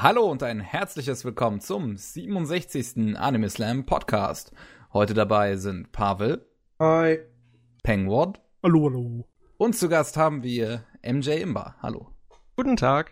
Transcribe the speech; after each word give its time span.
Hallo 0.00 0.30
und 0.30 0.42
ein 0.42 0.60
herzliches 0.60 1.24
Willkommen 1.24 1.60
zum 1.60 1.96
67. 1.96 3.16
Anime 3.18 3.48
Slam 3.50 3.84
Podcast. 3.84 4.52
Heute 4.92 5.12
dabei 5.14 5.56
sind 5.56 5.90
Pavel, 5.92 6.46
Hi. 6.78 7.18
Pengward 7.82 8.40
Hallo, 8.62 8.84
hallo. 8.84 9.26
und 9.56 9.74
zu 9.76 9.88
Gast 9.88 10.16
haben 10.16 10.42
wir 10.44 10.84
MJ 11.02 11.30
Imba. 11.40 11.74
Hallo. 11.82 12.12
Guten 12.54 12.76
Tag. 12.76 13.10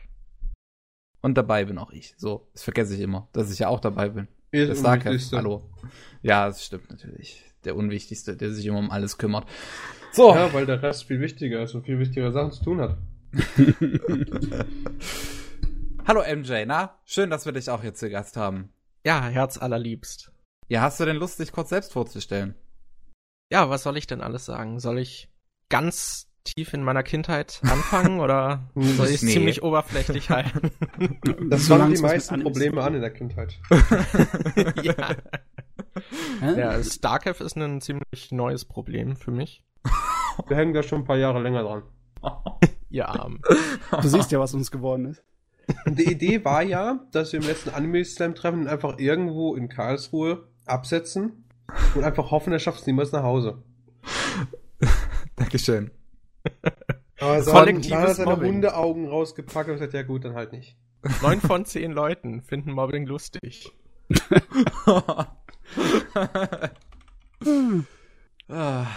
Und 1.22 1.36
dabei 1.36 1.64
bin 1.64 1.78
auch 1.78 1.90
ich. 1.90 2.14
So, 2.18 2.46
das 2.52 2.62
vergesse 2.62 2.94
ich 2.94 3.00
immer, 3.00 3.28
dass 3.32 3.50
ich 3.52 3.58
ja 3.58 3.68
auch 3.68 3.80
dabei 3.80 4.10
bin. 4.10 4.28
Ihr 4.52 4.68
Das 4.68 4.80
sagt. 4.80 5.06
Unwichtigste. 5.06 5.38
Hallo. 5.38 5.68
Ja, 6.22 6.46
das 6.46 6.64
stimmt 6.64 6.88
natürlich. 6.90 7.42
Der 7.64 7.74
Unwichtigste, 7.74 8.36
der 8.36 8.52
sich 8.52 8.64
immer 8.66 8.78
um 8.78 8.90
alles 8.92 9.18
kümmert. 9.18 9.46
So, 10.12 10.32
Ja, 10.32 10.52
weil 10.52 10.66
der 10.66 10.80
Rest 10.82 11.04
viel 11.04 11.20
wichtiger 11.20 11.62
ist 11.64 11.74
und 11.74 11.84
viel 11.84 11.98
wichtigere 11.98 12.30
Sachen 12.32 12.52
zu 12.52 12.62
tun 12.62 12.80
hat. 12.80 12.96
hallo 16.06 16.22
MJ, 16.22 16.64
na? 16.66 16.98
Schön, 17.04 17.30
dass 17.30 17.46
wir 17.46 17.52
dich 17.52 17.70
auch 17.70 17.82
jetzt 17.82 18.00
zu 18.00 18.10
Gast 18.10 18.36
haben. 18.36 18.72
Ja, 19.04 19.22
Herz 19.26 19.58
allerliebst. 19.58 20.32
Ja, 20.68 20.80
hast 20.82 20.98
du 21.00 21.04
denn 21.04 21.16
Lust, 21.16 21.38
dich 21.38 21.52
kurz 21.52 21.68
selbst 21.68 21.92
vorzustellen? 21.92 22.54
Ja, 23.52 23.70
was 23.70 23.82
soll 23.84 23.96
ich 23.96 24.06
denn 24.06 24.20
alles 24.20 24.44
sagen? 24.44 24.80
Soll 24.80 24.98
ich 24.98 25.30
ganz 25.68 26.28
tief 26.44 26.74
in 26.74 26.82
meiner 26.82 27.02
Kindheit 27.02 27.60
anfangen 27.62 28.20
oder 28.20 28.68
soll 28.74 29.06
ich 29.08 29.16
es 29.16 29.22
Nee. 29.22 29.32
ziemlich 29.32 29.62
oberflächlich 29.62 30.30
halten? 30.30 30.70
Das 31.50 31.68
fangen 31.68 31.92
es 31.92 32.00
die 32.00 32.06
meisten 32.06 32.42
Probleme 32.42 32.82
an 32.82 32.94
in 32.94 33.00
der 33.00 33.12
Kindheit. 33.12 33.58
ja. 34.82 35.16
Hä? 36.40 36.58
ja, 36.60 36.82
Starcraft 36.82 37.40
ist 37.40 37.56
ein 37.56 37.80
ziemlich 37.80 38.32
neues 38.32 38.64
Problem 38.64 39.16
für 39.16 39.30
mich. 39.30 39.62
Wir 40.48 40.56
hängen 40.56 40.74
da 40.74 40.82
schon 40.82 41.00
ein 41.02 41.04
paar 41.04 41.16
Jahre 41.16 41.40
länger 41.40 41.62
dran. 41.62 41.82
Ja, 42.90 43.28
Du 44.02 44.08
siehst 44.08 44.32
ja, 44.32 44.40
was 44.40 44.54
uns 44.54 44.70
geworden 44.70 45.06
ist. 45.06 45.22
Und 45.84 45.98
die 45.98 46.10
Idee 46.12 46.44
war 46.44 46.62
ja, 46.62 47.00
dass 47.12 47.32
wir 47.32 47.40
im 47.40 47.46
letzten 47.46 47.70
Anime-Slam-Treffen 47.70 48.68
einfach 48.68 48.98
irgendwo 48.98 49.54
in 49.56 49.68
Karlsruhe 49.68 50.46
absetzen 50.64 51.44
und 51.94 52.04
einfach 52.04 52.30
hoffen, 52.30 52.52
er 52.52 52.58
schafft 52.60 52.80
es 52.80 52.86
niemals 52.86 53.12
nach 53.12 53.22
Hause. 53.24 53.62
Dankeschön. 55.36 55.90
Aber 57.20 57.42
so 57.42 57.50
Kollektives 57.50 57.96
hat 57.98 58.08
er 58.08 58.14
seine 58.14 58.30
Mobbing. 58.30 58.52
Hundeaugen 58.54 59.08
rausgepackt 59.08 59.68
und 59.68 59.74
gesagt, 59.76 59.94
ja 59.94 60.02
gut, 60.02 60.24
dann 60.24 60.34
halt 60.34 60.52
nicht. 60.52 60.76
neun 61.22 61.40
von 61.40 61.64
zehn 61.64 61.92
Leuten 61.92 62.42
finden 62.42 62.72
Mobbing 62.72 63.06
lustig. 63.06 63.72
Ah, 64.86 65.26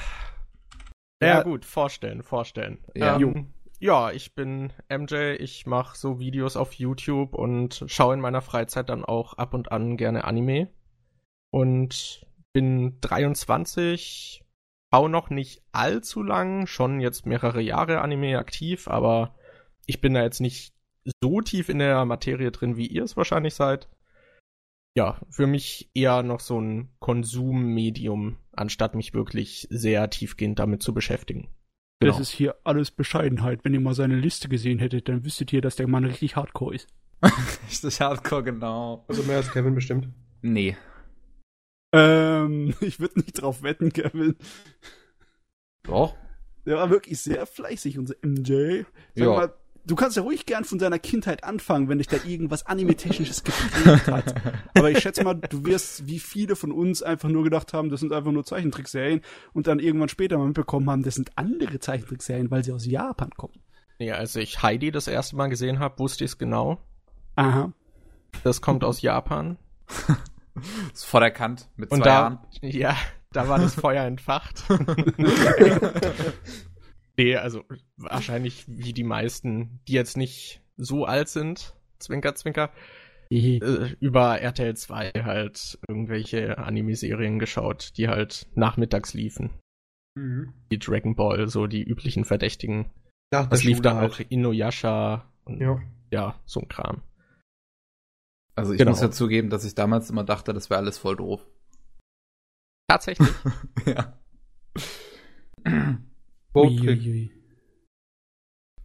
Ja, 1.22 1.28
Ja. 1.28 1.44
gut, 1.44 1.66
vorstellen, 1.66 2.24
vorstellen. 2.24 2.78
Ja. 2.96 3.18
Ähm, 3.18 3.48
ja, 3.80 4.12
ich 4.12 4.36
bin 4.36 4.74
MJ, 4.90 5.36
ich 5.40 5.66
mache 5.66 5.98
so 5.98 6.20
Videos 6.20 6.58
auf 6.58 6.74
YouTube 6.74 7.34
und 7.34 7.84
schaue 7.88 8.14
in 8.14 8.20
meiner 8.20 8.42
Freizeit 8.42 8.90
dann 8.90 9.06
auch 9.06 9.34
ab 9.36 9.54
und 9.54 9.72
an 9.72 9.96
gerne 9.96 10.26
Anime. 10.26 10.70
Und 11.52 12.26
bin 12.54 13.00
23, 13.02 14.44
hau 14.94 15.08
noch 15.08 15.30
nicht 15.30 15.64
allzu 15.72 16.24
lang, 16.24 16.68
schon 16.68 17.00
jetzt 17.00 17.26
mehrere 17.26 17.62
Jahre 17.62 18.02
Anime 18.02 18.38
aktiv, 18.38 18.88
aber 18.88 19.36
ich 19.86 20.02
bin 20.02 20.14
da 20.14 20.24
jetzt 20.24 20.42
nicht 20.42 20.74
so 21.24 21.42
tief 21.42 21.70
in 21.70 21.80
der 21.80 22.06
Materie 22.06 22.52
drin, 22.52 22.76
wie 22.76 22.88
ihr 22.88 23.04
es 23.04 23.18
wahrscheinlich 23.18 23.56
seid. 23.56 23.90
Ja, 24.96 25.22
für 25.30 25.48
mich 25.48 25.90
eher 25.94 26.24
noch 26.24 26.40
so 26.40 26.60
ein 26.60 26.90
Konsummedium, 27.00 28.38
anstatt 28.52 28.96
mich 28.96 29.14
wirklich 29.14 29.68
sehr 29.70 30.10
tiefgehend 30.10 30.60
damit 30.60 30.84
zu 30.84 30.94
beschäftigen. 30.94 31.48
Das 32.00 32.12
Genau. 32.12 32.20
ist 32.22 32.30
hier 32.32 32.56
alles 32.64 32.92
Bescheidenheit. 32.92 33.60
Wenn 33.64 33.74
ihr 33.74 33.82
mal 33.82 33.94
seine 33.94 34.16
Liste 34.16 34.48
gesehen 34.48 34.80
hättet, 34.80 35.10
dann 35.10 35.26
wüsstet 35.26 35.52
ihr, 35.52 35.62
dass 35.62 35.76
der 35.76 35.88
Mann 35.88 36.06
richtig 36.06 36.36
hardcore 36.38 36.76
ist. 36.76 36.88
richtig 37.68 38.00
hardcore, 38.00 38.44
genau. 38.44 39.04
Also 39.10 39.24
mehr 39.24 39.38
als 39.38 39.52
Kevin 39.52 39.76
bestimmt. 39.76 40.08
Nee. 40.42 40.78
Ähm, 41.94 42.74
ich 42.82 43.00
würde 43.00 43.20
nicht 43.20 43.42
drauf 43.42 43.64
wetten, 43.64 43.92
Kevin. 43.92 44.36
Doch. 45.84 46.16
Der 46.66 46.78
war 46.78 46.90
wirklich 46.90 47.20
sehr 47.20 47.46
fleißig, 47.46 47.98
unser 47.98 48.16
MJ. 48.22 48.84
Sag 49.16 49.24
Ja. 49.26 49.26
mal, 49.28 49.54
du 49.86 49.96
kannst 49.96 50.18
ja 50.18 50.24
ruhig 50.24 50.46
gern 50.46 50.64
von 50.64 50.78
deiner 50.78 51.00
Kindheit 51.00 51.44
anfangen, 51.44 51.90
wenn 51.90 51.98
dich 51.98 52.08
da 52.08 52.18
irgendwas 52.26 52.66
Anime-Technisches 52.66 53.44
geprägt 53.44 54.08
hat. 54.08 54.36
Aber 54.76 54.92
ich 54.92 55.00
schätze 55.00 55.24
mal, 55.24 55.36
du 55.36 55.66
wirst, 55.66 56.08
wie 56.08 56.20
viele 56.20 56.56
von 56.56 56.72
uns, 56.72 57.02
einfach 57.04 57.30
nur 57.30 57.44
gedacht 57.44 57.74
haben, 57.74 57.90
das 57.90 58.00
sind 58.00 58.14
einfach 58.14 58.32
nur 58.32 58.46
Zeichentrickserien 58.46 59.22
und 59.54 59.68
dann 59.68 59.80
irgendwann 59.80 60.10
später 60.10 60.38
mal 60.38 60.48
mitbekommen 60.48 60.90
haben, 60.90 61.04
das 61.04 61.16
sind 61.16 61.32
andere 61.36 61.80
Zeichentrickserien, 61.80 62.52
weil 62.52 62.64
sie 62.64 62.72
aus 62.72 62.86
Japan 62.86 63.32
kommen. 63.32 63.56
Nee, 64.00 64.12
als 64.12 64.36
ich 64.36 64.62
Heidi 64.64 64.92
das 64.92 65.08
erste 65.08 65.36
Mal 65.36 65.48
gesehen 65.48 65.80
habe, 65.80 66.00
wusste 66.00 66.24
ich 66.24 66.32
es 66.32 66.38
genau. 66.38 66.80
Aha. 67.36 67.74
Das 68.44 68.62
kommt 68.62 68.84
aus 68.84 69.02
Japan. 69.02 69.58
Ist 70.94 71.06
voll 71.06 71.24
erkannt 71.24 71.70
mit 71.76 71.90
zwei 71.90 71.96
Und 71.96 72.06
da, 72.06 72.12
Jahren. 72.12 72.40
ja, 72.62 72.96
da 73.32 73.48
war 73.48 73.60
das 73.60 73.76
Feuer 73.76 74.04
entfacht. 74.06 74.64
nee, 77.20 77.36
also 77.36 77.64
wahrscheinlich 77.98 78.66
wie 78.68 78.94
die 78.94 79.04
meisten, 79.04 79.80
die 79.88 79.94
jetzt 79.94 80.18
nicht 80.18 80.62
so 80.78 81.06
alt 81.06 81.28
sind, 81.28 81.76
Zwinker, 82.00 82.34
Zwinker, 82.36 82.72
äh, 83.30 83.60
über 84.00 84.40
RTL 84.40 84.76
2 84.76 85.12
halt 85.24 85.78
irgendwelche 85.88 86.58
Anime-Serien 86.58 87.38
geschaut, 87.40 87.92
die 87.98 88.08
halt 88.08 88.48
nachmittags 88.56 89.14
liefen. 89.14 89.52
Mhm. 90.16 90.54
Wie 90.70 90.80
Dragon 90.80 91.16
Ball, 91.16 91.48
so 91.48 91.68
die 91.68 91.84
üblichen 91.84 92.26
Verdächtigen. 92.26 92.86
Nach 93.32 93.42
der 93.44 93.50
Das 93.50 93.64
lief 93.64 93.82
dann 93.82 93.98
halt. 93.98 94.12
auch 94.14 94.20
Inuyasha 94.30 95.30
und 95.46 95.62
Ja. 95.62 95.80
ja, 96.12 96.40
so 96.46 96.62
ein 96.62 96.68
Kram. 96.70 97.04
Also 98.56 98.72
ich 98.74 98.80
Genau. 98.80 98.92
muss 98.92 99.02
ja 99.02 99.12
zugeben, 99.12 99.50
dass 99.50 99.64
ich 99.66 99.76
damals 99.76 100.10
immer 100.10 100.24
dachte, 100.24 100.54
das 100.54 100.70
wäre 100.70 100.80
alles 100.80 100.98
voll 100.98 101.16
doof. 101.18 101.46
Tatsächlich. 102.88 103.30
ja. 103.86 104.18
Uiuiui. 106.68 107.32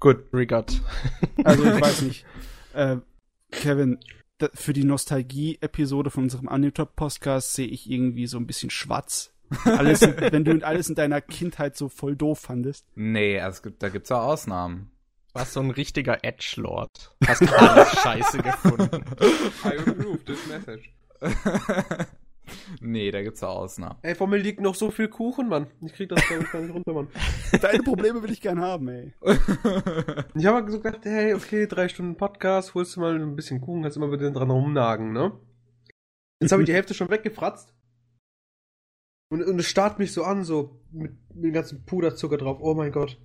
Gut, 0.00 0.24
Rigot. 0.32 0.80
Also 1.44 1.64
ich 1.64 1.80
weiß 1.80 2.02
nicht. 2.08 2.24
Äh, 2.74 2.96
Kevin, 3.50 3.98
da, 4.38 4.48
für 4.52 4.72
die 4.72 4.84
Nostalgie-Episode 4.84 6.10
von 6.10 6.24
unserem 6.24 6.48
Anitop-Podcast 6.48 7.54
sehe 7.54 7.66
ich 7.68 7.88
irgendwie 7.90 8.26
so 8.26 8.36
ein 8.38 8.46
bisschen 8.46 8.70
schwarz. 8.70 9.32
Alles, 9.64 10.00
wenn 10.00 10.44
du 10.44 10.64
alles 10.66 10.88
in 10.88 10.94
deiner 10.94 11.20
Kindheit 11.20 11.76
so 11.76 11.88
voll 11.88 12.16
doof 12.16 12.40
fandest. 12.40 12.86
Nee, 12.96 13.38
also 13.38 13.56
es 13.56 13.62
gibt, 13.62 13.82
da 13.82 13.88
gibt's 13.90 14.08
ja 14.08 14.20
Ausnahmen. 14.20 14.90
warst 15.32 15.52
so 15.52 15.60
ein 15.60 15.70
richtiger 15.70 16.24
Edgelord. 16.24 17.14
Hast 17.26 17.42
alles 17.52 17.88
scheiße 18.02 18.38
gefunden. 18.38 19.04
I 19.64 19.78
approve 19.78 20.24
this 20.24 20.46
message. 20.48 20.90
Nee, 22.80 23.10
da 23.10 23.22
gibt's 23.22 23.40
ja 23.40 23.48
Ausnahmen. 23.48 23.98
Ey, 24.02 24.14
vor 24.14 24.26
mir 24.26 24.36
liegt 24.38 24.60
noch 24.60 24.74
so 24.74 24.90
viel 24.90 25.08
Kuchen, 25.08 25.48
Mann. 25.48 25.66
Ich 25.80 25.92
krieg 25.92 26.08
das 26.08 26.22
ich, 26.22 26.50
gar 26.50 26.60
nicht 26.60 26.74
runter, 26.74 26.92
Mann. 26.92 27.08
Deine 27.62 27.82
Probleme 27.82 28.22
will 28.22 28.30
ich 28.30 28.40
gern 28.40 28.60
haben, 28.60 28.88
ey. 28.88 29.12
Ich 30.34 30.46
habe 30.46 30.70
so 30.70 30.80
gedacht, 30.80 31.04
hey, 31.04 31.34
okay, 31.34 31.66
drei 31.66 31.88
Stunden 31.88 32.16
Podcast, 32.16 32.74
holst 32.74 32.96
du 32.96 33.00
mal 33.00 33.14
ein 33.14 33.36
bisschen 33.36 33.60
Kuchen, 33.60 33.82
kannst 33.82 33.96
immer 33.96 34.10
wieder 34.12 34.30
dran 34.30 34.50
rumnagen, 34.50 35.12
ne? 35.12 35.32
Jetzt 36.40 36.52
habe 36.52 36.62
ich 36.62 36.66
die 36.66 36.74
Hälfte 36.74 36.94
schon 36.94 37.10
weggefratzt. 37.10 37.74
Und, 39.30 39.42
und 39.42 39.58
es 39.58 39.66
starrt 39.66 39.98
mich 39.98 40.12
so 40.12 40.22
an, 40.24 40.44
so 40.44 40.80
mit, 40.92 41.12
mit 41.34 41.44
dem 41.44 41.52
ganzen 41.52 41.84
Puderzucker 41.84 42.36
drauf. 42.36 42.58
Oh 42.60 42.74
mein 42.74 42.92
Gott. 42.92 43.18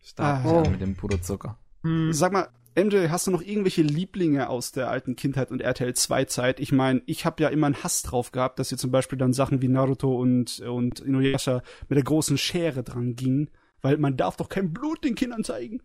Stark 0.00 0.44
Ah. 0.44 0.68
mit 0.70 0.80
dem 0.80 0.96
Puderzucker. 0.96 1.58
Hm. 1.82 2.12
Sag 2.12 2.32
mal, 2.32 2.48
MJ, 2.78 3.08
hast 3.08 3.26
du 3.26 3.32
noch 3.32 3.42
irgendwelche 3.42 3.82
Lieblinge 3.82 4.48
aus 4.48 4.70
der 4.70 4.88
alten 4.88 5.16
Kindheit 5.16 5.50
und 5.50 5.60
RTL 5.60 5.94
2 5.94 6.24
Zeit? 6.26 6.60
Ich 6.60 6.70
meine, 6.70 7.02
ich 7.06 7.24
habe 7.24 7.42
ja 7.42 7.48
immer 7.48 7.66
einen 7.66 7.82
Hass 7.82 8.02
drauf 8.02 8.30
gehabt, 8.30 8.60
dass 8.60 8.70
ihr 8.70 8.78
zum 8.78 8.92
Beispiel 8.92 9.18
dann 9.18 9.32
Sachen 9.32 9.60
wie 9.62 9.68
Naruto 9.68 10.16
und, 10.16 10.60
und 10.60 11.00
Inuyasha 11.00 11.62
mit 11.88 11.96
der 11.96 12.04
großen 12.04 12.38
Schere 12.38 12.84
dran 12.84 13.16
gingen, 13.16 13.50
weil 13.80 13.98
man 13.98 14.16
darf 14.16 14.36
doch 14.36 14.48
kein 14.48 14.72
Blut 14.72 15.02
den 15.02 15.16
Kindern 15.16 15.42
zeigen. 15.42 15.82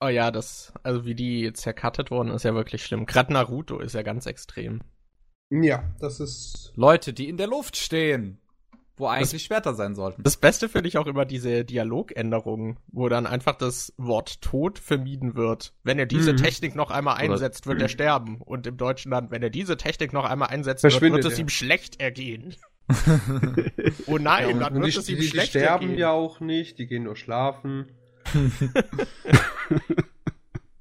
Oh 0.00 0.08
ja, 0.08 0.30
das, 0.30 0.74
also 0.82 1.06
wie 1.06 1.14
die 1.14 1.50
zercuttet 1.54 2.10
worden 2.10 2.30
ist 2.30 2.42
ja 2.42 2.54
wirklich 2.54 2.84
schlimm. 2.84 3.06
Gerade 3.06 3.32
Naruto 3.32 3.78
ist 3.78 3.94
ja 3.94 4.02
ganz 4.02 4.26
extrem. 4.26 4.82
Ja, 5.48 5.94
das 5.98 6.20
ist. 6.20 6.72
Leute, 6.76 7.14
die 7.14 7.28
in 7.28 7.38
der 7.38 7.46
Luft 7.46 7.76
stehen, 7.76 8.41
wo 9.02 9.06
eigentlich 9.08 9.42
Schwerter 9.44 9.74
sein 9.74 9.94
sollten. 9.94 10.22
Das 10.22 10.36
Beste 10.38 10.68
finde 10.70 10.88
ich 10.88 10.96
auch 10.96 11.06
immer 11.06 11.24
diese 11.26 11.64
Dialogänderungen, 11.64 12.78
wo 12.90 13.08
dann 13.10 13.26
einfach 13.26 13.56
das 13.56 13.92
Wort 13.98 14.40
Tod 14.40 14.78
vermieden 14.78 15.34
wird. 15.36 15.74
Wenn 15.82 15.98
er 15.98 16.06
diese 16.06 16.32
Mhm. 16.32 16.36
Technik 16.38 16.74
noch 16.74 16.90
einmal 16.90 17.16
Oder- 17.22 17.34
einsetzt, 17.34 17.66
wird 17.66 17.82
er 17.82 17.88
sterben. 17.88 18.40
Und 18.40 18.66
im 18.66 18.76
Deutschen 18.78 19.10
dann, 19.10 19.30
wenn 19.30 19.42
er 19.42 19.50
diese 19.50 19.76
Technik 19.76 20.12
noch 20.14 20.24
einmal 20.24 20.48
einsetzt, 20.48 20.82
wird, 20.84 21.00
wird 21.00 21.24
es 21.24 21.34
er. 21.34 21.40
ihm 21.40 21.48
schlecht 21.50 22.00
ergehen. 22.00 22.54
oh 24.06 24.18
nein, 24.18 24.58
dann 24.60 24.74
und 24.76 24.82
wird 24.82 24.94
die, 24.94 24.98
es 24.98 25.08
ihm 25.08 25.16
die, 25.16 25.22
die 25.22 25.28
schlecht 25.28 25.50
sterben 25.50 25.84
ergehen. 25.84 25.98
ja 25.98 26.10
auch 26.10 26.40
nicht, 26.40 26.78
die 26.78 26.86
gehen 26.86 27.02
nur 27.04 27.16
schlafen. 27.16 27.86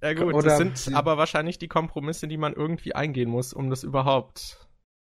Ja 0.03 0.13
gut, 0.15 0.33
Oder 0.33 0.45
das 0.49 0.57
sind 0.57 0.87
die- 0.87 0.93
aber 0.95 1.17
wahrscheinlich 1.17 1.59
die 1.59 1.67
Kompromisse, 1.67 2.27
die 2.27 2.37
man 2.37 2.53
irgendwie 2.53 2.95
eingehen 2.95 3.29
muss, 3.29 3.53
um 3.53 3.69
das 3.69 3.83
überhaupt 3.83 4.60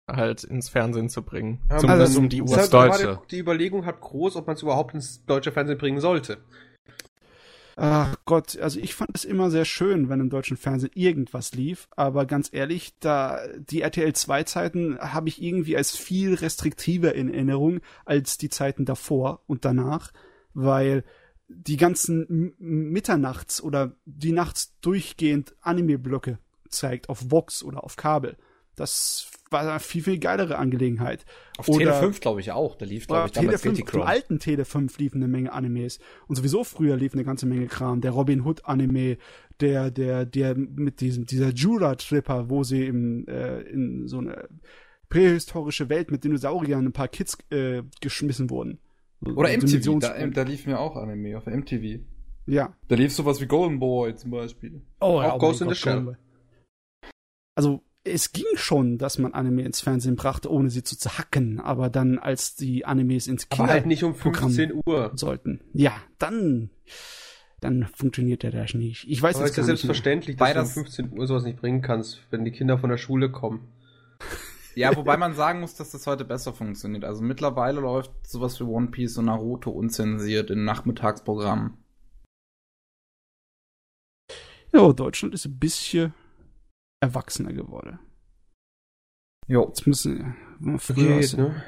halt 0.07 0.43
ins 0.43 0.69
Fernsehen 0.69 1.09
zu 1.09 1.21
bringen. 1.21 1.59
Ja, 1.69 1.77
Zumindest 1.77 2.11
also, 2.11 2.19
um 2.19 2.29
die 2.29 2.39
Das 2.39 2.49
Uhr. 2.49 2.57
Das 2.57 2.69
gerade 2.69 2.89
Deutsche. 2.89 3.21
Die 3.31 3.39
Überlegung 3.39 3.85
hat 3.85 3.99
groß, 3.99 4.35
ob 4.37 4.47
man 4.47 4.55
es 4.55 4.61
überhaupt 4.61 4.93
ins 4.93 5.25
deutsche 5.25 5.51
Fernsehen 5.51 5.77
bringen 5.77 5.99
sollte. 5.99 6.37
Ach 7.79 8.15
Gott, 8.25 8.57
also 8.57 8.79
ich 8.79 8.95
fand 8.95 9.11
es 9.13 9.23
immer 9.23 9.51
sehr 9.51 9.65
schön, 9.65 10.09
wenn 10.09 10.19
im 10.19 10.31
deutschen 10.31 10.57
Fernsehen 10.57 10.89
irgendwas 10.95 11.53
lief, 11.53 11.87
aber 11.95 12.25
ganz 12.25 12.49
ehrlich, 12.51 12.95
da 12.99 13.39
die 13.55 13.81
RTL 13.81 14.13
2 14.13 14.43
Zeiten 14.45 14.97
habe 14.97 15.29
ich 15.29 15.39
irgendwie 15.43 15.77
als 15.77 15.95
viel 15.95 16.33
restriktiver 16.33 17.13
in 17.13 17.31
Erinnerung 17.31 17.81
als 18.03 18.39
die 18.39 18.49
Zeiten 18.49 18.85
davor 18.85 19.41
und 19.45 19.63
danach, 19.63 20.11
weil 20.55 21.03
die 21.49 21.77
ganzen 21.77 22.55
Mitternachts 22.57 23.61
oder 23.61 23.91
die 24.05 24.31
nachts 24.31 24.73
durchgehend 24.81 25.55
Anime-Blöcke 25.61 26.39
zeigt 26.69 27.09
auf 27.09 27.29
Vox 27.29 27.61
oder 27.61 27.83
auf 27.83 27.95
Kabel. 27.95 28.37
Das 28.77 29.31
war 29.49 29.61
eine 29.61 29.79
viel, 29.79 30.03
viel 30.03 30.19
geilere 30.19 30.57
Angelegenheit. 30.57 31.25
Auf 31.57 31.67
Oder, 31.67 31.79
Tele 31.79 31.93
5, 31.93 32.19
glaube 32.19 32.41
ich, 32.41 32.51
auch. 32.51 32.75
Da 32.75 32.85
lief, 32.85 33.07
glaube 33.07 33.27
ich, 33.27 33.31
damals 33.31 33.61
Tele 33.61 33.75
5, 33.75 33.93
Im 33.93 34.01
alten 34.03 34.39
Tele 34.39 34.65
5 34.65 34.97
liefen 34.99 35.17
eine 35.17 35.27
Menge 35.27 35.51
Animes. 35.51 35.99
Und 36.27 36.35
sowieso 36.35 36.63
früher 36.63 36.95
lief 36.95 37.13
eine 37.13 37.23
ganze 37.23 37.47
Menge 37.47 37.65
Kram. 37.65 38.01
Der 38.01 38.11
Robin 38.11 38.45
Hood 38.45 38.65
Anime, 38.65 39.17
der, 39.59 39.89
der, 39.89 40.25
der 40.25 40.55
mit 40.55 41.01
diesem, 41.01 41.25
dieser 41.25 41.49
Jura-Tripper, 41.49 42.49
wo 42.49 42.63
sie 42.63 42.85
im, 42.85 43.27
äh, 43.27 43.61
in 43.61 44.07
so 44.07 44.19
eine 44.19 44.47
prähistorische 45.09 45.89
Welt 45.89 46.11
mit 46.11 46.23
Dinosauriern 46.23 46.85
ein 46.85 46.93
paar 46.93 47.07
Kids 47.07 47.37
äh, 47.49 47.81
geschmissen 47.99 48.49
wurden. 48.51 48.79
Oder 49.25 49.57
MTV, 49.57 49.99
da, 49.99 50.27
da 50.27 50.43
lief 50.43 50.67
mir 50.67 50.79
auch 50.79 50.95
Anime 50.95 51.35
auf 51.35 51.47
MTV. 51.47 52.01
Ja. 52.45 52.75
Da 52.87 52.95
lief 52.95 53.13
sowas 53.13 53.41
wie 53.41 53.47
Golden 53.47 53.79
Boy 53.79 54.15
zum 54.15 54.31
Beispiel. 54.31 54.81
Oh, 54.99 55.21
ja, 55.21 55.33
auch 55.33 55.39
Ghost 55.39 55.61
in 55.61 55.69
the 55.69 55.75
Shell. 55.75 56.17
Also, 57.55 57.81
es 58.07 58.31
ging 58.31 58.45
schon, 58.55 58.97
dass 58.97 59.17
man 59.17 59.33
Anime 59.33 59.63
ins 59.63 59.81
Fernsehen 59.81 60.15
brachte, 60.15 60.51
ohne 60.51 60.69
sie 60.69 60.83
zu 60.83 60.97
zerhacken, 60.97 61.59
aber 61.59 61.89
dann, 61.89 62.19
als 62.19 62.55
die 62.55 62.85
Animes 62.85 63.27
ins 63.27 63.49
Kino 63.49 63.63
aber 63.63 63.73
halt 63.73 63.85
nicht 63.85 64.03
um 64.03 64.15
15 64.15 64.73
Uhr 64.85 65.11
sollten. 65.15 65.61
Ja, 65.73 65.93
dann, 66.17 66.69
dann 67.59 67.87
funktioniert 67.93 68.43
der 68.43 68.51
das 68.51 68.73
nicht. 68.73 69.05
Ich 69.07 69.21
weiß 69.21 69.35
aber 69.35 69.45
jetzt 69.45 69.51
ist 69.51 69.57
ja 69.57 69.63
selbstverständlich, 69.63 70.37
dass 70.37 70.53
das 70.53 70.73
du 70.73 70.79
um 70.79 70.85
15 70.85 71.17
Uhr 71.17 71.27
sowas 71.27 71.43
nicht 71.43 71.59
bringen 71.59 71.81
kannst, 71.81 72.21
wenn 72.29 72.45
die 72.45 72.51
Kinder 72.51 72.77
von 72.77 72.89
der 72.89 72.97
Schule 72.97 73.31
kommen. 73.31 73.67
Ja, 74.77 74.95
wobei 74.95 75.17
man 75.17 75.33
sagen 75.33 75.61
muss, 75.61 75.73
dass 75.73 75.89
das 75.89 76.05
heute 76.05 76.23
besser 76.23 76.53
funktioniert. 76.53 77.03
Also 77.03 77.23
mittlerweile 77.23 77.81
läuft 77.81 78.11
sowas 78.27 78.59
wie 78.59 78.63
One 78.63 78.89
Piece 78.89 79.17
und 79.17 79.25
Naruto 79.25 79.71
unzensiert 79.71 80.51
in 80.51 80.65
Nachmittagsprogrammen. 80.65 81.77
Ja, 84.71 84.93
Deutschland 84.93 85.33
ist 85.33 85.45
ein 85.45 85.57
bisschen 85.57 86.13
erwachsener 86.99 87.53
geworden. 87.53 87.99
Jo. 89.47 89.67
Jetzt 89.67 89.87
müssen 89.87 90.35
wir 90.59 90.79
früher 90.79 91.19
Geht, 91.19 91.37
ne? 91.37 91.63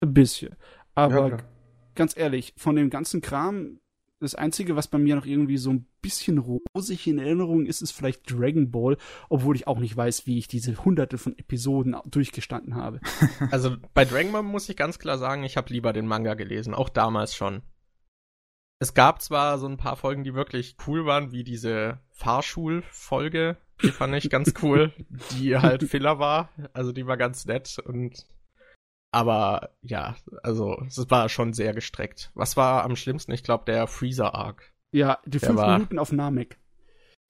Ein 0.00 0.14
bisschen. 0.14 0.54
Aber 0.94 1.28
ja, 1.28 1.36
ganz 1.94 2.16
ehrlich, 2.16 2.52
von 2.56 2.76
dem 2.76 2.90
ganzen 2.90 3.20
Kram, 3.20 3.80
das 4.20 4.34
Einzige, 4.34 4.76
was 4.76 4.88
bei 4.88 4.98
mir 4.98 5.14
noch 5.16 5.26
irgendwie 5.26 5.58
so 5.58 5.70
ein 5.70 5.86
bisschen 6.00 6.38
rosig 6.38 7.06
in 7.06 7.18
Erinnerung 7.18 7.66
ist, 7.66 7.82
ist 7.82 7.92
vielleicht 7.92 8.30
Dragon 8.30 8.70
Ball, 8.70 8.96
obwohl 9.28 9.56
ich 9.56 9.66
auch 9.66 9.78
nicht 9.78 9.96
weiß, 9.96 10.26
wie 10.26 10.38
ich 10.38 10.48
diese 10.48 10.84
hunderte 10.84 11.18
von 11.18 11.36
Episoden 11.38 11.96
durchgestanden 12.06 12.74
habe. 12.74 13.00
Also 13.50 13.76
bei 13.94 14.04
Dragon 14.04 14.32
Ball 14.32 14.42
muss 14.42 14.68
ich 14.68 14.76
ganz 14.76 14.98
klar 14.98 15.18
sagen, 15.18 15.42
ich 15.44 15.56
habe 15.56 15.72
lieber 15.72 15.92
den 15.92 16.06
Manga 16.06 16.34
gelesen, 16.34 16.74
auch 16.74 16.88
damals 16.88 17.34
schon. 17.34 17.62
Es 18.78 18.92
gab 18.92 19.22
zwar 19.22 19.58
so 19.58 19.66
ein 19.66 19.78
paar 19.78 19.96
Folgen, 19.96 20.22
die 20.22 20.34
wirklich 20.34 20.76
cool 20.86 21.06
waren, 21.06 21.32
wie 21.32 21.44
diese 21.44 22.00
Fahrschulfolge, 22.10 23.56
die 23.82 23.90
fand 23.90 24.14
ich 24.14 24.28
ganz 24.28 24.52
cool, 24.62 24.92
die 25.32 25.56
halt 25.56 25.84
Filler 25.84 26.18
war, 26.18 26.50
also 26.74 26.92
die 26.92 27.06
war 27.06 27.16
ganz 27.16 27.46
nett 27.46 27.78
und 27.78 28.26
aber 29.12 29.70
ja, 29.80 30.16
also 30.42 30.82
es 30.86 31.10
war 31.10 31.30
schon 31.30 31.54
sehr 31.54 31.72
gestreckt. 31.72 32.30
Was 32.34 32.58
war 32.58 32.84
am 32.84 32.96
schlimmsten? 32.96 33.32
Ich 33.32 33.42
glaube 33.42 33.64
der 33.64 33.86
Freezer 33.86 34.34
Arc. 34.34 34.74
Ja, 34.92 35.20
die 35.24 35.38
fünf 35.38 35.56
war... 35.56 35.72
Minuten 35.78 35.98
auf 35.98 36.12
Namek. 36.12 36.58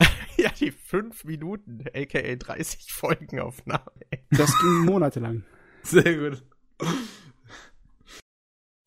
ja, 0.37 0.51
die 0.59 0.73
fünf 0.73 1.25
Minuten, 1.25 1.85
aka 1.95 2.35
30 2.35 2.93
Folgen 2.93 3.39
auf 3.39 3.65
Namek. 3.67 4.25
Das 4.31 4.59
ging 4.59 4.85
monatelang. 4.85 5.45
Sehr 5.83 6.17
gut. 6.17 6.43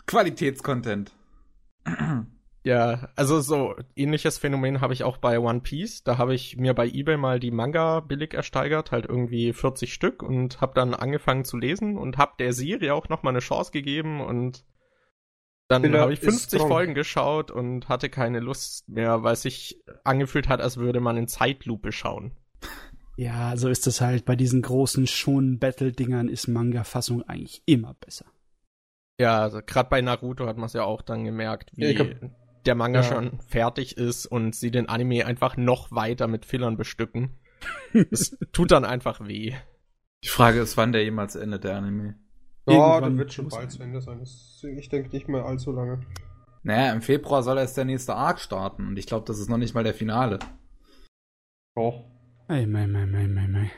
Qualitätscontent. 0.05 1.13
Ja, 2.69 3.10
also 3.16 3.42
so 3.42 3.74
ähnliches 3.95 4.38
Phänomen 4.38 4.80
habe 4.80 4.94
ich 4.94 5.04
auch 5.04 5.18
bei 5.18 5.39
One 5.39 5.62
Piece. 5.62 6.04
Da 6.04 6.19
habe 6.19 6.36
ich 6.36 6.56
mir 6.57 6.75
bei 6.75 6.88
eBay 6.88 7.18
mal 7.18 7.39
die 7.39 7.50
Manga 7.50 8.00
billig 8.00 8.36
ersteigert, 8.36 8.92
halt 8.92 9.07
irgendwie 9.07 9.54
40 9.54 9.92
Stück 9.92 10.21
und 10.21 10.62
habe 10.62 10.75
dann 10.75 10.94
angefangen 10.94 11.45
zu 11.45 11.57
lesen 11.57 11.98
und 11.98 12.19
habe 12.19 12.33
der 12.38 12.54
Serie 12.54 12.94
auch 12.94 13.10
noch 13.10 13.24
mal 13.24 13.31
eine 13.31 13.39
Chance 13.39 13.71
gegeben 13.71 14.21
und 14.21 14.66
dann 15.68 15.92
habe 15.98 16.13
ich 16.13 16.19
50 16.19 16.62
Folgen 16.62 16.94
geschaut 16.94 17.50
und 17.50 17.89
hatte 17.89 18.07
keine 18.07 18.39
Lust 18.39 18.88
mehr, 18.88 19.24
weil 19.24 19.33
es 19.33 19.42
sich 19.42 19.83
angefühlt 20.04 20.48
hat, 20.48 20.62
als 20.62 20.77
würde 20.77 21.00
man 21.00 21.18
in 21.18 21.27
Zeitlupe 21.27 21.92
schauen. 21.92 22.38
Ja, 23.18 23.57
so 23.57 23.68
ist 23.69 23.88
es 23.88 24.00
halt. 24.00 24.25
Bei 24.25 24.36
diesen 24.36 24.62
großen 24.62 25.07
schon 25.07 25.57
Battle-Dingern 25.57 26.27
ist 26.27 26.48
Manga-Fassung 26.48 27.24
eigentlich 27.24 27.63
immer 27.65 27.95
besser. 27.95 28.25
Ja, 29.19 29.42
also 29.42 29.60
gerade 29.65 29.89
bei 29.89 30.01
Naruto 30.01 30.45
hat 30.45 30.57
man 30.57 30.68
es 30.68 30.74
ja 30.74 30.83
auch 30.83 31.01
dann 31.01 31.25
gemerkt, 31.25 31.72
wie 31.75 31.94
ja, 31.94 32.06
der 32.65 32.75
Manga 32.75 33.01
ja. 33.01 33.03
schon 33.03 33.39
fertig 33.47 33.97
ist 33.97 34.25
und 34.25 34.56
sie 34.56 34.71
den 34.71 34.89
Anime 34.89 35.25
einfach 35.25 35.57
noch 35.57 35.91
weiter 35.91 36.27
mit 36.27 36.45
Fillern 36.45 36.77
bestücken. 36.77 37.31
Es 38.11 38.38
tut 38.53 38.71
dann 38.71 38.85
einfach 38.85 39.27
weh. 39.27 39.53
Die 40.23 40.29
Frage 40.29 40.59
ist, 40.59 40.77
wann 40.77 40.91
der 40.91 41.03
jemals 41.03 41.35
endet, 41.35 41.63
der 41.63 41.75
Anime. 41.75 42.15
Ja, 42.67 43.01
der 43.01 43.17
wird 43.17 43.33
schon 43.33 43.47
bald 43.50 43.71
zu 43.71 43.81
Ende 43.81 44.01
sein. 44.01 44.21
ich 44.77 44.89
denke 44.89 45.09
nicht 45.09 45.27
mehr 45.27 45.45
allzu 45.45 45.71
lange. 45.71 46.01
Naja, 46.63 46.94
im 46.94 47.01
Februar 47.01 47.41
soll 47.41 47.57
erst 47.57 47.77
der 47.77 47.85
nächste 47.85 48.15
Arc 48.15 48.39
starten 48.39 48.88
und 48.88 48.97
ich 48.97 49.07
glaube, 49.07 49.25
das 49.25 49.39
ist 49.39 49.50
noch 49.50 49.57
nicht 49.57 49.73
mal 49.73 49.83
der 49.83 49.94
Finale. 49.94 50.39
Oh. 51.75 52.03
Ei, 52.47 52.65
mei, 52.65 52.88
mei, 52.88 53.05
mei, 53.05 53.27
mei, 53.27 53.47
mei. 53.47 53.71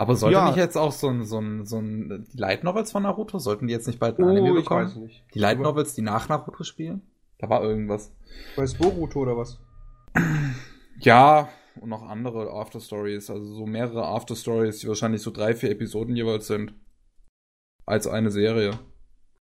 Aber 0.00 0.16
sollte 0.16 0.38
ja. 0.38 0.46
nicht 0.46 0.56
jetzt 0.56 0.78
auch 0.78 0.92
so 0.92 1.08
ein, 1.08 1.26
so 1.26 1.38
ein, 1.38 1.66
so 1.66 1.76
ein, 1.76 2.26
die 2.32 2.38
Light 2.38 2.64
Novels 2.64 2.90
von 2.90 3.02
Naruto, 3.02 3.38
sollten 3.38 3.66
die 3.66 3.74
jetzt 3.74 3.86
nicht 3.86 3.98
bald 3.98 4.18
ein 4.18 4.24
oh, 4.24 4.28
Anime 4.28 4.54
bekommen? 4.54 4.86
Ich 4.86 4.94
weiß 4.94 4.96
nicht. 4.96 5.26
Die 5.34 5.38
Light 5.38 5.60
Novels, 5.60 5.94
die 5.94 6.00
nach 6.00 6.30
Naruto 6.30 6.64
spielen? 6.64 7.02
Da 7.36 7.50
war 7.50 7.62
irgendwas. 7.62 8.10
Bei 8.56 8.64
Boruto 8.78 9.20
oder 9.20 9.36
was? 9.36 9.60
Ja, 11.00 11.50
und 11.78 11.90
noch 11.90 12.02
andere 12.02 12.50
Afterstories, 12.50 13.28
also 13.28 13.44
so 13.44 13.66
mehrere 13.66 14.06
Afterstories, 14.06 14.78
die 14.78 14.88
wahrscheinlich 14.88 15.20
so 15.20 15.30
drei, 15.30 15.54
vier 15.54 15.70
Episoden 15.70 16.16
jeweils 16.16 16.46
sind. 16.46 16.72
Als 17.84 18.06
eine 18.06 18.30
Serie. 18.30 18.78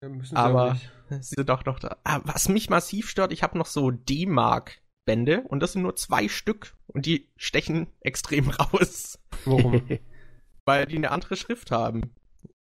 Ja, 0.00 0.08
aber 0.32 0.78
sie 1.20 1.34
sind 1.36 1.48
doch 1.48 1.64
noch 1.64 1.78
da. 1.78 1.96
Ah, 2.04 2.20
was 2.24 2.48
mich 2.48 2.70
massiv 2.70 3.08
stört, 3.08 3.32
ich 3.32 3.42
habe 3.42 3.58
noch 3.58 3.66
so 3.66 3.90
D-Mark-Bände 3.90 5.42
und 5.48 5.60
das 5.60 5.72
sind 5.72 5.82
nur 5.82 5.96
zwei 5.96 6.28
Stück 6.28 6.74
und 6.86 7.06
die 7.06 7.28
stechen 7.36 7.88
extrem 8.00 8.50
raus. 8.50 9.18
Warum? 9.44 9.82
Weil 10.64 10.86
die 10.86 10.96
eine 10.96 11.10
andere 11.10 11.36
Schrift 11.36 11.70
haben 11.70 12.12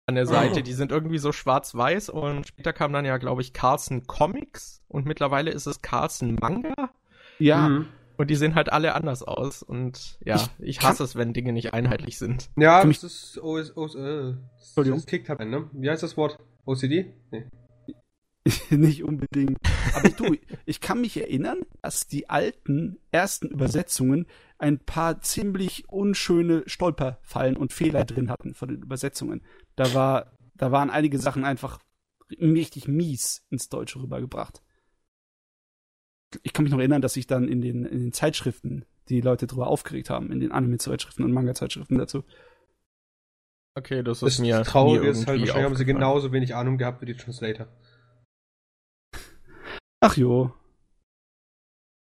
an 0.06 0.15
der 0.15 0.25
Seite. 0.25 0.60
Oh. 0.60 0.63
Die 0.63 0.74
sind 0.74 0.91
irgendwie 0.91 1.20
so 1.20 1.32
schwarz-weiß 1.32 2.10
und 2.10 2.48
später 2.48 2.74
kam 2.74 2.94
dann 2.94 3.06
ja, 3.06 3.18
glaube 3.18 3.41
ich, 3.41 3.53
Carlson 3.53 4.08
Comics 4.08 4.82
und 4.88 5.06
mittlerweile 5.06 5.51
ist 5.51 5.68
es 5.68 5.82
Carlson 5.82 6.36
Manga. 6.36 6.91
Ja. 7.38 7.70
Mhm. 7.70 7.88
Und 8.18 8.29
die 8.29 8.36
sehen 8.36 8.56
halt 8.56 8.70
alle 8.74 8.96
anders 8.96 9.24
aus. 9.24 9.63
Und 9.63 10.18
ja, 10.25 10.36
ich, 10.36 10.50
ich 10.60 10.82
hasse 10.82 11.06
es, 11.06 11.15
wenn 11.15 11.32
Dinge 11.32 11.53
nicht 11.53 11.74
einheitlich 11.74 12.18
sind. 12.18 12.50
Ja, 12.58 12.84
das 12.84 13.03
ist 13.03 13.39
OS, 13.41 13.77
OS, 13.77 13.96
äh, 13.96 14.34
Entschuldigung. 14.58 15.00
Das 15.00 15.06
kickt 15.06 15.29
halt, 15.29 15.39
ne? 15.39 15.70
Wie 15.72 15.89
heißt 15.89 16.03
das 16.03 16.18
Wort? 16.18 16.38
OCD? 16.65 17.13
Nee. 17.32 17.46
nicht 18.70 19.03
unbedingt. 19.03 19.58
Aber 19.94 20.10
du, 20.10 20.36
ich 20.65 20.82
kann 20.82 21.01
mich 21.01 21.18
erinnern, 21.18 21.60
dass 21.82 22.08
die 22.08 22.29
alten 22.29 22.98
ersten 23.12 23.48
Übersetzungen 23.48 24.27
ein 24.58 24.79
paar 24.79 25.22
ziemlich 25.22 25.88
unschöne 25.89 26.63
Stolperfallen 26.65 27.58
und 27.58 27.74
Fehler 27.74 28.06
drin 28.06 28.29
hatten 28.29 28.53
von 28.53 28.70
den 28.70 28.82
Übersetzungen. 28.82 29.41
Da 29.75 29.94
war, 29.94 30.38
da 30.56 30.72
waren 30.72 30.89
einige 30.89 31.18
Sachen 31.18 31.46
einfach 31.46 31.79
richtig 32.39 32.88
mies 32.88 33.46
ins 33.50 33.70
Deutsche 33.70 34.00
rübergebracht. 34.00 34.62
Ich 36.44 36.53
kann 36.53 36.63
mich 36.63 36.72
noch 36.72 36.79
erinnern, 36.79 37.01
dass 37.01 37.13
sich 37.13 37.25
dann 37.25 37.48
in 37.48 37.62
den, 37.62 37.86
in 37.86 38.00
den 38.00 38.13
Zeitschriften 38.13 38.86
die 39.08 39.22
Leute 39.22 39.48
drüber 39.48 39.68
aufgeregt 39.68 40.10
haben, 40.10 40.32
in 40.32 40.39
den 40.39 40.51
Anime-Zeitschriften 40.51 41.24
und 41.24 41.32
Manga-Zeitschriften 41.32 41.98
dazu. 41.98 42.24
Okay, 43.75 44.03
das 44.03 44.20
Das 44.20 44.34
ist 44.34 44.39
mir 44.39 44.62
Traurige 44.63 45.06
nie 45.06 45.10
ist 45.10 45.27
halt, 45.27 45.39
wahrscheinlich 45.39 45.65
haben 45.65 45.75
sie 45.75 45.86
genauso 45.86 46.32
wenig 46.32 46.53
Ahnung 46.53 46.77
gehabt 46.77 47.01
wie 47.01 47.06
die 47.06 47.15
Translator. 47.15 47.68
Ach 50.01 50.15
jo. 50.18 50.53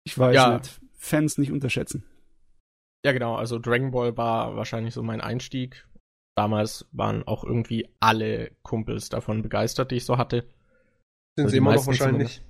Ich 0.05 0.17
weiß 0.17 0.35
Ja. 0.35 0.57
nicht. 0.57 0.79
Fans 0.95 1.37
nicht 1.37 1.51
unterschätzen. 1.51 2.03
Ja, 3.05 3.11
genau. 3.11 3.35
Also 3.35 3.59
Dragon 3.59 3.91
Ball 3.91 4.17
war 4.17 4.55
wahrscheinlich 4.55 4.93
so 4.93 5.03
mein 5.03 5.21
Einstieg. 5.21 5.87
Damals 6.35 6.87
waren 6.91 7.23
auch 7.27 7.43
irgendwie 7.43 7.89
alle 7.99 8.51
Kumpels 8.63 9.09
davon 9.09 9.41
begeistert, 9.41 9.91
die 9.91 9.95
ich 9.95 10.05
so 10.05 10.17
hatte. 10.17 10.41
Sind 11.35 11.45
Also 11.45 11.49
sie 11.51 11.57
immer 11.57 11.75
noch 11.75 11.87
wahrscheinlich. 11.87 12.41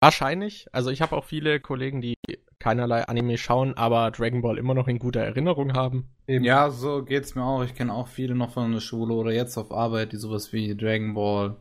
Wahrscheinlich. 0.00 0.66
Also 0.72 0.90
ich 0.90 1.02
habe 1.02 1.16
auch 1.16 1.24
viele 1.24 1.60
Kollegen, 1.60 2.00
die 2.00 2.14
keinerlei 2.60 3.04
Anime 3.04 3.36
schauen, 3.38 3.74
aber 3.74 4.10
Dragon 4.10 4.42
Ball 4.42 4.58
immer 4.58 4.74
noch 4.74 4.86
in 4.88 4.98
guter 4.98 5.20
Erinnerung 5.20 5.72
haben. 5.74 6.08
Eben. 6.26 6.44
Ja, 6.44 6.70
so 6.70 7.04
geht's 7.04 7.34
mir 7.34 7.44
auch. 7.44 7.64
Ich 7.64 7.74
kenne 7.74 7.92
auch 7.92 8.08
viele 8.08 8.34
noch 8.34 8.52
von 8.52 8.70
der 8.72 8.80
Schule 8.80 9.14
oder 9.14 9.32
jetzt 9.32 9.56
auf 9.56 9.72
Arbeit, 9.72 10.12
die 10.12 10.16
sowas 10.18 10.52
wie 10.52 10.76
Dragon 10.76 11.14
Ball 11.14 11.56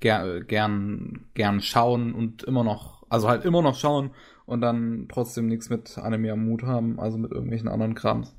ger 0.00 0.40
gern, 0.42 1.26
gern 1.34 1.60
schauen 1.60 2.14
und 2.14 2.42
immer 2.44 2.64
noch, 2.64 3.04
also 3.08 3.28
halt 3.28 3.44
immer 3.44 3.62
noch 3.62 3.74
schauen 3.74 4.10
und 4.46 4.60
dann 4.60 5.06
trotzdem 5.10 5.46
nichts 5.46 5.70
mit 5.70 5.98
Anime 5.98 6.32
am 6.32 6.44
Mut 6.44 6.62
haben, 6.62 6.98
also 7.00 7.18
mit 7.18 7.32
irgendwelchen 7.32 7.68
anderen 7.68 7.94
Krams. 7.94 8.34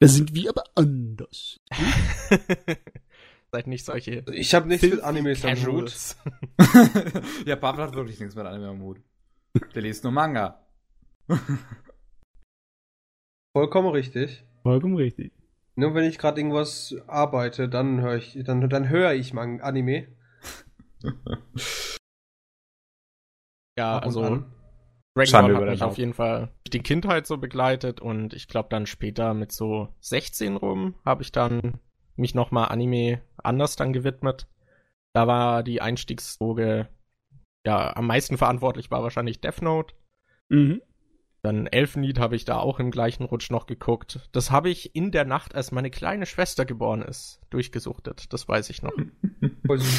Da 0.00 0.06
sind 0.06 0.34
wir 0.34 0.50
aber 0.50 0.64
anders. 0.74 1.58
Seid 3.50 3.66
nicht 3.66 3.84
solche 3.84 4.24
Ich 4.32 4.54
habe 4.54 4.68
nichts 4.68 4.86
mit 4.86 5.00
Animes 5.00 5.42
am. 5.44 5.54
Casuals. 5.54 6.16
ja, 7.46 7.56
Papa 7.56 7.78
hat 7.78 7.94
wirklich 7.94 8.20
nichts 8.20 8.34
mit 8.34 8.44
Anime 8.44 8.68
am 8.68 8.78
Mut. 8.78 9.00
Der 9.74 9.82
liest 9.82 10.04
nur 10.04 10.12
Manga. 10.12 10.66
Vollkommen 13.56 13.88
richtig. 13.88 14.44
Vollkommen 14.62 14.96
richtig. 14.96 15.32
Nur 15.78 15.94
wenn 15.94 16.02
ich 16.02 16.18
gerade 16.18 16.40
irgendwas 16.40 16.96
arbeite, 17.06 17.68
dann 17.68 18.00
höre 18.00 18.16
ich, 18.16 18.36
dann, 18.42 18.68
dann 18.68 18.88
höre 18.88 19.12
ich 19.12 19.32
mal 19.32 19.60
Anime. 19.60 20.08
Ja, 23.78 24.00
also 24.00 24.22
an. 24.22 24.52
Dragon 25.14 25.52
Ball 25.52 25.54
hat 25.54 25.70
mich 25.70 25.82
auf 25.84 25.98
jeden 25.98 26.14
Fall 26.14 26.52
die 26.66 26.80
Kindheit 26.80 27.28
so 27.28 27.38
begleitet 27.38 28.00
und 28.00 28.34
ich 28.34 28.48
glaube 28.48 28.70
dann 28.70 28.86
später 28.86 29.34
mit 29.34 29.52
so 29.52 29.94
16 30.00 30.56
rum 30.56 30.96
habe 31.04 31.22
ich 31.22 31.30
dann 31.30 31.78
mich 32.16 32.34
nochmal 32.34 32.70
Anime 32.70 33.22
anders 33.36 33.76
dann 33.76 33.92
gewidmet. 33.92 34.48
Da 35.12 35.28
war 35.28 35.62
die 35.62 35.80
Einstiegsdroge 35.80 36.88
ja 37.64 37.94
am 37.96 38.08
meisten 38.08 38.36
verantwortlich 38.36 38.90
war 38.90 39.04
wahrscheinlich 39.04 39.40
Death 39.40 39.62
Note. 39.62 39.94
Mhm. 40.48 40.82
Dann 41.42 41.66
Elfenlied 41.66 42.18
habe 42.18 42.34
ich 42.36 42.44
da 42.44 42.58
auch 42.58 42.80
im 42.80 42.90
gleichen 42.90 43.22
Rutsch 43.24 43.50
noch 43.50 43.66
geguckt. 43.66 44.28
Das 44.32 44.50
habe 44.50 44.70
ich 44.70 44.96
in 44.96 45.12
der 45.12 45.24
Nacht, 45.24 45.54
als 45.54 45.70
meine 45.70 45.90
kleine 45.90 46.26
Schwester 46.26 46.64
geboren 46.64 47.02
ist, 47.02 47.40
durchgesuchtet. 47.50 48.32
Das 48.32 48.48
weiß 48.48 48.70
ich 48.70 48.82
noch. 48.82 48.92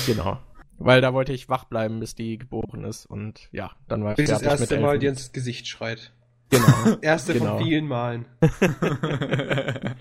Genau. 0.05 0.39
Weil 0.79 0.99
da 1.01 1.13
wollte 1.13 1.31
ich 1.33 1.47
wach 1.47 1.65
bleiben, 1.65 1.99
bis 1.99 2.15
die 2.15 2.37
geboren 2.37 2.83
ist. 2.83 3.05
Und 3.05 3.47
ja, 3.51 3.71
dann 3.87 4.03
war 4.03 4.11
ich 4.11 4.17
Bis 4.17 4.29
das 4.29 4.41
erste 4.41 4.79
Mal 4.79 4.97
dir 4.97 5.09
ins 5.09 5.31
Gesicht 5.31 5.67
schreit. 5.67 6.11
Genau. 6.49 6.97
Erste 7.01 7.33
Genau. 7.33 7.57
von 7.57 7.65
vielen 7.65 7.87
Malen. 7.87 8.25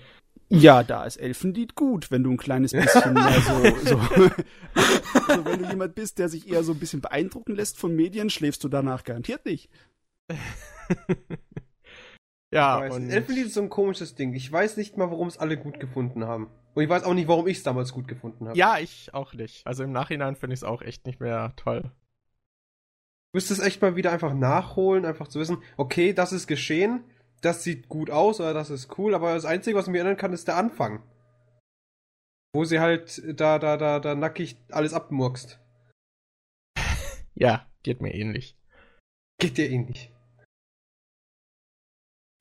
Ja, 0.51 0.81
da 0.81 1.03
ist 1.03 1.17
Elfenlied 1.17 1.75
gut, 1.75 2.09
wenn 2.09 2.23
du 2.23 2.31
ein 2.31 2.37
kleines 2.37 2.71
bisschen 2.71 3.13
mehr 3.13 3.39
so, 3.39 3.63
so, 3.85 3.97
also 5.27 5.45
wenn 5.45 5.61
du 5.61 5.69
jemand 5.69 5.93
bist, 5.93 6.17
der 6.17 6.27
sich 6.27 6.49
eher 6.49 6.63
so 6.63 6.71
ein 6.71 6.79
bisschen 6.79 7.01
beeindrucken 7.01 7.55
lässt 7.55 7.77
von 7.77 7.95
Medien, 7.95 8.31
schläfst 8.31 8.63
du 8.63 8.67
danach 8.67 9.03
garantiert 9.03 9.45
nicht. 9.45 9.69
ja, 12.53 12.77
Ich 12.77 12.91
weiß, 12.91 12.95
und 12.95 13.09
Elfenlied 13.09 13.47
ist 13.47 13.53
so 13.53 13.61
ein 13.61 13.69
komisches 13.69 14.15
Ding. 14.15 14.33
Ich 14.33 14.51
weiß 14.51 14.77
nicht 14.77 14.97
mal, 14.97 15.09
warum 15.11 15.27
es 15.27 15.37
alle 15.37 15.57
gut 15.57 15.79
gefunden 15.79 16.25
haben. 16.25 16.49
Und 16.73 16.83
ich 16.83 16.89
weiß 16.89 17.03
auch 17.03 17.13
nicht, 17.13 17.27
warum 17.27 17.47
ich 17.47 17.57
es 17.57 17.63
damals 17.63 17.93
gut 17.93 18.07
gefunden 18.07 18.47
habe. 18.47 18.57
ja, 18.57 18.77
ich 18.77 19.13
auch 19.13 19.33
nicht. 19.33 19.65
Also 19.65 19.83
im 19.83 19.91
Nachhinein 19.91 20.35
finde 20.35 20.53
ich 20.53 20.59
es 20.59 20.63
auch 20.63 20.81
echt 20.81 21.05
nicht 21.05 21.19
mehr 21.19 21.53
toll. 21.55 21.81
Du 21.81 23.37
müsstest 23.37 23.61
echt 23.61 23.81
mal 23.81 23.95
wieder 23.95 24.11
einfach 24.11 24.33
nachholen, 24.33 25.05
einfach 25.05 25.27
zu 25.27 25.39
wissen, 25.39 25.61
okay, 25.77 26.13
das 26.13 26.31
ist 26.31 26.47
geschehen, 26.47 27.03
das 27.41 27.63
sieht 27.63 27.87
gut 27.87 28.09
aus 28.09 28.39
oder 28.39 28.53
das 28.53 28.69
ist 28.69 28.97
cool, 28.97 29.13
aber 29.13 29.33
das 29.33 29.45
Einzige, 29.45 29.77
was 29.77 29.85
ich 29.85 29.91
mir 29.91 29.99
erinnern 29.99 30.17
kann, 30.17 30.33
ist 30.33 30.47
der 30.47 30.57
Anfang. 30.57 31.03
Wo 32.53 32.65
sie 32.65 32.79
halt 32.79 33.21
da, 33.39 33.59
da, 33.59 33.77
da, 33.77 33.99
da 33.99 34.15
nackig 34.15 34.57
alles 34.71 34.93
abmurkst. 34.93 35.59
Ja, 37.35 37.67
geht 37.83 38.01
mir 38.01 38.13
ähnlich. 38.13 38.57
Geht 39.39 39.57
dir 39.57 39.69
ähnlich. 39.69 40.11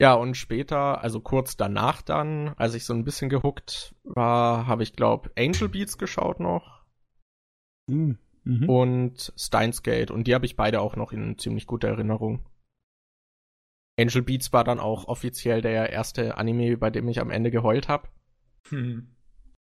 Ja, 0.01 0.15
und 0.15 0.37
später, 0.37 1.03
also 1.03 1.21
kurz 1.21 1.57
danach 1.57 2.03
dann, 2.03 2.51
als 2.57 2.75
ich 2.75 2.85
so 2.85 2.95
ein 2.95 3.05
bisschen 3.05 3.29
gehuckt 3.29 3.95
war, 4.05 4.67
habe 4.67 4.85
ich, 4.85 4.93
glaube 4.95 5.31
Angel 5.37 5.69
Beats 5.69 5.99
geschaut 5.99 6.39
noch 6.41 6.85
Mhm. 7.89 8.19
Mhm. 8.45 8.69
und 8.69 9.33
Steins 9.37 9.83
Gate. 9.83 10.11
Und 10.11 10.27
die 10.27 10.35
habe 10.35 10.47
ich 10.47 10.57
beide 10.57 10.81
auch 10.81 10.95
noch 10.95 11.13
in 11.13 11.37
ziemlich 11.39 11.67
guter 11.67 11.89
Erinnerung. 11.89 12.49
Angel 13.99 14.23
Beats 14.23 14.53
war 14.53 14.63
dann 14.63 14.79
auch 14.79 15.09
offiziell 15.09 15.61
der 15.61 15.91
erste 15.91 16.37
Anime, 16.37 16.77
bei 16.77 16.91
dem 16.91 17.09
ich 17.09 17.21
am 17.21 17.31
Ende 17.31 17.51
geheult 17.51 17.89
habe. 17.89 18.09
Hm. 18.69 19.17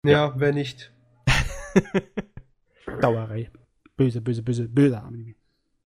Ja, 0.04 0.34
wer 0.38 0.52
nicht. 0.52 0.94
Dauerei. 3.02 3.50
Böse, 3.96 4.22
böse, 4.22 4.44
böse, 4.44 4.68
böse 4.68 5.02
Anime. 5.02 5.36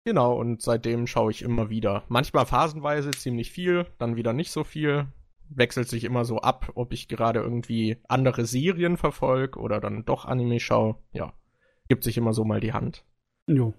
Genau, 0.06 0.38
und 0.40 0.62
seitdem 0.62 1.08
schaue 1.08 1.32
ich 1.32 1.42
immer 1.42 1.70
wieder. 1.70 2.04
Manchmal 2.10 2.46
phasenweise 2.46 3.12
ziemlich 3.12 3.52
viel, 3.52 3.88
dann 3.98 4.16
wieder 4.16 4.34
nicht 4.34 4.52
so 4.52 4.64
viel. 4.64 5.08
Wechselt 5.50 5.88
sich 5.90 6.04
immer 6.04 6.26
so 6.26 6.40
ab, 6.40 6.72
ob 6.76 6.94
ich 6.94 7.08
gerade 7.08 7.40
irgendwie 7.40 7.98
andere 8.08 8.46
Serien 8.46 8.98
verfolge 8.98 9.60
oder 9.60 9.80
dann 9.80 10.06
doch 10.06 10.26
Anime 10.26 10.60
schaue. 10.60 10.98
Ja, 11.12 11.34
gibt 11.88 12.04
sich 12.04 12.18
immer 12.18 12.34
so 12.34 12.44
mal 12.46 12.60
die 12.60 12.74
Hand. 12.74 13.04
Jo. 13.48 13.74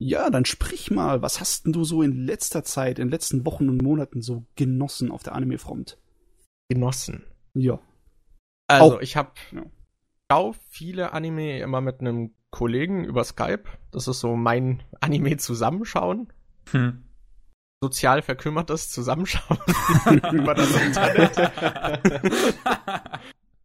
Ja, 0.00 0.28
dann 0.30 0.44
sprich 0.44 0.90
mal, 0.90 1.22
was 1.22 1.40
hast 1.40 1.66
denn 1.66 1.72
du 1.72 1.84
so 1.84 2.02
in 2.02 2.12
letzter 2.26 2.64
Zeit, 2.64 2.98
in 2.98 3.06
den 3.06 3.10
letzten 3.12 3.46
Wochen 3.46 3.68
und 3.68 3.80
Monaten 3.82 4.22
so 4.22 4.44
genossen 4.56 5.10
auf 5.10 5.22
der 5.22 5.34
Anime-Front? 5.34 5.98
Genossen. 6.68 7.24
Ja. 7.54 7.80
Also, 8.68 8.96
Auch- 8.96 9.00
ich 9.00 9.16
habe 9.16 9.32
Ja. 9.52 10.52
viele 10.68 11.12
Anime 11.12 11.60
immer 11.60 11.80
mit 11.80 12.00
einem 12.00 12.34
Kollegen 12.54 13.04
über 13.04 13.24
Skype. 13.24 13.64
Das 13.90 14.06
ist 14.06 14.20
so 14.20 14.36
mein 14.36 14.80
Anime-Zusammenschauen. 15.00 16.32
Hm. 16.70 17.02
Sozial 17.82 18.22
verkümmertes 18.22 18.90
Zusammenschauen 18.90 19.58
über 20.32 20.54
das 20.54 20.70
Internet. 20.80 21.36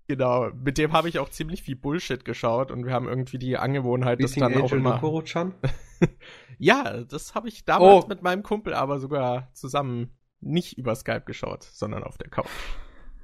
Genau, 0.08 0.50
mit 0.55 0.79
dem 0.79 0.93
habe 0.93 1.08
ich 1.08 1.19
auch 1.19 1.29
ziemlich 1.29 1.62
viel 1.62 1.75
Bullshit 1.75 2.25
geschaut 2.25 2.72
und 2.72 2.84
wir 2.84 2.91
haben 2.93 3.08
irgendwie 3.08 3.38
die 3.38 3.60
Angewohnheit, 3.60 4.19
das 4.24 4.31
Meeting 4.36 4.53
dann 4.53 4.62
auch 4.63 4.72
Angel 4.72 4.79
immer. 4.79 4.93
Dokoro-chan. 4.96 5.53
Ja, 6.58 7.03
das 7.03 7.36
habe 7.36 7.48
ich 7.48 7.63
damals 7.63 8.05
Oh. 8.05 8.08
mit 8.08 8.24
meinem 8.24 8.41
Kumpel 8.41 8.74
aber 8.74 8.98
sogar 8.98 9.50
zusammen 9.53 10.17
nicht 10.41 10.79
über 10.79 10.96
Skype 10.96 11.22
geschaut, 11.25 11.63
sondern 11.63 12.03
auf 12.03 12.17
der 12.17 12.29
Couch. 12.29 12.50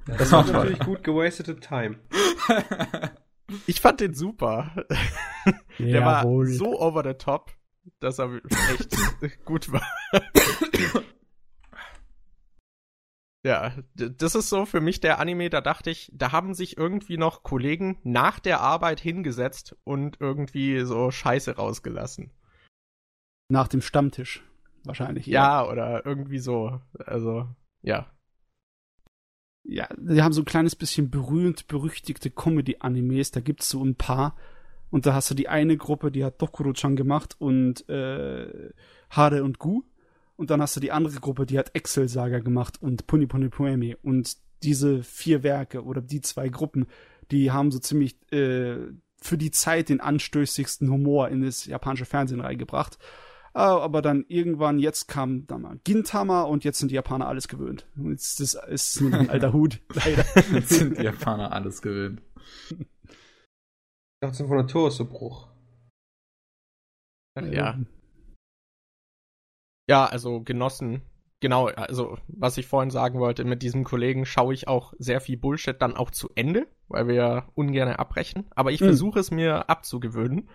Das 0.06 0.30
war 0.30 0.44
natürlich 0.46 0.78
gut 0.78 1.02
gewastete 1.02 1.56
Time. 1.56 1.96
Ich 3.66 3.80
fand 3.80 4.00
den 4.00 4.14
super. 4.14 4.86
Der 5.78 6.04
war 6.04 6.24
so 6.46 6.80
over 6.80 7.02
the 7.04 7.14
top, 7.14 7.52
dass 8.00 8.18
er 8.18 8.40
echt 9.20 9.44
gut 9.44 9.72
war. 9.72 9.86
Ja, 13.46 13.72
das 13.94 14.34
ist 14.34 14.48
so 14.48 14.66
für 14.66 14.80
mich 14.80 14.98
der 14.98 15.20
Anime, 15.20 15.50
da 15.50 15.60
dachte 15.60 15.88
ich, 15.88 16.10
da 16.12 16.32
haben 16.32 16.52
sich 16.52 16.76
irgendwie 16.76 17.16
noch 17.16 17.44
Kollegen 17.44 17.96
nach 18.02 18.40
der 18.40 18.60
Arbeit 18.60 18.98
hingesetzt 18.98 19.76
und 19.84 20.20
irgendwie 20.20 20.80
so 20.80 21.12
Scheiße 21.12 21.54
rausgelassen. 21.54 22.32
Nach 23.48 23.68
dem 23.68 23.82
Stammtisch. 23.82 24.42
Wahrscheinlich. 24.84 25.26
Ja, 25.26 25.64
oder 25.64 26.04
irgendwie 26.04 26.40
so. 26.40 26.80
Also, 26.98 27.48
ja. 27.82 28.10
Ja, 29.68 29.88
die 29.96 30.22
haben 30.22 30.32
so 30.32 30.42
ein 30.42 30.46
kleines 30.46 30.76
bisschen 30.76 31.10
berühmt 31.10 31.66
berüchtigte 31.66 32.30
Comedy-Animes. 32.30 33.32
Da 33.32 33.40
gibt's 33.40 33.68
so 33.68 33.84
ein 33.84 33.96
paar. 33.96 34.36
Und 34.90 35.06
da 35.06 35.14
hast 35.14 35.30
du 35.30 35.34
die 35.34 35.48
eine 35.48 35.76
Gruppe, 35.76 36.12
die 36.12 36.24
hat 36.24 36.40
Dokuro-chan 36.40 36.94
gemacht 36.94 37.34
und 37.38 37.88
äh, 37.88 38.70
Hare 39.10 39.42
und 39.42 39.58
Gu. 39.58 39.82
Und 40.36 40.50
dann 40.50 40.62
hast 40.62 40.76
du 40.76 40.80
die 40.80 40.92
andere 40.92 41.18
Gruppe, 41.18 41.46
die 41.46 41.58
hat 41.58 41.74
Excel 41.74 42.08
Saga 42.08 42.38
gemacht 42.38 42.80
und 42.80 43.06
Puni 43.06 43.26
Puni 43.26 43.48
Poemi. 43.48 43.96
Und 44.02 44.36
diese 44.62 45.02
vier 45.02 45.42
Werke 45.42 45.82
oder 45.84 46.00
die 46.00 46.20
zwei 46.20 46.48
Gruppen, 46.48 46.86
die 47.30 47.50
haben 47.50 47.72
so 47.72 47.78
ziemlich 47.78 48.16
äh, 48.32 48.76
für 49.20 49.38
die 49.38 49.50
Zeit 49.50 49.88
den 49.88 50.00
anstößigsten 50.00 50.90
Humor 50.90 51.28
in 51.28 51.42
das 51.42 51.66
japanische 51.66 52.04
Fernsehen 52.04 52.40
reingebracht. 52.40 52.98
Ah, 53.56 53.78
Aber 53.78 54.02
dann 54.02 54.26
irgendwann, 54.28 54.78
jetzt 54.78 55.06
kam 55.08 55.46
da 55.46 55.56
mal 55.56 55.78
Gintama 55.82 56.42
und 56.42 56.62
jetzt 56.64 56.78
sind 56.78 56.90
die 56.90 56.94
Japaner 56.94 57.26
alles 57.26 57.48
gewöhnt. 57.48 57.86
Und 57.96 58.10
Jetzt 58.10 58.38
ist 58.40 58.54
das 58.54 58.68
ist 58.68 59.00
nur 59.00 59.10
noch 59.10 59.18
ein 59.20 59.30
alter 59.30 59.52
Hut, 59.54 59.80
leider. 59.94 60.24
Jetzt 60.52 60.68
sind 60.70 60.98
die 60.98 61.02
Japaner 61.04 61.52
alles 61.52 61.80
gewöhnt. 61.80 62.20
Ich 62.70 62.86
dachte, 64.20 64.46
von 64.46 64.56
Natur 64.58 64.90
so 64.90 65.06
Bruch. 65.06 65.48
Ja. 67.40 67.78
Ja, 69.88 70.04
also 70.06 70.42
genossen. 70.42 71.02
genau, 71.40 71.66
also 71.68 72.18
was 72.28 72.58
ich 72.58 72.66
vorhin 72.66 72.90
sagen 72.90 73.20
wollte, 73.20 73.44
mit 73.44 73.62
diesem 73.62 73.84
Kollegen 73.84 74.26
schaue 74.26 74.52
ich 74.52 74.68
auch 74.68 74.92
sehr 74.98 75.20
viel 75.20 75.36
Bullshit 75.36 75.80
dann 75.80 75.96
auch 75.96 76.10
zu 76.10 76.30
Ende, 76.34 76.66
weil 76.88 77.08
wir 77.08 77.48
ungern 77.54 77.88
abbrechen. 77.90 78.46
Aber 78.50 78.72
ich 78.72 78.80
Hm. 78.80 78.88
versuche 78.88 79.20
es 79.20 79.30
mir 79.30 79.68
abzugewöhnen. 79.70 80.48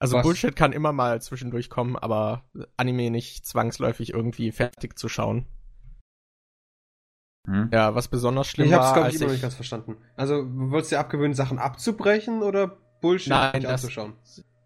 Also 0.00 0.16
Was? 0.16 0.22
Bullshit 0.22 0.54
kann 0.54 0.72
immer 0.72 0.92
mal 0.92 1.20
zwischendurch 1.20 1.70
kommen, 1.70 1.96
aber 1.96 2.44
Anime 2.76 3.10
nicht 3.10 3.44
zwangsläufig 3.46 4.10
irgendwie 4.12 4.52
fertig 4.52 4.98
zu 4.98 5.08
schauen. 5.08 5.46
Hm? 7.46 7.70
Ja, 7.72 7.94
was 7.94 8.08
besonders 8.08 8.46
schlimm 8.48 8.68
Ich 8.68 8.74
hab's, 8.74 8.86
war, 8.86 8.94
glaube 8.94 9.08
ich, 9.08 9.14
immer 9.16 9.24
noch 9.24 9.30
ich, 9.30 9.36
nicht 9.36 9.42
ganz 9.42 9.54
verstanden. 9.54 9.96
Also, 10.16 10.44
wolltest 10.46 10.92
du 10.92 10.96
dir 10.96 11.00
abgewöhnen, 11.00 11.34
Sachen 11.34 11.58
abzubrechen 11.58 12.42
oder 12.42 12.78
Bullshit 13.00 13.30
Nein, 13.30 13.52
nicht 13.54 13.64
das- 13.64 13.82
anzuschauen? 13.82 14.14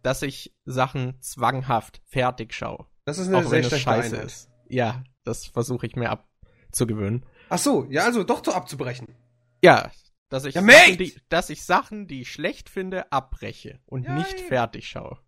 dass 0.03 0.23
ich 0.23 0.53
Sachen 0.65 1.15
zwanghaft 1.21 2.03
fertig 2.07 2.53
schaue. 2.55 2.87
Das 3.05 3.19
ist 3.19 3.29
eine 3.29 3.37
Auch 3.39 3.43
sehr 3.43 3.53
wenn 3.53 3.61
es 3.61 3.67
schlechte 3.69 3.85
scheiße 3.85 4.15
Einheit. 4.17 4.27
ist. 4.27 4.51
Ja, 4.69 5.05
das 5.23 5.47
versuche 5.47 5.87
ich 5.87 5.95
mir 5.95 6.11
abzugewöhnen. 6.11 7.25
Ach 7.51 7.59
so, 7.59 7.87
ja, 7.89 8.03
also 8.05 8.25
doch 8.25 8.41
zu 8.43 8.53
abzubrechen. 8.53 9.15
Ja, 9.63 9.93
dass 10.33 10.45
ich, 10.45 10.55
Ja, 10.55 10.63
Sachen, 10.63 10.99
die, 10.99 11.15
dass 11.29 11.51
ich 11.51 11.65
Sachen, 11.65 12.07
die 12.07 12.23
ich 12.23 12.33
schlecht 12.33 12.69
finde, 12.69 13.11
abbreche 13.13 13.81
und 13.87 14.05
Ja, 14.05 14.15
nicht 14.15 14.39
eben. 14.39 14.49
fertig 14.49 14.89
schaue. 14.89 15.19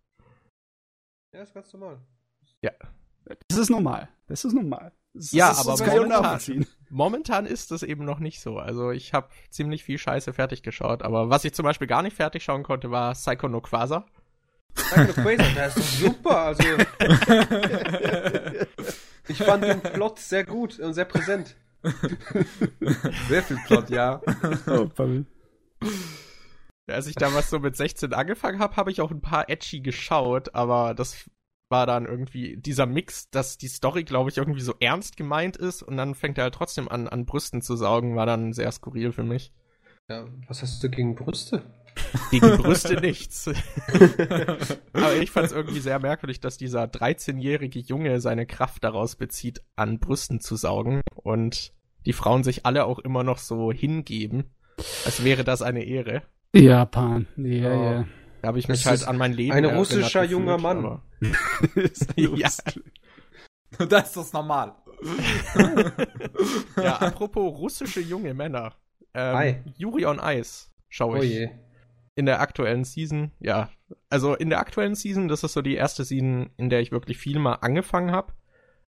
Ja, 1.33 1.41
ist 1.41 1.53
ganz 1.53 1.71
normal. 1.73 1.99
Das 3.47 3.57
ist 3.57 3.69
normal. 3.69 4.09
Das 4.27 4.45
ist 4.45 4.53
normal. 4.53 4.91
Das 5.13 5.31
Ja, 5.31 5.51
ist, 5.51 5.59
aber 5.59 5.71
das 5.77 5.85
momentan-. 5.87 6.65
Momentan 6.89 7.45
ist 7.45 7.71
das 7.71 7.83
eben 7.83 8.05
noch 8.05 8.19
nicht 8.19 8.41
so. 8.41 8.57
Also 8.57 8.91
ich 8.91 9.13
habe 9.13 9.29
ziemlich 9.49 9.83
viel 9.83 9.97
Scheiße 9.97 10.33
fertig 10.33 10.63
geschaut, 10.63 11.01
aber 11.03 11.29
was 11.29 11.45
ich 11.45 11.53
zum 11.53 11.63
Beispiel 11.63 11.87
gar 11.87 12.01
nicht 12.03 12.15
fertig 12.15 12.43
schauen 12.43 12.63
konnte, 12.63 12.91
war 12.91 13.13
Psycho 13.13 13.47
no 13.47 13.61
Quasar. 13.61 14.05
Psycho 14.75 15.13
Quasar, 15.13 15.47
der 15.55 15.67
ist 15.67 15.77
doch 15.77 15.83
super. 15.83 16.37
Also, 16.41 16.63
ich 19.27 19.37
fand 19.37 19.63
den 19.63 19.81
Plot 19.81 20.19
sehr 20.19 20.43
gut 20.45 20.79
und 20.79 20.93
sehr 20.93 21.05
präsent. 21.05 21.55
Sehr 23.27 23.43
viel 23.43 23.57
Plot, 23.65 23.89
ja. 23.89 24.21
Oh, 24.67 24.87
Pavel. 24.87 25.25
Als 26.87 27.07
ich 27.07 27.15
damals 27.15 27.49
so 27.49 27.59
mit 27.59 27.75
16 27.75 28.13
angefangen 28.13 28.59
habe, 28.59 28.75
habe 28.75 28.91
ich 28.91 29.01
auch 29.01 29.11
ein 29.11 29.21
paar 29.21 29.49
Edgy 29.49 29.81
geschaut, 29.81 30.53
aber 30.53 30.93
das 30.93 31.29
war 31.69 31.87
dann 31.87 32.05
irgendwie 32.05 32.57
dieser 32.57 32.85
Mix, 32.85 33.29
dass 33.31 33.57
die 33.57 33.67
Story, 33.67 34.03
glaube 34.03 34.29
ich, 34.29 34.37
irgendwie 34.37 34.61
so 34.61 34.75
ernst 34.79 35.17
gemeint 35.17 35.57
ist 35.57 35.81
und 35.81 35.97
dann 35.97 36.13
fängt 36.13 36.37
er 36.37 36.45
halt 36.45 36.53
trotzdem 36.53 36.87
an, 36.87 37.07
an 37.07 37.25
Brüsten 37.25 37.61
zu 37.61 37.75
saugen, 37.75 38.15
war 38.15 38.27
dann 38.27 38.53
sehr 38.53 38.71
skurril 38.71 39.11
für 39.11 39.23
mich. 39.23 39.51
Ja, 40.07 40.27
was 40.47 40.61
hast 40.61 40.83
du 40.83 40.89
gegen 40.89 41.15
Brüste? 41.15 41.63
Gegen 42.31 42.57
Brüste 42.57 42.99
nichts. 42.99 43.47
Aber 44.93 45.15
ich 45.15 45.31
fand 45.31 45.47
es 45.47 45.51
irgendwie 45.51 45.79
sehr 45.79 45.99
merkwürdig, 45.99 46.39
dass 46.39 46.57
dieser 46.57 46.83
13-jährige 46.85 47.79
Junge 47.79 48.19
seine 48.21 48.45
Kraft 48.45 48.83
daraus 48.83 49.15
bezieht, 49.15 49.61
an 49.75 49.99
Brüsten 49.99 50.39
zu 50.39 50.55
saugen 50.55 51.01
und 51.15 51.73
die 52.05 52.13
Frauen 52.13 52.43
sich 52.43 52.65
alle 52.65 52.85
auch 52.85 52.99
immer 52.99 53.23
noch 53.23 53.37
so 53.39 53.71
hingeben, 53.71 54.53
als 55.05 55.23
wäre 55.23 55.43
das 55.43 55.61
eine 55.61 55.83
Ehre. 55.83 56.21
Japan. 56.53 57.27
Ja, 57.37 57.71
Oh. 57.73 57.83
ja. 57.83 58.05
Da 58.41 58.49
habe 58.49 58.59
ich 58.59 58.67
Das 58.67 58.77
mich 58.77 58.85
halt 58.85 59.07
an 59.07 59.17
mein 59.17 59.33
Leben 59.33 59.53
ein 59.53 59.65
russischer 59.65 60.21
gefühlt, 60.21 60.31
junger 60.31 60.57
Mann. 60.59 61.01
Ja. 62.15 62.49
Das 63.89 64.07
ist 64.07 64.17
das 64.17 64.33
normal. 64.33 64.75
Ja, 66.77 66.97
apropos 66.97 67.57
russische 67.57 68.01
junge 68.01 68.33
Männer. 68.33 68.73
Ähm, 69.13 69.35
Hi. 69.35 69.55
Yuri 69.77 70.05
on 70.05 70.19
Ice 70.23 70.67
schaue 70.89 71.19
Oh 71.19 71.21
ich 71.21 71.31
je. 71.31 71.49
In 72.15 72.25
der 72.25 72.39
aktuellen 72.39 72.83
Season. 72.83 73.31
Ja, 73.39 73.69
also 74.09 74.35
in 74.35 74.49
der 74.49 74.59
aktuellen 74.59 74.95
Season, 74.95 75.27
das 75.27 75.43
ist 75.43 75.53
so 75.53 75.61
die 75.61 75.75
erste 75.75 76.03
Season, 76.03 76.49
in 76.57 76.69
der 76.69 76.79
ich 76.81 76.91
wirklich 76.91 77.17
viel 77.17 77.39
mal 77.39 77.55
angefangen 77.55 78.11
habe. 78.11 78.33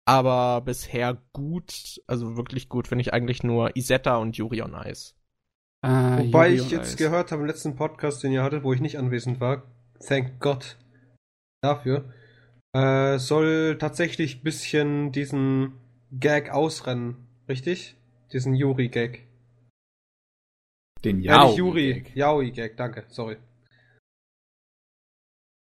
Aber 0.05 0.61
bisher 0.61 1.17
gut, 1.31 2.01
also 2.07 2.35
wirklich 2.35 2.67
gut, 2.67 2.87
finde 2.87 3.03
ich 3.03 3.13
eigentlich 3.13 3.43
nur 3.43 3.75
Isetta 3.77 4.17
und 4.17 4.37
Yuri 4.37 4.61
on 4.61 4.75
Ice. 4.85 5.13
Ah, 5.81 6.17
Wobei 6.19 6.49
Yuri 6.49 6.65
ich 6.65 6.71
jetzt 6.71 6.89
Ice. 6.89 6.97
gehört 6.97 7.31
habe 7.31 7.41
im 7.41 7.47
letzten 7.47 7.75
Podcast, 7.75 8.21
den 8.23 8.33
ihr 8.33 8.43
hattet, 8.43 8.63
wo 8.63 8.73
ich 8.73 8.81
nicht 8.81 8.97
anwesend 8.97 9.39
war, 9.39 9.63
thank 10.05 10.39
God 10.41 10.77
dafür, 11.61 12.13
äh, 12.73 13.17
soll 13.17 13.77
tatsächlich 13.77 14.37
ein 14.37 14.43
bisschen 14.43 15.11
diesen 15.13 15.73
Gag 16.11 16.51
ausrennen, 16.51 17.27
richtig? 17.47 17.95
Diesen 18.33 18.55
Yuri-Gag. 18.55 19.27
Den 21.03 21.21
Ja, 21.21 21.33
Yao. 21.35 21.47
nicht 21.49 21.57
Yuri. 21.57 22.03
Yaoi-Gag, 22.15 22.77
danke, 22.77 23.05
sorry. 23.09 23.37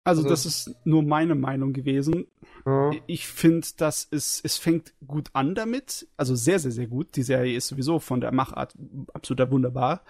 Also, 0.04 0.22
Also- 0.22 0.28
das 0.30 0.46
ist 0.46 0.76
nur 0.86 1.02
meine 1.02 1.34
Meinung 1.34 1.72
gewesen. 1.72 2.28
Ja. 2.64 2.92
Ich 3.06 3.26
finde, 3.26 3.66
dass 3.76 4.06
es, 4.10 4.40
es 4.44 4.56
fängt 4.56 4.94
gut 5.06 5.30
an 5.32 5.54
damit. 5.56 6.06
Also 6.16 6.34
sehr, 6.36 6.58
sehr, 6.60 6.70
sehr 6.70 6.86
gut. 6.86 7.16
Die 7.16 7.22
Serie 7.24 7.56
ist 7.56 7.66
sowieso 7.68 7.98
von 7.98 8.20
der 8.20 8.32
Machart 8.32 8.74
absolut 9.14 9.50
wunderbar. 9.50 10.04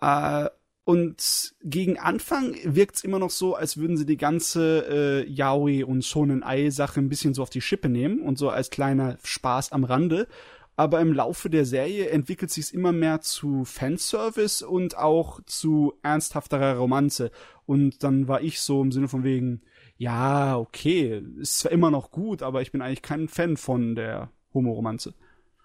Äh, 0.00 0.48
und 0.86 1.54
gegen 1.62 1.98
Anfang 1.98 2.54
wirkt 2.64 2.96
es 2.96 3.04
immer 3.04 3.18
noch 3.18 3.30
so, 3.30 3.54
als 3.54 3.76
würden 3.78 3.96
sie 3.96 4.04
die 4.06 4.18
ganze 4.18 5.24
äh, 5.24 5.30
Yaoi 5.30 5.82
und 5.84 6.04
Shonen 6.04 6.42
Ai 6.42 6.68
Sache 6.70 7.00
ein 7.00 7.08
bisschen 7.08 7.32
so 7.34 7.42
auf 7.42 7.50
die 7.50 7.62
Schippe 7.62 7.88
nehmen 7.90 8.20
und 8.20 8.36
so 8.38 8.50
als 8.50 8.68
kleiner 8.70 9.18
Spaß 9.22 9.72
am 9.72 9.84
Rande. 9.84 10.28
Aber 10.76 11.00
im 11.00 11.12
Laufe 11.12 11.50
der 11.50 11.64
Serie 11.64 12.08
entwickelt 12.08 12.50
sich 12.50 12.64
es 12.64 12.70
immer 12.72 12.92
mehr 12.92 13.20
zu 13.20 13.64
Fanservice 13.64 14.62
und 14.62 14.96
auch 14.96 15.40
zu 15.46 15.94
ernsthafterer 16.02 16.76
Romanze. 16.76 17.30
Und 17.64 18.02
dann 18.02 18.26
war 18.26 18.42
ich 18.42 18.60
so 18.60 18.82
im 18.82 18.90
Sinne 18.90 19.08
von 19.08 19.22
wegen, 19.22 19.62
ja, 19.96 20.58
okay, 20.58 21.22
ist 21.38 21.60
zwar 21.60 21.72
immer 21.72 21.90
noch 21.90 22.10
gut, 22.10 22.42
aber 22.42 22.60
ich 22.60 22.72
bin 22.72 22.82
eigentlich 22.82 23.02
kein 23.02 23.28
Fan 23.28 23.56
von 23.56 23.94
der 23.94 24.30
Homoromanze. 24.52 25.14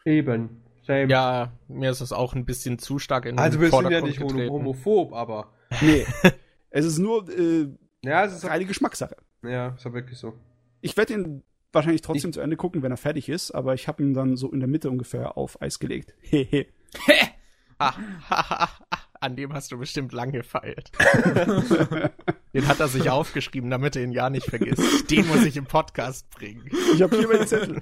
Eben. 0.05 0.61
Same. 0.85 1.07
Ja, 1.07 1.51
mir 1.67 1.91
ist 1.91 2.01
es 2.01 2.11
auch 2.11 2.33
ein 2.35 2.45
bisschen 2.45 2.79
zu 2.79 2.99
stark 2.99 3.25
in 3.25 3.35
den 3.35 3.39
also 3.39 3.59
wir 3.59 3.69
sind 3.69 3.89
ja 3.89 4.01
nicht 4.01 4.19
getreten. 4.19 4.51
homophob, 4.51 5.13
aber. 5.13 5.51
Nee. 5.81 6.05
es 6.69 6.85
ist 6.85 6.97
nur 6.99 7.27
äh, 7.29 7.67
Ja, 8.03 8.25
es 8.25 8.33
ist 8.33 8.45
reine 8.45 8.65
Geschmackssache. 8.65 9.15
ja, 9.43 9.69
ist 9.69 9.85
ja 9.85 9.93
wirklich 9.93 10.17
so. 10.17 10.33
Ich 10.81 10.95
werde 10.97 11.13
ihn 11.13 11.43
wahrscheinlich 11.71 12.01
trotzdem 12.01 12.33
zu 12.33 12.41
Ende 12.41 12.55
gucken, 12.57 12.81
wenn 12.81 12.91
er 12.91 12.97
fertig 12.97 13.29
ist, 13.29 13.51
aber 13.51 13.73
ich 13.73 13.87
habe 13.87 14.01
ihn 14.03 14.13
dann 14.13 14.35
so 14.37 14.51
in 14.51 14.59
der 14.59 14.69
Mitte 14.69 14.89
ungefähr 14.89 15.37
auf 15.37 15.61
Eis 15.61 15.79
gelegt. 15.79 16.13
Hehe. 16.21 16.67
Ah, 17.81 17.93
an 19.21 19.37
dem 19.37 19.53
hast 19.53 19.71
du 19.71 19.77
bestimmt 19.77 20.11
lang 20.11 20.33
gefeilt. 20.33 20.91
Den 22.53 22.67
hat 22.67 22.81
er 22.81 22.89
sich 22.89 23.09
aufgeschrieben, 23.09 23.69
damit 23.69 23.95
er 23.95 24.03
ihn 24.03 24.11
ja 24.11 24.29
nicht 24.29 24.47
vergisst. 24.47 25.09
Den 25.09 25.25
muss 25.29 25.45
ich 25.45 25.55
im 25.55 25.63
Podcast 25.65 26.29
bringen. 26.29 26.69
ich 26.93 27.01
habe 27.01 27.17
hier 27.17 27.29
meinen 27.29 27.47
Zettel. 27.47 27.79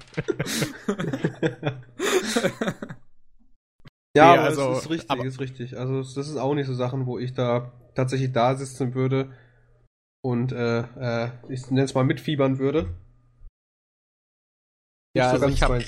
Ja, 4.16 4.32
Nee, 4.32 4.38
aber 4.38 4.42
also, 4.42 4.68
das 4.70 4.78
ist 4.84 4.90
richtig, 4.90 5.10
aber- 5.10 5.24
ist 5.24 5.40
richtig. 5.40 5.76
Also 5.76 5.98
das 5.98 6.16
ist 6.28 6.36
auch 6.36 6.54
nicht 6.54 6.66
so 6.66 6.74
Sachen, 6.74 7.06
wo 7.06 7.18
ich 7.18 7.34
da 7.34 7.72
tatsächlich 7.94 8.32
da 8.32 8.54
sitzen 8.54 8.94
würde 8.94 9.32
und 10.22 10.52
äh, 10.52 10.80
äh, 10.80 11.30
ich 11.48 11.68
nenne 11.70 11.82
es 11.84 11.94
mal 11.94 12.04
mitfiebern 12.04 12.58
würde. 12.58 12.94
Ja, 15.18 15.28
so 15.28 15.32
also 15.34 15.46
ganz 15.46 15.54
ich 15.54 15.62
habe 15.62 15.84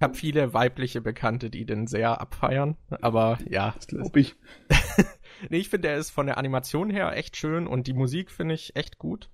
hab 0.00 0.16
viele 0.16 0.54
weibliche 0.54 1.00
Bekannte, 1.00 1.50
die 1.50 1.66
den 1.66 1.86
sehr 1.86 2.20
abfeiern. 2.20 2.76
Aber 3.02 3.38
ja, 3.48 3.74
Glaub 3.86 4.16
ich. 4.16 4.36
nee, 5.50 5.58
ich 5.58 5.68
finde, 5.68 5.88
er 5.88 5.96
ist 5.96 6.10
von 6.10 6.26
der 6.26 6.38
Animation 6.38 6.90
her 6.90 7.16
echt 7.16 7.36
schön 7.36 7.66
und 7.66 7.86
die 7.86 7.94
Musik 7.94 8.30
finde 8.30 8.54
ich 8.54 8.76
echt 8.76 8.98
gut. 8.98 9.30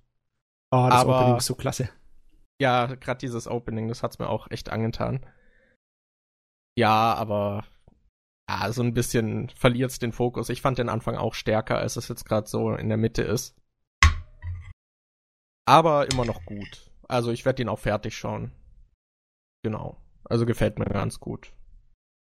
Oh, 0.70 0.86
das 0.90 1.00
Aber- 1.02 1.20
Opening 1.20 1.36
ist 1.36 1.46
so 1.46 1.54
klasse. 1.54 1.88
Ja, 2.60 2.86
gerade 2.86 3.18
dieses 3.18 3.48
Opening, 3.48 3.88
das 3.88 4.02
hat's 4.02 4.18
mir 4.18 4.28
auch 4.28 4.50
echt 4.50 4.70
angetan. 4.70 5.26
Ja, 6.78 7.14
aber 7.14 7.64
ja, 8.48 8.72
so 8.72 8.82
ein 8.82 8.94
bisschen 8.94 9.48
verliert's 9.50 9.98
den 9.98 10.12
Fokus. 10.12 10.48
Ich 10.48 10.62
fand 10.62 10.78
den 10.78 10.88
Anfang 10.88 11.16
auch 11.16 11.34
stärker, 11.34 11.78
als 11.78 11.96
es 11.96 12.08
jetzt 12.08 12.24
gerade 12.24 12.46
so 12.46 12.74
in 12.74 12.88
der 12.88 12.98
Mitte 12.98 13.22
ist. 13.22 13.56
Aber 15.66 16.10
immer 16.10 16.24
noch 16.24 16.44
gut. 16.44 16.90
Also 17.08 17.30
ich 17.32 17.44
werde 17.44 17.62
ihn 17.62 17.68
auch 17.68 17.78
fertig 17.78 18.16
schauen. 18.16 18.52
Genau. 19.64 20.00
Also 20.24 20.46
gefällt 20.46 20.78
mir 20.78 20.84
ganz 20.84 21.18
gut. 21.18 21.52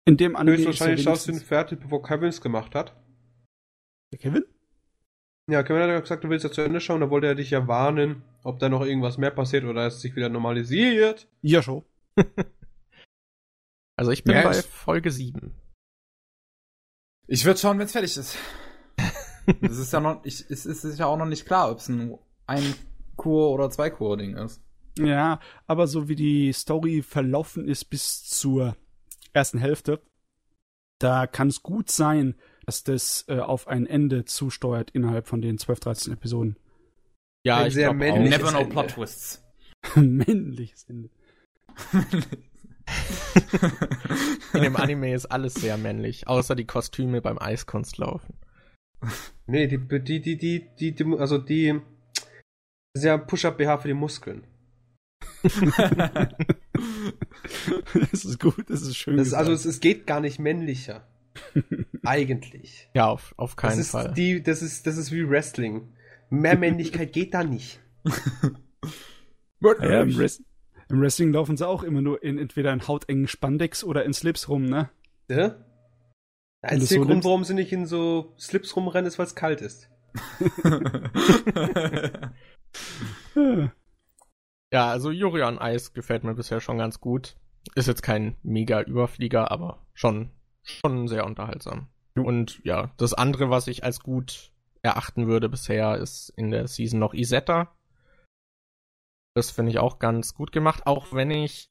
In 0.08 0.16
dem 0.16 0.34
Anime 0.34 0.56
ist 0.56 0.66
Höchstwahrscheinlich 0.66 1.04
schaust 1.04 1.28
du 1.28 1.32
ihn 1.32 1.40
fertig, 1.40 1.78
bevor 1.80 2.02
Kevin 2.02 2.28
es 2.28 2.40
gemacht 2.40 2.74
hat. 2.74 2.96
Kevin? 4.18 4.44
Ja, 5.50 5.62
Kevin 5.62 5.82
hat 5.82 5.88
ja 5.90 6.00
gesagt, 6.00 6.24
du 6.24 6.30
willst 6.30 6.44
ja 6.44 6.50
zu 6.50 6.62
Ende 6.62 6.80
schauen, 6.80 7.00
da 7.02 7.10
wollte 7.10 7.26
er 7.26 7.34
dich 7.34 7.50
ja 7.50 7.68
warnen, 7.68 8.22
ob 8.42 8.58
da 8.58 8.68
noch 8.68 8.82
irgendwas 8.84 9.18
mehr 9.18 9.30
passiert 9.30 9.64
oder 9.64 9.86
es 9.86 10.00
sich 10.00 10.16
wieder 10.16 10.28
normalisiert. 10.30 11.28
Ja, 11.42 11.62
schon. 11.62 11.84
Also 13.96 14.10
ich 14.10 14.24
bin 14.24 14.34
Ja, 14.34 14.42
bei 14.42 14.58
ich- 14.58 14.66
Folge 14.66 15.12
7. 15.12 15.54
Ich 17.28 17.44
würde 17.44 17.60
schauen, 17.60 17.78
wenn 17.78 17.86
es 17.86 17.92
fertig 17.92 18.16
ist. 18.16 18.36
Das 19.60 19.76
ist 19.78 19.92
ja 19.92 20.00
noch, 20.00 20.24
ich, 20.24 20.40
es 20.50 20.64
ist, 20.66 20.84
ist 20.84 20.98
ja 20.98 21.04
auch 21.06 21.18
noch 21.18 21.26
nicht 21.26 21.44
klar, 21.46 21.70
ob 21.70 21.78
es 21.78 21.88
ein 21.88 22.18
ein 22.46 22.74
Kur 23.16 23.50
oder 23.50 23.70
zwei 23.70 23.90
Kur 23.90 24.16
Ding 24.16 24.36
ist. 24.36 24.60
Ja, 24.98 25.40
aber 25.66 25.86
so 25.86 26.08
wie 26.08 26.16
die 26.16 26.52
Story 26.52 27.02
verlaufen 27.02 27.66
ist 27.66 27.86
bis 27.86 28.24
zur 28.24 28.76
ersten 29.32 29.58
Hälfte, 29.58 30.00
da 30.98 31.26
kann 31.26 31.48
es 31.48 31.62
gut 31.62 31.90
sein, 31.90 32.36
dass 32.64 32.84
das 32.84 33.24
äh, 33.28 33.40
auf 33.40 33.68
ein 33.68 33.86
Ende 33.86 34.24
zusteuert 34.24 34.90
innerhalb 34.92 35.26
von 35.26 35.42
den 35.42 35.58
12, 35.58 35.80
13 35.80 36.12
Episoden. 36.12 36.56
Ja, 37.44 37.58
Ein 37.58 37.68
ich 37.68 37.74
sehr 37.74 37.90
auch. 37.90 37.94
Never 37.94 38.58
Ende. 38.58 38.70
Plot 38.70 38.88
Twists. 38.92 39.44
Männliches 39.96 40.84
Ende. 40.84 41.10
In 44.52 44.62
dem 44.62 44.76
Anime 44.76 45.12
ist 45.14 45.26
alles 45.26 45.54
sehr 45.54 45.76
männlich, 45.76 46.28
außer 46.28 46.54
die 46.54 46.66
Kostüme 46.66 47.20
beim 47.20 47.38
Eiskunstlaufen. 47.38 48.36
Nee, 49.46 49.66
die, 49.66 49.78
die, 49.78 50.20
die, 50.20 50.38
die, 50.38 50.94
die, 50.94 51.18
also 51.18 51.38
die, 51.38 51.80
ja 52.96 53.18
Push-Up-BH 53.18 53.78
für 53.78 53.88
die 53.88 53.94
Muskeln. 53.94 54.46
das 58.10 58.24
ist 58.24 58.40
gut, 58.40 58.64
das 58.68 58.82
ist 58.82 58.96
schön. 58.96 59.16
Das 59.16 59.28
ist, 59.28 59.34
also 59.34 59.52
es, 59.52 59.64
es 59.64 59.80
geht 59.80 60.06
gar 60.06 60.20
nicht 60.20 60.38
männlicher. 60.38 61.06
Eigentlich. 62.04 62.88
Ja, 62.94 63.08
auf, 63.08 63.34
auf 63.36 63.56
keinen 63.56 63.70
das 63.70 63.78
ist 63.80 63.90
Fall. 63.90 64.12
Die, 64.14 64.42
das, 64.42 64.62
ist, 64.62 64.86
das 64.86 64.96
ist 64.96 65.12
wie 65.12 65.28
Wrestling. 65.28 65.92
Mehr 66.30 66.56
Männlichkeit 66.56 67.12
geht 67.12 67.34
da 67.34 67.44
nicht. 67.44 67.80
ja, 69.62 70.02
im, 70.02 70.16
Wrest 70.16 70.42
im, 70.88 71.00
Wrestling 71.00 71.32
laufen 71.32 71.56
sie 71.56 71.66
auch 71.66 71.82
immer 71.82 72.02
nur 72.02 72.22
in 72.22 72.38
entweder 72.38 72.72
in 72.72 72.86
hautengen 72.86 73.28
Spandex 73.28 73.82
oder 73.84 74.04
in 74.04 74.12
Slips 74.12 74.48
rum, 74.48 74.64
ne? 74.66 74.90
Ja? 75.28 75.56
Der 76.62 76.70
einzige 76.70 77.00
so 77.00 77.06
Grund, 77.06 77.24
warum 77.24 77.44
sie 77.44 77.54
nicht 77.54 77.72
in 77.72 77.86
so 77.86 78.34
Slips 78.38 78.76
rumrennen, 78.76 79.06
ist, 79.06 79.18
weil 79.18 79.26
es 79.26 79.34
kalt 79.34 79.60
ist. 79.60 79.90
Ja, 84.74 84.90
also 84.90 85.12
Yuri 85.12 85.44
on 85.44 85.60
Eis 85.60 85.92
gefällt 85.92 86.24
mir 86.24 86.34
bisher 86.34 86.60
schon 86.60 86.78
ganz 86.78 86.98
gut. 86.98 87.36
Ist 87.76 87.86
jetzt 87.86 88.02
kein 88.02 88.36
mega 88.42 88.82
Überflieger, 88.82 89.52
aber 89.52 89.86
schon, 89.94 90.32
schon 90.64 91.06
sehr 91.06 91.26
unterhaltsam. 91.26 91.86
Und 92.16 92.60
ja, 92.64 92.92
das 92.96 93.14
andere, 93.14 93.50
was 93.50 93.68
ich 93.68 93.84
als 93.84 94.00
gut 94.00 94.50
erachten 94.82 95.28
würde 95.28 95.48
bisher, 95.48 95.96
ist 95.98 96.30
in 96.30 96.50
der 96.50 96.66
Season 96.66 96.98
noch 96.98 97.14
Isetta. 97.14 97.72
Das 99.36 99.52
finde 99.52 99.70
ich 99.70 99.78
auch 99.78 100.00
ganz 100.00 100.34
gut 100.34 100.50
gemacht, 100.50 100.88
auch 100.88 101.12
wenn 101.12 101.30
ich 101.30 101.68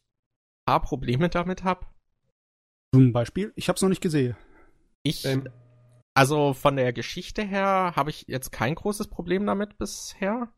ein 0.65 0.71
paar 0.71 0.81
Probleme 0.81 1.27
damit 1.27 1.65
habe. 1.65 1.85
Zum 2.95 3.11
Beispiel? 3.11 3.51
Ich 3.57 3.67
habe 3.67 3.75
es 3.75 3.81
noch 3.81 3.89
nicht 3.89 4.01
gesehen. 4.01 4.37
Ich, 5.03 5.25
ähm. 5.25 5.49
also 6.13 6.53
von 6.53 6.77
der 6.77 6.93
Geschichte 6.93 7.43
her 7.43 7.91
habe 7.97 8.11
ich 8.11 8.27
jetzt 8.29 8.53
kein 8.53 8.75
großes 8.75 9.09
Problem 9.09 9.45
damit 9.45 9.77
bisher. 9.77 10.53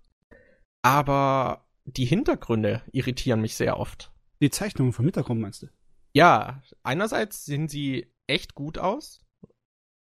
Aber 0.84 1.64
die 1.85 2.05
Hintergründe 2.05 2.81
irritieren 2.91 3.41
mich 3.41 3.55
sehr 3.55 3.79
oft. 3.79 4.11
Die 4.41 4.49
Zeichnungen 4.49 4.93
vom 4.93 5.05
Hintergrund 5.05 5.39
meinst 5.39 5.63
du? 5.63 5.67
Ja, 6.13 6.61
einerseits 6.83 7.45
sehen 7.45 7.67
sie 7.67 8.11
echt 8.27 8.55
gut 8.55 8.77
aus. 8.77 9.21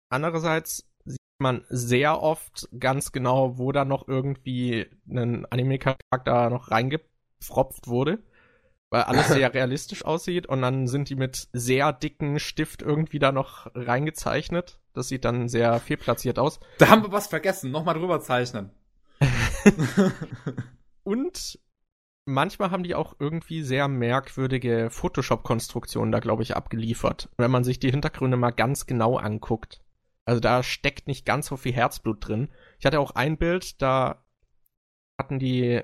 Andererseits 0.09 0.89
sieht 1.05 1.19
man 1.39 1.65
sehr 1.69 2.21
oft 2.21 2.69
ganz 2.79 3.11
genau, 3.11 3.57
wo 3.57 3.71
da 3.71 3.83
noch 3.83 4.07
irgendwie 4.07 4.87
ein 5.09 5.45
Anime-Charakter 5.45 6.49
noch 6.49 6.71
reingepfropft 6.71 7.87
wurde. 7.87 8.23
Weil 8.89 9.03
alles 9.03 9.27
sehr 9.29 9.53
realistisch 9.53 10.05
aussieht 10.05 10.45
und 10.45 10.61
dann 10.61 10.87
sind 10.87 11.09
die 11.09 11.15
mit 11.15 11.49
sehr 11.51 11.91
dicken 11.91 12.39
Stift 12.39 12.81
irgendwie 12.81 13.19
da 13.19 13.31
noch 13.31 13.71
reingezeichnet. 13.75 14.79
Das 14.93 15.07
sieht 15.07 15.25
dann 15.25 15.49
sehr 15.49 15.79
fehlplatziert 15.79 16.39
aus. 16.39 16.59
Da 16.77 16.89
haben 16.89 17.01
wir 17.01 17.11
was 17.11 17.27
vergessen. 17.27 17.71
Nochmal 17.71 17.95
drüber 17.95 18.21
zeichnen. 18.21 18.69
und 21.03 21.59
manchmal 22.25 22.71
haben 22.71 22.83
die 22.83 22.95
auch 22.95 23.15
irgendwie 23.19 23.62
sehr 23.63 23.88
merkwürdige 23.88 24.89
Photoshop-Konstruktionen 24.89 26.12
da, 26.12 26.19
glaube 26.19 26.43
ich, 26.43 26.55
abgeliefert. 26.55 27.29
Wenn 27.38 27.51
man 27.51 27.63
sich 27.63 27.79
die 27.79 27.91
Hintergründe 27.91 28.38
mal 28.38 28.51
ganz 28.51 28.86
genau 28.86 29.17
anguckt. 29.17 29.81
Also 30.25 30.39
da 30.39 30.63
steckt 30.63 31.07
nicht 31.07 31.25
ganz 31.25 31.47
so 31.47 31.57
viel 31.57 31.73
Herzblut 31.73 32.27
drin. 32.27 32.49
Ich 32.79 32.86
hatte 32.86 32.99
auch 32.99 33.12
ein 33.12 33.38
Bild, 33.38 33.81
da 33.81 34.23
hatten 35.19 35.38
die 35.38 35.81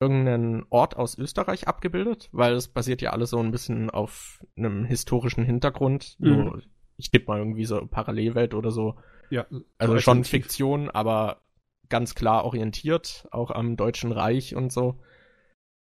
irgendeinen 0.00 0.64
Ort 0.70 0.96
aus 0.96 1.16
Österreich 1.16 1.68
abgebildet, 1.68 2.28
weil 2.32 2.54
es 2.54 2.68
basiert 2.68 3.02
ja 3.02 3.10
alles 3.10 3.30
so 3.30 3.38
ein 3.38 3.52
bisschen 3.52 3.88
auf 3.90 4.44
einem 4.56 4.84
historischen 4.84 5.44
Hintergrund. 5.44 6.16
Mhm. 6.18 6.28
Nur, 6.28 6.62
ich 6.96 7.10
tippe 7.10 7.26
mal 7.28 7.38
irgendwie 7.38 7.64
so 7.64 7.86
Parallelwelt 7.86 8.54
oder 8.54 8.70
so. 8.70 8.96
Ja. 9.30 9.46
Also 9.78 9.98
schon 9.98 10.24
Fiktion, 10.24 10.90
aber 10.90 11.42
ganz 11.88 12.14
klar 12.14 12.44
orientiert, 12.44 13.28
auch 13.30 13.50
am 13.50 13.76
Deutschen 13.76 14.12
Reich 14.12 14.56
und 14.56 14.72
so. 14.72 15.00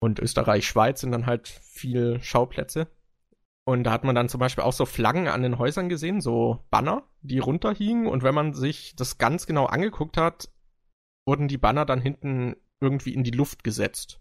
Und 0.02 0.18
Österreich, 0.18 0.66
Schweiz 0.66 1.00
sind 1.00 1.12
dann 1.12 1.26
halt 1.26 1.46
viel 1.46 2.20
Schauplätze. 2.22 2.88
Und 3.64 3.84
da 3.84 3.92
hat 3.92 4.02
man 4.02 4.16
dann 4.16 4.28
zum 4.28 4.40
Beispiel 4.40 4.64
auch 4.64 4.72
so 4.72 4.84
Flaggen 4.84 5.28
an 5.28 5.44
den 5.44 5.58
Häusern 5.58 5.88
gesehen, 5.88 6.20
so 6.20 6.58
Banner, 6.70 7.04
die 7.20 7.38
runterhingen. 7.38 8.08
Und 8.08 8.24
wenn 8.24 8.34
man 8.34 8.52
sich 8.52 8.96
das 8.96 9.18
ganz 9.18 9.46
genau 9.46 9.66
angeguckt 9.66 10.16
hat, 10.16 10.48
wurden 11.24 11.46
die 11.46 11.56
Banner 11.56 11.86
dann 11.86 12.00
hinten 12.00 12.56
irgendwie 12.80 13.14
in 13.14 13.22
die 13.22 13.30
Luft 13.30 13.62
gesetzt. 13.62 14.20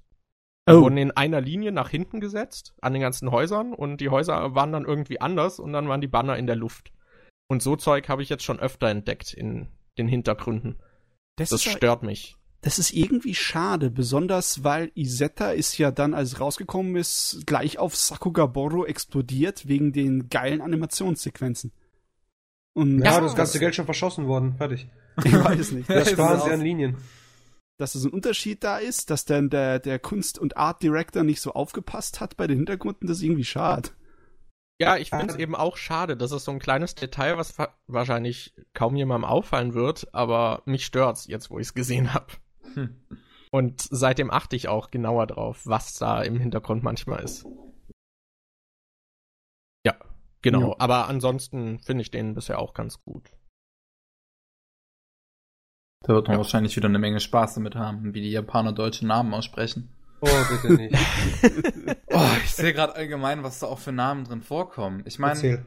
Oh. 0.69 0.81
Wurden 0.81 0.97
in 0.97 1.09
einer 1.09 1.41
Linie 1.41 1.71
nach 1.71 1.89
hinten 1.89 2.19
gesetzt, 2.19 2.75
an 2.79 2.93
den 2.93 3.01
ganzen 3.01 3.31
Häusern. 3.31 3.73
Und 3.73 4.01
die 4.01 4.09
Häuser 4.09 4.53
waren 4.53 4.71
dann 4.71 4.85
irgendwie 4.85 5.19
anders 5.19 5.59
und 5.59 5.73
dann 5.73 5.89
waren 5.89 6.01
die 6.01 6.07
Banner 6.07 6.37
in 6.37 6.45
der 6.45 6.57
Luft. 6.57 6.93
Und 7.47 7.63
so 7.63 7.75
Zeug 7.75 8.07
habe 8.07 8.21
ich 8.21 8.29
jetzt 8.29 8.43
schon 8.43 8.59
öfter 8.59 8.87
entdeckt 8.87 9.33
in 9.33 9.67
den 9.97 10.07
Hintergründen. 10.07 10.79
Das, 11.37 11.49
das 11.49 11.63
stört 11.63 12.03
mich 12.03 12.37
das 12.62 12.78
ist 12.78 12.93
irgendwie 12.93 13.34
schade, 13.34 13.89
besonders 13.89 14.63
weil 14.63 14.91
Isetta 14.93 15.52
ist 15.52 15.78
ja 15.80 15.89
dann, 15.89 16.13
als 16.13 16.34
es 16.34 16.39
rausgekommen 16.39 16.95
ist, 16.95 17.41
gleich 17.47 17.80
auf 17.80 17.95
Sakugaboro 17.95 18.86
explodiert 18.86 19.67
wegen 19.67 19.91
den 19.91 20.30
geilen 20.30 20.62
Animationssequenzen. 20.62 21.71
Und 22.74 23.04
ja, 23.04 23.19
das 23.19 23.36
ganze 23.36 23.60
Geld 23.60 23.76
schon 23.76 23.86
verschossen 23.86 24.28
worden, 24.28 24.56
fertig. 24.58 24.88
Ich 25.24 25.34
weiß 25.34 25.71
nicht. 25.71 25.89
Das 25.89 26.12
sparen 26.12 26.39
sie 26.39 26.52
an 26.52 26.62
Linien. 26.62 26.97
Dass 27.78 27.95
es 27.95 28.06
ein 28.06 28.12
Unterschied 28.12 28.63
da 28.63 28.78
ist, 28.78 29.10
dass 29.10 29.26
dann 29.26 29.50
der, 29.50 29.80
der 29.80 29.97
Kunst- 29.97 30.38
und 30.38 30.56
Art 30.56 30.84
Director 30.84 31.24
nicht 31.24 31.41
so 31.41 31.54
aufgepasst 31.54 32.21
hat 32.21 32.38
bei 32.38 32.45
den 32.45 32.58
Hintergründen, 32.58 33.08
das 33.08 33.17
ist 33.17 33.24
irgendwie 33.24 33.43
schade. 33.43 33.89
Ja, 34.80 34.97
ich 34.97 35.10
finde 35.10 35.28
es 35.28 35.36
eben 35.36 35.56
auch 35.56 35.78
schade. 35.78 36.15
Das 36.15 36.32
ist 36.32 36.45
so 36.45 36.52
ein 36.52 36.60
kleines 36.60 36.95
Detail, 36.95 37.38
was 37.38 37.56
wahrscheinlich 37.88 38.54
kaum 38.74 38.95
jemandem 38.95 39.30
auffallen 39.30 39.74
wird, 39.74 40.08
aber 40.13 40.62
mich 40.65 40.86
stört's 40.86 41.28
jetzt, 41.28 41.50
wo 41.50 41.60
ich 41.60 41.67
es 41.67 41.74
gesehen 41.74 42.13
habe. 42.13 42.28
Hm. 42.73 42.95
Und 43.51 43.81
seitdem 43.81 44.31
achte 44.31 44.55
ich 44.55 44.69
auch 44.69 44.91
genauer 44.91 45.27
drauf, 45.27 45.62
was 45.65 45.95
da 45.95 46.21
im 46.21 46.39
Hintergrund 46.39 46.84
manchmal 46.84 47.21
ist. 47.21 47.45
Ja, 49.86 49.95
genau. 50.41 50.69
Ja. 50.69 50.75
Aber 50.79 51.07
ansonsten 51.10 51.79
finde 51.79 52.03
ich 52.03 52.12
den 52.12 52.34
bisher 52.34 52.60
auch 52.60 52.73
ganz 52.73 53.01
gut. 53.03 53.29
Da 56.03 56.13
wird 56.13 56.27
man 56.27 56.36
ja. 56.36 56.38
wahrscheinlich 56.38 56.75
wieder 56.77 56.88
eine 56.88 56.97
Menge 56.97 57.19
Spaß 57.19 57.55
damit 57.55 57.75
haben, 57.75 58.13
wie 58.13 58.21
die 58.21 58.31
Japaner 58.31 58.71
deutsche 58.71 59.05
Namen 59.05 59.34
aussprechen. 59.34 59.93
Oh, 60.21 60.29
bitte 60.49 60.73
nicht. 60.73 60.95
oh, 62.07 62.29
ich 62.43 62.51
sehe 62.51 62.73
gerade 62.73 62.95
allgemein, 62.95 63.43
was 63.43 63.60
da 63.60 63.67
auch 63.67 63.79
für 63.79 63.91
Namen 63.91 64.23
drin 64.23 64.41
vorkommen. 64.41 65.03
Ich 65.05 65.19
meine, 65.19 65.65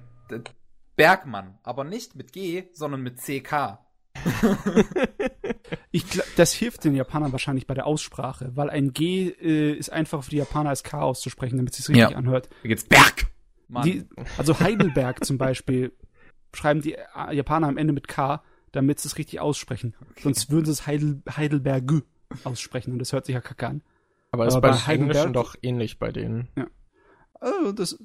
Bergmann, 0.97 1.59
aber 1.63 1.85
nicht 1.85 2.15
mit 2.15 2.33
G, 2.33 2.69
sondern 2.73 3.03
mit 3.03 3.19
CK. 3.19 3.79
Ich, 5.91 6.05
das 6.37 6.53
hilft 6.53 6.85
den 6.85 6.95
Japanern 6.95 7.33
wahrscheinlich 7.33 7.67
bei 7.67 7.75
der 7.75 7.87
Aussprache, 7.87 8.53
weil 8.55 8.71
ein 8.71 8.93
G 8.93 9.29
äh, 9.29 9.73
ist 9.73 9.93
einfach 9.93 10.25
für 10.25 10.31
die 10.31 10.37
Japaner 10.37 10.71
als 10.71 10.83
K 10.83 11.01
auszusprechen, 11.01 11.57
damit 11.57 11.73
es 11.73 11.79
sich 11.79 11.89
richtig 11.89 12.11
ja. 12.11 12.17
anhört. 12.17 12.49
Da 12.63 12.69
geht's 12.69 12.85
Berg! 12.85 13.27
Die, 13.85 14.07
also 14.37 14.61
Heidelberg 14.61 15.25
zum 15.25 15.39
Beispiel 15.39 15.93
schreiben 16.53 16.81
die 16.81 16.95
äh, 16.95 17.33
Japaner 17.33 17.69
am 17.69 17.77
Ende 17.77 17.93
mit 17.93 18.09
K, 18.09 18.43
damit 18.73 19.01
sie 19.01 19.09
es 19.09 19.19
richtig 19.19 19.41
aussprechen. 19.41 19.95
Okay. 20.01 20.23
Sonst 20.23 20.51
würden 20.51 20.67
sie 20.67 20.73
es 20.73 20.87
Heidel, 20.87 21.23
Heidelberg 21.29 21.85
aussprechen 22.45 22.93
und 22.93 22.99
das 22.99 23.13
hört 23.13 23.27
sich 23.27 23.35
ja 23.35 23.41
kacke 23.41 23.67
an. 23.67 23.83
Aber 24.31 24.45
das 24.45 24.55
ist 24.55 24.61
bei, 24.61 24.71
bei 24.71 24.77
Heidelberg 24.77 25.33
doch 25.33 25.55
ähnlich 25.63 25.99
bei 25.99 26.13
denen. 26.13 26.49
Ja. 26.57 26.67
Also 27.41 27.73
das, 27.73 27.99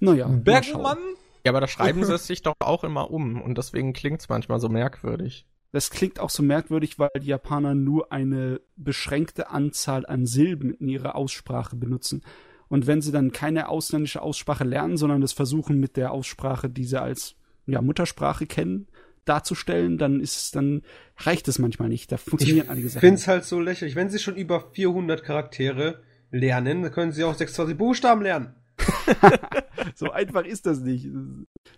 naja. 0.00 0.28
Bergmann? 0.28 0.98
Ja, 1.46 1.52
aber 1.52 1.60
da 1.60 1.68
schreiben 1.68 2.04
sie 2.04 2.12
es 2.12 2.26
sich 2.26 2.42
doch 2.42 2.56
auch 2.58 2.82
immer 2.82 3.12
um 3.12 3.40
und 3.40 3.56
deswegen 3.56 3.92
klingt 3.92 4.20
es 4.20 4.28
manchmal 4.28 4.58
so 4.58 4.68
merkwürdig. 4.68 5.46
Das 5.70 5.90
klingt 5.90 6.18
auch 6.18 6.30
so 6.30 6.42
merkwürdig, 6.42 6.98
weil 6.98 7.10
die 7.20 7.28
Japaner 7.28 7.76
nur 7.76 8.10
eine 8.10 8.60
beschränkte 8.74 9.48
Anzahl 9.50 10.04
an 10.06 10.26
Silben 10.26 10.74
in 10.74 10.88
ihrer 10.88 11.14
Aussprache 11.14 11.76
benutzen. 11.76 12.24
Und 12.66 12.88
wenn 12.88 13.00
sie 13.00 13.12
dann 13.12 13.30
keine 13.30 13.68
ausländische 13.68 14.22
Aussprache 14.22 14.64
lernen, 14.64 14.96
sondern 14.96 15.20
das 15.20 15.32
versuchen 15.32 15.78
mit 15.78 15.96
der 15.96 16.10
Aussprache, 16.10 16.68
die 16.68 16.84
sie 16.84 17.00
als 17.00 17.36
ja, 17.66 17.80
Muttersprache 17.80 18.46
kennen, 18.46 18.88
darzustellen, 19.24 19.98
dann 19.98 20.18
ist 20.18 20.56
dann 20.56 20.82
reicht 21.16 21.46
es 21.46 21.60
manchmal 21.60 21.90
nicht. 21.90 22.10
Da 22.10 22.16
funktionieren 22.16 22.70
einige 22.70 22.88
Sachen. 22.88 22.98
Ich 22.98 23.08
finde 23.08 23.20
es 23.20 23.28
halt 23.28 23.44
so 23.44 23.60
lächerlich. 23.60 23.94
Wenn 23.94 24.10
sie 24.10 24.18
schon 24.18 24.34
über 24.34 24.72
400 24.72 25.22
Charaktere 25.22 26.02
lernen, 26.32 26.82
dann 26.82 26.90
können 26.90 27.12
sie 27.12 27.22
auch 27.22 27.34
26 27.34 27.78
Buchstaben 27.78 28.22
lernen. 28.22 28.56
so 29.94 30.10
einfach 30.10 30.44
ist 30.44 30.66
das 30.66 30.80
nicht. 30.80 31.08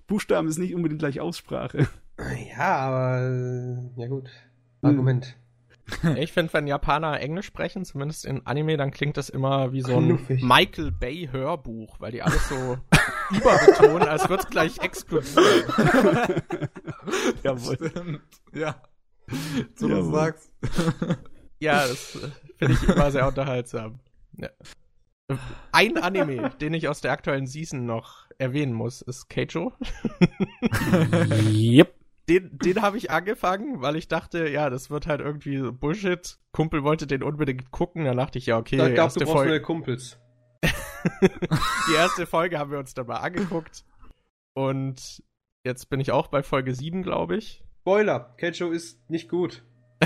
Buchstaben 0.06 0.48
ist 0.48 0.58
nicht 0.58 0.74
unbedingt 0.74 1.00
gleich 1.00 1.20
Aussprache. 1.20 1.88
Ja, 2.56 2.76
aber 2.76 3.90
ja 3.96 4.06
gut. 4.08 4.30
Argument. 4.82 5.36
Ich 6.16 6.32
finde, 6.32 6.52
wenn 6.52 6.66
Japaner 6.66 7.18
Englisch 7.20 7.46
sprechen, 7.46 7.84
zumindest 7.84 8.26
in 8.26 8.46
Anime, 8.46 8.76
dann 8.76 8.90
klingt 8.90 9.16
das 9.16 9.30
immer 9.30 9.72
wie 9.72 9.80
so 9.80 9.96
ein 9.96 10.04
Knuffig. 10.06 10.42
Michael 10.42 10.92
Bay 10.92 11.28
Hörbuch, 11.32 11.98
weil 11.98 12.12
die 12.12 12.22
alles 12.22 12.46
so 12.48 12.76
überbetonen, 13.30 14.06
als 14.06 14.28
würde 14.28 14.42
es 14.42 14.50
gleich 14.50 14.78
explodieren. 14.78 15.64
Jawohl. 17.42 17.76
Stimmt. 17.76 18.20
Ja. 18.52 18.82
So 19.76 19.88
du 19.88 20.10
sagst. 20.10 20.50
Ja, 21.58 21.86
das 21.86 22.18
finde 22.58 22.74
ich 22.74 22.88
immer 22.88 23.10
sehr 23.10 23.26
unterhaltsam. 23.26 24.00
Ja. 24.36 24.50
Ein 25.72 25.98
Anime, 25.98 26.50
den 26.60 26.74
ich 26.74 26.88
aus 26.88 27.00
der 27.00 27.12
aktuellen 27.12 27.46
Season 27.46 27.84
noch 27.84 28.26
erwähnen 28.38 28.72
muss, 28.72 29.02
ist 29.02 29.28
Keijo. 29.28 29.72
yep. 31.52 31.94
Den, 32.28 32.58
den 32.58 32.82
habe 32.82 32.98
ich 32.98 33.10
angefangen, 33.10 33.80
weil 33.80 33.96
ich 33.96 34.08
dachte, 34.08 34.48
ja, 34.48 34.68
das 34.68 34.90
wird 34.90 35.06
halt 35.06 35.20
irgendwie 35.20 35.58
so 35.58 35.72
Bullshit. 35.72 36.38
Kumpel 36.52 36.82
wollte 36.82 37.06
den 37.06 37.22
unbedingt 37.22 37.70
gucken, 37.70 38.04
dann 38.04 38.18
dachte 38.18 38.38
ich, 38.38 38.46
ja, 38.46 38.58
okay, 38.58 38.76
Da 38.76 38.88
gab 38.88 39.06
erste 39.06 39.20
du 39.20 39.24
brauchst 39.24 39.36
Folge. 39.36 39.50
neue 39.50 39.62
Kumpels. 39.62 40.18
Die 40.62 41.94
erste 41.94 42.26
Folge 42.26 42.58
haben 42.58 42.70
wir 42.70 42.78
uns 42.78 42.92
dann 42.92 43.06
mal 43.06 43.16
angeguckt. 43.16 43.84
Und 44.54 45.22
jetzt 45.64 45.88
bin 45.88 46.00
ich 46.00 46.10
auch 46.10 46.26
bei 46.28 46.42
Folge 46.42 46.74
7, 46.74 47.02
glaube 47.02 47.36
ich. 47.36 47.64
Spoiler, 47.80 48.34
Keijo 48.38 48.70
ist 48.70 49.08
nicht 49.10 49.28
gut. 49.28 49.64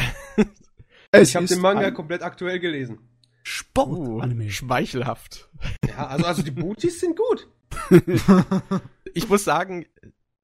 Es 1.14 1.28
Ich 1.28 1.36
habe 1.36 1.44
den 1.44 1.60
Manga 1.60 1.90
komplett 1.90 2.22
aktuell 2.22 2.58
gelesen. 2.58 3.11
Sport-Anime. 3.42 4.44
Uh, 4.46 4.50
schmeichelhaft. 4.50 5.48
Ja, 5.88 6.06
also, 6.06 6.26
also 6.26 6.42
die 6.42 6.50
Booties 6.50 7.00
sind 7.00 7.16
gut. 7.16 7.48
Ich 9.14 9.28
muss 9.28 9.44
sagen, 9.44 9.84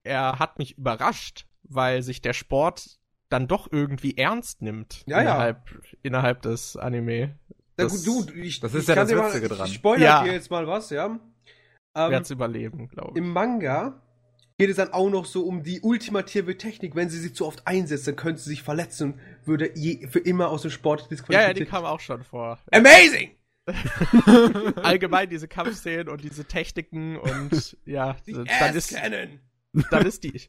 er 0.03 0.37
hat 0.37 0.59
mich 0.59 0.77
überrascht, 0.77 1.47
weil 1.63 2.03
sich 2.03 2.21
der 2.21 2.33
Sport 2.33 2.99
dann 3.29 3.47
doch 3.47 3.67
irgendwie 3.71 4.15
ernst 4.17 4.61
nimmt 4.61 5.03
Ja, 5.07 5.17
ja. 5.17 5.21
innerhalb, 5.21 5.63
innerhalb 6.03 6.41
des 6.43 6.77
Anime. 6.77 7.35
Das- 7.77 8.05
gut, 8.05 8.29
du, 8.29 8.33
ich, 8.35 8.59
das 8.59 8.73
ich 8.73 8.81
ist 8.81 8.89
ja 8.89 8.93
kann 8.95 9.03
das 9.03 9.09
dir 9.09 9.15
mal, 9.15 9.29
Witzige 9.29 9.47
dran. 9.49 9.67
Ich 9.67 9.73
spoilere 9.75 10.03
Ja. 10.05 10.23
dir 10.23 10.33
jetzt 10.33 10.51
mal 10.51 10.67
was, 10.67 10.89
ja. 10.91 11.05
Ähm, 11.95 12.11
Werd's 12.11 12.29
überleben, 12.29 12.89
glaube 12.89 13.11
ich. 13.11 13.17
Im 13.17 13.31
Manga 13.31 13.99
geht 14.59 14.69
es 14.69 14.75
dann 14.75 14.91
auch 14.91 15.09
noch 15.09 15.25
so 15.25 15.43
um 15.45 15.63
die 15.63 15.79
ultimative 15.81 16.57
Technik. 16.57 16.93
Wenn 16.93 17.09
sie 17.09 17.17
sich 17.17 17.33
zu 17.33 17.47
oft 17.47 17.65
einsetzt, 17.65 18.07
dann 18.07 18.17
könnte 18.17 18.41
sie 18.41 18.49
sich 18.49 18.61
verletzen 18.61 19.13
und 19.13 19.19
würde 19.47 19.71
je, 19.73 20.05
für 20.07 20.19
immer 20.19 20.49
aus 20.49 20.63
dem 20.63 20.71
Sport 20.71 20.99
Ja, 20.99 21.05
ja, 21.05 21.09
disqualifiziert. 21.09 21.59
die 21.59 21.71
kam 21.71 21.85
auch 21.85 22.01
schon 22.01 22.23
vor. 22.23 22.59
Amazing! 22.71 23.31
Allgemein 24.83 25.29
diese 25.29 25.47
Kampfszenen 25.47 26.09
und 26.09 26.23
diese 26.23 26.43
Techniken 26.43 27.17
und 27.17 27.77
ja, 27.85 28.17
Die 28.27 28.33
dann 28.33 28.75
ist, 28.75 28.93
dann 29.91 30.05
ist 30.05 30.23
die, 30.23 30.41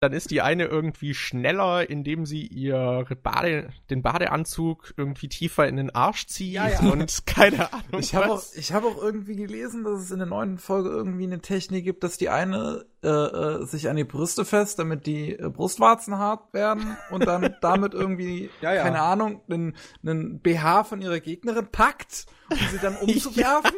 dann 0.00 0.14
ist 0.14 0.30
die 0.30 0.40
eine 0.40 0.64
irgendwie 0.64 1.12
schneller, 1.12 1.88
indem 1.88 2.24
sie 2.24 2.46
ihr 2.46 3.04
Bade, 3.22 3.68
den 3.90 4.00
Badeanzug 4.00 4.94
irgendwie 4.96 5.28
tiefer 5.28 5.68
in 5.68 5.76
den 5.76 5.94
Arsch 5.94 6.26
zieht 6.26 6.54
Ja, 6.54 6.68
ja. 6.68 6.78
und 6.80 7.22
keine 7.26 7.70
Ahnung 7.70 8.00
Ich 8.00 8.14
habe 8.14 8.32
auch, 8.32 8.42
ich 8.54 8.72
hab 8.72 8.82
auch 8.84 9.00
irgendwie 9.00 9.36
gelesen, 9.36 9.84
dass 9.84 10.00
es 10.00 10.10
in 10.10 10.18
der 10.18 10.26
neuen 10.26 10.56
Folge 10.56 10.88
irgendwie 10.88 11.24
eine 11.24 11.40
Technik 11.40 11.84
gibt, 11.84 12.02
dass 12.02 12.16
die 12.16 12.30
eine 12.30 12.86
äh, 13.02 13.08
äh, 13.08 13.66
sich 13.66 13.90
an 13.90 13.96
die 13.96 14.04
Brüste 14.04 14.46
fest, 14.46 14.78
damit 14.78 15.04
die 15.04 15.38
äh, 15.38 15.50
Brustwarzen 15.50 16.16
hart 16.16 16.54
werden 16.54 16.96
und 17.10 17.26
dann 17.26 17.54
damit 17.60 17.92
irgendwie, 17.92 18.48
Ja, 18.62 18.72
ja. 18.72 18.82
keine 18.82 19.02
Ahnung, 19.02 19.42
einen, 19.50 19.76
einen 20.02 20.40
BH 20.40 20.84
von 20.84 21.02
ihrer 21.02 21.20
Gegnerin 21.20 21.68
packt, 21.70 22.24
um 22.50 22.56
sie 22.70 22.78
dann 22.78 22.96
umzuwerfen. 23.00 23.76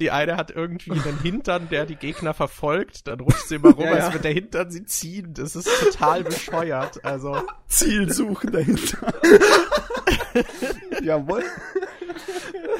Die 0.00 0.10
eine 0.10 0.36
hat 0.36 0.50
irgendwie 0.50 0.92
einen 0.92 1.18
Hintern, 1.22 1.68
der 1.70 1.86
die 1.86 1.96
Gegner 1.96 2.34
verfolgt, 2.34 3.06
dann 3.08 3.20
rutscht 3.20 3.48
sie 3.48 3.54
immer 3.56 3.70
rum, 3.74 3.84
Ja, 3.84 3.96
ja. 3.96 4.04
als 4.04 4.12
wird 4.12 4.24
der 4.24 4.32
Hintern 4.32 4.70
sie 4.70 4.84
ziehen. 4.84 5.32
Das 5.34 5.56
ist 5.56 5.68
total 5.80 6.24
bescheuert. 6.24 7.04
Also, 7.04 7.42
Ziel 7.66 8.12
suchen 8.12 8.52
dahinter. 8.52 9.14
Jawohl. 11.02 11.44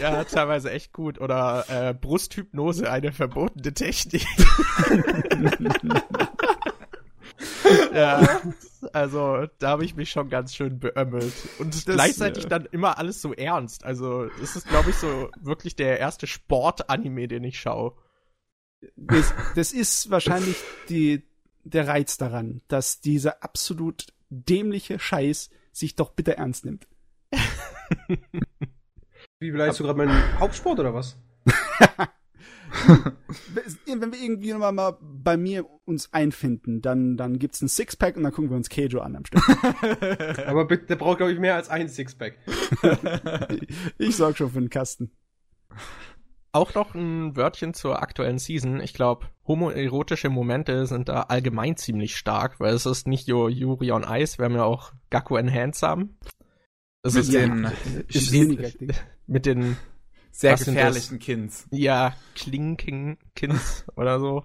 ja, 0.00 0.24
teilweise 0.24 0.70
echt 0.70 0.92
gut. 0.92 1.20
Oder 1.20 1.64
äh, 1.68 1.94
Brusthypnose, 1.94 2.90
eine 2.90 3.12
verbotene 3.12 3.72
Technik. 3.72 4.26
ja, 7.94 8.40
also 8.92 9.46
da 9.58 9.68
habe 9.70 9.84
ich 9.84 9.96
mich 9.96 10.10
schon 10.10 10.28
ganz 10.28 10.54
schön 10.54 10.78
beömmelt. 10.78 11.32
Und 11.58 11.84
gleichzeitig 11.84 12.44
äh, 12.44 12.48
dann 12.48 12.66
immer 12.66 12.98
alles 12.98 13.20
so 13.20 13.32
ernst. 13.32 13.84
Also, 13.84 14.26
das 14.40 14.56
ist, 14.56 14.68
glaube 14.68 14.90
ich, 14.90 14.96
so 14.96 15.30
wirklich 15.40 15.76
der 15.76 15.98
erste 15.98 16.26
Sport-Anime, 16.26 17.28
den 17.28 17.44
ich 17.44 17.60
schaue. 17.60 17.96
Das, 18.96 19.34
das 19.54 19.72
ist 19.72 20.10
wahrscheinlich 20.10 20.56
die, 20.88 21.26
der 21.64 21.88
Reiz 21.88 22.16
daran, 22.16 22.62
dass 22.68 23.00
dieser 23.00 23.42
absolut 23.42 24.06
dämliche 24.28 24.98
Scheiß 24.98 25.50
sich 25.72 25.96
doch 25.96 26.10
bitte 26.10 26.36
ernst 26.36 26.64
nimmt. 26.64 26.86
Wie 29.38 29.50
beleidigst 29.50 29.80
du 29.80 29.84
gerade 29.84 29.98
meinen 29.98 30.38
Hauptsport 30.38 30.78
oder 30.80 30.94
was? 30.94 31.16
Wenn 33.86 34.12
wir 34.12 34.20
irgendwie 34.20 34.52
mal, 34.54 34.72
mal 34.72 34.96
bei 35.00 35.36
mir 35.36 35.64
uns 35.84 36.12
einfinden, 36.12 36.82
dann, 36.82 37.16
dann 37.16 37.38
gibt's 37.38 37.62
ein 37.62 37.68
Sixpack 37.68 38.16
und 38.16 38.24
dann 38.24 38.32
gucken 38.32 38.50
wir 38.50 38.56
uns 38.56 38.68
Keijo 38.68 39.00
an 39.00 39.16
am 39.16 39.24
Stück. 39.24 39.42
Aber 40.46 40.64
bitte, 40.66 40.86
der 40.86 40.96
braucht, 40.96 41.18
glaube 41.18 41.32
ich, 41.32 41.38
mehr 41.38 41.54
als 41.54 41.68
ein 41.68 41.88
Sixpack. 41.88 42.38
Ich 43.98 44.16
sorg 44.16 44.36
schon 44.36 44.50
für 44.50 44.60
den 44.60 44.70
Kasten. 44.70 45.10
Auch 46.52 46.74
noch 46.74 46.94
ein 46.94 47.36
Wörtchen 47.36 47.74
zur 47.74 48.02
aktuellen 48.02 48.38
Season. 48.38 48.80
Ich 48.80 48.94
glaube, 48.94 49.26
homoerotische 49.46 50.30
Momente 50.30 50.86
sind 50.86 51.08
da 51.08 51.22
allgemein 51.22 51.76
ziemlich 51.76 52.16
stark, 52.16 52.60
weil 52.60 52.72
es 52.74 52.86
ist 52.86 53.06
nicht 53.06 53.28
nur 53.28 53.50
Yuri 53.50 53.92
on 53.92 54.04
Ice, 54.08 54.38
wir 54.38 54.46
haben 54.46 54.54
ja 54.54 54.64
auch 54.64 54.92
Gaku 55.10 55.36
and 55.36 55.52
Handsome. 55.52 56.08
Das 57.02 57.14
Mit 57.14 57.24
ist 57.24 57.32
Ja. 57.34 57.40
den 57.40 57.68
Ist 58.08 58.32
mit 59.26 59.44
den, 59.46 59.76
sehr 60.36 60.52
Was 60.52 60.64
gefährlichen 60.64 61.18
Kinds. 61.18 61.66
ja, 61.70 62.14
Klinking-Kins 62.34 63.86
oder 63.96 64.20
so. 64.20 64.44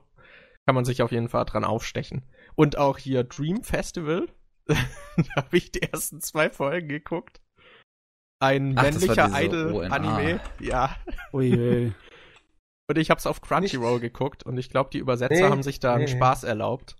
Kann 0.65 0.75
man 0.75 0.85
sich 0.85 1.01
auf 1.01 1.11
jeden 1.11 1.29
Fall 1.29 1.45
dran 1.45 1.63
aufstechen. 1.63 2.23
Und 2.55 2.77
auch 2.77 2.97
hier 2.97 3.23
Dream 3.23 3.63
Festival. 3.63 4.27
da 4.65 4.75
habe 5.35 5.57
ich 5.57 5.71
die 5.71 5.81
ersten 5.81 6.21
zwei 6.21 6.49
Folgen 6.49 6.87
geguckt. 6.87 7.41
Ein 8.39 8.77
Ach, 8.77 8.83
männlicher 8.83 9.29
Idol-Anime. 9.33 10.39
Ja. 10.59 10.95
Ui, 11.33 11.93
Und 12.91 12.97
ich 12.97 13.09
hab's 13.09 13.25
auf 13.25 13.39
Crunchyroll 13.39 14.01
geguckt 14.01 14.43
und 14.43 14.57
ich 14.57 14.69
glaube, 14.69 14.89
die 14.91 14.97
Übersetzer 14.97 15.33
Nee, 15.35 15.49
haben 15.49 15.63
sich 15.63 15.79
da 15.79 15.93
einen 15.93 16.05
nee. 16.05 16.11
Spaß 16.11 16.43
erlaubt, 16.43 16.97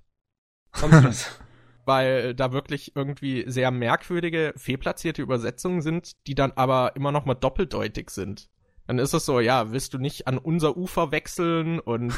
weil 1.84 2.34
da 2.34 2.54
wirklich 2.54 2.96
irgendwie 2.96 3.44
sehr 3.48 3.72
merkwürdige, 3.72 4.54
fehlplatzierte 4.56 5.22
Übersetzungen 5.22 5.82
sind, 5.82 6.26
die 6.28 6.36
dann 6.36 6.54
aber 6.54 6.96
immer 6.96 7.12
noch 7.12 7.26
mal 7.26 7.34
doppeldeutig 7.34 8.10
sind. 8.10 8.50
Dann 8.88 9.00
ist 9.00 9.14
es 9.14 9.26
so, 9.26 9.40
ja, 9.40 9.72
willst 9.72 9.94
du 9.94 9.98
nicht 9.98 10.28
an 10.28 10.38
unser 10.38 10.76
Ufer 10.78 11.12
wechseln 11.12 11.80
und 11.80 12.14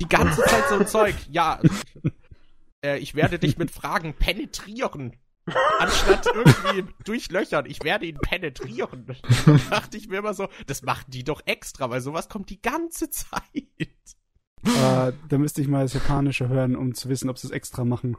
die 0.00 0.08
ganze 0.08 0.42
Zeit 0.42 0.68
so 0.68 0.76
ein 0.76 0.86
Zeug. 0.86 1.14
Ja, 1.30 1.60
äh, 2.84 2.98
ich 2.98 3.14
werde 3.14 3.38
dich 3.38 3.58
mit 3.58 3.70
Fragen 3.70 4.14
penetrieren. 4.14 5.16
Anstatt 5.78 6.26
irgendwie 6.26 6.92
durchlöchern, 7.04 7.64
ich 7.66 7.82
werde 7.82 8.06
ihn 8.06 8.18
penetrieren. 8.18 9.06
Da 9.46 9.56
dachte 9.70 9.96
ich 9.96 10.08
mir 10.08 10.18
immer 10.18 10.34
so, 10.34 10.48
das 10.66 10.82
machen 10.82 11.06
die 11.08 11.24
doch 11.24 11.40
extra, 11.46 11.88
weil 11.88 12.00
sowas 12.00 12.28
kommt 12.28 12.50
die 12.50 12.60
ganze 12.60 13.08
Zeit. 13.10 13.42
äh, 13.78 15.12
da 15.28 15.38
müsste 15.38 15.62
ich 15.62 15.68
mal 15.68 15.84
das 15.84 15.94
Japanische 15.94 16.48
hören, 16.48 16.76
um 16.76 16.94
zu 16.94 17.08
wissen, 17.08 17.30
ob 17.30 17.38
sie 17.38 17.46
es 17.46 17.52
extra 17.52 17.84
machen. 17.84 18.16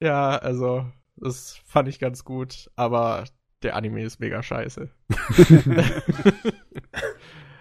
Ja, 0.00 0.36
also, 0.38 0.90
das 1.16 1.60
fand 1.66 1.88
ich 1.88 1.98
ganz 1.98 2.24
gut, 2.24 2.70
aber 2.76 3.24
der 3.62 3.76
Anime 3.76 4.02
ist 4.02 4.20
mega 4.20 4.42
scheiße. 4.42 4.90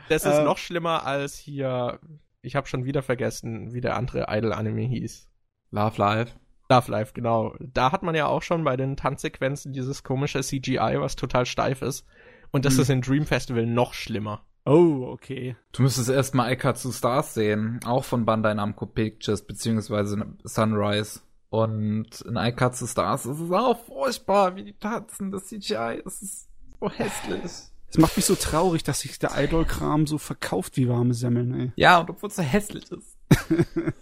das 0.10 0.26
ist 0.26 0.38
Äh. 0.40 0.44
noch 0.44 0.58
schlimmer 0.58 1.06
als 1.06 1.36
hier, 1.38 2.00
ich 2.42 2.56
habe 2.56 2.68
schon 2.68 2.86
wieder 2.86 3.02
vergessen, 3.02 3.74
wie 3.74 3.82
der 3.82 3.96
andere 3.96 4.26
Idol-Anime 4.30 4.82
hieß. 4.84 5.30
Love 5.72 5.98
Life. 6.00 6.34
Love 6.70 6.92
Life, 6.92 7.14
genau. 7.14 7.56
Da 7.60 7.92
hat 7.92 8.04
man 8.04 8.16
ja 8.16 8.28
auch 8.28 8.42
schon 8.42 8.64
bei 8.64 8.76
den 8.78 8.98
Tanzsequenzen 8.98 9.74
dieses 9.74 10.04
komische 10.04 10.42
CGI, 10.42 10.98
was 11.00 11.16
total 11.16 11.46
steif 11.46 11.82
ist. 11.82 12.06
Und 12.52 12.66
das 12.66 12.76
Hm. 12.76 12.82
ist 12.82 12.90
in 12.90 13.02
Dream 13.02 13.26
Festival 13.26 13.66
noch 13.66 13.94
schlimmer. 13.94 14.46
Oh, 14.66 15.06
okay. 15.12 15.56
Du 15.72 15.82
müsstest 15.84 16.10
erstmal 16.10 16.48
Aikatsu 16.50 16.92
Stars 16.92 17.34
sehen, 17.34 17.80
auch 17.86 18.04
von 18.04 18.26
Bandai 18.26 18.54
Namco 18.54 18.86
Pictures, 18.86 19.46
beziehungsweise 19.48 20.26
Sunrise. 20.44 21.22
Und 21.50 22.22
in 22.22 22.36
Aikatsu 22.38 22.88
Stars 22.88 23.26
ist 23.26 23.40
es 23.40 23.52
auch 23.52 23.80
furchtbar, 23.86 24.56
wie 24.58 24.64
die 24.64 24.74
tanzen, 24.74 25.32
das 25.32 25.46
CGI, 25.48 26.02
das 26.04 26.22
ist 26.22 26.50
so 26.80 26.90
hässlich. 26.92 27.42
Es 27.90 27.98
macht 27.98 28.18
mich 28.18 28.26
so 28.26 28.36
traurig, 28.36 28.84
dass 28.84 29.00
sich 29.00 29.18
der 29.18 29.32
Idol-Kram 29.38 30.08
so 30.08 30.18
verkauft 30.18 30.76
wie 30.76 30.90
warme 30.90 31.14
Semmeln, 31.14 31.54
ey. 31.58 31.72
Ja, 31.78 32.00
und 32.00 32.10
obwohl 32.10 32.28
es 32.30 32.36
so 32.36 32.42
hässlich 32.44 32.84
ist. 32.92 33.18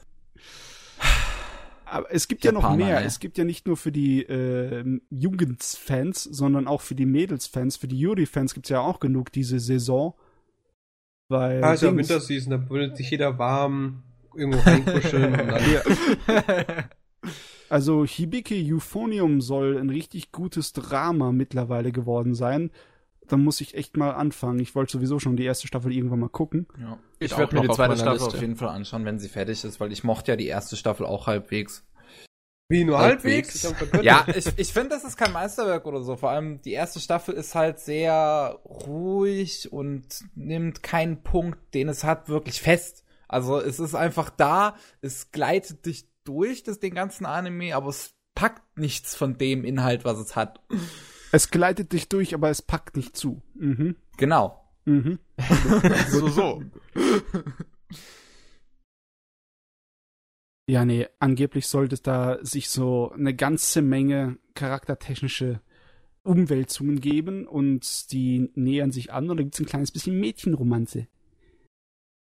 Aber 1.86 2.12
es 2.12 2.28
gibt 2.28 2.44
ja 2.44 2.52
noch 2.52 2.64
Japaner, 2.64 2.86
mehr. 2.86 3.00
ey. 3.02 3.06
Es 3.06 3.20
gibt 3.20 3.38
ja 3.38 3.44
nicht 3.44 3.68
nur 3.68 3.78
für 3.78 3.92
die 3.92 4.24
äh, 4.24 5.00
Jugendfans, 5.12 6.24
sondern 6.24 6.68
auch 6.68 6.82
für 6.82 6.96
die 6.96 7.06
Mädelsfans, 7.06 7.78
für 7.78 7.88
die 7.88 8.00
Yuri-Fans 8.00 8.56
gibt's 8.56 8.70
ja 8.70 8.82
auch 8.82 9.00
genug 9.00 9.32
diese 9.32 9.60
Saison. 9.60 10.16
Weil 11.30 11.64
Ah, 11.64 11.74
ist 11.74 11.84
ja 11.84 11.90
Dings- 11.90 12.10
Winterseason, 12.10 12.52
da 12.52 12.70
will 12.70 12.96
sich 12.96 13.12
jeder 13.12 13.38
warm 13.38 14.02
irgendwo 14.36 14.60
reinkuscheln 14.60 15.40
und 15.40 15.48
dann. 15.48 15.62
Also 17.76 18.06
Hibike 18.06 18.56
Euphonium 18.56 19.42
soll 19.42 19.78
ein 19.78 19.90
richtig 19.90 20.32
gutes 20.32 20.72
Drama 20.72 21.34
mittlerweile 21.34 21.92
geworden 21.92 22.34
sein. 22.34 22.72
Da 23.28 23.36
muss 23.36 23.60
ich 23.60 23.76
echt 23.76 23.98
mal 23.98 24.12
anfangen. 24.12 24.60
Ich 24.60 24.76
wollte 24.76 24.94
sowieso 24.94 25.20
schon 25.20 25.36
die 25.36 25.44
erste 25.44 25.68
Staffel 25.68 25.92
irgendwann 25.92 26.22
mal 26.22 26.30
gucken. 26.30 26.68
Ja. 26.80 26.98
Ich 27.20 27.34
auch 27.34 27.40
werde 27.40 27.56
mir 27.58 27.64
die 27.64 27.74
zweite 27.74 27.98
Staffel 27.98 28.14
Liste. 28.14 28.30
auf 28.30 28.40
jeden 28.40 28.56
Fall 28.56 28.70
anschauen, 28.70 29.04
wenn 29.04 29.20
sie 29.20 29.28
fertig 29.28 29.62
ist, 29.66 29.82
weil 29.82 29.92
ich 29.92 30.06
mochte 30.06 30.32
ja 30.32 30.36
die 30.38 30.48
erste 30.48 30.78
Staffel 30.78 31.06
auch 31.06 31.28
halbwegs. 31.28 31.86
Wie 32.70 32.86
nur 32.86 32.98
Halbwegs. 32.98 33.66
halbwegs? 33.66 34.06
Ja, 34.06 34.26
ich, 34.34 34.48
ich 34.56 34.72
finde, 34.72 34.92
das 34.92 35.04
ist 35.04 35.18
kein 35.18 35.34
Meisterwerk 35.34 35.86
oder 35.86 36.02
so. 36.02 36.16
Vor 36.16 36.30
allem 36.30 36.62
die 36.62 36.72
erste 36.72 37.02
Staffel 37.02 37.36
ist 37.36 37.56
halt 37.56 37.80
sehr 37.80 38.58
ruhig 38.64 39.70
und 39.74 40.24
nimmt 40.34 40.82
keinen 40.82 41.24
Punkt, 41.24 41.60
den 41.74 41.90
es 41.90 42.06
hat, 42.06 42.30
wirklich 42.30 42.62
fest. 42.62 43.04
Also 43.28 43.60
es 43.60 43.82
ist 43.82 43.96
einfach 43.96 44.30
da, 44.30 44.78
es 45.02 45.32
gleitet 45.32 45.86
dich 45.86 46.06
durch 46.26 46.64
das, 46.64 46.80
den 46.80 46.94
ganzen 46.94 47.26
Anime, 47.26 47.76
aber 47.76 47.90
es 47.90 48.14
packt 48.34 48.78
nichts 48.78 49.16
von 49.16 49.38
dem 49.38 49.64
Inhalt, 49.64 50.04
was 50.04 50.20
es 50.20 50.36
hat. 50.36 50.60
Es 51.32 51.50
gleitet 51.50 51.94
dich 51.94 52.10
durch, 52.10 52.34
aber 52.34 52.50
es 52.50 52.62
packt 52.62 52.98
nicht 52.98 53.16
zu. 53.16 53.42
Mhm. 53.56 53.96
Genau. 54.18 54.62
Mhm. 54.86 55.20
so, 56.10 56.28
so. 56.28 56.64
Ja, 60.68 60.84
nee, 60.84 61.08
angeblich 61.20 61.68
sollte 61.68 61.96
es 61.96 62.02
da 62.02 62.40
sich 62.44 62.70
so 62.70 63.12
eine 63.12 63.36
ganze 63.36 63.82
Menge 63.82 64.38
charaktertechnische 64.56 65.62
Umwälzungen 66.24 67.02
geben 67.02 67.46
und 67.48 68.12
die 68.12 68.50
nähern 68.56 68.92
sich 68.92 69.14
an 69.14 69.30
und 69.30 69.38
da 69.38 69.44
gibt's 69.44 69.60
ein 69.60 69.68
kleines 69.68 69.92
bisschen 69.92 70.20
Mädchenromanze. 70.20 71.08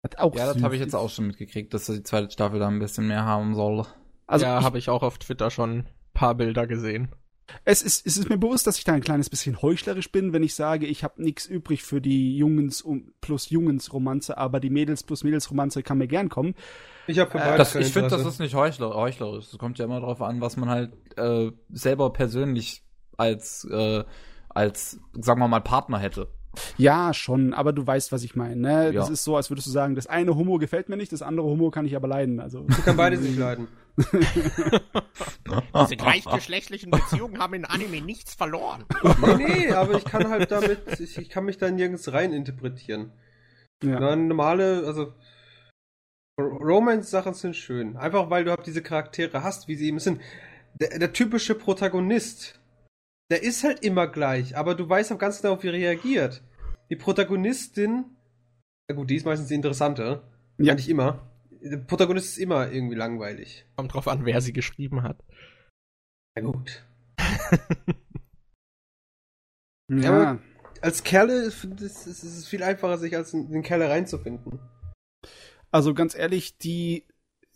Hat 0.07 0.21
auch 0.21 0.37
Ja, 0.37 0.53
das 0.53 0.63
habe 0.63 0.77
ich 0.77 0.81
jetzt 0.81 0.95
auch 0.95 1.11
schon 1.11 1.27
mitgekriegt, 1.27 1.75
dass 1.75 1.87
die 1.87 2.03
zweite 2.05 2.31
Staffel 2.31 2.61
da 2.61 2.69
ein 2.69 2.79
bisschen 2.79 3.09
mehr 3.09 3.25
haben 3.25 3.57
soll. 3.57 3.85
Also 4.29 4.47
ja, 4.47 4.63
habe 4.63 4.79
ich 4.79 4.89
auch 4.89 5.03
auf 5.03 5.19
Twitter 5.19 5.51
schon 5.51 5.79
ein 5.79 5.89
paar 6.15 6.37
Bilder 6.37 6.69
gesehen. 6.69 7.09
es, 7.65 7.83
ist, 7.83 8.07
es 8.07 8.17
ist 8.17 8.29
mir 8.29 8.39
bewusst, 8.39 8.69
dass 8.69 8.79
ich 8.79 8.85
da 8.85 8.93
ein 8.93 9.01
kleines 9.01 9.31
bisschen 9.31 9.61
heuchlerisch 9.63 10.13
bin, 10.13 10.33
wenn 10.33 10.45
ich 10.45 10.55
sage, 10.55 10.87
ich 10.87 11.03
habe 11.03 11.21
nichts 11.21 11.47
übrig 11.47 11.83
für 11.83 12.01
die 12.01 12.37
Jungens 12.37 12.83
um, 12.83 13.15
plus 13.21 13.51
Jungens 13.51 13.93
Romanze, 13.93 14.39
aber 14.39 14.61
die 14.61 14.71
Mädels 14.71 15.03
plus 15.03 15.25
Mädels 15.25 15.51
Romanze 15.51 15.83
kann 15.83 15.99
mir 15.99 16.07
gern 16.07 16.29
kommen. 16.29 16.55
Ich 17.09 17.19
habe 17.19 17.37
Äh, 17.37 17.57
Das, 17.57 17.75
ich 17.75 17.93
finde, 17.93 18.11
das 18.11 18.25
ist 18.25 18.39
nicht 18.39 18.55
heuchler, 18.55 18.95
heuchlerisch. 18.95 19.47
Es 19.53 19.59
kommt 19.59 19.81
ja 19.81 19.87
immer 19.87 19.99
darauf 19.99 20.23
an, 20.23 20.41
was 20.41 20.57
man 20.57 20.69
halt 20.69 20.93
äh, 21.19 21.51
selber 21.71 22.13
persönlich 22.13 22.85
als, 23.17 23.65
äh, 23.65 24.05
als, 24.51 25.01
sagen 25.15 25.41
wir 25.41 25.49
mal, 25.49 25.61
Partner 25.61 25.99
hätte. 25.99 26.29
Ja, 26.77 27.13
schon, 27.15 27.53
aber 27.55 27.73
du 27.73 27.87
weißt, 27.87 28.13
was 28.13 28.23
ich 28.23 28.35
meine. 28.37 28.57
Ne? 28.57 28.93
Das 28.93 29.09
Ja. 29.09 29.13
ist 29.13 29.25
so, 29.25 29.37
als 29.37 29.51
würdest 29.51 29.67
du 29.67 29.71
sagen, 29.71 29.95
das 29.95 30.07
eine 30.07 30.35
Homo 30.37 30.59
gefällt 30.59 30.89
mir 30.89 30.97
nicht, 30.97 31.13
das 31.13 31.23
andere 31.23 31.47
Homo 31.47 31.71
kann 31.71 31.87
ich 31.87 31.97
aber 31.97 32.09
leiden. 32.09 32.41
Also 32.41 32.67
Ich 32.69 32.85
kann 32.85 32.97
beides 32.97 33.21
nicht 33.21 33.39
leiden. 33.39 33.69
Diese 35.83 35.97
gleichgeschlechtlichen 35.97 36.91
Beziehungen 36.91 37.39
haben 37.39 37.55
in 37.55 37.65
Anime 37.65 38.01
nichts 38.03 38.35
verloren. 38.35 38.85
Nee, 39.23 39.35
nee, 39.37 39.71
aber 39.73 39.95
ich 39.97 40.05
kann 40.05 40.29
halt 40.29 40.51
damit, 40.51 41.01
ich, 41.01 41.17
ich 41.19 41.31
kann 41.31 41.45
mich 41.45 41.59
da 41.59 41.71
nirgends 41.71 42.13
rein 42.13 42.33
interpretieren. 42.33 43.13
ja. 43.83 43.99
Na, 44.01 44.17
normale, 44.17 44.85
also 44.87 45.13
Romance-Sachen 46.39 47.35
sind 47.35 47.57
schön. 47.57 47.97
Einfach 47.97 48.29
weil 48.31 48.45
du 48.45 48.51
halt 48.51 48.67
diese 48.67 48.83
Charaktere 48.83 49.43
hast, 49.43 49.69
wie 49.69 49.77
sie 49.77 49.89
eben 49.89 49.99
sind. 49.99 50.21
Der, 50.75 50.99
der 50.99 51.13
typische 51.15 51.55
Protagonist, 51.55 52.56
der 53.31 53.43
ist 53.43 53.65
halt 53.65 53.85
immer 53.85 54.07
gleich, 54.07 54.57
aber 54.57 54.75
du 54.75 54.89
weißt 54.89 55.13
auch 55.13 55.19
ganz 55.19 55.43
genau, 55.43 55.63
wie 55.63 55.69
er 55.69 55.73
reagiert. 55.73 56.43
Die 56.91 56.97
Protagonistin, 56.97 58.05
na 58.89 58.95
gut, 58.95 59.11
die 59.11 59.17
ist 59.17 59.25
meistens 59.27 59.49
die 59.49 59.55
interessante. 59.55 60.23
Ja. 60.59 60.75
Nicht 60.75 60.89
immer. 60.89 61.31
Der 61.51 61.79
Protagonist 61.79 62.29
ist 62.29 62.39
immer 62.39 62.71
irgendwie 62.71 62.95
langweilig. 62.95 63.67
Kommt 63.77 63.93
drauf 63.93 64.07
an, 64.09 64.25
wer 64.25 64.41
sie 64.41 64.53
geschrieben 64.53 65.03
hat. 65.03 65.23
Na 66.37 66.43
gut. 66.43 66.85
ja. 69.91 70.11
aber- 70.33 70.39
Als 70.81 71.03
Kerle 71.03 71.35
ist 71.43 71.65
es 71.65 72.07
ist 72.07 72.23
es 72.23 72.47
viel 72.47 72.63
einfacher, 72.63 72.99
sich 72.99 73.17
als 73.17 73.33
in 73.33 73.51
den 73.51 73.63
Kerle 73.63 73.89
reinzufinden. 73.91 74.61
Also 75.73 75.95
ganz 75.95 76.15
ehrlich, 76.15 76.59
die, 76.59 77.07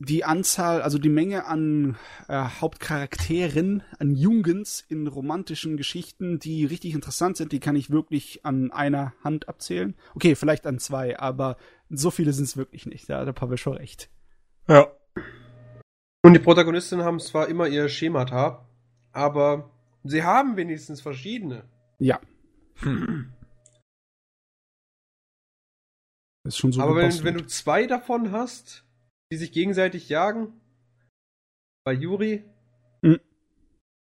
die 0.02 0.24
Anzahl, 0.24 0.80
also 0.80 0.98
die 0.98 1.10
Menge 1.10 1.44
an 1.44 1.96
äh, 2.26 2.42
Hauptcharakteren, 2.60 3.82
an 3.98 4.14
Jungens 4.14 4.82
in 4.88 5.06
romantischen 5.06 5.76
Geschichten, 5.76 6.38
die 6.38 6.64
richtig 6.64 6.94
interessant 6.94 7.36
sind, 7.36 7.52
die 7.52 7.60
kann 7.60 7.76
ich 7.76 7.90
wirklich 7.90 8.44
an 8.46 8.72
einer 8.72 9.12
Hand 9.22 9.48
abzählen. 9.48 9.94
Okay, 10.14 10.34
vielleicht 10.34 10.66
an 10.66 10.78
zwei, 10.78 11.18
aber 11.18 11.58
so 11.90 12.10
viele 12.10 12.32
sind 12.32 12.44
es 12.44 12.56
wirklich 12.56 12.86
nicht. 12.86 13.10
Da 13.10 13.20
hat 13.20 13.26
der 13.26 13.34
Pavel 13.34 13.58
schon 13.58 13.74
recht. 13.74 14.08
Ja. 14.68 14.90
Und 16.22 16.32
die 16.32 16.38
Protagonistinnen 16.40 17.04
haben 17.04 17.20
zwar 17.20 17.48
immer 17.48 17.68
ihr 17.68 17.88
Schemata, 17.90 18.66
aber 19.12 19.70
sie 20.02 20.22
haben 20.24 20.56
wenigstens 20.56 21.02
verschiedene. 21.02 21.64
Ja, 21.98 22.18
Hm. 22.76 23.32
ist 26.44 26.56
schon 26.56 26.72
so. 26.72 26.80
aber 26.80 26.96
wenn, 26.96 27.24
wenn 27.24 27.34
du 27.34 27.46
zwei 27.46 27.86
davon 27.86 28.32
hast, 28.32 28.84
die 29.32 29.36
sich 29.36 29.52
gegenseitig 29.52 30.08
jagen, 30.08 30.60
bei 31.84 31.92
Yuri, 31.92 32.44
Mhm. 33.02 33.20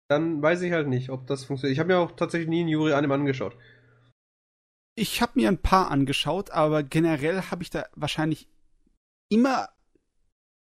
dann 0.09 0.41
weiß 0.41 0.61
ich 0.61 0.71
halt 0.71 0.87
nicht, 0.87 1.09
ob 1.09 1.25
das 1.27 1.45
funktioniert. 1.45 1.73
Ich 1.73 1.79
habe 1.79 1.93
mir 1.93 1.99
auch 1.99 2.11
tatsächlich 2.11 2.49
nie 2.49 2.61
einen 2.61 2.69
Yuri-Anime 2.69 3.13
angeschaut. 3.13 3.57
Ich 4.95 5.21
habe 5.21 5.33
mir 5.35 5.47
ein 5.47 5.61
paar 5.61 5.89
angeschaut, 5.89 6.51
aber 6.51 6.83
generell 6.83 7.41
habe 7.43 7.63
ich 7.63 7.71
da 7.71 7.87
wahrscheinlich 7.95 8.47
immer 9.29 9.69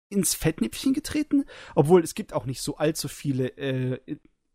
ins 0.09 0.35
Fettnäpfchen 0.35 0.93
getreten, 0.93 1.43
obwohl 1.73 2.01
es 2.01 2.15
gibt 2.15 2.31
auch 2.31 2.45
nicht 2.45 2.61
so 2.61 2.77
allzu 2.77 3.09
viele 3.09 3.49
äh, 3.57 3.99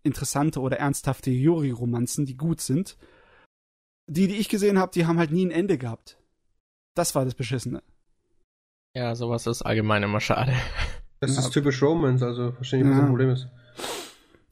interessante 0.03 0.61
oder 0.61 0.79
ernsthafte 0.79 1.31
Yuri-Romanzen, 1.31 2.25
die 2.25 2.37
gut 2.37 2.61
sind. 2.63 2.97
Die, 4.07 4.29
die 4.29 4.39
ich 4.39 4.49
gesehen 4.49 4.79
habe, 4.79 4.93
die 4.93 5.07
haben 5.07 5.19
halt 5.19 5.31
nie 5.31 5.45
ein 5.45 5.51
Ende 5.51 5.77
gehabt. 5.77 6.17
Das 6.97 7.15
war 7.15 7.25
das 7.25 7.35
Beschissene. 7.35 7.83
Ja, 8.95 9.15
sowas 9.15 9.47
ist 9.47 9.63
allgemein 9.63 10.03
immer 10.03 10.21
schade. 10.21 10.53
Das 11.21 11.35
Ja. 11.37 11.41
ist 11.43 11.51
typisch 11.53 11.83
Romance, 11.83 12.23
also 12.25 12.53
verstehe 12.53 12.81
nicht, 12.81 12.89
was 12.91 12.97
Ja. 12.97 13.01
das 13.03 13.09
Problem 13.11 13.31
ist. 13.31 13.49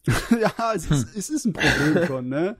ja, 0.40 0.72
es 0.74 0.90
ist, 0.90 1.16
es 1.16 1.29
ist 1.31 1.44
ein 1.44 1.53
Problem 1.53 2.07
schon, 2.07 2.29
ne? 2.29 2.57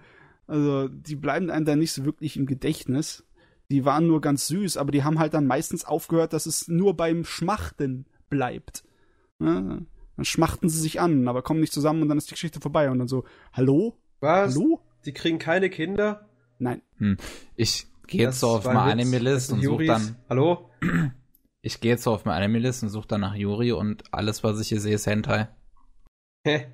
Also, 0.47 0.89
die 0.89 1.15
bleiben 1.17 1.51
einem 1.51 1.65
dann 1.67 1.79
nicht 1.79 1.93
so 1.93 2.05
wirklich 2.05 2.37
im 2.37 2.47
Gedächtnis. 2.47 3.25
Die 3.71 3.85
waren 3.85 4.07
nur 4.07 4.21
ganz 4.23 4.47
süß, 4.49 4.79
aber 4.79 4.93
die 4.93 5.05
haben 5.05 5.19
halt 5.19 5.35
dann 5.35 5.47
meistens 5.47 5.85
aufgehört, 5.85 6.33
dass 6.33 6.47
es 6.47 6.69
nur 6.69 6.97
beim 6.97 7.25
Schmachten 7.25 8.07
bleibt. 8.31 8.83
Ne? 9.39 9.87
Dann 10.17 10.25
schmachten 10.25 10.69
sie 10.71 10.81
sich 10.81 11.01
an, 11.01 11.29
aber 11.29 11.43
kommen 11.43 11.61
nicht 11.61 11.73
zusammen 11.75 12.01
und 12.03 12.09
dann 12.09 12.17
ist 12.19 12.29
die 12.31 12.35
Geschichte 12.35 12.61
vorbei 12.61 12.91
und 12.91 12.99
dann 12.99 13.09
so, 13.09 13.25
hallo? 13.53 13.95
Was? 14.21 14.55
Hallo? 14.57 14.81
Die 15.05 15.13
kriegen 15.13 15.39
keine 15.39 15.69
Kinder? 15.71 16.27
Nein. 16.59 16.81
Ich 17.57 17.87
gehe 18.07 18.23
jetzt 18.23 18.41
so 18.41 18.49
auf 18.49 18.65
meine 18.65 18.83
ein. 18.83 18.91
Anime-List 18.93 19.53
und 19.53 19.63
suche 19.63 19.85
dann, 19.85 20.17
Hallo? 20.31 20.71
Ich 21.63 21.81
gehe 21.81 21.91
jetzt 21.93 22.05
so 22.05 22.13
auf 22.13 22.25
meine 22.25 22.37
Anime-List 22.45 22.83
und 22.83 22.89
suche 22.89 23.09
dann 23.09 23.21
nach 23.23 23.35
Yuri 23.35 23.73
und 23.73 24.03
alles, 24.15 24.45
was 24.45 24.61
ich 24.61 24.69
hier 24.69 24.81
sehe, 24.81 24.95
ist 24.95 25.07
Hentai. 25.07 25.49
Hä? 26.47 26.67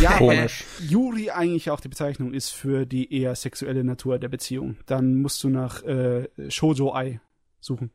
Ja, 0.00 0.12
weil 0.20 0.36
Komisch. 0.38 0.64
Yuri 0.80 1.30
eigentlich 1.30 1.70
auch 1.70 1.80
die 1.80 1.88
Bezeichnung 1.88 2.32
ist 2.32 2.50
für 2.50 2.86
die 2.86 3.12
eher 3.12 3.34
sexuelle 3.36 3.84
Natur 3.84 4.18
der 4.18 4.28
Beziehung. 4.30 4.76
Dann 4.86 5.16
musst 5.16 5.42
du 5.44 5.50
nach 5.50 5.82
äh, 5.84 6.28
Shoujo-Ei 6.48 7.20
suchen. 7.60 7.90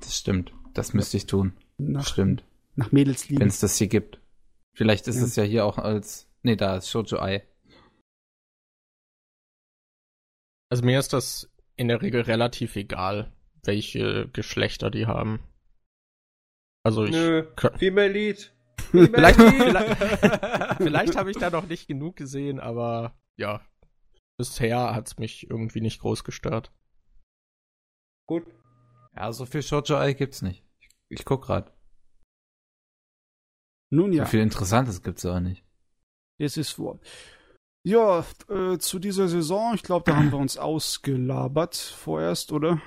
Das 0.00 0.16
stimmt. 0.18 0.52
Das 0.74 0.92
müsste 0.94 1.16
ich 1.16 1.26
tun. 1.26 1.56
Nach, 1.78 2.06
Stimmt. 2.06 2.44
nach 2.74 2.90
Mädelsliebe. 2.92 3.40
Wenn 3.40 3.48
es 3.48 3.60
das 3.60 3.76
hier 3.78 3.86
gibt. 3.86 4.20
Vielleicht 4.74 5.06
ist 5.08 5.16
Ja. 5.16 5.24
es 5.24 5.36
ja 5.36 5.42
hier 5.44 5.64
auch 5.64 5.78
als. 5.78 6.28
Nee, 6.42 6.56
da 6.56 6.76
ist 6.76 6.90
Shoujo 6.90 7.18
Ai. 7.18 7.46
Also 10.68 10.84
mir 10.84 10.98
ist 10.98 11.12
das 11.12 11.50
in 11.76 11.88
der 11.88 12.02
Regel 12.02 12.22
relativ 12.22 12.76
egal, 12.76 13.32
welche 13.66 14.28
Geschlechter 14.28 14.90
die 14.90 15.06
haben. 15.06 15.40
Also 16.84 17.04
ich. 17.04 17.12
Nö. 17.12 17.46
Female 17.78 18.08
Lead. 18.08 18.54
Vielleicht, 18.90 19.36
Female 19.40 19.96
vielleicht, 19.96 20.76
vielleicht 20.82 21.16
habe 21.16 21.30
ich 21.30 21.36
da 21.36 21.50
noch 21.50 21.66
nicht 21.66 21.88
genug 21.88 22.16
gesehen, 22.16 22.60
aber 22.60 23.18
ja. 23.36 23.60
Bisher 24.38 24.94
hat's 24.94 25.18
mich 25.18 25.50
irgendwie 25.50 25.80
nicht 25.80 26.00
groß 26.00 26.22
gestört. 26.22 26.70
Gut. 28.28 28.46
Ja, 29.14 29.32
so 29.32 29.46
viel 29.46 29.62
Shoujo 29.62 29.96
Ai 29.96 30.12
gibt's 30.12 30.42
nicht. 30.42 30.62
Ich, 31.08 31.20
ich 31.20 31.24
guck 31.24 31.46
grad. 31.46 31.72
Nun 33.90 34.12
ja. 34.12 34.24
So 34.24 34.30
viel 34.32 34.40
Interessantes 34.40 35.02
gibt's 35.02 35.24
aber 35.24 35.40
nicht. 35.40 35.64
Es 36.38 36.56
ist 36.56 36.72
vor. 36.72 37.00
Ja, 37.84 38.26
äh, 38.48 38.78
zu 38.78 38.98
dieser 38.98 39.28
Saison, 39.28 39.74
ich 39.74 39.82
glaube, 39.82 40.10
da 40.10 40.16
haben 40.16 40.32
wir 40.32 40.38
uns 40.38 40.58
ausgelabert 40.58 41.76
vorerst, 41.76 42.52
oder? 42.52 42.82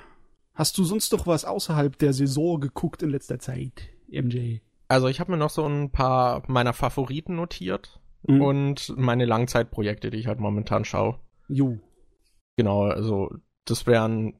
Hast 0.60 0.76
du 0.76 0.84
sonst 0.84 1.10
noch 1.14 1.26
was 1.26 1.46
außerhalb 1.46 1.96
der 1.96 2.12
Saison 2.12 2.60
geguckt 2.60 3.02
in 3.02 3.08
letzter 3.08 3.38
Zeit, 3.38 3.88
MJ? 4.10 4.58
Also 4.88 5.08
ich 5.08 5.18
habe 5.18 5.32
mir 5.32 5.38
noch 5.38 5.48
so 5.48 5.64
ein 5.66 5.90
paar 5.90 6.42
meiner 6.48 6.74
Favoriten 6.74 7.34
notiert 7.34 7.98
Mhm. 8.28 8.42
und 8.42 8.94
meine 8.98 9.24
Langzeitprojekte, 9.24 10.10
die 10.10 10.18
ich 10.18 10.26
halt 10.26 10.38
momentan 10.38 10.84
schaue. 10.84 11.18
Jo. 11.48 11.78
Genau, 12.58 12.82
also 12.82 13.34
das 13.64 13.86
wären 13.86 14.34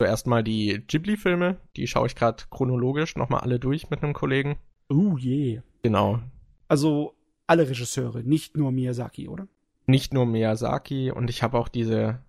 zuerst 0.00 0.26
mal 0.26 0.42
die 0.42 0.82
Ghibli-Filme, 0.86 1.58
die 1.76 1.86
schaue 1.86 2.06
ich 2.06 2.16
gerade 2.16 2.44
chronologisch 2.48 3.14
nochmal 3.16 3.40
alle 3.40 3.58
durch 3.60 3.90
mit 3.90 4.02
einem 4.02 4.14
Kollegen. 4.14 4.56
Oh 4.88 5.18
je. 5.18 5.60
Genau. 5.82 6.18
Also 6.66 7.12
alle 7.46 7.68
Regisseure, 7.68 8.22
nicht 8.22 8.56
nur 8.56 8.72
Miyazaki, 8.72 9.28
oder? 9.28 9.46
Nicht 9.86 10.14
nur 10.14 10.24
Miyazaki 10.24 11.10
und 11.10 11.28
ich 11.28 11.42
habe 11.42 11.58
auch 11.58 11.68
diese 11.68 12.20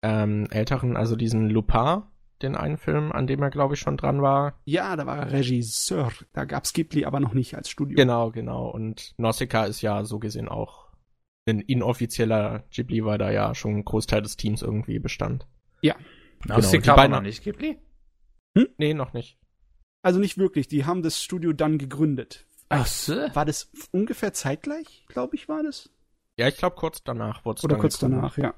ähm, 0.00 0.46
älteren, 0.50 0.96
also 0.96 1.14
diesen 1.14 1.50
Lupin, 1.50 2.04
den 2.42 2.54
einen 2.54 2.78
Film, 2.78 3.12
an 3.12 3.26
dem 3.26 3.42
er, 3.42 3.50
glaube 3.50 3.74
ich, 3.74 3.80
schon 3.80 3.96
dran 3.96 4.22
war. 4.22 4.58
Ja, 4.64 4.96
da 4.96 5.06
war 5.06 5.18
er 5.18 5.32
Regisseur. 5.32 6.12
Da 6.32 6.44
gab's 6.44 6.72
Ghibli 6.72 7.04
aber 7.04 7.20
noch 7.20 7.34
nicht 7.34 7.54
als 7.54 7.68
Studio. 7.68 7.96
Genau, 7.96 8.30
genau. 8.30 8.68
Und 8.68 9.14
Nausicaa 9.18 9.64
ist 9.64 9.82
ja 9.82 10.04
so 10.04 10.18
gesehen 10.18 10.48
auch 10.48 10.88
ein 11.46 11.60
inoffizieller 11.60 12.64
Ghibli, 12.70 13.04
weil 13.04 13.18
da 13.18 13.30
ja 13.30 13.54
schon 13.54 13.76
ein 13.76 13.84
Großteil 13.84 14.22
des 14.22 14.36
Teams 14.36 14.62
irgendwie 14.62 14.98
bestand. 14.98 15.46
Ja. 15.80 15.96
Nausicaa 16.44 16.92
die 16.92 17.00
war 17.00 17.08
noch 17.08 17.22
nicht 17.22 17.42
Ghibli? 17.42 17.78
Nee, 18.76 18.94
noch 18.94 19.12
nicht. 19.12 19.38
Also 20.02 20.18
nicht 20.18 20.38
wirklich. 20.38 20.68
Die 20.68 20.84
haben 20.84 21.02
das 21.02 21.22
Studio 21.22 21.52
dann 21.52 21.78
gegründet. 21.78 22.46
Ach 22.68 22.86
so. 22.86 23.14
War 23.14 23.44
das 23.44 23.70
ungefähr 23.92 24.32
zeitgleich, 24.32 25.06
glaube 25.08 25.36
ich, 25.36 25.48
war 25.48 25.62
das? 25.62 25.90
Ja, 26.36 26.46
ich 26.48 26.56
glaube 26.56 26.76
kurz 26.76 27.02
danach 27.02 27.44
wurde 27.44 27.58
es 27.58 27.64
Oder 27.64 27.76
kurz 27.76 27.98
danach, 27.98 28.36
ja. 28.38 28.54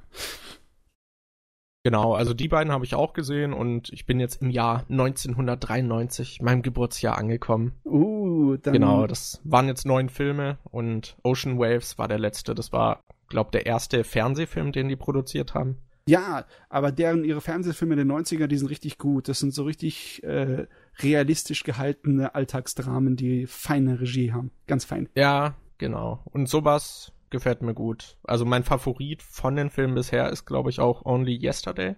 Genau, 1.82 2.14
also 2.14 2.34
die 2.34 2.48
beiden 2.48 2.72
habe 2.72 2.84
ich 2.84 2.94
auch 2.94 3.14
gesehen 3.14 3.54
und 3.54 3.90
ich 3.90 4.04
bin 4.04 4.20
jetzt 4.20 4.42
im 4.42 4.50
Jahr 4.50 4.84
1993, 4.90 6.42
meinem 6.42 6.60
Geburtsjahr 6.60 7.16
angekommen. 7.16 7.72
Uh, 7.86 8.56
dann. 8.56 8.74
Genau, 8.74 9.06
das 9.06 9.40
waren 9.44 9.66
jetzt 9.66 9.86
neun 9.86 10.10
Filme 10.10 10.58
und 10.64 11.16
Ocean 11.22 11.58
Waves 11.58 11.96
war 11.96 12.06
der 12.06 12.18
letzte. 12.18 12.54
Das 12.54 12.70
war, 12.72 13.02
glaube 13.28 13.50
der 13.52 13.64
erste 13.64 14.04
Fernsehfilm, 14.04 14.72
den 14.72 14.88
die 14.88 14.96
produziert 14.96 15.54
haben. 15.54 15.78
Ja, 16.06 16.44
aber 16.68 16.92
deren 16.92 17.24
ihre 17.24 17.40
Fernsehfilme 17.40 17.96
den 17.96 18.10
90er, 18.10 18.46
die 18.46 18.56
sind 18.56 18.68
richtig 18.68 18.98
gut. 18.98 19.28
Das 19.28 19.38
sind 19.38 19.54
so 19.54 19.64
richtig 19.64 20.22
äh, 20.22 20.66
realistisch 20.98 21.62
gehaltene 21.62 22.34
Alltagsdramen, 22.34 23.16
die 23.16 23.46
feine 23.46 24.00
Regie 24.00 24.32
haben. 24.32 24.50
Ganz 24.66 24.84
fein. 24.84 25.08
Ja, 25.14 25.54
genau. 25.78 26.20
Und 26.24 26.48
sowas 26.48 27.12
gefällt 27.30 27.62
mir 27.62 27.74
gut. 27.74 28.18
Also 28.24 28.44
mein 28.44 28.64
Favorit 28.64 29.22
von 29.22 29.56
den 29.56 29.70
Filmen 29.70 29.94
bisher 29.94 30.30
ist, 30.30 30.44
glaube 30.44 30.70
ich, 30.70 30.80
auch 30.80 31.04
Only 31.04 31.38
Yesterday. 31.40 31.96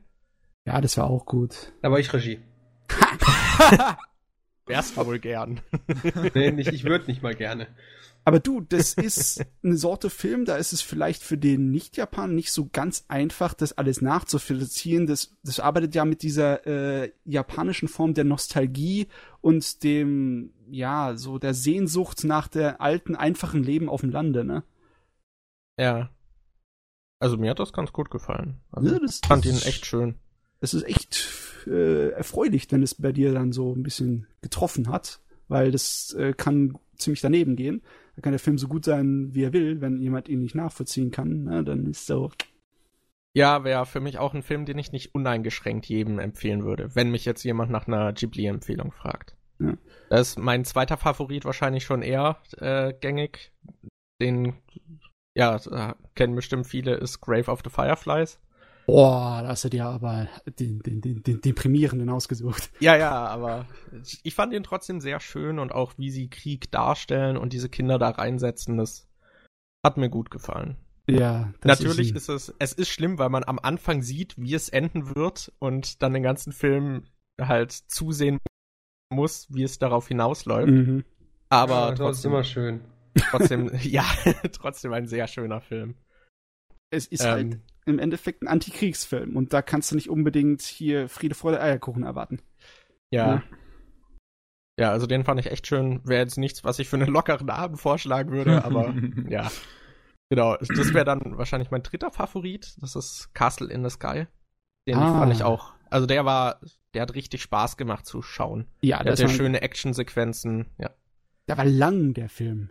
Ja, 0.64 0.80
das 0.80 0.96
war 0.96 1.10
auch 1.10 1.26
gut. 1.26 1.72
Da 1.82 1.90
war 1.90 1.98
ich 1.98 2.12
Regie. 2.12 2.40
Wärst 4.66 4.96
du 4.96 5.06
wohl 5.06 5.18
gern. 5.18 5.60
Nee, 6.34 6.52
nicht, 6.52 6.72
ich 6.72 6.84
würde 6.84 7.06
nicht 7.06 7.22
mal 7.22 7.34
gerne. 7.34 7.66
Aber 8.24 8.38
du, 8.38 8.60
das 8.60 8.94
ist 8.94 9.44
eine 9.64 9.76
Sorte 9.76 10.08
Film, 10.08 10.44
da 10.44 10.56
ist 10.56 10.72
es 10.72 10.80
vielleicht 10.80 11.22
für 11.24 11.36
den 11.36 11.72
Nicht-Japaner 11.72 12.32
nicht 12.32 12.52
so 12.52 12.68
ganz 12.72 13.04
einfach, 13.08 13.52
das 13.52 13.76
alles 13.76 14.00
nachzuvollziehen. 14.00 15.06
Das, 15.06 15.34
das 15.42 15.58
arbeitet 15.58 15.96
ja 15.96 16.04
mit 16.04 16.22
dieser 16.22 16.64
äh, 16.66 17.12
japanischen 17.24 17.88
Form 17.88 18.14
der 18.14 18.24
Nostalgie 18.24 19.08
und 19.40 19.82
dem, 19.82 20.52
ja, 20.70 21.16
so 21.16 21.38
der 21.38 21.54
Sehnsucht 21.54 22.22
nach 22.22 22.46
der 22.46 22.80
alten, 22.80 23.16
einfachen 23.16 23.64
Leben 23.64 23.88
auf 23.88 24.02
dem 24.02 24.10
Lande, 24.10 24.44
ne? 24.44 24.62
Ja. 25.82 26.10
Also 27.18 27.36
mir 27.36 27.50
hat 27.50 27.58
das 27.58 27.72
ganz 27.72 27.92
gut 27.92 28.10
gefallen. 28.10 28.60
Also 28.70 28.92
Ja, 28.92 28.98
das- 28.98 29.20
ich 29.22 29.28
fand 29.28 29.44
das 29.44 29.52
ihn 29.62 29.68
echt 29.68 29.86
schön. 29.86 30.16
Es 30.60 30.74
ist 30.74 30.84
echt 30.84 31.28
äh, 31.66 32.10
erfreulich, 32.10 32.66
wenn 32.70 32.82
es 32.82 32.94
bei 32.94 33.12
dir 33.12 33.32
dann 33.32 33.52
so 33.52 33.72
ein 33.74 33.82
bisschen 33.82 34.26
getroffen 34.42 34.88
hat, 34.88 35.20
weil 35.48 35.70
das 35.72 36.12
äh, 36.18 36.32
kann 36.36 36.78
ziemlich 36.96 37.20
daneben 37.20 37.56
gehen. 37.56 37.82
Da 38.16 38.22
kann 38.22 38.32
der 38.32 38.38
Film 38.40 38.58
so 38.58 38.68
gut 38.68 38.84
sein, 38.84 39.34
wie 39.34 39.44
er 39.44 39.52
will, 39.52 39.80
wenn 39.80 40.00
jemand 40.00 40.28
ihn 40.28 40.40
nicht 40.40 40.54
nachvollziehen 40.54 41.10
kann, 41.10 41.44
ne, 41.44 41.64
dann 41.64 41.86
ist 41.86 42.06
so, 42.06 42.30
Ja, 43.34 43.64
wäre 43.64 43.86
für 43.86 44.00
mich 44.00 44.18
auch 44.18 44.34
ein 44.34 44.42
Film, 44.42 44.66
den 44.66 44.78
ich 44.78 44.92
nicht 44.92 45.14
uneingeschränkt 45.14 45.86
jedem 45.86 46.18
empfehlen 46.18 46.64
würde, 46.64 46.94
wenn 46.94 47.10
mich 47.10 47.24
jetzt 47.24 47.42
jemand 47.44 47.70
nach 47.70 47.86
einer 47.86 48.12
Ghibli-Empfehlung 48.12 48.92
fragt. 48.92 49.36
Ja. 49.58 49.76
Da 50.10 50.18
ist 50.18 50.38
mein 50.38 50.64
zweiter 50.64 50.96
Favorit 50.96 51.44
wahrscheinlich 51.44 51.84
schon 51.84 52.02
eher 52.02 52.38
äh, 52.58 52.92
gängig. 53.00 53.52
Den, 54.20 54.54
ja, 55.34 55.56
äh, 55.56 55.94
kennen 56.14 56.34
bestimmt 56.34 56.66
viele, 56.66 56.94
ist 56.94 57.20
Grave 57.20 57.50
of 57.50 57.60
the 57.64 57.70
Fireflies. 57.70 58.38
Boah, 58.86 59.42
da 59.42 59.48
hast 59.48 59.64
du 59.64 59.68
dir 59.70 59.86
aber 59.86 60.28
den, 60.58 60.80
den, 60.80 61.00
den, 61.00 61.22
den 61.22 61.40
deprimierenden 61.40 62.10
ausgesucht. 62.10 62.70
Ja, 62.80 62.96
ja, 62.96 63.26
aber 63.26 63.66
ich 64.24 64.34
fand 64.34 64.52
ihn 64.52 64.64
trotzdem 64.64 65.00
sehr 65.00 65.20
schön 65.20 65.58
und 65.60 65.72
auch 65.72 65.94
wie 65.98 66.10
sie 66.10 66.28
Krieg 66.28 66.70
darstellen 66.72 67.36
und 67.36 67.52
diese 67.52 67.68
Kinder 67.68 67.98
da 67.98 68.10
reinsetzen, 68.10 68.76
das 68.76 69.06
hat 69.84 69.96
mir 69.98 70.10
gut 70.10 70.30
gefallen. 70.30 70.76
Ja, 71.08 71.52
das 71.60 71.80
Natürlich 71.80 72.10
ein- 72.10 72.16
ist, 72.16 72.28
es, 72.28 72.54
es 72.58 72.72
ist 72.72 72.88
schlimm, 72.88 73.18
weil 73.18 73.28
man 73.28 73.44
am 73.44 73.58
Anfang 73.60 74.02
sieht, 74.02 74.34
wie 74.36 74.54
es 74.54 74.68
enden 74.68 75.14
wird 75.14 75.52
und 75.58 76.02
dann 76.02 76.12
den 76.12 76.22
ganzen 76.22 76.52
Film 76.52 77.04
halt 77.40 77.72
zusehen 77.72 78.38
muss, 79.12 79.46
wie 79.50 79.62
es 79.62 79.78
darauf 79.78 80.08
hinausläuft. 80.08 80.72
Mhm. 80.72 81.04
Aber 81.48 81.74
ja, 81.74 81.80
das 81.90 81.92
ist 81.92 81.98
trotzdem, 81.98 82.30
immer 82.32 82.44
schön. 82.44 82.80
Trotzdem, 83.30 83.70
ja, 83.82 84.04
trotzdem 84.52 84.92
ein 84.92 85.06
sehr 85.06 85.26
schöner 85.28 85.60
Film. 85.60 85.94
Es 86.90 87.06
ist 87.06 87.24
halt 87.24 87.54
Ähm, 87.54 87.62
im 87.86 87.98
Endeffekt 87.98 88.42
ein 88.42 88.48
Antikriegsfilm 88.48 89.36
und 89.36 89.52
da 89.52 89.62
kannst 89.62 89.90
du 89.90 89.94
nicht 89.96 90.10
unbedingt 90.10 90.62
hier 90.62 91.08
Friede, 91.08 91.34
Freude, 91.34 91.60
Eierkuchen 91.60 92.02
erwarten. 92.04 92.40
ja. 93.10 93.42
Ja, 94.80 94.90
also 94.90 95.06
den 95.06 95.22
fand 95.22 95.38
ich 95.38 95.50
echt 95.50 95.66
schön. 95.66 96.00
Wäre 96.04 96.22
jetzt 96.22 96.38
nichts, 96.38 96.64
was 96.64 96.78
ich 96.78 96.88
für 96.88 96.96
einen 96.96 97.10
lockeren 97.12 97.50
Abend 97.50 97.78
vorschlagen 97.78 98.30
würde, 98.32 98.64
aber 98.64 98.94
ja. 99.28 99.50
Genau, 100.30 100.56
das 100.56 100.94
wäre 100.94 101.04
dann 101.04 101.36
wahrscheinlich 101.36 101.70
mein 101.70 101.82
dritter 101.82 102.10
Favorit. 102.10 102.74
Das 102.80 102.96
ist 102.96 103.34
Castle 103.34 103.70
in 103.70 103.84
the 103.84 103.90
Sky. 103.90 104.26
Den 104.88 104.96
Ah. 104.96 105.18
fand 105.20 105.32
ich 105.34 105.44
auch. 105.44 105.74
Also 105.90 106.06
der 106.06 106.24
war, 106.24 106.58
der 106.94 107.02
hat 107.02 107.14
richtig 107.14 107.42
Spaß 107.42 107.76
gemacht 107.76 108.06
zu 108.06 108.22
schauen. 108.22 108.66
Ja, 108.80 109.02
Der 109.02 109.12
hatte 109.12 109.24
war, 109.24 109.28
schöne 109.28 109.60
Actionsequenzen. 109.60 110.70
Ja, 110.78 110.88
der 111.48 111.58
war 111.58 111.66
lang, 111.66 112.14
der 112.14 112.30
Film. 112.30 112.70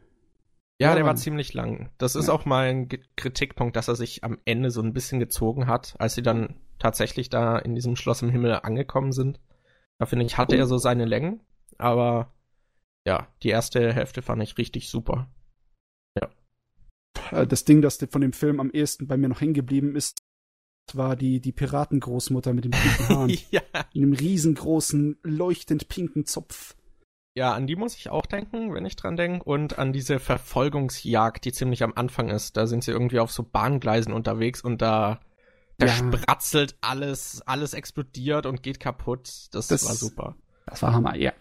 Ja, 0.81 0.89
Ja, 0.89 0.95
der 0.95 1.05
war 1.05 1.15
ziemlich 1.15 1.53
lang. 1.53 1.89
Das 1.97 2.15
ist 2.15 2.27
Ja. 2.27 2.33
auch 2.33 2.45
mein 2.45 2.87
Ge- 2.87 3.01
Kritikpunkt, 3.15 3.75
dass 3.75 3.87
er 3.87 3.95
sich 3.95 4.23
am 4.23 4.37
Ende 4.45 4.71
so 4.71 4.81
ein 4.81 4.93
bisschen 4.93 5.19
gezogen 5.19 5.67
hat, 5.67 5.95
als 5.99 6.15
sie 6.15 6.21
dann 6.23 6.55
tatsächlich 6.79 7.29
da 7.29 7.57
in 7.59 7.75
diesem 7.75 7.95
Schloss 7.95 8.21
im 8.21 8.29
Himmel 8.29 8.53
angekommen 8.63 9.11
sind. 9.11 9.39
Da 9.99 10.05
finde 10.05 10.25
ich, 10.25 10.37
hatte 10.37 10.55
er 10.55 10.65
so 10.67 10.77
seine 10.77 11.05
Längen, 11.05 11.41
aber 11.77 12.33
ja, 13.05 13.27
die 13.43 13.49
erste 13.49 13.93
Hälfte 13.93 14.21
fand 14.21 14.41
ich 14.43 14.57
richtig 14.57 14.89
super. 14.89 15.29
Äh, 17.31 17.45
Das 17.47 17.65
Ding, 17.65 17.81
das 17.81 17.97
von 18.09 18.21
dem 18.21 18.33
Film 18.33 18.59
am 18.59 18.71
ehesten 18.71 19.07
bei 19.07 19.17
mir 19.17 19.29
noch 19.29 19.41
hängen 19.41 19.53
geblieben 19.53 19.95
ist, 19.95 20.21
war 20.93 21.15
die, 21.15 21.39
die 21.39 21.51
Piratengroßmutter 21.51 22.53
mit 22.53 22.65
dem 22.65 22.71
pinken 22.71 23.09
Haaren. 23.09 23.37
ja. 23.51 23.61
in 23.93 24.01
dem 24.01 24.13
riesengroßen, 24.13 25.17
leuchtend 25.23 25.87
pinken 25.87 26.25
Zopf. 26.25 26.75
Ja, 27.33 27.53
an 27.53 27.65
die 27.65 27.77
muss 27.77 27.95
ich 27.95 28.09
auch 28.09 28.25
denken, 28.25 28.73
wenn 28.73 28.85
ich 28.85 28.97
dran 28.97 29.15
denke. 29.15 29.43
Und 29.45 29.79
an 29.79 29.93
diese 29.93 30.19
Verfolgungsjagd, 30.19 31.45
die 31.45 31.53
ziemlich 31.53 31.81
am 31.83 31.93
Anfang 31.95 32.29
ist. 32.29 32.57
Da 32.57 32.67
sind 32.67 32.83
sie 32.83 32.91
irgendwie 32.91 33.19
auf 33.19 33.31
so 33.31 33.43
Bahngleisen 33.43 34.11
unterwegs 34.13 34.61
und 34.61 34.81
da, 34.81 35.21
da 35.77 35.85
Ja. 35.87 35.93
spratzelt 35.93 36.75
alles, 36.81 37.41
alles 37.45 37.73
explodiert 37.73 38.45
und 38.45 38.63
geht 38.63 38.79
kaputt. 38.79 39.47
Das, 39.51 39.67
Das- 39.67 39.85
war 39.85 39.95
super. 39.95 40.35
Das 40.65 40.81
war 40.81 40.93
Hammer, 40.93 41.15
ja. 41.15 41.33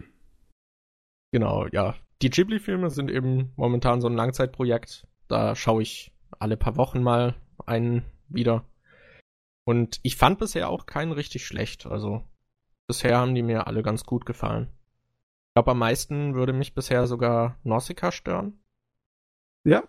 Genau, 1.32 1.66
ja. 1.68 1.94
Die 2.22 2.30
Ghibli-Filme 2.30 2.90
sind 2.90 3.10
eben 3.10 3.52
momentan 3.56 4.00
so 4.00 4.08
ein 4.08 4.14
Langzeitprojekt. 4.14 5.06
Da 5.28 5.54
schaue 5.56 5.82
ich 5.82 6.12
alle 6.38 6.56
paar 6.56 6.76
Wochen 6.76 7.02
mal 7.02 7.34
einen 7.66 8.04
wieder. 8.28 8.64
Und 9.64 10.00
ich 10.02 10.16
fand 10.16 10.38
bisher 10.38 10.68
auch 10.68 10.86
keinen 10.86 11.12
richtig 11.12 11.46
schlecht. 11.46 11.86
Also 11.86 12.24
bisher 12.86 13.18
haben 13.18 13.34
die 13.34 13.42
mir 13.42 13.66
alle 13.66 13.82
ganz 13.82 14.04
gut 14.04 14.26
gefallen. 14.26 14.68
Glaube, 15.60 15.72
am 15.72 15.78
meisten 15.80 16.34
würde 16.34 16.54
mich 16.54 16.72
bisher 16.72 17.06
sogar 17.06 17.58
Nausicaa 17.64 18.12
stören. 18.12 18.62
Ja, 19.62 19.82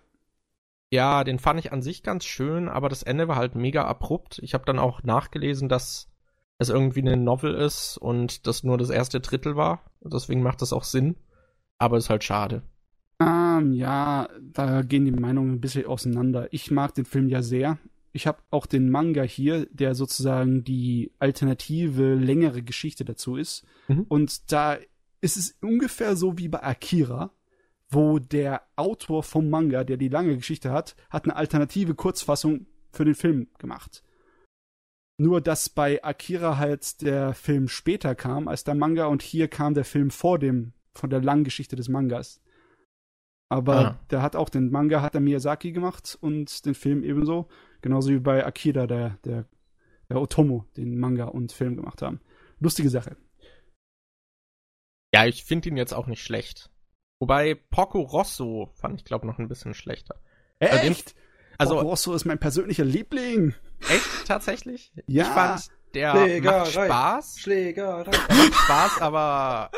Ja, 0.90 1.24
den 1.24 1.40
fand 1.40 1.62
ich 1.62 1.72
an 1.72 1.82
sich 1.82 2.04
ganz 2.04 2.26
schön, 2.26 2.68
aber 2.68 2.90
das 2.90 3.04
Ende 3.04 3.30
war 3.30 3.38
halt 3.38 3.56
mega 3.56 3.86
abrupt. 3.86 4.40
Ich 4.44 4.54
habe 4.54 4.66
dann 4.66 4.80
auch 4.80 5.04
nachgelesen, 5.04 5.70
dass 5.70 6.12
es 6.58 6.68
irgendwie 6.68 7.00
eine 7.00 7.16
Novel 7.16 7.56
ist 7.56 7.98
und 7.98 8.48
das 8.48 8.66
nur 8.66 8.78
das 8.78 8.90
erste 8.90 9.22
Drittel 9.22 9.56
war. 9.56 9.90
Deswegen 10.02 10.44
macht 10.44 10.62
das 10.62 10.74
auch 10.74 10.84
Sinn. 10.84 11.16
Aber 11.78 11.96
ist 11.96 12.10
halt 12.10 12.26
schade. 12.26 12.64
Ähm, 13.22 13.72
ja, 13.72 14.28
da 14.42 14.82
gehen 14.82 15.06
die 15.06 15.12
Meinungen 15.12 15.54
ein 15.54 15.62
bisschen 15.62 15.86
auseinander. 15.86 16.50
Ich 16.52 16.70
mag 16.70 16.94
den 16.96 17.06
Film 17.06 17.30
ja 17.30 17.42
sehr. 17.42 17.78
Ich 18.12 18.28
habe 18.28 18.40
auch 18.50 18.66
den 18.66 18.90
Manga 18.90 19.24
hier, 19.24 19.68
der 19.72 19.96
sozusagen 19.96 20.66
die 20.66 21.14
alternative, 21.20 22.16
längere 22.16 22.62
Geschichte 22.62 23.06
dazu 23.06 23.38
ist. 23.38 23.66
Mhm. 23.88 24.06
Und 24.10 24.52
da 24.52 24.78
ist 25.22 25.38
es 25.38 25.56
ungefähr 25.62 26.16
so 26.16 26.38
wie 26.38 26.48
bei 26.48 26.62
Akira, 26.64 27.32
wo 27.90 28.20
der 28.20 28.64
Autor 28.76 29.24
vom 29.24 29.50
Manga, 29.50 29.84
der 29.84 29.98
die 29.98 30.10
lange 30.10 30.36
Geschichte 30.36 30.72
hat, 30.72 30.96
hat 31.10 31.26
eine 31.26 31.36
alternative 31.36 31.94
Kurzfassung 31.96 32.66
für 32.92 33.06
den 33.06 33.16
Film 33.16 33.48
gemacht. 33.60 34.04
Nur, 35.18 35.40
dass 35.42 35.70
bei 35.70 36.04
Akira 36.04 36.58
halt 36.58 37.02
der 37.02 37.34
Film 37.34 37.68
später 37.68 38.16
kam 38.16 38.48
als 38.48 38.64
der 38.64 38.76
Manga 38.76 39.06
und 39.06 39.22
hier 39.22 39.48
kam 39.48 39.74
der 39.74 39.86
Film 39.86 40.10
vor 40.10 40.40
dem, 40.40 40.74
von 40.96 41.10
der 41.10 41.22
langen 41.22 41.44
Geschichte 41.44 41.76
des 41.76 41.90
Mangas. 41.90 42.42
Aber 43.50 43.76
Ah. 43.76 44.00
der 44.10 44.22
hat 44.22 44.36
auch 44.36 44.50
den 44.50 44.72
Manga 44.72 45.02
hat 45.02 45.14
der 45.14 45.22
Miyazaki 45.22 45.74
gemacht 45.74 46.18
und 46.22 46.66
den 46.66 46.74
Film 46.74 47.04
ebenso. 47.04 47.50
Genauso 47.82 48.10
wie 48.10 48.20
bei 48.20 48.46
Akira, 48.46 48.88
der, 48.88 49.18
der, 49.26 49.46
der 50.10 50.22
Otomo, 50.22 50.66
den 50.78 50.98
Manga 50.98 51.26
und 51.26 51.52
Film 51.52 51.76
gemacht 51.76 52.02
haben. 52.02 52.22
Lustige 52.60 52.90
Sache. 52.90 53.18
Ja, 55.14 55.26
ich 55.26 55.44
finde 55.44 55.70
ihn 55.70 55.78
jetzt 55.78 55.94
auch 55.94 56.08
nicht 56.08 56.24
schlecht. 56.24 56.70
Wobei 57.20 57.56
Porco 57.56 58.00
Rosso 58.02 58.72
fand 58.76 59.00
ich, 59.00 59.06
glaube 59.06 59.28
noch 59.28 59.38
ein 59.40 59.48
bisschen 59.48 59.74
schlechter. 59.74 60.16
Also 60.60 60.88
Echt? 60.88 61.16
Also 61.58 61.74
Porco 61.76 61.90
Rosso 61.90 62.14
ist 62.16 62.26
mein 62.26 62.40
persönlicher 62.40 62.86
Liebling. 62.86 63.54
echt 63.90 64.26
tatsächlich? 64.26 64.92
Ja. 65.08 65.24
Ich 65.24 65.30
fand, 65.30 65.68
der 65.94 66.12
Schlägerei. 66.16 66.60
macht 66.60 66.72
Spaß. 66.72 67.40
Schlägerei. 67.40 68.04
Der 68.06 68.36
macht 68.36 68.54
Spaß, 68.54 69.02
aber 69.02 69.72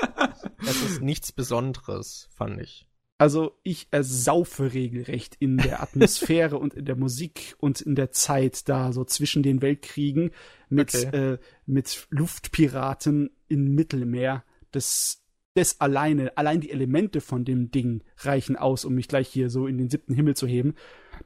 es 0.62 0.82
ist 0.84 1.02
nichts 1.02 1.32
Besonderes, 1.32 2.30
fand 2.36 2.62
ich. 2.62 2.88
Also 3.18 3.58
ich 3.64 3.88
ersaufe 3.92 4.74
regelrecht 4.74 5.36
in 5.40 5.58
der 5.58 5.82
Atmosphäre 5.82 6.58
und 6.60 6.74
in 6.74 6.86
der 6.86 6.96
Musik 6.96 7.56
und 7.60 7.82
in 7.82 7.96
der 7.96 8.12
Zeit 8.12 8.68
da 8.70 8.92
so 8.94 9.04
zwischen 9.06 9.44
den 9.44 9.62
Weltkriegen 9.62 10.32
mit, 10.70 10.94
Okay. 10.96 11.34
äh, 11.34 11.38
mit 11.66 12.08
Luftpiraten 12.10 13.30
im 13.48 13.76
Mittelmeer. 13.76 14.44
Das, 14.72 15.23
das 15.56 15.80
alleine, 15.80 16.36
allein 16.38 16.62
die 16.62 16.72
Elemente 16.72 17.22
von 17.22 17.46
dem 17.46 17.70
Ding 17.72 18.04
reichen 18.18 18.56
aus, 18.56 18.86
um 18.86 18.96
mich 18.96 19.08
gleich 19.08 19.30
hier 19.30 19.50
so 19.50 19.68
in 19.68 19.78
den 19.78 19.90
siebten 19.90 20.14
Himmel 20.14 20.36
zu 20.36 20.48
heben. 20.48 20.76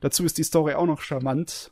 Dazu 0.01 0.25
ist 0.25 0.37
die 0.37 0.43
Story 0.43 0.73
auch 0.73 0.85
noch 0.85 1.01
charmant 1.01 1.71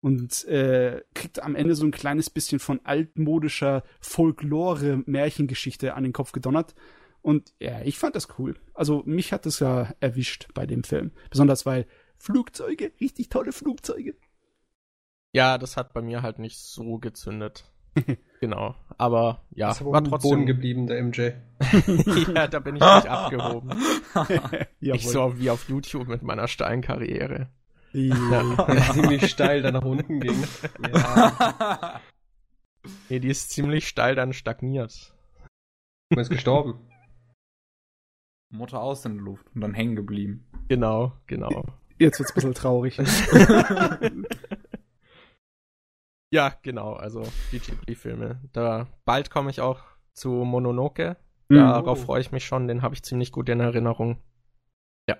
und 0.00 0.44
äh, 0.44 1.02
kriegt 1.14 1.42
am 1.42 1.54
Ende 1.56 1.74
so 1.74 1.86
ein 1.86 1.90
kleines 1.90 2.28
bisschen 2.28 2.58
von 2.58 2.80
altmodischer 2.84 3.84
Folklore-Märchengeschichte 4.00 5.94
an 5.94 6.04
den 6.04 6.12
Kopf 6.12 6.32
gedonnert. 6.32 6.74
Und 7.22 7.54
ja, 7.58 7.80
ich 7.80 7.98
fand 7.98 8.14
das 8.14 8.38
cool. 8.38 8.54
Also 8.74 9.02
mich 9.06 9.32
hat 9.32 9.46
es 9.46 9.60
ja 9.60 9.94
erwischt 10.00 10.48
bei 10.52 10.66
dem 10.66 10.84
Film. 10.84 11.10
Besonders 11.30 11.64
weil 11.64 11.86
Flugzeuge, 12.18 12.92
richtig 13.00 13.30
tolle 13.30 13.52
Flugzeuge. 13.52 14.14
Ja, 15.32 15.56
das 15.56 15.78
hat 15.78 15.94
bei 15.94 16.02
mir 16.02 16.20
halt 16.20 16.38
nicht 16.38 16.58
so 16.58 16.98
gezündet. 16.98 17.64
genau. 18.40 18.74
Aber 18.96 19.42
ja, 19.50 19.70
ist 19.70 19.80
aber 19.80 19.92
war 19.92 19.98
am 19.98 20.04
Boden 20.04 20.20
trotzdem. 20.20 20.46
geblieben, 20.46 20.86
der 20.86 21.02
MJ. 21.02 21.30
ja, 22.34 22.46
da 22.46 22.58
bin 22.60 22.76
ich 22.76 22.82
nicht 22.82 23.08
abgehoben. 23.08 23.70
Nicht 24.80 25.08
so 25.08 25.38
wie 25.38 25.50
auf 25.50 25.68
YouTube 25.68 26.08
mit 26.08 26.22
meiner 26.22 26.46
Steinkarriere. 26.46 27.48
Ja. 27.92 28.92
Ziemlich 28.92 29.30
steil 29.30 29.62
da 29.62 29.70
nach 29.70 29.84
unten 29.84 30.20
ging. 30.20 30.44
Ja. 30.92 32.00
Nee, 33.08 33.20
die 33.20 33.28
ist 33.28 33.50
ziemlich 33.50 33.88
steil 33.88 34.14
dann 34.14 34.32
stagniert. 34.32 35.14
Man 36.10 36.20
ist 36.20 36.30
gestorben. 36.30 36.80
Mutter 38.50 38.80
aus 38.80 39.04
in 39.04 39.16
der 39.16 39.24
Luft 39.24 39.46
und 39.54 39.60
dann 39.60 39.74
hängen 39.74 39.96
geblieben. 39.96 40.46
Genau, 40.68 41.12
genau. 41.26 41.64
Jetzt 41.98 42.18
wird's 42.18 42.32
ein 42.32 42.34
bisschen 42.34 42.54
traurig. 42.54 42.98
Ja, 46.34 46.52
genau, 46.62 46.94
also 46.94 47.22
die 47.52 47.60
Ghibli-Filme. 47.60 48.40
Da 48.52 48.88
bald 49.04 49.30
komme 49.30 49.50
ich 49.50 49.60
auch 49.60 49.80
zu 50.14 50.30
Mononoke. 50.30 51.16
Mhm. 51.48 51.54
Darauf 51.58 52.02
freue 52.02 52.20
ich 52.22 52.32
mich 52.32 52.44
schon, 52.44 52.66
den 52.66 52.82
habe 52.82 52.94
ich 52.96 53.04
ziemlich 53.04 53.30
gut 53.30 53.48
in 53.48 53.60
Erinnerung. 53.60 54.18
Ja. 55.08 55.16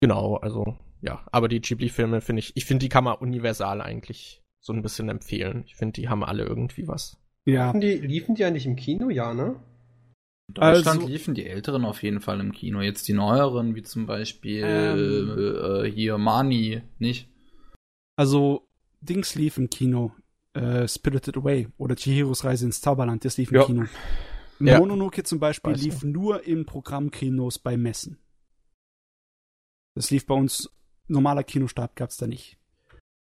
Genau, 0.00 0.36
also 0.36 0.78
ja, 1.02 1.26
aber 1.30 1.48
die 1.48 1.60
Ghibli-Filme 1.60 2.22
finde 2.22 2.40
ich, 2.40 2.56
ich 2.56 2.64
finde, 2.64 2.84
die 2.84 2.88
kann 2.88 3.04
man 3.04 3.16
universal 3.18 3.82
eigentlich 3.82 4.42
so 4.60 4.72
ein 4.72 4.80
bisschen 4.80 5.10
empfehlen. 5.10 5.64
Ich 5.66 5.76
finde, 5.76 5.92
die 6.00 6.08
haben 6.08 6.24
alle 6.24 6.44
irgendwie 6.44 6.88
was. 6.88 7.20
Ja. 7.44 7.66
Liefen 7.66 7.80
die, 7.82 7.94
liefen 7.98 8.34
die 8.34 8.44
eigentlich 8.46 8.64
im 8.66 8.76
Kino? 8.76 9.10
Ja, 9.10 9.34
ne? 9.34 9.56
In 10.48 10.54
Deutschland 10.54 11.00
Also- 11.00 11.06
liefen 11.06 11.34
die 11.34 11.44
älteren 11.46 11.84
auf 11.84 12.02
jeden 12.02 12.20
Fall 12.22 12.40
im 12.40 12.52
Kino. 12.52 12.80
Jetzt 12.80 13.06
die 13.08 13.12
neueren, 13.12 13.74
wie 13.74 13.82
zum 13.82 14.06
Beispiel 14.06 14.64
Ähm. 14.64 15.84
äh, 15.84 15.90
hier 15.90 16.16
Mani, 16.16 16.80
nicht? 16.98 17.28
Also, 18.16 18.67
Dings 19.00 19.34
lief 19.34 19.58
im 19.58 19.70
Kino. 19.70 20.12
Äh, 20.54 20.88
Spirited 20.88 21.36
Away 21.36 21.68
oder 21.76 21.94
Chihiros 21.94 22.44
Reise 22.44 22.66
ins 22.66 22.80
Zauberland, 22.80 23.24
das 23.24 23.36
lief 23.36 23.50
im 23.50 23.56
Ja. 23.58 23.64
Kino. 23.66 23.84
Ja. 24.60 24.78
Mononoke 24.78 25.22
zum 25.22 25.38
Beispiel 25.38 25.72
Weiß 25.72 25.82
lief 25.82 26.02
nur 26.02 26.44
in 26.44 26.66
Programmkinos 26.66 27.58
bei 27.60 27.76
Messen. 27.76 28.18
Das 29.94 30.10
lief 30.10 30.26
bei 30.26 30.34
uns, 30.34 30.70
normaler 31.06 31.44
Kinostart 31.44 31.94
gab's 31.96 32.16
da 32.16 32.26
nicht. 32.26 32.58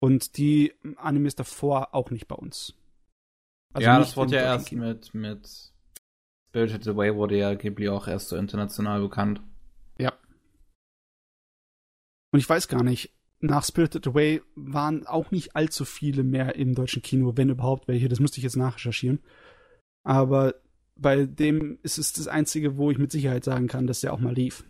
Und 0.01 0.37
die 0.37 0.75
Animes 0.97 1.35
davor 1.35 1.95
auch 1.95 2.11
nicht 2.11 2.29
bei 2.29 2.37
uns. 2.37 2.75
Also 3.73 3.87
ja, 3.87 3.99
das 3.99 4.17
wurde 4.17 4.37
im 4.37 4.43
ja 4.43 4.55
erst 4.55 4.67
Kino. 4.69 4.85
mit, 4.87 5.13
mit 5.15 5.73
Spirited 6.49 6.87
Away 6.87 7.17
wurde 7.17 7.37
ja 7.37 7.55
Ghibli 7.55 7.89
auch 7.89 8.07
erst 8.07 8.29
so 8.29 8.37
international 8.37 9.01
bekannt. 9.01 9.41
Und 12.33 12.41
ich 12.41 12.49
weiß 12.49 12.67
gar 12.67 12.83
nicht, 12.83 13.14
nach 13.45 13.65
Spirited 13.65 14.07
Away 14.07 14.43
waren 14.57 15.07
auch 15.07 15.31
nicht 15.31 15.55
allzu 15.55 15.85
viele 15.85 16.23
mehr 16.23 16.57
im 16.57 16.75
deutschen 16.75 17.03
Kino, 17.03 17.33
wenn 17.37 17.51
überhaupt 17.51 17.89
welche. 17.89 18.09
Das 18.09 18.21
müsste 18.21 18.39
ich 18.39 18.45
jetzt 18.45 18.57
nachrecherchieren. 18.57 19.21
Aber 20.03 20.55
bei 20.97 21.27
dem 21.27 21.79
ist 21.83 21.99
es 21.99 22.13
das 22.13 22.29
Einzige, 22.29 22.77
wo 22.77 22.91
ich 22.91 22.99
mit 22.99 23.13
Sicherheit 23.13 23.45
sagen 23.45 23.69
kann, 23.69 23.87
dass 23.87 24.01
der 24.01 24.13
auch 24.13 24.21
mal 24.21 24.35
lief. 24.35 24.65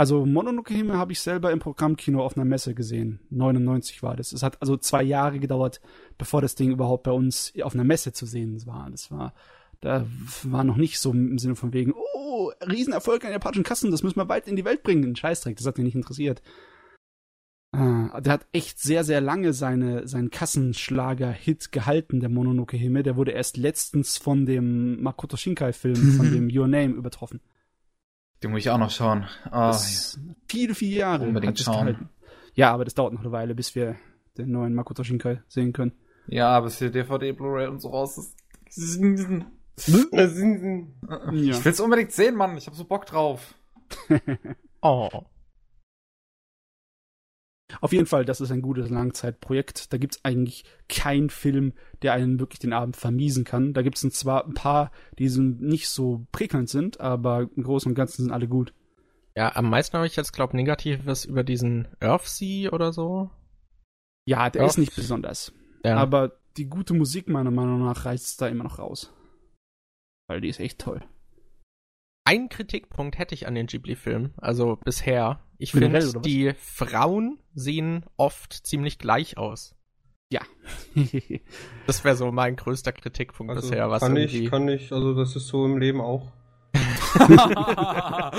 Also 0.00 0.24
Mononoke 0.24 0.74
habe 0.92 1.12
ich 1.12 1.20
selber 1.20 1.50
im 1.50 1.58
Programmkino 1.58 2.24
auf 2.24 2.36
einer 2.36 2.44
Messe 2.44 2.72
gesehen. 2.74 3.20
99 3.30 4.02
war 4.02 4.16
das. 4.16 4.32
Es 4.32 4.44
hat 4.44 4.62
also 4.62 4.76
zwei 4.76 5.02
Jahre 5.02 5.40
gedauert, 5.40 5.80
bevor 6.18 6.40
das 6.40 6.54
Ding 6.54 6.70
überhaupt 6.70 7.02
bei 7.02 7.10
uns 7.10 7.52
auf 7.62 7.74
einer 7.74 7.84
Messe 7.84 8.12
zu 8.12 8.24
sehen 8.24 8.64
war. 8.64 8.88
Das 8.90 9.10
war, 9.10 9.34
da 9.80 10.06
war 10.44 10.62
noch 10.62 10.76
nicht 10.76 11.00
so 11.00 11.10
im 11.10 11.38
Sinne 11.38 11.56
von 11.56 11.72
wegen, 11.72 11.92
oh, 11.92 12.52
Riesenerfolg 12.60 13.24
an 13.24 13.32
japanischen 13.32 13.64
Kassen, 13.64 13.90
das 13.90 14.04
müssen 14.04 14.18
wir 14.18 14.28
weit 14.28 14.46
in 14.46 14.54
die 14.54 14.64
Welt 14.64 14.84
bringen. 14.84 15.16
Scheißdreck, 15.16 15.56
das 15.56 15.66
hat 15.66 15.78
mich 15.78 15.84
nicht 15.84 15.96
interessiert. 15.96 16.42
Ah, 17.70 18.20
der 18.22 18.32
hat 18.32 18.46
echt 18.52 18.80
sehr, 18.80 19.04
sehr 19.04 19.20
lange 19.20 19.52
seine, 19.52 20.08
seinen 20.08 20.30
Kassenschlager-Hit 20.30 21.70
gehalten, 21.70 22.20
der 22.20 22.30
Mononoke 22.30 22.76
Hime. 22.78 23.02
Der 23.02 23.16
wurde 23.16 23.32
erst 23.32 23.56
letztens 23.58 24.16
von 24.16 24.46
dem 24.46 25.02
Makoto 25.02 25.36
Shinkai-Film, 25.36 26.12
von 26.16 26.32
dem 26.32 26.48
Your 26.50 26.66
Name, 26.66 26.94
übertroffen. 26.94 27.40
Den 28.42 28.52
muss 28.52 28.60
ich 28.60 28.70
auch 28.70 28.78
noch 28.78 28.90
schauen. 28.90 29.26
Das 29.50 30.18
viele, 30.48 30.74
viele 30.74 30.96
Jahre 30.96 31.26
Unbedingt 31.26 31.50
hat 31.52 31.58
es 31.58 31.64
schauen. 31.66 31.86
gehalten. 31.86 32.08
Ja, 32.54 32.72
aber 32.72 32.84
das 32.86 32.94
dauert 32.94 33.12
noch 33.12 33.20
eine 33.20 33.32
Weile, 33.32 33.54
bis 33.54 33.74
wir 33.74 33.96
den 34.38 34.50
neuen 34.50 34.74
Makoto 34.74 35.04
Shinkai 35.04 35.42
sehen 35.48 35.72
können. 35.72 35.92
ja, 36.28 36.58
bis 36.60 36.78
hier 36.78 36.90
DVD, 36.90 37.32
Blu-ray 37.32 37.66
und 37.68 37.80
so 37.80 37.88
raus 37.90 38.16
ist. 38.16 38.34
Ich 38.70 38.98
Ich 39.76 41.64
will's 41.64 41.80
unbedingt 41.80 42.12
sehen, 42.12 42.34
Mann. 42.34 42.56
Ich 42.56 42.66
hab 42.66 42.74
so 42.74 42.84
Bock 42.84 43.06
drauf. 43.06 43.54
Oh. 44.80 45.08
Auf 47.80 47.92
jeden 47.92 48.06
Fall, 48.06 48.24
das 48.24 48.40
ist 48.40 48.50
ein 48.50 48.62
gutes 48.62 48.88
Langzeitprojekt. 48.88 49.92
Da 49.92 49.98
gibt's 49.98 50.24
eigentlich 50.24 50.64
keinen 50.88 51.28
Film, 51.28 51.74
der 52.02 52.14
einen 52.14 52.40
wirklich 52.40 52.58
den 52.60 52.72
Abend 52.72 52.96
vermiesen 52.96 53.44
kann. 53.44 53.74
Da 53.74 53.82
gibt's 53.82 54.00
zwar 54.10 54.46
ein 54.46 54.54
paar, 54.54 54.90
die 55.18 55.28
sind 55.28 55.60
nicht 55.60 55.88
so 55.88 56.26
prickelnd 56.32 56.68
sind, 56.68 57.00
aber 57.00 57.48
im 57.54 57.62
Großen 57.62 57.90
und 57.90 57.94
Ganzen 57.94 58.22
sind 58.22 58.32
alle 58.32 58.48
gut. 58.48 58.72
Ja, 59.36 59.54
am 59.54 59.68
meisten 59.70 59.96
habe 59.96 60.06
ich 60.06 60.16
jetzt, 60.16 60.32
glaube 60.32 60.56
Negatives 60.56 61.24
über 61.26 61.44
diesen 61.44 61.88
Earthsea 62.00 62.72
oder 62.72 62.92
so. 62.92 63.30
Ja, 64.26 64.50
der 64.50 64.62
Ja. 64.62 64.68
ist 64.68 64.78
nicht 64.78 64.96
besonders. 64.96 65.52
Ja. 65.84 65.96
Aber 65.98 66.32
die 66.56 66.66
gute 66.66 66.94
Musik 66.94 67.28
meiner 67.28 67.50
Meinung 67.50 67.84
nach 67.84 68.04
reißt 68.04 68.40
da 68.40 68.48
immer 68.48 68.64
noch 68.64 68.78
raus. 68.78 69.12
Weil 70.26 70.40
die 70.40 70.48
ist 70.48 70.58
echt 70.58 70.80
toll. 70.80 71.04
Einen 72.24 72.48
Kritikpunkt 72.48 73.16
hätte 73.18 73.34
ich 73.34 73.46
an 73.46 73.54
den 73.54 73.66
Ghibli-Filmen, 73.66 74.34
also 74.38 74.76
bisher. 74.76 75.40
Ich 75.58 75.72
finde, 75.72 76.12
die 76.20 76.52
Frauen 76.54 77.38
sehen 77.54 78.04
oft 78.16 78.52
ziemlich 78.52 78.98
gleich 78.98 79.36
aus. 79.36 79.74
Ja. 80.30 80.40
Das 81.86 82.04
wäre 82.04 82.16
so 82.16 82.30
mein 82.30 82.54
größter 82.56 82.92
Kritikpunkt 82.92 83.50
Also, 83.50 83.70
bisher, 83.70 83.88
was 83.88 84.02
kann 84.02 84.14
irgendwie. 84.14 84.44
ich, 84.44 84.50
kann 84.50 84.68
ich, 84.68 84.92
also 84.92 85.14
das 85.14 85.34
ist 85.34 85.48
so 85.48 85.64
im 85.64 85.78
Leben 85.78 86.02
auch. 86.02 86.30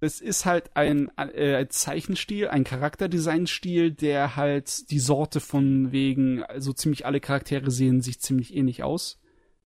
es 0.00 0.20
ist 0.20 0.46
halt 0.46 0.76
ein, 0.76 1.10
äh, 1.16 1.56
ein 1.56 1.70
Zeichenstil, 1.70 2.46
ein 2.46 2.62
Charakterdesignsstil, 2.62 3.90
der 3.90 4.36
halt 4.36 4.90
die 4.92 5.00
Sorte 5.00 5.40
von 5.40 5.90
wegen, 5.90 6.44
also 6.44 6.72
ziemlich 6.72 7.04
alle 7.04 7.18
Charaktere 7.18 7.72
sehen 7.72 8.00
sich 8.00 8.20
ziemlich 8.20 8.54
ähnlich 8.54 8.84
aus. 8.84 9.20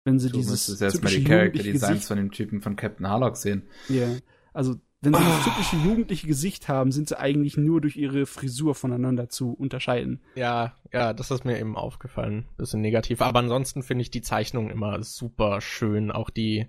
Wenn 0.04 0.18
sie 0.18 0.30
Du 0.30 0.38
dieses 0.38 0.68
müsstest 0.68 0.80
jetzt 0.80 0.94
mal 0.94 1.10
typische 1.10 1.18
die 1.18 1.24
Character 1.24 1.44
jugendliche 1.44 1.72
Designs 1.74 1.92
Gesicht, 1.92 2.08
von 2.08 2.16
dem 2.16 2.32
Typen 2.32 2.60
von 2.60 2.74
Captain 2.74 3.08
Harlock 3.08 3.36
sehen. 3.36 3.68
ja, 3.88 4.16
also 4.52 4.74
wenn 5.12 5.22
sie 5.22 5.28
das 5.28 5.44
typische 5.44 5.76
jugendliche 5.76 6.26
Gesicht 6.26 6.68
haben, 6.68 6.92
sind 6.92 7.08
sie 7.08 7.18
eigentlich 7.18 7.56
nur 7.56 7.80
durch 7.80 7.96
ihre 7.96 8.26
Frisur 8.26 8.74
voneinander 8.74 9.28
zu 9.28 9.52
unterscheiden. 9.52 10.20
Ja, 10.34 10.74
ja, 10.92 11.12
das 11.12 11.30
ist 11.30 11.44
mir 11.44 11.58
eben 11.58 11.76
aufgefallen. 11.76 12.46
Bisschen 12.56 12.80
negativ. 12.80 13.20
Aber 13.22 13.38
ansonsten 13.38 13.82
finde 13.82 14.02
ich 14.02 14.10
die 14.10 14.22
Zeichnung 14.22 14.70
immer 14.70 15.02
super 15.02 15.60
schön. 15.60 16.10
Auch 16.10 16.30
die 16.30 16.66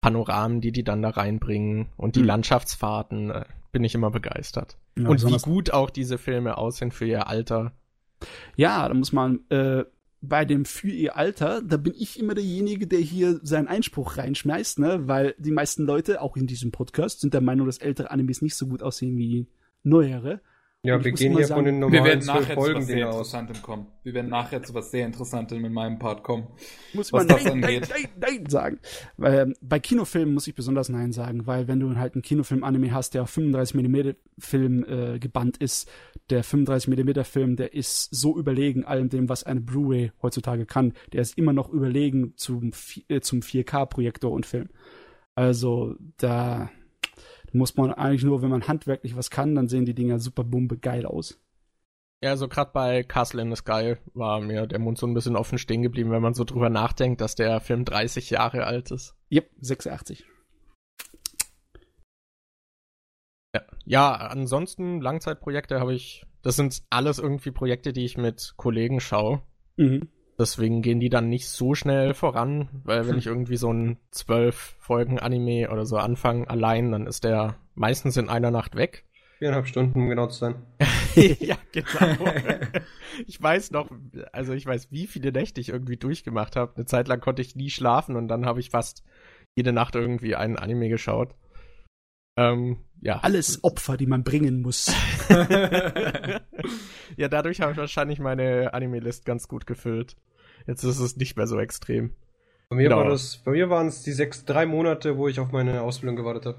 Panoramen, 0.00 0.60
die 0.60 0.72
die 0.72 0.84
dann 0.84 1.02
da 1.02 1.10
reinbringen 1.10 1.88
und 1.96 2.16
die 2.16 2.20
Mhm. 2.20 2.26
Landschaftsfahrten, 2.26 3.30
äh, 3.30 3.44
bin 3.72 3.82
ich 3.84 3.94
immer 3.94 4.10
begeistert. 4.10 4.78
Ja, 4.96 5.08
und 5.08 5.26
wie 5.26 5.38
gut 5.38 5.70
auch 5.72 5.90
diese 5.90 6.18
Filme 6.18 6.58
aussehen 6.58 6.90
für 6.92 7.06
ihr 7.06 7.28
Alter. 7.28 7.72
Ja, 8.56 8.88
da 8.88 8.94
muss 8.94 9.12
man 9.12 9.40
äh, 9.50 9.84
bei 10.28 10.44
dem 10.44 10.64
für 10.64 10.88
ihr 10.88 11.16
Alter, 11.16 11.62
da 11.62 11.76
bin 11.76 11.94
ich 11.96 12.18
immer 12.18 12.34
derjenige, 12.34 12.86
der 12.86 13.00
hier 13.00 13.40
seinen 13.42 13.68
Einspruch 13.68 14.16
reinschmeißt, 14.16 14.78
ne? 14.78 15.08
Weil 15.08 15.34
die 15.38 15.50
meisten 15.50 15.84
Leute, 15.84 16.20
auch 16.20 16.36
in 16.36 16.46
diesem 16.46 16.72
Podcast, 16.72 17.20
sind 17.20 17.34
der 17.34 17.40
Meinung, 17.40 17.66
dass 17.66 17.78
ältere 17.78 18.10
Animes 18.10 18.42
nicht 18.42 18.54
so 18.54 18.66
gut 18.66 18.82
aussehen 18.82 19.16
wie 19.16 19.46
neuere. 19.82 20.40
Ja, 20.82 21.02
wir 21.02 21.12
gehen 21.12 21.36
hier 21.36 21.46
sagen, 21.46 21.58
von 21.58 21.64
den 21.64 21.74
Wir 21.76 21.80
normalen 21.80 22.04
werden 22.04 22.22
zwölf 22.22 22.36
nachher 22.40 22.54
zu 22.54 22.56
was 22.56 22.64
Folgen 22.64 22.82
sehr 22.82 23.08
aus. 23.08 23.14
Interessantem 23.14 23.62
kommen. 23.62 23.86
Wir 24.04 24.14
werden 24.14 24.30
nachher 24.30 24.62
zu 24.62 24.74
was 24.74 24.90
sehr 24.92 25.06
Interessantem 25.06 25.64
in 25.64 25.72
meinem 25.72 25.98
Part 25.98 26.22
kommen. 26.22 26.46
muss 26.92 27.12
was 27.12 27.26
man 27.26 27.28
das 27.28 27.44
nein, 27.44 27.60
nein, 27.60 27.74
angeht. 27.74 27.88
nein, 27.90 28.08
nein 28.20 28.46
sagen. 28.46 28.78
Weil, 29.16 29.38
ähm, 29.38 29.54
bei 29.60 29.80
Kinofilmen 29.80 30.32
muss 30.32 30.46
ich 30.46 30.54
besonders 30.54 30.88
Nein 30.88 31.10
sagen, 31.10 31.46
weil 31.46 31.66
wenn 31.66 31.80
du 31.80 31.96
halt 31.96 32.14
einen 32.14 32.22
Kinofilm-Anime 32.22 32.92
hast, 32.92 33.14
der 33.14 33.22
auf 33.22 33.36
35mm 33.36 34.14
Film 34.38 34.84
äh, 34.84 35.18
gebannt 35.18 35.56
ist, 35.56 35.90
der 36.30 36.44
35mm 36.44 37.24
Film, 37.24 37.56
der 37.56 37.74
ist 37.74 38.14
so 38.14 38.38
überlegen 38.38 38.84
allem 38.84 39.08
dem, 39.08 39.28
was 39.28 39.42
eine 39.42 39.60
Blu-ray 39.60 40.12
heutzutage 40.22 40.66
kann. 40.66 40.92
Der 41.12 41.22
ist 41.22 41.36
immer 41.36 41.52
noch 41.52 41.68
überlegen 41.68 42.34
zum, 42.36 42.70
äh, 43.08 43.20
zum 43.20 43.40
4K-Projektor 43.40 44.30
und 44.30 44.46
Film. 44.46 44.68
Also 45.34 45.96
da 46.16 46.70
muss 47.56 47.76
man 47.76 47.92
eigentlich 47.92 48.24
nur, 48.24 48.42
wenn 48.42 48.50
man 48.50 48.68
handwerklich 48.68 49.16
was 49.16 49.30
kann, 49.30 49.54
dann 49.54 49.68
sehen 49.68 49.84
die 49.84 49.94
Dinger 49.94 50.18
super 50.18 50.44
bumbe 50.44 50.78
geil 50.78 51.06
aus. 51.06 51.40
Ja, 52.22 52.30
also 52.30 52.48
gerade 52.48 52.70
bei 52.72 53.02
Castle 53.02 53.42
in 53.42 53.50
the 53.50 53.56
Sky 53.56 53.96
war 54.14 54.40
mir 54.40 54.66
der 54.66 54.78
Mund 54.78 54.98
so 54.98 55.06
ein 55.06 55.14
bisschen 55.14 55.36
offen 55.36 55.58
stehen 55.58 55.82
geblieben, 55.82 56.10
wenn 56.10 56.22
man 56.22 56.34
so 56.34 56.44
drüber 56.44 56.70
nachdenkt, 56.70 57.20
dass 57.20 57.34
der 57.34 57.60
Film 57.60 57.84
30 57.84 58.30
Jahre 58.30 58.64
alt 58.64 58.90
ist. 58.90 59.14
Yep, 59.30 59.50
86. 59.60 60.24
Ja, 63.54 63.62
ja 63.84 64.14
ansonsten 64.14 65.00
Langzeitprojekte 65.00 65.78
habe 65.78 65.94
ich, 65.94 66.24
das 66.42 66.56
sind 66.56 66.82
alles 66.88 67.18
irgendwie 67.18 67.50
Projekte, 67.50 67.92
die 67.92 68.04
ich 68.04 68.16
mit 68.16 68.54
Kollegen 68.56 69.00
schaue. 69.00 69.42
Mhm. 69.76 70.08
Deswegen 70.38 70.82
gehen 70.82 71.00
die 71.00 71.08
dann 71.08 71.28
nicht 71.28 71.48
so 71.48 71.74
schnell 71.74 72.12
voran, 72.12 72.68
weil 72.84 73.08
wenn 73.08 73.18
ich 73.18 73.26
irgendwie 73.26 73.56
so 73.56 73.72
ein 73.72 73.98
zwölf 74.10 74.76
Folgen 74.78 75.18
Anime 75.18 75.70
oder 75.70 75.86
so 75.86 75.96
anfange 75.96 76.48
allein, 76.48 76.92
dann 76.92 77.06
ist 77.06 77.24
der 77.24 77.56
meistens 77.74 78.16
in 78.16 78.28
einer 78.28 78.50
Nacht 78.50 78.76
weg. 78.76 79.04
Viereinhalb 79.38 79.66
Stunden, 79.66 80.00
um 80.00 80.08
genau 80.08 80.28
zu 80.28 80.38
sein. 80.38 80.54
ja, 81.14 81.56
genau. 81.72 82.24
ich 83.26 83.42
weiß 83.42 83.70
noch, 83.70 83.90
also 84.32 84.54
ich 84.54 84.64
weiß, 84.64 84.90
wie 84.90 85.06
viele 85.06 85.30
Nächte 85.30 85.60
ich 85.60 85.68
irgendwie 85.68 85.98
durchgemacht 85.98 86.56
habe. 86.56 86.74
Eine 86.76 86.86
Zeit 86.86 87.06
lang 87.08 87.20
konnte 87.20 87.42
ich 87.42 87.54
nie 87.54 87.68
schlafen 87.68 88.16
und 88.16 88.28
dann 88.28 88.46
habe 88.46 88.60
ich 88.60 88.70
fast 88.70 89.04
jede 89.54 89.72
Nacht 89.72 89.94
irgendwie 89.94 90.36
einen 90.36 90.56
Anime 90.56 90.88
geschaut. 90.88 91.34
Ähm, 92.36 92.78
ja. 93.00 93.18
Alles 93.18 93.62
Opfer, 93.64 93.96
die 93.96 94.06
man 94.06 94.24
bringen 94.24 94.62
muss. 94.62 94.92
ja, 97.16 97.28
dadurch 97.28 97.60
habe 97.60 97.72
ich 97.72 97.78
wahrscheinlich 97.78 98.18
meine 98.18 98.74
Anime-List 98.74 99.24
ganz 99.24 99.48
gut 99.48 99.66
gefüllt. 99.66 100.16
Jetzt 100.66 100.82
ist 100.82 100.98
es 100.98 101.16
nicht 101.16 101.36
mehr 101.36 101.46
so 101.46 101.58
extrem. 101.58 102.14
Bei 102.68 102.76
mir 102.76 102.84
Genau. 102.84 102.98
war 102.98 103.08
das, 103.08 103.38
bei 103.38 103.52
mir 103.52 103.70
waren 103.70 103.86
es 103.86 104.02
die 104.02 104.12
sechs, 104.12 104.44
drei 104.44 104.66
Monate, 104.66 105.16
wo 105.16 105.28
ich 105.28 105.38
auf 105.38 105.52
meine 105.52 105.82
Ausbildung 105.82 106.16
gewartet 106.16 106.46
habe. 106.46 106.58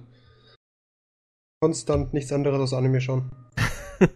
Konstant 1.61 2.13
nichts 2.13 2.31
anderes 2.31 2.59
als 2.59 2.73
Anime 2.73 3.01
schauen. 3.01 3.31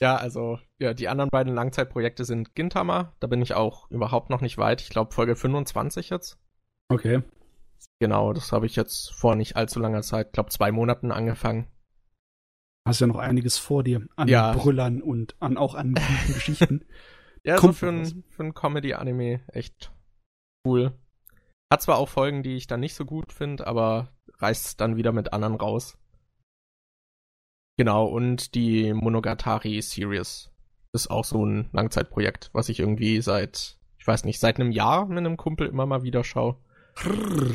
Ja, 0.00 0.16
also, 0.16 0.58
ja, 0.78 0.92
die 0.92 1.08
anderen 1.08 1.30
beiden 1.30 1.54
Langzeitprojekte 1.54 2.24
sind 2.24 2.54
Gintama. 2.54 3.14
Da 3.20 3.26
bin 3.26 3.40
ich 3.40 3.54
auch 3.54 3.90
überhaupt 3.90 4.28
noch 4.30 4.42
nicht 4.42 4.58
weit. 4.58 4.82
Ich 4.82 4.90
glaube, 4.90 5.14
Folge 5.14 5.36
25 5.36 6.10
jetzt. 6.10 6.38
Okay. 6.88 7.22
Genau, 8.00 8.32
das 8.32 8.52
habe 8.52 8.66
ich 8.66 8.76
jetzt 8.76 9.14
vor 9.14 9.36
nicht 9.36 9.56
allzu 9.56 9.80
langer 9.80 10.02
Zeit, 10.02 10.32
glaube 10.32 10.50
zwei 10.50 10.70
Monaten 10.70 11.12
angefangen. 11.12 11.66
Hast 12.86 13.00
ja 13.00 13.06
noch 13.06 13.16
einiges 13.16 13.58
vor 13.58 13.82
dir 13.82 14.06
an 14.16 14.28
Ja. 14.28 14.52
Brüllern 14.52 15.02
und 15.02 15.34
an 15.40 15.56
auch 15.56 15.74
an 15.74 15.94
Geschichten. 16.26 16.84
Ja, 17.44 17.58
Kommt 17.58 17.74
so 17.74 17.78
für 17.86 17.88
ein, 17.90 18.24
für 18.28 18.42
ein 18.42 18.54
Comedy-Anime 18.54 19.40
echt 19.46 19.92
cool. 20.66 20.98
Hat 21.72 21.80
zwar 21.80 21.98
auch 21.98 22.08
Folgen, 22.08 22.42
die 22.42 22.56
ich 22.56 22.66
dann 22.66 22.80
nicht 22.80 22.96
so 22.96 23.04
gut 23.04 23.32
finde, 23.32 23.68
aber 23.68 24.12
reißt 24.38 24.80
dann 24.80 24.96
wieder 24.96 25.12
mit 25.12 25.32
anderen 25.32 25.54
raus. 25.54 25.96
Genau, 27.78 28.06
und 28.06 28.56
die 28.56 28.92
Monogatari-Series 28.94 30.50
ist 30.92 31.08
auch 31.08 31.24
so 31.24 31.46
ein 31.46 31.68
Langzeitprojekt, 31.72 32.50
was 32.52 32.68
ich 32.68 32.80
irgendwie 32.80 33.20
seit, 33.20 33.78
ich 33.96 34.06
weiß 34.06 34.24
nicht, 34.24 34.40
seit 34.40 34.58
einem 34.58 34.72
Jahr 34.72 35.06
mit 35.06 35.18
einem 35.18 35.36
Kumpel 35.36 35.68
immer 35.68 35.86
mal 35.86 36.02
wieder 36.02 36.24
schaue. 36.24 36.56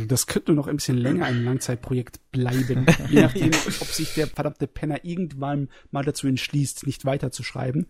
Das 0.07 0.27
könnte 0.27 0.53
noch 0.53 0.67
ein 0.67 0.75
bisschen 0.75 0.97
länger 0.97 1.25
ein 1.25 1.43
Langzeitprojekt 1.43 2.31
bleiben. 2.31 2.85
Je 3.09 3.21
nachdem, 3.21 3.51
ob 3.51 3.87
sich 3.87 4.13
der 4.13 4.27
verdammte 4.27 4.67
Penner 4.67 5.03
irgendwann 5.03 5.69
mal 5.89 6.03
dazu 6.03 6.27
entschließt, 6.27 6.85
nicht 6.85 7.05
weiterzuschreiben. 7.05 7.87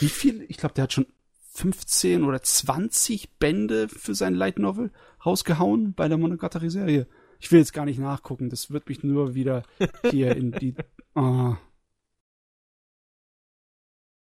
Wie 0.00 0.08
viel? 0.08 0.44
Ich 0.48 0.56
glaube, 0.56 0.74
der 0.74 0.84
hat 0.84 0.92
schon 0.94 1.06
15 1.52 2.24
oder 2.24 2.42
20 2.42 3.38
Bände 3.38 3.88
für 3.88 4.14
sein 4.14 4.34
Light 4.34 4.58
Novel 4.58 4.90
rausgehauen 5.24 5.94
bei 5.94 6.08
der 6.08 6.18
Monogatari-Serie. 6.18 7.06
Ich 7.38 7.52
will 7.52 7.58
jetzt 7.58 7.72
gar 7.72 7.84
nicht 7.84 7.98
nachgucken, 7.98 8.48
das 8.48 8.70
wird 8.70 8.88
mich 8.88 9.02
nur 9.02 9.34
wieder 9.34 9.62
hier 10.10 10.36
in 10.36 10.52
die. 10.52 10.74
Ah, 11.18 11.56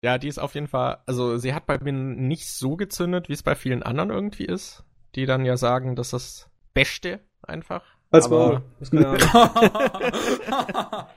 Ja, 0.02 0.18
die 0.18 0.28
ist 0.28 0.38
auf 0.38 0.54
jeden 0.54 0.68
Fall, 0.68 0.98
also 1.04 1.36
sie 1.36 1.52
hat 1.52 1.66
bei 1.66 1.80
mir 1.80 1.92
nicht 1.92 2.48
so 2.48 2.76
gezündet, 2.76 3.28
wie 3.28 3.32
es 3.32 3.42
bei 3.42 3.56
vielen 3.56 3.82
anderen 3.82 4.10
irgendwie 4.10 4.44
ist, 4.44 4.84
die 5.16 5.26
dann 5.26 5.44
ja 5.44 5.56
sagen, 5.56 5.96
das 5.96 6.08
ist 6.08 6.12
das 6.12 6.50
Beste 6.74 7.20
einfach. 7.42 7.82
Als 8.10 8.26
Aber-. 8.26 8.62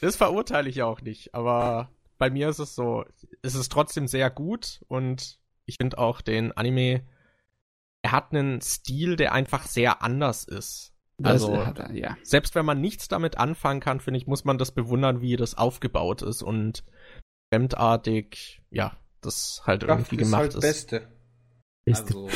Das 0.00 0.10
ist 0.10 0.16
verurteile 0.16 0.68
ich 0.68 0.76
ja 0.76 0.86
auch 0.86 1.00
nicht, 1.00 1.34
aber 1.34 1.90
bei 2.16 2.30
mir 2.30 2.48
ist 2.48 2.60
es 2.60 2.76
so, 2.76 3.04
es 3.42 3.56
ist 3.56 3.70
trotzdem 3.70 4.06
sehr 4.06 4.30
gut 4.30 4.84
und 4.86 5.40
ich 5.66 5.76
finde 5.80 5.98
auch 5.98 6.20
den 6.20 6.52
Anime, 6.52 7.02
er 8.02 8.12
hat 8.12 8.32
einen 8.32 8.60
Stil, 8.60 9.16
der 9.16 9.32
einfach 9.32 9.66
sehr 9.66 10.02
anders 10.02 10.44
ist. 10.44 10.94
Also, 11.22 11.66
hat 11.66 11.80
er, 11.80 11.92
ja. 11.92 12.16
selbst 12.22 12.54
wenn 12.54 12.64
man 12.64 12.80
nichts 12.80 13.08
damit 13.08 13.38
anfangen 13.38 13.80
kann, 13.80 13.98
finde 13.98 14.18
ich, 14.18 14.28
muss 14.28 14.44
man 14.44 14.58
das 14.58 14.70
bewundern, 14.70 15.20
wie 15.20 15.36
das 15.36 15.56
aufgebaut 15.56 16.22
ist 16.22 16.42
und 16.42 16.84
fremdartig, 17.52 18.62
ja, 18.70 18.96
das 19.20 19.62
halt 19.66 19.82
Kraft 19.82 20.12
irgendwie 20.12 20.16
ist 20.16 20.22
gemacht 20.22 20.42
halt 20.42 20.54
ist. 20.54 20.60
Beste. 20.60 21.08
Also, 21.86 22.28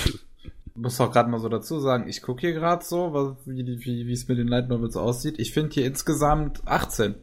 muss 0.74 1.00
auch 1.00 1.12
gerade 1.12 1.30
mal 1.30 1.38
so 1.40 1.48
dazu 1.48 1.78
sagen, 1.80 2.08
ich 2.08 2.22
gucke 2.22 2.40
hier 2.42 2.52
gerade 2.52 2.84
so, 2.84 3.12
was- 3.12 3.36
wie 3.46 4.12
es 4.12 4.28
mit 4.28 4.38
den 4.38 4.48
Light 4.48 4.68
Novels 4.68 4.96
aussieht. 4.96 5.38
Ich 5.38 5.52
finde 5.52 5.72
hier 5.74 5.86
insgesamt 5.86 6.66
18. 6.66 7.14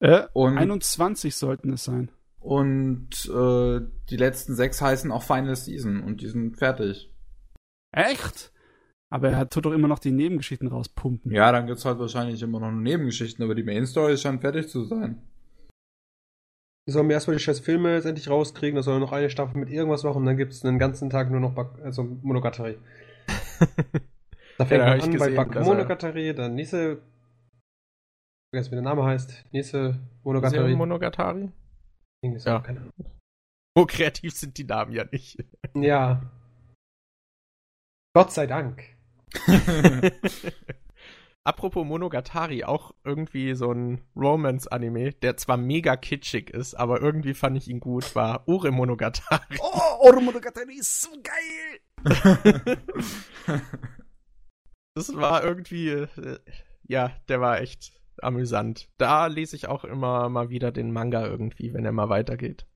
Äh, 0.00 0.22
Und, 0.32 0.56
21 0.58 1.34
sollten 1.34 1.72
es 1.72 1.84
sein. 1.84 2.10
und 2.40 3.10
äh, 3.28 3.80
die 4.10 4.16
letzten 4.16 4.54
sechs 4.54 4.80
heißen 4.80 5.10
auch 5.10 5.22
Final 5.22 5.56
Season 5.56 6.02
und 6.02 6.20
die 6.22 6.28
sind 6.28 6.56
fertig. 6.56 7.12
Echt? 7.92 8.52
Aber 9.10 9.30
er 9.30 9.48
tut 9.48 9.64
doch 9.64 9.72
immer 9.72 9.88
noch 9.88 9.98
die 9.98 10.12
Nebengeschichten 10.12 10.68
rauspumpen. 10.68 11.32
Ja, 11.32 11.50
dann 11.50 11.66
gibt's 11.66 11.84
halt 11.86 11.98
wahrscheinlich 11.98 12.42
immer 12.42 12.60
noch 12.60 12.70
Nebengeschichten, 12.70 13.42
aber 13.42 13.54
die 13.54 13.62
Main 13.62 13.86
Story 13.86 14.16
scheint 14.18 14.42
fertig 14.42 14.68
zu 14.68 14.84
sein. 14.84 15.22
Die 16.88 16.92
sollen 16.92 17.06
mir 17.06 17.12
erstmal 17.12 17.36
die 17.36 17.42
scheiß 17.42 17.60
Filme 17.60 17.94
jetzt 17.94 18.06
endlich 18.06 18.30
rauskriegen, 18.30 18.74
da 18.74 18.82
soll 18.82 18.98
noch 18.98 19.12
eine 19.12 19.28
Staffel 19.28 19.58
mit 19.60 19.68
irgendwas 19.68 20.04
machen 20.04 20.16
und 20.16 20.24
dann 20.24 20.38
gibt 20.38 20.52
es 20.54 20.64
einen 20.64 20.78
ganzen 20.78 21.10
Tag 21.10 21.30
nur 21.30 21.38
noch 21.38 21.52
Bak 21.52 21.78
also 21.84 22.02
Monogatari. 22.02 22.78
Da 24.56 24.64
fängt 24.64 24.80
Ja, 24.80 24.86
man 24.88 25.00
an 25.00 25.10
bei 25.10 25.12
gesehen, 25.18 25.36
Bak 25.36 25.52
dass 25.52 25.66
er- 25.68 25.72
Monogatari, 25.74 26.34
dann 26.34 26.54
nächste. 26.56 26.94
Ich 26.94 28.50
vergesse, 28.56 28.70
wie 28.72 28.76
der 28.76 28.82
Name 28.82 29.04
heißt. 29.04 29.44
Nächste 29.52 30.00
Monogatari. 30.24 30.62
Serie 30.62 30.76
Monogatari? 30.76 31.52
Irgendwie 32.24 32.40
so, 32.40 32.48
Ja. 32.50 32.60
keine 32.60 32.80
Ahnung. 32.80 32.92
So 33.76 33.86
kreativ 33.86 34.32
sind 34.34 34.58
die 34.58 34.64
Namen 34.64 34.90
ja 34.92 35.04
nicht. 35.12 35.44
Ja. 35.74 36.22
Gott 38.16 38.32
sei 38.32 38.46
Dank. 38.48 38.82
Apropos 41.48 41.86
Monogatari, 41.86 42.64
auch 42.64 42.92
irgendwie 43.04 43.54
so 43.54 43.72
ein 43.72 44.02
Romance-Anime, 44.14 45.14
der 45.14 45.38
zwar 45.38 45.56
mega 45.56 45.96
kitschig 45.96 46.50
ist, 46.50 46.74
aber 46.74 47.00
irgendwie 47.00 47.32
fand 47.32 47.56
ich 47.56 47.68
ihn 47.68 47.80
gut, 47.80 48.14
war 48.14 48.46
Ure 48.46 48.70
Monogatari. 48.70 49.56
Oh, 49.62 50.08
Oromonogatari 50.08 50.74
ist 50.74 51.00
so 51.00 51.08
geil! 51.22 51.80
Das 54.94 55.14
war 55.14 55.42
irgendwie, 55.44 55.88
äh, 55.90 56.38
ja, 56.82 57.12
der 57.28 57.40
war 57.40 57.60
echt 57.60 57.92
amüsant. 58.20 58.90
Da 58.98 59.28
lese 59.28 59.54
ich 59.54 59.68
auch 59.68 59.84
immer 59.84 60.28
mal 60.28 60.50
wieder 60.50 60.72
den 60.72 60.92
Manga 60.92 61.24
irgendwie, 61.24 61.72
wenn 61.72 61.84
er 61.84 61.92
mal 61.92 62.08
weitergeht. 62.08 62.66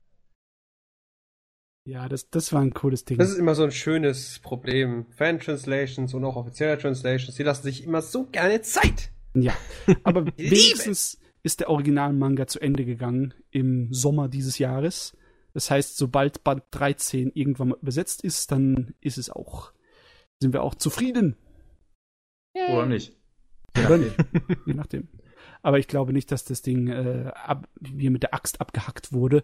Ja, 1.85 2.07
das, 2.07 2.29
das 2.29 2.53
war 2.53 2.61
ein 2.61 2.73
cooles 2.73 3.03
Ding. 3.03 3.17
Das 3.17 3.29
ist 3.29 3.37
immer 3.37 3.55
so 3.55 3.63
ein 3.63 3.71
schönes 3.71 4.39
Problem. 4.39 5.05
Fan-Translations 5.11 6.13
und 6.13 6.23
auch 6.23 6.37
offizielle 6.37 6.77
Translations, 6.77 7.35
die 7.35 7.43
lassen 7.43 7.63
sich 7.63 7.83
immer 7.83 8.01
so 8.01 8.25
gerne 8.25 8.61
Zeit. 8.61 9.11
Ja, 9.33 9.53
aber 10.03 10.25
wenigstens 10.37 11.19
ist 11.43 11.59
der 11.59 11.69
Originalmanga 11.69 12.47
zu 12.47 12.61
Ende 12.61 12.85
gegangen 12.85 13.33
im 13.51 13.93
Sommer 13.93 14.29
dieses 14.29 14.59
Jahres. 14.59 15.17
Das 15.53 15.69
heißt, 15.69 15.97
sobald 15.97 16.43
Band 16.43 16.63
13 16.71 17.31
irgendwann 17.33 17.69
mal 17.69 17.77
übersetzt 17.81 18.23
ist, 18.23 18.51
dann 18.51 18.95
ist 19.01 19.17
es 19.17 19.29
auch, 19.29 19.73
sind 20.39 20.53
wir 20.53 20.63
auch 20.63 20.75
zufrieden. 20.75 21.35
Oder 22.55 22.85
nicht? 22.85 23.17
Oder 23.77 23.97
nicht? 23.97 24.15
Je 24.65 24.73
nachdem. 24.73 25.09
Aber 25.61 25.79
ich 25.79 25.87
glaube 25.87 26.13
nicht, 26.13 26.31
dass 26.31 26.45
das 26.45 26.61
Ding 26.61 26.87
äh, 26.87 27.31
ab, 27.33 27.67
wie 27.79 28.09
mit 28.09 28.23
der 28.23 28.33
Axt 28.33 28.61
abgehackt 28.61 29.11
wurde. 29.11 29.43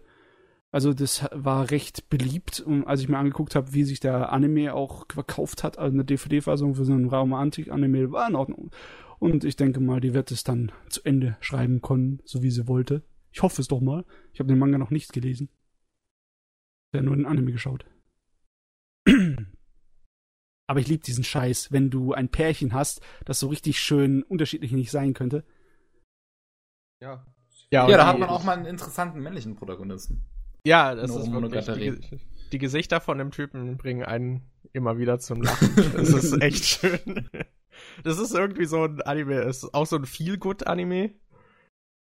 Also 0.72 0.92
das 0.94 1.26
war 1.32 1.70
recht 1.70 2.08
beliebt. 2.08 2.60
Und 2.60 2.84
als 2.84 3.00
ich 3.00 3.08
mir 3.08 3.18
angeguckt 3.18 3.54
habe, 3.54 3.72
wie 3.74 3.84
sich 3.84 4.00
der 4.00 4.32
Anime 4.32 4.74
auch 4.74 5.06
verkauft 5.10 5.64
hat, 5.64 5.78
also 5.78 5.92
eine 5.94 6.04
DVD-Fassung 6.04 6.74
für 6.74 6.84
so 6.84 6.92
einen 6.92 7.08
Romantik-Anime, 7.08 8.12
war 8.12 8.28
in 8.28 8.36
Ordnung. 8.36 8.70
Und 9.18 9.44
ich 9.44 9.56
denke 9.56 9.80
mal, 9.80 10.00
die 10.00 10.14
wird 10.14 10.30
es 10.30 10.44
dann 10.44 10.72
zu 10.88 11.02
Ende 11.04 11.36
schreiben 11.40 11.82
können, 11.82 12.20
so 12.24 12.42
wie 12.42 12.50
sie 12.50 12.68
wollte. 12.68 13.02
Ich 13.32 13.42
hoffe 13.42 13.60
es 13.60 13.68
doch 13.68 13.80
mal. 13.80 14.04
Ich 14.32 14.40
habe 14.40 14.48
den 14.48 14.58
Manga 14.58 14.78
noch 14.78 14.90
nicht 14.90 15.12
gelesen. 15.12 15.50
Ja, 16.94 17.02
nur 17.02 17.16
den 17.16 17.26
Anime 17.26 17.52
geschaut. 17.52 17.84
Aber 20.66 20.78
ich 20.78 20.86
liebe 20.86 21.02
diesen 21.02 21.24
Scheiß, 21.24 21.72
wenn 21.72 21.90
du 21.90 22.12
ein 22.12 22.28
Pärchen 22.28 22.72
hast, 22.72 23.00
das 23.24 23.40
so 23.40 23.48
richtig 23.48 23.80
schön 23.80 24.22
unterschiedlich 24.22 24.70
nicht 24.70 24.92
sein 24.92 25.14
könnte. 25.14 25.44
Ja. 27.02 27.26
Ja, 27.72 27.88
Ja, 27.88 27.96
da 27.96 28.06
hat 28.06 28.18
man 28.18 28.28
auch 28.28 28.44
mal 28.44 28.56
einen 28.56 28.66
interessanten 28.66 29.20
männlichen 29.20 29.56
Protagonisten. 29.56 30.24
Ja, 30.64 30.94
das 30.94 31.14
ist 31.14 31.32
wirklich, 31.32 31.66
die, 31.66 32.20
die 32.52 32.58
Gesichter 32.58 33.00
von 33.00 33.18
dem 33.18 33.30
Typen 33.30 33.76
bringen 33.76 34.04
einen 34.04 34.42
immer 34.72 34.98
wieder 34.98 35.18
zum 35.18 35.42
Lachen. 35.42 35.74
Das 35.94 36.10
ist 36.10 36.32
echt 36.42 36.64
schön. 36.64 37.28
Das 38.04 38.18
ist 38.18 38.34
irgendwie 38.34 38.66
so 38.66 38.84
ein 38.84 39.00
Anime, 39.02 39.40
es 39.40 39.62
ist 39.62 39.74
auch 39.74 39.86
so 39.86 39.96
ein 39.96 40.04
Feel-Good-Anime. 40.04 41.14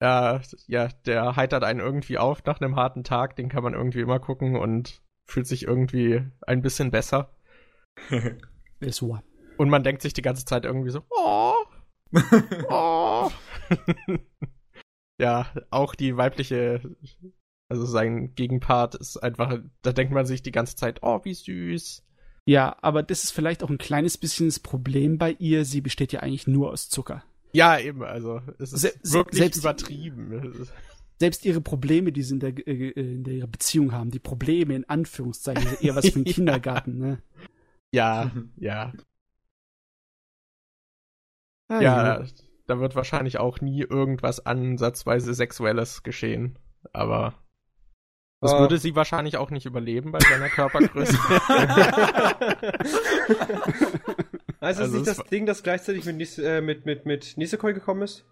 Ja, 0.01 0.41
ja, 0.67 0.87
der 1.05 1.35
heitert 1.35 1.63
einen 1.63 1.79
irgendwie 1.79 2.17
auf 2.17 2.43
nach 2.45 2.59
einem 2.59 2.75
harten 2.75 3.03
Tag, 3.03 3.35
den 3.35 3.49
kann 3.49 3.63
man 3.63 3.73
irgendwie 3.73 4.01
immer 4.01 4.19
gucken 4.19 4.55
und 4.55 5.01
fühlt 5.25 5.47
sich 5.47 5.63
irgendwie 5.63 6.23
ein 6.45 6.61
bisschen 6.61 6.91
besser. 6.91 7.33
Und 9.57 9.69
man 9.69 9.83
denkt 9.83 10.01
sich 10.01 10.13
die 10.13 10.23
ganze 10.23 10.43
Zeit 10.43 10.65
irgendwie 10.65 10.89
so, 10.89 11.03
oh, 11.11 11.53
oh. 12.69 13.29
ja, 15.19 15.45
auch 15.69 15.93
die 15.93 16.17
weibliche, 16.17 16.81
also 17.71 17.85
sein 17.85 18.35
Gegenpart 18.35 18.95
ist 18.95 19.17
einfach, 19.17 19.57
da 19.81 19.93
denkt 19.93 20.13
man 20.13 20.25
sich 20.25 20.43
die 20.43 20.51
ganze 20.51 20.75
Zeit, 20.75 20.99
oh, 21.01 21.21
wie 21.23 21.33
süß. 21.33 22.03
Ja, 22.45 22.75
aber 22.81 23.01
das 23.01 23.23
ist 23.23 23.31
vielleicht 23.31 23.63
auch 23.63 23.69
ein 23.69 23.77
kleines 23.77 24.17
bisschen 24.17 24.47
das 24.47 24.59
Problem 24.59 25.17
bei 25.17 25.31
ihr. 25.39 25.63
Sie 25.63 25.79
besteht 25.81 26.11
ja 26.11 26.19
eigentlich 26.19 26.47
nur 26.47 26.71
aus 26.71 26.89
Zucker. 26.89 27.23
Ja, 27.53 27.79
eben, 27.79 28.03
also 28.03 28.41
es 28.59 28.73
ist 28.73 28.81
Se- 28.81 29.13
wirklich 29.13 29.37
selbst- 29.41 29.59
übertrieben. 29.59 30.67
Selbst 31.19 31.45
ihre 31.45 31.61
Probleme, 31.61 32.11
die 32.11 32.23
sie 32.23 32.33
in 32.33 32.39
der, 32.39 32.67
äh, 32.67 32.89
in 32.89 33.23
der 33.23 33.33
ihrer 33.35 33.47
Beziehung 33.47 33.91
haben, 33.91 34.09
die 34.11 34.19
Probleme 34.19 34.75
in 34.75 34.89
Anführungszeichen, 34.89 35.63
sind 35.67 35.81
eher 35.83 35.95
was 35.95 36.05
für 36.09 36.19
den 36.19 36.25
Ja. 36.25 36.33
Kindergarten, 36.33 36.97
ne? 36.97 37.21
Ja, 37.93 38.31
ja, 38.57 38.91
ja, 41.69 42.23
da 42.67 42.79
wird 42.79 42.95
wahrscheinlich 42.95 43.37
auch 43.37 43.61
nie 43.61 43.81
irgendwas 43.81 44.45
ansatzweise 44.45 45.33
Sexuelles 45.33 46.03
geschehen, 46.03 46.57
aber 46.91 47.35
das 48.41 48.53
Ah. 48.53 48.59
würde 48.59 48.77
sie 48.77 48.95
wahrscheinlich 48.95 49.37
auch 49.37 49.51
nicht 49.51 49.65
überleben 49.65 50.11
bei 50.11 50.19
seiner 50.19 50.49
Körpergröße. 50.49 51.17
Heißt 54.61 54.79
das 54.79 54.79
Also 54.79 54.97
nicht 54.97 55.07
es 55.07 55.15
das 55.15 55.17
war- 55.19 55.25
Ding, 55.25 55.45
das 55.45 55.63
gleichzeitig 55.63 56.05
mit, 56.05 56.17
Nis 56.17 56.37
äh, 56.37 56.61
mit, 56.61 56.85
mit, 56.85 57.05
mit 57.05 57.37
Nisekoi 57.37 57.73
gekommen 57.73 58.03
ist? 58.03 58.25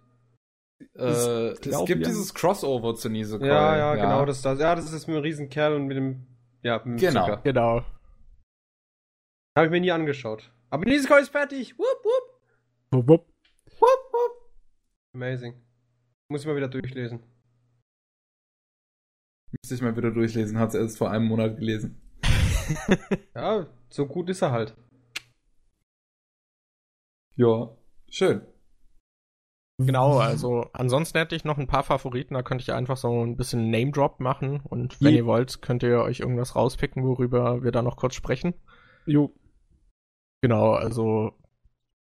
Äh, 0.95 1.03
es 1.03 1.62
glaub, 1.62 1.86
gibt 1.88 2.01
ja. 2.03 2.07
dieses 2.07 2.34
Crossover 2.34 2.95
zu 2.95 3.10
Nisekoi. 3.10 3.47
Ja, 3.47 3.78
ja, 3.78 3.95
genau, 3.95 4.26
das 4.26 4.41
da. 4.41 4.53
Ja, 4.53 4.76
das 4.76 4.86
ist 4.86 4.93
das 4.93 5.07
mit 5.07 5.16
dem 5.18 5.22
riesen 5.24 5.49
Kerl 5.49 5.74
und 5.74 5.88
mit 5.88 5.97
dem. 5.97 6.26
Ja, 6.62 6.78
mit 6.86 6.86
dem 6.86 6.97
Genau. 6.97 7.26
Zucker. 7.26 7.41
genau. 7.43 7.84
Habe 9.57 9.66
ich 9.66 9.72
mir 9.72 9.82
nie 9.82 9.91
angeschaut. 9.91 10.51
Aber 10.70 10.86
Nisekoi 10.86 11.20
ist 11.22 11.30
fertig! 11.30 11.78
Wupp, 11.78 12.03
wupp! 12.03 12.41
Wupp, 12.91 13.07
wupp. 13.10 13.26
Wupp, 13.80 14.14
wupp! 14.14 14.51
Amazing. 15.16 15.53
Muss 16.30 16.41
ich 16.41 16.47
mal 16.47 16.55
wieder 16.55 16.68
durchlesen. 16.68 17.24
Müsste 19.52 19.76
ich 19.76 19.82
mal 19.82 19.95
wieder 19.97 20.12
durchlesen, 20.12 20.58
hat 20.60 20.70
es 20.70 20.76
erst 20.76 20.97
vor 20.97 21.10
einem 21.12 21.26
Monat 21.26 21.58
gelesen. 21.58 22.02
Ja, 23.36 23.66
so 23.89 24.06
gut 24.06 24.30
ist 24.30 24.43
er 24.43 24.52
halt. 24.52 24.76
Ja, 27.36 27.70
schön. 28.10 28.41
Genau, 29.82 30.20
also 30.20 30.68
ansonsten 30.74 31.18
hätte 31.18 31.36
ich 31.36 31.45
noch 31.45 31.58
ein 31.58 31.68
paar 31.68 31.84
Favoriten, 31.84 32.34
da 32.34 32.43
könnte 32.43 32.62
ich 32.64 32.74
einfach 32.74 32.97
so 32.97 33.24
ein 33.26 33.38
bisschen 33.38 33.72
Name-Drop 33.72 34.20
machen 34.20 34.60
und 34.66 35.00
wenn 35.02 35.12
Je- 35.14 35.18
ihr 35.20 35.26
wollt, 35.26 35.62
könnt 35.62 35.84
ihr 35.84 36.02
euch 36.02 36.20
irgendwas 36.20 36.56
rauspicken, 36.56 37.04
worüber 37.04 37.64
wir 37.64 37.72
da 37.72 37.82
noch 37.82 37.95
kurz 37.95 38.14
sprechen. 38.16 38.54
Jo. 39.06 39.34
Genau, 40.41 40.74
also 40.74 41.32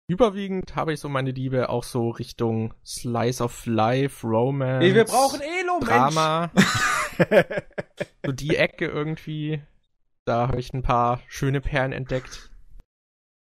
überwiegend 0.08 0.76
habe 0.78 0.94
ich 0.94 1.00
so 1.02 1.10
meine 1.10 1.32
Liebe 1.32 1.70
auch 1.70 1.84
so 1.84 2.10
Richtung 2.10 2.74
Slice 2.86 3.44
of 3.44 3.66
Life, 3.66 4.26
Romance, 4.26 4.80
Nee, 4.88 4.96
wir 4.96 5.04
brauchen 5.06 5.42
Elo, 5.42 5.80
Mensch! 5.86 6.66
So 8.26 8.32
die 8.32 8.56
Ecke 8.56 8.86
irgendwie. 8.86 9.62
Da 10.26 10.48
habe 10.48 10.60
ich 10.60 10.74
ein 10.74 10.82
paar 10.84 11.22
schöne 11.28 11.62
Perlen 11.62 11.92
entdeckt. 11.92 12.52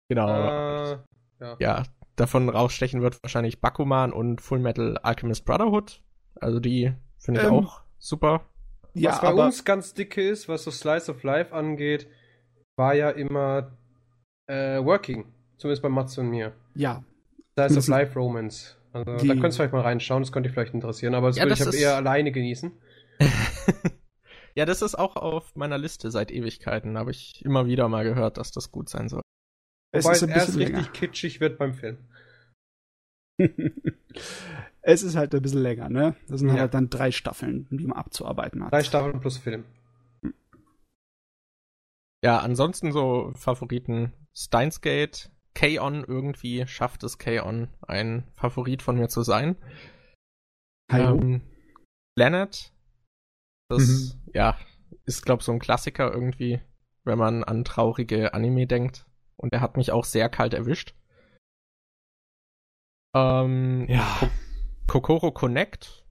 Genau. 0.08 0.28
Äh, 0.28 0.98
ja. 1.40 1.56
ja, 1.58 1.82
davon 2.16 2.48
rausstechen 2.48 3.02
wird 3.02 3.22
wahrscheinlich 3.22 3.60
Bakuman 3.60 4.12
und 4.12 4.40
Full 4.40 4.58
Metal 4.58 4.98
Alchemist 4.98 5.44
Brotherhood. 5.44 6.02
Also 6.40 6.60
die 6.60 6.92
finde 7.18 7.40
ich 7.40 7.46
Ähm, 7.46 7.52
auch 7.54 7.80
super. 7.98 8.42
Ja, 8.92 9.10
was 9.12 9.20
bei 9.22 9.28
aber 9.28 9.44
uns 9.46 9.64
ganz 9.64 9.94
dicke 9.94 10.22
ist, 10.22 10.48
was 10.48 10.64
so 10.64 10.70
Slice 10.70 11.10
of 11.10 11.22
Life 11.22 11.54
angeht, 11.54 12.06
war 12.76 12.94
ja 12.94 13.10
immer 13.10 13.72
äh, 14.46 14.78
Working. 14.84 15.24
Zumindest 15.56 15.82
bei 15.82 15.88
Matze 15.88 16.20
und 16.20 16.28
mir. 16.30 16.52
ja, 16.74 17.02
Slice 17.54 17.70
of 17.70 17.76
Das- 17.76 17.88
Life 17.88 18.18
Romance. 18.18 18.76
Also 18.92 19.16
Die- 19.16 19.26
da 19.28 19.34
könnt 19.34 19.46
ihr 19.46 19.52
vielleicht 19.52 19.72
mal 19.72 19.80
reinschauen, 19.80 20.22
das 20.22 20.30
könnte 20.30 20.48
euch 20.48 20.54
vielleicht 20.54 20.74
interessieren, 20.74 21.14
aber 21.16 21.28
das 21.28 21.36
Ja, 21.36 21.44
würde 21.44 21.54
ich 21.54 21.60
ist- 21.60 21.74
eher 21.74 21.96
alleine 21.96 22.30
genießen. 22.30 22.70
ja, 24.54 24.64
das 24.64 24.82
ist 24.82 24.94
auch 24.96 25.16
auf 25.16 25.54
meiner 25.56 25.78
Liste 25.78 26.10
seit 26.10 26.30
Ewigkeiten. 26.30 26.98
Habe 26.98 27.10
ich 27.10 27.44
immer 27.44 27.66
wieder 27.66 27.88
mal 27.88 28.04
gehört, 28.04 28.36
dass 28.38 28.50
das 28.52 28.70
gut 28.72 28.88
sein 28.88 29.08
soll. 29.08 29.22
es 29.92 30.04
Wobei 30.04 30.14
ist 30.14 30.22
es 30.22 30.28
ein 30.28 30.34
erst 30.34 30.46
bisschen 30.46 30.60
richtig 30.62 30.76
länger. 30.84 30.92
kitschig 30.92 31.40
wird 31.40 31.58
beim 31.58 31.74
Film. 31.74 31.98
es 34.82 35.02
ist 35.02 35.16
halt 35.16 35.34
ein 35.34 35.42
bisschen 35.42 35.62
länger, 35.62 35.88
ne? 35.88 36.14
Das 36.28 36.40
sind 36.40 36.50
Ja. 36.50 36.60
halt 36.60 36.74
dann 36.74 36.90
drei 36.90 37.10
Staffeln, 37.10 37.66
die 37.70 37.86
man 37.86 37.96
abzuarbeiten 37.96 38.64
hat. 38.64 38.72
Drei 38.72 38.84
Staffeln 38.84 39.20
plus 39.20 39.38
Film. 39.38 39.64
Ja, 42.24 42.38
ansonsten 42.38 42.92
so 42.92 43.32
Favoriten 43.34 44.12
Steins 44.34 44.80
Gate, 44.80 45.30
K-On 45.54 46.04
irgendwie 46.04 46.66
schafft 46.66 47.02
es 47.04 47.18
K-On 47.18 47.68
ein 47.82 48.24
Favorit 48.34 48.82
von 48.82 48.96
mir 48.96 49.08
zu 49.08 49.22
sein. 49.22 49.56
Hallo? 50.90 51.20
Ähm, 51.20 51.42
Planet, 52.16 52.72
das 53.68 54.16
ja 54.32 54.56
ist 55.06 55.24
glaube 55.24 55.42
so 55.42 55.52
ein 55.52 55.58
Klassiker 55.58 56.12
irgendwie, 56.12 56.60
wenn 57.04 57.18
man 57.18 57.44
an 57.44 57.64
traurige 57.64 58.34
Anime 58.34 58.66
denkt. 58.66 59.06
Und 59.36 59.52
er 59.52 59.60
hat 59.60 59.76
mich 59.76 59.90
auch 59.90 60.04
sehr 60.04 60.28
kalt 60.28 60.54
erwischt. 60.54 60.94
Ähm, 63.14 63.86
Ja. 63.88 64.06
Ko 64.86 65.00
Kokoro 65.00 65.32
Connect, 65.32 66.04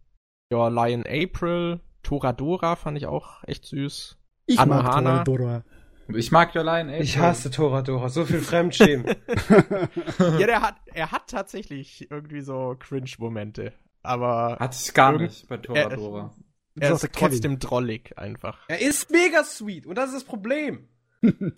ja 0.52 0.68
Lion 0.68 1.04
April, 1.08 1.80
Toradora 2.02 2.76
fand 2.76 2.98
ich 2.98 3.06
auch 3.06 3.44
echt 3.46 3.66
süß. 3.66 4.18
ich 4.48 4.60
Anohana. 4.60 5.24
Toradora. 5.24 5.64
Ich 6.10 6.32
mag 6.32 6.54
Jolain, 6.54 6.90
ey. 6.90 7.02
Ich 7.02 7.18
hasse 7.18 7.50
Toradora, 7.50 8.10
so 8.10 8.26
viel 8.26 8.42
Fremdschämen. 8.42 9.06
Ja, 10.20 10.48
der 10.48 10.62
hat, 10.62 10.76
er 10.94 11.12
hat 11.12 11.30
tatsächlich 11.30 12.10
irgendwie 12.12 12.42
so 12.42 12.76
Cringe-Momente. 12.78 13.74
Aber 14.02 14.58
Hatte 14.60 14.78
ich 14.80 14.94
gar 14.94 15.18
nicht 15.18 15.48
bei 15.48 15.58
Toradora. 15.58 16.34
Er 16.80 16.92
auch 16.92 16.96
ist 16.96 17.12
Kevin. 17.14 17.30
trotzdem 17.30 17.60
drollig 17.60 18.18
einfach. 18.18 18.60
er 18.68 18.82
ist 18.82 19.12
mega 19.12 19.44
sweet 19.44 19.86
und 19.86 19.96
das 19.96 20.08
ist 20.08 20.16
das 20.16 20.24
Problem. 20.24 20.88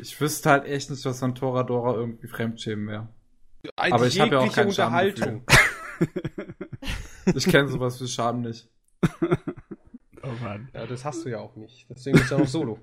Ich 0.00 0.18
wüsste 0.18 0.48
halt 0.48 0.64
echt 0.64 0.88
nicht, 0.88 1.04
was 1.04 1.18
von 1.18 1.34
Toradora 1.34 1.92
irgendwie 1.94 2.26
Fremdschämen 2.26 2.88
wäre. 2.88 3.08
Eine 3.76 3.94
Aber 3.94 4.06
ich 4.06 4.18
hab 4.18 4.32
ja 4.32 4.38
auch 4.38 4.42
jegliche 4.44 4.60
kein 4.62 4.68
Unterhaltung. 4.68 5.44
Ich 7.34 7.44
kenne 7.46 7.68
sowas 7.68 8.00
wie 8.00 8.08
Scham 8.08 8.40
nicht. 8.40 8.70
Oh 10.22 10.32
Mann. 10.42 10.68
Ja, 10.74 10.86
das 10.86 11.04
hast 11.04 11.24
du 11.24 11.28
ja 11.28 11.38
auch 11.38 11.54
nicht. 11.56 11.86
Deswegen 11.90 12.18
bist 12.18 12.30
du 12.30 12.34
ja 12.34 12.40
noch 12.40 12.48
solo. 12.48 12.78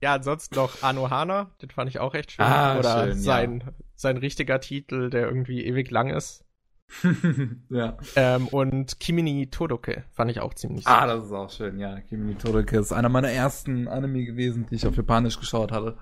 ja, 0.00 0.14
ansonsten 0.14 0.54
noch 0.54 0.82
Anohana, 0.82 1.50
den 1.60 1.70
fand 1.70 1.90
ich 1.90 1.98
auch 1.98 2.14
echt 2.14 2.32
schön. 2.32 2.44
Ah, 2.44 2.78
Oder 2.78 3.06
schön, 3.06 3.18
sein, 3.18 3.74
sein 3.96 4.16
richtiger 4.16 4.60
Titel, 4.60 5.10
der 5.10 5.26
irgendwie 5.26 5.64
ewig 5.64 5.90
lang 5.90 6.10
ist. 6.10 6.44
ja. 7.70 7.96
Ähm, 8.14 8.48
und 8.48 9.00
Kimini 9.00 9.48
Todoke 9.48 10.04
fand 10.12 10.30
ich 10.30 10.40
auch 10.40 10.54
ziemlich 10.54 10.86
Ah, 10.86 11.06
das 11.06 11.24
ist 11.26 11.32
auch 11.32 11.50
schön, 11.50 11.78
ja. 11.78 12.00
Kimi 12.00 12.34
Todeke 12.34 12.78
ist 12.78 12.92
einer 12.92 13.08
meiner 13.08 13.30
ersten 13.30 13.88
Anime 13.88 14.24
gewesen, 14.24 14.66
die 14.70 14.76
ich 14.76 14.86
auf 14.86 14.96
Japanisch 14.96 15.38
geschaut 15.38 15.72
hatte. 15.72 15.96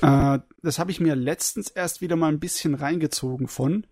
Äh, 0.00 0.38
das 0.62 0.78
habe 0.78 0.90
ich 0.90 1.00
mir 1.00 1.14
letztens 1.14 1.68
erst 1.68 2.00
wieder 2.00 2.16
mal 2.16 2.28
ein 2.28 2.40
bisschen 2.40 2.74
reingezogen 2.74 3.48
von. 3.48 3.86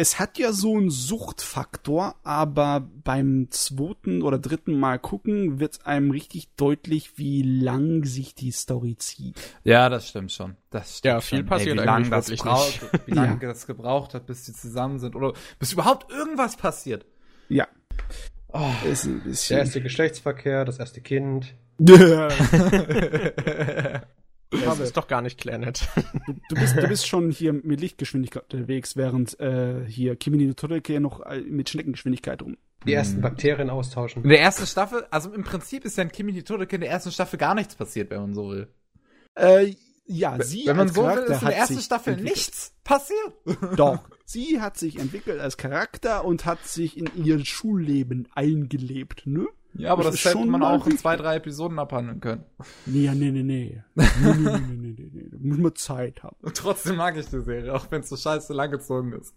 Es 0.00 0.20
hat 0.20 0.38
ja 0.38 0.52
so 0.52 0.76
einen 0.76 0.90
Suchtfaktor, 0.90 2.14
aber 2.22 2.88
beim 3.02 3.48
zweiten 3.50 4.22
oder 4.22 4.38
dritten 4.38 4.78
Mal 4.78 5.00
gucken 5.00 5.58
wird 5.58 5.84
einem 5.86 6.12
richtig 6.12 6.54
deutlich, 6.54 7.18
wie 7.18 7.42
lang 7.42 8.04
sich 8.04 8.36
die 8.36 8.52
Story 8.52 8.94
zieht. 8.96 9.34
Ja, 9.64 9.88
das 9.88 10.08
stimmt 10.08 10.30
schon. 10.30 10.54
Das 10.70 10.98
stimmt 10.98 11.12
Ja, 11.14 11.20
viel 11.20 11.38
schon. 11.38 11.46
passiert 11.46 11.76
Ey, 11.78 11.82
wie 11.82 11.86
lange 11.86 11.96
eigentlich 11.96 12.10
das 12.10 12.28
wirklich 12.28 12.42
braucht, 12.42 12.80
wie 13.06 13.10
lange 13.10 13.38
Ja. 13.42 13.48
das 13.48 13.66
gebraucht 13.66 14.14
hat, 14.14 14.26
bis 14.26 14.44
die 14.44 14.52
zusammen 14.52 15.00
sind 15.00 15.16
oder 15.16 15.32
bis 15.58 15.72
überhaupt 15.72 16.12
irgendwas 16.12 16.56
passiert. 16.56 17.04
Ja, 17.48 17.66
Oh. 18.52 18.70
ist 18.88 19.04
ein 19.04 19.18
Der 19.24 19.30
bisschen. 19.30 19.58
erste 19.58 19.82
Geschlechtsverkehr, 19.82 20.64
das 20.64 20.78
erste 20.78 21.00
Kind. 21.00 21.56
Das 24.50 24.80
ist 24.80 24.96
doch 24.96 25.08
gar 25.08 25.22
nicht 25.22 25.38
Clanet. 25.38 25.88
Du, 26.26 26.32
du, 26.48 26.54
bist, 26.54 26.76
du 26.76 26.88
bist 26.88 27.06
schon 27.06 27.30
hier 27.30 27.52
mit 27.52 27.80
Lichtgeschwindigkeit 27.80 28.44
unterwegs, 28.52 28.96
während 28.96 29.38
äh, 29.40 29.84
hier 29.86 30.16
Kimi 30.16 30.38
no 30.38 31.00
noch 31.00 31.20
äh, 31.20 31.40
mit 31.40 31.68
Schneckengeschwindigkeit 31.68 32.42
rum. 32.42 32.56
Die 32.86 32.92
ersten. 32.92 33.20
Bakterien 33.20 33.70
austauschen. 33.70 34.22
In 34.22 34.28
der 34.30 34.40
ersten 34.40 34.66
Staffel, 34.66 35.04
also 35.10 35.32
im 35.32 35.44
Prinzip 35.44 35.84
ist 35.84 35.98
ja 35.98 36.04
in 36.04 36.12
Kimi 36.12 36.42
Todeke 36.42 36.76
in 36.76 36.80
der 36.82 36.90
ersten 36.90 37.10
Staffel 37.10 37.38
gar 37.38 37.54
nichts 37.54 37.74
passiert, 37.74 38.10
wenn 38.10 38.20
man 38.20 38.34
so 38.34 38.50
will. 38.50 38.68
Äh, 39.34 39.74
ja, 40.06 40.42
sie 40.42 40.66
wenn 40.66 40.76
man 40.76 40.88
als 40.88 40.96
so 40.96 41.02
will, 41.02 41.08
Charakter 41.08 41.34
ist 41.34 41.42
in 41.42 41.48
der 41.48 41.54
hat 41.54 41.60
ersten 41.60 41.74
sich 41.74 41.84
Staffel 41.84 42.12
entwickelt. 42.14 42.36
nichts 42.36 42.74
passiert. 42.84 43.32
Doch. 43.76 44.08
Sie 44.24 44.60
hat 44.60 44.76
sich 44.76 44.98
entwickelt 44.98 45.40
als 45.40 45.56
Charakter 45.56 46.22
und 46.22 46.44
hat 46.44 46.66
sich 46.66 46.98
in 46.98 47.10
ihr 47.14 47.42
Schulleben 47.46 48.28
eingelebt, 48.34 49.22
ne? 49.24 49.46
Ja, 49.78 49.92
aber 49.92 50.04
Das 50.04 50.20
das, 50.20 50.34
hätte 50.34 50.44
man 50.46 50.62
auch 50.62 50.86
in 50.86 50.98
zwei, 50.98 51.16
drei 51.16 51.36
Episoden 51.36 51.78
abhandeln 51.78 52.20
können. 52.20 52.44
Nee, 52.86 53.10
nee, 53.14 53.30
nee, 53.30 53.42
nee. 53.42 53.82
Nee, 53.94 54.06
nee, 54.20 54.34
nee, 54.34 54.58
nee, 54.58 54.94
nee, 54.96 55.10
nee. 55.12 55.28
Da 55.30 55.38
muss 55.40 55.58
man 55.58 55.74
Zeit 55.76 56.22
haben. 56.22 56.36
Und 56.42 56.56
trotzdem 56.56 56.96
mag 56.96 57.16
ich 57.16 57.26
die 57.26 57.40
Serie, 57.40 57.72
auch 57.74 57.90
wenn 57.90 58.00
es 58.00 58.08
so 58.08 58.16
scheiße 58.16 58.52
langgezogen 58.52 59.12
ist. 59.12 59.34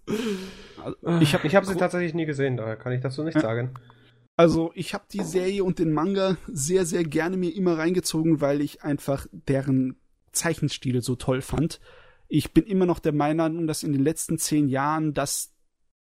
Also, 0.83 0.97
ich 1.21 1.33
habe 1.33 1.47
Ich 1.47 1.55
habe 1.55 1.65
sie 1.65 1.75
tatsächlich 1.75 2.13
nie 2.13 2.25
gesehen, 2.25 2.57
daher 2.57 2.75
kann 2.75 2.91
ich 2.91 3.01
dazu 3.01 3.23
nichts 3.23 3.41
sagen. 3.41 3.71
Also 4.37 4.71
ich 4.73 4.95
habe 4.95 5.03
die 5.11 5.23
Serie 5.23 5.63
und 5.63 5.77
den 5.77 5.93
Manga 5.93 6.37
sehr, 6.47 6.85
sehr 6.85 7.03
gerne 7.03 7.37
mir 7.37 7.55
immer 7.55 7.77
reingezogen, 7.77 8.41
weil 8.41 8.61
ich 8.61 8.81
einfach 8.81 9.27
deren 9.31 9.97
Zeichenstil 10.31 11.03
so 11.03 11.15
toll 11.15 11.41
fand. 11.41 11.79
Ich 12.27 12.53
bin 12.53 12.63
immer 12.63 12.87
noch 12.87 12.99
der 12.99 13.13
Meinung, 13.13 13.67
dass 13.67 13.83
in 13.83 13.91
den 13.91 14.03
letzten 14.03 14.39
zehn 14.39 14.67
Jahren 14.67 15.13
das 15.13 15.53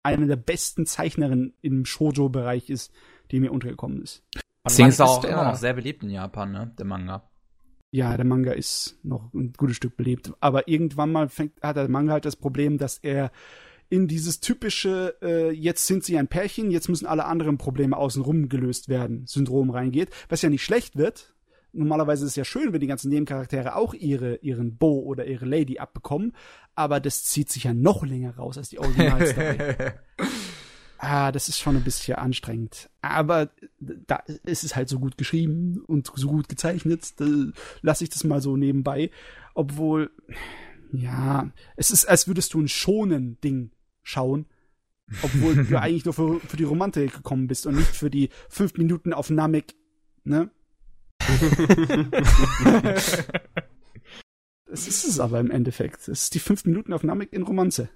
eine 0.02 0.26
der 0.26 0.36
besten 0.36 0.86
Zeichnerinnen 0.86 1.54
im 1.60 1.84
Shoujo-Bereich 1.84 2.70
ist, 2.70 2.92
die 3.30 3.40
mir 3.40 3.52
untergekommen 3.52 4.02
ist. 4.02 4.22
Deswegen 4.64 4.88
ist 4.88 5.00
er 5.00 5.06
auch 5.06 5.24
immer 5.24 5.44
noch 5.44 5.56
sehr 5.56 5.72
beliebt 5.72 6.02
in 6.02 6.10
Japan, 6.10 6.52
ne? 6.52 6.74
Der 6.78 6.84
Manga. 6.84 7.30
Ja, 7.92 8.16
der 8.16 8.26
Manga 8.26 8.52
ist 8.52 8.98
noch 9.02 9.32
ein 9.34 9.52
gutes 9.56 9.76
Stück 9.76 9.96
belebt. 9.96 10.32
Aber 10.40 10.68
irgendwann 10.68 11.10
mal 11.10 11.28
fängt, 11.28 11.60
hat 11.62 11.76
der 11.76 11.88
Manga 11.88 12.12
halt 12.12 12.24
das 12.24 12.36
Problem, 12.36 12.78
dass 12.78 12.98
er 12.98 13.32
in 13.88 14.06
dieses 14.06 14.38
typische, 14.38 15.16
äh, 15.20 15.50
jetzt 15.50 15.86
sind 15.86 16.04
sie 16.04 16.16
ein 16.16 16.28
Pärchen, 16.28 16.70
jetzt 16.70 16.88
müssen 16.88 17.06
alle 17.06 17.24
anderen 17.24 17.58
Probleme 17.58 17.96
außenrum 17.96 18.48
gelöst 18.48 18.88
werden, 18.88 19.26
Syndrom 19.26 19.70
reingeht, 19.70 20.10
was 20.28 20.42
ja 20.42 20.48
nicht 20.48 20.62
schlecht 20.62 20.96
wird. 20.96 21.34
Normalerweise 21.72 22.24
ist 22.24 22.32
es 22.32 22.36
ja 22.36 22.44
schön, 22.44 22.72
wenn 22.72 22.80
die 22.80 22.86
ganzen 22.86 23.10
Nebencharaktere 23.10 23.74
auch 23.74 23.94
ihre, 23.94 24.36
ihren 24.36 24.76
Bo 24.76 25.00
oder 25.00 25.26
ihre 25.26 25.44
Lady 25.44 25.78
abbekommen, 25.78 26.32
aber 26.76 27.00
das 27.00 27.24
zieht 27.24 27.50
sich 27.50 27.64
ja 27.64 27.74
noch 27.74 28.04
länger 28.04 28.36
raus 28.36 28.58
als 28.58 28.68
die 28.68 28.78
Originalstory. 28.78 29.58
Ah, 31.02 31.32
das 31.32 31.48
ist 31.48 31.58
schon 31.58 31.76
ein 31.76 31.82
bisschen 31.82 32.16
anstrengend. 32.16 32.90
Aber 33.00 33.48
da 33.80 34.22
ist 34.44 34.64
es 34.64 34.76
halt 34.76 34.90
so 34.90 34.98
gut 34.98 35.16
geschrieben 35.16 35.82
und 35.86 36.12
so 36.14 36.28
gut 36.28 36.50
gezeichnet, 36.50 37.18
da 37.18 37.24
lasse 37.80 38.04
ich 38.04 38.10
das 38.10 38.22
mal 38.22 38.42
so 38.42 38.58
nebenbei. 38.58 39.10
Obwohl, 39.54 40.10
ja, 40.92 41.50
es 41.76 41.90
ist, 41.90 42.04
als 42.04 42.28
würdest 42.28 42.52
du 42.52 42.60
ein 42.60 42.68
schonen 42.68 43.40
Ding 43.40 43.70
schauen. 44.02 44.44
Obwohl 45.22 45.64
du 45.64 45.80
eigentlich 45.80 46.04
nur 46.04 46.12
für, 46.12 46.38
für 46.40 46.58
die 46.58 46.64
Romantik 46.64 47.14
gekommen 47.14 47.46
bist 47.46 47.66
und 47.66 47.76
nicht 47.76 47.96
für 47.96 48.10
die 48.10 48.28
fünf 48.50 48.74
Minuten 48.74 49.14
auf 49.14 49.30
Namek, 49.30 49.74
ne? 50.24 50.50
Das 54.66 54.86
ist 54.86 55.04
es 55.04 55.18
aber 55.18 55.40
im 55.40 55.50
Endeffekt. 55.50 56.02
Es 56.02 56.22
ist 56.22 56.34
die 56.34 56.38
fünf 56.38 56.64
Minuten 56.64 56.92
auf 56.92 57.02
Namek 57.02 57.32
in 57.32 57.42
Romanze. 57.42 57.88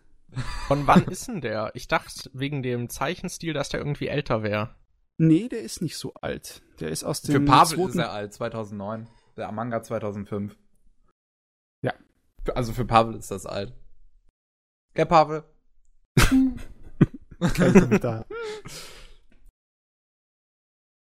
Von 0.66 0.86
wann 0.86 1.04
ist 1.04 1.28
denn 1.28 1.40
der? 1.40 1.70
Ich 1.74 1.88
dachte 1.88 2.30
wegen 2.32 2.62
dem 2.62 2.88
Zeichenstil, 2.88 3.52
dass 3.52 3.68
der 3.68 3.80
irgendwie 3.80 4.08
älter 4.08 4.42
wäre. 4.42 4.74
Nee, 5.18 5.48
der 5.48 5.60
ist 5.60 5.80
nicht 5.82 5.96
so 5.96 6.12
alt. 6.14 6.62
Der 6.80 6.88
ist 6.90 7.04
aus 7.04 7.20
Für 7.20 7.32
dem 7.32 7.44
Pavel 7.44 7.76
zweiten 7.76 7.88
ist 7.90 7.96
er 7.96 8.12
alt, 8.12 8.32
2009. 8.34 9.08
Der 9.36 9.52
Manga 9.52 9.82
2005. 9.82 10.56
Ja. 11.82 11.92
Für- 12.44 12.56
Also 12.56 12.72
für 12.72 12.84
Pavel 12.84 13.14
ist 13.16 13.30
das 13.30 13.46
alt. 13.46 13.72
Ja, 14.96 15.04
Pavel. 15.04 15.44
Kein 16.18 17.72
Kommentar. 17.72 18.26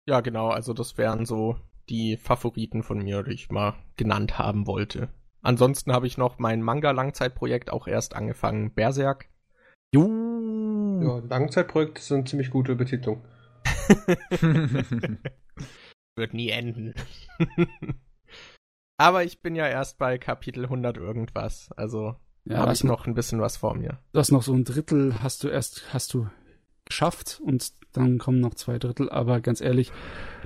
Ja, 0.07 0.21
genau, 0.21 0.49
also 0.49 0.73
das 0.73 0.97
wären 0.97 1.25
so 1.25 1.59
die 1.89 2.17
Favoriten 2.17 2.83
von 2.83 2.99
mir, 2.99 3.23
die 3.23 3.31
ich 3.33 3.49
mal 3.49 3.75
genannt 3.95 4.37
haben 4.37 4.67
wollte. 4.67 5.09
Ansonsten 5.45 5.93
habe 5.93 6.07
ich 6.07 6.17
noch 6.17 6.39
mein 6.39 6.63
Manga-Langzeitprojekt 6.63 7.69
auch 7.69 7.87
erst 7.87 8.15
angefangen, 8.15 8.73
Berserk. 8.73 9.29
Juhu. 9.93 11.03
Ja, 11.03 11.19
Langzeitprojekte 11.19 12.01
sind 12.01 12.27
ziemlich 12.27 12.49
gute 12.49 12.75
Betitlung. 12.75 13.23
Wird 16.15 16.33
nie 16.33 16.49
enden. 16.49 16.95
Aber 18.97 19.23
ich 19.23 19.43
bin 19.43 19.53
ja 19.53 19.67
erst 19.67 19.99
bei 19.99 20.17
Kapitel 20.17 20.63
100 20.63 20.97
irgendwas, 20.97 21.69
also 21.75 22.15
Ja, 22.45 22.57
habe 22.57 22.71
hast 22.71 22.79
ich 22.79 22.85
noch 22.85 23.05
ein 23.05 23.13
bisschen 23.13 23.39
was 23.39 23.57
vor 23.57 23.75
mir. 23.75 23.99
Du 24.13 24.19
hast 24.19 24.31
noch 24.31 24.41
so 24.41 24.53
ein 24.53 24.63
Drittel, 24.63 25.21
hast 25.21 25.43
du 25.43 25.49
erst, 25.49 25.93
hast 25.93 26.11
du 26.15 26.27
geschafft 26.85 27.39
und 27.43 27.71
dann 27.97 28.17
kommen 28.17 28.39
noch 28.39 28.53
zwei 28.55 28.77
Drittel, 28.79 29.09
aber 29.09 29.41
ganz 29.41 29.61
ehrlich, 29.61 29.91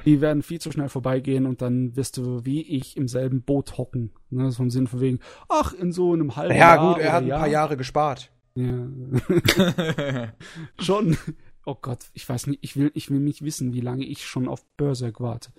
die 0.06 0.22
werden 0.22 0.44
viel 0.44 0.60
zu 0.60 0.72
schnell 0.72 0.90
vorbeigehen 0.90 1.46
und 1.46 1.62
dann 1.62 1.96
wirst 1.96 2.18
du 2.18 2.46
wie 2.46 2.62
ich 2.62 2.96
im 2.98 3.08
selben 3.08 3.42
Boot 3.42 3.78
hocken. 3.78 4.12
Ne, 4.30 4.52
so 4.52 4.64
im 4.64 4.70
Sinn 4.70 4.88
von 4.88 5.02
wegen, 5.02 5.20
ach, 5.50 5.74
in 5.74 5.92
so 5.92 6.14
einem 6.14 6.36
halben 6.36 6.56
Ja, 6.56 6.76
Jahr. 6.76 6.94
gut, 6.94 7.02
er 7.04 7.14
hat 7.14 7.24
ein 7.24 7.28
Jahr. 7.28 7.40
paar 7.40 7.48
Jahre 7.50 7.78
gespart. 7.78 8.32
Ja. 8.56 8.88
schon. 10.80 11.18
Oh 11.66 11.76
Gott, 11.80 12.06
ich 12.14 12.28
weiß 12.28 12.48
nicht, 12.48 12.60
ich 12.64 12.78
will, 12.78 12.92
ich 12.94 13.12
will 13.12 13.20
nicht 13.20 13.44
wissen, 13.44 13.74
wie 13.74 13.82
lange 13.82 14.06
ich 14.06 14.26
schon 14.26 14.48
auf 14.48 14.66
Berserk 14.78 15.20
warte. 15.20 15.52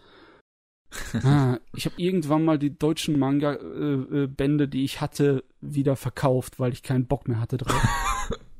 ah, 1.23 1.59
ich 1.75 1.85
habe 1.87 1.95
irgendwann 1.99 2.45
mal 2.45 2.59
die 2.59 2.77
deutschen 2.77 3.17
Manga-Bände, 3.19 4.67
die 4.67 4.85
ich 4.85 5.01
hatte, 5.01 5.45
wieder 5.61 5.95
verkauft, 5.95 6.59
weil 6.59 6.73
ich 6.73 6.83
keinen 6.83 7.07
Bock 7.07 7.29
mehr 7.29 7.41
hatte 7.41 7.59
drauf. 7.59 7.81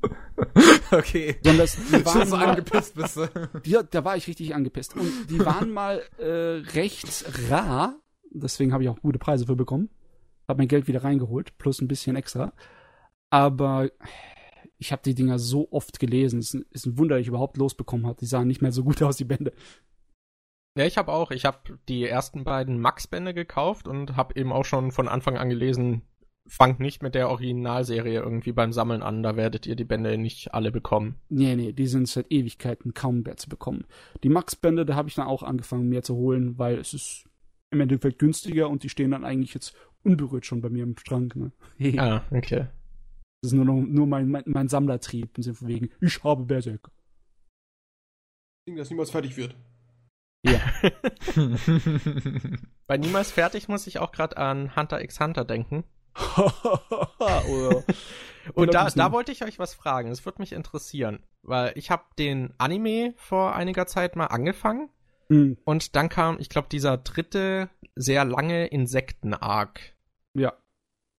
okay. 0.97 1.35
Sondern 1.43 1.57
das, 1.65 1.75
die 1.75 2.05
waren 2.05 2.27
so 2.27 2.35
mal, 2.35 2.49
angepisst 2.49 2.95
bist 2.95 3.17
du. 3.17 3.27
ja, 3.65 3.83
da 3.83 4.03
war 4.03 4.17
ich 4.17 4.27
richtig 4.27 4.53
angepisst. 4.55 4.95
Und 4.95 5.11
die 5.29 5.39
waren 5.45 5.71
mal 5.71 6.01
äh, 6.17 6.61
recht 6.73 7.25
rar, 7.49 7.95
deswegen 8.31 8.73
habe 8.73 8.83
ich 8.83 8.89
auch 8.89 8.99
gute 9.01 9.19
Preise 9.19 9.45
für 9.45 9.55
bekommen. 9.55 9.89
Hab 10.47 10.57
mein 10.57 10.67
Geld 10.67 10.87
wieder 10.87 11.03
reingeholt, 11.03 11.57
plus 11.57 11.81
ein 11.81 11.87
bisschen 11.87 12.15
extra. 12.15 12.53
Aber 13.29 13.89
ich 14.77 14.91
habe 14.91 15.01
die 15.03 15.15
Dinger 15.15 15.39
so 15.39 15.67
oft 15.71 15.99
gelesen. 15.99 16.39
Es 16.39 16.47
ist 16.47 16.53
ein- 16.55 16.65
ist 16.71 16.85
ein 16.87 16.97
Wunder, 16.97 17.15
dass 17.15 17.21
ich 17.21 17.27
überhaupt 17.27 17.57
losbekommen 17.57 18.07
habe. 18.07 18.17
Die 18.19 18.25
sahen 18.25 18.47
nicht 18.47 18.61
mehr 18.61 18.71
so 18.71 18.83
gut 18.83 19.01
aus, 19.03 19.17
die 19.17 19.25
Bände. 19.25 19.53
Ja, 20.77 20.85
ich 20.85 20.97
habe 20.97 21.11
auch, 21.11 21.31
ich 21.31 21.45
habe 21.45 21.77
die 21.89 22.05
ersten 22.05 22.43
beiden 22.43 22.79
Max-Bände 22.79 23.33
gekauft 23.33 23.87
und 23.87 24.15
habe 24.15 24.39
eben 24.39 24.51
auch 24.53 24.63
schon 24.65 24.91
von 24.91 25.07
Anfang 25.07 25.37
an 25.37 25.49
gelesen, 25.49 26.01
fangt 26.47 26.79
nicht 26.79 27.01
mit 27.01 27.15
der 27.15 27.29
Originalserie 27.29 28.19
irgendwie 28.19 28.51
beim 28.51 28.73
Sammeln 28.73 29.01
an, 29.01 29.23
da 29.23 29.35
werdet 29.35 29.65
ihr 29.67 29.75
die 29.75 29.85
Bände 29.85 30.17
nicht 30.17 30.53
alle 30.53 30.71
bekommen. 30.71 31.15
Nee, 31.29 31.55
nee, 31.55 31.71
die 31.71 31.87
sind 31.87 32.07
seit 32.07 32.31
Ewigkeiten 32.31 32.93
kaum 32.93 33.21
mehr 33.21 33.37
zu 33.37 33.49
bekommen. 33.49 33.85
Die 34.23 34.29
Max-Bände, 34.29 34.85
da 34.85 34.95
habe 34.95 35.09
ich 35.09 35.15
dann 35.15 35.27
auch 35.27 35.43
angefangen, 35.43 35.89
mir 35.89 36.03
zu 36.03 36.15
holen, 36.15 36.57
weil 36.57 36.77
es 36.77 36.93
ist 36.93 37.25
im 37.71 37.79
Endeffekt 37.79 38.19
günstiger 38.19 38.69
und 38.69 38.83
die 38.83 38.89
stehen 38.89 39.11
dann 39.11 39.23
eigentlich 39.23 39.53
jetzt 39.53 39.75
unberührt 40.03 40.45
schon 40.45 40.61
bei 40.61 40.69
mir 40.69 40.83
im 40.83 40.97
Schrank. 40.97 41.35
Ne? 41.35 41.51
Ah, 41.97 42.23
okay. 42.31 42.67
Das 43.41 43.51
ist 43.51 43.53
nur, 43.53 43.65
noch, 43.65 43.81
nur 43.81 44.05
mein, 44.05 44.29
mein, 44.29 44.43
mein 44.45 44.67
Sammlertrieb 44.67 45.37
im 45.37 45.43
Sinne 45.43 45.55
von 45.55 45.67
wegen, 45.67 45.89
ich 45.99 46.23
habe 46.23 46.43
Berserk. 46.45 46.91
Ding, 48.67 48.75
das 48.75 48.89
niemals 48.89 49.09
fertig 49.09 49.35
wird. 49.37 49.55
Bei 52.87 52.97
Niemals 52.97 53.31
fertig 53.31 53.67
muss 53.67 53.85
ich 53.87 53.99
auch 53.99 54.11
gerade 54.11 54.37
an 54.37 54.75
Hunter 54.75 55.01
x 55.03 55.19
Hunter 55.19 55.45
denken. 55.45 55.83
Oder, 57.47 57.83
Und 58.53 58.73
da, 58.73 58.89
da 58.89 59.11
wollte 59.11 59.31
ich 59.31 59.43
euch 59.43 59.59
was 59.59 59.73
fragen. 59.73 60.09
Das 60.09 60.25
würde 60.25 60.41
mich 60.41 60.51
interessieren, 60.51 61.23
weil 61.41 61.73
ich 61.75 61.91
habe 61.91 62.03
den 62.17 62.53
Anime 62.57 63.13
vor 63.17 63.55
einiger 63.55 63.87
Zeit 63.87 64.15
mal 64.15 64.27
angefangen 64.27 64.89
Hm, 65.31 65.57
und 65.63 65.95
dann 65.95 66.09
kam, 66.09 66.37
ich 66.39 66.49
glaube, 66.49 66.67
dieser 66.69 66.97
dritte 66.97 67.69
sehr 67.95 68.25
lange 68.25 68.67
Insekten-Arc. 68.67 69.95
ja. 70.33 70.53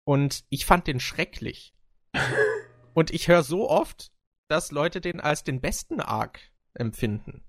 Und 0.05 0.45
ich 0.51 0.66
fand 0.66 0.88
den 0.88 1.01
schrecklich. 1.01 1.74
und 2.95 3.11
ich 3.11 3.28
höre 3.28 3.43
so 3.45 3.70
oft, 3.70 4.12
dass 4.49 4.72
Leute 4.72 5.01
den 5.01 5.20
als 5.20 5.45
den 5.45 5.61
besten 5.61 6.01
Arc 6.01 6.40
empfinden. 6.74 7.43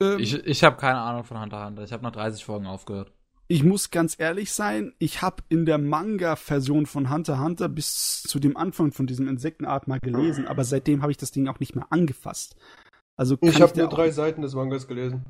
Ähm, 0.00 0.18
Ich, 0.20 0.34
ich 0.34 0.62
habe 0.62 0.76
keine 0.76 1.00
Ahnung 1.00 1.24
von 1.24 1.40
Hunter 1.40 1.56
x 1.56 1.66
Hunter. 1.66 1.82
Ich 1.82 1.92
habe 1.92 2.02
nach 2.02 2.12
30 2.12 2.44
Folgen 2.44 2.66
aufgehört. 2.66 3.12
Ich 3.48 3.62
muss 3.62 3.90
ganz 3.90 4.16
ehrlich 4.18 4.52
sein, 4.52 4.92
ich 4.98 5.22
habe 5.22 5.42
in 5.48 5.66
der 5.66 5.78
Manga-Version 5.78 6.86
von 6.86 7.10
Hunter 7.10 7.34
x 7.34 7.42
Hunter 7.42 7.68
bis 7.68 8.22
zu 8.22 8.40
dem 8.40 8.56
Anfang 8.56 8.92
von 8.92 9.06
diesem 9.06 9.28
Insektenart 9.28 9.86
mal 9.86 10.00
gelesen, 10.00 10.46
aber 10.46 10.64
seitdem 10.64 11.02
habe 11.02 11.12
ich 11.12 11.18
das 11.18 11.30
Ding 11.30 11.46
auch 11.48 11.60
nicht 11.60 11.76
mehr 11.76 11.86
angefasst. 11.90 12.56
Also 13.16 13.36
kann 13.36 13.48
Ich 13.48 13.60
habe 13.60 13.78
nur 13.78 13.88
drei 13.88 14.10
Seiten 14.10 14.42
des 14.42 14.54
Mangas 14.54 14.88
gelesen. 14.88 15.24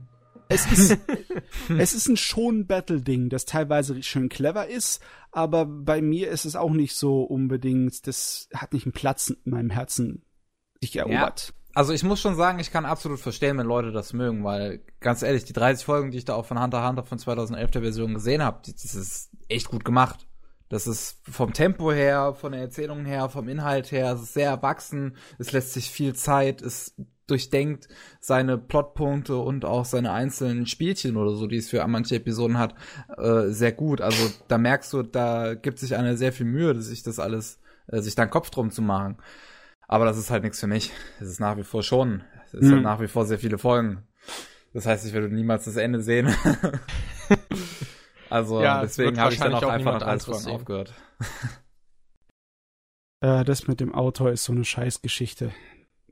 Es 0.48 0.70
ist, 0.70 0.98
es 1.78 1.92
ist 1.92 2.08
ein 2.08 2.16
schon 2.16 2.66
Battle-Ding, 2.66 3.28
das 3.28 3.44
teilweise 3.44 4.02
schön 4.02 4.28
clever 4.28 4.66
ist, 4.66 5.02
aber 5.32 5.66
bei 5.66 6.00
mir 6.00 6.30
ist 6.30 6.44
es 6.44 6.56
auch 6.56 6.70
nicht 6.70 6.94
so 6.94 7.22
unbedingt, 7.22 8.06
das 8.06 8.48
hat 8.54 8.72
nicht 8.72 8.86
einen 8.86 8.92
Platz 8.92 9.30
in 9.30 9.50
meinem 9.50 9.70
Herzen 9.70 10.22
sich 10.80 10.96
erobert. 10.96 11.52
Also 11.76 11.92
ich 11.92 12.02
muss 12.02 12.22
schon 12.22 12.36
sagen, 12.36 12.58
ich 12.58 12.72
kann 12.72 12.86
absolut 12.86 13.20
verstehen, 13.20 13.58
wenn 13.58 13.66
Leute 13.66 13.92
das 13.92 14.14
mögen, 14.14 14.44
weil 14.44 14.80
ganz 14.98 15.20
ehrlich, 15.20 15.44
die 15.44 15.52
30 15.52 15.84
Folgen, 15.84 16.10
die 16.10 16.16
ich 16.16 16.24
da 16.24 16.34
auch 16.34 16.46
von 16.46 16.58
Hunter 16.58 16.88
Hunter 16.88 17.04
von 17.04 17.18
2011 17.18 17.70
der 17.70 17.82
Version 17.82 18.14
gesehen 18.14 18.42
habe, 18.42 18.60
das 18.64 18.94
ist 18.94 19.30
echt 19.50 19.68
gut 19.68 19.84
gemacht. 19.84 20.26
Das 20.70 20.86
ist 20.86 21.20
vom 21.30 21.52
Tempo 21.52 21.92
her, 21.92 22.34
von 22.34 22.52
der 22.52 22.62
Erzählung 22.62 23.04
her, 23.04 23.28
vom 23.28 23.46
Inhalt 23.46 23.92
her, 23.92 24.14
es 24.14 24.22
ist 24.22 24.32
sehr 24.32 24.48
erwachsen, 24.48 25.16
es 25.38 25.52
lässt 25.52 25.74
sich 25.74 25.90
viel 25.90 26.14
Zeit, 26.14 26.62
es 26.62 26.96
durchdenkt 27.26 27.88
seine 28.20 28.56
Plotpunkte 28.56 29.36
und 29.36 29.66
auch 29.66 29.84
seine 29.84 30.12
einzelnen 30.12 30.66
Spielchen 30.66 31.18
oder 31.18 31.32
so, 31.32 31.46
die 31.46 31.58
es 31.58 31.68
für 31.68 31.86
manche 31.86 32.16
Episoden 32.16 32.58
hat, 32.58 32.74
äh, 33.18 33.48
sehr 33.48 33.72
gut. 33.72 34.00
Also 34.00 34.32
da 34.48 34.56
merkst 34.56 34.94
du, 34.94 35.02
da 35.02 35.52
gibt 35.52 35.78
sich 35.78 35.94
einer 35.94 36.16
sehr 36.16 36.32
viel 36.32 36.46
Mühe, 36.46 36.80
sich 36.80 37.02
das 37.02 37.18
alles, 37.18 37.60
äh, 37.88 38.00
sich 38.00 38.14
da 38.14 38.22
einen 38.22 38.30
Kopf 38.30 38.48
drum 38.48 38.70
zu 38.70 38.80
machen. 38.80 39.18
Aber 39.88 40.04
das 40.04 40.18
ist 40.18 40.30
halt 40.30 40.42
nichts 40.42 40.60
für 40.60 40.66
mich. 40.66 40.92
Es 41.20 41.28
ist 41.28 41.40
nach 41.40 41.56
wie 41.56 41.62
vor 41.64 41.82
schon. 41.82 42.24
Es 42.46 42.54
ist 42.54 42.68
Mhm. 42.68 42.72
halt 42.74 42.82
nach 42.82 43.00
wie 43.00 43.08
vor 43.08 43.24
sehr 43.26 43.38
viele 43.38 43.58
Folgen. 43.58 44.02
Das 44.72 44.86
heißt, 44.86 45.06
ich 45.06 45.12
werde 45.12 45.28
niemals 45.28 45.64
das 45.64 45.76
Ende 45.76 46.02
sehen. 46.02 46.26
also 48.30 48.62
Ja, 48.62 48.82
es 48.82 48.96
deswegen 48.96 49.18
habe 49.20 49.32
ich 49.32 49.38
dann 49.40 49.54
auch 49.54 49.62
auch 49.62 49.68
einfach 49.70 49.92
nach 49.92 50.00
30 50.02 50.08
anderes 50.08 50.24
Folgen 50.24 50.40
sehen. 50.42 50.52
aufgehört. 50.54 50.94
Äh, 53.20 53.44
das 53.44 53.66
mit 53.68 53.80
dem 53.80 53.94
Autor 53.94 54.30
ist 54.30 54.44
so 54.44 54.52
eine 54.52 54.64
Scheißgeschichte. 54.64 55.52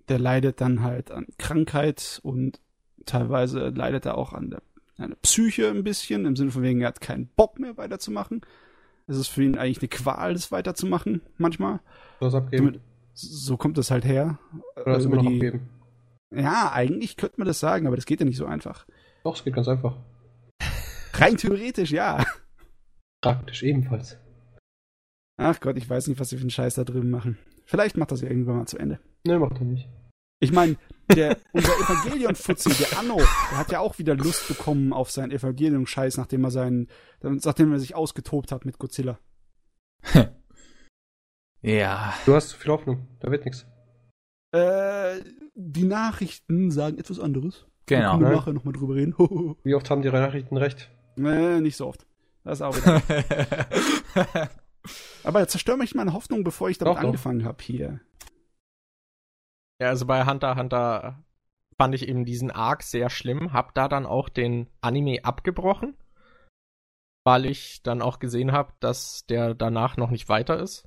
Der 0.09 0.19
leidet 0.19 0.61
dann 0.61 0.83
halt 0.83 1.11
an 1.11 1.27
Krankheit 1.39 2.21
und 2.23 2.61
teilweise 3.07 3.69
leidet 3.71 4.07
er 4.07 4.17
auch 4.17 4.33
an 4.33 4.51
der, 4.51 4.63
an 4.99 5.11
der 5.11 5.17
Psyche 5.17 5.69
ein 5.69 5.85
bisschen, 5.85 6.25
im 6.27 6.37
Sinne 6.37 6.51
von 6.51 6.63
wegen, 6.63 6.81
er 6.83 6.89
hat 6.89 7.01
keinen 7.01 7.29
Bock 7.29 7.59
mehr 7.59 7.77
weiterzumachen. 7.77 8.43
Es 9.07 9.17
ist 9.19 9.29
für 9.29 9.43
ihn 9.43 9.59
eigentlich 9.59 9.81
eine 9.81 9.89
Qual, 9.89 10.33
das 10.33 10.51
weiterzumachen, 10.53 11.21
manchmal. 11.37 11.81
Hast 12.21 12.35
abgeben. 12.35 12.67
Damit- 12.67 12.81
So 13.15 13.57
kommt 13.57 13.79
es 13.79 13.91
halt 13.91 14.05
her. 14.05 14.39
Oder 14.77 14.99
du 14.99 15.05
Über 15.05 15.15
immer 15.15 15.17
noch 15.23 15.31
die- 15.31 15.37
abgeben. 15.37 15.71
Ja, 16.35 16.73
eigentlich 16.73 17.17
könnte 17.17 17.37
man 17.39 17.47
das 17.47 17.61
sagen, 17.61 17.87
aber 17.87 17.97
das 17.97 18.07
geht 18.07 18.19
ja 18.21 18.27
nicht 18.27 18.37
so 18.37 18.47
einfach. 18.47 18.87
Doch, 19.23 19.37
es 19.37 19.45
geht 19.45 19.55
ganz 19.55 19.69
einfach. 19.69 19.97
Rein 21.13 21.37
theoretisch, 21.37 21.93
ja. 21.93 22.25
Praktisch 23.23 23.63
ebenfalls. 23.63 24.19
Ach 25.37 25.61
Gott, 25.61 25.77
ich 25.77 25.89
weiß 25.89 26.09
nicht, 26.09 26.19
was 26.19 26.31
sie 26.31 26.37
für 26.37 26.43
einen 26.43 26.51
Scheiß 26.51 26.75
da 26.75 26.85
drüben 26.85 27.11
machen. 27.11 27.39
Vielleicht 27.67 27.97
macht 27.97 28.11
das 28.11 28.21
ja 28.21 28.29
irgendwann 28.29 28.57
mal 28.57 28.67
zu 28.67 28.79
Ende. 28.79 28.99
Ne, 29.25 29.39
macht 29.39 29.59
er 29.59 29.65
nicht. 29.65 29.89
Ich 30.41 30.53
meine, 30.53 30.77
der, 31.15 31.39
unser 31.53 31.73
Evangelion-Fuzzi, 31.73 32.71
der 32.75 32.99
Anno, 32.99 33.17
der 33.17 33.59
hat 33.59 33.71
ja 33.73 33.79
auch 33.81 33.99
wieder 33.99 34.15
Lust 34.17 34.49
bekommen 34.49 34.93
auf 34.93 35.11
seinen 35.11 35.31
Evangelion-Scheiß, 35.31 36.17
nachdem 36.19 36.45
er 36.45 36.51
seinen, 36.51 36.89
nachdem 37.23 37.73
er 37.73 37.79
sich 37.79 37.95
ausgetobt 37.95 38.51
hat 38.53 38.65
mit 38.65 38.79
Godzilla. 38.79 39.19
Ja. 41.65 42.13
Du 42.27 42.35
hast 42.35 42.51
zu 42.51 42.59
viel 42.59 42.71
Hoffnung. 42.71 43.09
Da 43.21 43.31
wird 43.31 43.47
nichts. 43.47 43.67
Äh, 44.53 45.21
die 45.55 45.85
Nachrichten 45.85 46.71
sagen 46.71 46.99
etwas 46.99 47.19
anderes. 47.19 47.67
Da 47.87 47.97
Genau. 47.97 48.11
können 48.13 48.23
wir 48.23 48.29
ne? 48.29 48.37
nachher 48.37 48.53
nochmal 48.53 48.75
drüber 48.75 48.95
reden. 48.95 49.15
Wie 49.65 49.75
oft 49.75 49.89
haben 49.91 50.03
die 50.03 50.11
Nachrichten 50.11 50.57
recht? 50.57 50.91
äh, 51.17 51.61
nicht 51.61 51.77
so 51.77 51.87
oft. 51.89 52.07
Das 52.45 52.59
ist 52.59 52.63
auch 52.63 52.77
wieder. 52.77 53.01
Aber 55.25 55.41
jetzt 55.41 55.53
zerstör 55.53 55.79
mich 55.79 55.95
meine 55.95 56.13
Hoffnung, 56.13 56.45
bevor 56.45 56.69
ich 56.69 56.77
damit 56.77 56.99
Doch, 56.99 57.03
angefangen 57.03 57.45
habe 57.45 57.63
hier. 57.63 58.01
Ja, 59.81 59.89
also 59.89 60.05
bei 60.07 60.27
Hunter 60.27 60.51
x 60.53 60.61
Hunter 60.61 61.25
fand 61.79 61.95
ich 61.95 62.07
eben 62.07 62.27
diesen 62.27 62.51
Arc 62.51 62.83
sehr 62.83 63.09
schlimm, 63.09 63.55
hab 63.55 63.75
da 63.75 63.89
dann 63.89 64.05
auch 64.05 64.29
den 64.29 64.69
Anime 64.83 65.25
abgebrochen, 65.25 65.97
weil 67.25 67.47
ich 67.47 67.83
dann 67.83 68.03
auch 68.03 68.19
gesehen 68.19 68.53
habe, 68.53 68.75
dass 68.81 69.25
der 69.27 69.55
danach 69.55 69.97
noch 69.97 70.11
nicht 70.11 70.29
weiter 70.29 70.59
ist. 70.61 70.87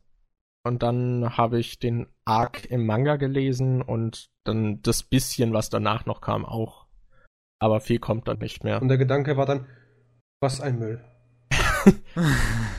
Und 0.68 0.84
dann 0.84 1.38
habe 1.38 1.60
ich 1.60 1.80
den 1.80 2.08
Arc 2.26 2.66
im 2.66 2.86
Manga 2.86 3.16
gelesen 3.16 3.82
und 3.82 4.30
dann 4.44 4.82
das 4.82 5.04
bisschen, 5.04 5.54
was 5.54 5.70
danach 5.70 6.06
noch 6.06 6.22
kam, 6.22 6.46
auch. 6.46 6.86
Aber 7.60 7.80
viel 7.80 8.00
kommt 8.00 8.28
dann 8.28 8.40
nicht 8.40 8.64
mehr. 8.64 8.82
Und 8.82 8.90
der 8.90 8.98
Gedanke 8.98 9.38
war 9.38 9.46
dann, 9.46 9.66
was 10.40 10.62
ein 10.62 10.80
Müll. 10.80 11.04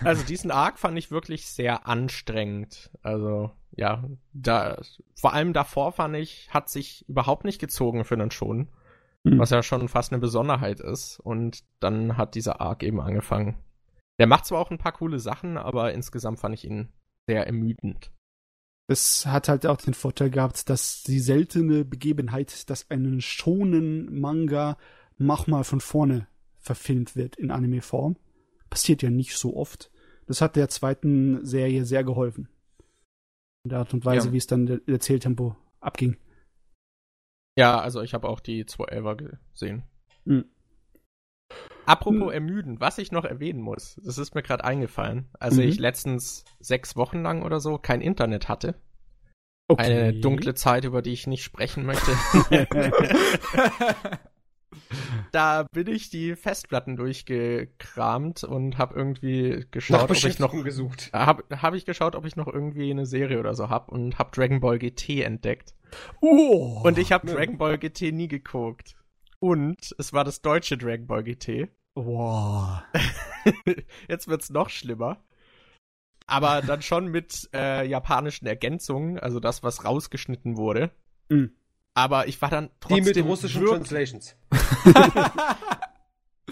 Also 0.05 0.23
diesen 0.23 0.51
Arc 0.51 0.79
fand 0.79 0.97
ich 0.99 1.11
wirklich 1.11 1.47
sehr 1.47 1.87
anstrengend. 1.87 2.91
Also 3.03 3.51
ja, 3.73 4.05
da 4.33 4.81
vor 5.15 5.33
allem 5.33 5.53
davor 5.53 5.93
fand 5.93 6.15
ich, 6.15 6.49
hat 6.51 6.69
sich 6.69 7.09
überhaupt 7.09 7.45
nicht 7.45 7.59
gezogen 7.59 8.05
für 8.05 8.15
einen 8.15 8.31
schon, 8.31 8.69
Hm. 9.27 9.39
was 9.39 9.51
ja 9.51 9.63
schon 9.63 9.89
fast 9.89 10.13
eine 10.13 10.21
Besonderheit 10.21 10.81
ist. 10.81 11.19
Und 11.21 11.65
dann 11.81 12.17
hat 12.17 12.35
dieser 12.35 12.61
Arc 12.61 12.83
eben 12.83 13.01
angefangen. 13.01 13.57
Der 14.19 14.27
macht 14.27 14.47
zwar 14.47 14.61
auch 14.61 14.71
ein 14.71 14.79
paar 14.79 14.93
coole 14.93 15.19
Sachen, 15.19 15.57
aber 15.57 15.93
insgesamt 15.93 16.39
fand 16.39 16.55
ich 16.55 16.65
ihn 16.65 16.89
sehr 17.29 17.47
ermüdend. 17.47 18.11
Es 18.91 19.27
hat 19.27 19.49
halt 19.51 19.67
auch 19.67 19.77
den 19.77 19.93
Vorteil 19.93 20.31
gehabt, 20.31 20.71
dass 20.71 21.03
die 21.03 21.21
seltene 21.21 21.85
Begebenheit, 21.85 22.71
dass 22.71 22.91
einen 22.91 23.21
schonen 23.21 24.19
Manga 24.19 24.79
mach 25.19 25.47
mal 25.47 25.63
von 25.63 25.81
vorne 25.81 26.27
verfilmt 26.59 27.15
wird 27.15 27.37
in 27.37 27.51
Anime-Form, 27.51 28.17
passiert 28.71 29.03
ja 29.03 29.11
nicht 29.11 29.37
so 29.37 29.57
oft. 29.57 29.91
Das 30.27 30.41
hat 30.41 30.57
der 30.57 30.71
zweiten 30.71 31.45
Serie 31.45 31.85
sehr 31.85 32.03
geholfen. 32.03 32.49
In 33.65 33.71
der 33.71 33.81
Art 33.81 33.93
und 33.93 34.07
Weise, 34.07 34.29
Ja. 34.29 34.33
wie 34.33 34.39
es 34.39 34.47
dann 34.47 34.65
der 34.65 34.81
Erzähltempo 34.87 35.55
abging. 35.81 36.17
Ja, 37.59 37.79
also 37.79 38.01
ich 38.01 38.15
habe 38.15 38.27
auch 38.29 38.41
die 38.41 38.65
211er 38.65 39.39
gesehen. 39.53 39.83
Hm. 40.25 40.47
Apropos 41.87 42.29
Hm. 42.29 42.31
ermüden, 42.31 42.81
was 42.81 42.99
ich 42.99 43.13
noch 43.13 43.25
erwähnen 43.25 43.61
muss, 43.63 43.99
das 44.05 44.19
ist 44.19 44.35
mir 44.35 44.43
gerade 44.43 44.65
eingefallen. 44.65 45.29
Als 45.41 45.55
Mhm. 45.57 45.63
ich 45.63 45.79
letztens 45.79 46.45
sechs 46.61 46.97
Wochen 46.97 47.23
lang 47.23 47.43
oder 47.43 47.61
so 47.61 47.79
kein 47.79 48.01
Internet 48.01 48.49
hatte, 48.49 48.75
Okay. 49.71 49.83
Eine 49.85 50.15
dunkle 50.15 50.55
Zeit, 50.55 50.85
über 50.87 51.03
die 51.03 51.13
ich 51.13 51.27
nicht 51.27 51.43
sprechen 51.45 51.85
möchte. 51.85 52.11
da 55.33 55.67
bin 55.73 55.87
ich 55.89 56.09
die 56.09 56.37
Festplatten 56.37 56.97
durchgekramt 56.97 58.45
und 58.45 58.79
habe 58.79 58.95
irgendwie 58.95 59.67
geschaut, 59.71 60.11
ob 60.11 60.17
ich 60.17 60.39
noch 60.39 60.53
gesucht. 60.65 61.11
habe 61.13 61.45
hab 61.61 61.75
ich 61.75 61.85
geschaut, 61.85 62.17
ob 62.17 62.25
ich 62.25 62.37
noch 62.37 62.47
irgendwie 62.47 62.91
eine 62.91 63.05
Serie 63.05 63.39
oder 63.41 63.55
so 63.55 63.69
hab 63.69 63.91
und 63.91 64.19
habe 64.19 64.31
Dragon 64.33 64.61
Ball 64.61 64.79
GT 64.79 65.23
entdeckt. 65.23 65.75
oh. 66.23 66.81
Und 66.85 66.97
ich 66.99 67.13
habe 67.13 67.27
ne. 67.27 67.35
Dragon 67.35 67.59
Ball 67.59 67.77
GT 67.79 68.13
nie 68.13 68.29
geguckt. 68.29 68.97
Und 69.41 69.95
es 69.99 70.13
war 70.13 70.25
das 70.25 70.43
deutsche 70.43 70.77
Dragon 70.77 71.07
Ball 71.07 71.23
GT. 71.23 71.69
Wow. 71.95 72.83
Jetzt 74.09 74.29
wird's 74.29 74.51
noch 74.51 74.71
schlimmer. 74.71 75.23
Aber 76.27 76.61
dann 76.61 76.83
schon 76.83 77.09
mit 77.09 77.49
äh, 77.55 77.87
japanischen 77.87 78.47
Ergänzungen, 78.47 79.19
also 79.19 79.41
das, 79.41 79.63
was 79.63 79.85
rausgeschnitten 79.85 80.57
wurde. 80.57 80.91
Mhm. 81.31 81.57
Aber 81.95 82.29
ich 82.29 82.41
war 82.43 82.51
dann 82.51 82.67
Die 82.67 82.73
trotzdem 82.81 83.05
mit 83.05 83.25
russischen 83.25 83.65
Translations. 83.65 84.37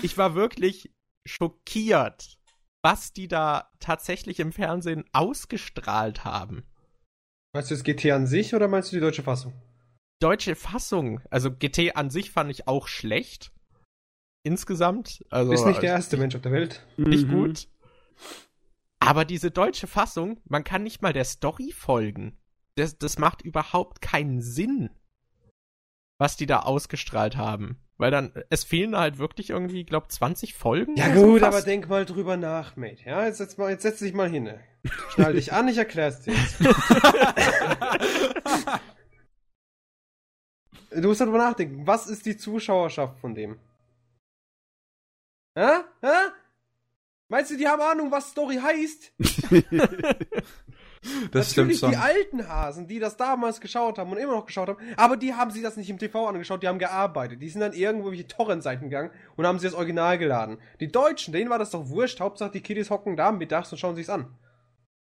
ich 0.03 0.17
war 0.17 0.35
wirklich 0.35 0.91
schockiert, 1.27 2.39
was 2.83 3.13
die 3.13 3.29
da 3.29 3.71
tatsächlich 3.79 4.41
im 4.41 4.53
Fernsehen 4.53 5.05
ausgestrahlt 5.13 6.25
haben. 6.25 6.65
Meinst 7.53 7.71
du 7.71 7.75
das 7.75 7.85
GT 7.85 8.13
an 8.13 8.27
sich 8.27 8.55
oder 8.55 8.69
meinst 8.69 8.93
du 8.93 8.97
die 8.97 9.01
deutsche 9.01 9.23
Fassung? 9.23 9.53
Deutsche 10.21 10.55
Fassung, 10.55 11.21
also 11.31 11.51
GT 11.51 11.97
an 11.97 12.11
sich 12.11 12.31
fand 12.31 12.51
ich 12.51 12.69
auch 12.69 12.89
schlecht. 12.89 13.53
Insgesamt. 14.45 15.25
Also 15.31 15.51
Du 15.51 15.57
bist 15.57 15.67
nicht 15.67 15.83
der 15.83 15.91
erste 15.91 16.17
Mensch 16.17 16.35
auf 16.37 16.43
der 16.43 16.53
Welt. 16.53 16.87
nicht 16.97 17.27
Mhm. 17.27 17.33
gut. 17.33 17.69
Aber 19.01 19.25
diese 19.25 19.51
deutsche 19.51 19.87
Fassung, 19.87 20.41
man 20.45 20.65
kann 20.65 20.83
nicht 20.83 21.03
mal 21.03 21.13
der 21.13 21.25
Story 21.25 21.73
folgen. 21.73 22.39
Das, 22.77 22.99
das 22.99 23.19
macht 23.19 23.43
überhaupt 23.43 24.01
keinen 24.03 24.41
Sinn, 24.41 24.91
was 26.19 26.37
die 26.37 26.47
da 26.47 26.61
ausgestrahlt 26.61 27.37
haben. 27.37 27.79
Weil 27.99 28.11
dann, 28.11 28.33
es 28.51 28.63
fehlen 28.65 28.95
halt 28.97 29.19
wirklich 29.19 29.51
irgendwie, 29.51 29.85
glaub 29.85 30.11
20 30.13 30.55
Folgen. 30.55 30.97
Ja 30.97 31.15
so 31.15 31.23
gut, 31.25 31.41
fast. 31.41 31.57
aber 31.57 31.65
denk 31.65 31.89
mal 31.89 32.05
drüber 32.05 32.37
nach, 32.37 32.77
Mate. 32.77 33.03
Ja, 33.07 33.25
jetzt 33.27 33.39
setz, 33.39 33.57
mal, 33.57 33.71
jetzt 33.71 33.83
setz 33.83 34.01
dich 34.01 34.13
mal 34.13 34.29
hin. 34.31 34.53
Schnall 35.15 35.33
dich 35.33 35.53
an, 35.53 35.67
ich 35.69 35.79
erklär's 35.79 36.23
dir 36.23 36.35
jetzt. 36.35 36.57
Du 40.91 41.09
musst 41.09 41.21
darüber 41.21 41.39
nachdenken. 41.39 41.87
Was 41.87 42.07
ist 42.07 42.25
die 42.27 42.37
Zuschauerschaft 42.37 43.19
von 43.19 43.35
dem? 43.35 43.59
Hä? 45.55 45.81
Hä? 46.03 46.31
Meinst 47.29 47.51
du, 47.51 47.57
die 47.57 47.67
haben 47.67 47.83
Ahnung, 47.83 48.11
was 48.11 48.31
Story 48.31 48.57
heißt? 48.57 49.13
Das 51.31 51.53
stimmt 51.53 51.69
Natürlich 51.69 51.79
schon. 51.79 51.91
die 51.91 51.97
alten 51.97 52.49
Hasen, 52.49 52.89
die 52.89 52.99
das 52.99 53.17
damals 53.17 53.61
geschaut 53.61 53.99
haben 53.99 54.11
und 54.11 54.19
immer 54.19 54.33
noch 54.33 54.47
geschaut 54.47 54.69
haben, 54.69 54.79
aber 54.97 55.17
die 55.17 55.35
haben 55.35 55.51
sich 55.53 55.63
das 55.63 55.77
nicht 55.77 55.89
im 55.89 55.99
TV 55.99 56.27
angeschaut, 56.27 56.63
die 56.63 56.69
haben 56.69 56.79
gearbeitet. 56.81 57.41
Die 57.41 57.49
sind 57.49 57.61
dann 57.61 57.73
irgendwo 57.75 58.11
welche 58.11 58.27
Torrent-Seiten 58.27 58.85
gegangen 58.91 59.11
und 59.37 59.47
haben 59.47 59.59
sich 59.59 59.71
das 59.71 59.79
Original 59.79 60.19
geladen. 60.19 60.59
Die 60.81 60.91
Deutschen, 60.91 61.33
denen 61.33 61.51
war 61.51 61.59
das 61.59 61.71
doch 61.71 61.89
wurscht, 61.89 62.21
Hauptsache 62.21 62.51
die 62.51 62.61
Kiddies 62.61 62.91
hocken 62.91 63.17
da 63.17 63.31
mittags 63.31 63.71
und 63.71 63.79
schauen 63.79 63.95
sich's 63.95 64.09
an. 64.11 64.27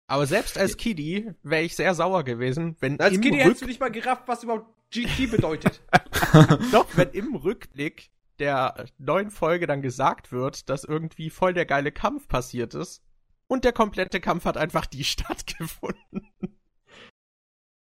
Aber 0.07 0.25
selbst 0.25 0.57
als 0.57 0.75
Kiddie 0.77 1.31
wäre 1.43 1.63
ich 1.63 1.75
sehr 1.75 1.95
sauer 1.95 2.23
gewesen, 2.23 2.75
wenn 2.79 2.99
Als 2.99 3.15
im 3.15 3.21
Kiddie 3.21 3.37
Rück 3.37 3.45
hättest 3.45 3.61
du 3.61 3.67
nicht 3.67 3.79
mal 3.79 3.91
gerafft, 3.91 4.23
was 4.27 4.43
überhaupt 4.43 4.69
GT 4.91 5.31
bedeutet. 5.31 5.81
doch, 6.71 6.87
wenn 6.95 7.09
im 7.11 7.35
Rückblick 7.35 8.11
der 8.39 8.85
neuen 8.97 9.29
Folge 9.29 9.67
dann 9.67 9.81
gesagt 9.81 10.31
wird, 10.31 10.69
dass 10.69 10.83
irgendwie 10.83 11.29
voll 11.29 11.53
der 11.53 11.65
geile 11.65 11.91
Kampf 11.91 12.27
passiert 12.27 12.73
ist 12.73 13.03
und 13.47 13.63
der 13.63 13.73
komplette 13.73 14.19
Kampf 14.19 14.45
hat 14.45 14.57
einfach 14.57 14.85
die 14.85 15.03
stattgefunden. 15.05 16.31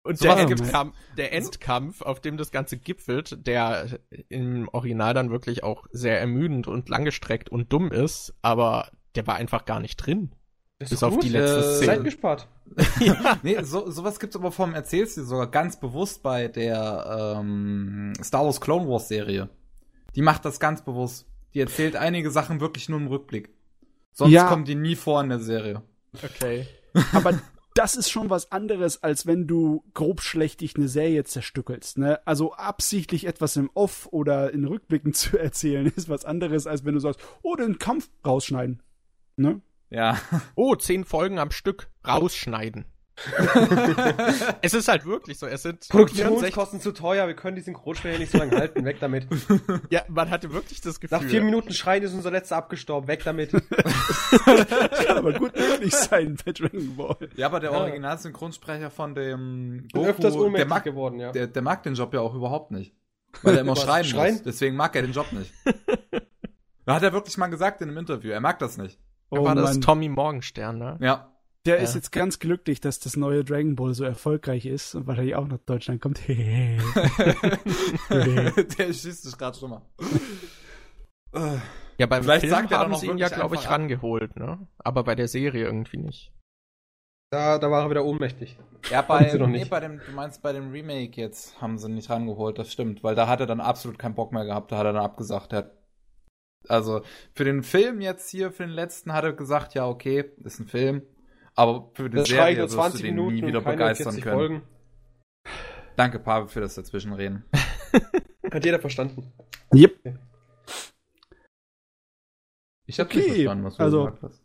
Und 0.05 0.19
Sowas 0.19 0.35
der. 0.35 0.51
Endkampf, 0.51 0.97
der 1.17 1.33
Endkampf, 1.33 2.03
auf 2.03 2.21
dem 2.21 2.37
das 2.37 2.51
Ganze 2.51 2.77
gipfelt, 2.77 3.47
der 3.47 4.01
im 4.29 4.69
Original 4.69 5.15
dann 5.15 5.31
wirklich 5.31 5.63
auch 5.63 5.87
sehr 5.93 6.19
ermüdend 6.19 6.67
und 6.67 6.89
langgestreckt 6.89 7.49
und 7.51 7.73
dumm 7.73 7.93
ist, 7.93 8.35
aber 8.43 8.91
der 9.15 9.29
war 9.29 9.37
einfach 9.37 9.65
gar 9.65 9.79
nicht 9.79 9.97
drin. 9.97 10.35
Das 10.83 10.91
Bis 10.91 10.99
ist 10.99 11.03
auf 11.05 11.14
gut. 11.14 11.22
die 11.24 11.28
letzte 11.28 11.59
Äh, 11.59 11.74
Szene. 11.76 11.87
Zeit 11.87 12.05
gespart. 12.05 12.49
Nee, 13.43 13.62
so, 13.62 13.91
sowas 13.91 14.18
gibt's 14.18 14.37
aber 14.37 14.51
vom 14.53 14.74
Erzählstil 14.74 15.24
sogar 15.24 15.47
ganz 15.51 15.78
bewusst 15.78 16.22
bei 16.22 16.49
der 16.49 17.37
ähm, 17.41 18.12
Star 18.22 18.45
Wars 18.45 18.61
Clone 18.61 18.89
Wars 18.89 19.09
Serie. 19.09 19.49
Die 20.14 20.22
macht 20.22 20.45
das 20.45 20.59
ganz 20.61 20.83
bewusst. 20.83 21.26
Die 21.55 21.61
erzählt 21.61 21.97
einige 21.97 22.30
Sachen 22.30 22.61
wirklich 22.61 22.89
nur 22.89 22.99
im 22.99 23.09
Rückblick. 23.09 23.51
Sonst 24.12 24.33
Ja. 24.33 24.49
kommen 24.49 24.64
die 24.64 24.74
nie 24.74 24.97
vor 24.97 25.20
in 25.22 25.28
der 25.28 25.39
Serie. 25.41 25.83
Okay. 26.22 26.66
Aber 27.12 27.39
das 27.74 27.95
ist 27.97 28.11
schon 28.11 28.28
was 28.30 28.53
anderes, 28.53 29.03
als 29.03 29.26
wenn 29.26 29.47
du 29.47 29.85
grobschlächtig 29.95 30.76
eine 30.76 30.89
Serie 30.89 31.24
zerstückelst. 31.24 31.99
Ne? 31.99 32.20
Also 32.26 32.53
absichtlich 32.55 33.26
etwas 33.26 33.57
im 33.57 33.70
Off 33.74 34.09
oder 34.12 34.53
in 34.53 34.64
Rückblicken 34.66 35.12
zu 35.14 35.39
erzählen, 35.39 35.87
ist 35.95 36.09
was 36.09 36.24
anderes, 36.24 36.66
als 36.66 36.85
wenn 36.85 36.95
du 36.95 37.01
sagst, 37.01 37.20
oh, 37.43 37.55
den 37.57 37.78
Kampf 37.78 38.09
rausschneiden. 38.26 38.83
Ne? 39.37 39.61
Ja. 39.93 40.18
Oh, 40.55 40.74
zehn 40.74 41.05
Folgen 41.05 41.38
am 41.38 41.51
Stück 41.51 41.88
rausschneiden. 42.07 42.86
es 44.62 44.72
ist 44.72 44.88
halt 44.88 45.05
wirklich 45.05 45.38
so. 45.38 45.47
Es 45.47 45.62
sind 45.62 45.84
64, 45.84 45.90
Produktionskosten 45.90 46.80
zu 46.80 46.93
teuer, 46.93 47.26
wir 47.26 47.34
können 47.34 47.57
die 47.57 47.62
Synchronsprecher 47.62 48.18
nicht 48.18 48.32
so 48.32 48.38
lange 48.38 48.57
halten, 48.57 48.84
weg 48.86 48.97
damit. 49.01 49.26
ja, 49.90 50.03
man 50.09 50.30
hatte 50.30 50.53
wirklich 50.53 50.80
das 50.80 50.99
Gefühl. 50.99 51.18
Nach 51.18 51.24
vier 51.24 51.43
Minuten 51.43 51.72
Schreien 51.72 52.03
ist 52.03 52.14
unser 52.14 52.30
letzter 52.30 52.57
abgestorben, 52.57 53.09
weg 53.09 53.22
damit. 53.22 53.53
Kann 54.45 55.18
aber 55.18 55.34
gut 55.34 55.55
möglich 55.57 55.95
sein 55.95 56.36
bei 56.45 56.53
Dragon 56.53 56.97
Ball. 56.97 57.28
Ja, 57.36 57.47
aber 57.47 57.61
der 57.61 57.72
Ja. 57.72 57.78
Originalsynchronsprecher 57.80 58.90
von 58.90 59.14
dem 59.14 59.88
Bin 59.93 60.05
öfters 60.07 60.34
der 60.34 60.66
mag, 60.66 60.82
geworden, 60.82 61.20
ja. 61.20 61.32
der, 61.32 61.47
der 61.49 61.62
mag 61.62 61.82
den 61.82 61.95
Job 61.95 62.14
ja 62.14 62.20
auch 62.20 62.34
überhaupt 62.34 62.70
nicht. 62.70 62.95
Weil 63.43 63.57
er 63.57 63.61
immer 63.61 63.76
schreien 63.76 64.05
schreien? 64.05 64.34
muss. 64.36 64.43
Deswegen 64.43 64.74
mag 64.74 64.97
er 64.97 65.03
den 65.03 65.12
Job 65.12 65.30
nicht. 65.32 65.53
Da 66.86 66.95
hat 66.95 67.03
er 67.03 67.12
wirklich 67.12 67.36
mal 67.36 67.49
gesagt 67.49 67.82
in 67.82 67.88
einem 67.88 67.99
Interview, 67.99 68.30
er 68.32 68.40
mag 68.40 68.59
das 68.59 68.78
nicht. 68.78 68.99
Oh 69.41 69.45
war 69.45 69.55
das 69.55 69.72
Mann. 69.72 69.80
Tommy 69.80 70.09
Morgenstern, 70.09 70.78
ne? 70.78 70.97
Ja. 71.01 71.28
Der 71.64 71.76
Ja. 71.76 71.83
ist 71.83 71.95
jetzt 71.95 72.11
ganz 72.12 72.39
glücklich, 72.41 72.80
dass 72.80 72.99
das 72.99 73.16
neue 73.16 73.45
Dragon 73.45 73.76
Ball 73.76 73.95
so 73.95 74.05
erfolgreich 74.05 74.66
ist 74.66 74.95
und 74.97 75.07
wahrscheinlich 75.07 75.37
auch 75.37 75.47
nach 75.47 75.59
Deutschland 75.59 76.01
kommt. 76.03 76.20
der 76.28 76.80
schießt 78.93 79.22
sich 79.22 79.39
gerade 79.39 79.57
schon 79.57 79.70
mal. 79.70 79.83
Ja, 81.99 82.07
beim 82.07 82.22
Vielleicht 82.22 82.41
Film 82.41 82.51
sagt 82.51 82.72
er 82.72 82.78
haben 82.80 82.95
sie 82.97 83.07
ihn 83.07 83.18
ja, 83.18 83.28
glaube 83.28 83.55
ich, 83.55 83.68
rangeholt, 83.70 84.37
ne? 84.37 84.66
Aber 84.78 85.05
bei 85.05 85.14
der 85.14 85.28
Serie 85.28 85.64
irgendwie 85.64 85.99
nicht. 85.99 86.33
Da, 87.30 87.59
da 87.59 87.70
war 87.70 87.85
er 87.85 87.91
wieder 87.91 88.05
ohnmächtig. 88.05 88.59
Ja, 88.91 89.01
bei, 89.01 89.33
nee, 89.33 89.47
nicht. 89.47 89.70
bei 89.70 89.80
dem, 89.80 90.01
du 90.05 90.12
meinst 90.12 90.43
bei 90.43 90.53
dem 90.53 90.70
Remake 90.70 91.18
jetzt 91.18 91.59
haben 91.62 91.78
sie 91.78 91.89
nicht 91.89 92.11
rangeholt, 92.11 92.59
das 92.59 92.70
stimmt, 92.70 93.03
weil 93.03 93.14
da 93.14 93.26
hat 93.28 93.41
er 93.41 93.47
dann 93.47 93.61
absolut 93.61 93.99
keinen 93.99 94.14
Bock 94.14 94.33
mehr 94.33 94.45
gehabt, 94.45 94.70
da 94.72 94.76
hat 94.78 94.85
er 94.85 94.93
dann 94.93 95.03
abgesagt. 95.03 95.53
Er 95.53 95.59
hat, 95.61 95.70
also 96.69 97.03
für 97.35 97.45
den 97.45 97.63
Film 97.63 98.01
jetzt 98.01 98.29
hier, 98.31 98.51
für 98.53 98.65
den 98.65 98.73
letzten, 98.73 99.13
hat 99.13 99.25
er 99.25 99.33
gesagt, 99.33 99.75
ja, 99.75 99.87
okay, 99.87 100.31
ist 100.45 100.61
ein 100.61 100.67
Film, 100.67 101.03
aber 101.55 101.91
für 101.95 102.09
die 102.11 102.17
Das 102.17 102.29
Serie 102.29 102.57
wirst 102.59 102.75
20 102.75 103.01
du 103.01 103.07
den 103.07 103.15
Minuten 103.17 103.35
nie 103.37 103.47
wieder 103.47 103.61
begeistern 103.61 104.13
40 104.15 104.23
können. 104.25 104.37
Folgen. 104.37 104.63
Danke, 105.97 106.19
Pavel, 106.19 106.49
für 106.49 106.61
das 106.61 106.75
Dazwischenreden. 106.75 107.45
Hat 108.53 108.65
jeder 108.65 108.79
verstanden. 108.81 109.33
Yep. 109.75 110.19
Ich 112.87 112.99
hab 113.01 113.07
Okay, 113.09 113.19
nicht 113.19 113.29
verstanden, 113.35 113.65
was 113.65 113.77
du 113.77 113.83
also- 113.83 114.05
gesagt 114.07 114.23
hast. 114.23 114.43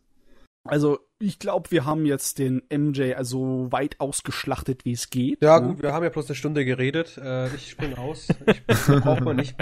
Also, 0.64 0.98
ich 1.18 1.38
glaube, 1.38 1.70
wir 1.70 1.86
haben 1.86 2.04
jetzt 2.04 2.38
den 2.38 2.62
MJ 2.70 3.14
also 3.14 3.72
weit 3.72 3.98
ausgeschlachtet, 4.00 4.84
wie 4.84 4.92
es 4.92 5.08
geht. 5.08 5.40
Ja, 5.40 5.60
ne? 5.60 5.68
gut, 5.68 5.82
wir 5.82 5.94
haben 5.94 6.02
ja 6.02 6.10
bloß 6.10 6.26
eine 6.26 6.34
Stunde 6.34 6.66
geredet. 6.66 7.16
Äh, 7.16 7.46
ich 7.54 7.70
spring 7.70 7.94
aus. 7.94 8.28
Ich 8.46 8.66
braucht 8.66 9.22
man 9.22 9.36
nicht. 9.36 9.56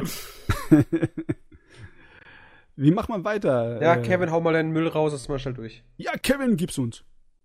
Wie 2.77 2.91
macht 2.91 3.09
man 3.09 3.25
weiter? 3.25 3.81
Ja, 3.83 3.95
Äh, 3.95 4.03
Kevin, 4.03 4.31
hau 4.31 4.41
mal 4.41 4.53
deinen 4.53 4.71
Müll 4.71 4.89
raus, 4.89 5.13
das 5.13 5.29
mal 5.29 5.39
schnell 5.39 5.55
durch. 5.55 5.83
Ja, 5.97 6.13
Kevin, 6.23 6.57
gib's 6.57 6.79
uns. 6.79 7.05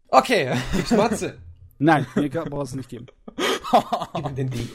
Okay. 0.09 0.53
Gib's 0.75 0.91
Matze. 0.91 1.38
Nein, 1.79 2.05
mir 2.15 2.29
kann- 2.29 2.49
brauchst 2.49 2.73
du 2.73 2.77
nicht 2.77 2.89
geben. 2.89 3.05
Gib 4.13 4.27
ihm 4.27 4.36
den 4.36 4.49
die. 4.49 4.69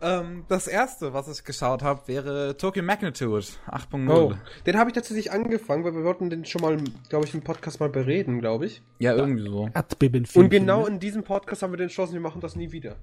ähm, 0.00 0.44
das 0.48 0.68
erste, 0.68 1.12
was 1.12 1.26
ich 1.28 1.44
geschaut 1.44 1.82
habe, 1.82 2.06
wäre 2.06 2.56
Tokyo 2.56 2.82
Magnitude 2.84 3.44
8.0. 3.68 4.08
Oh, 4.10 4.32
den 4.64 4.78
habe 4.78 4.90
ich 4.90 4.94
tatsächlich 4.94 5.32
angefangen, 5.32 5.82
weil 5.84 5.94
wir 5.94 6.04
wollten 6.04 6.30
den 6.30 6.44
schon 6.44 6.62
mal, 6.62 6.76
glaube 7.08 7.26
ich, 7.26 7.34
im 7.34 7.42
Podcast 7.42 7.80
mal 7.80 7.88
bereden, 7.88 8.38
glaube 8.40 8.66
ich. 8.66 8.82
Ja, 9.00 9.14
irgendwie 9.14 9.42
so. 9.48 9.68
Erdbeben 9.74 10.26
Und 10.34 10.50
genau 10.50 10.86
in 10.86 11.00
diesem 11.00 11.24
Podcast 11.24 11.62
haben 11.62 11.72
wir 11.72 11.78
den 11.78 11.84
entschlossen, 11.84 12.12
wir 12.14 12.20
machen 12.20 12.40
das 12.40 12.54
nie 12.54 12.70
wieder. 12.70 12.94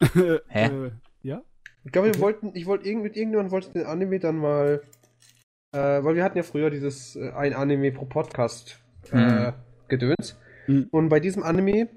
Hä? 0.48 0.66
Äh, 0.66 0.90
ja? 1.22 1.40
Ich 1.84 1.92
glaube, 1.92 2.12
wir 2.12 2.20
wollten, 2.20 2.50
ich 2.54 2.66
wollte 2.66 2.86
irgend, 2.86 3.04
mit 3.04 3.16
irgendjemandem 3.16 3.52
wollte 3.52 3.70
den 3.72 3.86
Anime 3.86 4.18
dann 4.18 4.36
mal, 4.36 4.82
äh, 5.76 6.04
weil 6.04 6.14
wir 6.16 6.24
hatten 6.24 6.36
ja 6.38 6.42
früher 6.42 6.70
dieses 6.70 7.16
äh, 7.16 7.30
ein 7.32 7.52
Anime 7.54 7.92
pro 7.92 8.04
Podcast 8.06 8.78
äh, 9.12 9.16
Mhm. 9.16 9.52
Gedöns. 9.88 10.38
Mhm. 10.66 10.88
Und 10.90 11.08
bei 11.08 11.20
diesem 11.20 11.42
Anime 11.42 11.88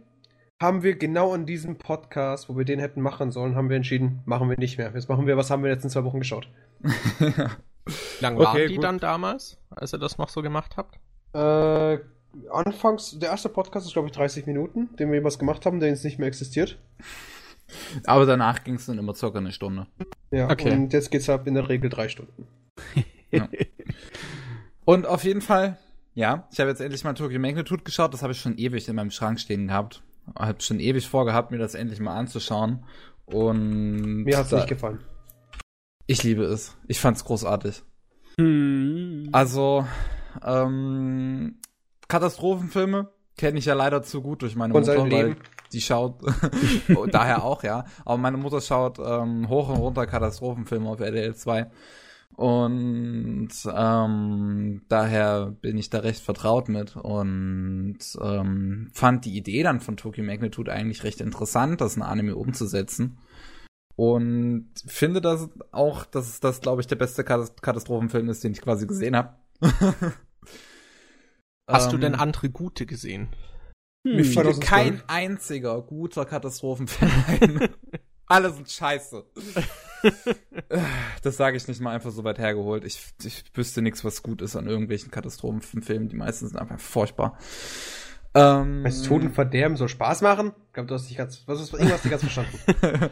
haben 0.62 0.84
wir 0.84 0.96
genau 0.98 1.34
an 1.34 1.46
diesem 1.46 1.78
Podcast, 1.78 2.50
wo 2.50 2.58
wir 2.58 2.66
den 2.66 2.80
hätten 2.80 3.02
machen 3.02 3.32
sollen, 3.32 3.56
haben 3.56 3.70
wir 3.70 3.78
entschieden, 3.78 4.22
machen 4.26 4.50
wir 4.50 4.58
nicht 4.58 4.78
mehr. 4.78 4.92
Jetzt 4.94 5.08
machen 5.10 5.26
wir, 5.26 5.38
was 5.38 5.50
haben 5.50 5.64
wir 5.64 5.68
in 5.68 5.72
den 5.72 5.78
letzten 5.78 5.90
zwei 5.90 6.04
Wochen 6.04 6.20
geschaut? 6.20 6.50
Wie 6.82 6.90
lang 8.22 8.36
Okay, 8.36 8.44
waren 8.46 8.68
die 8.68 8.76
gut. 8.76 8.84
dann 8.84 9.00
damals, 9.00 9.58
als 9.70 9.94
ihr 9.94 10.00
das 10.00 10.18
noch 10.18 10.30
so 10.30 10.42
gemacht 10.42 10.76
habt? 10.78 11.00
Äh, 11.34 12.00
anfangs, 12.52 13.18
der 13.18 13.30
erste 13.30 13.50
Podcast 13.50 13.88
ist, 13.88 13.94
glaube 13.94 14.10
ich, 14.10 14.14
30 14.14 14.46
Minuten, 14.46 14.90
den 14.98 15.08
wir 15.10 15.16
jemals 15.16 15.40
gemacht 15.40 15.66
haben, 15.66 15.80
der 15.80 15.90
jetzt 15.90 16.04
nicht 16.04 16.20
mehr 16.20 16.28
existiert. 16.28 16.78
Aber 18.06 18.26
danach 18.26 18.64
ging 18.64 18.76
es 18.76 18.86
dann 18.88 18.98
immer 19.00 19.16
circa 19.16 19.38
eine 19.40 19.52
Stunde. 19.52 19.88
Ja, 20.32 20.50
Okay. 20.50 20.72
und 20.74 20.92
jetzt 20.94 21.10
geht's 21.12 21.30
ab 21.30 21.48
in 21.48 21.54
der 21.56 21.70
Regel 21.70 21.90
drei 21.90 22.08
Stunden. 22.10 22.48
Und 24.86 25.06
auf 25.06 25.24
jeden 25.24 25.42
Fall, 25.42 25.78
ja, 26.16 26.48
ich 26.52 26.60
habe 26.60 26.70
jetzt 26.70 26.82
endlich 26.82 27.04
mal 27.04 27.14
Tokyo 27.14 27.40
Magnitude 27.40 27.84
geschaut. 27.84 28.14
Das 28.14 28.24
habe 28.24 28.34
ich 28.34 28.40
schon 28.42 28.58
ewig 28.58 28.88
in 28.88 28.96
meinem 28.96 29.12
Schrank 29.12 29.40
stehen 29.40 29.68
gehabt. 29.68 30.02
Habe 30.38 30.62
schon 30.62 30.80
ewig 30.80 31.08
vorgehabt, 31.08 31.52
mir 31.52 31.58
das 31.58 31.76
endlich 31.76 32.00
mal 32.00 32.16
anzuschauen. 32.16 32.86
Und 33.26 34.24
Mir 34.24 34.38
hat's 34.38 34.50
da- 34.50 34.58
nicht 34.58 34.68
gefallen. 34.70 35.00
ich 36.08 36.24
liebe 36.24 36.44
es. 36.44 36.76
Ich 36.88 37.00
fand's 37.00 37.24
großartig. 37.24 37.84
Hm. 38.40 39.30
Also, 39.32 39.86
ähm, 40.44 41.58
Katastrophenfilme 42.08 43.10
kenne 43.38 43.60
ich 43.60 43.66
ja 43.66 43.74
leider 43.76 44.02
zu 44.02 44.22
gut 44.22 44.42
durch 44.42 44.56
meine 44.56 44.74
Von 44.74 44.82
Mutter, 44.82 44.98
weil 45.02 45.10
Leben. 45.28 45.36
die 45.72 45.82
schaut, 45.82 46.20
daher 47.12 47.44
auch, 47.44 47.64
ja. 47.64 47.86
Aber 48.06 48.18
meine 48.18 48.38
Mutter 48.38 48.62
schaut 48.62 48.98
ähm, 49.00 49.48
hoch 49.50 49.70
und 49.70 49.78
runter 49.78 50.08
Katastrophenfilme 50.08 50.90
auf 50.90 51.00
RDL 51.00 51.36
2. 51.36 51.70
Und 52.40 53.50
ähm, 53.70 54.82
daher 54.88 55.48
bin 55.60 55.78
ich 55.78 55.90
da 55.90 56.00
recht 56.00 56.24
vertraut 56.24 56.70
mit 56.70 56.96
und 56.96 57.98
ähm, 58.22 58.90
fand 58.94 59.26
die 59.26 59.36
Idee 59.36 59.62
dann 59.64 59.82
von 59.82 59.98
Tokyo 59.98 60.24
Magnitude 60.24 60.72
eigentlich 60.72 61.04
recht 61.04 61.20
interessant, 61.20 61.82
das 61.82 61.98
in 61.98 62.02
Anime 62.02 62.38
umzusetzen. 62.38 63.18
Und 63.98 64.70
finde 64.88 65.20
das 65.20 65.50
auch, 65.74 66.06
dass 66.06 66.40
das, 66.40 66.62
glaube 66.62 66.80
ich, 66.80 66.88
der 66.88 66.96
beste 66.96 67.24
Katast- 67.24 67.62
Katastrophenfilm 67.62 68.30
ist, 68.30 68.42
den 68.42 68.54
ich 68.54 68.62
quasi 68.62 68.88
gesehen 68.88 69.18
habe. 69.18 69.36
Hast 71.70 71.92
du 71.92 71.96
Ähm, 71.98 72.02
denn 72.02 72.16
andere 72.16 72.50
gute 72.50 72.86
gesehen? 72.86 73.28
Mir 74.06 74.20
Hm. 74.20 74.24
fiel 74.24 74.34
2012. 74.44 74.60
kein 74.70 75.02
einziger 75.10 75.82
guter 75.82 76.24
Katastrophenfilm 76.24 77.12
ein. 77.28 77.70
Alle 78.30 78.54
sind 78.54 78.70
scheiße. 78.70 79.26
das 81.24 81.36
sage 81.36 81.58
ich 81.58 81.68
nicht 81.68 81.82
mal 81.82 81.96
einfach 81.96 82.12
so 82.12 82.24
weit 82.24 82.38
hergeholt. 82.38 82.86
Ich, 82.86 83.02
ich 83.24 83.44
wüsste 83.56 83.82
nichts, 83.82 84.06
was 84.06 84.22
gut 84.22 84.42
ist 84.42 84.56
an 84.56 84.68
irgendwelchen 84.68 85.10
Katastrophenfilmen. 85.10 86.10
Die 86.10 86.16
meisten 86.16 86.48
sind 86.48 86.60
einfach 86.60 86.80
furchtbar. 86.80 87.38
Ähm, 88.36 88.84
du, 88.84 89.04
Tod 89.04 89.24
und 89.24 89.32
Verderben 89.32 89.78
soll 89.78 89.90
Spaß 89.90 90.22
machen? 90.22 90.54
Ich 90.68 90.74
glaube, 90.74 90.88
du 90.88 90.94
hast 90.94 91.10
dich 91.10 91.18
ganz, 91.18 91.44
was 91.48 91.60
ist, 91.60 91.74
irgendwas 91.74 92.04
nicht 92.04 92.12
ganz 92.12 92.22
verstanden. 92.22 92.60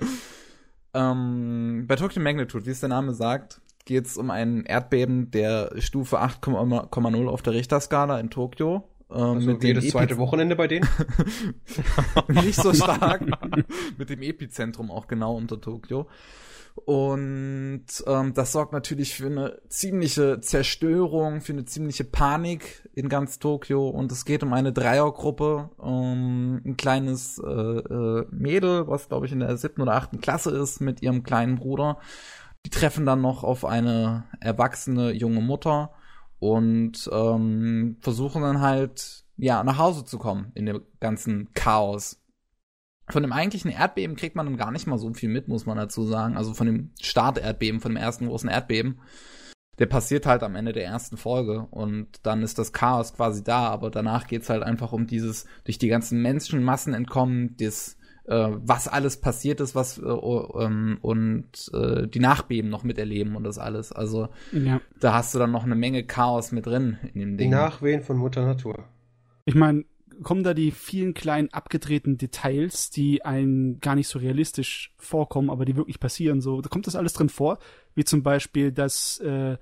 ähm, 0.94 1.86
bei 1.88 1.96
Tokyo 1.96 2.22
Magnitude, 2.22 2.68
wie 2.68 2.72
es 2.72 2.80
der 2.82 2.90
Name 2.90 3.16
sagt, 3.16 3.60
geht 3.86 4.06
es 4.06 4.18
um 4.18 4.30
ein 4.30 4.66
Erdbeben 4.66 5.32
der 5.32 5.72
Stufe 5.80 6.22
8,0 6.22 7.28
auf 7.28 7.42
der 7.42 7.54
Richterskala 7.54 8.20
in 8.20 8.30
Tokio. 8.30 8.88
Ähm, 9.10 9.18
Also 9.20 9.48
mit 9.48 9.64
dem 9.64 9.68
jedes 9.68 9.90
zweite 9.90 10.14
Epiz- 10.16 10.18
Wochenende 10.20 10.56
bei 10.56 10.68
denen. 10.68 10.88
nicht 12.28 12.62
so 12.62 12.74
stark. 12.74 13.24
mit 13.98 14.10
dem 14.10 14.22
Epizentrum 14.22 14.92
auch 14.92 15.08
genau 15.08 15.36
unter 15.36 15.60
Tokio. 15.62 16.08
Und 16.86 17.86
ähm, 18.06 18.34
das 18.36 18.52
sorgt 18.52 18.72
natürlich 18.72 19.16
für 19.16 19.26
eine 19.26 19.60
ziemliche 19.68 20.40
Zerstörung, 20.42 21.42
für 21.42 21.54
eine 21.54 21.66
ziemliche 21.66 22.04
Panik 22.04 22.88
in 22.94 23.10
ganz 23.10 23.40
Tokio. 23.40 23.90
Und 23.90 24.12
es 24.12 24.26
geht 24.26 24.44
um 24.44 24.54
eine 24.54 24.74
Dreiergruppe, 24.74 25.72
um 25.78 26.62
ein 26.64 26.78
kleines 26.78 27.40
äh, 27.40 27.50
äh, 27.50 28.26
Mädel, 28.30 28.88
was 28.88 29.08
glaube 29.08 29.26
ich 29.26 29.32
in 29.32 29.40
der 29.40 29.58
siebten 29.58 29.82
oder 29.82 29.96
achten 29.96 30.22
Klasse 30.22 30.52
ist, 30.52 30.80
mit 30.80 31.02
ihrem 31.02 31.24
kleinen 31.24 31.56
Bruder. 31.56 31.98
Die 32.66 32.70
treffen 32.70 33.06
dann 33.08 33.22
noch 33.22 33.44
auf 33.44 33.66
eine 33.66 34.26
erwachsene 34.40 35.12
junge 35.14 35.42
Mutter 35.42 35.92
und 36.40 37.10
ähm, 37.12 37.98
versuchen 38.00 38.42
dann 38.42 38.62
halt 38.62 39.24
ja 39.38 39.64
nach 39.64 39.78
Hause 39.78 40.06
zu 40.06 40.18
kommen 40.18 40.52
in 40.56 40.66
dem 40.66 40.82
ganzen 41.00 41.54
Chaos. 41.54 42.22
von 43.10 43.24
dem 43.24 43.32
eigentlichen 43.32 43.72
Erdbeben 43.72 44.16
kriegt 44.18 44.36
man 44.36 44.46
dann 44.46 44.58
gar 44.58 44.72
nicht 44.72 44.86
mal 44.88 44.98
so 44.98 45.14
viel 45.14 45.30
mit, 45.30 45.48
muss 45.48 45.66
man 45.66 45.78
dazu 45.78 46.04
sagen. 46.04 46.36
Also 46.36 46.54
von 46.54 46.68
dem 46.68 46.92
Start-Erdbeben, 47.02 47.80
von 47.80 47.94
dem 47.94 47.98
ersten 47.98 48.28
großen 48.28 48.50
Erdbeben. 48.50 49.00
Der 49.80 49.86
passiert 49.86 50.26
halt 50.26 50.44
am 50.44 50.56
Ende 50.56 50.74
der 50.74 50.86
ersten 50.86 51.18
Folge 51.18 51.68
und 51.70 52.08
dann 52.24 52.42
ist 52.42 52.58
das 52.58 52.74
Chaos 52.74 53.14
quasi 53.14 53.44
da, 53.44 53.68
aber 53.70 53.92
danach 53.92 54.28
geht's 54.28 54.50
halt 54.50 54.64
einfach 54.64 54.92
um 54.92 55.06
dieses 55.06 55.46
durch 55.66 55.78
die 55.78 55.88
ganzen 55.88 56.22
Menschenmassen 56.22 56.94
entkommen, 56.96 57.56
das 57.58 57.97
äh, 58.28 58.50
was 58.52 58.88
alles 58.88 59.18
passiert 59.20 59.60
ist, 59.62 59.74
was 59.74 59.98
äh, 59.98 60.02
ähm, 60.04 60.98
und 61.02 61.72
äh, 61.74 62.08
die 62.08 62.20
Nachbeben 62.20 62.70
noch 62.70 62.84
miterleben 62.84 63.36
und 63.36 63.44
das 63.44 63.58
alles. 63.58 63.92
Also 63.92 64.30
Ja. 64.52 64.82
da 65.00 65.14
hast 65.14 65.34
du 65.34 65.40
dann 65.40 65.52
noch 65.52 65.64
eine 65.64 65.76
Menge 65.76 66.04
Chaos 66.04 66.52
mit 66.52 66.66
drin 66.66 66.98
in 67.14 67.20
dem 67.20 67.32
Die 67.32 67.44
Ding. 67.46 67.52
Nachwehen 67.52 68.02
von 68.04 68.18
Mutter 68.18 68.46
Natur. 68.46 68.84
Ich 69.46 69.56
meine, 69.56 69.86
kommen 70.24 70.44
da 70.44 70.54
die 70.54 70.72
vielen 70.72 71.14
kleinen 71.14 71.54
abgedrehten 71.54 72.18
Details, 72.18 72.90
die 72.90 73.24
einem 73.24 73.80
gar 73.80 73.96
nicht 73.96 74.08
so 74.08 74.20
realistisch 74.20 74.94
vorkommen, 74.98 75.50
aber 75.50 75.64
die 75.66 75.76
wirklich 75.76 76.00
passieren. 76.00 76.42
So, 76.42 76.62
da 76.62 76.70
kommt 76.70 76.88
das 76.88 76.96
alles 76.96 77.14
drin 77.14 77.30
vor, 77.30 77.60
wie 77.96 78.04
zum 78.04 78.24
Beispiel, 78.24 78.72
dass 78.72 79.20
äh, 79.20 79.58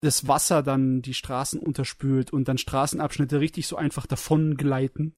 das 0.00 0.28
Wasser 0.28 0.62
dann 0.62 1.02
die 1.02 1.14
Straßen 1.14 1.60
unterspült 1.60 2.32
und 2.32 2.48
dann 2.48 2.58
Straßenabschnitte 2.58 3.40
richtig 3.40 3.66
so 3.66 3.76
einfach 3.76 4.06
davon 4.06 4.56
gleiten. 4.56 5.14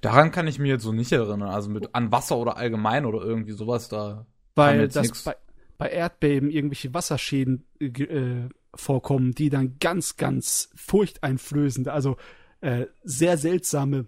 Daran 0.00 0.30
kann 0.30 0.46
ich 0.46 0.58
mir 0.58 0.68
jetzt 0.68 0.82
so 0.82 0.92
nicht 0.92 1.12
erinnern. 1.12 1.42
Also 1.48 1.70
mit 1.70 1.94
an 1.94 2.12
Wasser 2.12 2.36
oder 2.36 2.56
allgemein 2.56 3.04
oder 3.04 3.22
irgendwie 3.22 3.52
sowas 3.52 3.88
da. 3.88 4.26
Weil 4.54 4.88
das 4.88 5.24
bei, 5.24 5.36
bei 5.78 5.90
Erdbeben 5.90 6.50
irgendwelche 6.50 6.94
Wasserschäden 6.94 7.64
äh, 7.80 7.86
äh, 7.86 8.48
vorkommen, 8.74 9.32
die 9.32 9.50
dann 9.50 9.78
ganz, 9.80 10.16
ganz 10.16 10.70
furchteinflößende, 10.74 11.92
also 11.92 12.16
äh, 12.60 12.86
sehr 13.02 13.36
seltsame 13.36 14.06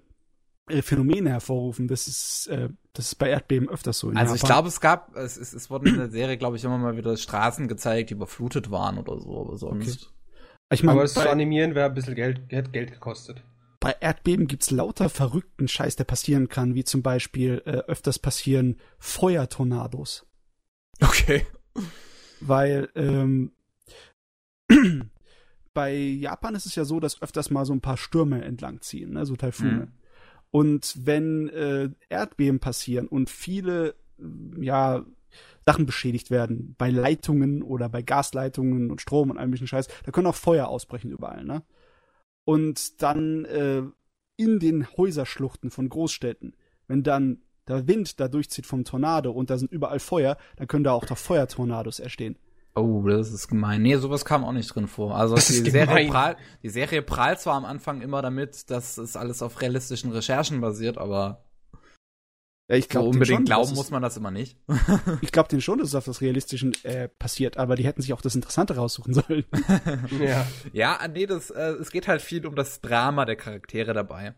äh, 0.69 0.83
Phänomene 0.83 1.31
hervorrufen. 1.31 1.89
Das 1.89 2.07
ist, 2.07 2.49
äh, 2.49 2.69
das 2.93 3.07
ist 3.07 3.15
bei 3.17 3.29
Erdbeben 3.31 3.69
öfters 3.69 3.99
so. 3.99 4.11
in 4.11 4.17
Also 4.17 4.35
ich 4.35 4.43
glaube, 4.43 4.69
es 4.69 4.81
gab, 4.81 5.15
es, 5.17 5.37
es, 5.37 5.53
es 5.53 5.71
wurden 5.71 5.89
in 5.89 5.97
der 5.99 6.11
Serie, 6.11 6.37
glaube 6.37 6.57
ich, 6.57 6.65
immer 6.65 6.79
mal 6.79 6.97
wieder 6.97 7.17
Straßen 7.17 7.69
gezeigt, 7.69 8.11
die 8.11 8.15
überflutet 8.15 8.71
waren 8.71 8.99
oder 8.99 9.19
so, 9.21 9.41
aber 9.41 9.57
sonst. 9.57 10.13
ich 10.73 10.83
mein, 10.83 10.95
Aber 10.95 11.05
es 11.05 11.15
zu 11.15 11.29
animieren 11.29 11.75
wäre 11.75 11.87
ein 11.87 11.95
bisschen 11.95 12.15
Geld, 12.15 12.41
hätte 12.49 12.71
Geld 12.71 12.93
gekostet. 12.93 13.43
Bei 13.87 13.95
Erdbeben 14.01 14.49
gibt's 14.49 14.73
lauter 14.73 15.09
verrückten 15.09 15.69
Scheiß, 15.69 15.95
der 15.95 16.03
passieren 16.03 16.49
kann, 16.49 16.75
wie 16.75 16.83
zum 16.83 17.05
Beispiel 17.05 17.63
äh, 17.67 17.71
öfters 17.87 18.19
passieren 18.19 18.81
Feuertornados. 18.99 20.27
Okay. 21.01 21.47
weil 22.41 22.89
ähm, 22.97 23.53
bei 25.73 25.95
Japan 25.95 26.57
ist 26.57 26.67
es 26.67 26.75
ja 26.75 26.85
so, 26.85 26.99
dass 26.99 27.23
öfters 27.23 27.51
mal 27.51 27.65
so 27.65 27.75
ein 27.75 27.81
paar 27.81 27.97
Stürme 27.97 28.45
entlangziehen, 28.45 29.13
ne, 29.13 29.25
so 29.25 29.37
Taifune. 29.37 29.71
Mhm. 29.71 29.93
Und 30.51 31.07
wenn 31.07 31.49
äh, 31.51 31.91
Erdbeben 32.09 32.59
passieren 32.59 33.07
und 33.07 33.31
viele 33.31 33.95
äh, 34.19 34.65
ja 34.65 35.07
Sachen 35.65 35.87
beschädigt 35.87 36.33
werden, 36.33 36.75
bei 36.77 36.91
Leitungen 36.91 37.63
oder 37.63 37.89
bei 37.89 38.03
Gasleitungen 38.03 38.91
und 38.91 39.01
Strom 39.01 39.31
und 39.31 39.39
allem 39.39 39.51
möglichen 39.51 39.69
Scheiß, 39.69 39.87
da 40.03 40.11
können 40.11 40.27
auch 40.27 40.35
Feuer 40.35 40.67
ausbrechen 40.67 41.13
überall, 41.13 41.45
ne? 41.45 41.63
Und 42.47 43.03
dann 43.03 43.45
äh, 43.45 43.83
in 44.37 44.61
den 44.61 44.87
Häuserschluchten 44.97 45.71
von 45.71 45.89
Großstädten, 45.89 46.55
wenn 46.87 47.03
dann 47.03 47.43
der 47.67 47.89
Wind 47.89 48.21
da 48.21 48.29
durchzieht 48.29 48.67
vom 48.67 48.85
Tornado 48.85 49.33
und 49.33 49.51
da 49.51 49.59
sind 49.59 49.73
überall 49.73 49.99
Feuer, 49.99 50.37
dann 50.55 50.69
können 50.69 50.85
da 50.85 50.93
auch 50.93 51.05
doch 51.05 51.19
Feuertornados 51.19 51.99
entstehen. 51.99 52.39
Oh, 52.77 53.03
das 53.09 53.33
ist 53.33 53.49
gemein. 53.49 53.83
Nee, 53.83 53.97
sowas 53.97 54.25
kam 54.25 54.45
auch 54.45 54.53
nicht 54.53 54.73
drin 54.73 54.87
vor. 54.87 55.17
Also 55.17 55.35
Das 55.35 55.49
die 55.49 55.55
ist 55.55 55.73
Serie, 55.73 56.09
prahlt, 56.09 56.37
die 56.63 56.69
Serie 56.69 57.03
prahlt 57.03 57.41
zwar 57.41 57.55
am 57.55 57.65
Anfang 57.65 58.01
immer 58.01 58.23
damit, 58.23 58.71
dass 58.71 58.97
es 58.97 59.17
alles 59.17 59.43
auf 59.43 59.61
realistischen 59.61 60.13
Recherchen 60.13 60.61
basiert, 60.61 60.99
aber 60.99 61.46
Ja, 62.69 62.77
ich 62.77 62.85
so 62.85 62.91
glaube 62.91 63.09
unbedingt 63.11 63.47
glauben 63.47 63.69
dass 63.69 63.77
muss 63.77 63.91
man 63.91 64.03
das 64.03 64.17
immer 64.17 64.31
nicht. 64.31 64.59
Ich 65.21 65.31
glaube 65.31 65.49
den 65.49 65.61
schon, 65.61 65.79
dass 65.79 65.89
es 65.89 65.95
auf 65.95 66.05
das 66.05 66.21
Realistischen 66.21 66.73
äh, 66.83 67.09
passiert, 67.09 67.57
aber 67.59 67.77
die 67.77 67.85
hätten 67.85 68.03
sich 68.03 68.13
auch 68.13 68.21
das 68.21 68.35
Interessante 68.35 68.77
raussuchen 68.77 69.15
sollen. 69.15 69.45
Ja. 70.21 70.47
Ja, 70.73 70.99
nee, 71.13 71.27
das, 71.27 71.51
äh, 71.51 71.75
es 71.81 71.91
geht 71.91 72.09
halt 72.09 72.23
viel 72.23 72.45
um 72.47 72.57
das 72.57 72.81
Drama 72.81 73.25
der 73.25 73.37
Charaktere 73.37 73.93
dabei. 73.93 74.35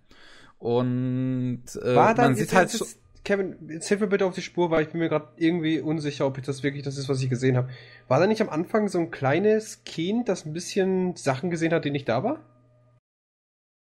Und 0.59 1.63
äh, 1.83 1.95
War 1.95 2.15
dann, 2.15 2.27
man 2.27 2.35
sieht 2.35 2.47
jetzt, 2.47 2.55
halt 2.55 2.73
jetzt, 2.73 2.79
so, 2.79 2.87
Kevin, 3.25 3.57
jetzt 3.71 3.89
hilf 3.89 4.01
mir 4.01 4.09
bitte 4.09 4.27
auf 4.27 4.35
die 4.35 4.43
Spur, 4.43 4.71
weil 4.71 4.83
ich 4.83 4.91
bin 4.91 5.01
mir 5.01 5.09
gerade 5.09 5.29
irgendwie 5.37 5.81
unsicher, 5.81 6.27
ob 6.27 6.37
ich 6.39 6.45
das 6.45 6.63
wirklich 6.63 6.83
das 6.83 6.99
ist, 6.99 7.09
was 7.09 7.23
ich 7.23 7.31
gesehen 7.31 7.57
habe. 7.57 7.71
War 8.09 8.21
da 8.21 8.27
nicht 8.27 8.43
am 8.43 8.49
Anfang 8.49 8.89
so 8.89 8.99
ein 8.99 9.11
kleines 9.11 9.85
Kind, 9.85 10.29
das 10.29 10.45
ein 10.45 10.53
bisschen 10.53 11.17
Sachen 11.17 11.51
gesehen 11.51 11.73
hat, 11.73 11.85
die 11.85 11.91
nicht 11.91 12.09
da 12.09 12.25
war? 12.25 12.41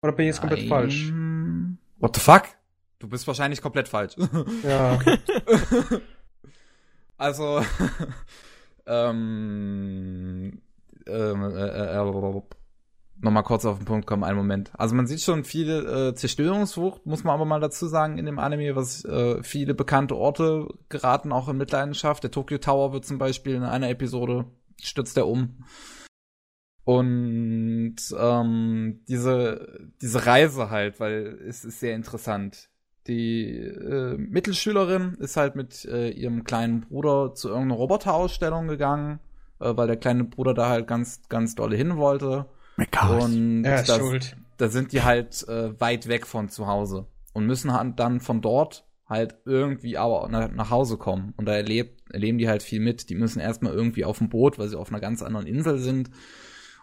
Oder 0.02 0.12
bin 0.12 0.26
ich 0.26 0.30
jetzt 0.34 0.40
komplett 0.40 0.60
Nein. 0.60 0.68
falsch? 0.68 1.12
What 1.98 2.16
the 2.16 2.20
fuck? 2.20 2.55
Du 2.98 3.08
bist 3.08 3.26
wahrscheinlich 3.26 3.60
komplett 3.60 3.88
falsch. 3.88 4.16
Ja. 4.62 4.98
also, 7.18 7.62
ähm, 8.86 10.62
ähm, 11.06 11.42
äh, 11.42 11.98
äh, 11.98 12.42
nochmal 13.20 13.42
kurz 13.42 13.64
auf 13.64 13.78
den 13.78 13.86
Punkt 13.86 14.06
kommen, 14.06 14.24
einen 14.24 14.36
Moment. 14.36 14.70
Also 14.78 14.94
man 14.94 15.06
sieht 15.06 15.22
schon 15.22 15.44
viel 15.44 15.70
äh, 15.70 16.14
Zerstörungswucht, 16.14 17.06
muss 17.06 17.24
man 17.24 17.34
aber 17.34 17.44
mal 17.44 17.60
dazu 17.60 17.86
sagen, 17.86 18.18
in 18.18 18.26
dem 18.26 18.38
Anime, 18.38 18.76
was 18.76 19.04
äh, 19.04 19.42
viele 19.42 19.74
bekannte 19.74 20.16
Orte 20.16 20.68
geraten 20.88 21.32
auch 21.32 21.48
in 21.48 21.56
Mitleidenschaft. 21.56 22.22
Der 22.22 22.30
Tokyo 22.30 22.58
Tower 22.58 22.92
wird 22.92 23.04
zum 23.04 23.18
Beispiel 23.18 23.54
in 23.54 23.62
einer 23.62 23.90
Episode 23.90 24.46
stürzt 24.80 25.16
er 25.16 25.26
um. 25.26 25.64
Und 26.84 27.96
ähm, 28.16 29.00
diese, 29.08 29.90
diese 30.00 30.26
Reise 30.26 30.70
halt, 30.70 31.00
weil 31.00 31.40
es 31.48 31.64
ist 31.64 31.80
sehr 31.80 31.96
interessant. 31.96 32.68
Die 33.06 33.50
äh, 33.56 34.16
Mittelschülerin 34.16 35.14
ist 35.20 35.36
halt 35.36 35.54
mit 35.54 35.84
äh, 35.84 36.10
ihrem 36.10 36.44
kleinen 36.44 36.80
Bruder 36.80 37.34
zu 37.34 37.48
irgendeiner 37.48 37.76
Roboterausstellung 37.76 38.66
gegangen, 38.68 39.20
äh, 39.60 39.76
weil 39.76 39.86
der 39.86 39.96
kleine 39.96 40.24
Bruder 40.24 40.54
da 40.54 40.68
halt 40.68 40.86
ganz, 40.86 41.20
ganz 41.28 41.54
dolle 41.54 41.76
hin 41.76 41.96
wollte. 41.96 42.46
Und 43.24 43.64
Er 43.64 43.76
ist 43.80 43.88
das, 43.88 43.98
schuld. 43.98 44.36
da 44.58 44.68
sind 44.68 44.92
die 44.92 45.02
halt 45.02 45.46
äh, 45.48 45.78
weit 45.80 46.08
weg 46.08 46.26
von 46.26 46.48
zu 46.48 46.66
Hause 46.66 47.06
und 47.32 47.46
müssen 47.46 47.72
halt 47.72 47.98
dann 47.98 48.20
von 48.20 48.40
dort 48.40 48.84
halt 49.08 49.36
irgendwie 49.44 49.96
aber 49.96 50.28
nach, 50.28 50.50
nach 50.50 50.70
Hause 50.70 50.96
kommen. 50.96 51.32
Und 51.36 51.46
da 51.46 51.52
erlebt, 51.54 52.02
erleben 52.10 52.38
die 52.38 52.48
halt 52.48 52.62
viel 52.64 52.80
mit. 52.80 53.08
Die 53.08 53.14
müssen 53.14 53.38
erstmal 53.38 53.72
irgendwie 53.72 54.04
auf 54.04 54.18
dem 54.18 54.28
Boot, 54.28 54.58
weil 54.58 54.68
sie 54.68 54.76
auf 54.76 54.88
einer 54.90 55.00
ganz 55.00 55.22
anderen 55.22 55.46
Insel 55.46 55.78
sind. 55.78 56.10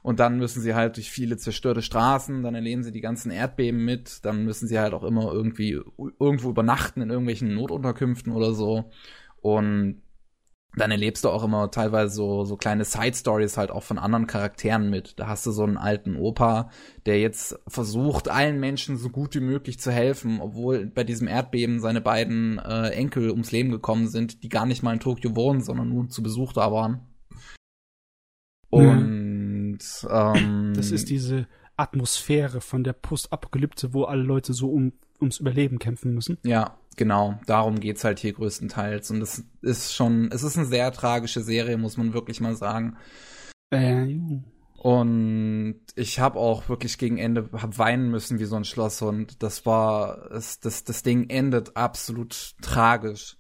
Und 0.03 0.19
dann 0.19 0.37
müssen 0.37 0.61
sie 0.61 0.75
halt 0.75 0.97
durch 0.97 1.09
viele 1.09 1.37
zerstörte 1.37 1.81
Straßen, 1.81 2.43
dann 2.43 2.55
erleben 2.55 2.83
sie 2.83 2.91
die 2.91 3.01
ganzen 3.01 3.31
Erdbeben 3.31 3.83
mit, 3.83 4.23
dann 4.25 4.43
müssen 4.43 4.67
sie 4.67 4.77
halt 4.77 4.93
auch 4.93 5.03
immer 5.03 5.31
irgendwie 5.31 5.79
irgendwo 6.19 6.49
übernachten 6.49 7.01
in 7.01 7.09
irgendwelchen 7.09 7.55
Notunterkünften 7.55 8.33
oder 8.33 8.53
so. 8.53 8.91
Und 9.41 10.01
dann 10.75 10.91
erlebst 10.91 11.23
du 11.23 11.29
auch 11.29 11.43
immer 11.43 11.71
teilweise 11.71 12.13
so, 12.15 12.43
so 12.43 12.57
kleine 12.57 12.83
Side-Stories 12.83 13.57
halt 13.57 13.71
auch 13.71 13.83
von 13.83 13.97
anderen 13.97 14.27
Charakteren 14.27 14.89
mit. 14.89 15.19
Da 15.19 15.27
hast 15.27 15.45
du 15.45 15.51
so 15.51 15.63
einen 15.63 15.77
alten 15.77 16.17
Opa, 16.17 16.69
der 17.05 17.21
jetzt 17.21 17.57
versucht, 17.67 18.27
allen 18.27 18.59
Menschen 18.59 18.97
so 18.97 19.09
gut 19.09 19.35
wie 19.35 19.39
möglich 19.39 19.79
zu 19.79 19.91
helfen, 19.91 20.41
obwohl 20.41 20.87
bei 20.87 21.05
diesem 21.05 21.27
Erdbeben 21.27 21.79
seine 21.79 22.01
beiden 22.01 22.57
äh, 22.59 22.89
Enkel 22.89 23.29
ums 23.29 23.51
Leben 23.51 23.69
gekommen 23.69 24.07
sind, 24.07 24.43
die 24.43 24.49
gar 24.49 24.65
nicht 24.65 24.83
mal 24.83 24.93
in 24.93 24.99
Tokio 24.99 25.35
wohnen, 25.35 25.61
sondern 25.61 25.89
nur 25.89 26.09
zu 26.09 26.23
Besuch 26.23 26.51
da 26.51 26.71
waren. 26.71 27.07
Und 28.69 29.22
ähm, 30.09 30.73
Das 30.75 30.91
ist 30.91 31.09
diese 31.09 31.47
Atmosphäre 31.77 32.61
von 32.61 32.83
der 32.83 32.93
Postapokalypse, 32.93 33.93
wo 33.93 34.03
alle 34.03 34.23
Leute 34.23 34.53
so 34.53 34.69
um, 34.69 34.93
ums 35.19 35.39
Überleben 35.39 35.79
kämpfen 35.79 36.13
müssen. 36.13 36.37
Ja, 36.43 36.77
genau. 36.95 37.39
Darum 37.47 37.79
geht's 37.79 38.03
halt 38.03 38.19
hier 38.19 38.33
größtenteils. 38.33 39.09
Und 39.11 39.21
es 39.21 39.43
ist 39.61 39.93
schon, 39.93 40.29
es 40.31 40.43
ist 40.43 40.57
eine 40.57 40.67
sehr 40.67 40.91
tragische 40.91 41.41
Serie, 41.41 41.77
muss 41.77 41.97
man 41.97 42.13
wirklich 42.13 42.41
mal 42.41 42.55
sagen. 42.55 42.97
Äh. 43.71 44.19
Und 44.77 45.79
ich 45.95 46.19
habe 46.19 46.37
auch 46.37 46.67
wirklich 46.67 46.97
gegen 46.97 47.17
Ende 47.17 47.49
hab 47.53 47.77
weinen 47.77 48.11
müssen 48.11 48.39
wie 48.39 48.45
so 48.45 48.57
ein 48.57 48.65
Schlosshund. 48.65 49.41
Das 49.41 49.65
war, 49.65 50.29
es, 50.31 50.59
das, 50.59 50.83
das 50.83 51.03
Ding 51.03 51.29
endet 51.29 51.77
absolut 51.77 52.55
tragisch. 52.61 53.37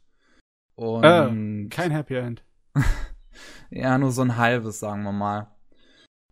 Und 0.75 1.03
Äh, 1.03 1.67
Kein 1.69 1.91
Happy 1.91 2.15
End. 2.15 2.43
ja, 3.69 3.97
nur 3.97 4.11
so 4.11 4.21
ein 4.21 4.37
halbes, 4.37 4.79
sagen 4.79 5.03
wir 5.03 5.11
mal. 5.11 5.53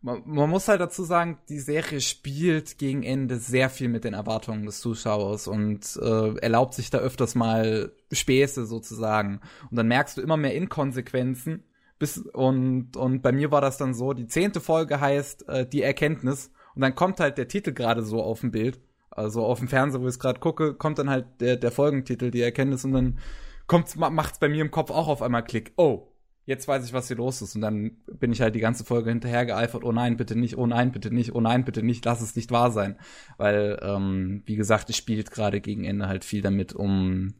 Man, 0.03 0.23
man 0.25 0.49
muss 0.49 0.67
halt 0.67 0.81
dazu 0.81 1.03
sagen, 1.03 1.37
die 1.47 1.59
Serie 1.59 2.01
spielt 2.01 2.79
gegen 2.79 3.03
Ende 3.03 3.37
sehr 3.37 3.69
viel 3.69 3.87
mit 3.87 4.03
den 4.03 4.15
Erwartungen 4.15 4.65
des 4.65 4.79
Zuschauers 4.81 5.47
und 5.47 5.95
äh, 6.01 6.35
erlaubt 6.37 6.73
sich 6.73 6.89
da 6.89 6.97
öfters 6.97 7.35
mal 7.35 7.91
Späße 8.11 8.65
sozusagen. 8.65 9.41
Und 9.69 9.77
dann 9.77 9.87
merkst 9.87 10.17
du 10.17 10.21
immer 10.21 10.37
mehr 10.37 10.55
Inkonsequenzen. 10.55 11.63
Bis, 11.99 12.17
und, 12.17 12.97
und 12.97 13.21
bei 13.21 13.31
mir 13.31 13.51
war 13.51 13.61
das 13.61 13.77
dann 13.77 13.93
so, 13.93 14.13
die 14.13 14.25
zehnte 14.25 14.59
Folge 14.59 14.99
heißt 14.99 15.47
äh, 15.47 15.67
Die 15.67 15.83
Erkenntnis. 15.83 16.51
Und 16.73 16.81
dann 16.81 16.95
kommt 16.95 17.19
halt 17.19 17.37
der 17.37 17.47
Titel 17.47 17.71
gerade 17.73 18.01
so 18.01 18.23
auf 18.23 18.39
dem 18.41 18.49
Bild. 18.49 18.79
Also 19.11 19.45
auf 19.45 19.59
dem 19.59 19.67
Fernseher, 19.67 20.01
wo 20.01 20.05
ich 20.05 20.13
es 20.13 20.19
gerade 20.19 20.39
gucke, 20.39 20.73
kommt 20.73 20.97
dann 20.97 21.09
halt 21.11 21.25
der, 21.41 21.57
der 21.57 21.71
Folgentitel, 21.71 22.31
die 22.31 22.41
Erkenntnis. 22.41 22.85
Und 22.85 22.93
dann 22.93 23.19
kommt's, 23.67 23.95
ma- 23.95 24.09
macht's 24.09 24.39
bei 24.39 24.49
mir 24.49 24.61
im 24.61 24.71
Kopf 24.71 24.89
auch 24.89 25.07
auf 25.09 25.21
einmal 25.21 25.43
Klick. 25.43 25.73
Oh, 25.75 26.07
jetzt 26.51 26.67
weiß 26.67 26.85
ich, 26.85 26.93
was 26.93 27.07
hier 27.07 27.17
los 27.17 27.41
ist. 27.41 27.55
Und 27.55 27.61
dann 27.61 27.91
bin 28.19 28.31
ich 28.31 28.41
halt 28.41 28.53
die 28.53 28.59
ganze 28.59 28.83
Folge 28.83 29.09
hinterher 29.09 29.45
geeifert, 29.45 29.83
oh 29.83 29.91
nein, 29.91 30.17
bitte 30.17 30.35
nicht, 30.37 30.57
oh 30.57 30.67
nein, 30.67 30.91
bitte 30.91 31.11
nicht, 31.13 31.33
oh 31.33 31.41
nein, 31.41 31.65
bitte 31.65 31.81
nicht, 31.81 32.05
lass 32.05 32.21
es 32.21 32.35
nicht 32.35 32.51
wahr 32.51 32.71
sein. 32.71 32.97
Weil, 33.37 33.79
ähm, 33.81 34.43
wie 34.45 34.55
gesagt, 34.55 34.89
ich 34.89 34.97
spiele 34.97 35.23
gerade 35.23 35.61
gegen 35.61 35.83
Ende 35.85 36.07
halt 36.07 36.23
viel 36.25 36.41
damit, 36.41 36.73
um, 36.73 37.33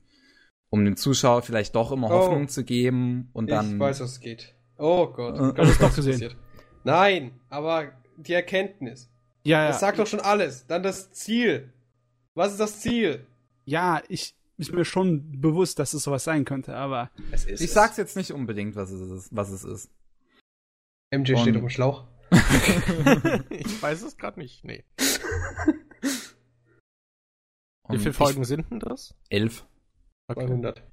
um 0.70 0.84
dem 0.86 0.96
Zuschauer 0.98 1.42
vielleicht 1.42 1.76
doch 1.76 1.92
immer 1.92 2.08
Oh. 2.08 2.14
Hoffnung 2.14 2.48
zu 2.48 2.64
geben 2.64 3.30
und 3.34 3.52
dann. 3.52 3.74
ich 3.74 3.80
weiß, 3.80 4.00
was 4.02 4.14
es 4.14 4.20
geht. 4.20 4.56
Oh 4.78 5.08
Gott. 5.08 5.36
Äh, 5.36 5.54
du 5.62 5.74
doch 5.80 5.96
gesehen. 5.96 6.14
passiert. 6.14 6.38
Nein, 6.84 7.40
aber 7.50 7.92
die 8.18 8.34
Erkenntnis. 8.34 9.10
Ja, 9.44 9.68
Das 9.68 9.80
sagt 9.80 10.00
doch 10.00 10.08
schon 10.08 10.20
alles. 10.22 10.66
Dann 10.68 10.84
das 10.84 11.12
Ziel. 11.12 11.74
Was 12.34 12.52
ist 12.52 12.60
das 12.60 12.80
Ziel? 12.80 13.28
ja, 13.66 14.02
ich 14.10 14.34
ist 14.62 14.72
mir 14.74 14.86
schon 14.86 15.42
bewusst, 15.42 15.80
dass 15.80 15.94
es 15.94 16.04
sowas 16.04 16.24
sein 16.24 16.46
könnte, 16.46 16.76
aber 16.76 17.10
Es 17.32 17.46
ist 17.46 17.60
ich 17.62 17.72
sag's 17.72 17.98
jetzt 17.98 18.16
nicht 18.16 18.32
unbedingt, 18.32 18.76
was 18.76 18.92
es 18.92 19.10
ist. 19.12 19.36
Was 19.36 19.50
es 19.50 19.64
ist. 19.64 19.90
MJ 21.14 21.34
Und- 21.34 21.40
steht 21.42 21.56
auf 21.56 21.62
dem 21.62 21.70
Schlauch. 21.70 22.06
ich 23.50 23.82
weiß 23.82 24.04
es 24.04 24.16
gerade 24.18 24.40
nicht. 24.40 24.64
Nee. 24.64 24.86
Wie 27.90 27.98
viele 27.98 28.14
Folgen 28.14 28.46
sind 28.46 28.72
denn 28.72 28.80
das? 28.80 29.14
Elf. 29.30 29.66
200. 30.32 30.82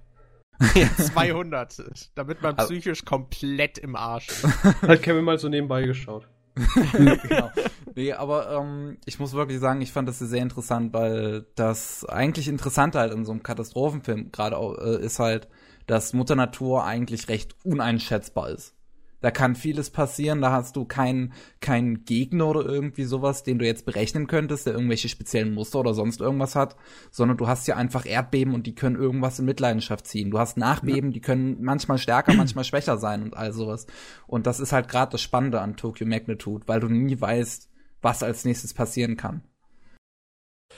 Ja, 0.75 0.89
200. 0.97 2.11
Damit 2.17 2.43
man 2.43 2.57
Also- 2.59 2.75
psychisch 2.75 3.05
komplett 3.05 3.79
im 3.79 3.95
Arsch 3.95 4.27
ist. 4.29 4.43
Hat 4.83 5.03
Kevin 5.05 5.23
mal 5.25 5.39
so 5.39 5.49
nebenbei 5.49 5.83
geschaut. 5.85 6.29
genau. 6.93 7.51
Nee, 7.95 8.13
aber 8.13 8.51
ähm, 8.51 8.99
ich 9.05 9.19
muss 9.19 9.33
wirklich 9.33 9.61
sagen, 9.61 9.81
ich 9.81 9.93
fand 9.93 10.09
das 10.09 10.19
sehr 10.19 10.43
interessant, 10.43 10.93
weil 10.93 11.47
das 11.55 12.05
eigentlich 12.05 12.49
Interessante 12.49 12.99
halt 12.99 13.13
in 13.13 13.25
so 13.25 13.33
einem 13.33 13.43
Katastrophenfilm 13.43 14.31
gerade 14.33 14.57
äh, 14.57 15.05
ist 15.05 15.19
halt, 15.19 15.49
dass 15.87 16.13
Mutter 16.13 16.37
Natur 16.37 16.85
eigentlich 16.85 17.29
recht 17.29 17.57
uneinschätzbar 17.65 18.51
ist. 18.51 18.75
Da 19.21 19.31
kann 19.31 19.57
vieles 19.57 19.91
passieren, 19.91 20.41
da 20.41 20.53
hast 20.53 20.77
du 20.77 20.85
keinen 20.85 21.33
keinen 21.61 22.05
Gegner 22.05 22.47
oder 22.47 22.65
irgendwie 22.65 23.05
sowas, 23.05 23.43
den 23.43 23.59
du 23.59 23.67
jetzt 23.67 23.85
berechnen 23.85 24.29
könntest, 24.29 24.67
der 24.67 24.75
irgendwelche 24.75 25.09
speziellen 25.09 25.55
Muster 25.55 25.81
oder 25.81 25.95
sonst 25.95 26.21
irgendwas 26.21 26.55
hat, 26.55 26.77
sondern 27.11 27.37
du 27.37 27.49
hast 27.49 27.67
ja 27.67 27.77
einfach 27.77 28.07
Erdbeben 28.07 28.55
und 28.55 28.67
die 28.67 28.75
können 28.75 28.97
irgendwas 28.97 29.39
in 29.39 29.45
Mitleidenschaft 29.45 30.07
ziehen. 30.07 30.31
Du 30.31 30.39
hast 30.39 30.57
Nachbeben, 30.57 31.11
die 31.11 31.21
können 31.21 31.63
manchmal 31.63 31.99
stärker, 31.99 32.35
manchmal 32.35 32.65
schwächer 32.65 32.97
sein 32.97 33.23
und 33.23 33.37
all 33.37 33.53
sowas. 33.53 33.87
Und 34.27 34.47
das 34.47 34.61
ist 34.61 34.73
halt 34.73 34.89
gerade 34.89 35.13
das 35.13 35.23
Spannende 35.23 35.61
an 35.61 35.77
Tokyo 35.77 36.07
Magnitude, 36.07 36.69
weil 36.69 36.81
du 36.81 36.89
nie 36.89 37.21
weißt, 37.21 37.69
was 38.01 38.23
als 38.23 38.45
nächstes 38.45 38.73
passieren 38.73 39.17
kann. 39.17 39.43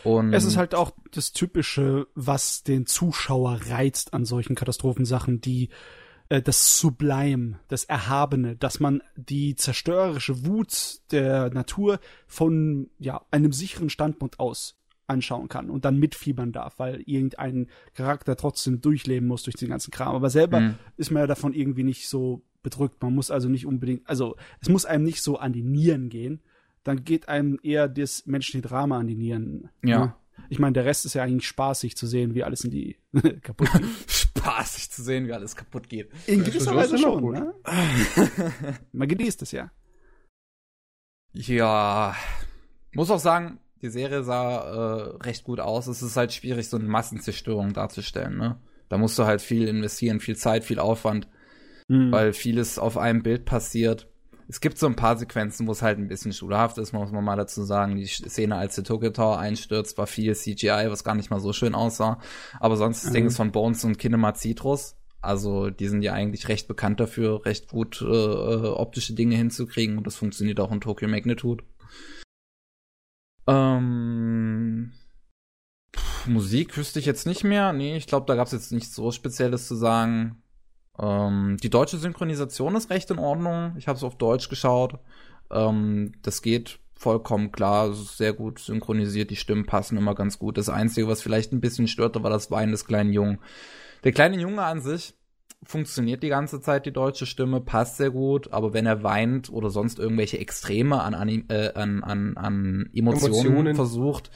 Und 0.05 0.33
es 0.33 0.45
ist 0.45 0.57
halt 0.57 0.75
auch 0.75 0.93
das 1.13 1.33
Typische, 1.33 2.07
was 2.15 2.63
den 2.63 2.87
Zuschauer 2.87 3.61
reizt 3.69 4.15
an 4.15 4.25
solchen 4.25 4.55
Katastrophensachen, 4.55 5.41
die 5.41 5.69
das 6.43 6.79
Sublime, 6.79 7.59
das 7.69 7.85
Erhabene, 7.85 8.55
dass 8.57 8.79
man 8.79 9.03
die 9.17 9.57
zerstörerische 9.57 10.47
Wut 10.47 11.01
der 11.11 11.51
Natur 11.51 11.99
von 12.27 12.89
ja 12.99 13.21
einem 13.31 13.53
sicheren 13.53 13.91
Standpunkt 13.91 14.39
aus 14.39 14.77
anschauen 15.09 15.49
kann 15.49 15.71
und 15.71 15.85
dann 15.85 15.99
mitfiebern 15.99 16.53
darf, 16.53 16.79
weil 16.79 17.01
irgendein 17.05 17.67
Charakter 17.95 18.37
trotzdem 18.37 18.81
durchleben 18.81 19.27
muss 19.27 19.43
durch 19.43 19.57
den 19.57 19.69
ganzen 19.69 19.91
Kram. 19.91 20.15
Aber 20.15 20.31
selber 20.31 20.61
Mhm. 20.61 20.75
ist 20.97 21.11
man 21.11 21.23
ja 21.23 21.27
davon 21.27 21.53
irgendwie 21.53 21.83
nicht 21.83 22.09
so 22.09 22.43
bedrückt. 22.63 23.03
Man 23.03 23.15
muss 23.17 23.33
also 23.33 23.49
nicht 23.49 23.67
unbedingt, 23.67 24.09
also 24.09 24.37
es 24.61 24.69
muss 24.69 24.85
einem 24.85 25.03
nicht 25.03 25.23
so 25.23 25.37
an 25.37 25.53
die 25.53 25.65
Nieren 25.65 26.11
gehen. 26.11 26.41
Dann 26.85 27.03
geht 27.05 27.29
einem 27.29 27.59
eher 27.65 27.89
das 27.89 28.25
menschliche 28.27 28.63
Drama 28.63 28.99
an 28.99 29.09
die 29.09 29.17
Nieren. 29.17 29.69
Ja. 29.83 29.99
ne? 30.07 30.15
Ich 30.49 30.59
meine, 30.61 30.73
der 30.75 30.85
Rest 30.85 31.05
ist 31.05 31.15
ja 31.15 31.25
eigentlich 31.25 31.47
spaßig 31.49 31.97
zu 31.97 32.07
sehen, 32.07 32.35
wie 32.35 32.45
alles 32.45 32.65
in 32.65 32.71
die 32.71 32.97
kaputt 33.43 33.69
geht. 33.73 33.85
zu 35.01 35.05
sehen, 35.05 35.27
wie 35.27 35.33
alles 35.33 35.57
kaputt 35.57 35.89
geht. 35.89 36.11
In 36.27 36.45
gewisser 36.45 36.73
ist 36.73 36.77
Weise 36.77 36.99
schon, 36.99 37.23
gut. 37.23 37.35
ne? 37.35 37.55
Man 38.93 39.09
genießt 39.09 39.43
es 39.43 39.53
ja. 39.53 39.71
Ja, 41.33 42.15
muss 42.95 43.11
auch 43.11 43.19
sagen, 43.21 43.61
die 43.83 43.89
Serie 43.89 44.23
sah 44.25 44.59
äh, 44.59 45.17
recht 45.25 45.45
gut 45.45 45.61
aus. 45.61 45.87
Es 45.87 46.03
ist 46.03 46.17
halt 46.17 46.33
schwierig, 46.33 46.69
so 46.69 46.77
eine 46.77 46.89
Massenzerstörung 46.89 47.73
darzustellen. 47.73 48.37
Ne? 48.37 48.61
Da 48.89 48.99
musst 48.99 49.19
du 49.19 49.25
halt 49.25 49.41
viel 49.41 49.69
investieren, 49.69 50.21
viel 50.21 50.37
Zeit, 50.37 50.65
viel 50.65 50.79
Aufwand, 50.79 51.29
Mhm. 51.89 52.13
weil 52.13 52.33
vieles 52.33 52.79
auf 52.79 52.97
einem 52.99 53.23
Bild 53.23 53.45
passiert. 53.47 54.07
Es 54.51 54.61
gibt 54.61 54.79
so 54.79 54.87
ein 54.87 54.97
paar 54.97 55.17
Sequenzen, 55.17 55.69
wo 55.69 55.71
es 55.73 55.81
halt 55.81 55.99
ein 55.99 56.09
bisschen 56.09 56.33
schulhaft 56.33 56.77
ist, 56.79 56.93
muss 56.93 57.13
man 57.13 57.23
mal 57.23 57.37
dazu 57.37 57.63
sagen. 57.63 57.95
Die 57.95 58.07
Szene, 58.07 58.57
als 58.57 58.75
der 58.75 58.83
Tokyo 58.83 59.11
Tower 59.11 59.39
einstürzt, 59.39 59.97
war 59.97 60.09
viel 60.09 60.35
CGI, 60.35 60.87
was 60.89 61.05
gar 61.05 61.15
nicht 61.15 61.31
mal 61.31 61.39
so 61.39 61.53
schön 61.53 61.73
aussah. 61.77 62.19
Aber 62.59 62.77
sonst 62.77 63.05
das 63.05 63.13
Ding 63.13 63.23
Mhm. 63.23 63.29
ist 63.29 63.37
von 63.37 63.53
Bones 63.53 63.85
und 63.85 63.97
Kinema 63.99 64.35
Citrus. 64.35 64.97
Also 65.21 65.71
die 65.71 65.87
sind 65.87 66.03
ja 66.03 66.15
eigentlich 66.15 66.49
recht 66.49 66.67
bekannt 66.67 66.99
dafür, 66.99 67.45
recht 67.47 67.69
gut 67.69 68.03
äh, 68.03 68.07
äh, 68.07 68.67
optische 68.67 69.15
Dinge 69.15 69.37
hinzukriegen 69.37 69.99
und 69.99 70.07
das 70.07 70.17
funktioniert 70.17 70.59
auch 70.59 70.73
in 70.73 70.81
Tokyo 70.81 71.07
Magnitude. 71.09 71.63
Ähm, 73.47 74.93
Musik 76.27 76.77
wüsste 76.77 76.99
ich 76.99 77.07
jetzt 77.07 77.27
nicht 77.27 77.45
mehr. 77.45 77.73
Nee, 77.73 77.97
ich 77.97 78.07
glaube, 78.07 78.27
da 78.27 78.35
gab 78.35 78.47
es 78.47 78.53
jetzt 78.53 78.73
nichts 78.73 78.95
so 78.95 79.11
Spezielles 79.13 79.69
zu 79.69 79.75
sagen. 79.77 80.43
Ähm, 81.01 81.57
die 81.63 81.71
deutsche 81.71 81.99
Synchronisation 81.99 82.77
ist 82.77 82.91
recht 82.91 83.11
in 83.11 83.19
Ordnung. 83.19 83.75
Ich 83.79 83.89
habe 83.89 83.97
es 83.97 84.05
auf 84.05 84.17
Deutsch 84.17 84.49
geschaut. 84.49 84.99
Ähm, 85.51 86.13
das 86.23 86.43
geht 86.43 86.79
vollkommen 86.95 87.53
klar. 87.53 87.93
Sehr 87.95 88.33
gut 88.33 88.59
synchronisiert. 88.59 89.31
Die 89.31 89.37
Stimmen 89.37 89.67
passen 89.67 89.97
immer 89.97 90.15
ganz 90.15 90.39
gut. 90.39 90.59
Das 90.59 90.69
Einzige, 90.69 91.09
was 91.09 91.23
vielleicht 91.23 91.53
ein 91.53 91.61
bisschen 91.61 91.89
störte, 91.89 92.23
war 92.23 92.31
das 92.31 92.51
Weinen 92.51 92.73
des 92.73 92.85
kleinen 92.85 93.13
Jungen. 93.13 93.39
Der 94.05 94.13
kleine 94.13 94.39
Junge 94.39 94.63
an 94.63 94.81
sich 94.81 95.15
funktioniert 95.63 96.23
die 96.23 96.29
ganze 96.29 96.61
Zeit 96.61 96.87
die 96.87 96.93
deutsche 96.93 97.27
Stimme, 97.27 97.61
passt 97.61 97.99
sehr 97.99 98.11
gut, 98.11 98.51
aber 98.53 98.73
wenn 98.73 98.87
er 98.87 99.03
weint 99.03 99.51
oder 99.51 99.69
sonst 99.69 99.99
irgendwelche 99.99 100.39
Extreme 100.39 101.03
an, 101.03 101.13
äh, 101.49 101.73
an, 101.75 102.03
an, 102.03 102.37
an 102.37 102.91
Emotionen, 102.95 103.35
Emotionen. 103.35 103.75
versucht, 103.75 104.31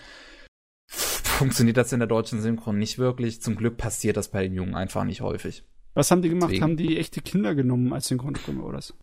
funktioniert 0.86 1.78
das 1.78 1.92
in 1.92 2.00
der 2.00 2.08
deutschen 2.08 2.42
Synchron 2.42 2.78
nicht 2.78 2.98
wirklich. 2.98 3.40
Zum 3.40 3.56
Glück 3.56 3.78
passiert 3.78 4.18
das 4.18 4.30
bei 4.30 4.42
den 4.42 4.54
Jungen 4.54 4.74
einfach 4.74 5.04
nicht 5.04 5.22
häufig. 5.22 5.64
Was 5.94 6.10
haben 6.10 6.22
die 6.22 6.28
gemacht? 6.28 6.50
Deswegen. 6.50 6.62
Haben 6.62 6.76
die 6.76 6.98
echte 6.98 7.20
Kinder 7.20 7.54
genommen 7.54 7.92
als 7.92 8.08
Synchronstimme 8.08 8.62
oder 8.62 8.78
was? 8.78 8.94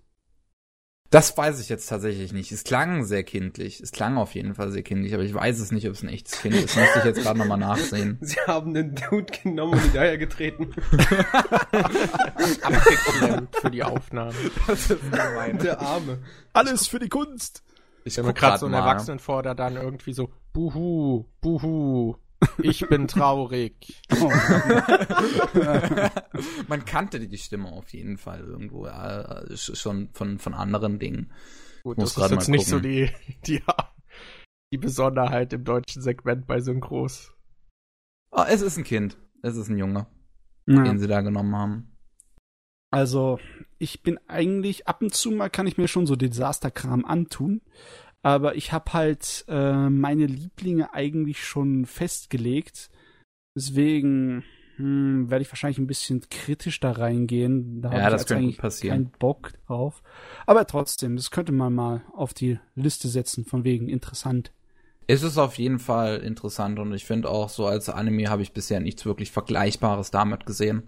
Das 1.11 1.37
weiß 1.37 1.59
ich 1.59 1.67
jetzt 1.67 1.87
tatsächlich 1.87 2.31
nicht. 2.31 2.53
Es 2.53 2.63
klang 2.63 3.03
sehr 3.03 3.23
kindlich. 3.23 3.81
Es 3.81 3.91
klang 3.91 4.17
auf 4.17 4.33
jeden 4.33 4.55
Fall 4.55 4.71
sehr 4.71 4.81
kindlich, 4.81 5.13
aber 5.13 5.23
ich 5.23 5.33
weiß 5.33 5.59
es 5.59 5.73
nicht, 5.73 5.85
ob 5.87 5.93
es 5.93 6.03
ein 6.03 6.09
echtes 6.09 6.41
Kind 6.41 6.55
ist. 6.55 6.77
Müsste 6.77 6.99
ich 6.99 7.03
jetzt 7.05 7.21
gerade 7.21 7.37
nochmal 7.37 7.57
nachsehen. 7.59 8.17
Sie 8.21 8.39
haben 8.47 8.73
den 8.73 8.95
Dude 8.95 9.25
genommen 9.43 9.73
und 9.73 9.93
die 9.93 9.99
Eier 9.99 10.15
getreten. 10.17 10.73
Abgeklemmt 12.61 13.53
für 13.57 13.71
die 13.71 13.83
Aufnahme. 13.83 14.33
Das 14.67 14.89
ist 14.89 15.11
gemein. 15.11 15.57
Der 15.59 15.81
Arme. 15.81 16.19
Alles 16.53 16.87
für 16.87 16.99
die 16.99 17.09
Kunst! 17.09 17.61
Ich 18.05 18.13
stelle 18.13 18.27
mir 18.27 18.33
gerade 18.33 18.51
grad 18.51 18.59
so 18.61 18.67
einen. 18.67 18.75
Erwachsenen 18.75 19.19
vor, 19.19 19.43
der 19.43 19.53
dann 19.53 19.75
irgendwie 19.75 20.13
so, 20.13 20.31
buhu, 20.53 21.25
buhu, 21.41 22.15
ich 22.61 22.87
bin 22.87 23.07
traurig. 23.07 24.01
Oh, 24.19 24.29
Man 26.67 26.85
kannte 26.85 27.19
die 27.19 27.37
Stimme 27.37 27.71
auf 27.71 27.89
jeden 27.93 28.17
Fall 28.17 28.41
irgendwo 28.41 28.85
äh, 28.85 29.53
sch- 29.53 29.75
schon 29.75 30.09
von, 30.13 30.39
von 30.39 30.53
anderen 30.53 30.99
Dingen. 30.99 31.31
Gut, 31.83 31.97
Muss 31.97 32.13
das 32.13 32.25
ist 32.25 32.31
jetzt 32.31 32.49
nicht 32.49 32.67
so 32.67 32.79
die, 32.79 33.09
die, 33.47 33.61
die 34.73 34.77
Besonderheit 34.77 35.53
im 35.53 35.63
deutschen 35.63 36.01
Segment 36.01 36.47
bei 36.47 36.59
Synchros. 36.59 37.33
Ah, 38.31 38.45
es 38.49 38.61
ist 38.61 38.77
ein 38.77 38.83
Kind. 38.83 39.17
Es 39.41 39.57
ist 39.57 39.69
ein 39.69 39.77
Junge, 39.77 40.07
ja. 40.67 40.83
den 40.83 40.99
sie 40.99 41.07
da 41.07 41.21
genommen 41.21 41.55
haben. 41.55 41.97
Also, 42.91 43.39
ich 43.79 44.03
bin 44.03 44.19
eigentlich, 44.27 44.87
ab 44.87 45.01
und 45.01 45.13
zu 45.13 45.31
mal 45.31 45.49
kann 45.49 45.65
ich 45.65 45.77
mir 45.77 45.87
schon 45.87 46.05
so 46.05 46.15
Desasterkram 46.15 47.05
antun. 47.05 47.61
Aber 48.23 48.55
ich 48.55 48.71
habe 48.71 48.93
halt 48.93 49.45
äh, 49.47 49.89
meine 49.89 50.25
Lieblinge 50.27 50.93
eigentlich 50.93 51.43
schon 51.43 51.85
festgelegt. 51.85 52.89
Deswegen 53.55 54.43
hm, 54.77 55.29
werde 55.29 55.41
ich 55.43 55.51
wahrscheinlich 55.51 55.79
ein 55.79 55.87
bisschen 55.87 56.21
kritisch 56.29 56.79
da 56.79 56.91
reingehen. 56.91 57.81
Da 57.81 57.91
Ja, 57.91 58.05
ich 58.05 58.11
das 58.11 58.21
jetzt 58.21 58.27
könnte 58.29 58.57
passieren. 58.57 58.97
keinen 59.05 59.11
Bock 59.19 59.51
drauf. 59.67 60.01
Aber 60.45 60.65
trotzdem, 60.67 61.15
das 61.15 61.31
könnte 61.31 61.51
man 61.51 61.73
mal 61.73 62.03
auf 62.15 62.33
die 62.33 62.59
Liste 62.75 63.07
setzen, 63.07 63.45
von 63.45 63.63
wegen 63.63 63.89
interessant. 63.89 64.51
Es 65.07 65.23
ist 65.23 65.37
auf 65.37 65.57
jeden 65.57 65.79
Fall 65.79 66.17
interessant 66.19 66.79
und 66.79 66.93
ich 66.93 67.05
finde 67.05 67.29
auch 67.29 67.49
so 67.49 67.65
als 67.65 67.89
Anime 67.89 68.29
habe 68.29 68.43
ich 68.43 68.53
bisher 68.53 68.79
nichts 68.79 69.05
wirklich 69.05 69.31
Vergleichbares 69.31 70.11
damit 70.11 70.45
gesehen. 70.45 70.83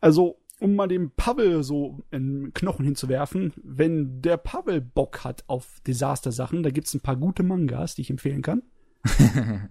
Also, 0.00 0.36
um 0.64 0.76
mal 0.76 0.88
dem 0.88 1.10
Pavel 1.10 1.62
so 1.62 1.98
einen 2.10 2.54
Knochen 2.54 2.86
hinzuwerfen, 2.86 3.52
wenn 3.62 4.22
der 4.22 4.38
Pavel 4.38 4.80
Bock 4.80 5.22
hat 5.22 5.44
auf 5.46 5.80
Desastersachen, 5.86 6.62
da 6.62 6.70
gibt's 6.70 6.94
ein 6.94 7.00
paar 7.00 7.16
gute 7.16 7.42
Mangas, 7.42 7.94
die 7.94 8.00
ich 8.00 8.10
empfehlen 8.10 8.40
kann. 8.40 8.62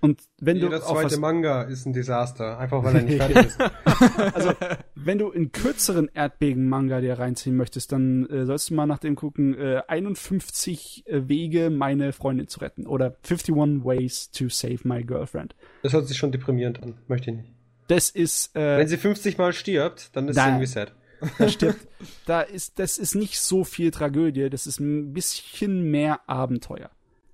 Und 0.00 0.22
wenn 0.40 0.56
du 0.56 0.64
Jeder 0.64 0.80
zweite 0.80 1.12
was, 1.12 1.18
Manga 1.18 1.62
ist 1.62 1.86
ein 1.86 1.92
Desaster. 1.92 2.58
Einfach 2.58 2.82
weil 2.82 2.96
er 2.96 3.02
nicht 3.02 3.22
fertig 3.22 3.46
ist. 3.46 3.60
also 4.34 4.52
wenn 4.94 5.18
du 5.18 5.30
in 5.30 5.52
kürzeren 5.52 6.08
Erdbeben-Manga 6.12 7.02
dir 7.02 7.18
reinziehen 7.18 7.54
möchtest, 7.54 7.92
dann 7.92 8.26
äh, 8.30 8.46
sollst 8.46 8.70
du 8.70 8.74
mal 8.74 8.86
nach 8.86 8.98
dem 8.98 9.14
gucken, 9.14 9.54
äh, 9.56 9.82
51 9.86 11.04
Wege, 11.06 11.68
meine 11.68 12.12
Freundin 12.12 12.48
zu 12.48 12.60
retten 12.60 12.86
oder 12.86 13.14
51 13.22 13.84
Ways 13.84 14.30
to 14.30 14.48
Save 14.48 14.80
My 14.84 15.04
Girlfriend. 15.04 15.54
Das 15.82 15.92
hört 15.92 16.08
sich 16.08 16.16
schon 16.16 16.32
deprimierend 16.32 16.82
an. 16.82 16.94
Möchte 17.06 17.30
ich 17.30 17.36
nicht. 17.36 17.52
Das 17.90 18.08
ist 18.08 18.54
äh, 18.54 18.78
Wenn 18.78 18.86
sie 18.86 18.96
50 18.96 19.36
Mal 19.36 19.52
stirbt, 19.52 20.14
dann 20.14 20.28
ist 20.28 20.36
sie 20.36 20.40
Nein. 20.40 20.50
irgendwie 20.54 20.66
sad. 20.66 20.94
Da 21.38 21.48
stirbt, 21.48 21.88
da 22.24 22.40
ist, 22.40 22.78
das 22.78 22.98
ist 22.98 23.16
nicht 23.16 23.40
so 23.40 23.64
viel 23.64 23.90
Tragödie, 23.90 24.48
das 24.48 24.68
ist 24.68 24.78
ein 24.78 25.12
bisschen 25.12 25.90
mehr 25.90 26.20
Abenteuer. 26.28 26.90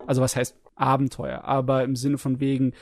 Also 0.06 0.22
was 0.22 0.34
heißt 0.34 0.56
Abenteuer? 0.74 1.44
Aber 1.44 1.84
im 1.84 1.94
Sinne 1.94 2.16
von 2.16 2.40
wegen, 2.40 2.72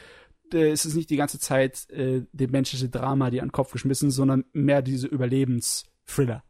äh, 0.52 0.70
es 0.70 0.86
ist 0.86 0.94
nicht 0.94 1.10
die 1.10 1.16
ganze 1.16 1.40
Zeit 1.40 1.90
äh, 1.90 2.22
die 2.32 2.46
menschliche 2.46 2.88
Drama, 2.88 3.30
die 3.30 3.40
an 3.40 3.48
den 3.48 3.52
Kopf 3.52 3.72
geschmissen, 3.72 4.12
sondern 4.12 4.44
mehr 4.52 4.80
diese 4.80 5.08
Überlebensthriller. 5.08 6.44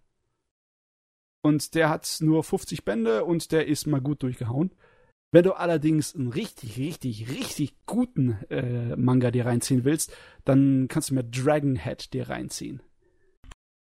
Und 1.41 1.75
der 1.75 1.89
hat 1.89 2.19
nur 2.21 2.45
50 2.45 2.85
Bände 2.85 3.25
und 3.25 3.51
der 3.51 3.67
ist 3.67 3.87
mal 3.87 4.03
gut 4.03 4.23
durchgehauen. 4.23 4.73
Wenn 5.35 5.43
du 5.43 5.55
allerdings 5.55 6.15
einen 6.15 6.29
richtig, 6.29 6.79
richtig, 6.79 7.29
richtig 7.29 7.75
guten 7.87 8.39
äh, 8.51 8.95
Manga 8.95 9.33
dir 9.33 9.47
reinziehen 9.47 9.83
willst, 9.83 10.17
dann 10.45 10.87
kannst 10.87 11.11
du 11.11 11.15
mir 11.15 11.25
Dragonhead 11.25 12.13
dir 12.15 12.29
reinziehen. 12.29 12.81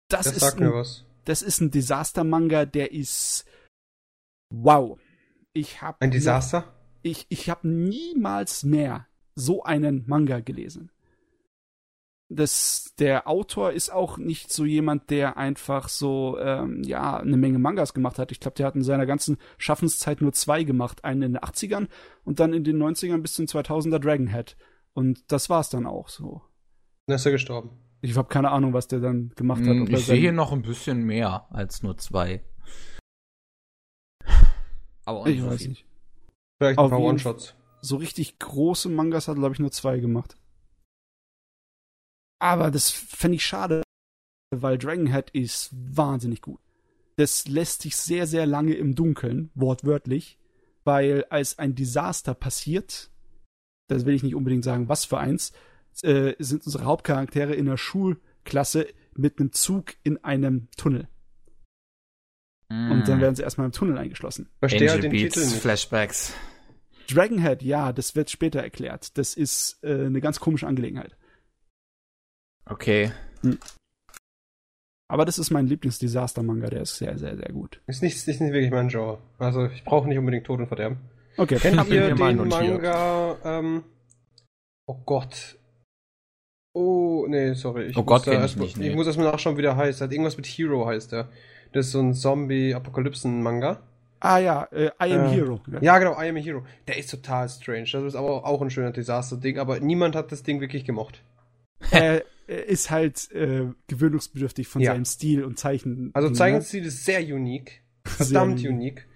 Das, 0.07 0.23
Das 0.23 0.37
ist 0.37 0.61
ein, 0.61 0.85
das 1.25 1.41
ist 1.41 1.59
ein 1.59 1.69
Desaster-Manga, 1.69 2.65
der 2.65 2.93
ist 2.93 3.43
wow. 4.53 4.97
Ich 5.51 5.81
habe 5.81 5.97
Ein 5.99 6.11
Desaster? 6.11 6.73
ich, 7.01 7.25
ich 7.27 7.49
habe 7.49 7.67
niemals 7.67 8.63
mehr 8.63 9.07
so 9.35 9.63
einen 9.63 10.05
Manga 10.07 10.39
gelesen. 10.39 10.92
Das, 12.35 12.93
der 12.99 13.27
Autor 13.27 13.71
ist 13.71 13.91
auch 13.91 14.17
nicht 14.17 14.51
so 14.51 14.65
jemand, 14.65 15.09
der 15.09 15.37
einfach 15.37 15.89
so, 15.89 16.37
ähm, 16.39 16.83
ja, 16.83 17.17
eine 17.17 17.37
Menge 17.37 17.59
Mangas 17.59 17.93
gemacht 17.93 18.17
hat. 18.19 18.31
Ich 18.31 18.39
glaube, 18.39 18.55
der 18.55 18.65
hat 18.67 18.75
in 18.75 18.83
seiner 18.83 19.05
ganzen 19.05 19.37
Schaffenszeit 19.57 20.21
nur 20.21 20.33
zwei 20.33 20.63
gemacht. 20.63 21.03
Einen 21.03 21.21
in 21.21 21.33
den 21.33 21.41
80ern 21.41 21.87
und 22.23 22.39
dann 22.39 22.53
in 22.53 22.63
den 22.63 22.81
90ern 22.81 23.21
bis 23.21 23.33
zum 23.33 23.45
2000er 23.45 23.99
Dragonhead. 23.99 24.57
Und 24.93 25.31
das 25.31 25.49
war's 25.49 25.69
dann 25.69 25.85
auch 25.85 26.09
so. 26.09 26.41
Dann 27.07 27.15
ist 27.15 27.25
er 27.25 27.31
gestorben. 27.31 27.71
Ich 28.01 28.15
habe 28.17 28.27
keine 28.27 28.51
Ahnung, 28.51 28.73
was 28.73 28.87
der 28.87 28.99
dann 28.99 29.31
gemacht 29.35 29.61
hat. 29.61 29.67
Hm, 29.67 29.87
Ich 29.89 30.05
sehe 30.05 30.19
hier 30.19 30.31
noch 30.33 30.51
ein 30.51 30.61
bisschen 30.61 31.03
mehr 31.03 31.47
als 31.51 31.83
nur 31.83 31.97
zwei. 31.97 32.43
Aber 35.05 35.19
auch 35.19 35.27
ich 35.27 35.41
so 35.41 35.47
weiß 35.47 35.57
viel. 35.61 35.69
nicht. 35.69 35.85
Vielleicht 36.59 36.79
ein 36.79 36.83
Auf 36.85 36.91
paar 36.91 36.99
One-Shots. 36.99 37.55
so 37.81 37.97
richtig 37.97 38.39
große 38.39 38.89
Mangas 38.89 39.27
hat, 39.27 39.35
glaube 39.37 39.53
ich, 39.53 39.59
nur 39.59 39.71
zwei 39.71 39.99
gemacht. 39.99 40.37
Aber 42.43 42.71
das 42.71 42.91
fände 42.91 43.37
ich 43.37 43.45
schade, 43.45 43.83
weil 44.51 44.77
Dragonhead 44.77 45.29
ist 45.29 45.69
wahnsinnig 45.71 46.41
gut. 46.41 46.59
Das 47.15 47.47
lässt 47.47 47.83
sich 47.83 47.95
sehr, 47.95 48.27
sehr 48.27 48.45
lange 48.45 48.73
im 48.73 48.95
Dunkeln, 48.95 49.49
wortwörtlich, 49.55 50.37
weil 50.83 51.23
als 51.29 51.57
ein 51.57 51.73
Desaster 51.73 52.33
passiert, 52.33 53.09
das 53.87 54.05
will 54.05 54.13
ich 54.13 54.23
nicht 54.23 54.35
unbedingt 54.35 54.65
sagen, 54.65 54.89
was 54.89 55.05
für 55.05 55.19
eins, 55.19 55.53
äh, 56.01 56.33
sind 56.37 56.65
unsere 56.65 56.83
Hauptcharaktere 56.83 57.55
in 57.55 57.65
einer 57.65 57.77
Schulklasse 57.77 58.87
mit 59.15 59.39
einem 59.39 59.53
Zug 59.53 59.93
in 60.03 60.21
einem 60.25 60.67
Tunnel. 60.75 61.07
Und 62.69 63.07
dann 63.07 63.21
werden 63.21 63.35
sie 63.35 63.43
erstmal 63.43 63.67
im 63.67 63.71
Tunnel 63.71 63.97
eingeschlossen. 63.97 64.49
Verstehe 64.59 64.91
Angel 64.91 65.03
den 65.03 65.11
Beats, 65.11 65.35
Titel 65.35 65.45
nicht. 65.45 65.61
Flashbacks. 65.61 66.33
Dragonhead, 67.07 67.63
ja, 67.63 67.93
das 67.93 68.17
wird 68.17 68.29
später 68.31 68.61
erklärt. 68.61 69.17
Das 69.17 69.33
ist 69.33 69.81
äh, 69.81 70.07
eine 70.07 70.19
ganz 70.19 70.41
komische 70.41 70.67
Angelegenheit. 70.67 71.15
Okay. 72.65 73.11
Aber 75.09 75.25
das 75.25 75.37
ist 75.37 75.51
mein 75.51 75.67
Lieblingsdesaster-Manga, 75.67 76.69
der 76.69 76.81
ist 76.81 76.97
sehr, 76.97 77.17
sehr, 77.17 77.35
sehr 77.37 77.51
gut. 77.51 77.81
Ist 77.87 78.01
nicht, 78.01 78.15
ist 78.15 78.27
nicht 78.27 78.53
wirklich 78.53 78.71
mein 78.71 78.87
Genre. 78.87 79.19
Also 79.37 79.65
ich 79.67 79.83
brauche 79.83 80.07
nicht 80.07 80.17
unbedingt 80.17 80.45
Tod 80.45 80.59
und 80.59 80.67
Verderben. 80.67 80.97
Okay, 81.37 81.57
Kennt 81.57 81.81
ich 81.87 81.89
ihr 81.93 82.15
den. 82.15 82.17
Manga, 82.47 83.37
ähm, 83.43 83.83
oh 84.87 84.95
Gott. 85.05 85.57
Oh, 86.75 87.25
nee, 87.27 87.53
sorry. 87.53 87.85
Ich 87.87 87.97
Oh 87.97 88.01
muss 88.01 88.07
Gott, 88.07 88.27
da 88.27 88.31
ich 88.31 88.37
erst 88.39 88.57
mal- 88.57 88.63
nicht, 88.63 88.77
nee. 88.77 88.89
Ich 88.89 88.95
muss 88.95 89.05
erstmal 89.05 89.31
nachschauen, 89.31 89.57
wie 89.57 89.61
der 89.61 89.75
heißt. 89.75 90.01
Er 90.01 90.05
hat 90.05 90.11
irgendwas 90.11 90.37
mit 90.37 90.45
Hero 90.47 90.87
heißt 90.87 91.13
er. 91.13 91.29
Das 91.71 91.87
ist 91.87 91.91
so 91.91 91.99
ein 91.99 92.13
Zombie-Apokalypsen-Manga. 92.13 93.81
Ah 94.19 94.37
ja, 94.39 94.63
äh, 94.71 94.85
I 95.01 95.13
Am 95.13 95.25
Äh, 95.25 95.29
Hero. 95.29 95.59
Ja, 95.81 95.97
genau, 95.99 96.13
I 96.19 96.29
Am 96.29 96.37
a 96.37 96.39
Hero. 96.39 96.63
Der 96.87 96.97
ist 96.97 97.11
total 97.11 97.49
strange. 97.49 97.87
Das 97.91 98.03
ist 98.03 98.15
aber 98.15 98.45
auch 98.45 98.61
ein 98.61 98.69
schöner 98.71 98.91
Desaster-Ding, 98.91 99.59
aber 99.59 99.79
niemand 99.81 100.15
hat 100.15 100.31
das 100.31 100.43
Ding 100.43 100.61
wirklich 100.61 100.85
gemocht. 100.85 101.21
Er 101.91 102.23
ist 102.47 102.89
halt 102.91 103.31
äh, 103.31 103.67
gewöhnungsbedürftig 103.87 104.67
von 104.67 104.81
Ja. 104.81 104.91
seinem 104.93 105.05
Stil 105.05 105.43
und 105.43 105.57
Zeichen. 105.59 106.11
Also 106.13 106.29
ne? 106.29 106.35
Zeichenstil 106.35 106.85
ist 106.85 107.05
sehr 107.05 107.21
unique. 107.21 107.81
Verdammt 108.05 108.59
Sehr 108.59 108.69
unique. 108.71 109.07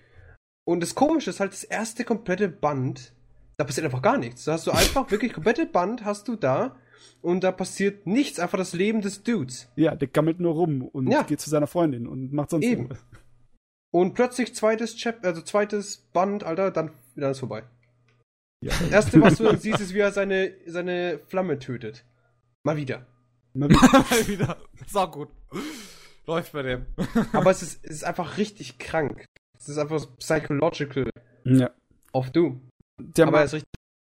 Und 0.66 0.82
das 0.82 0.96
Komische 0.96 1.30
ist 1.30 1.40
halt, 1.40 1.52
das 1.52 1.64
erste 1.64 2.04
komplette 2.06 2.48
Band, 2.50 3.14
da 3.58 3.64
passiert 3.64 3.86
einfach 3.86 4.02
gar 4.02 4.18
nichts. 4.18 4.46
Da 4.46 4.54
hast 4.54 4.68
du 4.68 4.72
einfach 4.72 5.10
wirklich 5.12 5.34
komplette 5.34 5.66
Band 5.66 6.06
hast 6.06 6.28
du 6.28 6.36
da 6.36 6.78
und 7.22 7.44
da 7.44 7.52
passiert 7.52 8.06
nichts, 8.08 8.40
einfach 8.40 8.58
das 8.58 8.74
Leben 8.74 9.02
des 9.02 9.24
Dudes. 9.24 9.70
Ja, 9.76 9.96
der 9.96 10.08
gammelt 10.08 10.40
nur 10.40 10.54
rum 10.54 10.82
und 10.84 11.10
Ja. 11.12 11.24
geht 11.24 11.42
zu 11.42 11.50
seiner 11.50 11.68
Freundin 11.68 12.08
und 12.08 12.32
macht 12.34 12.50
sonst 12.52 12.64
Eben. 12.66 12.84
irgendwas. 12.84 13.06
Und 13.94 14.14
plötzlich 14.14 14.54
zweites 14.54 14.96
Chap, 14.98 15.26
also 15.26 15.42
zweites 15.42 15.98
Band, 16.14 16.44
Alter, 16.44 16.72
dann, 16.72 16.92
dann 17.16 17.32
ist 17.32 17.40
vorbei. 17.40 17.64
Ja. 18.64 18.74
Das 18.80 18.90
erste, 18.92 19.22
was 19.22 19.38
du 19.38 19.44
dann 19.46 19.60
siehst, 19.60 19.80
ist, 19.80 19.94
wie 19.94 20.00
er 20.00 20.12
seine, 20.12 20.54
seine 20.66 21.20
Flamme 21.28 21.60
tötet. 21.60 22.04
Mal 22.64 22.76
wieder. 22.78 23.06
Mal 23.60 23.70
wieder. 23.70 23.92
Mal 23.92 24.28
wieder. 24.28 24.58
Sau 24.88 25.08
gut. 25.10 25.30
Läuft 26.26 26.52
bei 26.54 26.62
dem. 26.62 26.86
Aber 27.34 27.52
es 27.52 27.62
ist, 27.64 27.84
es 27.86 27.92
ist 27.98 28.04
einfach 28.04 28.38
richtig 28.38 28.78
krank. 28.80 29.26
Es 29.58 29.70
ist 29.70 29.78
einfach 29.78 30.00
so 30.00 30.08
psychological 30.18 31.10
ja. 31.46 31.70
of 32.14 32.30
Doom. 32.32 32.70
Der, 33.00 33.28
Aber 33.28 33.40
er 33.40 33.46
ist 33.46 33.54
richtig 33.54 33.68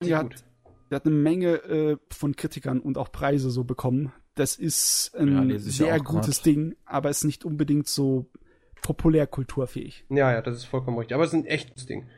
der, 0.05 0.23
gut. 0.23 0.35
hat, 0.35 0.45
der 0.91 0.97
hat 0.97 1.07
eine 1.07 1.15
Menge 1.15 1.55
äh, 1.65 1.97
von 2.13 2.35
Kritikern 2.37 2.81
und 2.81 2.99
auch 2.99 3.13
Preise 3.13 3.51
so 3.51 3.65
bekommen. 3.65 4.13
Das 4.35 4.57
ist 4.57 5.13
Ja, 5.15 5.21
ein 5.21 5.51
ja 5.51 5.59
sehr 5.59 5.95
auch 5.95 6.05
grad. 6.05 6.07
gutes 6.07 6.43
Ding, 6.43 6.77
aber 6.85 7.11
ist 7.11 7.25
nicht 7.25 7.45
unbedingt 7.45 7.89
so 7.89 8.31
populärkulturfähig. 8.83 10.05
Ja, 10.09 10.33
ja, 10.33 10.43
das 10.43 10.57
ist 10.57 10.65
vollkommen 10.65 10.99
richtig. 10.99 11.15
Aber 11.15 11.25
es 11.25 11.31
ist 11.33 11.39
ein 11.39 11.47
echtes 11.47 11.87
Ding. 11.87 12.09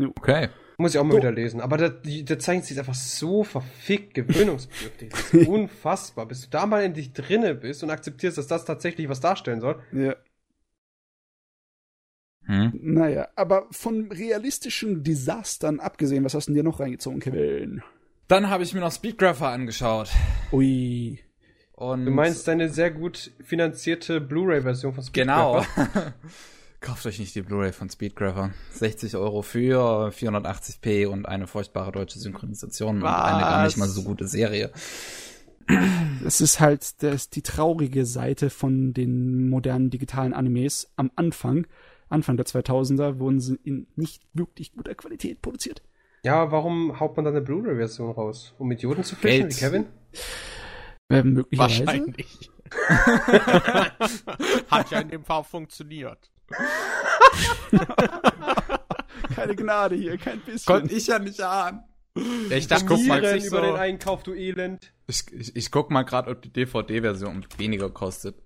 Okay. 0.00 0.48
Muss 0.82 0.94
ich 0.94 0.98
auch 0.98 1.04
mal 1.04 1.12
So. 1.12 1.18
wieder 1.18 1.30
lesen. 1.32 1.60
Aber 1.60 1.76
der, 1.76 1.90
der 1.90 2.38
Zeichenstil 2.38 2.74
ist 2.74 2.80
einfach 2.80 2.94
so 2.94 3.44
verfickt 3.44 4.14
gewöhnungsbedürftig. 4.14 5.10
Das 5.10 5.32
ist 5.32 5.46
unfassbar. 5.48 6.26
Bis 6.26 6.42
du 6.42 6.48
da 6.50 6.66
mal 6.66 6.82
in 6.82 6.92
dich 6.92 7.12
drinne 7.12 7.54
bist 7.54 7.82
und 7.84 7.90
akzeptierst, 7.90 8.36
dass 8.36 8.48
das 8.48 8.64
tatsächlich 8.64 9.08
was 9.08 9.20
darstellen 9.20 9.60
soll. 9.60 9.80
Ja. 9.92 10.16
Hm. 12.46 12.72
Naja, 12.82 13.28
aber 13.36 13.66
von 13.70 14.10
realistischen 14.10 15.04
Desastern 15.04 15.78
abgesehen, 15.78 16.24
was 16.24 16.34
hast 16.34 16.48
du 16.48 16.52
denn 16.52 16.56
dir 16.56 16.68
noch 16.68 16.80
reingezogen, 16.80 17.20
Kevin? 17.20 17.82
Dann 18.26 18.50
habe 18.50 18.64
ich 18.64 18.74
mir 18.74 18.80
noch 18.80 18.90
Speedgrapher 18.92 19.48
angeschaut. 19.48 20.10
Ui. 20.50 21.20
Und 21.72 22.04
Du 22.06 22.10
meinst 22.10 22.46
deine 22.48 22.68
sehr 22.68 22.90
gut 22.90 23.30
finanzierte 23.44 24.20
Blu-ray-Version 24.20 24.92
von 24.94 25.04
Genau. 25.12 25.64
Kauft 26.82 27.06
euch 27.06 27.20
nicht 27.20 27.32
die 27.36 27.42
Blu-ray 27.42 27.72
von 27.72 27.88
Speedgrapher. 27.88 28.50
60 28.72 29.14
Euro 29.14 29.42
für 29.42 30.08
480p 30.08 31.06
und 31.06 31.26
eine 31.26 31.46
furchtbare 31.46 31.92
deutsche 31.92 32.18
Synchronisation 32.18 32.96
und 32.96 33.04
eine 33.04 33.40
gar 33.40 33.64
nicht 33.64 33.76
mal 33.76 33.88
so 33.88 34.02
gute 34.02 34.26
Serie. 34.26 34.72
Das 36.24 36.40
ist 36.40 36.58
halt 36.58 37.00
das, 37.04 37.30
die 37.30 37.42
traurige 37.42 38.04
Seite 38.04 38.50
von 38.50 38.92
den 38.94 39.48
modernen 39.48 39.90
digitalen 39.90 40.32
Animes. 40.34 40.90
Am 40.96 41.12
Anfang, 41.14 41.68
Anfang 42.08 42.36
der 42.36 42.46
2000er, 42.46 43.20
wurden 43.20 43.38
sie 43.38 43.60
in 43.62 43.86
nicht 43.94 44.24
wirklich 44.32 44.72
guter 44.72 44.96
Qualität 44.96 45.40
produziert. 45.40 45.82
Ja, 46.24 46.50
warum 46.50 46.98
haut 46.98 47.14
man 47.14 47.24
dann 47.24 47.36
eine 47.36 47.44
Blu-ray-Version 47.44 48.10
raus? 48.10 48.54
Um 48.58 48.72
Idioten 48.72 49.04
zu 49.04 49.14
fischen, 49.14 49.48
Geld. 49.48 49.54
wie 49.54 49.60
Kevin? 49.60 49.86
Äh, 51.10 51.22
möglicherweise. 51.22 51.86
Wahrscheinlich. 51.86 52.50
Hat 54.68 54.90
ja 54.90 55.00
in 55.00 55.10
dem 55.10 55.24
Fall 55.24 55.44
funktioniert. 55.44 56.31
Keine 59.34 59.56
Gnade 59.56 59.94
hier, 59.96 60.18
kein 60.18 60.40
bisschen. 60.40 60.66
Konnte 60.72 60.94
ich 60.94 61.06
ja 61.06 61.18
nicht 61.18 61.40
ahnen. 61.40 61.82
Ja, 62.50 62.56
ich 62.56 62.66
dachte, 62.68 62.84
guck 62.86 63.04
mal, 63.06 63.20
nicht 63.34 63.46
über 63.46 63.62
den 63.62 63.70
so, 63.70 63.76
Einkauf, 63.76 64.22
du 64.22 64.34
Elend. 64.34 64.92
ich, 65.06 65.24
ich, 65.32 65.56
ich 65.56 65.70
guck 65.70 65.90
mal 65.90 66.02
gerade, 66.02 66.30
ob 66.30 66.42
die 66.42 66.52
DVD-Version 66.52 67.46
weniger 67.56 67.88
kostet. 67.88 68.36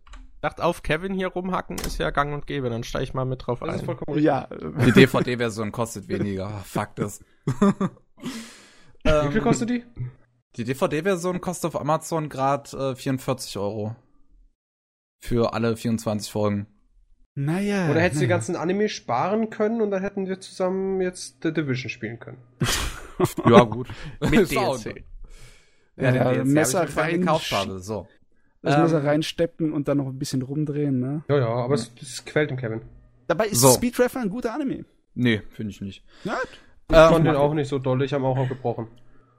Dacht 0.41 0.61
auf 0.61 0.83
Kevin 0.85 1.13
hier 1.15 1.29
rumhacken 1.29 1.77
ist 1.79 1.99
ja 1.99 2.11
gang 2.11 2.33
und 2.33 2.47
gäbe, 2.47 2.71
dann 2.71 2.85
steige 2.85 3.03
ich 3.05 3.15
mal 3.15 3.25
mit 3.25 3.45
drauf 3.47 3.59
Das 3.61 3.75
ist 3.77 3.81
ein. 3.81 3.87
vollkommen 3.87 4.15
richtig. 4.15 4.27
ja, 4.27 4.47
Die 4.87 4.93
DVD-Version 4.93 5.73
kostet 5.73 6.07
weniger. 6.09 6.51
Fuck 6.65 6.95
das. 6.97 7.25
Wie 9.03 9.33
viel 9.33 9.41
kostet 9.41 9.71
die? 9.71 9.85
Die 10.57 10.65
DVD-Version 10.65 11.41
kostet 11.41 11.75
auf 11.75 11.81
Amazon 11.81 12.29
gerade 12.29 12.93
äh, 12.93 12.95
44 12.95 13.59
Euro. 13.59 13.97
Für 15.19 15.55
alle 15.55 15.77
24 15.77 16.31
Folgen. 16.31 16.67
Naja. 17.37 17.89
Oder 17.91 18.01
hättest 18.01 18.17
du 18.21 18.25
die 18.25 18.27
naja. 18.27 18.37
ganzen 18.37 18.57
Anime 18.57 18.89
sparen 18.89 19.49
können 19.51 19.81
und 19.81 19.93
dann 19.93 20.03
hätten 20.03 20.27
wir 20.27 20.41
zusammen 20.41 21.01
jetzt 21.01 21.37
The 21.45 21.53
Division 21.53 21.89
spielen 21.89 22.19
können. 22.19 22.39
Ja, 23.49 23.63
gut. 23.63 23.89
Mit 24.21 24.51
DLC. 24.51 25.05
Ja, 25.97 26.11
den 26.13 26.15
Ja, 26.17 26.33
DLC 26.35 26.47
Messer 26.49 26.85
ich 26.87 26.95
rein- 26.99 27.21
gekauft 27.21 27.51
habe. 27.53 27.79
So. 27.79 28.07
Das 28.61 28.75
Ähm, 28.75 28.83
Messer 28.83 29.05
reinsteppen 29.05 29.73
und 29.73 29.89
dann 29.89 29.97
noch 29.97 30.09
ein 30.09 30.19
bisschen 30.19 30.43
rumdrehen, 30.43 30.99
ne? 31.01 31.25
Ja, 31.29 31.39
ja, 31.39 31.47
aber 31.49 31.75
es, 31.77 31.91
es 32.03 32.25
quält 32.27 32.51
den 32.51 32.59
Kevin. 32.59 32.83
Dabei 33.27 33.47
ist 33.47 33.61
So. 33.63 33.71
Speed 33.71 33.95
Traffer 33.95 34.21
ein 34.21 34.29
guter 34.29 34.53
Anime. 34.53 34.85
Nee, 35.15 35.41
finde 35.49 35.71
ich 35.71 35.81
nicht. 35.81 36.05
Ja, 36.25 36.37
Ich 36.91 36.95
Ähm, 36.95 37.09
fand 37.11 37.27
den 37.27 37.37
auch 37.37 37.55
nicht 37.55 37.69
so 37.69 37.79
doll, 37.79 38.03
ich 38.03 38.13
habe 38.13 38.25
auch, 38.27 38.37
auch 38.37 38.49
gebrochen. 38.49 38.89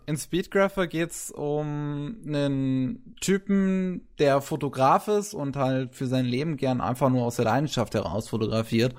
In 0.07 0.17
Speedgrapher 0.17 0.87
geht's 0.87 1.31
um 1.31 2.17
einen 2.25 3.15
Typen, 3.19 4.07
der 4.19 4.41
Fotograf 4.41 5.09
ist 5.09 5.33
und 5.33 5.57
halt 5.57 5.95
für 5.95 6.07
sein 6.07 6.25
Leben 6.25 6.55
gern 6.55 6.79
einfach 6.79 7.09
nur 7.09 7.25
aus 7.25 7.35
der 7.35 7.45
Leidenschaft 7.45 7.93
heraus 7.93 8.29
fotografiert 8.29 8.95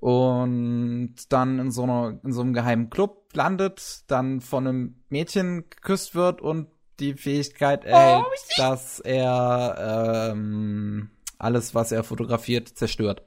und 0.00 1.14
dann 1.28 1.58
in 1.58 1.70
so 1.70 1.82
einer 1.82 2.18
in 2.24 2.32
so 2.32 2.40
einem 2.40 2.54
geheimen 2.54 2.88
Club 2.88 3.28
landet, 3.34 4.04
dann 4.06 4.40
von 4.40 4.66
einem 4.66 4.94
Mädchen 5.10 5.68
geküsst 5.68 6.14
wird 6.14 6.40
und 6.40 6.68
die 7.00 7.14
Fähigkeit 7.14 7.84
erhält, 7.84 8.24
oh, 8.26 8.34
dass 8.56 8.98
er 8.98 10.30
ähm, 10.32 11.10
alles, 11.38 11.74
was 11.74 11.92
er 11.92 12.02
fotografiert, 12.02 12.68
zerstört, 12.68 13.22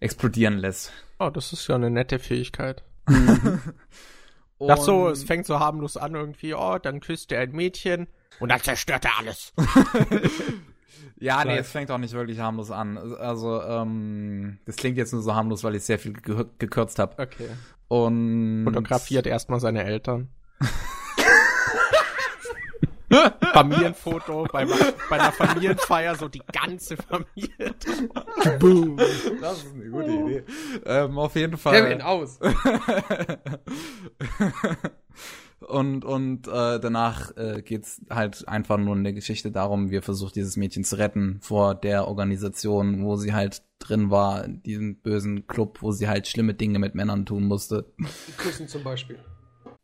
explodieren 0.00 0.58
lässt. 0.58 0.92
Oh, 1.20 1.30
das 1.30 1.52
ist 1.52 1.68
ja 1.68 1.76
eine 1.76 1.90
nette 1.90 2.18
Fähigkeit. 2.18 2.82
Ach 4.66 4.78
so, 4.78 5.08
es 5.08 5.24
fängt 5.24 5.46
so 5.46 5.60
harmlos 5.60 5.96
an 5.96 6.14
irgendwie, 6.14 6.54
oh, 6.54 6.78
dann 6.78 7.00
küsst 7.00 7.30
er 7.32 7.40
ein 7.40 7.52
Mädchen 7.52 8.08
und 8.40 8.50
dann 8.50 8.60
zerstört 8.60 9.04
er 9.04 9.18
alles. 9.18 9.52
ja, 11.20 11.44
nee, 11.44 11.58
es 11.58 11.70
fängt 11.70 11.90
auch 11.90 11.98
nicht 11.98 12.14
wirklich 12.14 12.40
harmlos 12.40 12.70
an. 12.70 12.98
Also, 12.98 13.62
ähm, 13.62 14.58
das 14.64 14.76
klingt 14.76 14.96
jetzt 14.96 15.12
nur 15.12 15.22
so 15.22 15.34
harmlos, 15.34 15.62
weil 15.62 15.76
ich 15.76 15.84
sehr 15.84 15.98
viel 15.98 16.12
ge 16.12 16.46
gekürzt 16.58 16.98
habe. 16.98 17.22
Okay. 17.22 17.48
Und 17.88 18.64
fotografiert 18.64 19.26
erstmal 19.26 19.60
seine 19.60 19.84
Eltern. 19.84 20.28
Familienfoto 23.52 24.46
bei, 24.52 24.66
bei 24.66 25.18
einer 25.18 25.32
Familienfeier, 25.32 26.14
so 26.14 26.28
die 26.28 26.42
ganze 26.52 26.96
Familie. 26.96 27.74
Boom. 28.58 28.96
Das 29.40 29.64
ist 29.64 29.74
eine 29.74 29.88
gute 29.88 30.10
Idee. 30.10 30.44
Ähm, 30.84 31.18
auf 31.18 31.34
jeden 31.34 31.56
Fall. 31.56 31.82
Kevin 31.82 32.02
aus. 32.02 32.38
und 35.60 36.04
und 36.04 36.48
äh, 36.48 36.78
danach 36.80 37.34
äh, 37.36 37.62
geht's 37.62 38.02
halt 38.10 38.46
einfach 38.46 38.76
nur 38.76 38.94
in 38.94 39.04
der 39.04 39.14
Geschichte 39.14 39.50
darum, 39.50 39.90
wir 39.90 40.02
versuchen 40.02 40.32
dieses 40.34 40.56
Mädchen 40.56 40.84
zu 40.84 40.98
retten 40.98 41.38
vor 41.40 41.74
der 41.74 42.08
Organisation, 42.08 43.04
wo 43.04 43.16
sie 43.16 43.32
halt 43.32 43.62
drin 43.78 44.10
war, 44.10 44.46
diesem 44.46 44.96
bösen 44.96 45.46
Club, 45.46 45.78
wo 45.80 45.92
sie 45.92 46.08
halt 46.08 46.26
schlimme 46.26 46.52
Dinge 46.52 46.78
mit 46.78 46.94
Männern 46.94 47.24
tun 47.24 47.44
musste. 47.44 47.86
Küssen 48.36 48.68
zum 48.68 48.82
Beispiel. 48.82 49.18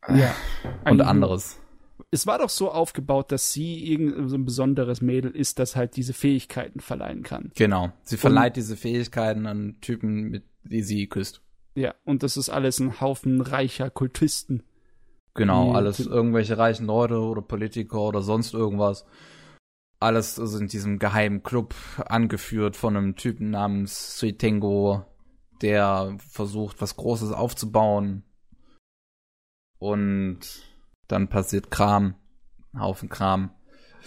Ja. 0.07 0.35
Und 0.83 1.01
anderes 1.01 1.57
es 2.15 2.25
war 2.25 2.39
doch 2.39 2.49
so 2.49 2.71
aufgebaut, 2.71 3.33
dass 3.33 3.51
sie 3.51 3.91
irgend 3.91 4.29
so 4.29 4.37
ein 4.37 4.45
besonderes 4.45 5.01
Mädel 5.01 5.31
ist, 5.31 5.59
das 5.59 5.75
halt 5.75 5.97
diese 5.97 6.13
Fähigkeiten 6.13 6.79
verleihen 6.79 7.23
kann. 7.23 7.51
Genau. 7.55 7.91
Sie 8.03 8.15
verleiht 8.15 8.51
und, 8.51 8.57
diese 8.57 8.77
Fähigkeiten 8.77 9.45
an 9.45 9.77
Typen, 9.81 10.29
mit 10.29 10.45
die 10.63 10.81
sie 10.81 11.07
küsst. 11.07 11.41
Ja, 11.75 11.93
und 12.05 12.23
das 12.23 12.37
ist 12.37 12.49
alles 12.49 12.79
ein 12.79 13.01
Haufen 13.01 13.41
reicher 13.41 13.89
Kultisten. 13.89 14.63
Genau, 15.33 15.73
alles 15.73 15.99
irgendwelche 15.99 16.57
reichen 16.57 16.85
Leute 16.85 17.19
oder 17.19 17.41
Politiker 17.41 17.99
oder 17.99 18.21
sonst 18.21 18.53
irgendwas. 18.53 19.05
Alles 19.99 20.37
ist 20.37 20.55
in 20.55 20.67
diesem 20.67 20.97
geheimen 20.97 21.43
Club 21.43 21.75
angeführt 21.97 22.77
von 22.77 22.95
einem 22.95 23.17
Typen 23.17 23.49
namens 23.49 24.17
Suitengo, 24.17 25.03
der 25.61 26.15
versucht, 26.17 26.79
was 26.79 26.95
Großes 26.95 27.33
aufzubauen. 27.33 28.23
Und 29.79 30.39
dann 31.07 31.27
passiert 31.27 31.71
Kram, 31.71 32.15
Haufen 32.77 33.09
Kram. 33.09 33.51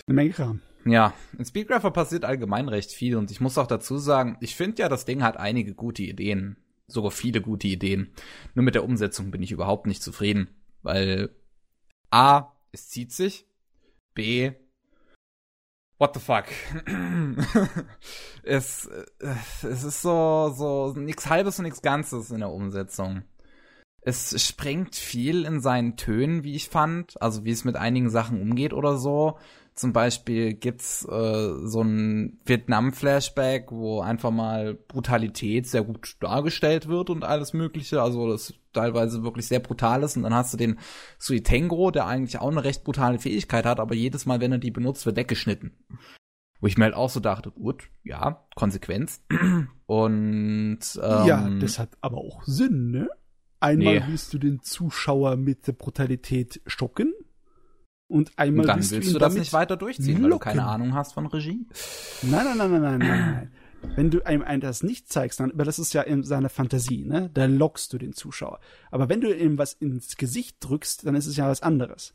Eine 0.07 0.15
Menge 0.15 0.31
Kram. 0.31 0.61
Ja, 0.85 1.13
in 1.37 1.45
Speedgrapher 1.45 1.91
passiert 1.91 2.25
allgemein 2.25 2.69
recht 2.69 2.93
viel 2.93 3.17
und 3.17 3.31
ich 3.31 3.41
muss 3.41 3.59
auch 3.59 3.67
dazu 3.67 3.99
sagen, 3.99 4.37
ich 4.41 4.57
finde 4.57 4.83
ja, 4.83 4.89
das 4.89 5.05
Ding 5.05 5.23
hat 5.23 5.37
einige 5.37 5.75
gute 5.75 6.03
Ideen. 6.03 6.57
Sogar 6.87 7.11
viele 7.11 7.43
gute 7.43 7.69
Ideen. 7.69 8.13
Nur 8.55 8.65
mit 8.65 8.75
der 8.75 8.85
Umsetzung 8.85 9.31
bin 9.31 9.43
ich 9.43 9.53
überhaupt 9.53 9.87
nicht 9.87 10.03
zufrieden, 10.03 10.49
weil 10.83 11.31
A, 12.11 12.53
es 12.73 12.89
zieht 12.89 13.13
sich, 13.13 13.47
B, 14.15 14.53
what 15.99 16.15
the 16.15 16.21
fuck. 16.21 16.47
es, 18.43 18.87
äh, 18.87 19.05
es 19.63 19.85
ist 19.85 20.01
so, 20.01 20.53
so 20.57 20.95
nix 20.97 21.29
halbes 21.29 21.59
und 21.59 21.65
nix 21.65 21.83
Ganzes 21.83 22.31
in 22.31 22.41
der 22.41 22.51
Umsetzung. 22.51 23.25
Es 24.09 24.43
sprengt 24.43 24.97
viel 24.97 25.45
in 25.45 25.61
seinen 25.61 25.97
Tönen, 25.97 26.43
wie 26.43 26.55
ich 26.55 26.71
fand. 26.71 27.21
Also 27.21 27.45
wie 27.45 27.51
es 27.51 27.67
mit 27.67 27.77
einigen 27.77 28.09
Sachen 28.09 28.41
umgeht 28.41 28.73
oder 28.73 28.97
so. 28.97 29.37
Zum 29.75 29.93
Beispiel 29.93 30.55
gibt's 30.55 31.05
äh, 31.05 31.67
so 31.67 31.83
ein 31.83 32.41
Vietnam-Flashback, 32.47 33.71
wo 33.71 34.01
einfach 34.01 34.31
mal 34.31 34.73
Brutalität 34.73 35.67
sehr 35.67 35.83
gut 35.83 36.17
dargestellt 36.21 36.89
wird 36.89 37.11
und 37.11 37.23
alles 37.23 37.53
Mögliche. 37.53 38.01
Also 38.01 38.31
das 38.31 38.55
teilweise 38.73 39.25
wirklich 39.25 39.47
sehr 39.47 39.61
brutal 39.61 40.03
ist. 40.03 40.17
Und 40.17 40.23
dann 40.23 40.35
hast 40.35 40.55
du 40.55 40.57
den 40.57 40.79
Suitengo, 41.19 41.91
der 41.91 42.07
eigentlich 42.07 42.39
auch 42.39 42.51
eine 42.51 42.65
recht 42.65 42.85
brutale 42.85 43.19
Fähigkeit 43.19 43.67
hat, 43.67 43.79
aber 43.79 43.95
jedes 43.95 44.25
Mal, 44.25 44.41
wenn 44.41 44.53
er 44.53 44.59
die 44.59 44.71
benutzt, 44.71 45.05
wird 45.05 45.17
weggeschnitten. 45.17 45.77
Wo 46.61 46.67
ich 46.67 46.79
mir 46.79 46.85
halt 46.85 46.95
auch 46.95 47.11
so 47.11 47.21
dachte, 47.21 47.51
gut, 47.51 47.91
ja, 48.05 48.47
Konsequenz. 48.57 49.23
Und 49.87 50.81
ähm, 51.03 51.27
ja, 51.27 51.51
das 51.61 51.79
hat 51.79 51.91
aber 52.01 52.17
auch 52.17 52.43
Sinn, 52.45 52.91
ne? 52.91 53.09
Einmal 53.61 54.01
nee. 54.01 54.05
willst 54.07 54.33
du 54.33 54.39
den 54.39 54.61
Zuschauer 54.63 55.37
mit 55.37 55.67
der 55.67 55.73
Brutalität 55.73 56.61
schocken 56.67 57.13
und 58.09 58.33
einmal 58.39 58.63
und 58.63 58.69
dann 58.69 58.79
willst, 58.79 58.93
willst 58.93 59.15
du, 59.15 59.19
das 59.19 59.35
nicht 59.35 59.53
weiter 59.53 59.77
durchziehen, 59.77 60.23
locken. 60.23 60.25
weil 60.25 60.31
du 60.31 60.39
keine 60.39 60.65
Ahnung 60.65 60.95
hast 60.95 61.13
von 61.13 61.27
Regie. 61.27 61.67
Nein, 62.23 62.45
nein, 62.45 62.57
nein, 62.57 62.71
nein, 62.71 62.99
nein, 62.99 62.99
nein. 62.99 63.53
Wenn 63.95 64.11
du 64.11 64.25
einem, 64.27 64.43
einem 64.43 64.61
das 64.61 64.83
nicht 64.83 65.09
zeigst, 65.09 65.39
dann 65.39 65.51
überlässt 65.51 65.79
es 65.79 65.93
ja 65.93 66.03
in 66.03 66.25
seiner 66.25 66.49
Fantasie, 66.49 67.05
ne? 67.05 67.31
Da 67.33 67.47
lockst 67.47 67.93
du 67.93 67.99
den 67.99 68.13
Zuschauer. 68.13 68.59
Aber 68.91 69.09
wenn 69.09 69.21
du 69.21 69.33
ihm 69.33 69.57
was 69.57 69.75
ins 69.75 70.17
Gesicht 70.17 70.57
drückst, 70.61 71.07
dann 71.07 71.15
ist 71.15 71.27
es 71.27 71.37
ja 71.37 71.49
was 71.49 71.63
anderes. 71.63 72.15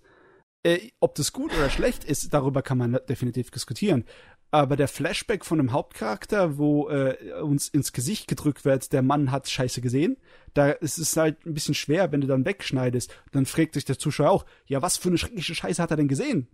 Äh, 0.64 0.92
ob 1.00 1.16
das 1.16 1.32
gut 1.34 1.54
oder 1.54 1.70
schlecht 1.70 2.04
ist, 2.04 2.34
darüber 2.34 2.62
kann 2.62 2.78
man 2.78 2.98
definitiv 3.08 3.52
diskutieren 3.52 4.06
aber 4.54 4.76
der 4.76 4.88
Flashback 4.88 5.46
von 5.46 5.58
dem 5.58 5.72
Hauptcharakter, 5.72 6.60
wo 6.60 6.88
äh, 6.88 7.16
uns 7.42 7.70
ins 7.70 7.92
Gesicht 7.92 8.28
gedrückt 8.28 8.66
wird, 8.66 8.94
der 8.94 9.02
Mann 9.02 9.32
hat 9.32 9.50
Scheiße 9.50 9.82
gesehen, 9.82 10.16
da 10.54 10.70
ist 10.70 11.00
es 11.00 11.18
halt 11.18 11.44
ein 11.44 11.56
bisschen 11.56 11.74
schwer, 11.74 12.12
wenn 12.12 12.22
du 12.22 12.28
dann 12.28 12.46
wegschneidest. 12.46 13.12
Dann 13.32 13.48
fragt 13.48 13.74
sich 13.74 13.86
der 13.86 13.98
Zuschauer 13.98 14.30
auch, 14.30 14.46
ja, 14.68 14.84
was 14.84 14.98
für 14.98 15.10
eine 15.10 15.18
schreckliche 15.18 15.56
Scheiße 15.56 15.82
hat 15.82 15.90
er 15.90 15.98
denn 15.98 16.08
gesehen? 16.08 16.50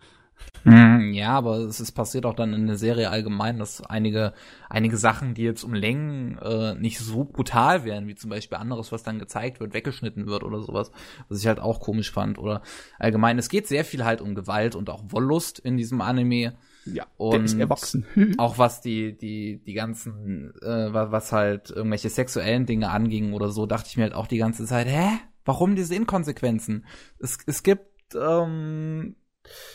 Hm, 0.64 1.12
ja, 1.12 1.32
aber 1.32 1.58
es 1.58 1.82
ist 1.82 1.92
passiert 1.92 2.26
auch 2.26 2.36
dann 2.36 2.54
in 2.54 2.68
der 2.68 2.78
Serie 2.78 3.10
allgemein, 3.10 3.60
dass 3.60 3.82
einige, 3.82 4.32
einige 4.70 4.96
Sachen, 4.96 5.34
die 5.34 5.44
jetzt 5.44 5.66
um 5.66 5.74
Längen 5.74 6.38
äh, 6.38 6.76
nicht 6.76 7.00
so 7.00 7.26
brutal 7.26 7.84
wären, 7.84 8.08
wie 8.08 8.16
zum 8.16 8.30
Beispiel 8.30 8.60
anderes, 8.60 8.94
was 8.94 9.04
dann 9.04 9.20
gezeigt 9.20 9.60
wird, 9.60 9.74
weggeschnitten 9.74 10.26
wird 10.26 10.44
oder 10.44 10.62
sowas, 10.62 10.92
was 11.28 11.40
ich 11.40 11.48
halt 11.48 11.60
auch 11.60 11.82
komisch 11.82 12.12
fand. 12.14 12.40
Oder 12.40 12.62
allgemein, 12.98 13.38
es 13.38 13.50
geht 13.50 13.68
sehr 13.68 13.84
viel 13.84 14.06
halt 14.06 14.22
um 14.22 14.36
Gewalt 14.36 14.76
und 14.76 14.90
auch 14.90 15.04
Wollust 15.10 15.60
in 15.60 15.76
diesem 15.76 16.00
Anime. 16.00 16.54
Ja, 16.86 17.06
und 17.18 17.34
der 17.34 17.44
ist 17.44 17.60
erwachsen. 17.60 18.06
auch 18.38 18.58
was 18.58 18.82
die, 18.82 19.18
die, 19.18 19.62
die 19.64 19.74
ganzen, 19.74 20.54
äh, 20.62 20.94
was 20.94 21.32
halt 21.32 21.70
irgendwelche 21.70 22.10
sexuellen 22.10 22.66
Dinge 22.66 22.90
anging 22.90 23.34
oder 23.34 23.50
so, 23.50 23.66
dachte 23.66 23.88
ich 23.90 23.98
mir 23.98 24.04
halt 24.04 24.14
auch 24.14 24.28
die 24.28 24.38
ganze 24.38 24.66
Zeit, 24.66 24.88
hä? 24.88 25.10
Warum 25.46 25.76
diese 25.76 25.96
Inkonsequenzen? 25.96 26.86
Es, 27.20 27.38
es 27.46 27.64
gibt, 27.64 28.16
ähm, 28.16 29.16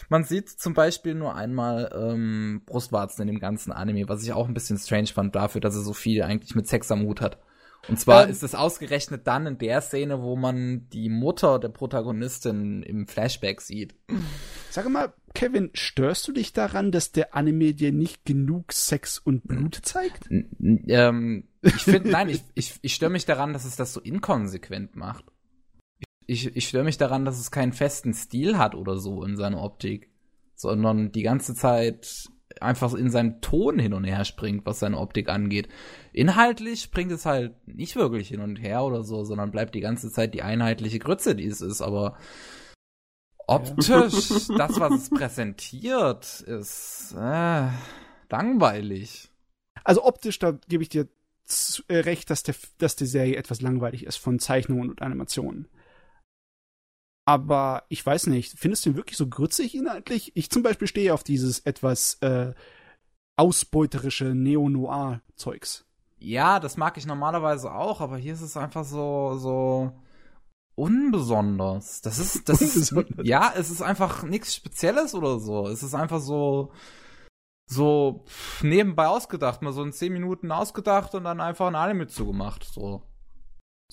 man 0.08 0.24
sieht 0.24 0.48
zum 0.48 0.74
Beispiel 0.74 1.14
nur 1.14 1.34
einmal 1.34 1.90
ähm, 1.94 2.62
Brustwarzen 2.66 3.22
in 3.22 3.34
dem 3.34 3.40
ganzen 3.40 3.72
Anime, 3.72 4.08
was 4.08 4.22
ich 4.22 4.32
auch 4.32 4.46
ein 4.46 4.54
bisschen 4.54 4.78
strange 4.78 5.08
fand 5.08 5.34
dafür, 5.34 5.60
dass 5.60 5.74
er 5.74 5.82
so 5.82 5.92
viel 5.92 6.22
eigentlich 6.22 6.54
mit 6.54 6.68
Sex 6.68 6.90
am 6.90 7.02
Hut 7.02 7.20
hat. 7.20 7.38
Und 7.88 7.98
zwar 7.98 8.24
ähm, 8.24 8.30
ist 8.30 8.42
es 8.42 8.54
ausgerechnet 8.54 9.26
dann 9.26 9.46
in 9.46 9.58
der 9.58 9.80
Szene, 9.80 10.22
wo 10.22 10.36
man 10.36 10.88
die 10.90 11.08
Mutter 11.08 11.58
der 11.58 11.68
Protagonistin 11.68 12.82
im 12.82 13.06
Flashback 13.06 13.60
sieht. 13.60 13.94
Sag 14.70 14.88
mal, 14.88 15.12
Kevin, 15.34 15.70
störst 15.74 16.26
du 16.28 16.32
dich 16.32 16.52
daran, 16.52 16.92
dass 16.92 17.12
der 17.12 17.34
Anime 17.34 17.74
dir 17.74 17.92
nicht 17.92 18.24
genug 18.24 18.72
Sex 18.72 19.18
und 19.18 19.46
Blut 19.46 19.80
zeigt? 19.82 20.28
Ähm, 20.30 21.48
ich 21.62 21.82
finde, 21.82 22.10
nein, 22.10 22.28
ich, 22.28 22.42
ich, 22.54 22.78
ich 22.82 22.94
störe 22.94 23.10
mich 23.10 23.26
daran, 23.26 23.52
dass 23.52 23.64
es 23.64 23.76
das 23.76 23.92
so 23.92 24.00
inkonsequent 24.00 24.96
macht. 24.96 25.24
Ich, 26.26 26.56
ich 26.56 26.68
störe 26.68 26.84
mich 26.84 26.96
daran, 26.96 27.24
dass 27.24 27.38
es 27.38 27.50
keinen 27.50 27.72
festen 27.72 28.14
Stil 28.14 28.56
hat 28.56 28.74
oder 28.74 28.96
so 28.96 29.24
in 29.24 29.36
seiner 29.36 29.62
Optik, 29.62 30.10
sondern 30.54 31.12
die 31.12 31.22
ganze 31.22 31.54
Zeit 31.54 32.30
einfach 32.60 32.94
in 32.94 33.10
seinem 33.10 33.40
Ton 33.40 33.78
hin 33.78 33.92
und 33.92 34.04
her 34.04 34.24
springt, 34.24 34.66
was 34.66 34.80
seine 34.80 34.98
Optik 34.98 35.28
angeht. 35.28 35.68
Inhaltlich 36.12 36.82
springt 36.82 37.12
es 37.12 37.26
halt 37.26 37.54
nicht 37.66 37.96
wirklich 37.96 38.28
hin 38.28 38.40
und 38.40 38.56
her 38.56 38.82
oder 38.84 39.02
so, 39.02 39.24
sondern 39.24 39.50
bleibt 39.50 39.74
die 39.74 39.80
ganze 39.80 40.10
Zeit 40.10 40.34
die 40.34 40.42
einheitliche 40.42 40.98
Grütze, 40.98 41.34
die 41.34 41.46
es 41.46 41.60
ist, 41.60 41.80
aber 41.80 42.16
optisch, 43.46 43.88
das, 44.56 44.80
was 44.80 44.92
es 44.92 45.10
präsentiert, 45.10 46.40
ist 46.40 47.14
äh, 47.18 47.68
langweilig. 48.30 49.30
Also 49.82 50.04
optisch, 50.04 50.38
da 50.38 50.52
gebe 50.68 50.82
ich 50.82 50.88
dir 50.88 51.08
äh, 51.88 51.98
recht, 51.98 52.30
dass, 52.30 52.42
der, 52.42 52.54
dass 52.78 52.96
die 52.96 53.06
Serie 53.06 53.36
etwas 53.36 53.60
langweilig 53.60 54.04
ist 54.04 54.16
von 54.16 54.38
Zeichnungen 54.38 54.90
und 54.90 55.02
Animationen. 55.02 55.68
Aber 57.26 57.84
ich 57.88 58.04
weiß 58.04 58.26
nicht, 58.26 58.58
findest 58.58 58.84
du 58.84 58.90
ihn 58.90 58.96
wirklich 58.96 59.16
so 59.16 59.26
grützig 59.26 59.74
inhaltlich? 59.74 60.32
Ich 60.36 60.50
zum 60.50 60.62
Beispiel 60.62 60.88
stehe 60.88 61.14
auf 61.14 61.24
dieses 61.24 61.60
etwas 61.60 62.14
äh, 62.20 62.52
ausbeuterische 63.36 64.34
Neo-Noir-Zeugs. 64.34 65.86
Ja, 66.18 66.60
das 66.60 66.76
mag 66.76 66.96
ich 66.96 67.06
normalerweise 67.06 67.72
auch, 67.72 68.00
aber 68.00 68.16
hier 68.16 68.34
ist 68.34 68.40
es 68.42 68.56
einfach 68.56 68.84
so, 68.84 69.36
so 69.38 69.92
unbesonders. 70.74 72.00
Das 72.02 72.18
ist, 72.18 72.48
das 72.48 72.60
ist, 72.60 72.94
ja, 73.22 73.52
es 73.56 73.70
ist 73.70 73.82
einfach 73.82 74.22
nichts 74.22 74.54
Spezielles 74.54 75.14
oder 75.14 75.38
so. 75.38 75.68
Es 75.68 75.82
ist 75.82 75.94
einfach 75.94 76.20
so, 76.20 76.72
so 77.66 78.24
nebenbei 78.62 79.06
ausgedacht, 79.06 79.62
mal 79.62 79.72
so 79.72 79.82
in 79.82 79.92
zehn 79.92 80.12
Minuten 80.12 80.50
ausgedacht 80.52 81.14
und 81.14 81.24
dann 81.24 81.40
einfach 81.40 81.66
ein 81.66 81.74
Anime 81.74 82.06
zugemacht, 82.06 82.64
so. 82.64 83.02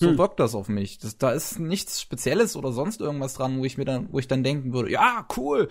So 0.00 0.08
Hm. 0.08 0.18
wirkt 0.18 0.40
das 0.40 0.54
auf 0.54 0.68
mich. 0.68 0.98
Das, 0.98 1.18
da 1.18 1.32
ist 1.32 1.58
nichts 1.60 2.00
Spezielles 2.00 2.56
oder 2.56 2.72
sonst 2.72 3.00
irgendwas 3.00 3.34
dran, 3.34 3.58
wo 3.58 3.64
ich 3.64 3.76
mir 3.76 3.84
dann, 3.84 4.08
wo 4.10 4.18
ich 4.18 4.26
dann 4.26 4.42
denken 4.42 4.72
würde, 4.72 4.90
ja, 4.90 5.26
cool. 5.36 5.68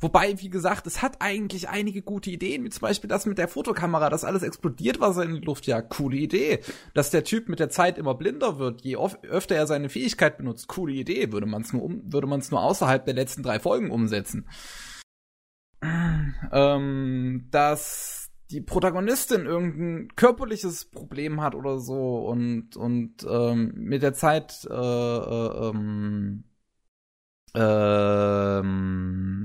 Wobei, 0.00 0.40
wie 0.40 0.48
gesagt, 0.48 0.86
es 0.86 1.02
hat 1.02 1.16
eigentlich 1.20 1.68
einige 1.68 2.02
gute 2.02 2.30
Ideen, 2.30 2.64
wie 2.64 2.70
zum 2.70 2.80
Beispiel 2.80 3.08
das 3.08 3.26
mit 3.26 3.38
der 3.38 3.48
Fotokamera, 3.48 4.10
dass 4.10 4.24
alles 4.24 4.42
explodiert, 4.42 5.00
was 5.00 5.16
er 5.18 5.24
in 5.24 5.34
die 5.34 5.40
Luft 5.42 5.66
jagt. 5.66 5.90
Coole 5.90 6.16
Idee. 6.16 6.60
Dass 6.94 7.10
der 7.10 7.24
Typ 7.24 7.48
mit 7.48 7.60
der 7.60 7.68
Zeit 7.70 7.98
immer 7.98 8.14
blinder 8.14 8.58
wird, 8.58 8.80
je 8.80 8.96
öfter 8.96 9.54
er 9.54 9.66
seine 9.66 9.90
Fähigkeit 9.90 10.38
benutzt. 10.38 10.66
Coole 10.66 10.94
Idee. 10.94 11.30
Würde 11.30 11.46
man 11.46 11.62
es 11.62 11.72
nur 11.72 11.82
um, 11.82 12.02
würde 12.12 12.26
man 12.26 12.40
es 12.40 12.50
nur 12.50 12.62
außerhalb 12.62 13.04
der 13.04 13.14
letzten 13.14 13.42
drei 13.42 13.60
Folgen 13.60 13.90
umsetzen. 13.90 14.48
Ähm, 16.52 17.48
dass 17.50 18.21
die 18.52 18.60
Protagonistin 18.60 19.46
irgendein 19.46 20.14
körperliches 20.14 20.84
Problem 20.84 21.40
hat 21.40 21.54
oder 21.54 21.78
so 21.78 22.18
und 22.18 22.76
und 22.76 23.26
ähm, 23.28 23.72
mit 23.76 24.02
der 24.02 24.12
Zeit 24.12 24.66
äh, 24.70 24.74
äh, 24.74 25.68
ähm, 25.70 26.44
ähm, 27.54 29.42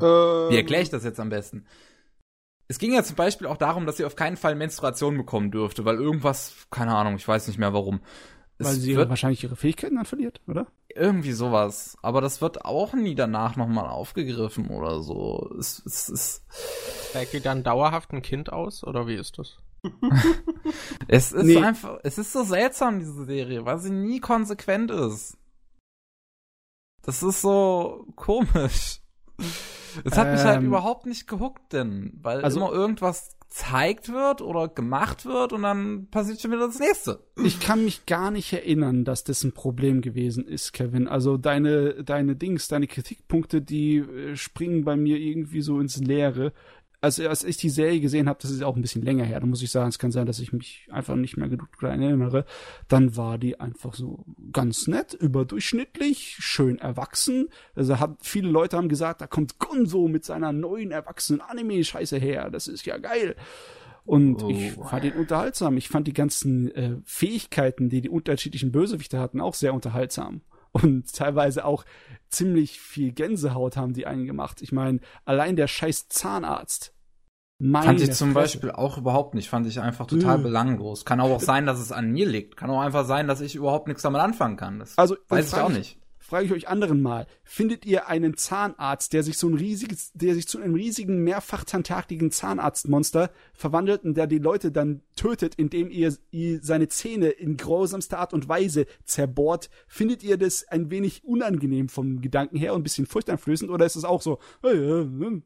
wie 0.50 0.58
erkläre 0.58 0.84
ich 0.84 0.90
das 0.90 1.06
jetzt 1.06 1.20
am 1.20 1.30
besten? 1.30 1.66
Es 2.68 2.80
ging 2.80 2.94
ja 2.94 3.02
zum 3.04 3.16
Beispiel 3.16 3.48
auch 3.48 3.56
darum, 3.56 3.86
dass 3.86 3.96
sie 3.96 4.04
auf 4.04 4.18
keinen 4.18 4.36
Fall 4.36 4.56
Menstruation 4.56 5.16
bekommen 5.18 5.52
dürfte, 5.52 5.86
weil 5.86 5.96
irgendwas, 5.96 6.68
keine 6.70 6.94
Ahnung, 6.94 7.16
ich 7.16 7.28
weiß 7.28 7.48
nicht 7.48 7.58
mehr 7.58 7.72
warum. 7.74 8.02
Weil 8.60 8.74
es 8.76 8.82
sie 8.82 8.96
wird 8.96 9.10
wahrscheinlich 9.10 9.44
ihre 9.44 9.56
Fähigkeiten 9.56 9.96
dann 9.96 10.06
verliert, 10.06 10.42
oder? 10.48 10.68
irgendwie 10.98 11.32
sowas. 11.32 11.98
Aber 12.02 12.22
das 12.22 12.42
wird 12.42 12.66
auch 12.66 12.94
nie 12.94 13.16
danach 13.16 13.56
nochmal 13.56 13.88
aufgegriffen 13.88 14.70
oder 14.70 15.02
so. 15.02 15.50
Es, 15.58 15.82
es, 15.86 16.10
es, 16.10 16.46
Trägt 17.12 17.34
die 17.34 17.42
dann 17.42 17.64
dauerhaft 17.64 18.12
ein 18.12 18.22
Kind 18.22 18.52
aus 18.52 18.84
oder 18.84 19.08
wie 19.08 19.16
ist 19.16 19.38
das? 19.38 19.58
es 21.08 21.32
ist 21.32 21.44
Nee. 21.44 21.58
einfach, 21.58 22.00
es 22.04 22.18
ist 22.18 22.34
so 22.34 22.44
seltsam, 22.44 23.00
diese 23.00 23.26
Serie, 23.26 23.66
weil 23.66 23.80
sie 23.80 23.92
nie 23.92 24.20
konsequent 24.20 24.92
ist. 24.92 25.38
Das 27.04 27.24
ist 27.24 27.42
so 27.42 28.08
komisch. 28.16 29.00
Es 30.03 30.18
hat 30.18 30.31
mich 30.31 30.41
halt 30.41 30.59
Ähm, 30.59 30.68
überhaupt 30.68 31.05
nicht 31.05 31.27
gehuckt, 31.27 31.73
denn, 31.73 32.14
weil 32.22 32.41
also- 32.41 32.59
immer 32.59 32.72
irgendwas 32.72 33.35
gezeigt 33.49 34.11
wird 34.11 34.41
oder 34.41 34.68
gemacht 34.68 35.26
wird 35.26 35.53
und 35.53 35.64
dann 35.64 36.07
passiert 36.11 36.41
schon 36.41 36.51
wieder 36.51 36.68
das 36.68 36.80
nächste. 36.80 37.23
Ich 37.43 37.61
kann 37.61 37.85
mich 37.85 38.05
gar 38.05 38.30
nicht 38.30 38.51
erinnern, 38.51 39.05
dass 39.05 39.23
das 39.23 39.41
ein 39.45 39.53
Problem 39.53 40.01
gewesen 40.01 40.45
ist, 40.45 40.73
Kevin. 40.73 41.07
Also 41.07 41.38
deine, 41.38 42.03
deine 42.03 42.35
Dings, 42.35 42.68
deine 42.68 42.88
Kritikpunkte, 42.88 43.61
die 43.61 43.97
äh, 43.99 44.35
springen 44.35 44.84
bei 44.84 44.97
mir 44.97 45.18
irgendwie 45.18 45.61
so 45.61 45.80
ins 45.80 45.97
Leere. 45.97 46.51
Also 47.08 47.26
als 47.30 47.46
ich 47.46 47.56
die 47.56 47.70
Serie 47.70 48.02
gesehen 48.02 48.28
habe, 48.28 48.40
das 48.42 48.52
ist 48.52 48.62
auch 48.64 48.76
ein 48.76 48.82
bisschen 48.82 49.02
länger 49.02 49.24
her, 49.24 49.40
da 49.40 49.46
muss 49.46 49.62
ich 49.62 49.72
sagen, 49.72 49.88
es 49.88 49.98
kann 49.98 50.12
sein, 50.12 50.26
dass 50.26 50.40
ich 50.40 50.52
mich 50.52 50.90
einfach 50.92 51.16
nicht 51.16 51.38
mehr 51.38 51.48
genug 51.48 51.70
daran 51.80 52.02
erinnere, 52.02 52.44
dann 52.90 53.16
war 53.16 53.38
die 53.38 53.62
einfach 53.62 53.94
so 53.94 54.26
ganz 54.52 54.88
nett, 54.88 55.14
überdurchschnittlich, 55.14 56.36
schön 56.40 56.80
erwachsen. 56.80 57.48
Also 57.76 58.02
hat, 58.02 58.18
viele 58.22 58.50
Leute 58.50 58.76
haben 58.76 58.90
gesagt, 58.90 59.22
da 59.22 59.28
kommt 59.28 59.58
Gonzo 59.58 60.10
mit 60.10 60.26
seiner 60.26 60.52
neuen 60.52 60.92
erwachsenen 60.92 61.40
Anime-Scheiße 61.40 62.18
her, 62.18 62.50
das 62.50 62.68
ist 62.68 62.86
ja 62.86 62.98
geil. 62.98 63.38
Und 64.04 64.44
Oh. 64.44 64.50
ich 64.50 64.74
fand 64.74 65.06
ihn 65.06 65.14
unterhaltsam. 65.14 65.78
Ich 65.78 65.88
fand 65.88 66.08
die 66.08 66.14
ganzen 66.14 66.70
äh, 66.76 66.98
Fähigkeiten, 67.06 67.88
die 67.88 68.02
die 68.02 68.10
unterschiedlichen 68.10 68.74
Bösewichte 68.74 69.18
hatten, 69.18 69.40
auch 69.40 69.54
sehr 69.54 69.74
unterhaltsam. 69.74 70.42
Und 70.74 71.14
teilweise 71.14 71.64
auch 71.64 71.86
ziemlich 72.30 72.82
viel 72.82 73.14
Gänsehaut 73.14 73.78
haben 73.78 73.94
die 73.94 74.06
einen 74.06 74.26
gemacht. 74.26 74.62
Ich 74.62 74.72
meine, 74.74 75.00
allein 75.24 75.56
der 75.56 75.68
scheiß 75.68 76.10
Zahnarzt. 76.10 76.94
Meine 77.60 77.86
Fand 77.88 78.02
ich 78.02 78.12
zum 78.12 78.34
Fresse. 78.34 78.58
Beispiel 78.60 78.72
auch 78.72 78.98
überhaupt 79.00 79.34
nicht. 79.34 79.50
Fand 79.50 79.66
ich 79.66 79.80
einfach 79.80 80.06
total 80.06 80.40
Äh. 80.40 80.44
belanglos. 80.44 81.06
Kann 81.06 81.20
aber 81.20 81.36
auch 81.36 81.42
sein, 81.42 81.66
dass 81.66 81.80
es 81.80 81.92
an 81.92 82.12
mir 82.12 82.28
liegt. 82.28 82.56
Kann 82.56 82.70
auch 82.70 82.82
einfach 82.82 83.06
sein, 83.06 83.28
dass 83.28 83.42
ich 83.42 83.56
überhaupt 83.56 83.88
nichts 83.88 84.04
damit 84.04 84.22
anfangen 84.22 84.58
kann. 84.58 84.78
Das 84.80 84.98
Also, 84.98 85.16
weiß 85.28 85.48
ich 85.48 85.56
auch 85.56 85.70
nicht. 85.70 85.98
Frage 86.20 86.46
ich 86.46 86.52
euch 86.52 86.68
anderen 86.68 87.02
mal. 87.02 87.26
Findet 87.46 87.86
ihr 87.86 88.10
einen 88.10 88.36
Zahnarzt, 88.36 89.14
der 89.14 89.24
sich 89.24 89.38
so 89.38 89.48
ein 89.48 89.54
riesiges, 89.54 90.12
der 90.14 90.34
sich 90.36 90.46
zu 90.46 90.60
einem 90.62 90.76
riesigen, 90.76 91.24
mehrfach 91.24 91.64
tentakligen 91.64 92.32
Zahnarztmonster 92.32 93.32
verwandelt 93.54 94.04
und 94.04 94.18
der 94.18 94.28
die 94.28 94.38
Leute 94.38 94.72
dann 94.74 95.02
tötet, 95.16 95.56
indem 95.56 95.90
ihr, 95.90 96.14
ihr 96.32 96.60
seine 96.62 96.90
Zähne 96.90 97.30
in 97.30 97.56
grausamster 97.56 98.20
Art 98.20 98.34
und 98.34 98.50
Weise 98.50 98.88
zerbohrt? 99.06 99.70
Findet 99.88 100.22
ihr 100.22 100.38
das 100.38 100.68
ein 100.68 100.92
wenig 100.92 101.24
unangenehm 101.24 101.88
vom 101.88 102.20
Gedanken 102.20 102.58
her 102.58 102.74
und 102.74 102.82
ein 102.82 102.84
bisschen 102.84 103.06
furchteinflößend 103.06 103.72
oder 103.72 103.86
ist 103.86 103.96
es 103.96 104.04
auch 104.04 104.22
so, 104.22 104.40
äh, 104.64 104.68
äh, 104.76 105.42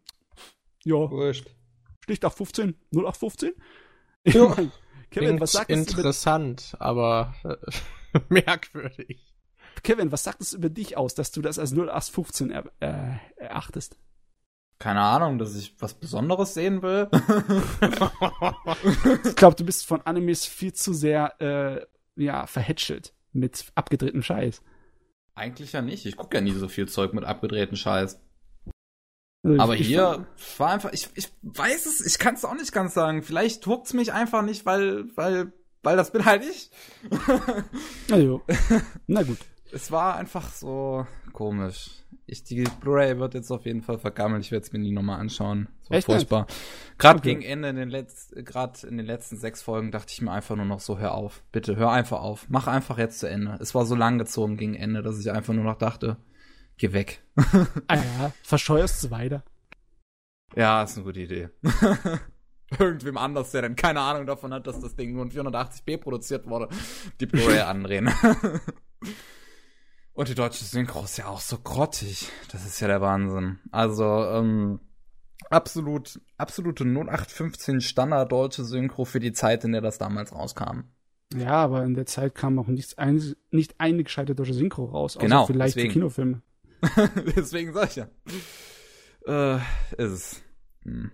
ja, 0.84 0.96
Wurscht. 1.12 1.46
Stichtag 2.12 2.34
15, 2.34 2.76
0815? 2.94 3.54
Ja. 4.26 4.48
Kevin, 5.12 5.28
Klingt 5.28 5.42
was 5.42 5.52
sagt 5.54 5.72
es 5.72 5.78
über, 5.78 6.00
interessant, 6.00 6.76
aber 6.80 7.34
äh, 7.44 8.20
merkwürdig. 8.30 9.34
Kevin, 9.84 10.12
was 10.12 10.24
sagt 10.24 10.42
es 10.42 10.54
über 10.54 10.70
dich 10.70 10.98
aus, 10.98 11.16
dass 11.16 11.32
du 11.32 11.42
das 11.42 11.58
als 11.58 11.72
0815 11.72 12.52
er, 12.52 12.66
äh, 12.80 13.18
erachtest? 13.38 13.98
Keine 14.80 15.02
Ahnung, 15.02 15.38
dass 15.38 15.56
ich 15.56 15.76
was 15.80 15.94
Besonderes 15.94 16.54
sehen 16.54 16.82
will. 16.82 17.10
Ich 19.26 19.36
glaube, 19.36 19.56
du 19.56 19.66
bist 19.66 19.86
von 19.86 20.02
Animes 20.02 20.46
viel 20.46 20.74
zu 20.74 20.94
sehr 20.94 21.40
äh, 21.42 21.86
ja, 22.22 22.48
verhätschelt 22.48 23.14
mit 23.32 23.66
abgedrehtem 23.76 24.24
Scheiß. 24.24 24.62
Eigentlich 25.36 25.74
ja 25.74 25.82
nicht. 25.82 26.06
Ich 26.06 26.18
gucke 26.18 26.38
ja 26.38 26.42
nie 26.42 26.52
so 26.52 26.68
viel 26.68 26.88
Zeug 26.88 27.14
mit 27.14 27.24
abgedrehten 27.24 27.78
Scheiß. 27.78 28.20
Also 29.44 29.60
Aber 29.60 29.76
ich 29.76 29.88
hier 29.88 30.26
war 30.58 30.70
einfach, 30.70 30.94
ich, 30.94 31.10
ich 31.16 31.30
weiß 31.42 31.88
es, 31.88 32.06
ich 32.06 32.20
kann 32.20 32.36
es 32.36 32.46
auch 32.46 32.54
nicht 32.54 32.72
ganz 32.72 32.94
sagen. 32.94 33.24
Vielleicht 33.24 33.66
huckt's 33.66 33.94
mich 33.94 34.14
einfach 34.14 34.44
nicht, 34.44 34.66
weil, 34.68 35.06
weil, 35.16 35.52
weil 35.82 35.98
das 35.98 36.12
bin 36.12 36.26
halt 36.26 36.44
ich. 36.44 36.70
Also, 38.12 38.42
na 39.08 39.24
gut. 39.24 39.38
Es 39.74 39.90
war 39.90 40.18
einfach 40.18 40.52
so 40.52 41.08
komisch. 41.32 41.92
Ich, 42.26 42.44
die 42.44 42.66
Blu-ray 42.82 43.20
wird 43.20 43.36
jetzt 43.36 43.50
auf 43.52 43.66
jeden 43.66 43.82
Fall 43.82 44.00
vergammelt. 44.00 44.44
Ich 44.44 44.52
werde 44.52 44.66
es 44.66 44.74
mir 44.74 44.80
nie 44.80 44.92
nochmal 44.92 45.22
anschauen. 45.22 45.70
Das 45.84 45.90
war 45.90 45.98
Echt 45.98 46.06
furchtbar. 46.08 46.48
Gerade 46.98 47.20
Okay. 47.20 47.30
gegen 47.36 47.42
Ende 47.42 47.70
in 47.70 47.78
den 47.78 47.90
letzten, 47.90 48.44
gerade 48.44 48.86
in 48.86 48.98
den 48.98 49.06
letzten 49.06 49.38
sechs 49.38 49.62
Folgen 49.62 49.92
dachte 49.92 50.12
ich 50.12 50.22
mir 50.22 50.32
einfach 50.32 50.58
nur 50.58 50.66
noch 50.66 50.82
so, 50.82 51.00
hör 51.00 51.14
auf. 51.14 51.42
Bitte, 51.54 51.78
hör 51.78 51.90
einfach 51.90 52.20
auf. 52.20 52.48
Mach 52.50 52.68
einfach 52.68 52.98
jetzt 52.98 53.20
zu 53.20 53.30
Ende. 53.30 53.58
Es 53.62 53.74
war 53.74 53.86
so 53.86 53.96
lang 53.96 54.18
gezogen 54.18 54.58
gegen 54.58 54.76
Ende, 54.76 55.04
dass 55.04 55.18
ich 55.18 55.32
einfach 55.32 55.54
nur 55.54 55.64
noch 55.64 55.78
dachte, 55.78 56.18
geh 56.78 56.94
weg. 56.94 57.24
Ah 57.88 57.96
ja, 57.96 58.32
verscheuerst 58.44 59.04
es 59.04 59.12
weiter. 59.12 59.44
Ja, 60.56 60.84
ist 60.84 60.98
eine 60.98 61.06
gute 61.06 61.22
Idee. 61.22 61.50
Irgendwem 62.80 63.18
anders, 63.18 63.52
der 63.52 63.64
dann 63.64 63.76
keine 63.76 64.00
Ahnung 64.02 64.26
davon 64.26 64.54
hat, 64.54 64.66
dass 64.68 64.80
das 64.80 64.96
Ding 64.96 65.14
nur 65.14 65.24
in 65.26 65.32
480p 65.32 65.98
produziert 65.98 66.48
wurde, 66.48 66.70
die 67.20 67.26
Blu-ray 67.26 67.60
andrehen. 67.62 68.10
Und 70.14 70.28
die 70.30 70.36
deutsche 70.36 70.64
Synchro 70.64 71.04
ist 71.04 71.18
ja 71.18 71.28
auch 71.28 71.40
so 71.42 71.58
grottig. 71.58 72.30
Das 72.52 72.66
ist 72.66 72.80
ja 72.80 72.88
der 72.88 73.02
Wahnsinn. 73.02 73.60
Also, 73.72 74.06
ähm, 74.06 74.80
absolut, 75.50 76.20
absolute 76.38 76.84
0815 76.86 77.82
Standard 77.82 78.32
deutsche 78.32 78.64
Synchro 78.64 79.06
für 79.06 79.20
die 79.20 79.34
Zeit, 79.34 79.64
in 79.64 79.72
der 79.72 79.82
das 79.82 79.98
damals 79.98 80.34
rauskam. 80.34 80.84
Ja, 81.34 81.54
aber 81.54 81.84
in 81.84 81.94
der 81.94 82.06
Zeit 82.06 82.36
kam 82.36 82.60
auch 82.60 82.68
nichts 82.68 82.98
ein, 82.98 83.22
nicht 83.52 83.76
eine 83.80 84.04
gescheite 84.04 84.36
deutsche 84.36 84.54
Synchro 84.54 84.86
raus. 84.86 85.16
Außer 85.16 85.26
Genau, 85.26 85.46
vielleicht 85.46 85.76
deswegen. 85.76 85.92
für 85.92 86.00
Kinofilme. 86.00 86.42
Deswegen 87.36 87.74
sag 87.74 87.90
ich 87.90 87.96
ja. 87.98 88.08
Äh, 89.28 89.58
ist 89.98 90.12
es. 90.12 90.44
Hm. 90.84 91.12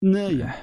Naja, 0.00 0.54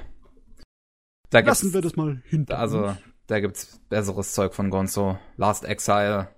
Da 1.30 1.40
lassen 1.40 1.72
wir 1.72 1.80
das 1.80 1.96
mal 1.96 2.22
hinter 2.26 2.58
Also, 2.58 2.84
uns. 2.86 2.98
da 3.26 3.40
gibt's 3.40 3.80
besseres 3.88 4.32
Zeug 4.32 4.54
von 4.54 4.70
Gonzo. 4.70 5.18
Last 5.36 5.64
Exile, 5.64 6.28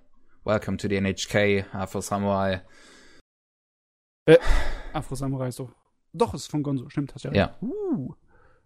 Welcome 0.43 0.77
to 0.77 0.87
the 0.87 0.95
NHK, 0.99 1.65
Afro 1.73 2.01
Samurai. 2.01 2.61
Afro 4.93 5.15
Samurai 5.15 5.49
ist 5.49 5.59
doch. 5.59 5.73
Doch, 6.13 6.33
ist 6.33 6.47
von 6.49 6.63
Gonzo, 6.63 6.89
stimmt, 6.89 7.13
hast 7.13 7.23
ja. 7.25 7.33
Ja. 7.33 7.57
Uh, 7.61 8.13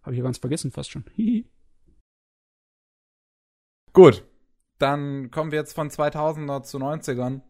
Habe 0.04 0.14
ich 0.14 0.18
ja 0.20 0.24
ganz 0.24 0.38
vergessen, 0.38 0.72
fast 0.72 0.92
schon. 0.92 1.04
Gut. 3.94 4.24
Dann 4.78 5.30
kommen 5.32 5.52
wir 5.52 5.60
jetzt 5.60 5.74
von 5.74 5.90
2000er 5.90 6.64
zu 6.64 6.78
90ern. 6.78 7.42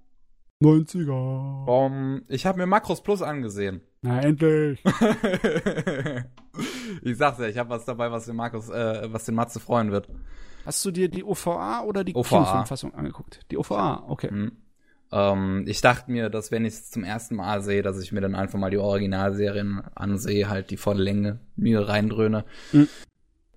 90er. 0.62 1.66
Um, 1.66 2.22
ich 2.28 2.46
habe 2.46 2.60
mir 2.60 2.68
Macros 2.68 3.02
Plus 3.02 3.22
angesehen. 3.22 3.82
Na, 4.02 4.22
endlich. 4.22 4.84
ich 7.02 7.18
sag's 7.18 7.40
ja, 7.40 7.48
ich 7.48 7.58
habe 7.58 7.70
was 7.70 7.86
dabei, 7.86 8.12
was 8.12 8.26
den 8.26 8.36
Markus, 8.36 8.70
äh, 8.70 9.08
was 9.12 9.26
den 9.26 9.36
Matze 9.36 9.60
freuen 9.60 9.92
wird. 9.92 10.10
Hast 10.66 10.86
du 10.86 10.92
dir 10.92 11.10
die 11.10 11.24
OVA 11.24 11.82
oder 11.82 12.04
die. 12.04 12.14
Kinofilmfassung 12.14 12.94
angeguckt? 12.94 13.40
Die 13.50 13.58
OVA, 13.58 14.04
okay. 14.08 14.30
Hm. 14.30 14.52
Ähm, 15.12 15.64
ich 15.68 15.82
dachte 15.82 16.12
mir, 16.12 16.30
dass 16.30 16.52
wenn 16.52 16.66
ich 16.66 16.74
es 16.74 16.92
zum 16.92 17.04
ersten 17.04 17.36
Mal 17.36 17.62
sehe, 17.62 17.82
dass 17.82 18.02
ich 18.02 18.12
mir 18.12 18.22
dann 18.22 18.36
einfach 18.36 18.60
mal 18.60 18.72
die 18.72 18.78
Originalserien 18.78 19.82
ansehe, 19.96 20.50
halt 20.50 20.70
die 20.70 20.78
volle 20.78 21.04
Länge 21.04 21.40
mir 21.56 21.88
reindröhne. 21.88 22.46
Mhm. 22.72 22.88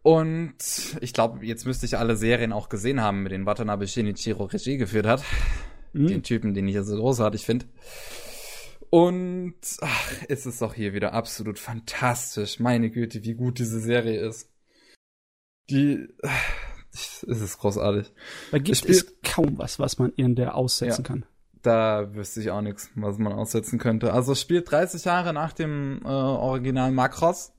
Und 0.02 0.98
ich 1.00 1.14
glaube, 1.14 1.46
jetzt 1.46 1.64
müsste 1.64 1.86
ich 1.86 1.96
alle 1.96 2.16
Serien 2.16 2.52
auch 2.52 2.68
gesehen 2.68 3.00
haben, 3.00 3.22
mit 3.22 3.32
denen 3.32 3.46
Watanabe 3.46 3.86
Shinichiro 3.86 4.44
Regie 4.44 4.76
geführt 4.76 5.06
hat. 5.06 5.22
Mhm. 5.94 6.06
den 6.08 6.22
Typen, 6.22 6.54
den 6.54 6.68
ich 6.68 6.74
ja 6.74 6.82
so 6.82 6.96
großartig 6.96 7.44
finde. 7.44 7.66
Und 8.90 9.54
ach, 9.80 10.12
es 10.28 10.46
ist 10.46 10.62
auch 10.62 10.74
hier 10.74 10.94
wieder 10.94 11.12
absolut 11.14 11.58
fantastisch. 11.58 12.60
Meine 12.60 12.90
Güte, 12.90 13.24
wie 13.24 13.34
gut 13.34 13.58
diese 13.58 13.80
Serie 13.80 14.20
ist. 14.20 14.50
Die, 15.70 16.06
es 16.92 17.22
ist 17.22 17.58
großartig. 17.58 18.12
Da 18.52 18.58
gibt 18.58 18.76
Spiel- 18.78 18.90
es 18.92 19.14
kaum 19.24 19.58
was, 19.58 19.78
was 19.78 19.98
man 19.98 20.12
in 20.12 20.36
der 20.36 20.54
aussetzen 20.54 21.02
Ja. 21.02 21.08
kann. 21.08 21.26
Da 21.62 22.14
wüsste 22.14 22.40
ich 22.42 22.50
auch 22.50 22.60
nichts, 22.60 22.90
was 22.94 23.16
man 23.18 23.32
aussetzen 23.32 23.78
könnte. 23.78 24.12
Also 24.12 24.32
es 24.32 24.40
spielt 24.40 24.70
30 24.70 25.04
Jahre 25.06 25.32
nach 25.32 25.54
dem 25.54 26.02
äh, 26.04 26.08
Original 26.08 26.92
Macross. 26.92 27.52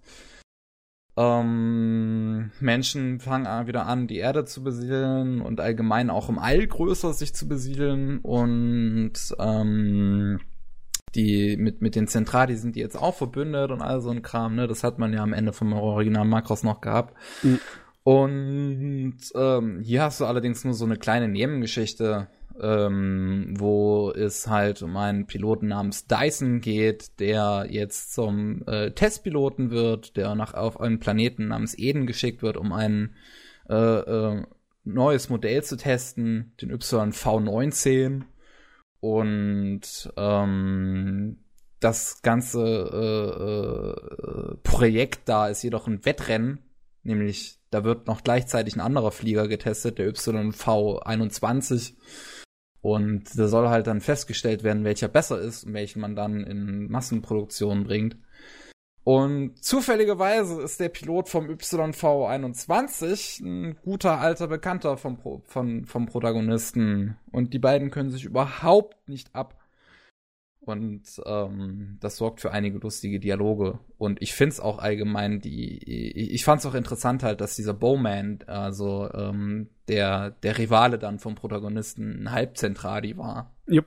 Ähm, 1.17 2.51
Menschen 2.59 3.19
fangen 3.19 3.47
an- 3.47 3.67
wieder 3.67 3.85
an, 3.85 4.07
die 4.07 4.17
Erde 4.17 4.43
zu 4.43 4.63
besiedeln 4.63 5.39
und 5.39 5.61
allgemein 5.61 6.09
auch 6.09 6.27
im 6.27 6.39
All 6.39 6.67
größer 6.67 7.13
sich 7.13 7.33
zu 7.33 7.47
besiedeln 7.47 8.19
und 8.19 9.13
ähm, 9.39 10.41
die 11.15 11.55
mit, 11.55 11.81
mit 11.81 11.95
den 11.95 12.07
Zentrali 12.07 12.57
sind 12.57 12.75
die 12.75 12.81
jetzt 12.81 12.97
auch 13.01 13.15
verbündet 13.15 13.71
und 13.71 13.81
all 13.81 14.01
so 14.01 14.09
ein 14.09 14.21
Kram, 14.23 14.55
ne? 14.55 14.67
Das 14.67 14.83
hat 14.83 14.99
man 14.99 15.13
ja 15.13 15.23
am 15.23 15.31
Ende 15.31 15.53
vom 15.53 15.71
Original 15.71 16.25
Macross 16.25 16.63
noch 16.63 16.81
gehabt. 16.81 17.15
Mhm. 17.43 17.59
Und 18.03 19.17
ähm, 19.33 19.79
hier 19.81 20.03
hast 20.03 20.19
du 20.19 20.25
allerdings 20.25 20.65
nur 20.65 20.73
so 20.73 20.83
eine 20.85 20.97
kleine 20.97 21.29
Nebengeschichte, 21.29 22.27
ähm, 22.61 23.53
wo 23.57 24.11
es 24.11 24.47
halt 24.47 24.81
um 24.81 24.95
einen 24.97 25.27
Piloten 25.27 25.67
namens 25.67 26.07
Dyson 26.07 26.61
geht, 26.61 27.19
der 27.19 27.67
jetzt 27.69 28.13
zum 28.13 28.63
äh, 28.67 28.91
Testpiloten 28.91 29.71
wird, 29.71 30.15
der 30.17 30.35
nach 30.35 30.53
auf 30.53 30.79
einen 30.79 30.99
Planeten 30.99 31.49
namens 31.49 31.77
Eden 31.77 32.07
geschickt 32.07 32.41
wird, 32.41 32.57
um 32.57 32.71
ein 32.71 33.15
äh, 33.69 33.75
äh, 33.75 34.43
neues 34.83 35.29
Modell 35.29 35.63
zu 35.63 35.77
testen, 35.77 36.53
den 36.61 36.71
YV19. 36.71 38.23
Und 38.99 40.13
ähm, 40.17 41.37
das 41.79 42.21
ganze 42.21 42.61
äh, 42.93 44.51
äh, 44.51 44.57
Projekt 44.63 45.29
da 45.29 45.47
ist 45.47 45.61
jedoch 45.63 45.87
ein 45.87 46.05
Wettrennen, 46.05 46.59
nämlich 47.03 47.59
da 47.69 47.83
wird 47.83 48.07
noch 48.07 48.23
gleichzeitig 48.23 48.75
ein 48.75 48.81
anderer 48.81 49.11
Flieger 49.11 49.47
getestet, 49.47 49.99
der 49.99 50.09
YV21. 50.09 51.93
Und 52.85 53.35
da 53.35 53.47
soll 53.47 53.69
halt 53.69 53.87
dann 53.87 53.99
festgestellt 53.99 54.61
werden, 54.63 54.83
welcher 54.83 55.07
besser 55.07 55.41
ist 55.41 55.63
und 55.63 55.73
welchen 55.73 56.01
man 56.01 56.15
dann 56.15 56.43
in 56.43 56.87
Massenproduktion 56.91 57.85
bringt. 57.85 58.15
Und 59.03 59.57
zufälligerweise 59.63 60.61
ist 60.61 60.79
der 60.79 60.89
Pilot 60.89 61.27
vom 61.27 61.47
YV21 61.47 63.43
ein 63.43 63.75
guter 63.83 64.19
alter 64.19 64.47
Bekannter 64.47 64.97
vom, 64.97 65.17
Pro 65.17 65.41
von, 65.47 65.85
vom 65.85 66.05
Protagonisten. 66.05 67.17
Und 67.31 67.55
die 67.55 67.59
beiden 67.59 67.89
können 67.89 68.11
sich 68.11 68.23
überhaupt 68.23 69.09
nicht 69.09 69.33
ab. 69.33 69.64
Und 70.65 71.03
ähm, 71.25 71.97
das 71.99 72.17
sorgt 72.17 72.41
für 72.41 72.51
einige 72.51 72.79
lustige 72.79 73.19
Dialoge. 73.19 73.79
Und 73.97 74.21
ich 74.21 74.33
find's 74.33 74.59
auch 74.59 74.79
allgemein, 74.79 75.39
die, 75.39 75.77
ich, 75.77 76.33
ich 76.33 76.45
fand's 76.45 76.65
auch 76.65 76.75
interessant 76.75 77.23
halt, 77.23 77.41
dass 77.41 77.55
dieser 77.55 77.73
Bowman, 77.73 78.39
also 78.47 79.09
ähm, 79.13 79.69
der, 79.87 80.31
der 80.31 80.57
Rivale 80.57 80.97
dann 80.97 81.19
vom 81.19 81.35
Protagonisten 81.35 82.23
ein 82.23 82.31
Halbzentradi 82.31 83.17
war. 83.17 83.53
Jupp. 83.67 83.85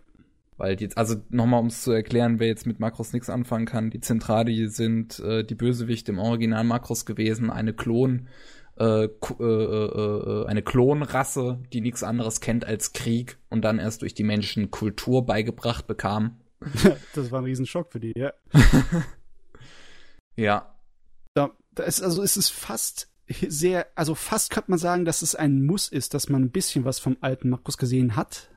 Weil 0.57 0.75
die, 0.75 0.89
also 0.97 1.15
nochmal, 1.31 1.61
um 1.61 1.69
es 1.69 1.83
zu 1.83 1.93
erklären, 1.93 2.41
wer 2.41 2.49
jetzt 2.49 2.67
mit 2.67 2.81
Makros 2.81 3.13
nichts 3.13 3.31
anfangen 3.31 3.67
kann, 3.67 3.91
die 3.91 4.01
Zentradi 4.01 4.69
sind 4.69 5.21
äh, 5.21 5.45
die 5.45 5.55
Bösewichte 5.55 6.11
im 6.11 6.19
Original 6.19 6.65
Makros 6.65 7.07
gewesen, 7.07 7.51
eine 7.51 7.73
Klon, 7.73 8.29
äh, 8.79 9.05
äh, 9.05 9.09
äh, 9.41 9.43
äh, 9.43 10.47
eine 10.47 10.63
Klonrasse, 10.63 11.61
die 11.73 11.81
nichts 11.81 12.03
anderes 12.03 12.41
kennt 12.41 12.65
als 12.65 12.93
Krieg 12.93 13.39
und 13.51 13.63
dann 13.65 13.79
erst 13.79 14.03
durch 14.03 14.15
die 14.15 14.25
Menschen 14.25 14.71
Kultur 14.71 15.27
beigebracht 15.27 15.87
bekam. 15.87 16.39
das 17.15 17.31
war 17.31 17.41
ein 17.41 17.45
Riesenschock 17.45 17.93
für 17.93 18.01
die, 18.01 18.13
ja. 18.17 18.33
Ja, 20.37 20.73
Da, 21.35 21.51
da 21.75 21.83
ist, 21.83 22.01
also 22.01 22.23
es 22.23 22.37
ist 22.37 22.51
fast 22.51 23.09
sehr, 23.29 23.89
also 23.97 24.15
fast 24.15 24.51
könnte 24.51 24.71
man 24.71 24.79
sagen, 24.79 25.05
dass 25.05 25.23
es 25.23 25.35
ein 25.35 25.67
Muss 25.67 25.89
ist, 25.89 26.15
dass 26.15 26.29
man 26.29 26.43
ein 26.43 26.51
bisschen 26.51 26.85
was 26.85 27.01
vom 27.01 27.17
alten 27.21 27.51
Markus 27.51 27.77
gesehen 27.77 28.15
hat, 28.15 28.49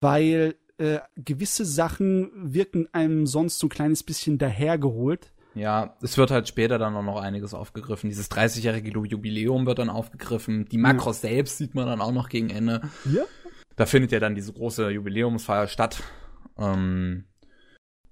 weil 0.00 0.56
äh, 0.76 1.00
gewisse 1.16 1.64
Sachen 1.64 2.30
wirken 2.34 2.86
einem 2.92 3.26
sonst 3.26 3.58
so 3.58 3.66
ein 3.66 3.70
kleines 3.70 4.02
bisschen 4.02 4.36
dahergeholt. 4.36 5.32
Ja, 5.54 5.96
es 6.02 6.16
wird 6.18 6.30
halt 6.30 6.48
später 6.48 6.78
dann 6.78 6.94
auch 6.96 7.02
noch 7.02 7.20
einiges 7.20 7.54
aufgegriffen. 7.54 8.08
Dieses 8.08 8.30
30-jährige 8.30 8.90
Jubiläum 8.90 9.66
wird 9.66 9.78
dann 9.78 9.90
aufgegriffen. 9.90 10.66
Die 10.66 10.78
Makros 10.78 11.20
selbst 11.20 11.58
sieht 11.58 11.74
man 11.74 11.86
dann 11.86 12.00
auch 12.00 12.12
noch 12.12 12.28
gegen 12.28 12.50
Ende. 12.50 12.82
Ja. 13.04 13.22
Da 13.76 13.86
findet 13.86 14.12
ja 14.12 14.20
dann 14.20 14.34
diese 14.34 14.52
große 14.52 14.90
Jubiläumsfeier 14.90 15.66
statt. 15.66 16.02
Ähm, 16.58 17.24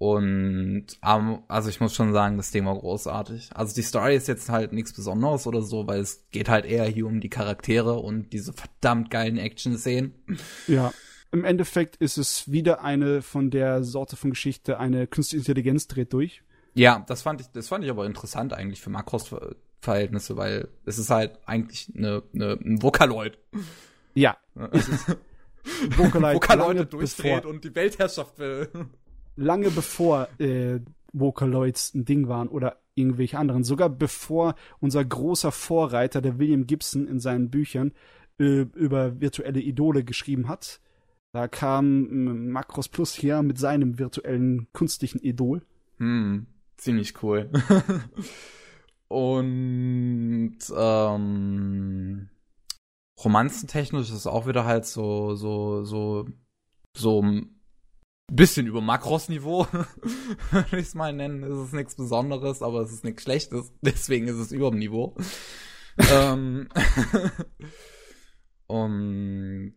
und 0.01 0.87
also 1.03 1.69
ich 1.69 1.79
muss 1.79 1.95
schon 1.95 2.15
sagen, 2.15 2.39
das 2.39 2.51
Ding 2.51 2.65
war 2.65 2.75
großartig. 2.75 3.51
Also 3.53 3.75
die 3.75 3.83
Story 3.83 4.17
ist 4.17 4.29
jetzt 4.29 4.49
halt 4.49 4.73
nichts 4.73 4.95
Besonderes 4.95 5.47
oder 5.47 5.61
so, 5.61 5.87
weil 5.87 6.01
es 6.01 6.25
geht 6.31 6.49
halt 6.49 6.65
eher 6.65 6.87
hier 6.87 7.07
um 7.07 7.21
die 7.21 7.29
Charaktere 7.29 7.99
und 7.99 8.33
diese 8.33 8.55
verdammt 8.55 9.11
geilen 9.11 9.37
Action-Szenen. 9.37 10.15
Ja. 10.69 10.95
Im 11.33 11.45
Endeffekt 11.45 11.97
ist 11.97 12.17
es 12.17 12.51
wieder 12.51 12.83
eine 12.83 13.21
von 13.21 13.51
der 13.51 13.85
Sorte 13.85 14.17
von 14.17 14.31
Geschichte, 14.31 14.81
eine 14.81 15.07
künstliche 15.07 15.43
Intelligenz 15.43 15.87
dreht 15.87 16.15
durch. 16.15 16.43
Ja, 16.73 17.05
das 17.07 17.21
fand 17.21 17.43
ich, 17.43 17.49
das 17.49 17.69
fand 17.69 17.85
ich 17.85 17.91
aber 17.91 18.07
interessant 18.07 18.55
eigentlich 18.55 18.81
für 18.81 18.89
Makros-Verhältnisse, 18.89 20.35
weil 20.39 20.69
es 20.87 20.97
ist 20.97 21.11
halt 21.11 21.39
eigentlich 21.45 21.93
eine, 21.95 22.23
eine, 22.33 22.53
ein 22.53 22.83
Vocaloid. 22.83 23.37
Ja, 24.15 24.39
es. 24.73 24.89
Vocaloid, 25.97 26.91
durchdreht 26.91 27.45
und 27.45 27.65
die 27.65 27.75
Weltherrschaft 27.75 28.39
will. 28.39 28.71
Lange 29.36 29.70
bevor 29.70 30.28
äh, 30.39 30.81
Vocaloids 31.12 31.94
ein 31.94 32.05
Ding 32.05 32.28
waren 32.28 32.48
oder 32.48 32.81
irgendwelche 32.94 33.39
anderen. 33.39 33.65
Sogar 33.65 33.89
bevor 33.89 34.55
unser 34.81 35.05
großer 35.05 35.52
Vorreiter, 35.52 36.20
der 36.20 36.39
William 36.39 36.66
Gibson, 36.66 37.07
in 37.07 37.20
seinen 37.20 37.51
Büchern 37.51 37.93
äh, 38.39 38.62
über 38.74 39.20
virtuelle 39.20 39.61
Idole 39.61 40.05
geschrieben 40.05 40.48
hat. 40.48 40.81
Da 41.32 41.47
kam 41.47 42.09
ähm, 42.11 42.51
Macros 42.51 42.89
Plus 42.89 43.15
hier 43.15 43.43
mit 43.43 43.59
seinem 43.59 43.98
virtuellen 43.98 44.69
künstlichen 44.73 45.20
Idol. 45.20 45.62
Hm, 45.98 46.47
ziemlich 46.77 47.23
cool. 47.23 47.51
und 49.09 50.59
ähm, 50.77 52.28
romanzentechnisch 53.23 54.09
ist 54.09 54.16
es 54.16 54.27
auch 54.27 54.47
wieder 54.47 54.65
halt 54.65 54.86
so, 54.86 55.35
so, 55.36 55.85
so, 55.85 56.27
so 56.97 57.24
bisschen 58.36 58.66
über 58.66 58.81
Makros-Niveau, 58.81 59.66
würde 60.51 60.78
ich 60.78 60.86
es 60.86 60.94
mal 60.94 61.12
nennen. 61.12 61.43
Es 61.43 61.66
ist 61.66 61.74
nichts 61.74 61.94
Besonderes, 61.97 62.62
aber 62.62 62.81
es 62.81 62.93
ist 62.93 63.05
nichts 63.05 63.23
Schlechtes. 63.23 63.73
Deswegen 63.82 64.28
ist 64.28 64.36
es 64.36 64.52
über 64.52 64.70
dem 64.70 64.78
Niveau. 64.78 65.16
ähm, 66.12 66.69
und 68.66 69.74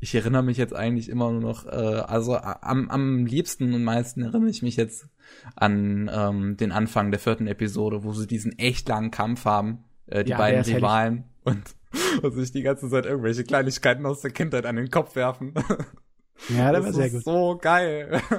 ich 0.00 0.14
erinnere 0.14 0.42
mich 0.42 0.56
jetzt 0.56 0.74
eigentlich 0.74 1.08
immer 1.08 1.30
nur 1.30 1.40
noch, 1.40 1.66
äh, 1.66 1.70
also 1.70 2.36
am, 2.36 2.88
am 2.88 3.26
liebsten 3.26 3.74
und 3.74 3.84
meisten 3.84 4.22
erinnere 4.22 4.50
ich 4.50 4.62
mich 4.62 4.76
jetzt 4.76 5.08
an 5.56 6.10
ähm, 6.12 6.56
den 6.56 6.72
Anfang 6.72 7.10
der 7.10 7.20
vierten 7.20 7.46
Episode, 7.46 8.02
wo 8.02 8.12
sie 8.12 8.26
diesen 8.26 8.58
echt 8.58 8.88
langen 8.88 9.10
Kampf 9.10 9.44
haben, 9.44 9.84
äh, 10.06 10.24
die 10.24 10.30
Ja, 10.30 10.38
beiden. 10.38 10.62
Rivalen 10.74 11.24
und, 11.44 11.62
und 12.22 12.32
sich 12.32 12.52
die 12.52 12.62
ganze 12.62 12.88
Zeit 12.88 13.04
irgendwelche 13.06 13.44
Kleinigkeiten 13.44 14.06
aus 14.06 14.20
der 14.20 14.30
Kindheit 14.30 14.66
an 14.66 14.76
den 14.76 14.90
Kopf 14.90 15.14
werfen. 15.16 15.54
Ja, 16.48 16.72
das 16.72 16.96
ist 16.96 17.24
so 17.24 17.58
geil. 17.60 18.22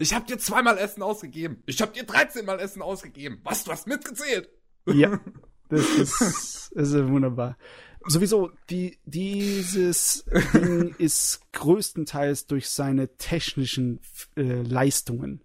Ich 0.00 0.12
hab 0.12 0.26
dir 0.26 0.38
zweimal 0.38 0.76
Essen 0.76 1.02
ausgegeben. 1.02 1.62
Ich 1.66 1.80
hab 1.80 1.94
dir 1.94 2.04
13 2.04 2.44
Mal 2.44 2.58
Essen 2.58 2.82
ausgegeben. 2.82 3.40
Was, 3.44 3.64
du 3.64 3.70
hast 3.70 3.86
mitgezählt? 3.86 4.50
Ja, 4.86 5.20
das 5.68 5.88
ist, 5.90 6.72
das 6.74 6.90
ist 6.90 7.08
wunderbar. 7.08 7.56
Sowieso, 8.04 8.50
die, 8.70 8.98
dieses 9.04 10.24
Ding 10.52 10.94
ist 10.98 11.40
größtenteils 11.52 12.46
durch 12.46 12.68
seine 12.70 13.16
technischen 13.16 14.00
äh, 14.36 14.62
Leistungen 14.62 15.44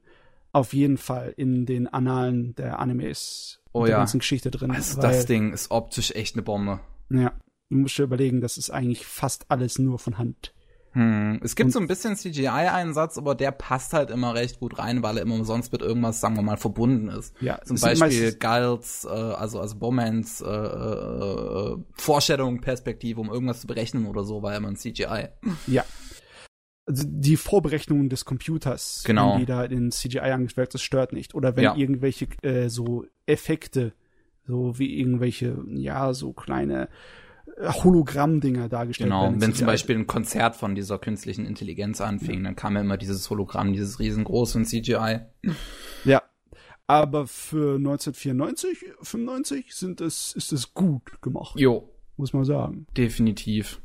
auf 0.51 0.73
jeden 0.73 0.97
Fall 0.97 1.33
in 1.37 1.67
den 1.67 1.87
Annalen 1.87 2.55
der 2.55 2.79
Animes 2.79 3.61
Oh 3.73 3.83
der 3.83 3.91
ja. 3.91 3.97
ganzen 3.99 4.19
Geschichte 4.19 4.49
drin. 4.49 4.71
Also 4.71 4.97
weil, 4.97 5.11
das 5.11 5.25
Ding 5.27 5.53
ist 5.53 5.69
optisch 5.69 6.11
echt 6.11 6.35
eine 6.35 6.41
Bombe. 6.41 6.79
Ja, 7.11 7.33
du 7.69 7.77
musst 7.77 7.97
dir 7.97 8.03
überlegen, 8.03 8.41
das 8.41 8.57
ist 8.57 8.71
eigentlich 8.71 9.05
fast 9.05 9.51
alles 9.51 9.77
nur 9.77 9.99
von 9.99 10.17
Hand. 10.17 10.53
Hm. 10.97 11.39
Es 11.43 11.55
gibt 11.55 11.67
Und- 11.67 11.71
so 11.73 11.79
ein 11.79 11.87
bisschen 11.87 12.15
CGI-Einsatz, 12.15 13.19
aber 13.19 13.35
der 13.35 13.51
passt 13.51 13.93
halt 13.93 14.09
immer 14.09 14.33
recht 14.33 14.59
gut 14.59 14.79
rein, 14.79 15.03
weil 15.03 15.17
er 15.17 15.21
immer 15.23 15.43
sonst 15.45 15.71
mit 15.71 15.81
irgendwas, 15.83 16.19
sagen 16.19 16.35
wir 16.35 16.41
mal, 16.41 16.57
verbunden 16.57 17.09
ist. 17.09 17.35
Ja, 17.39 17.61
Zum 17.63 17.79
Beispiel 17.79 18.33
Gals, 18.33 19.05
äh, 19.05 19.09
also, 19.09 19.59
also 19.59 19.75
Bowmans 19.77 20.41
äh, 20.41 20.45
äh, 20.47 21.77
Vorstellung, 21.93 22.61
Perspektive, 22.61 23.21
um 23.21 23.29
irgendwas 23.29 23.61
zu 23.61 23.67
berechnen 23.67 24.07
oder 24.07 24.23
so, 24.23 24.41
war 24.41 24.53
ja 24.53 24.57
immer 24.57 24.69
ein 24.69 24.75
CGI. 24.75 25.27
Ja. 25.67 25.85
Also 26.87 27.03
die 27.05 27.37
Vorberechnungen 27.37 28.09
des 28.09 28.25
Computers, 28.25 29.03
Genau. 29.05 29.33
wenn 29.33 29.39
die 29.41 29.45
da 29.45 29.63
in 29.65 29.91
CGI 29.91 30.31
angestellt 30.31 30.73
das 30.73 30.81
stört 30.81 31.13
nicht. 31.13 31.35
Oder 31.35 31.55
wenn 31.55 31.63
Ja. 31.65 31.75
irgendwelche 31.75 32.27
äh, 32.41 32.69
so 32.69 33.05
Effekte, 33.27 33.93
so 34.47 34.79
wie 34.79 34.97
irgendwelche, 34.97 35.57
ja, 35.67 36.13
so 36.13 36.33
kleine 36.33 36.87
Hologramm-Dinger 37.59 38.69
dargestellt 38.69 39.09
Genau, 39.09 39.23
werden. 39.23 39.41
wenn 39.41 39.53
zum 39.53 39.65
Beispiel 39.67 39.95
ein 39.97 40.07
Konzert 40.07 40.55
von 40.55 40.75
dieser 40.75 40.99
künstlichen 40.99 41.45
Intelligenz 41.45 42.01
anfing, 42.01 42.43
dann 42.43 42.55
kam 42.55 42.75
ja 42.75 42.81
immer 42.81 42.97
dieses 42.97 43.29
Hologramm, 43.29 43.73
dieses 43.73 43.99
riesengroße 43.99 44.61
CGI. 44.63 45.21
Ja. 46.05 46.21
Aber 46.85 47.27
für 47.27 47.75
1994, 47.75 48.85
95 49.01 49.75
sind 49.75 49.99
es, 50.01 50.33
ist 50.33 50.53
es 50.53 50.73
gut 50.73 51.21
gemacht, 51.21 51.59
Jo, 51.59 51.89
muss 52.15 52.31
man 52.33 52.45
sagen. 52.45 52.87
definitiv. 52.95 53.81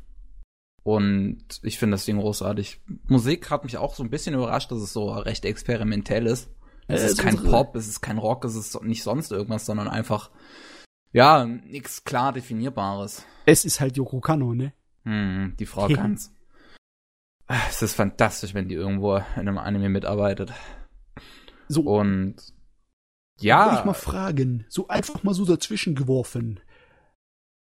Und 0.83 1.39
ich 1.63 1.79
finde 1.79 1.95
das 1.95 2.05
Ding 2.05 2.17
großartig. 2.19 2.81
Musik 3.07 3.49
hat 3.49 3.63
mich 3.63 3.77
auch 3.77 3.95
so 3.95 4.03
ein 4.03 4.09
bisschen 4.09 4.35
überrascht, 4.35 4.71
dass 4.71 4.81
es 4.81 4.91
so 4.93 5.09
recht 5.11 5.45
experimentell 5.45 6.27
ist. 6.27 6.49
Es 6.87 7.01
Äh, 7.01 7.05
ist 7.07 7.17
kein 7.19 7.37
Pop, 7.37 7.75
es 7.75 7.87
ist 7.87 8.01
kein 8.01 8.17
Rock, 8.17 8.43
es 8.45 8.55
ist 8.55 8.81
nicht 8.83 9.03
sonst 9.03 9.31
irgendwas, 9.31 9.65
sondern 9.65 9.87
einfach, 9.87 10.29
ja, 11.13 11.45
nichts 11.45 12.03
klar 12.03 12.33
definierbares. 12.33 13.25
Es 13.45 13.65
ist 13.65 13.79
halt 13.79 13.95
Yoko 13.97 14.19
Kano, 14.19 14.53
ne? 14.53 14.73
Hm, 15.03 15.55
die 15.57 15.65
Frau 15.65 15.87
kann's. 15.87 16.33
Es 17.47 17.81
ist 17.81 17.93
fantastisch, 17.93 18.53
wenn 18.53 18.67
die 18.67 18.75
irgendwo 18.75 19.15
in 19.17 19.23
einem 19.35 19.57
Anime 19.57 19.89
mitarbeitet. 19.89 20.51
So, 21.67 21.81
Und 21.81 22.35
wollte 22.37 23.45
ja, 23.45 23.79
ich 23.79 23.85
mal 23.85 23.93
fragen, 23.93 24.65
so 24.69 24.87
einfach 24.87 25.23
mal 25.23 25.33
so 25.33 25.45
dazwischen 25.45 25.95
geworfen. 25.95 26.59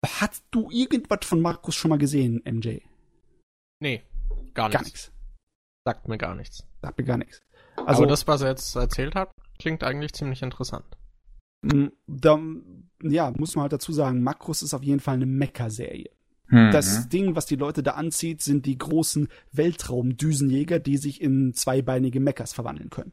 Hast 0.06 0.44
du 0.52 0.70
irgendwas 0.72 1.26
von 1.26 1.42
Markus 1.42 1.76
schon 1.76 1.90
mal 1.90 1.98
gesehen, 1.98 2.42
MJ? 2.46 2.80
Nee, 3.82 4.04
gar 4.54 4.70
nichts. 4.70 4.82
Gar 4.82 4.84
nichts. 4.84 5.12
Sagt 5.86 6.08
mir 6.08 6.18
gar 6.18 6.36
nichts. 6.36 6.68
Sagt 6.82 6.98
mir 6.98 7.06
gar 7.06 7.18
nichts. 7.18 7.42
Also, 7.78 8.04
Aber 8.04 8.08
das, 8.08 8.28
was 8.28 8.42
er 8.42 8.50
jetzt 8.50 8.76
erzählt 8.76 9.16
hat, 9.16 9.32
klingt 9.58 9.84
eigentlich 9.84 10.14
ziemlich 10.14 10.42
interessant. 10.42 10.86
Da, 11.62 12.40
ja, 13.04 13.32
muss 13.38 13.56
man 13.56 13.64
halt 13.64 13.74
dazu 13.74 13.92
sagen, 13.92 14.24
Makros 14.24 14.62
ist 14.62 14.74
auf 14.74 14.84
jeden 14.84 15.00
Fall 15.00 15.16
eine 15.16 15.26
Mecha-Serie. 15.26 16.10
hm, 16.48 16.72
Das 16.72 17.10
Ding, 17.10 17.36
was 17.36 17.46
die 17.46 17.56
Leute 17.58 17.84
da 17.84 17.92
anzieht, 17.92 18.42
sind 18.42 18.66
die 18.66 18.78
großen 18.78 19.28
Weltraumdüsenjäger, 19.52 20.80
die 20.80 20.98
sich 20.98 21.22
in 21.22 21.54
zweibeinige 21.54 22.20
Mechas 22.20 22.54
verwandeln 22.54 22.90
können. 22.90 23.12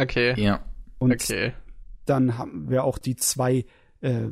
Okay. 0.00 0.34
ja. 0.40 0.64
Und 0.98 1.12
Okay. 1.12 1.52
dann 2.04 2.38
haben 2.38 2.70
wir 2.70 2.84
auch 2.84 2.98
die 2.98 3.16
zwei, 3.16 3.64
äh, 4.00 4.28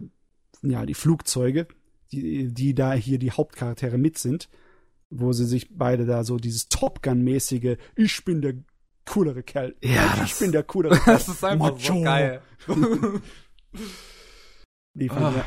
ja, 0.62 0.86
die 0.86 0.94
Flugzeuge, 0.94 1.66
die, 2.12 2.52
die 2.52 2.74
da 2.74 2.92
hier 2.92 3.18
die 3.18 3.30
Hauptcharaktere 3.32 3.98
mit 3.98 4.18
sind, 4.18 4.48
wo 5.10 5.32
sie 5.32 5.46
sich 5.46 5.76
beide 5.76 6.06
da 6.06 6.22
so 6.24 6.36
dieses 6.36 6.68
Top 6.68 7.02
Gun-mäßige, 7.02 7.76
ich 7.96 8.24
bin 8.24 8.42
der 8.42 8.54
coolere 9.12 9.42
Kerl. 9.42 9.74
Ja, 9.82 10.14
ich 10.24 10.30
das- 10.30 10.38
bin 10.38 10.52
der 10.52 10.62
coolere 10.62 10.98
Kerl. 11.00 11.14
Das 11.16 11.28
ist 11.28 11.44
einfach 11.44 11.78
so 11.78 11.92
Macho. 11.94 12.02
geil. 12.04 12.42
Die 14.94 15.08
fand 15.08 15.22
Ah. 15.22 15.32
ich- 15.36 15.44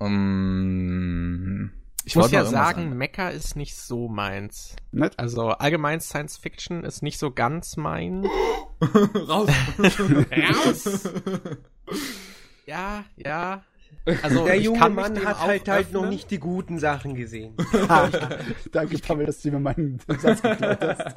um, 0.00 1.70
Ich 2.04 2.14
muss 2.16 2.30
ja 2.30 2.44
sagen, 2.44 2.92
an- 2.92 2.98
Mecha 2.98 3.28
ist 3.30 3.56
nicht 3.56 3.76
so 3.76 4.08
meins. 4.08 4.76
Nicht? 4.92 5.18
Also 5.18 5.48
allgemein 5.48 6.00
Science 6.00 6.36
Fiction 6.38 6.84
ist 6.84 7.02
nicht 7.02 7.18
so 7.18 7.30
ganz 7.32 7.76
mein. 7.76 8.24
Raus. 9.14 9.50
Raus. 10.64 11.08
Ja, 12.66 13.04
ja. 13.16 13.64
Also 14.22 14.44
Der 14.44 14.56
ich 14.56 14.64
junge 14.64 14.88
Mann 14.90 15.24
hat 15.24 15.40
halt, 15.40 15.68
halt 15.68 15.92
noch 15.92 16.06
nicht 16.08 16.30
die 16.30 16.38
guten 16.38 16.78
Sachen 16.78 17.14
gesehen. 17.14 17.54
Danke, 18.72 18.98
Pavel, 18.98 19.26
dass 19.26 19.40
du 19.42 19.50
mir 19.50 19.58
meinen 19.60 19.98
Satz 20.06 20.40
geklaut 20.42 20.80
hast. 20.80 21.16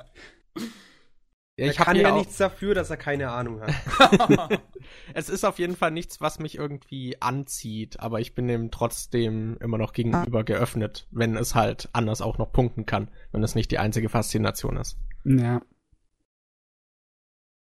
Ja, 1.58 1.68
ich 1.68 1.76
kann 1.78 1.96
mir 1.98 2.04
ja 2.04 2.12
auch, 2.14 2.18
nichts 2.18 2.38
dafür, 2.38 2.74
dass 2.74 2.90
er 2.90 2.98
keine 2.98 3.30
Ahnung 3.32 3.62
hat. 3.62 4.60
Es 5.14 5.30
ist 5.30 5.44
auf 5.46 5.60
jeden 5.60 5.76
Fall 5.76 5.92
nichts, 5.92 6.20
was 6.22 6.40
mich 6.40 6.58
irgendwie 6.58 7.22
anzieht, 7.22 8.00
aber 8.00 8.20
ich 8.20 8.34
bin 8.34 8.48
dem 8.48 8.72
trotzdem 8.72 9.58
immer 9.60 9.78
noch 9.78 9.94
gegenüber 9.94 10.44
geöffnet, 10.44 11.08
wenn 11.12 11.36
es 11.38 11.54
halt 11.56 11.90
anders 11.94 12.22
auch 12.22 12.38
noch 12.38 12.52
punkten 12.52 12.86
kann, 12.86 13.10
wenn 13.32 13.44
es 13.44 13.54
nicht 13.56 13.70
die 13.72 13.78
einzige 13.80 14.10
Faszination 14.10 14.78
ist. 14.78 14.98
Ja. 15.24 15.62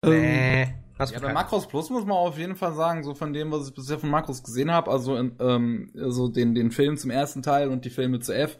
Ähm, 0.02 0.11
Nee. 0.11 0.74
Hast 0.98 1.12
Ja, 1.12 1.19
bei 1.19 1.27
keine- 1.27 1.35
Makros 1.35 1.66
Plus 1.66 1.90
muss 1.90 2.05
man 2.05 2.16
auf 2.16 2.39
jeden 2.39 2.55
Fall 2.55 2.73
sagen, 2.74 3.02
so 3.02 3.15
von 3.15 3.32
dem, 3.32 3.51
was 3.51 3.69
ich 3.69 3.74
bisher 3.74 3.98
von 3.98 4.11
Makros 4.11 4.43
gesehen 4.44 4.70
habe, 4.70 4.90
also 4.93 5.16
in, 5.16 5.35
ähm, 5.40 5.93
also 5.98 6.28
den, 6.28 6.55
den 6.55 6.70
Film 6.70 6.97
zum 6.97 7.11
ersten 7.11 7.43
Teil 7.43 7.69
und 7.69 7.85
die 7.85 7.90
Filme 7.90 8.20
zu 8.20 8.32
F, 8.32 8.59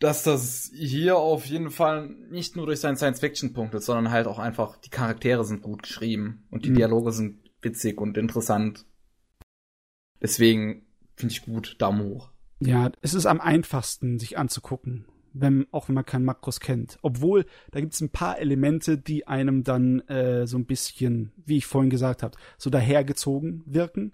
dass 0.00 0.22
das 0.22 0.70
hier 0.74 1.16
auf 1.16 1.44
jeden 1.46 1.70
Fall 1.70 2.08
nicht 2.30 2.56
nur 2.56 2.66
durch 2.66 2.80
seinen 2.80 2.96
Science-Fiction 2.96 3.52
punktet, 3.52 3.82
sondern 3.82 4.10
halt 4.10 4.26
auch 4.26 4.38
einfach, 4.38 4.76
die 4.78 4.88
Charaktere 4.90 5.44
sind 5.44 5.62
gut 5.62 5.82
geschrieben 5.84 6.46
und 6.50 6.64
die 6.64 6.70
Mhm. 6.70 6.76
Dialoge 6.76 7.12
sind 7.12 7.38
witzig 7.62 8.00
und 8.00 8.16
interessant. 8.16 8.86
Deswegen 10.22 10.86
finde 11.16 11.32
ich 11.32 11.42
gut, 11.42 11.76
Daumen 11.78 12.02
hoch. 12.02 12.30
Ja, 12.60 12.90
es 13.02 13.14
ist 13.14 13.26
am 13.26 13.40
einfachsten, 13.40 14.18
sich 14.18 14.38
anzugucken, 14.38 15.04
wenn, 15.34 15.66
auch 15.70 15.88
wenn 15.88 15.94
man 15.94 16.06
keinen 16.06 16.24
Makros 16.24 16.60
kennt. 16.60 16.98
Obwohl, 17.02 17.44
da 17.70 17.80
gibt 17.80 17.92
es 17.92 18.00
ein 18.00 18.10
paar 18.10 18.38
Elemente, 18.38 18.96
die 18.96 19.26
einem 19.26 19.64
dann 19.64 20.00
äh, 20.08 20.46
so 20.46 20.56
ein 20.56 20.66
bisschen, 20.66 21.32
wie 21.44 21.58
ich 21.58 21.66
vorhin 21.66 21.90
gesagt 21.90 22.22
habe, 22.22 22.36
so 22.56 22.70
dahergezogen 22.70 23.62
wirken. 23.66 24.12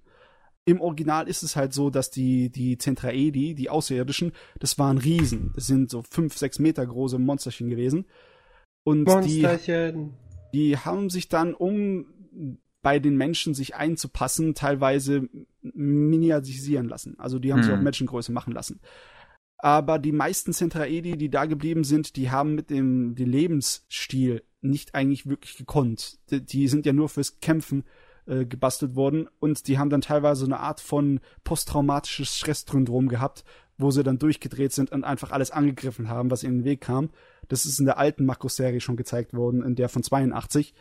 Im 0.68 0.80
Original 0.80 1.28
ist 1.28 1.44
es 1.44 1.54
halt 1.54 1.72
so, 1.72 1.90
dass 1.90 2.10
die, 2.10 2.50
die 2.50 2.76
Zentraedi, 2.76 3.54
die 3.54 3.70
Außerirdischen, 3.70 4.32
das 4.58 4.78
waren 4.78 4.98
Riesen. 4.98 5.52
Das 5.54 5.68
sind 5.68 5.90
so 5.90 6.02
fünf, 6.02 6.36
sechs 6.36 6.58
Meter 6.58 6.84
große 6.84 7.20
Monsterchen 7.20 7.70
gewesen. 7.70 8.04
Und 8.84 9.04
die, 9.06 9.42
Monsterchen. 9.42 10.14
die 10.52 10.76
haben 10.76 11.08
sich 11.08 11.28
dann, 11.28 11.54
um 11.54 12.06
bei 12.82 12.98
den 12.98 13.16
Menschen 13.16 13.54
sich 13.54 13.76
einzupassen, 13.76 14.54
teilweise 14.54 15.28
miniatisieren 15.62 16.88
lassen. 16.88 17.18
Also 17.18 17.38
die 17.38 17.52
haben 17.52 17.62
Hm. 17.64 17.74
auf 17.74 17.80
Menschengröße 17.80 18.32
machen 18.32 18.52
lassen. 18.52 18.80
Aber 19.58 19.98
die 20.00 20.12
meisten 20.12 20.52
Zentraedi, 20.52 21.16
die 21.16 21.30
da 21.30 21.46
geblieben 21.46 21.84
sind, 21.84 22.16
die 22.16 22.30
haben 22.30 22.56
mit 22.56 22.70
dem, 22.70 23.14
dem 23.14 23.30
Lebensstil 23.30 24.42
nicht 24.62 24.96
eigentlich 24.96 25.26
wirklich 25.28 25.56
gekonnt. 25.56 26.18
Die, 26.30 26.44
die 26.44 26.66
sind 26.66 26.86
ja 26.86 26.92
nur 26.92 27.08
fürs 27.08 27.38
Kämpfen 27.40 27.84
äh, 28.26 28.44
gebastelt 28.44 28.94
worden 28.94 29.28
und 29.38 29.68
die 29.68 29.78
haben 29.78 29.90
dann 29.90 30.00
teilweise 30.00 30.44
eine 30.44 30.60
Art 30.60 30.80
von 30.80 31.20
posttraumatisches 31.44 32.36
Stresssyndrom 32.36 33.08
gehabt, 33.08 33.44
wo 33.78 33.90
sie 33.90 34.02
dann 34.02 34.18
durchgedreht 34.18 34.72
sind 34.72 34.92
und 34.92 35.04
einfach 35.04 35.32
alles 35.32 35.50
angegriffen 35.50 36.08
haben, 36.08 36.30
was 36.30 36.42
ihnen 36.42 36.54
in 36.54 36.58
den 36.60 36.64
Weg 36.64 36.80
kam. 36.80 37.10
Das 37.48 37.66
ist 37.66 37.78
in 37.78 37.86
der 37.86 37.98
alten 37.98 38.24
Makros-Serie 38.24 38.80
schon 38.80 38.96
gezeigt 38.96 39.34
worden, 39.34 39.62
in 39.62 39.74
der 39.74 39.88
von 39.88 40.02
82. 40.02 40.74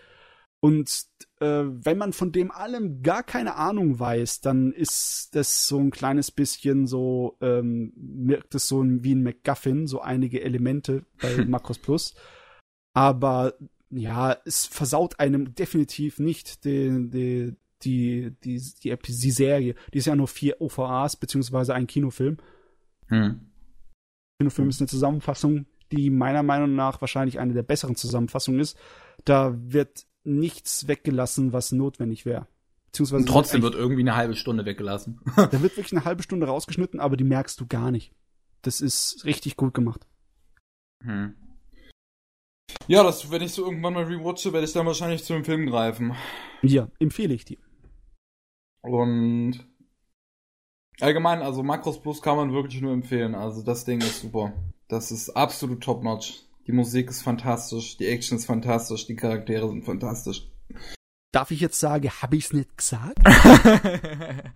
Und 0.59 1.05
äh, 1.41 1.63
wenn 1.65 1.97
man 1.97 2.13
von 2.13 2.31
dem 2.31 2.49
allem 2.49 3.03
gar 3.03 3.22
keine 3.22 3.55
Ahnung 3.55 3.99
weiß, 3.99 4.41
dann 4.41 4.72
ist 4.72 5.35
das 5.35 5.67
so 5.67 5.77
ein 5.77 5.91
kleines 5.91 6.31
bisschen 6.31 6.88
so, 6.88 7.38
ähm, 7.41 7.93
wirkt 7.95 8.55
es 8.55 8.67
so 8.67 8.84
wie 8.84 9.13
ein 9.13 9.22
MacGuffin, 9.22 9.85
so 9.85 10.01
einige 10.01 10.41
Elemente 10.41 11.05
bei 11.22 11.45
Makros 11.45 11.77
Plus. 11.77 12.15
Aber 12.93 13.53
ja, 13.90 14.38
es 14.45 14.66
versaut 14.66 15.20
einem 15.20 15.56
definitiv 15.56 16.20
nicht 16.20 16.66
die, 16.66 17.10
die, 17.10 17.56
die, 17.84 18.36
die, 18.44 18.62
die, 18.84 18.98
die 18.98 19.32
Serie. 19.32 19.76
Die 19.94 19.98
ist 19.98 20.07
ja 20.07 20.16
nur 20.16 20.28
vier 20.28 20.60
OVAs, 20.62 21.16
beziehungsweise 21.16 21.74
ein 21.74 21.88
Kinofilm. 21.88 22.38
Hm. 23.07 23.41
Kinofilm 24.40 24.70
ist 24.70 24.82
eine 24.82 24.88
Zusammenfassung, 24.88 25.66
die 25.91 26.10
meiner 26.10 26.44
Meinung 26.44 26.76
nach 26.76 27.02
wahrscheinlich 27.02 27.40
eine 27.40 27.53
der 27.53 27.64
besseren 27.64 27.95
Zusammenfassungen 27.95 28.60
ist. 28.60 28.78
Da 29.24 29.56
wird 29.57 30.06
nichts 30.24 30.88
weggelassen, 30.88 31.53
was 31.53 31.72
notwendig 31.72 32.26
wäre. 32.26 32.48
Beziehungsweise 32.88 33.22
Und 33.22 33.30
trotzdem 33.30 33.62
wird 33.62 33.74
wird 33.74 33.82
irgendwie 33.82 34.02
eine 34.02 34.16
halbe 34.16 34.36
Stunde 34.36 34.66
weggelassen. 34.66 35.22
da 35.36 35.52
wird 35.52 35.78
wirklich 35.78 35.91
eine 35.91 36.06
halbe 36.06 36.24
Stunde 36.24 36.48
rausgeschnitten, 36.48 36.99
aber 36.99 37.18
die 37.18 37.24
merkst 37.24 37.60
du 37.60 37.68
gar 37.68 37.91
nicht. 37.91 38.14
Das 38.62 38.82
ist 38.82 39.26
richtig 39.26 39.57
gut 39.57 39.74
gemacht. 39.74 40.07
Hm. 41.03 41.36
Ja, 42.88 43.03
das, 43.03 43.30
wenn 43.32 43.41
ich 43.41 43.52
so 43.52 43.66
irgendwann 43.66 43.94
mal 43.94 44.03
rewatche, 44.03 44.53
werde 44.53 44.66
ich 44.66 44.74
dann 44.74 44.86
wahrscheinlich 44.86 45.24
zu 45.24 45.34
dem 45.34 45.44
Film 45.45 45.66
greifen. 45.68 46.16
Ja, 46.62 46.88
empfehle 46.99 47.34
ich 47.34 47.45
dir. 47.45 47.57
Und 48.82 49.66
allgemein, 50.99 51.41
also 51.41 51.64
Makros 51.64 52.02
Plus 52.02 52.22
kann 52.22 52.38
man 52.38 52.53
wirklich 52.53 52.82
nur 52.82 52.94
empfehlen. 52.94 53.34
Also 53.36 53.64
das 53.64 53.86
Ding 53.86 53.99
ist 54.02 54.22
super. 54.22 54.53
Das 54.88 55.12
ist 55.12 55.30
absolut 55.32 55.82
top-notch. 55.84 56.41
Die 56.68 56.72
Musik 56.72 57.10
ist 57.10 57.22
fantastisch, 57.24 57.98
die 57.98 58.07
Action 58.07 58.38
ist 58.38 58.45
fantastisch, 58.45 59.06
die 59.07 59.16
Charaktere 59.16 59.68
sind 59.68 59.84
fantastisch. 59.84 60.48
Darf 61.32 61.52
ich 61.52 61.60
jetzt 61.60 61.80
sagen, 61.80 62.10
habe 62.10 62.36
ich's 62.38 62.53
nicht 62.53 62.78
gesagt? 62.78 63.18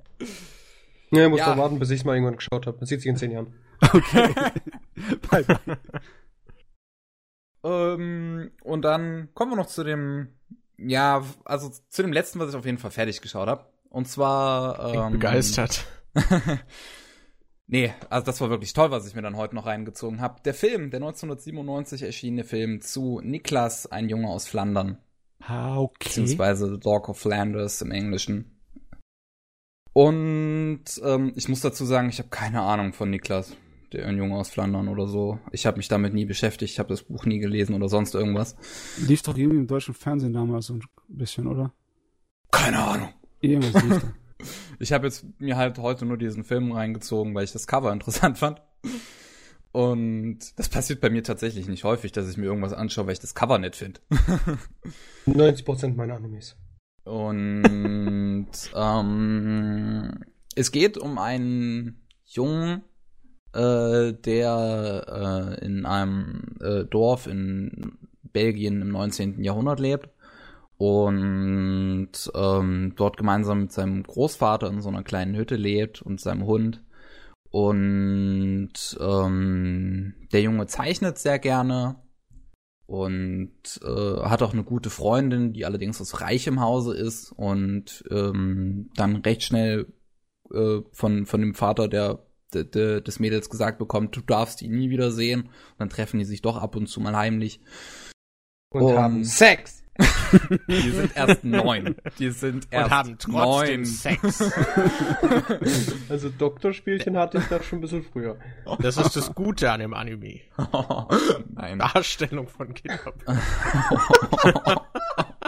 Nee, 1.12 1.28
muss 1.28 1.40
Ja. 1.40 1.50
doch 1.52 1.58
warten, 1.58 1.80
bis 1.80 1.90
ich 1.90 2.02
es 2.02 2.06
mal 2.06 2.14
irgendwann 2.14 2.36
geschaut 2.38 2.68
habe. 2.68 2.78
Man 2.78 2.86
sieht 2.86 3.02
sich 3.02 3.10
in 3.10 3.18
zehn 3.18 3.32
Jahren. 3.32 3.52
Okay. 3.82 4.32
bye, 5.32 5.44
bye. 5.44 5.78
Ähm, 7.64 8.52
und 8.64 8.84
dann 8.84 9.30
kommen 9.34 9.52
wir 9.52 9.58
noch 9.58 9.68
zu 9.68 9.84
dem, 9.84 10.30
ja, 10.78 11.24
also 11.46 11.72
zu 11.90 12.02
dem 12.02 12.14
letzten, 12.14 12.40
was 12.40 12.50
ich 12.50 12.56
auf 12.56 12.66
jeden 12.66 12.78
Fall 12.78 12.92
fertig 12.92 13.22
geschaut 13.22 13.48
habe. 13.48 13.66
Und 13.90 14.08
zwar 14.08 14.94
ähm, 14.94 15.14
begeistert. 15.14 15.86
nee, 17.68 17.94
also 18.10 18.26
das 18.26 18.40
war 18.40 18.50
wirklich 18.50 18.74
toll, 18.74 18.92
was 18.92 19.08
ich 19.08 19.16
mir 19.16 19.22
dann 19.22 19.36
heute 19.36 19.56
noch 19.56 19.66
reingezogen 19.66 20.22
habe. 20.22 20.42
Der 20.46 20.54
Film, 20.54 20.92
der 20.92 21.00
1997 21.00 22.04
erschienene 22.04 22.44
Film 22.44 22.82
zu 22.82 23.20
Niklas, 23.24 23.88
ein 23.88 24.10
Junge 24.10 24.30
aus 24.30 24.48
Flandern. 24.48 25.00
Ah, 25.42 25.78
okay. 25.80 26.10
beziehungsweise 26.10 26.70
The 26.70 26.80
Dog 26.80 27.10
of 27.10 27.18
Flanders 27.18 27.82
im 27.82 27.92
Englischen. 27.92 28.60
Und 29.94 30.84
ähm, 31.04 31.34
ich 31.36 31.50
muss 31.50 31.62
dazu 31.62 31.86
sagen, 31.86 32.10
ich 32.10 32.20
habe 32.20 32.30
keine 32.30 32.62
Ahnung 32.62 32.94
von 32.94 33.10
Niklas, 33.10 33.56
der 33.94 34.08
ein 34.08 34.18
Junge 34.18 34.36
aus 34.36 34.50
Flandern 34.50 34.88
oder 34.88 35.08
so. 35.08 35.40
Ich 35.52 35.66
habe 35.66 35.78
mich 35.78 35.88
damit 35.88 36.14
nie 36.14 36.26
beschäftigt, 36.26 36.72
ich 36.72 36.80
habe 36.80 36.90
das 36.90 37.04
Buch 37.04 37.26
nie 37.26 37.40
gelesen 37.40 37.76
oder 37.76 37.90
sonst 37.90 38.16
irgendwas. 38.16 38.56
Lief 39.08 39.22
doch 39.22 39.38
irgendwie 39.38 39.58
im 39.58 39.68
deutschen 39.68 39.94
Fernsehen 39.94 40.34
damals 40.34 40.68
so 40.68 40.74
ein 40.76 40.82
bisschen, 41.08 41.48
oder? 41.48 41.74
Keine 42.52 42.80
Ahnung. 42.80 43.10
Irgendwas 43.42 43.84
lief 43.84 44.02
da. 44.02 44.14
Ich 44.82 44.94
habe 44.94 45.08
jetzt 45.08 45.26
mir 45.40 45.58
halt 45.58 45.78
heute 45.80 46.06
nur 46.06 46.18
diesen 46.18 46.46
Film 46.46 46.72
reingezogen, 46.72 47.36
weil 47.36 47.44
ich 47.44 47.52
das 47.52 47.68
Cover 47.68 47.92
interessant 47.94 48.38
fand. 48.38 48.62
Und 49.72 50.58
das 50.58 50.70
passiert 50.70 51.02
bei 51.02 51.10
mir 51.10 51.24
tatsächlich 51.24 51.68
nicht 51.68 51.84
häufig, 51.84 52.12
dass 52.12 52.30
ich 52.30 52.38
mir 52.38 52.46
irgendwas 52.46 52.74
anschaue, 52.74 53.06
weil 53.06 53.14
ich 53.14 53.20
das 53.20 53.36
Cover 53.36 53.60
nett 53.60 53.76
finde. 53.76 54.00
90% 55.28 55.96
meiner 55.96 56.16
Animes. 56.16 56.56
Und 57.04 58.50
ähm, 58.76 60.26
es 60.56 60.72
geht 60.72 60.98
um 60.98 61.18
einen 61.18 62.08
Jungen, 62.26 62.84
äh, 63.54 64.14
der 64.14 65.58
äh, 65.60 65.66
in 65.66 65.86
einem 65.86 66.58
äh, 66.62 66.86
Dorf 66.86 67.28
in 67.28 67.98
Belgien 68.32 68.82
im 68.82 68.90
19. 68.90 69.44
Jahrhundert 69.44 69.80
lebt 69.80 70.10
und 70.78 72.12
ähm, 72.36 72.94
dort 72.96 73.18
gemeinsam 73.18 73.62
mit 73.64 73.74
seinem 73.74 74.04
Großvater 74.04 74.68
in 74.70 74.82
so 74.82 74.90
einer 74.90 75.04
kleinen 75.04 75.36
Hütte 75.36 75.56
lebt 75.56 76.02
und 76.02 76.22
seinem 76.22 76.46
Hund. 76.46 76.84
Und 77.52 78.98
ähm, 79.00 80.14
der 80.32 80.42
Junge 80.42 80.68
zeichnet 80.68 81.18
sehr 81.18 81.40
gerne 81.40 81.96
und 82.86 83.52
äh, 83.84 84.22
hat 84.22 84.42
auch 84.42 84.54
eine 84.54 84.64
gute 84.64 84.90
Freundin, 84.90 85.52
die 85.54 85.66
allerdings 85.66 86.00
aus 86.00 86.22
reichem 86.22 86.62
Hause 86.62 86.96
ist 86.96 87.32
und 87.34 88.04
ähm, 88.10 88.90
dann 88.96 89.18
recht 89.18 89.44
schnell 89.44 89.94
äh, 90.54 90.80
von 90.92 91.26
von 91.26 91.42
dem 91.42 91.56
Vater 91.56 91.88
der, 91.88 92.26
des 92.54 93.20
Mädels 93.20 93.50
gesagt 93.50 93.78
bekommt, 93.80 94.16
du 94.16 94.22
darfst 94.22 94.62
ihn 94.62 94.72
nie 94.72 94.90
wieder 94.90 95.12
sehen. 95.12 95.42
Und 95.44 95.52
dann 95.80 95.90
treffen 95.90 96.20
die 96.20 96.26
sich 96.26 96.42
doch 96.42 96.58
ab 96.58 96.76
und 96.76 96.88
zu 96.88 97.00
mal 97.02 97.16
heimlich 97.16 97.62
Und, 98.72 98.84
Und- 98.84 98.98
haben 98.98 99.24
Sex. 99.24 99.84
Die 100.70 100.92
sind 100.92 101.14
erst 101.18 101.44
neun. 101.44 101.96
Die 102.20 102.30
sind 102.30 102.68
erst 102.72 102.86
Und 102.86 102.92
haben 102.98 103.18
trotzdem 103.20 103.82
neun. 103.82 103.86
Sex. 103.86 104.52
Also 106.10 106.30
Doktorspielchen 106.30 107.18
hatte 107.18 107.40
ich 107.40 107.44
da 107.46 107.62
schon 107.62 107.80
ein 107.80 107.82
bisschen 107.82 108.04
früher. 108.04 108.38
Das 108.80 108.96
ist 108.98 109.16
das 109.18 109.36
Gute 109.36 109.70
an 109.72 109.82
dem 109.82 109.94
Anime. 109.94 110.40
Nein. 111.54 111.80
Darstellung 111.80 112.48
von 112.48 112.74
Kindern. 112.74 113.14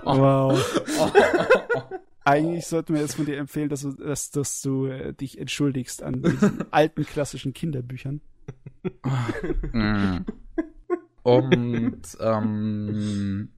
Wow. 0.04 0.60
Eigentlich 2.24 2.68
sollten 2.68 2.94
wir 2.94 3.02
jetzt 3.02 3.16
von 3.16 3.26
dir 3.26 3.38
empfehlen, 3.38 3.70
dass 3.70 3.82
du, 3.82 3.94
dass, 3.94 4.30
dass 4.32 4.62
du 4.62 4.86
äh, 4.86 5.14
dich 5.14 5.40
entschuldigst 5.40 6.04
an 6.04 6.22
diesen 6.22 6.66
alten 6.72 7.04
klassischen 7.04 7.54
Kinderbüchern. 7.54 8.22
Mm. 9.72 10.18
Und 11.24 12.02
ähm, 12.20 13.50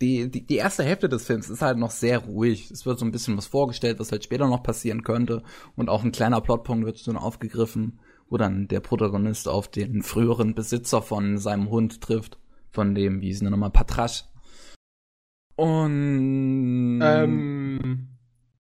die, 0.00 0.28
die, 0.30 0.44
die 0.44 0.56
erste 0.56 0.82
Hälfte 0.82 1.08
des 1.08 1.24
Films 1.24 1.48
ist 1.48 1.62
halt 1.62 1.78
noch 1.78 1.90
sehr 1.90 2.18
ruhig. 2.18 2.70
Es 2.70 2.84
wird 2.86 2.98
so 2.98 3.04
ein 3.04 3.12
bisschen 3.12 3.36
was 3.36 3.46
vorgestellt, 3.46 4.00
was 4.00 4.10
halt 4.10 4.24
später 4.24 4.48
noch 4.48 4.62
passieren 4.62 5.04
könnte. 5.04 5.42
Und 5.76 5.88
auch 5.88 6.02
ein 6.02 6.12
kleiner 6.12 6.40
Plotpunkt 6.40 6.84
wird 6.84 6.98
schon 6.98 7.16
aufgegriffen, 7.16 8.00
wo 8.28 8.36
dann 8.36 8.66
der 8.66 8.80
Protagonist 8.80 9.48
auf 9.48 9.68
den 9.68 10.02
früheren 10.02 10.54
Besitzer 10.54 11.02
von 11.02 11.38
seinem 11.38 11.70
Hund 11.70 12.00
trifft. 12.00 12.38
Von 12.70 12.94
dem, 12.94 13.20
wie 13.20 13.26
hieß 13.26 13.42
er 13.42 13.50
nochmal, 13.50 13.70
Patrasch. 13.70 14.24
Und 15.54 17.00
Ähm, 17.02 18.11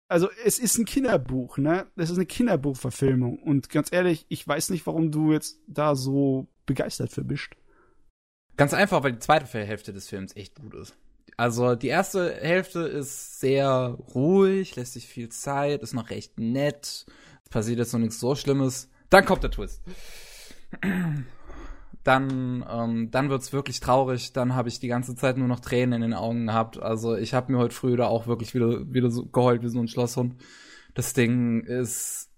Also 0.08 0.30
es 0.46 0.60
ist 0.60 0.78
ein 0.78 0.86
Kinderbuch, 0.86 1.58
ne? 1.58 1.88
Das 1.96 2.10
ist 2.10 2.18
eine 2.18 2.26
Kinderbuchverfilmung. 2.26 3.40
Und 3.40 3.70
ganz 3.70 3.92
ehrlich, 3.92 4.26
ich 4.30 4.48
weiß 4.48 4.70
nicht, 4.70 4.86
warum 4.86 5.12
du 5.12 5.32
jetzt 5.32 5.60
da 5.68 5.96
so 5.96 6.48
begeistert 6.66 7.12
für 7.12 7.24
bist. 7.24 7.50
Ganz 8.56 8.74
einfach, 8.74 9.04
weil 9.04 9.14
die 9.14 9.20
zweite 9.20 9.46
Hälfte 9.46 9.94
des 9.94 10.08
Films 10.08 10.36
echt 10.36 10.56
gut 10.62 10.76
ist. 10.76 10.96
Also 11.38 11.76
die 11.76 11.88
erste 11.88 12.36
Hälfte 12.36 12.82
ist 12.82 13.40
sehr 13.40 13.98
ruhig, 14.14 14.76
lässt 14.76 14.94
sich 14.94 15.08
viel 15.08 15.30
Zeit, 15.30 15.82
ist 15.82 15.94
noch 15.94 16.12
recht 16.12 16.40
nett. 16.40 17.06
Es 17.44 17.50
passiert 17.50 17.80
jetzt 17.80 17.94
noch 17.94 18.00
nichts 18.00 18.20
so 18.20 18.36
Schlimmes. 18.36 18.90
Dann 19.10 19.26
kommt 19.26 19.44
der 19.44 19.52
Twist. 19.52 19.82
Dann, 22.04 22.66
ähm, 22.70 23.12
dann 23.12 23.30
wird's 23.30 23.54
wirklich 23.54 23.80
traurig. 23.80 24.34
Dann 24.34 24.56
habe 24.56 24.70
ich 24.70 24.80
die 24.80 24.88
ganze 24.88 25.16
Zeit 25.16 25.38
nur 25.38 25.48
noch 25.48 25.62
Tränen 25.62 26.02
in 26.02 26.12
den 26.12 26.14
Augen 26.14 26.48
gehabt. 26.48 26.78
Also 26.78 27.16
ich 27.16 27.34
habe 27.34 27.52
mir 27.52 27.58
heute 27.60 27.74
früh 27.74 27.96
da 27.96 28.08
auch 28.08 28.28
wirklich 28.28 28.54
wieder, 28.54 28.92
wieder 28.92 29.10
so 29.10 29.26
geheult 29.26 29.64
wie 29.64 29.70
so 29.70 29.80
ein 29.80 29.88
Schlosshund. 29.88 30.36
Das 30.94 31.14
Ding 31.14 31.62
ist 31.62 32.30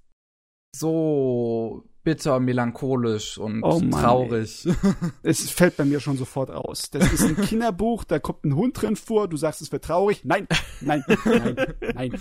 so 0.76 1.84
bitter, 2.04 2.40
melancholisch 2.40 3.38
und 3.38 3.64
Oh 3.64 3.80
Mann, 3.80 4.02
traurig. 4.02 4.68
Es 5.24 5.50
fällt 5.50 5.76
bei 5.76 5.86
mir 5.86 6.00
schon 6.00 6.18
sofort 6.18 6.52
aus. 6.52 6.92
Das 6.92 7.12
ist 7.12 7.24
ein 7.24 7.36
Kinderbuch, 7.36 8.04
da 8.04 8.20
kommt 8.20 8.46
ein 8.46 8.56
Hund 8.56 8.80
drin 8.80 8.96
vor, 8.96 9.28
du 9.28 9.36
sagst, 9.36 9.62
es 9.62 9.72
wird 9.72 9.84
traurig. 9.84 10.24
Nein, 10.24 10.48
nein, 10.82 11.04
nein, 11.26 11.56
nein. 11.96 12.20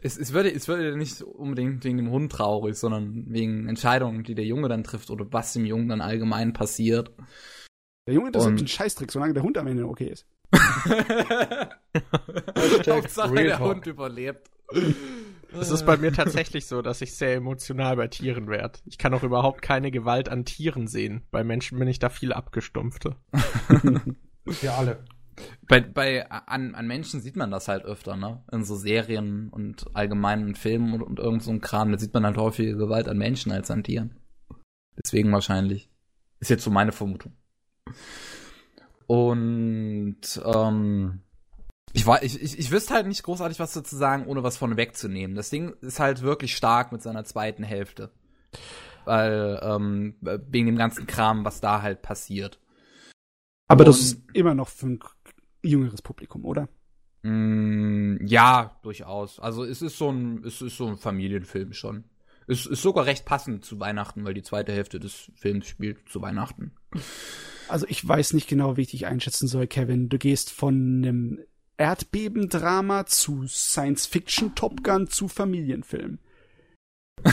Es, 0.00 0.16
es, 0.16 0.32
würde, 0.32 0.50
es 0.52 0.66
würde 0.66 0.96
nicht 0.96 1.22
unbedingt 1.22 1.84
wegen 1.84 1.98
dem 1.98 2.10
Hund 2.10 2.32
traurig, 2.32 2.76
sondern 2.76 3.26
wegen 3.28 3.68
Entscheidungen, 3.68 4.24
die 4.24 4.34
der 4.34 4.46
Junge 4.46 4.68
dann 4.68 4.82
trifft 4.82 5.10
oder 5.10 5.26
was 5.30 5.52
dem 5.52 5.64
Jungen 5.64 5.88
dann 5.88 6.00
allgemein 6.00 6.52
passiert. 6.52 7.12
Der 8.06 8.14
Junge, 8.14 8.32
das 8.32 8.46
ist 8.46 8.50
ein 8.50 8.66
Scheißtrick, 8.66 9.12
solange 9.12 9.34
der 9.34 9.42
Hund 9.42 9.58
am 9.58 9.66
Ende 9.68 9.86
okay 9.86 10.08
ist. 10.08 10.26
Hauptsache 12.88 13.34
der 13.34 13.58
Talk. 13.58 13.74
Hund 13.74 13.86
überlebt. 13.86 14.50
Es 15.52 15.70
ist 15.70 15.84
bei 15.84 15.96
mir 15.96 16.12
tatsächlich 16.12 16.66
so, 16.66 16.82
dass 16.82 17.00
ich 17.02 17.14
sehr 17.14 17.34
emotional 17.34 17.96
bei 17.96 18.08
Tieren 18.08 18.48
werde. 18.48 18.78
Ich 18.86 18.98
kann 18.98 19.14
auch 19.14 19.22
überhaupt 19.22 19.62
keine 19.62 19.90
Gewalt 19.90 20.28
an 20.28 20.44
Tieren 20.44 20.88
sehen. 20.88 21.22
Bei 21.30 21.44
Menschen 21.44 21.78
bin 21.78 21.88
ich 21.88 21.98
da 21.98 22.08
viel 22.08 22.32
abgestumpfter. 22.32 23.16
wir 24.44 24.72
alle. 24.74 25.04
Bei, 25.68 25.80
bei 25.80 26.30
an, 26.30 26.74
an 26.74 26.86
Menschen 26.86 27.20
sieht 27.20 27.36
man 27.36 27.50
das 27.50 27.68
halt 27.68 27.84
öfter, 27.84 28.16
ne? 28.16 28.42
In 28.52 28.64
so 28.64 28.76
Serien 28.76 29.48
und 29.48 29.86
allgemeinen 29.94 30.54
Filmen 30.54 30.94
und, 30.94 31.02
und 31.02 31.18
irgend 31.18 31.42
so 31.42 31.50
ein 31.50 31.60
Kram. 31.60 31.92
Da 31.92 31.98
sieht 31.98 32.12
man 32.14 32.26
halt 32.26 32.36
häufiger 32.36 32.76
Gewalt 32.76 33.08
an 33.08 33.18
Menschen 33.18 33.52
als 33.52 33.70
an 33.70 33.82
Tieren. 33.82 34.16
Deswegen 35.02 35.32
wahrscheinlich. 35.32 35.90
Ist 36.40 36.50
jetzt 36.50 36.64
so 36.64 36.70
meine 36.70 36.92
Vermutung. 36.92 37.32
Und 39.06 40.20
ähm, 40.44 41.20
ich, 41.92 42.06
war, 42.06 42.22
ich, 42.22 42.40
ich, 42.40 42.58
ich 42.58 42.70
wüsste 42.70 42.94
halt 42.94 43.06
nicht 43.06 43.22
großartig 43.22 43.58
was 43.58 43.72
dazu 43.72 43.96
sagen, 43.96 44.26
ohne 44.26 44.42
was 44.42 44.56
von 44.56 44.76
wegzunehmen. 44.76 45.36
Das 45.36 45.50
Ding 45.50 45.74
ist 45.80 46.00
halt 46.00 46.22
wirklich 46.22 46.56
stark 46.56 46.92
mit 46.92 47.02
seiner 47.02 47.24
zweiten 47.24 47.62
Hälfte. 47.62 48.10
Weil, 49.04 49.60
ähm, 49.62 50.16
wegen 50.20 50.66
dem 50.66 50.76
ganzen 50.76 51.06
Kram, 51.06 51.44
was 51.44 51.60
da 51.60 51.82
halt 51.82 52.02
passiert. 52.02 52.60
Aber 53.68 53.84
das 53.84 53.96
Und- 53.96 54.02
ist 54.02 54.20
immer 54.34 54.54
noch 54.54 54.68
für 54.68 54.86
ein 54.86 55.00
jüngeres 55.62 56.02
Publikum, 56.02 56.44
oder? 56.44 56.68
Mm, 57.22 58.24
ja, 58.26 58.78
durchaus. 58.82 59.38
Also 59.38 59.64
es 59.64 59.82
ist 59.82 59.96
so 59.96 60.10
ein, 60.10 60.42
es 60.44 60.60
ist 60.60 60.76
so 60.76 60.88
ein 60.88 60.96
Familienfilm 60.96 61.72
schon. 61.72 62.04
Es 62.48 62.66
ist 62.66 62.82
sogar 62.82 63.06
recht 63.06 63.24
passend 63.24 63.64
zu 63.64 63.78
Weihnachten, 63.78 64.24
weil 64.24 64.34
die 64.34 64.42
zweite 64.42 64.72
Hälfte 64.72 64.98
des 64.98 65.30
Films 65.36 65.66
spielt 65.66 66.08
zu 66.08 66.20
Weihnachten. 66.20 66.72
Also 67.68 67.86
ich 67.88 68.06
weiß 68.06 68.32
nicht 68.32 68.48
genau, 68.48 68.76
wie 68.76 68.82
ich 68.82 68.90
dich 68.90 69.06
einschätzen 69.06 69.46
soll, 69.46 69.66
Kevin. 69.68 70.08
Du 70.08 70.18
gehst 70.18 70.50
von 70.50 70.74
einem 71.04 71.38
Erdbebendrama 71.76 73.06
zu 73.06 73.46
Science-Fiction-Top 73.46 74.82
Gun 74.82 75.06
zu 75.08 75.28
Familienfilm. 75.28 76.18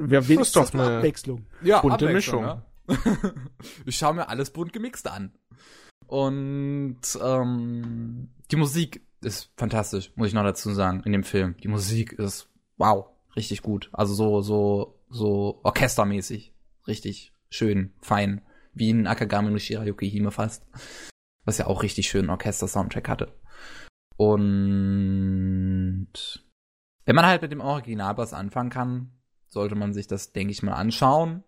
Wer 0.00 0.28
will 0.28 0.40
ist 0.40 0.54
doch 0.54 0.72
eine- 0.72 0.98
Abwechslung? 0.98 1.46
Ja, 1.62 1.80
Bunte 1.80 2.06
Abwechslung, 2.06 2.42
Mischung. 2.42 2.62
Ja. 2.88 3.32
ich 3.86 3.96
schaue 3.96 4.14
mir 4.14 4.28
alles 4.28 4.50
bunt 4.50 4.72
gemixt 4.72 5.08
an. 5.08 5.32
Und 6.12 7.00
ähm, 7.22 8.28
die 8.50 8.56
Musik 8.56 9.00
ist 9.22 9.50
fantastisch, 9.56 10.12
muss 10.14 10.28
ich 10.28 10.34
noch 10.34 10.42
dazu 10.42 10.70
sagen, 10.74 11.02
in 11.06 11.12
dem 11.12 11.24
Film. 11.24 11.56
Die 11.62 11.68
Musik 11.68 12.12
ist 12.12 12.50
wow, 12.76 13.06
richtig 13.34 13.62
gut. 13.62 13.88
Also 13.94 14.12
so, 14.12 14.42
so, 14.42 15.00
so 15.08 15.60
orchestermäßig. 15.62 16.52
Richtig 16.86 17.32
schön, 17.48 17.94
fein. 18.02 18.42
Wie 18.74 18.92
ein 18.92 19.06
Akagami 19.06 19.50
no 19.50 19.56
Shirayuki 19.56 20.10
Hime 20.10 20.30
fast. 20.30 20.66
Was 21.46 21.56
ja 21.56 21.66
auch 21.66 21.82
richtig 21.82 22.10
schönen 22.10 22.28
Orchester-Soundtrack 22.28 23.08
hatte. 23.08 23.34
Und 24.18 26.08
wenn 27.06 27.16
man 27.16 27.24
halt 27.24 27.40
mit 27.40 27.52
dem 27.52 27.62
Original 27.62 28.18
was 28.18 28.34
anfangen 28.34 28.68
kann, 28.68 29.12
sollte 29.48 29.76
man 29.76 29.94
sich 29.94 30.08
das, 30.08 30.34
denke 30.34 30.52
ich 30.52 30.62
mal, 30.62 30.74
anschauen. 30.74 31.42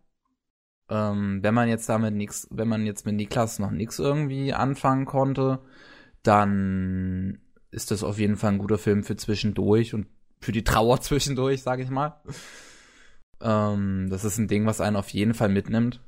Ähm, 0.90 1.42
wenn 1.42 1.54
man 1.54 1.68
jetzt 1.68 1.88
damit 1.88 2.14
nix, 2.14 2.46
wenn 2.50 2.68
man 2.68 2.84
jetzt 2.86 3.06
mit 3.06 3.14
Niklas 3.14 3.58
noch 3.58 3.70
nix 3.70 3.98
irgendwie 3.98 4.52
anfangen 4.52 5.06
konnte, 5.06 5.60
dann 6.22 7.38
ist 7.70 7.90
das 7.90 8.02
auf 8.04 8.18
jeden 8.18 8.36
Fall 8.36 8.52
ein 8.52 8.58
guter 8.58 8.78
Film 8.78 9.02
für 9.02 9.16
zwischendurch 9.16 9.94
und 9.94 10.06
für 10.40 10.52
die 10.52 10.64
Trauer 10.64 11.00
zwischendurch, 11.02 11.62
sage 11.62 11.82
ich 11.82 11.90
mal. 11.90 12.20
Ähm, 13.40 14.08
das 14.10 14.24
ist 14.24 14.38
ein 14.38 14.48
Ding, 14.48 14.66
was 14.66 14.80
einen 14.80 14.96
auf 14.96 15.08
jeden 15.10 15.34
Fall 15.34 15.48
mitnimmt. 15.48 16.00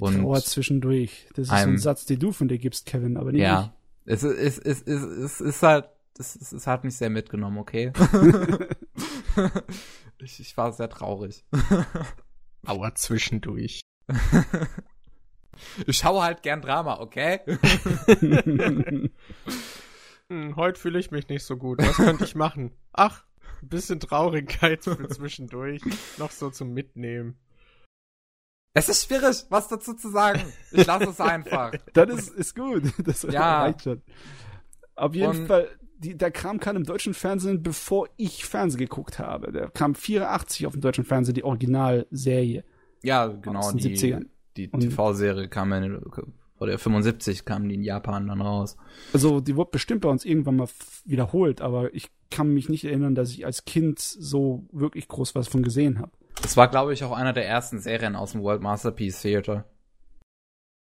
Und 0.00 0.14
Trauer 0.16 0.40
zwischendurch. 0.42 1.26
Das 1.34 1.46
ist 1.48 1.52
ein 1.52 1.78
Satz, 1.78 2.04
den 2.06 2.18
du 2.20 2.32
von 2.32 2.48
dir 2.48 2.58
gibst, 2.58 2.86
Kevin, 2.86 3.16
aber 3.16 3.32
nicht 3.32 3.42
ja, 3.42 3.74
es 4.04 4.22
ist, 4.22 4.58
es, 4.58 4.58
ist, 4.58 4.88
es, 4.88 5.02
ist, 5.02 5.22
es 5.22 5.40
ist 5.40 5.62
halt, 5.62 5.88
es, 6.18 6.36
ist- 6.36 6.52
es 6.52 6.66
hat 6.66 6.84
mich 6.84 6.96
sehr 6.96 7.10
mitgenommen, 7.10 7.58
okay. 7.58 7.92
ich, 10.18 10.40
ich 10.40 10.56
war 10.56 10.72
sehr 10.72 10.88
traurig. 10.88 11.44
Aua, 12.66 12.94
zwischendurch. 12.94 13.80
Ich 15.86 15.98
schaue 15.98 16.22
halt 16.22 16.42
gern 16.42 16.60
Drama, 16.62 17.00
okay? 17.00 17.40
Hm, 20.30 20.56
heute 20.56 20.78
fühle 20.78 20.98
ich 20.98 21.10
mich 21.10 21.28
nicht 21.28 21.42
so 21.42 21.56
gut. 21.56 21.78
Was 21.80 21.96
könnte 21.96 22.24
ich 22.24 22.34
machen? 22.34 22.72
Ach, 22.92 23.24
ein 23.62 23.68
bisschen 23.70 23.98
Traurigkeit 23.98 24.84
für 24.84 25.08
zwischendurch. 25.08 25.80
Noch 26.18 26.30
so 26.30 26.50
zum 26.50 26.74
Mitnehmen. 26.74 27.38
Es 28.74 28.90
ist 28.90 29.06
schwierig, 29.06 29.46
was 29.48 29.68
dazu 29.68 29.94
zu 29.94 30.10
sagen. 30.10 30.42
Ich 30.70 30.84
lasse 30.86 31.08
es 31.08 31.18
einfach. 31.20 31.72
Das 31.94 32.10
ist, 32.10 32.28
ist 32.28 32.54
gut. 32.54 32.82
Das 32.98 33.22
Ja. 33.22 33.62
reicht 33.62 33.84
schon. 33.84 34.02
Auf 34.96 35.14
jeden 35.14 35.30
Und- 35.30 35.46
Fall, 35.46 35.68
die, 35.96 36.14
der 36.14 36.30
Kram 36.30 36.60
kam 36.60 36.76
im 36.76 36.84
deutschen 36.84 37.14
Fernsehen, 37.14 37.62
bevor 37.62 38.08
ich 38.18 38.44
Fernsehen 38.44 38.80
geguckt 38.80 39.18
habe. 39.18 39.50
Der 39.50 39.70
kam 39.70 39.94
84 39.94 40.66
auf 40.66 40.72
dem 40.74 40.82
deutschen 40.82 41.04
Fernsehen, 41.06 41.34
die 41.34 41.42
Originalserie. 41.44 42.64
Ja, 43.02 43.26
genau. 43.28 43.72
Die, 43.72 43.96
70ern. 43.96 44.26
die 44.56 44.68
TV-Serie 44.68 45.48
kam 45.48 45.72
in, 45.72 46.00
oder 46.58 46.78
75 46.78 47.44
kam 47.44 47.68
die 47.68 47.76
in 47.76 47.82
Japan 47.84 48.26
dann 48.26 48.40
raus. 48.40 48.76
Also, 49.12 49.40
die 49.40 49.54
wurde 49.56 49.70
bestimmt 49.70 50.00
bei 50.02 50.08
uns 50.08 50.24
irgendwann 50.24 50.56
mal 50.56 50.68
wiederholt, 51.04 51.60
aber 51.60 51.94
ich 51.94 52.10
kann 52.30 52.52
mich 52.52 52.68
nicht 52.68 52.84
erinnern, 52.84 53.14
dass 53.14 53.30
ich 53.30 53.46
als 53.46 53.64
Kind 53.64 54.00
so 54.00 54.66
wirklich 54.72 55.06
groß 55.08 55.34
was 55.34 55.48
von 55.48 55.62
gesehen 55.62 55.98
habe. 56.00 56.12
Das 56.42 56.56
war, 56.56 56.68
glaube 56.68 56.92
ich, 56.92 57.02
auch 57.04 57.12
einer 57.12 57.32
der 57.32 57.46
ersten 57.46 57.78
Serien 57.78 58.16
aus 58.16 58.32
dem 58.32 58.42
World 58.42 58.62
Masterpiece 58.62 59.22
Theater. 59.22 59.64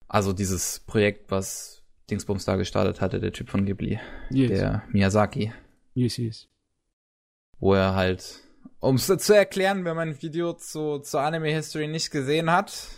Also 0.08 0.32
dieses 0.32 0.80
Projekt, 0.80 1.30
was 1.30 1.82
Dingsbums 2.10 2.44
da 2.44 2.56
gestartet 2.56 3.00
hatte, 3.00 3.18
der 3.20 3.32
Typ 3.32 3.48
von 3.50 3.64
Ghibli, 3.64 3.98
Yes. 4.30 4.50
der 4.50 4.82
Miyazaki, 4.90 5.52
Yes, 5.94 6.18
yes. 6.18 6.48
wo 7.58 7.74
er 7.74 7.94
halt, 7.94 8.42
um 8.84 8.96
es 8.96 9.06
zu 9.06 9.32
erklären, 9.34 9.84
wenn 9.84 9.96
man 9.96 10.10
ein 10.10 10.22
Video 10.22 10.52
zu, 10.52 10.98
zur 10.98 11.20
Anime 11.22 11.48
History 11.48 11.88
nicht 11.88 12.10
gesehen 12.10 12.50
hat, 12.50 12.88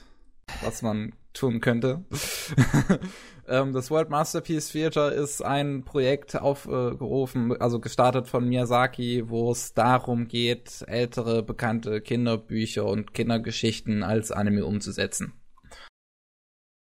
was 0.62 0.82
man 0.82 1.12
tun 1.32 1.60
könnte. 1.60 2.04
ähm, 3.48 3.72
das 3.72 3.90
World 3.90 4.10
Masterpiece 4.10 4.72
Theater 4.72 5.12
ist 5.12 5.42
ein 5.42 5.84
Projekt 5.84 6.34
aufgerufen, 6.34 7.56
also 7.60 7.78
gestartet 7.78 8.26
von 8.26 8.48
Miyazaki, 8.48 9.28
wo 9.28 9.52
es 9.52 9.74
darum 9.74 10.26
geht, 10.26 10.84
ältere 10.88 11.44
bekannte 11.44 12.00
Kinderbücher 12.00 12.84
und 12.84 13.14
Kindergeschichten 13.14 14.02
als 14.02 14.32
Anime 14.32 14.64
umzusetzen. 14.64 15.34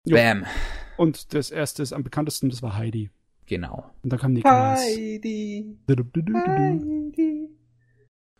Jo. 0.05 0.17
Bam. 0.17 0.45
Und 0.97 1.33
das 1.33 1.51
erste 1.51 1.83
ist 1.83 1.93
am 1.93 2.03
bekanntesten, 2.03 2.49
das 2.49 2.61
war 2.61 2.75
Heidi. 2.75 3.11
Genau. 3.45 3.89
Und 4.03 4.11
dann 4.11 4.19
kam 4.19 4.33
Niklas. 4.33 4.81
Heidi. 4.81 5.77
Heidi. 5.87 7.38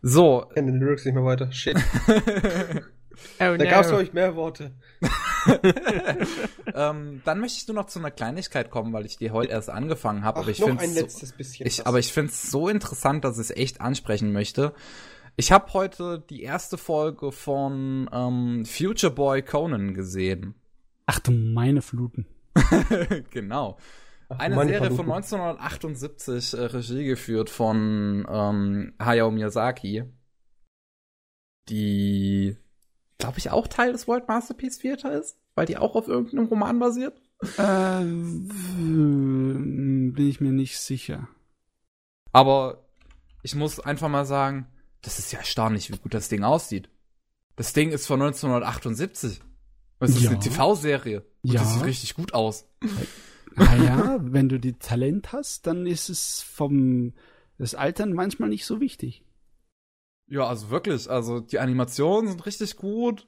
So. 0.02 0.46
Ich 0.50 0.56
kenne 0.56 0.72
den 0.72 0.80
Lyrics 0.80 1.06
nicht 1.06 1.14
mehr 1.14 1.26
weiter. 1.26 1.52
Shit. 1.52 1.78
Oh, 3.40 3.56
Da 3.58 3.66
gab 3.66 3.82
es, 3.82 3.88
glaube 3.90 4.04
ich, 4.04 4.14
mehr 4.14 4.36
Worte. 4.36 4.72
ähm, 6.74 7.22
dann 7.26 7.40
möchte 7.40 7.58
ich 7.58 7.68
nur 7.68 7.76
noch 7.76 7.88
zu 7.88 8.00
einer 8.00 8.12
Kleinigkeit 8.12 8.70
kommen, 8.70 8.94
weil 8.94 9.06
ich 9.06 9.18
die 9.18 9.32
heute 9.32 9.52
erst 9.52 9.70
angefangen 9.70 10.24
habe. 10.24 10.40
Aber 10.40 10.50
ich 10.50 10.60
noch 10.60 10.68
finde 10.68 10.84
ein 10.84 11.10
so, 11.10 11.84
aber 11.84 12.00
ich 12.00 12.14
finde 12.14 12.32
es 12.32 12.50
so 12.50 12.70
interessant, 12.70 13.26
dass 13.26 13.38
ich 13.38 13.50
es 13.50 13.52
echt 13.52 13.82
ansprechen 13.82 14.32
möchte. 14.32 14.74
Ich 15.36 15.52
habe 15.52 15.72
heute 15.74 16.24
die 16.30 16.44
erste 16.44 16.78
Folge 16.78 17.32
von 17.32 18.10
ähm, 18.12 18.66
Future 18.66 19.14
Boy 19.14 19.42
Conan 19.42 19.94
gesehen. 19.94 20.56
Ach 21.06 21.20
du 21.20 21.32
meine 21.32 21.82
Fluten. 21.82 22.26
genau. 23.32 23.78
Eine 24.38 24.56
meine 24.56 24.69
Serie 24.72 24.88
von 24.91 25.06
Verluchen. 25.07 25.15
1978, 25.15 26.53
äh, 26.53 26.64
Regie 26.65 27.03
geführt 27.06 27.49
von 27.49 28.26
ähm, 28.30 28.93
Hayao 28.99 29.31
Miyazaki, 29.31 30.03
die, 31.68 32.56
glaube 33.18 33.39
ich, 33.39 33.49
auch 33.51 33.68
Teil 33.68 33.91
des 33.91 34.07
World 34.07 34.27
Masterpiece 34.27 34.77
Theater 34.80 35.11
ist, 35.19 35.38
weil 35.56 35.65
die 35.65 35.77
auch 35.77 35.95
auf 35.95 36.07
irgendeinem 36.07 36.45
Roman 36.47 36.80
basiert. 36.80 37.22
Äh, 37.57 38.03
bin 38.03 38.53
ich 40.18 40.41
mir 40.41 40.51
nicht 40.51 40.80
sicher. 40.80 41.27
Aber 42.31 42.85
ich 43.43 43.56
muss 43.56 43.80
einfach 43.80 44.10
mal 44.10 44.26
sagen, 44.26 44.68
das 45.01 45.19
ist 45.19 45.31
ja 45.31 45.39
erstaunlich, 45.39 45.91
wie 45.91 45.97
gut 45.97 46.14
das 46.14 46.30
Ding 46.30 46.43
aussieht. 46.43 46.89
Das 47.56 47.73
Ding 47.73 47.91
ist 47.91 48.06
von 48.07 48.22
1978. 48.22 49.41
Das 49.99 50.11
ist 50.11 50.22
Ja. 50.22 50.30
eine 50.31 50.39
TV-Serie. 50.39 51.22
Und 51.43 51.53
Ja. 51.53 51.61
das 51.61 51.73
sieht 51.73 51.84
richtig 51.85 52.15
gut 52.15 52.34
aus. 52.34 52.65
Naja, 53.56 54.20
wenn 54.22 54.50
du 54.50 54.60
die 54.60 54.74
Talent 54.74 55.34
hast, 55.34 55.68
dann 55.68 55.86
ist 55.86 56.10
es 56.10 56.42
vom 56.42 57.14
das 57.58 57.76
Altern 57.76 58.14
manchmal 58.14 58.50
nicht 58.50 58.66
so 58.66 58.80
wichtig. 58.80 59.24
Ja, 60.28 60.48
also 60.48 60.70
wirklich. 60.70 61.10
Also 61.10 61.40
die 61.40 61.60
Animationen 61.60 62.30
sind 62.30 62.46
richtig 62.46 62.78
gut. 62.78 63.28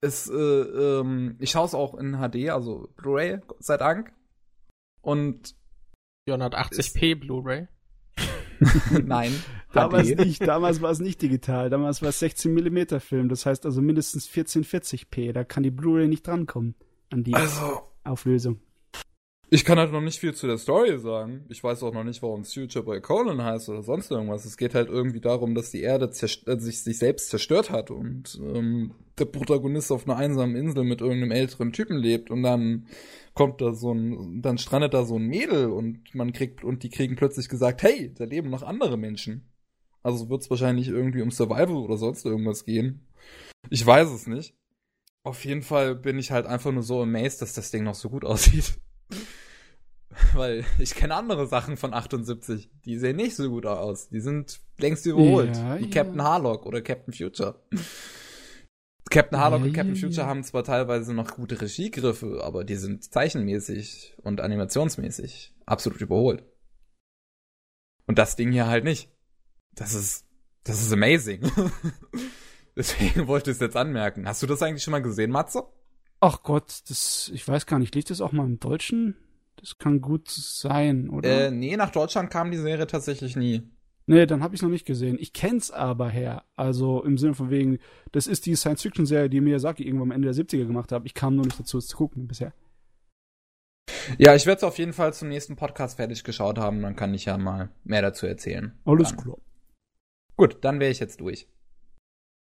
Es, 0.00 0.28
äh, 0.28 0.34
ähm, 0.34 1.36
ich 1.38 1.52
schaue 1.52 1.66
es 1.66 1.74
auch 1.74 1.94
in 1.94 2.18
HD, 2.18 2.50
also 2.50 2.88
Blu-ray, 2.96 3.38
Gott 3.46 3.62
sei 3.64 3.76
Dank. 3.78 4.12
Und 5.00 5.54
480p 6.28 7.20
Blu-ray. 7.20 7.68
nein, 9.04 9.32
Damals 9.74 10.08
nicht, 10.14 10.46
damals 10.46 10.80
war 10.80 10.90
es 10.90 11.00
nicht 11.00 11.20
digital, 11.20 11.68
damals 11.68 12.00
war 12.00 12.10
es 12.10 12.20
16 12.20 12.54
mm 12.54 13.00
Film, 13.00 13.28
das 13.28 13.44
heißt 13.44 13.66
also 13.66 13.82
mindestens 13.82 14.28
1440p, 14.28 15.32
da 15.32 15.44
kann 15.44 15.64
die 15.64 15.70
Blu-ray 15.70 16.06
nicht 16.06 16.26
drankommen 16.26 16.76
an 17.10 17.24
die 17.24 17.34
Also, 17.34 17.82
Auflösung. 18.04 18.60
Ich 19.54 19.64
kann 19.64 19.78
halt 19.78 19.92
noch 19.92 20.00
nicht 20.00 20.18
viel 20.18 20.34
zu 20.34 20.48
der 20.48 20.58
Story 20.58 20.98
sagen. 20.98 21.44
Ich 21.48 21.62
weiß 21.62 21.84
auch 21.84 21.94
noch 21.94 22.02
nicht, 22.02 22.20
warum 22.22 22.44
Future 22.44 22.84
Boy 22.84 23.00
Conan 23.00 23.40
heißt 23.40 23.68
oder 23.68 23.84
sonst 23.84 24.10
irgendwas. 24.10 24.44
Es 24.44 24.56
geht 24.56 24.74
halt 24.74 24.88
irgendwie 24.88 25.20
darum, 25.20 25.54
dass 25.54 25.70
die 25.70 25.82
Erde 25.82 26.06
äh, 26.06 26.58
sich, 26.58 26.82
sich 26.82 26.98
selbst 26.98 27.30
zerstört 27.30 27.70
hat 27.70 27.92
und 27.92 28.36
ähm, 28.42 28.94
der 29.16 29.26
Protagonist 29.26 29.92
auf 29.92 30.08
einer 30.08 30.16
einsamen 30.16 30.56
Insel 30.56 30.82
mit 30.82 31.00
irgendeinem 31.00 31.30
älteren 31.30 31.72
Typen 31.72 31.96
lebt 31.96 32.32
und 32.32 32.42
dann 32.42 32.88
kommt 33.34 33.60
da 33.60 33.74
so 33.74 33.94
ein, 33.94 34.42
dann 34.42 34.58
strandet 34.58 34.92
da 34.92 35.04
so 35.04 35.20
ein 35.20 35.26
Mädel 35.28 35.66
und 35.66 36.12
man 36.16 36.32
kriegt, 36.32 36.64
und 36.64 36.82
die 36.82 36.90
kriegen 36.90 37.14
plötzlich 37.14 37.48
gesagt, 37.48 37.84
hey, 37.84 38.12
da 38.12 38.24
leben 38.24 38.50
noch 38.50 38.64
andere 38.64 38.96
Menschen. 38.96 39.52
Also 40.02 40.30
wird 40.30 40.42
es 40.42 40.50
wahrscheinlich 40.50 40.88
irgendwie 40.88 41.22
um 41.22 41.30
Survival 41.30 41.76
oder 41.76 41.96
sonst 41.96 42.26
irgendwas 42.26 42.64
gehen. 42.64 43.06
Ich 43.70 43.86
weiß 43.86 44.10
es 44.10 44.26
nicht. 44.26 44.56
Auf 45.22 45.44
jeden 45.44 45.62
Fall 45.62 45.94
bin 45.94 46.18
ich 46.18 46.32
halt 46.32 46.46
einfach 46.46 46.72
nur 46.72 46.82
so 46.82 47.02
amazed, 47.02 47.40
dass 47.40 47.54
das 47.54 47.70
Ding 47.70 47.84
noch 47.84 47.94
so 47.94 48.10
gut 48.10 48.24
aussieht. 48.24 48.80
Weil 50.34 50.64
ich 50.78 50.94
kenne 50.94 51.14
andere 51.14 51.46
Sachen 51.46 51.76
von 51.76 51.94
78, 51.94 52.70
die 52.84 52.98
sehen 52.98 53.16
nicht 53.16 53.36
so 53.36 53.48
gut 53.48 53.66
aus. 53.66 54.08
Die 54.08 54.20
sind 54.20 54.60
längst 54.78 55.06
überholt. 55.06 55.56
Ja, 55.56 55.78
wie 55.78 55.84
ja. 55.84 55.90
Captain 55.90 56.22
Harlock 56.22 56.66
oder 56.66 56.82
Captain 56.82 57.14
Future. 57.14 57.62
Captain 59.10 59.38
Harlock 59.38 59.60
Ja, 59.60 59.66
und 59.66 59.72
Captain 59.72 59.96
Future 59.96 60.26
haben 60.26 60.42
zwar 60.42 60.64
teilweise 60.64 61.14
noch 61.14 61.34
gute 61.34 61.60
Regiegriffe, 61.60 62.42
aber 62.42 62.64
die 62.64 62.76
sind 62.76 63.04
zeichenmäßig 63.04 64.16
und 64.22 64.40
animationsmäßig 64.40 65.54
absolut 65.66 66.00
überholt. 66.00 66.44
Und 68.06 68.18
das 68.18 68.36
Ding 68.36 68.52
hier 68.52 68.66
halt 68.66 68.84
nicht. 68.84 69.10
Das 69.72 69.94
ist, 69.94 70.26
das 70.64 70.82
ist 70.82 70.92
amazing. 70.92 71.40
Deswegen 72.76 73.28
wollte 73.28 73.50
ich 73.50 73.56
es 73.56 73.60
jetzt 73.60 73.76
anmerken. 73.76 74.26
Hast 74.26 74.42
du 74.42 74.46
das 74.46 74.62
eigentlich 74.62 74.82
schon 74.82 74.92
mal 74.92 75.02
gesehen, 75.02 75.30
Matze? 75.30 75.64
Ach 76.20 76.42
Gott, 76.42 76.82
das, 76.88 77.30
ich 77.34 77.46
weiß 77.46 77.66
gar 77.66 77.78
nicht, 77.78 77.94
liegt 77.94 78.10
das 78.10 78.20
auch 78.20 78.32
mal 78.32 78.46
im 78.46 78.58
Deutschen? 78.58 79.16
Das 79.64 79.78
kann 79.78 80.02
gut 80.02 80.28
sein, 80.28 81.08
oder? 81.08 81.46
Äh, 81.46 81.50
nee, 81.50 81.74
nach 81.78 81.90
Deutschland 81.90 82.30
kam 82.30 82.50
die 82.50 82.58
Serie 82.58 82.86
tatsächlich 82.86 83.34
nie. 83.34 83.62
Nee, 84.04 84.26
dann 84.26 84.42
habe 84.42 84.54
ich 84.54 84.60
noch 84.60 84.68
nicht 84.68 84.84
gesehen. 84.84 85.16
Ich 85.18 85.32
kenn's 85.32 85.70
aber 85.70 86.10
her. 86.10 86.44
Also 86.54 87.02
im 87.02 87.16
Sinne 87.16 87.32
von 87.32 87.48
wegen, 87.48 87.78
das 88.12 88.26
ist 88.26 88.44
die 88.44 88.56
Science-Fiction-Serie, 88.56 89.30
die 89.30 89.40
Miyazaki 89.40 89.84
irgendwann 89.84 90.08
am 90.08 90.16
Ende 90.16 90.30
der 90.30 90.44
70er 90.44 90.66
gemacht 90.66 90.92
hat. 90.92 91.06
Ich 91.06 91.14
kam 91.14 91.36
nur 91.36 91.46
nicht 91.46 91.58
dazu, 91.58 91.78
es 91.78 91.86
zu 91.86 91.96
gucken 91.96 92.28
bisher. 92.28 92.52
Ja, 94.18 94.34
ich 94.34 94.44
werde 94.44 94.58
es 94.58 94.64
auf 94.64 94.76
jeden 94.76 94.92
Fall 94.92 95.14
zum 95.14 95.30
nächsten 95.30 95.56
Podcast 95.56 95.96
fertig 95.96 96.24
geschaut 96.24 96.58
haben, 96.58 96.82
dann 96.82 96.94
kann 96.94 97.14
ich 97.14 97.24
ja 97.24 97.38
mal 97.38 97.70
mehr 97.84 98.02
dazu 98.02 98.26
erzählen. 98.26 98.78
Alles 98.84 99.14
dann. 99.14 99.24
klar. 99.24 99.38
Gut, 100.36 100.58
dann 100.60 100.78
wäre 100.78 100.90
ich 100.90 101.00
jetzt 101.00 101.20
durch. 101.20 101.48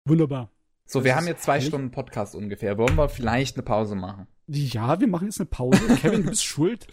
Wunderbar. 0.06 0.50
So, 0.86 1.00
Das 1.00 1.04
wir 1.04 1.16
haben 1.16 1.26
jetzt 1.26 1.42
zwei 1.42 1.54
herrlich. 1.54 1.68
Stunden 1.68 1.90
Podcast 1.90 2.34
ungefähr. 2.36 2.78
Wollen 2.78 2.94
wir 2.94 3.08
vielleicht 3.08 3.56
eine 3.56 3.64
Pause 3.64 3.96
machen? 3.96 4.28
Ja, 4.46 5.00
wir 5.00 5.08
machen 5.08 5.26
jetzt 5.26 5.40
eine 5.40 5.46
Pause. 5.46 5.80
Kevin, 6.00 6.22
du 6.22 6.30
bist 6.30 6.44
schuld. 6.44 6.86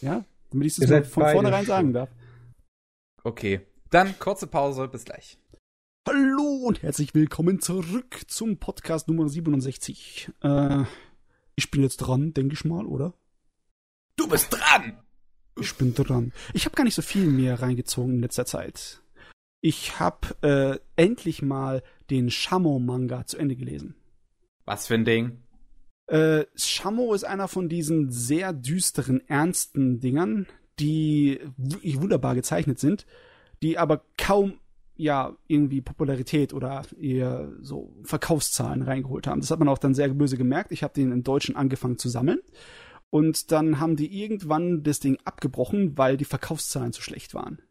Ja, 0.00 0.24
damit 0.50 0.66
ich 0.66 0.76
das 0.76 0.90
mal 0.90 1.04
von 1.04 1.28
vornherein 1.28 1.64
sagen 1.64 1.92
darf. 1.92 2.10
Okay, 3.22 3.60
dann 3.90 4.18
kurze 4.18 4.48
Pause, 4.48 4.88
bis 4.88 5.04
gleich. 5.04 5.38
Hallo 6.08 6.64
und 6.66 6.82
herzlich 6.82 7.14
willkommen 7.14 7.60
zurück 7.60 8.22
zum 8.26 8.58
Podcast 8.58 9.06
Nummer 9.08 9.28
67. 9.28 10.30
Äh, 10.42 10.84
ich 11.54 11.70
bin 11.70 11.82
jetzt 11.82 11.98
dran, 11.98 12.32
denke 12.34 12.54
ich 12.54 12.64
mal, 12.64 12.86
oder? 12.86 13.14
Du 14.16 14.26
bist 14.28 14.52
dran! 14.52 14.98
Ich 15.60 15.74
bin 15.74 15.94
dran. 15.94 16.32
Ich 16.54 16.64
habe 16.64 16.74
gar 16.76 16.84
nicht 16.84 16.94
so 16.94 17.02
viel 17.02 17.26
mehr 17.26 17.60
reingezogen 17.60 18.14
in 18.14 18.20
letzter 18.22 18.46
Zeit. 18.46 19.02
Ich 19.60 19.98
habe 19.98 20.28
äh, 20.42 20.78
endlich 20.96 21.42
mal 21.42 21.82
den 22.10 22.30
Shamo-Manga 22.30 23.26
zu 23.26 23.38
Ende 23.38 23.56
gelesen. 23.56 23.96
Was 24.64 24.86
für 24.86 24.94
ein 24.94 25.04
Ding? 25.04 25.42
Äh, 26.06 26.44
Shamo 26.54 27.12
ist 27.12 27.24
einer 27.24 27.48
von 27.48 27.68
diesen 27.68 28.10
sehr 28.10 28.52
düsteren, 28.52 29.26
ernsten 29.28 30.00
Dingern, 30.00 30.46
die 30.78 31.40
wirklich 31.56 32.00
wunderbar 32.00 32.34
gezeichnet 32.34 32.78
sind, 32.78 33.06
die 33.62 33.78
aber 33.78 34.04
kaum 34.16 34.60
ja 34.94 35.36
irgendwie 35.46 35.80
Popularität 35.80 36.52
oder 36.52 36.84
eher 37.00 37.52
so 37.60 37.94
Verkaufszahlen 38.02 38.82
reingeholt 38.82 39.26
haben. 39.26 39.40
Das 39.40 39.50
hat 39.50 39.58
man 39.58 39.68
auch 39.68 39.78
dann 39.78 39.94
sehr 39.94 40.08
böse 40.08 40.36
gemerkt. 40.36 40.72
Ich 40.72 40.82
habe 40.82 40.94
den 40.94 41.12
im 41.12 41.22
Deutschen 41.22 41.56
angefangen 41.56 41.98
zu 41.98 42.08
sammeln. 42.08 42.40
Und 43.10 43.52
dann 43.52 43.80
haben 43.80 43.96
die 43.96 44.22
irgendwann 44.22 44.82
das 44.82 45.00
Ding 45.00 45.18
abgebrochen, 45.24 45.96
weil 45.96 46.16
die 46.16 46.24
Verkaufszahlen 46.26 46.92
zu 46.92 47.00
schlecht 47.00 47.32
waren. 47.32 47.62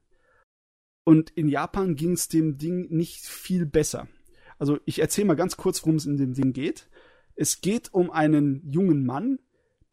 Und 1.08 1.30
in 1.30 1.48
Japan 1.48 1.96
ging 1.96 2.12
es 2.12 2.28
dem 2.28 2.58
Ding 2.58 2.90
nicht 2.90 3.26
viel 3.28 3.66
besser. 3.66 4.10
Also 4.60 4.78
ich 4.84 5.00
erzähle 5.00 5.28
mal 5.28 5.36
ganz 5.36 5.56
kurz, 5.56 5.82
worum 5.84 5.96
es 5.96 6.06
in 6.06 6.18
dem 6.18 6.34
Ding 6.34 6.52
geht. 6.52 6.90
Es 7.38 7.62
geht 7.62 7.94
um 7.94 8.12
einen 8.12 8.70
jungen 8.70 9.06
Mann, 9.06 9.40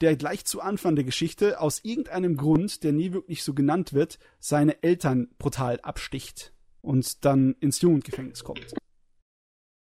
der 0.00 0.16
gleich 0.16 0.44
zu 0.44 0.60
Anfang 0.60 0.96
der 0.96 1.04
Geschichte 1.04 1.60
aus 1.60 1.84
irgendeinem 1.84 2.36
Grund, 2.36 2.82
der 2.82 2.90
nie 2.90 3.12
wirklich 3.12 3.44
so 3.44 3.54
genannt 3.54 3.92
wird, 3.92 4.18
seine 4.40 4.82
Eltern 4.82 5.28
brutal 5.38 5.78
absticht 5.82 6.52
und 6.80 7.24
dann 7.24 7.54
ins 7.60 7.80
Jugendgefängnis 7.80 8.42
kommt. 8.42 8.74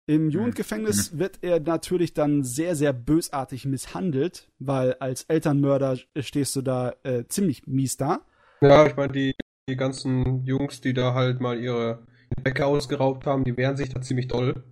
Im 0.06 0.30
Jugendgefängnis 0.30 1.18
wird 1.18 1.40
er 1.42 1.58
natürlich 1.58 2.14
dann 2.14 2.44
sehr, 2.44 2.76
sehr 2.76 2.92
bösartig 2.92 3.64
misshandelt, 3.64 4.48
weil 4.60 4.94
als 5.00 5.24
Elternmörder 5.24 5.98
stehst 6.20 6.54
du 6.54 6.62
da 6.62 6.94
äh, 7.02 7.24
ziemlich 7.26 7.66
mies 7.66 7.96
da. 7.96 8.24
Ja, 8.60 8.86
ich 8.86 8.94
meine, 8.94 9.12
die, 9.12 9.34
die 9.68 9.76
ganzen 9.76 10.44
Jungs, 10.44 10.80
die 10.80 10.94
da 10.94 11.14
halt 11.14 11.40
mal 11.40 11.58
ihre 11.58 12.06
Bäcke 12.42 12.66
ausgeraubt 12.66 13.26
haben, 13.26 13.44
die 13.44 13.56
wehren 13.56 13.76
sich 13.76 13.88
da 13.88 14.00
ziemlich 14.00 14.28
doll. 14.28 14.64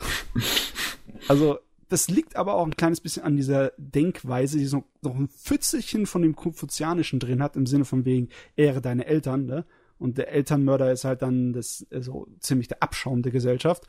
Also, 1.28 1.58
das 1.88 2.08
liegt 2.08 2.36
aber 2.36 2.54
auch 2.54 2.64
ein 2.64 2.76
kleines 2.76 3.00
bisschen 3.00 3.24
an 3.24 3.36
dieser 3.36 3.72
Denkweise, 3.78 4.58
die 4.58 4.66
so 4.66 4.84
noch 5.02 5.16
ein 5.16 5.28
Pfützelchen 5.28 6.06
von 6.06 6.22
dem 6.22 6.36
Konfuzianischen 6.36 7.18
drin 7.18 7.42
hat, 7.42 7.56
im 7.56 7.66
Sinne 7.66 7.84
von 7.84 8.04
wegen, 8.04 8.28
ehre 8.54 8.80
deine 8.80 9.06
Eltern, 9.06 9.44
ne? 9.44 9.64
Und 9.98 10.18
der 10.18 10.28
Elternmörder 10.28 10.92
ist 10.92 11.04
halt 11.04 11.22
dann 11.22 11.52
das, 11.52 11.84
so 11.90 12.28
ziemlich 12.38 12.68
der 12.68 12.80
Abschaum 12.80 13.22
der 13.22 13.32
Gesellschaft. 13.32 13.88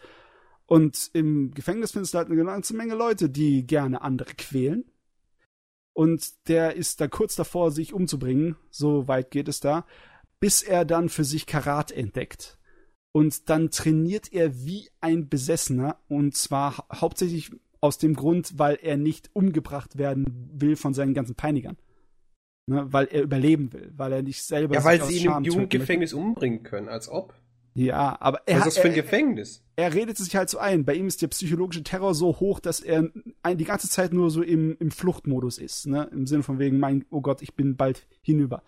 Und 0.66 1.12
im 1.14 1.54
Gefängnis 1.54 1.92
findest 1.92 2.16
du 2.16 2.18
halt 2.18 2.32
eine 2.32 2.44
ganze 2.44 2.76
Menge 2.76 2.96
Leute, 2.96 3.30
die 3.30 3.68
gerne 3.68 4.02
andere 4.02 4.34
quälen. 4.34 4.86
Und 5.94 6.48
der 6.48 6.76
ist 6.76 7.02
da 7.02 7.08
kurz 7.08 7.36
davor, 7.36 7.70
sich 7.70 7.94
umzubringen, 7.94 8.56
so 8.72 9.08
weit 9.08 9.30
geht 9.30 9.48
es 9.48 9.60
da, 9.60 9.86
bis 10.40 10.64
er 10.64 10.86
dann 10.86 11.10
für 11.10 11.24
sich 11.24 11.46
Karat 11.46 11.92
entdeckt. 11.92 12.58
Und 13.12 13.50
dann 13.50 13.72
trainiert 13.72 14.32
er 14.32 14.66
wie 14.66 14.90
ein 15.02 15.30
Besessener, 15.30 16.00
und 16.08 16.36
zwar 16.36 16.78
hau 16.78 16.84
hauptsächlich 17.02 17.52
aus 17.82 17.98
dem 17.98 18.16
Grund, 18.16 18.58
weil 18.58 18.78
er 18.82 18.98
nicht 18.98 19.30
umgebracht 19.34 19.98
werden 19.98 20.50
will 20.54 20.76
von 20.76 20.94
seinen 20.94 21.14
ganzen 21.14 21.36
Peinigern. 21.36 21.78
Ne, 22.70 22.86
weil 22.92 23.08
er 23.08 23.24
überleben 23.24 23.72
will, 23.72 23.94
weil 23.96 24.12
er 24.12 24.22
nicht 24.22 24.44
selber. 24.44 24.76
Ja, 24.76 24.84
weil 24.84 25.02
sie 25.02 25.26
ihn 25.26 25.32
im 25.32 25.44
Jugendgefängnis 25.46 26.14
umbringen 26.14 26.64
können, 26.64 26.90
als 26.90 27.08
ob. 27.08 27.34
Ja, 27.74 28.18
aber 28.20 28.42
er. 28.46 28.60
Was 28.60 28.68
ist 28.68 28.76
das 28.76 28.82
für 28.82 28.90
ein 28.90 28.96
er, 28.96 29.04
Gefängnis? 29.04 29.64
Er 29.78 29.94
redet 29.94 30.18
sich 30.18 30.36
halt 30.36 30.50
so 30.50 30.58
ein. 30.58 30.84
Bei 30.84 30.96
ihm 30.96 31.08
ist 31.08 31.22
der 31.22 31.28
psychologische 31.28 31.84
Terror 31.84 32.14
so 32.14 32.40
hoch, 32.40 32.60
dass 32.60 32.82
er 32.82 33.10
die 33.54 33.64
ganze 33.64 33.88
Zeit 33.88 34.12
nur 34.12 34.32
so 34.32 34.42
im, 34.42 34.76
im 34.80 34.92
Fluchtmodus 34.92 35.60
ist. 35.60 35.88
Ne? 35.88 36.10
Im 36.12 36.28
Sinne 36.28 36.44
von 36.44 36.60
wegen, 36.60 36.80
mein, 36.80 37.06
oh 37.10 37.22
Gott, 37.22 37.42
ich 37.42 37.56
bin 37.56 37.78
bald 37.78 38.06
hinüber. 38.22 38.64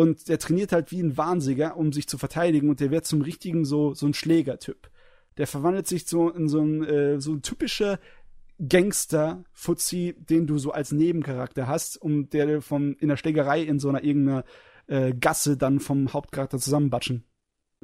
Und 0.00 0.30
der 0.30 0.38
trainiert 0.38 0.72
halt 0.72 0.90
wie 0.92 1.02
ein 1.02 1.18
Wahnsinniger, 1.18 1.76
um 1.76 1.92
sich 1.92 2.08
zu 2.08 2.16
verteidigen. 2.16 2.70
Und 2.70 2.80
der 2.80 2.90
wird 2.90 3.04
zum 3.04 3.20
richtigen 3.20 3.66
so, 3.66 3.92
so 3.92 4.06
ein 4.06 4.14
Schlägertyp. 4.14 4.88
Der 5.36 5.46
verwandelt 5.46 5.86
sich 5.86 6.06
so 6.06 6.30
in 6.30 6.48
so 6.48 6.62
ein, 6.62 6.82
äh, 6.84 7.20
so 7.20 7.32
ein 7.32 7.42
typischer 7.42 7.98
Gangster-Fuzzi, 8.66 10.16
den 10.18 10.46
du 10.46 10.56
so 10.56 10.72
als 10.72 10.90
Nebencharakter 10.90 11.66
hast, 11.66 12.00
um 12.00 12.30
der 12.30 12.62
von 12.62 12.94
in 12.94 13.08
der 13.08 13.18
Schlägerei 13.18 13.60
in 13.60 13.78
so 13.78 13.90
einer 13.90 14.02
irgendeiner 14.02 14.44
äh, 14.86 15.12
Gasse 15.12 15.58
dann 15.58 15.80
vom 15.80 16.14
Hauptcharakter 16.14 16.58
zusammenbatschen 16.58 17.24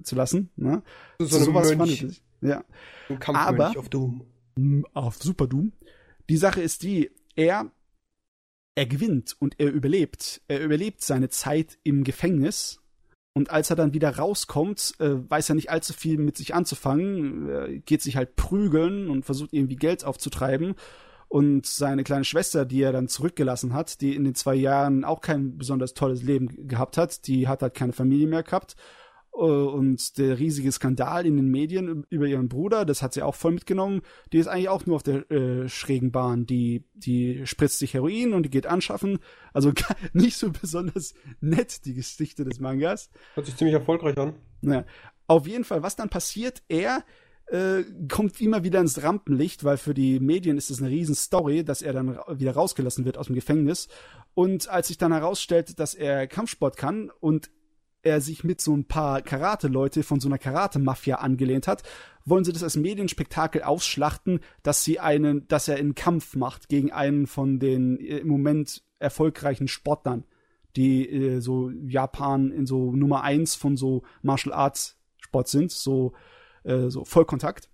zu 0.03 0.17
lassen. 0.17 0.49
Ne? 0.57 0.83
So, 1.19 1.27
so 1.27 1.45
sowas 1.45 1.69
Mönch. 1.77 2.01
fand 2.01 2.13
ich. 2.13 2.23
Ja. 2.41 2.65
Ein 3.11 3.37
Aber 3.37 3.77
auf 3.77 3.91
Doom. 3.91 4.25
Auf 4.95 5.17
Super 5.17 5.47
Doom. 5.47 5.73
Die 6.31 6.39
Sache 6.39 6.63
ist 6.63 6.83
die, 6.83 7.11
er 7.35 7.71
er 8.77 8.87
gewinnt 8.87 9.35
und 9.41 9.59
er 9.59 9.73
überlebt. 9.73 10.43
Er 10.47 10.63
überlebt 10.63 11.03
seine 11.03 11.29
Zeit 11.29 11.79
im 11.83 12.05
Gefängnis. 12.05 12.81
Und 13.35 13.51
als 13.51 13.71
er 13.71 13.77
dann 13.77 13.93
wieder 13.93 14.17
rauskommt, 14.17 14.95
äh, 14.99 15.17
weiß 15.29 15.49
er 15.49 15.57
nicht 15.57 15.71
allzu 15.71 15.93
viel 15.93 16.19
mit 16.19 16.37
sich 16.37 16.55
anzufangen, 16.55 17.49
er 17.49 17.69
geht 17.81 18.03
sich 18.03 18.17
halt 18.17 18.37
prügeln 18.37 19.11
und 19.11 19.25
versucht 19.25 19.53
irgendwie 19.53 19.77
Geld 19.77 20.05
aufzutreiben. 20.05 20.75
Und 21.29 21.67
seine 21.67 22.05
kleine 22.05 22.25
Schwester, 22.25 22.65
die 22.65 22.83
er 22.83 22.93
dann 22.93 23.09
zurückgelassen 23.09 23.75
hat, 23.75 24.01
die 24.01 24.15
in 24.15 24.25
den 24.25 24.37
zwei 24.37 24.55
Jahren 24.55 25.05
auch 25.05 25.21
kein 25.21 25.59
besonders 25.59 25.93
tolles 25.93 26.23
Leben 26.23 26.69
gehabt 26.69 26.97
hat, 26.97 27.27
die 27.27 27.49
hat 27.49 27.63
halt 27.63 27.75
keine 27.75 27.93
Familie 27.93 28.29
mehr 28.29 28.45
gehabt 28.45 28.77
und 29.37 30.17
der 30.17 30.39
riesige 30.39 30.73
Skandal 30.73 31.27
in 31.27 31.37
den 31.37 31.51
Medien 31.51 32.07
über 32.09 32.27
ihren 32.27 32.49
Bruder, 32.49 32.87
das 32.87 33.03
hat 33.03 33.13
sie 33.13 33.23
auch 33.23 33.35
voll 33.35 33.53
mitgenommen. 33.53 34.01
Die 34.33 34.39
ist 34.39 34.47
eigentlich 34.47 34.71
auch 34.71 34.87
nur 34.87 34.97
auf 34.97 35.03
der 35.03 35.31
äh, 35.31 35.69
schrägen 35.69 36.11
Bahn. 36.11 36.47
Die, 36.47 36.85
die 36.95 37.47
spritzt 37.47 37.79
sich 37.79 37.93
Heroin 37.93 38.33
und 38.33 38.45
die 38.45 38.51
geht 38.51 38.67
anschaffen. 38.67 39.19
Also 39.53 39.73
nicht 40.15 40.39
so 40.39 40.51
besonders 40.51 41.13
nett, 41.41 41.85
die 41.85 41.93
Geschichte 41.93 42.45
des 42.45 42.61
Mangas. 42.61 43.11
Hört 43.35 43.47
sich 43.47 43.57
ziemlich 43.57 43.75
erfolgreich 43.75 44.17
an. 44.17 44.37
Ja. 44.63 44.85
Auf 45.27 45.47
jeden 45.47 45.65
Fall, 45.65 45.83
was 45.83 45.97
dann 45.97 46.09
passiert, 46.09 46.63
er 46.69 47.05
äh, 47.49 47.85
kommt 48.09 48.41
immer 48.41 48.65
wieder 48.65 48.81
ins 48.81 49.03
Rampenlicht, 49.03 49.65
weil 49.65 49.77
für 49.77 49.93
die 49.93 50.19
Medien 50.19 50.57
ist 50.57 50.71
es 50.71 50.81
eine 50.81 50.91
riesen 50.91 51.15
Story, 51.15 51.63
dass 51.63 51.83
er 51.83 51.93
dann 51.93 52.19
wieder 52.29 52.53
rausgelassen 52.53 53.05
wird 53.05 53.19
aus 53.19 53.27
dem 53.27 53.35
Gefängnis. 53.35 53.89
Und 54.35 54.69
als 54.69 54.89
sich 54.89 54.97
dann 54.97 55.13
herausstellt, 55.13 55.79
dass 55.79 55.95
er 55.95 56.27
Kampfsport 56.27 56.77
kann 56.77 57.11
und 57.21 57.51
er 58.07 58.21
sich 58.21 58.45
mit 58.45 58.61
so 58.61 58.75
ein 58.75 58.85
paar 58.85 59.21
Karate-Leute 59.21 60.03
von 60.05 60.21
so 60.21 60.29
einer 60.29 60.39
Karate-Mafia 60.39 61.17
angelehnt 61.17 61.67
hat, 61.67 61.83
wollen 62.25 62.45
sie 62.45 62.53
das 62.53 62.63
als 62.63 62.77
Medienspektakel 62.77 63.63
ausschlachten, 63.63 64.41
dass 64.63 64.85
sie 64.85 65.01
einen, 65.01 65.47
dass 65.49 65.69
er 65.69 65.77
einen 65.77 65.95
Kampf 65.95 66.37
macht 66.37 66.69
gegen 66.69 66.93
einen 66.93 67.27
von 67.27 67.59
den 67.59 67.99
äh, 67.99 68.19
im 68.19 68.29
Moment 68.29 68.83
erfolgreichen 69.01 69.69
Sportlern, 69.69 70.25
die 70.77 71.09
äh, 71.09 71.41
so 71.41 71.71
Japan 71.71 72.53
in 72.53 72.67
so 72.67 72.93
Nummer 72.93 73.23
eins 73.23 73.57
von 73.57 73.77
so 73.77 74.03
Martial 74.23 74.55
Arts 74.55 74.99
Sport 75.19 75.49
sind, 75.49 75.73
so, 75.73 76.13
äh, 76.63 76.89
so 76.89 77.05
Vollkontakt. 77.05 77.69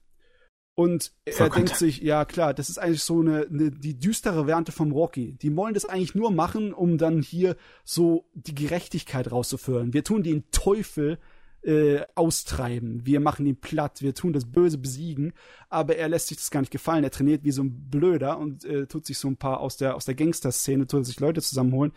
Und 0.74 1.12
er 1.27 1.51
denkt 1.51 1.77
sich, 1.77 2.01
ja 2.01 2.24
klar, 2.24 2.55
das 2.55 2.70
ist 2.70 2.78
eigentlich 2.78 3.03
so 3.03 3.20
eine, 3.20 3.47
eine 3.47 3.70
die 3.70 3.99
düstere 3.99 4.47
Variante 4.47 4.73
vom 4.73 4.93
Rocky. 4.93 5.35
Die 5.35 5.55
wollen 5.55 5.74
das 5.74 5.85
eigentlich 5.85 6.15
nur 6.15 6.31
machen, 6.31 6.73
um 6.73 6.97
dann 6.97 7.20
hier 7.20 7.57
so 7.85 8.24
die 8.32 8.55
Gerechtigkeit 8.55 9.31
rauszuführen. 9.31 9.93
Wir 9.93 10.03
tun 10.03 10.23
den 10.23 10.44
Teufel 10.51 11.19
äh, 11.62 12.01
austreiben. 12.15 13.05
Wir 13.05 13.20
machen 13.20 13.47
ihn 13.47 13.61
platt, 13.61 14.03
wir 14.03 14.15
tun 14.15 14.32
das 14.32 14.47
Böse 14.47 14.78
besiegen, 14.78 15.32
aber 15.69 15.97
er 15.97 16.09
lässt 16.09 16.28
sich 16.28 16.39
das 16.39 16.51
gar 16.51 16.61
nicht 16.61 16.73
gefallen. 16.73 17.05
Er 17.05 17.11
trainiert 17.11 17.44
wie 17.44 17.53
so 17.53 17.62
ein 17.62 17.90
Blöder 17.90 18.39
und 18.39 18.65
äh, 18.65 18.86
tut 18.86 19.07
sich 19.07 19.19
so 19.19 19.28
ein 19.28 19.36
paar 19.36 19.61
aus 19.61 19.77
der 19.77 19.94
aus 19.94 20.07
der 20.07 20.15
Gangster-Szene, 20.15 20.86
tut 20.86 21.07
sich 21.07 21.20
Leute 21.20 21.40
zusammenholen 21.43 21.93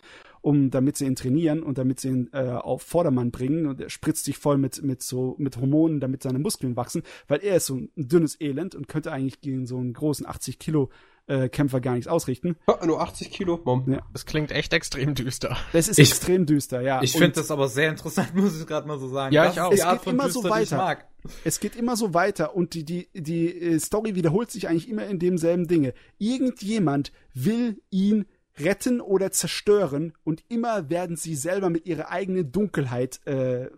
um 0.46 0.70
damit 0.70 0.96
sie 0.96 1.06
ihn 1.06 1.16
trainieren 1.16 1.64
und 1.64 1.76
damit 1.76 1.98
sie 1.98 2.08
ihn 2.08 2.30
äh, 2.32 2.50
auf 2.50 2.80
Vordermann 2.80 3.32
bringen 3.32 3.66
und 3.66 3.80
er 3.80 3.90
spritzt 3.90 4.26
sich 4.26 4.38
voll 4.38 4.58
mit 4.58 4.80
mit 4.80 5.02
so 5.02 5.34
mit 5.38 5.56
Hormonen, 5.56 5.98
damit 5.98 6.22
seine 6.22 6.38
Muskeln 6.38 6.76
wachsen, 6.76 7.02
weil 7.26 7.40
er 7.40 7.56
ist 7.56 7.66
so 7.66 7.74
ein 7.74 7.90
dünnes 7.96 8.40
Elend 8.40 8.76
und 8.76 8.86
könnte 8.86 9.10
eigentlich 9.10 9.40
gegen 9.40 9.66
so 9.66 9.76
einen 9.76 9.92
großen 9.92 10.24
80 10.24 10.60
Kilo 10.60 10.88
äh, 11.26 11.48
Kämpfer 11.48 11.80
gar 11.80 11.94
nichts 11.94 12.06
ausrichten. 12.06 12.54
Ja, 12.68 12.86
nur 12.86 13.00
80 13.00 13.32
Kilo, 13.32 13.60
Mom. 13.64 13.90
Ja. 13.90 14.02
Das 14.12 14.24
klingt 14.24 14.52
echt 14.52 14.72
extrem 14.72 15.16
düster. 15.16 15.56
Das 15.72 15.88
ist 15.88 15.98
ich, 15.98 16.10
extrem 16.10 16.46
düster, 16.46 16.80
ja. 16.80 17.02
Ich 17.02 17.10
finde 17.10 17.32
das 17.32 17.50
aber 17.50 17.66
sehr 17.66 17.90
interessant, 17.90 18.32
muss 18.36 18.60
ich 18.60 18.64
gerade 18.68 18.86
mal 18.86 19.00
so 19.00 19.08
sagen. 19.08 19.34
Ja, 19.34 19.50
ich 19.50 19.60
auch. 19.60 19.72
Es 19.72 19.82
geht 19.82 20.06
immer 20.06 20.30
so 20.30 20.44
weiter. 20.44 20.98
Es 21.42 21.58
geht 21.58 21.74
immer 21.74 21.96
so 21.96 22.14
weiter 22.14 22.54
und 22.54 22.74
die, 22.74 22.84
die, 22.84 23.08
die 23.12 23.48
äh, 23.48 23.80
Story 23.80 24.14
wiederholt 24.14 24.52
sich 24.52 24.68
eigentlich 24.68 24.88
immer 24.88 25.06
in 25.06 25.18
demselben 25.18 25.66
Dinge. 25.66 25.92
Irgendjemand 26.18 27.10
will 27.34 27.82
ihn 27.90 28.26
retten 28.58 29.00
oder 29.00 29.30
zerstören 29.32 30.12
und 30.24 30.44
immer 30.48 30.88
werden 30.90 31.16
sie 31.16 31.34
selber 31.34 31.70
mit 31.70 31.86
ihrer 31.86 32.10
eigenen 32.10 32.52
Dunkelheit 32.52 33.24
äh, 33.26 33.70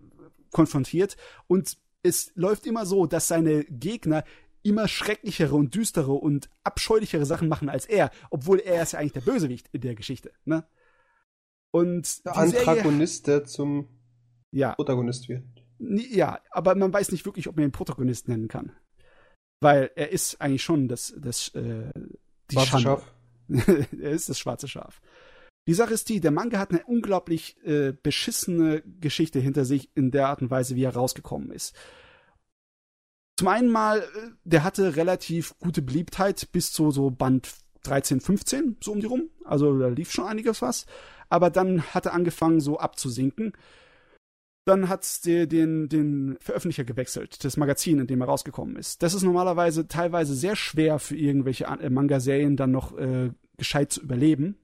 konfrontiert 0.50 1.16
und 1.46 1.76
es 2.02 2.32
läuft 2.34 2.66
immer 2.66 2.86
so, 2.86 3.06
dass 3.06 3.28
seine 3.28 3.64
Gegner 3.64 4.24
immer 4.62 4.88
schrecklichere 4.88 5.54
und 5.54 5.74
düstere 5.74 6.12
und 6.12 6.48
abscheulichere 6.64 7.26
Sachen 7.26 7.48
machen 7.48 7.68
als 7.68 7.86
er, 7.86 8.10
obwohl 8.30 8.58
er 8.60 8.82
ist 8.82 8.92
ja 8.92 8.98
eigentlich 8.98 9.12
der 9.12 9.20
Bösewicht 9.20 9.68
in 9.72 9.80
der 9.80 9.94
Geschichte, 9.94 10.32
ne? 10.44 10.64
Und 11.70 12.24
der 12.24 12.36
Antagonist, 12.36 13.26
Serie, 13.26 13.40
der 13.40 13.46
zum 13.46 13.88
ja, 14.50 14.74
Protagonist 14.74 15.28
wird. 15.28 15.44
Ja, 15.78 16.40
aber 16.50 16.74
man 16.74 16.92
weiß 16.92 17.12
nicht 17.12 17.24
wirklich, 17.26 17.48
ob 17.48 17.56
man 17.56 17.66
ihn 17.66 17.72
Protagonist 17.72 18.28
nennen 18.28 18.48
kann. 18.48 18.72
Weil 19.60 19.90
er 19.96 20.10
ist 20.10 20.40
eigentlich 20.40 20.62
schon 20.62 20.88
das, 20.88 21.14
das, 21.18 21.48
äh, 21.54 21.92
die 22.50 22.58
Schande. 22.58 23.02
Er 24.00 24.10
ist 24.10 24.28
das 24.28 24.38
schwarze 24.38 24.68
Schaf. 24.68 25.00
Die 25.66 25.74
Sache 25.74 25.92
ist 25.92 26.08
die, 26.08 26.20
der 26.20 26.30
Manga 26.30 26.58
hat 26.58 26.70
eine 26.70 26.84
unglaublich 26.84 27.56
äh, 27.64 27.92
beschissene 27.92 28.82
Geschichte 29.00 29.38
hinter 29.38 29.64
sich 29.64 29.90
in 29.94 30.10
der 30.10 30.28
Art 30.28 30.40
und 30.40 30.50
Weise, 30.50 30.76
wie 30.76 30.84
er 30.84 30.94
rausgekommen 30.94 31.50
ist. 31.50 31.74
Zum 33.36 33.48
einen 33.48 33.70
mal, 33.70 34.00
äh, 34.00 34.04
der 34.44 34.64
hatte 34.64 34.96
relativ 34.96 35.54
gute 35.58 35.82
Beliebtheit 35.82 36.48
bis 36.52 36.72
zu 36.72 36.90
so 36.90 37.10
Band 37.10 37.50
13, 37.82 38.20
15, 38.20 38.78
so 38.82 38.92
um 38.92 39.00
die 39.00 39.06
rum. 39.06 39.30
Also 39.44 39.78
da 39.78 39.88
lief 39.88 40.10
schon 40.10 40.26
einiges 40.26 40.62
was. 40.62 40.86
Aber 41.28 41.50
dann 41.50 41.82
hat 41.94 42.06
er 42.06 42.14
angefangen 42.14 42.60
so 42.60 42.78
abzusinken. 42.78 43.52
Dann 44.68 44.90
hat's 44.90 45.22
den, 45.22 45.48
den, 45.48 45.88
den 45.88 46.36
Veröffentlicher 46.40 46.84
gewechselt, 46.84 47.42
das 47.42 47.56
Magazin, 47.56 48.00
in 48.00 48.06
dem 48.06 48.20
er 48.20 48.26
rausgekommen 48.26 48.76
ist. 48.76 49.02
Das 49.02 49.14
ist 49.14 49.22
normalerweise 49.22 49.88
teilweise 49.88 50.34
sehr 50.34 50.56
schwer 50.56 50.98
für 50.98 51.16
irgendwelche 51.16 51.64
äh, 51.64 51.88
Manga-Serien 51.88 52.54
dann 52.58 52.70
noch 52.70 52.94
äh, 52.98 53.30
gescheit 53.56 53.92
zu 53.92 54.02
überleben. 54.02 54.58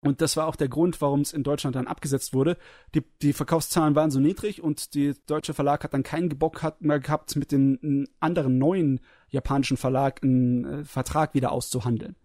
Und 0.00 0.22
das 0.22 0.38
war 0.38 0.46
auch 0.46 0.56
der 0.56 0.68
Grund, 0.68 1.02
warum 1.02 1.20
es 1.20 1.34
in 1.34 1.42
Deutschland 1.42 1.76
dann 1.76 1.86
abgesetzt 1.86 2.32
wurde. 2.32 2.56
Die, 2.94 3.02
die 3.20 3.34
Verkaufszahlen 3.34 3.94
waren 3.94 4.10
so 4.10 4.20
niedrig 4.20 4.62
und 4.62 4.94
der 4.94 5.14
deutsche 5.26 5.52
Verlag 5.52 5.84
hat 5.84 5.92
dann 5.92 6.02
keinen 6.02 6.30
Bock 6.30 6.62
hat 6.62 6.80
mehr 6.80 7.00
gehabt, 7.00 7.36
mit 7.36 7.52
dem 7.52 8.06
anderen 8.20 8.56
neuen 8.56 9.00
japanischen 9.28 9.76
Verlag 9.76 10.22
einen 10.22 10.64
äh, 10.64 10.84
Vertrag 10.84 11.34
wieder 11.34 11.52
auszuhandeln. 11.52 12.16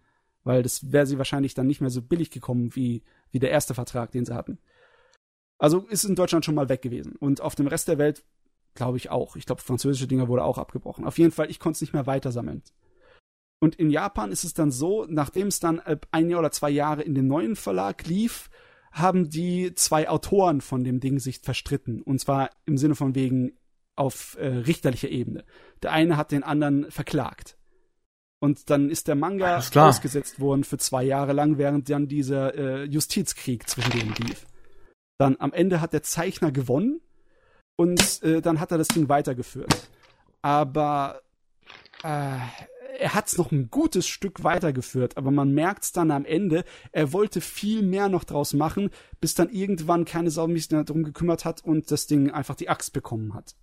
Weil 0.44 0.62
das 0.62 0.92
wäre 0.92 1.04
sie 1.04 1.18
wahrscheinlich 1.18 1.52
dann 1.52 1.66
nicht 1.66 1.82
mehr 1.82 1.90
so 1.90 2.00
billig 2.00 2.30
gekommen 2.30 2.74
wie, 2.74 3.02
wie 3.32 3.38
der 3.38 3.50
erste 3.50 3.74
Vertrag, 3.74 4.12
den 4.12 4.24
sie 4.24 4.34
hatten. 4.34 4.58
Also 5.62 5.86
ist 5.86 6.02
in 6.02 6.16
Deutschland 6.16 6.44
schon 6.44 6.56
mal 6.56 6.68
weg 6.68 6.82
gewesen. 6.82 7.14
Und 7.20 7.40
auf 7.40 7.54
dem 7.54 7.68
Rest 7.68 7.86
der 7.86 7.96
Welt 7.96 8.24
glaube 8.74 8.96
ich 8.96 9.10
auch. 9.10 9.36
Ich 9.36 9.46
glaube, 9.46 9.62
französische 9.62 10.08
Dinger 10.08 10.26
wurde 10.26 10.42
auch 10.42 10.58
abgebrochen. 10.58 11.04
Auf 11.04 11.18
jeden 11.18 11.30
Fall, 11.30 11.48
ich 11.52 11.60
konnte 11.60 11.76
es 11.76 11.80
nicht 11.82 11.92
mehr 11.92 12.08
weitersammeln. 12.08 12.64
Und 13.60 13.76
in 13.76 13.88
Japan 13.88 14.32
ist 14.32 14.42
es 14.42 14.54
dann 14.54 14.72
so, 14.72 15.06
nachdem 15.08 15.46
es 15.46 15.60
dann 15.60 15.80
ein 16.10 16.28
Jahr 16.28 16.40
oder 16.40 16.50
zwei 16.50 16.70
Jahre 16.70 17.02
in 17.02 17.14
den 17.14 17.28
neuen 17.28 17.54
Verlag 17.54 18.04
lief, 18.06 18.50
haben 18.90 19.30
die 19.30 19.72
zwei 19.76 20.08
Autoren 20.08 20.62
von 20.62 20.82
dem 20.82 20.98
Ding 20.98 21.20
sich 21.20 21.38
verstritten. 21.38 22.02
Und 22.02 22.18
zwar 22.18 22.50
im 22.66 22.76
Sinne 22.76 22.96
von 22.96 23.14
wegen 23.14 23.52
auf 23.94 24.36
äh, 24.40 24.48
richterlicher 24.48 25.10
Ebene. 25.10 25.44
Der 25.80 25.92
eine 25.92 26.16
hat 26.16 26.32
den 26.32 26.42
anderen 26.42 26.90
verklagt. 26.90 27.56
Und 28.40 28.68
dann 28.68 28.90
ist 28.90 29.06
der 29.06 29.14
Manga 29.14 29.58
ausgesetzt 29.58 30.40
worden 30.40 30.64
für 30.64 30.78
zwei 30.78 31.04
Jahre 31.04 31.34
lang, 31.34 31.56
während 31.56 31.88
dann 31.88 32.08
dieser 32.08 32.52
äh, 32.56 32.82
Justizkrieg 32.82 33.68
zwischen 33.68 33.92
denen 33.92 34.14
lief. 34.14 34.44
Dann 35.22 35.36
am 35.38 35.52
Ende 35.52 35.80
hat 35.80 35.92
der 35.92 36.02
Zeichner 36.02 36.50
gewonnen 36.50 37.00
und 37.76 38.24
äh, 38.24 38.40
dann 38.40 38.58
hat 38.58 38.72
er 38.72 38.78
das 38.78 38.88
Ding 38.88 39.08
weitergeführt. 39.08 39.88
Aber 40.42 41.22
äh, 42.02 42.38
er 42.98 43.14
hat 43.14 43.28
es 43.28 43.38
noch 43.38 43.52
ein 43.52 43.70
gutes 43.70 44.08
Stück 44.08 44.42
weitergeführt, 44.42 45.16
aber 45.16 45.30
man 45.30 45.52
merkt 45.52 45.84
es 45.84 45.92
dann 45.92 46.10
am 46.10 46.24
Ende, 46.24 46.64
er 46.90 47.12
wollte 47.12 47.40
viel 47.40 47.84
mehr 47.84 48.08
noch 48.08 48.24
draus 48.24 48.52
machen, 48.52 48.90
bis 49.20 49.36
dann 49.36 49.48
irgendwann 49.48 50.04
keine 50.04 50.32
Sau 50.32 50.48
mehr 50.48 50.60
darum 50.82 51.04
gekümmert 51.04 51.44
hat 51.44 51.64
und 51.64 51.92
das 51.92 52.08
Ding 52.08 52.32
einfach 52.32 52.56
die 52.56 52.68
Axt 52.68 52.92
bekommen 52.92 53.32
hat. 53.32 53.54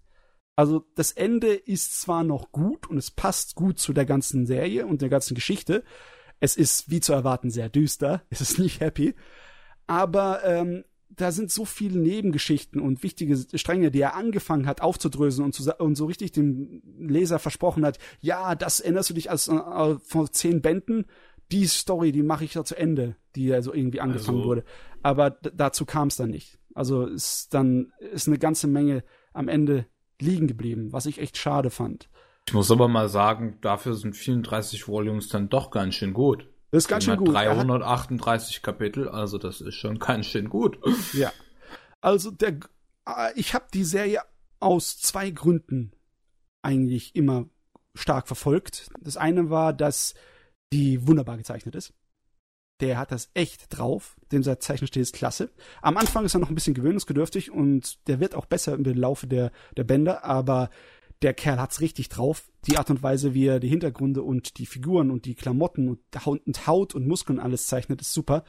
Also 0.56 0.86
das 0.95 1.11
Ende 1.11 1.53
ist 1.53 1.99
zwar 1.99 2.23
noch 2.23 2.53
gut 2.53 2.88
und 2.88 2.98
es 2.98 3.11
passt 3.11 3.56
gut 3.56 3.80
zu 3.80 3.91
der 3.91 4.06
ganzen 4.06 4.45
Serie 4.45 4.88
und 4.88 5.02
der 5.02 5.10
ganzen 5.10 5.36
Geschichte. 5.36 5.84
Es 6.40 6.56
ist, 6.56 6.90
wie 6.90 7.02
zu 7.02 7.11
erwarten, 7.11 7.49
sehr 7.49 7.68
düster. 7.68 8.22
Es 8.30 8.40
ist 8.40 8.60
nicht 8.60 8.80
happy. 8.80 9.14
Aber 9.88 10.41
ähm, 10.45 10.86
da 11.10 11.31
sind 11.31 11.52
so 11.52 11.65
viele 11.65 11.99
Nebengeschichten 11.99 12.80
und 12.80 13.03
wichtige 13.03 13.38
Stränge, 13.56 13.91
die 13.91 14.02
er 14.02 14.15
angefangen 14.15 14.68
hat 14.68 14.81
aufzudrösen 14.81 15.44
und, 15.44 15.53
zu, 15.53 15.72
und 15.80 15.95
so 15.95 16.06
richtig 16.06 16.31
dem 16.31 16.81
Leser 16.98 17.40
versprochen 17.40 17.86
hat, 17.86 17.98
ja, 18.22 18.56
das 18.56 18.80
erinnerst 18.80 19.10
du 19.10 19.14
dich 19.15 19.30
als 19.30 19.48
äh, 19.48 19.95
vor 20.03 20.31
zehn 20.31 20.61
Bänden, 20.61 21.06
die 21.52 21.65
Story, 21.65 22.11
die 22.11 22.23
mache 22.23 22.45
ich 22.45 22.53
da 22.53 22.64
zu 22.64 22.76
Ende, 22.76 23.15
die 23.36 23.45
ja 23.45 23.61
so 23.61 23.73
irgendwie 23.73 24.02
angefangen 24.02 24.38
also. 24.40 24.49
wurde. 24.49 24.64
Aber 25.02 25.31
dazu 25.31 25.86
kam 25.86 26.10
es 26.10 26.15
dann 26.15 26.30
nicht. 26.30 26.60
Also 26.76 27.06
ist 27.06 27.53
dann 27.53 27.91
ist 28.14 28.27
eine 28.27 28.38
ganze 28.38 28.68
Menge 28.68 29.03
am 29.34 29.48
Ende 29.48 29.88
liegen 30.22 30.48
geblieben, 30.48 30.94
was 30.94 31.07
ich 31.07 31.19
echt 31.19 31.38
schade 31.38 31.69
fand. 31.72 32.10
Ich 32.48 32.53
muss 32.53 32.72
aber 32.72 32.88
mal 32.88 33.10
sagen, 33.10 33.57
dafür 33.61 33.95
sind 33.95 34.15
34 34.15 34.88
Volumes 34.88 35.30
dann 35.30 35.49
doch 35.49 35.72
ganz 35.72 35.95
schön 35.95 36.14
gut. 36.14 36.48
Das 36.71 36.83
ist 36.83 36.87
ganz 36.87 37.05
schön 37.05 37.17
gut. 37.17 37.29
338 37.29 38.61
Kapitel, 38.61 39.09
also 39.09 39.37
das 39.37 39.61
ist 39.61 39.75
schon 39.75 39.99
ganz 39.99 40.27
schön 40.27 40.49
gut. 40.49 40.79
Ja. 41.13 41.31
Also 42.01 42.31
der, 42.31 42.59
äh, 43.07 43.33
ich 43.35 43.53
habe 43.53 43.65
die 43.73 43.83
Serie 43.83 44.21
aus 44.59 44.99
zwei 44.99 45.31
Gründen 45.31 45.91
eigentlich 46.61 47.15
immer 47.15 47.45
stark 47.95 48.27
verfolgt. 48.27 48.89
Das 49.01 49.17
eine 49.17 49.49
war, 49.49 49.73
dass 49.73 50.13
die 50.71 51.07
wunderbar 51.07 51.37
gezeichnet 51.37 51.75
ist. 51.75 51.93
Der 52.81 52.97
hat 52.97 53.11
das 53.11 53.29
echt 53.33 53.77
drauf. 53.77 54.15
Dem 54.31 54.43
sein 54.43 54.61
Zeichenstil 54.61 55.01
ist 55.01 55.15
klasse. 55.15 55.49
Am 55.81 55.97
Anfang 55.97 56.23
ist 56.23 56.35
er 56.35 56.39
noch 56.39 56.49
ein 56.49 56.55
bisschen 56.55 56.73
gewöhnungsbedürftig 56.73 57.51
und 57.51 58.07
der 58.07 58.19
wird 58.19 58.35
auch 58.35 58.45
besser 58.45 58.73
im 58.75 58.83
Laufe 58.83 59.27
der, 59.27 59.51
der 59.75 59.83
Bänder, 59.83 60.23
aber 60.23 60.69
der 61.21 61.33
Kerl 61.33 61.59
hat's 61.59 61.81
richtig 61.81 62.09
drauf. 62.09 62.49
Die 62.67 62.77
Art 62.77 62.89
und 62.89 63.03
Weise, 63.03 63.33
wie 63.33 63.45
er 63.45 63.59
die 63.59 63.67
Hintergründe 63.67 64.23
und 64.23 64.57
die 64.57 64.65
Figuren 64.65 65.11
und 65.11 65.25
die 65.25 65.35
Klamotten 65.35 65.89
und 65.89 66.67
Haut 66.67 66.95
und 66.95 67.07
Muskeln 67.07 67.39
alles 67.39 67.67
zeichnet, 67.67 68.01
ist 68.01 68.13
super. 68.13 68.43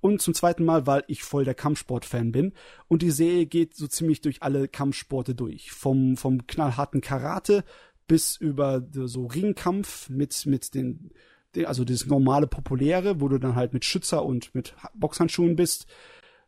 Und 0.00 0.20
zum 0.20 0.34
zweiten 0.34 0.64
Mal, 0.64 0.86
weil 0.86 1.04
ich 1.06 1.22
voll 1.22 1.44
der 1.44 1.54
Kampfsport-Fan 1.54 2.32
bin. 2.32 2.52
Und 2.88 3.02
die 3.02 3.10
Serie 3.10 3.46
geht 3.46 3.74
so 3.74 3.86
ziemlich 3.86 4.20
durch 4.20 4.42
alle 4.42 4.68
Kampfsporte 4.68 5.34
durch. 5.34 5.70
Vom, 5.70 6.16
vom 6.16 6.46
knallharten 6.46 7.00
Karate 7.00 7.64
bis 8.06 8.36
über 8.36 8.86
so 8.92 9.26
Ringkampf 9.26 10.08
mit, 10.08 10.46
mit 10.46 10.74
den, 10.74 11.10
also 11.64 11.84
das 11.84 12.06
normale 12.06 12.46
Populäre, 12.46 13.20
wo 13.20 13.28
du 13.28 13.38
dann 13.38 13.56
halt 13.56 13.72
mit 13.72 13.84
Schützer 13.84 14.24
und 14.24 14.54
mit 14.54 14.74
Boxhandschuhen 14.94 15.56
bist, 15.56 15.86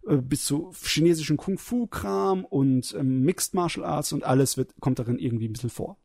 bis 0.02 0.44
zu 0.44 0.72
chinesischen 0.82 1.36
Kung-Fu-Kram 1.36 2.44
und 2.44 2.94
ähm, 2.98 3.22
Mixed 3.22 3.54
Martial 3.54 3.84
Arts 3.84 4.12
und 4.12 4.24
alles 4.24 4.56
wird, 4.56 4.72
kommt 4.80 4.98
darin 4.98 5.18
irgendwie 5.18 5.48
ein 5.48 5.52
bisschen 5.52 5.70
vor. 5.70 5.98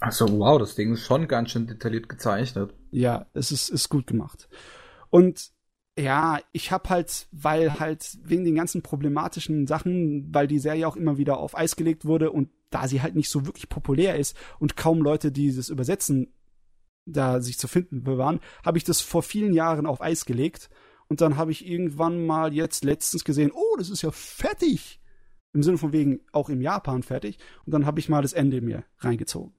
Also 0.00 0.26
wow, 0.38 0.58
das 0.58 0.74
Ding 0.74 0.92
ist 0.92 1.04
schon 1.04 1.28
ganz 1.28 1.50
schön 1.50 1.66
detailliert 1.66 2.08
gezeichnet. 2.08 2.74
Ja, 2.90 3.26
es 3.32 3.50
ist, 3.52 3.70
ist 3.70 3.88
gut 3.88 4.06
gemacht. 4.06 4.48
Und 5.10 5.50
ja, 5.98 6.40
ich 6.52 6.72
hab 6.72 6.90
halt, 6.90 7.28
weil 7.30 7.78
halt 7.78 8.18
wegen 8.22 8.44
den 8.44 8.56
ganzen 8.56 8.82
problematischen 8.82 9.66
Sachen, 9.66 10.34
weil 10.34 10.48
die 10.48 10.58
Serie 10.58 10.88
auch 10.88 10.96
immer 10.96 11.18
wieder 11.18 11.38
auf 11.38 11.56
Eis 11.56 11.76
gelegt 11.76 12.04
wurde 12.04 12.32
und 12.32 12.50
da 12.70 12.88
sie 12.88 13.00
halt 13.00 13.14
nicht 13.14 13.30
so 13.30 13.46
wirklich 13.46 13.68
populär 13.68 14.18
ist 14.18 14.36
und 14.58 14.76
kaum 14.76 15.00
Leute, 15.00 15.30
die 15.30 15.54
das 15.54 15.68
übersetzen, 15.68 16.34
da 17.06 17.40
sich 17.40 17.58
zu 17.58 17.68
finden 17.68 18.04
waren, 18.06 18.40
habe 18.64 18.78
ich 18.78 18.84
das 18.84 19.00
vor 19.00 19.22
vielen 19.22 19.52
Jahren 19.52 19.86
auf 19.86 20.00
Eis 20.00 20.24
gelegt 20.24 20.70
und 21.08 21.20
dann 21.20 21.36
habe 21.36 21.52
ich 21.52 21.66
irgendwann 21.66 22.24
mal 22.24 22.52
jetzt 22.52 22.84
letztens 22.84 23.24
gesehen, 23.24 23.52
oh, 23.54 23.76
das 23.76 23.90
ist 23.90 24.02
ja 24.02 24.10
fertig. 24.10 25.00
Im 25.52 25.62
Sinne 25.62 25.78
von 25.78 25.92
wegen 25.92 26.20
auch 26.32 26.48
im 26.48 26.60
Japan 26.60 27.02
fertig. 27.02 27.38
Und 27.64 27.72
dann 27.72 27.86
habe 27.86 28.00
ich 28.00 28.08
mal 28.08 28.22
das 28.22 28.32
Ende 28.32 28.60
mir 28.60 28.84
reingezogen. 28.98 29.52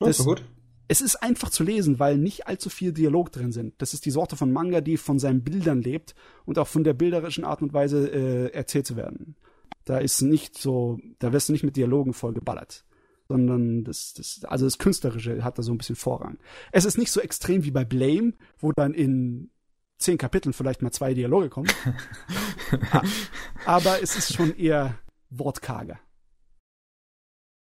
Das, 0.00 0.18
gut. 0.24 0.44
Es 0.88 1.00
ist 1.00 1.16
einfach 1.16 1.50
zu 1.50 1.62
lesen, 1.62 1.98
weil 1.98 2.18
nicht 2.18 2.46
allzu 2.46 2.70
viel 2.70 2.92
Dialog 2.92 3.30
drin 3.30 3.52
sind. 3.52 3.74
Das 3.78 3.94
ist 3.94 4.06
die 4.06 4.10
Sorte 4.10 4.36
von 4.36 4.52
Manga, 4.52 4.80
die 4.80 4.96
von 4.96 5.18
seinen 5.18 5.44
Bildern 5.44 5.82
lebt 5.82 6.14
und 6.46 6.58
auch 6.58 6.66
von 6.66 6.82
der 6.82 6.94
bilderischen 6.94 7.44
Art 7.44 7.62
und 7.62 7.72
Weise 7.72 8.08
äh, 8.10 8.52
erzählt 8.52 8.86
zu 8.86 8.96
werden. 8.96 9.36
Da 9.84 9.98
ist 9.98 10.22
nicht 10.22 10.58
so, 10.58 10.98
da 11.18 11.32
wirst 11.32 11.48
du 11.48 11.52
nicht 11.52 11.64
mit 11.64 11.76
Dialogen 11.76 12.14
voll 12.14 12.32
geballert 12.32 12.84
sondern 13.28 13.84
das, 13.84 14.14
das, 14.14 14.42
also 14.44 14.64
das 14.64 14.78
Künstlerische 14.78 15.44
hat 15.44 15.58
da 15.58 15.62
so 15.62 15.72
ein 15.72 15.78
bisschen 15.78 15.96
Vorrang. 15.96 16.38
Es 16.72 16.86
ist 16.86 16.96
nicht 16.96 17.12
so 17.12 17.20
extrem 17.20 17.62
wie 17.62 17.70
bei 17.70 17.84
Blame, 17.84 18.32
wo 18.58 18.72
dann 18.72 18.94
in 18.94 19.50
zehn 19.98 20.18
Kapiteln 20.18 20.52
vielleicht 20.52 20.82
mal 20.82 20.92
zwei 20.92 21.14
Dialoge 21.14 21.50
kommen. 21.50 21.68
Aber 23.66 24.02
es 24.02 24.16
ist 24.16 24.34
schon 24.34 24.56
eher 24.56 24.98
wortkarger. 25.30 25.98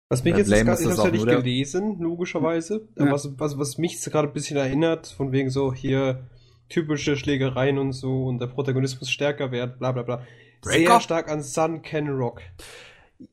Was 0.09 0.23
mich 0.23 0.37
jetzt, 0.37 0.49
gerade, 0.49 0.61
ich 0.61 0.87
hab's 0.87 1.03
ja 1.03 1.11
nicht 1.11 1.25
gelesen, 1.25 1.99
logischerweise. 1.99 2.87
Ja. 2.97 3.11
Was, 3.11 3.29
was, 3.37 3.57
was 3.57 3.77
mich 3.77 3.99
gerade 4.01 4.29
ein 4.29 4.33
bisschen 4.33 4.57
erinnert, 4.57 5.07
von 5.07 5.31
wegen 5.31 5.49
so 5.49 5.73
hier 5.73 6.29
typische 6.69 7.17
Schlägereien 7.17 7.77
und 7.77 7.93
so 7.93 8.25
und 8.25 8.39
der 8.39 8.47
Protagonismus 8.47 9.09
stärker 9.09 9.51
wird, 9.51 9.79
bla 9.79 9.91
bla 9.91 10.03
bla. 10.03 10.23
Breaker? 10.61 10.91
Sehr 10.91 11.01
stark 11.01 11.29
an 11.29 11.43
Sun 11.43 11.81
Can 11.81 12.07
Rock. 12.07 12.41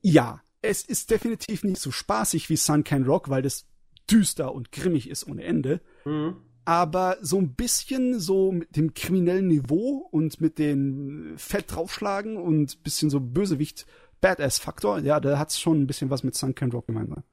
Ja, 0.01 0.41
es 0.61 0.83
ist 0.83 1.11
definitiv 1.11 1.63
nicht 1.63 1.79
so 1.79 1.91
spaßig 1.91 2.49
wie 2.49 2.57
Sun 2.57 2.83
Can 2.83 3.03
Rock, 3.03 3.29
weil 3.29 3.41
das 3.41 3.67
düster 4.09 4.53
und 4.53 4.71
grimmig 4.71 5.09
ist 5.09 5.27
ohne 5.27 5.43
Ende. 5.43 5.81
Mhm 6.03 6.35
aber 6.65 7.17
so 7.21 7.37
ein 7.37 7.53
bisschen 7.53 8.19
so 8.19 8.51
mit 8.51 8.75
dem 8.75 8.93
kriminellen 8.93 9.47
Niveau 9.47 10.07
und 10.11 10.41
mit 10.41 10.57
den 10.57 11.35
Fett 11.37 11.65
draufschlagen 11.67 12.37
und 12.37 12.83
bisschen 12.83 13.09
so 13.09 13.19
Bösewicht 13.19 13.85
Badass-Faktor, 14.21 14.99
ja, 14.99 15.19
da 15.19 15.37
hat's 15.37 15.59
schon 15.59 15.81
ein 15.81 15.87
bisschen 15.87 16.09
was 16.09 16.23
mit 16.23 16.35
Sunken 16.35 16.71
Rock 16.71 16.87
gemeinsam. 16.87 17.23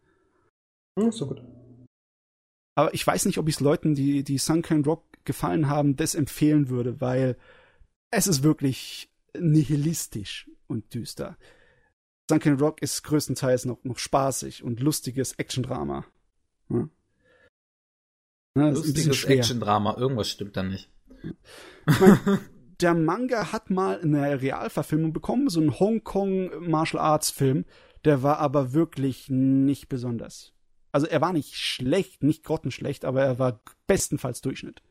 Hm, 0.98 1.10
so 1.10 1.26
gut. 1.26 1.42
Aber 2.74 2.92
ich 2.92 3.06
weiß 3.06 3.24
nicht, 3.26 3.38
ob 3.38 3.48
ich 3.48 3.56
es 3.56 3.60
Leuten, 3.60 3.94
die, 3.94 4.24
die 4.24 4.38
Sunken 4.38 4.84
Rock 4.84 5.04
gefallen 5.24 5.68
haben, 5.68 5.96
das 5.96 6.14
empfehlen 6.14 6.68
würde, 6.68 7.00
weil 7.00 7.36
es 8.10 8.26
ist 8.26 8.42
wirklich 8.42 9.10
nihilistisch 9.38 10.50
und 10.66 10.92
düster. 10.92 11.38
Sunken 12.30 12.58
Rock 12.58 12.82
ist 12.82 13.02
größtenteils 13.04 13.64
noch, 13.64 13.82
noch 13.84 13.98
spaßig 13.98 14.62
und 14.62 14.80
lustiges 14.80 15.32
Action-Drama. 15.32 16.04
Hm? 16.68 16.90
Ne, 18.54 18.70
das 18.70 18.84
Lustiges 18.86 19.24
Action-Drama, 19.24 19.96
irgendwas 19.96 20.28
stimmt 20.28 20.56
da 20.56 20.62
nicht. 20.62 20.90
Ich 21.88 22.00
mein, 22.00 22.18
der 22.80 22.94
Manga 22.94 23.52
hat 23.52 23.70
mal 23.70 24.00
eine 24.00 24.42
Realverfilmung 24.42 25.12
bekommen, 25.12 25.48
so 25.48 25.60
ein 25.60 25.78
Hongkong 25.78 26.68
Martial 26.68 27.02
Arts 27.02 27.30
Film, 27.30 27.64
der 28.04 28.22
war 28.22 28.38
aber 28.38 28.72
wirklich 28.72 29.30
nicht 29.30 29.88
besonders. 29.88 30.52
Also 30.90 31.06
er 31.06 31.20
war 31.22 31.32
nicht 31.32 31.54
schlecht, 31.54 32.22
nicht 32.22 32.44
grottenschlecht, 32.44 33.04
aber 33.04 33.22
er 33.22 33.38
war 33.38 33.62
bestenfalls 33.86 34.42
Durchschnitt. 34.42 34.82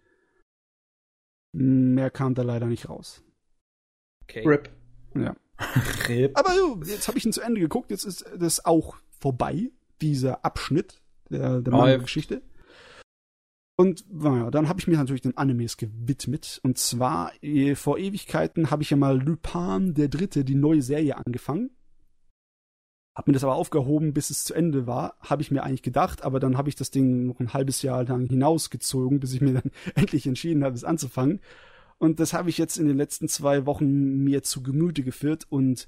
Mehr 1.53 2.09
kam 2.09 2.33
da 2.33 2.41
leider 2.41 2.65
nicht 2.65 2.89
raus. 2.89 3.23
Okay. 4.23 4.47
Rip. 4.47 4.69
Ja. 5.15 5.35
Rip. 6.07 6.37
Aber 6.37 6.53
jetzt 6.85 7.07
habe 7.07 7.17
ich 7.17 7.25
ihn 7.25 7.33
zu 7.33 7.41
Ende 7.41 7.59
geguckt, 7.61 7.91
jetzt 7.91 8.05
ist 8.05 8.25
das 8.35 8.65
auch 8.65 8.95
vorbei, 9.19 9.69
dieser 10.01 10.43
Abschnitt 10.43 11.01
der, 11.29 11.61
der 11.61 11.73
Manga-Geschichte. 11.73 12.41
Und 13.81 14.05
naja, 14.13 14.51
dann 14.51 14.69
habe 14.69 14.79
ich 14.79 14.85
mir 14.85 14.95
natürlich 14.95 15.23
den 15.23 15.37
Animes 15.37 15.75
gewidmet. 15.75 16.59
Und 16.61 16.77
zwar, 16.77 17.31
eh, 17.41 17.73
vor 17.73 17.97
Ewigkeiten 17.97 18.69
habe 18.69 18.83
ich 18.83 18.91
ja 18.91 18.97
mal 18.97 19.19
Lupin 19.19 19.95
der 19.95 20.07
Dritte, 20.07 20.45
die 20.45 20.53
neue 20.53 20.83
Serie 20.83 21.17
angefangen. 21.17 21.71
Hab 23.15 23.25
mir 23.25 23.33
das 23.33 23.43
aber 23.43 23.55
aufgehoben, 23.55 24.13
bis 24.13 24.29
es 24.29 24.43
zu 24.43 24.53
Ende 24.53 24.85
war, 24.85 25.15
habe 25.19 25.41
ich 25.41 25.49
mir 25.49 25.63
eigentlich 25.63 25.81
gedacht, 25.81 26.23
aber 26.23 26.39
dann 26.39 26.59
habe 26.59 26.69
ich 26.69 26.75
das 26.75 26.91
Ding 26.91 27.25
noch 27.25 27.39
ein 27.39 27.53
halbes 27.53 27.81
Jahr 27.81 28.03
lang 28.03 28.27
hinausgezogen, 28.27 29.19
bis 29.19 29.33
ich 29.33 29.41
mir 29.41 29.53
dann 29.53 29.71
endlich 29.95 30.27
entschieden 30.27 30.63
habe, 30.63 30.75
es 30.75 30.83
anzufangen. 30.83 31.39
Und 31.97 32.19
das 32.19 32.33
habe 32.33 32.51
ich 32.51 32.59
jetzt 32.59 32.77
in 32.77 32.85
den 32.85 32.97
letzten 32.97 33.27
zwei 33.29 33.65
Wochen 33.65 34.23
mir 34.23 34.43
zu 34.43 34.61
Gemüte 34.61 35.01
geführt 35.01 35.47
und 35.49 35.87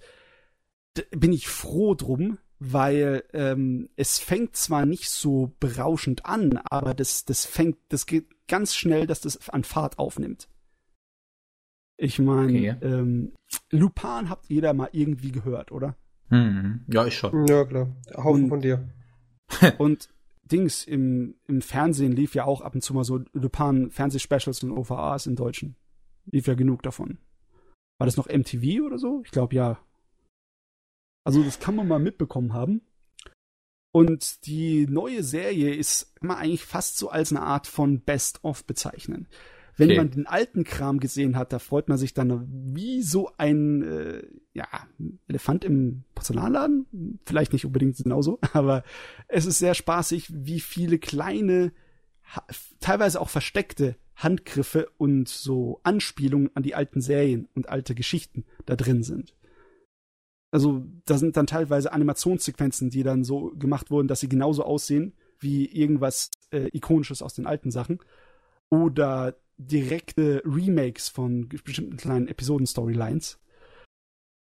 bin 1.12 1.32
ich 1.32 1.48
froh 1.48 1.94
drum, 1.94 2.40
weil 2.66 3.24
ähm, 3.34 3.90
es 3.98 4.20
fängt 4.20 4.56
zwar 4.56 4.86
nicht 4.86 5.10
so 5.10 5.52
berauschend 5.60 6.26
an, 6.26 6.58
aber 6.64 6.94
das, 6.94 7.26
das 7.26 7.46
fängt, 7.46 7.78
das 7.90 8.06
geht 8.06 8.28
ganz 8.48 8.74
schnell, 8.74 9.06
dass 9.06 9.20
das 9.20 9.50
an 9.50 9.66
Fahrt 9.66 10.00
aufnimmt. 10.00 10.48
Ich 11.98 12.20
meine, 12.20 12.76
okay. 12.76 12.76
ähm, 12.82 13.34
Lupin 13.70 14.30
habt 14.30 14.50
jeder 14.50 14.74
mal 14.74 14.90
irgendwie 14.94 15.32
gehört, 15.32 15.72
oder? 15.72 15.98
Hm, 16.30 16.86
ja, 16.88 17.06
ich 17.06 17.18
schon. 17.18 17.48
Ja, 17.48 17.66
klar. 17.66 17.94
Haufen 18.16 18.44
und, 18.44 18.50
von 18.50 18.62
dir. 18.62 18.90
und 19.78 20.10
Dings, 20.44 20.86
im, 20.86 21.36
im 21.48 21.62
Fernsehen 21.62 22.14
lief 22.14 22.34
ja 22.34 22.46
auch 22.46 22.62
ab 22.62 22.76
und 22.76 22.82
zu 22.82 22.94
mal 22.94 23.04
so 23.04 23.20
Lupin 23.34 23.92
Fernsehspecials 23.92 24.64
und 24.64 24.72
OVAs 24.72 25.28
im 25.28 25.36
Deutschen. 25.36 25.76
Lief 26.26 26.48
ja 26.48 26.54
genug 26.54 26.82
davon. 26.82 27.18
War 27.98 28.06
das 28.06 28.16
noch 28.18 28.28
MTV 28.28 28.86
oder 28.86 28.98
so? 28.98 29.22
Ich 29.26 29.32
glaube 29.32 29.54
ja. 29.54 29.80
Also 31.24 31.44
das 31.44 31.60
kann 31.60 31.76
man 31.76 31.88
mal 31.88 32.00
mitbekommen 32.00 32.54
haben. 32.54 32.82
Und 33.92 34.48
die 34.48 34.88
neue 34.88 35.24
Serie 35.24 35.74
ist 35.76 36.14
immer 36.20 36.38
eigentlich 36.38 36.66
fast 36.66 36.98
so 36.98 37.10
als 37.10 37.32
eine 37.32 37.44
Art 37.44 37.68
von 37.68 38.02
Best-of 38.02 38.66
bezeichnen. 38.66 39.28
Wenn 39.76 39.90
okay. 39.90 39.98
man 39.98 40.12
den 40.12 40.28
alten 40.28 40.64
Kram 40.64 41.00
gesehen 41.00 41.36
hat, 41.36 41.52
da 41.52 41.60
freut 41.60 41.90
man 41.90 41.98
sich 41.98 42.14
dann 42.14 42.48
wie 42.76 43.02
so 43.02 43.32
ein 43.38 43.82
äh, 43.84 44.24
ja, 44.54 44.68
Elefant 45.28 45.66
im 45.66 46.04
Porzellanladen. 46.14 47.20
Vielleicht 47.26 47.54
nicht 47.54 47.66
unbedingt 47.66 47.98
genauso, 47.98 48.40
aber 48.54 48.84
es 49.28 49.46
ist 49.46 49.60
sehr 49.60 49.74
spaßig, 49.74 50.32
wie 50.32 50.60
viele 50.60 51.00
kleine, 51.00 51.72
teilweise 52.80 53.20
auch 53.20 53.30
versteckte 53.30 53.96
Handgriffe 54.16 54.90
und 54.98 55.28
so 55.28 55.80
Anspielungen 55.84 56.52
an 56.56 56.64
die 56.64 56.76
alten 56.76 57.02
Serien 57.02 57.48
und 57.56 57.70
alte 57.70 57.96
Geschichten 57.96 58.46
da 58.66 58.76
drin 58.76 59.04
sind. 59.04 59.34
Also 60.54 60.86
da 61.06 61.18
sind 61.18 61.36
dann 61.36 61.48
teilweise 61.48 61.92
Animationssequenzen, 61.92 62.92
die 62.92 63.02
dann 63.02 63.24
so 63.24 63.54
gemacht 63.58 63.90
wurden, 63.90 64.08
dass 64.08 64.20
sie 64.20 64.30
genauso 64.30 64.64
aussehen 64.64 65.14
wie 65.40 65.66
irgendwas 65.66 66.30
äh, 66.52 66.70
ikonisches 66.74 67.24
aus 67.24 67.34
den 67.34 67.48
alten 67.48 67.72
Sachen. 67.72 67.98
Oder 68.70 69.36
direkte 69.58 70.44
Remakes 70.46 71.10
von 71.10 71.50
bestimmten 71.50 71.98
kleinen 71.98 72.28
Episoden-Storylines. 72.28 73.40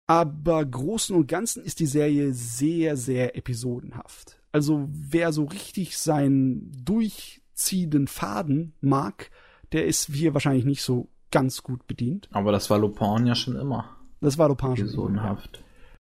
Aber 0.06 0.66
großen 0.66 1.16
und 1.16 1.28
ganzen 1.28 1.64
ist 1.64 1.80
die 1.80 1.86
Serie 1.86 2.34
sehr, 2.34 2.98
sehr 2.98 3.34
episodenhaft. 3.34 4.38
Also 4.52 4.86
wer 4.90 5.32
so 5.32 5.44
richtig 5.44 5.96
seinen 5.96 6.72
durchziehenden 6.84 8.06
Faden 8.06 8.74
mag, 8.82 9.30
der 9.72 9.86
ist 9.86 10.12
hier 10.12 10.34
wahrscheinlich 10.34 10.66
nicht 10.66 10.82
so 10.82 11.08
ganz 11.30 11.62
gut 11.62 11.86
bedient. 11.86 12.28
Aber 12.32 12.52
das 12.52 12.68
war 12.68 12.78
Lupin 12.78 13.26
ja 13.26 13.34
schon 13.34 13.56
immer. 13.56 13.96
Das 14.20 14.36
war 14.36 14.48
Lupin 14.48 14.76
schon 14.76 14.86
episodenhaft. 14.86 15.62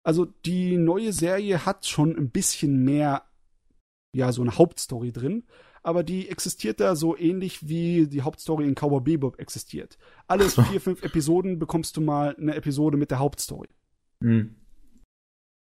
Also 0.05 0.25
die 0.25 0.77
neue 0.77 1.11
Serie 1.11 1.65
hat 1.65 1.85
schon 1.85 2.15
ein 2.15 2.29
bisschen 2.29 2.83
mehr, 2.83 3.23
ja, 4.13 4.31
so 4.31 4.41
eine 4.41 4.57
Hauptstory 4.57 5.11
drin 5.11 5.43
aber 5.85 6.03
die 6.03 6.29
existiert 6.29 6.79
da 6.79 6.95
so 6.95 7.15
ähnlich 7.15 7.67
wie 7.67 8.07
die 8.07 8.23
Hauptstory 8.23 8.67
in 8.67 8.73
Cowboy 8.73 9.01
Bebop 9.01 9.39
existiert. 9.39 9.99
Alle 10.25 10.49
so. 10.49 10.63
vier, 10.63 10.81
fünf 10.81 11.03
Episoden 11.03 11.59
bekommst 11.59 11.95
du 11.95 12.01
mal 12.01 12.35
eine 12.37 12.55
Episode 12.55 12.97
mit 12.97 13.11
der 13.11 13.19
Hauptstory. 13.19 13.69
Mhm. 14.19 14.55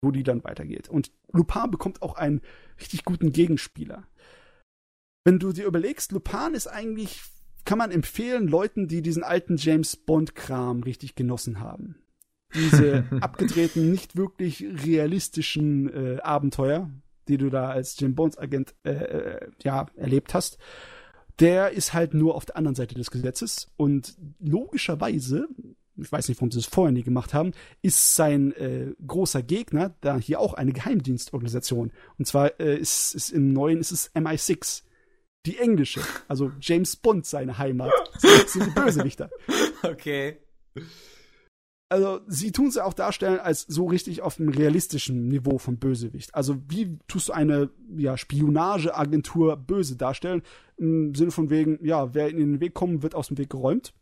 Wo 0.03 0.11
die 0.11 0.23
dann 0.23 0.43
weitergeht. 0.43 0.89
Und 0.89 1.13
Lupin 1.33 1.71
bekommt 1.71 2.01
auch 2.01 2.15
einen 2.15 2.41
richtig 2.81 3.05
guten 3.05 3.31
Gegenspieler. 3.31 4.09
Wenn 5.27 5.39
du 5.39 5.53
dir 5.53 5.67
überlegst, 5.67 6.13
Lupin 6.13 6.55
ist 6.55 6.67
eigentlich, 6.67 7.21
kann 7.67 7.77
man 7.77 7.91
empfehlen, 7.91 8.49
Leuten, 8.49 8.89
die 8.89 9.03
diesen 9.03 9.23
alten 9.23 9.59
James 9.59 9.99
Bond-Kram 9.99 10.83
richtig 10.83 11.15
genossen 11.15 11.61
haben. 11.61 11.97
Diese 12.57 13.05
abgedrehten, 13.21 13.91
nicht 13.91 14.17
wirklich 14.17 14.65
realistischen 14.85 16.17
äh, 16.17 16.21
Abenteuer, 16.21 16.91
die 17.29 17.37
du 17.37 17.51
da 17.51 17.71
als 17.71 17.99
Jim 17.99 18.15
Bones 18.15 18.39
Agent 18.39 18.75
äh, 18.85 18.91
äh, 18.91 19.49
ja 19.63 19.87
erlebt 19.97 20.35
hast, 20.35 20.59
der 21.39 21.71
ist 21.71 21.93
halt 21.93 22.15
nur 22.15 22.35
auf 22.35 22.47
der 22.47 22.57
anderen 22.57 22.75
Seite 22.75 22.95
des 22.95 23.11
Gesetzes 23.11 23.69
und 23.77 24.17
logischerweise 24.41 25.49
ich 25.99 26.13
weiß 26.13 26.29
nicht, 26.29 26.39
warum 26.39 26.51
sie 26.51 26.59
es 26.59 26.67
vorher 26.67 26.93
nie 26.93 27.03
gemacht 27.03 27.33
haben, 27.33 27.53
ist 27.81 28.17
sein 28.17 28.53
äh, 28.53 28.93
großer 29.07 29.43
Gegner 29.43 29.95
da 30.03 30.19
hier 30.19 30.41
auch 30.41 30.53
eine 30.53 30.73
Geheimdienstorganisation. 30.73 31.91
Und 32.19 32.27
zwar 32.27 32.61
äh, 32.61 32.77
ist, 32.77 33.15
ist 33.15 33.31
im 33.31 33.55
neuen 33.55 33.81
ist 33.81 33.93
es 33.93 34.15
MI6. 34.15 34.83
Die 35.47 35.57
englische, 35.57 36.03
also 36.29 36.53
James 36.61 36.97
Bond 36.97 37.25
seine 37.25 37.57
Heimat. 37.57 37.93
Das 38.21 38.53
sind 38.53 38.67
die 38.67 38.71
Bösewichter. 38.79 39.31
Okay 39.83 40.39
also 41.89 42.21
sie 42.27 42.51
tun 42.51 42.71
sie 42.71 42.85
auch 42.85 42.95
darstellen 42.95 43.39
als 43.39 43.63
so 43.63 43.87
richtig 43.87 44.23
auf 44.23 44.37
dem 44.37 44.49
realistischen 44.49 45.29
Niveau 45.29 45.59
von 45.59 45.79
Bösewicht. 45.79 46.35
Also 46.35 46.57
wie 46.69 46.99
tust 47.07 47.29
du 47.29 47.33
eine 47.33 47.71
ja, 47.97 48.17
Spionageagentur 48.17 49.57
böse 49.57 49.97
darstellen? 49.97 50.43
Im 50.77 51.15
Sinne 51.15 51.31
von 51.31 51.49
wegen, 51.49 51.85
ja, 51.85 52.13
wer 52.13 52.29
in 52.29 52.39
den 52.39 52.61
Weg 52.61 52.75
kommt, 52.75 53.03
wird 53.03 53.15
aus 53.15 53.29
dem 53.29 53.39
Weg 53.39 53.51
geräumt. 53.51 53.95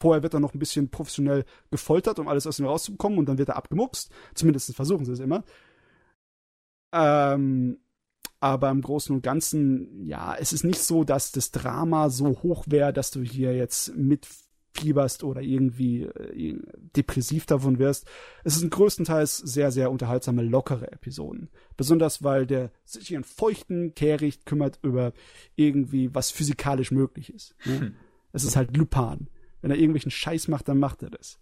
Vorher 0.00 0.22
wird 0.22 0.34
er 0.34 0.40
noch 0.40 0.54
ein 0.54 0.58
bisschen 0.58 0.90
professionell 0.90 1.44
gefoltert, 1.70 2.18
um 2.18 2.28
alles 2.28 2.46
aus 2.46 2.58
ihm 2.58 2.66
rauszubekommen 2.66 3.18
und 3.18 3.28
dann 3.28 3.38
wird 3.38 3.50
er 3.50 3.56
abgemuckst. 3.56 4.10
Zumindest 4.34 4.74
versuchen 4.74 5.04
sie 5.04 5.12
es 5.12 5.20
immer. 5.20 5.44
Ähm, 6.92 7.78
aber 8.40 8.70
im 8.70 8.82
Großen 8.82 9.14
und 9.14 9.22
Ganzen, 9.22 10.06
ja, 10.06 10.34
es 10.36 10.52
ist 10.52 10.64
nicht 10.64 10.80
so, 10.80 11.04
dass 11.04 11.32
das 11.32 11.50
Drama 11.50 12.10
so 12.10 12.42
hoch 12.42 12.64
wäre, 12.68 12.92
dass 12.92 13.10
du 13.10 13.22
hier 13.22 13.54
jetzt 13.56 13.96
mit 13.96 14.28
fieberst 14.78 15.24
oder 15.24 15.40
irgendwie 15.40 16.02
äh, 16.02 16.58
depressiv 16.96 17.46
davon 17.46 17.78
wirst. 17.78 18.06
Es 18.44 18.56
sind 18.56 18.70
größtenteils 18.70 19.38
sehr, 19.38 19.70
sehr 19.70 19.90
unterhaltsame, 19.90 20.42
lockere 20.42 20.92
Episoden. 20.92 21.48
Besonders, 21.76 22.22
weil 22.22 22.46
der 22.46 22.70
sich 22.84 23.10
ihren 23.10 23.24
feuchten 23.24 23.94
Kehricht 23.94 24.46
kümmert 24.46 24.78
über 24.82 25.12
irgendwie, 25.56 26.14
was 26.14 26.30
physikalisch 26.30 26.90
möglich 26.90 27.32
ist. 27.32 27.54
Ne? 27.64 27.80
Hm. 27.80 27.94
Es 28.32 28.44
ist 28.44 28.56
halt 28.56 28.76
Lupin. 28.76 29.28
Wenn 29.60 29.70
er 29.70 29.76
irgendwelchen 29.76 30.10
Scheiß 30.10 30.48
macht, 30.48 30.68
dann 30.68 30.78
macht 30.78 31.02
er 31.02 31.10
das. 31.10 31.38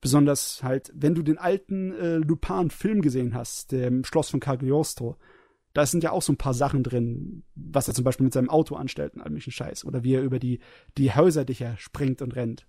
Besonders 0.00 0.62
halt, 0.62 0.92
wenn 0.94 1.14
du 1.14 1.22
den 1.22 1.38
alten 1.38 1.92
äh, 1.92 2.16
Lupin-Film 2.16 3.02
gesehen 3.02 3.34
hast, 3.34 3.72
dem 3.72 4.04
Schloss 4.04 4.30
von 4.30 4.40
Cagliostro, 4.40 5.16
da 5.72 5.86
sind 5.86 6.02
ja 6.02 6.10
auch 6.10 6.22
so 6.22 6.32
ein 6.32 6.38
paar 6.38 6.54
Sachen 6.54 6.82
drin, 6.82 7.44
was 7.54 7.88
er 7.88 7.94
zum 7.94 8.04
Beispiel 8.04 8.24
mit 8.24 8.32
seinem 8.32 8.50
Auto 8.50 8.74
anstellt 8.74 9.14
und 9.14 9.20
all 9.20 9.30
möglichen 9.30 9.52
Scheiß. 9.52 9.84
Oder 9.84 10.02
wie 10.02 10.14
er 10.14 10.22
über 10.22 10.38
die, 10.38 10.60
die 10.98 11.14
Häuserdächer 11.14 11.76
springt 11.78 12.22
und 12.22 12.34
rennt. 12.34 12.66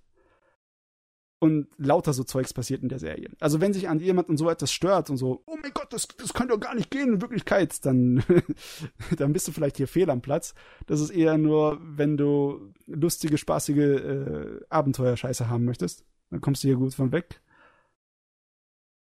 Und 1.39 1.69
lauter 1.77 2.13
so 2.13 2.23
Zeugs 2.23 2.53
passiert 2.53 2.83
in 2.83 2.89
der 2.89 2.99
Serie. 2.99 3.31
Also 3.39 3.59
wenn 3.59 3.73
sich 3.73 3.89
an 3.89 3.99
jemanden 3.99 4.37
so 4.37 4.47
etwas 4.47 4.71
stört 4.71 5.09
und 5.09 5.17
so, 5.17 5.41
oh 5.47 5.57
mein 5.59 5.71
Gott, 5.73 5.91
das, 5.91 6.07
das 6.07 6.33
kann 6.33 6.49
doch 6.49 6.59
gar 6.59 6.75
nicht 6.75 6.91
gehen 6.91 7.13
in 7.13 7.21
Wirklichkeit, 7.21 7.83
dann, 7.83 8.23
dann 9.17 9.33
bist 9.33 9.47
du 9.47 9.51
vielleicht 9.51 9.77
hier 9.77 9.87
fehl 9.87 10.11
am 10.11 10.21
Platz. 10.21 10.53
Das 10.85 11.01
ist 11.01 11.09
eher 11.09 11.39
nur, 11.39 11.79
wenn 11.81 12.15
du 12.15 12.71
lustige, 12.85 13.39
spaßige 13.39 13.77
äh, 13.77 14.59
Abenteuerscheiße 14.69 15.49
haben 15.49 15.65
möchtest. 15.65 16.05
Dann 16.29 16.41
kommst 16.41 16.63
du 16.63 16.67
hier 16.67 16.77
gut 16.77 16.93
von 16.93 17.11
weg. 17.11 17.41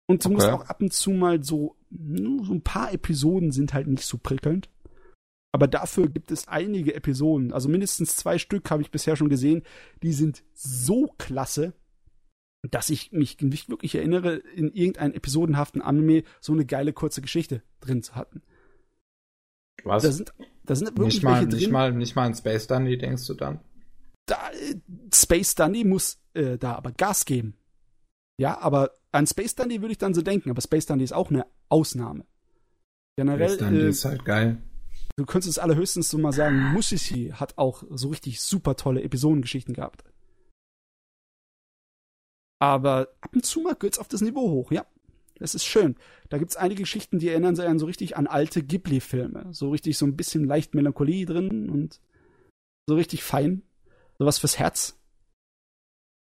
Und 0.10 0.26
du 0.26 0.30
okay. 0.30 0.36
musst 0.36 0.48
auch 0.48 0.66
ab 0.66 0.82
und 0.82 0.92
zu 0.92 1.12
mal 1.12 1.44
so, 1.44 1.76
so 1.92 2.54
ein 2.54 2.64
paar 2.64 2.92
Episoden 2.92 3.52
sind 3.52 3.76
halt 3.76 3.86
nicht 3.86 4.06
so 4.06 4.18
prickelnd. 4.18 4.68
Aber 5.52 5.68
dafür 5.68 6.10
gibt 6.10 6.32
es 6.32 6.48
einige 6.48 6.96
Episoden, 6.96 7.54
also 7.54 7.70
mindestens 7.70 8.16
zwei 8.16 8.40
Stück 8.40 8.72
habe 8.72 8.82
ich 8.82 8.90
bisher 8.90 9.16
schon 9.16 9.30
gesehen, 9.30 9.64
die 10.02 10.14
sind 10.14 10.44
so 10.54 11.14
klasse, 11.20 11.74
dass 12.70 12.90
ich 12.90 13.12
mich 13.12 13.40
nicht 13.40 13.70
wirklich 13.70 13.96
erinnere, 13.96 14.38
in 14.38 14.74
irgendeinem 14.74 15.14
episodenhaften 15.14 15.82
Anime 15.82 16.24
so 16.42 16.54
eine 16.54 16.66
geile 16.66 16.92
kurze 16.92 17.22
Geschichte 17.22 17.62
drin 17.80 18.02
zu 18.02 18.16
hatten. 18.16 18.42
Was? 19.84 20.04
Da 20.04 20.12
sind, 20.12 20.34
da 20.64 20.76
sind 20.76 20.98
wirklich 20.98 21.16
nicht 21.16 21.24
mal, 21.24 21.46
drin. 21.46 21.56
Nicht 21.56 21.72
mal, 21.72 21.94
nicht 21.94 22.16
mal 22.16 22.28
in 22.28 22.34
Space 22.34 22.66
Dundee, 22.66 22.98
denkst 22.98 23.28
du 23.28 23.36
dann? 23.36 23.60
Da, 24.26 24.40
Space 25.14 25.54
Dundee 25.54 25.84
muss 25.84 26.20
äh, 26.34 26.58
da 26.58 26.76
aber 26.76 26.92
Gas 26.94 27.26
geben. 27.26 27.56
Ja, 28.40 28.60
aber 28.60 28.99
an 29.12 29.28
Space 29.28 29.56
Dandy 29.56 29.82
würde 29.82 29.92
ich 29.94 29.98
dann 29.98 30.14
so 30.14 30.22
denken, 30.22 30.50
aber 30.50 30.62
Space 30.62 30.86
Dandy 30.86 31.04
ist 31.04 31.14
auch 31.14 31.30
eine 31.30 31.46
Ausnahme. 31.70 32.26
Generell. 33.18 33.50
Space 33.50 33.58
Dandy 33.60 33.82
äh, 33.82 33.90
ist 33.90 34.06
halt 34.06 34.26
geil. 34.26 34.62
Du 35.16 35.26
könntest 35.26 35.50
es 35.50 35.60
allerhöchstens 35.60 36.10
so 36.10 36.18
mal 36.18 36.32
sagen, 36.32 36.72
Mushishi 36.72 37.32
hat 37.34 37.58
auch 37.58 37.84
so 37.90 38.10
richtig 38.10 38.40
super 38.40 38.76
tolle 38.76 39.04
Episodengeschichten 39.04 39.74
gehabt. 39.74 40.04
Aber 42.62 43.10
ab 43.22 43.34
und 43.34 43.46
zu 43.46 43.62
mal 43.62 43.76
geht's 43.76 44.00
auf 44.00 44.08
das 44.08 44.22
Niveau 44.22 44.50
hoch, 44.50 44.72
ja. 44.72 44.86
Das 45.40 45.56
ist 45.56 45.66
schön. 45.66 45.96
Da 46.28 46.38
gibt's 46.38 46.58
einige 46.58 46.84
Geschichten, 46.84 47.18
die 47.18 47.30
erinnern 47.30 47.56
sich 47.56 47.66
an 47.66 47.80
so 47.80 47.86
richtig 47.86 48.18
an 48.18 48.28
alte 48.28 48.62
Ghibli-Filme. 48.62 49.48
So 49.52 49.72
richtig 49.72 49.98
so 49.98 50.06
ein 50.06 50.18
bisschen 50.18 50.44
leicht 50.44 50.76
Melancholie 50.76 51.26
drin 51.26 51.70
und 51.70 52.02
so 52.88 52.96
richtig 52.96 53.24
fein. 53.24 53.64
Sowas 54.18 54.40
fürs 54.40 54.60
Herz. 54.60 54.99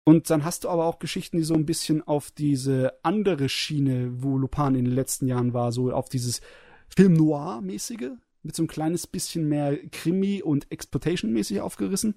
Und 0.05 0.29
dann 0.29 0.43
hast 0.43 0.63
du 0.65 0.69
aber 0.69 0.85
auch 0.85 0.99
Geschichten, 0.99 1.37
die 1.37 1.43
so 1.43 1.53
ein 1.53 1.65
bisschen 1.65 2.05
auf 2.05 2.31
diese 2.31 2.93
andere 3.03 3.47
Schiene, 3.47 4.11
wo 4.21 4.37
Lupin 4.37 4.75
in 4.75 4.85
den 4.85 4.93
letzten 4.93 5.27
Jahren 5.27 5.53
war, 5.53 5.71
so 5.71 5.91
auf 5.93 6.09
dieses 6.09 6.41
Film 6.89 7.13
Noir-mäßige, 7.13 8.11
mit 8.43 8.55
so 8.55 8.63
ein 8.63 8.67
kleines 8.67 9.07
bisschen 9.07 9.47
mehr 9.47 9.77
Krimi 9.91 10.41
und 10.41 10.69
Exploitation-mäßig 10.69 11.61
aufgerissen. 11.61 12.15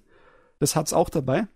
Das 0.59 0.75
hat's 0.75 0.91
auch 0.91 1.09
dabei. 1.09 1.47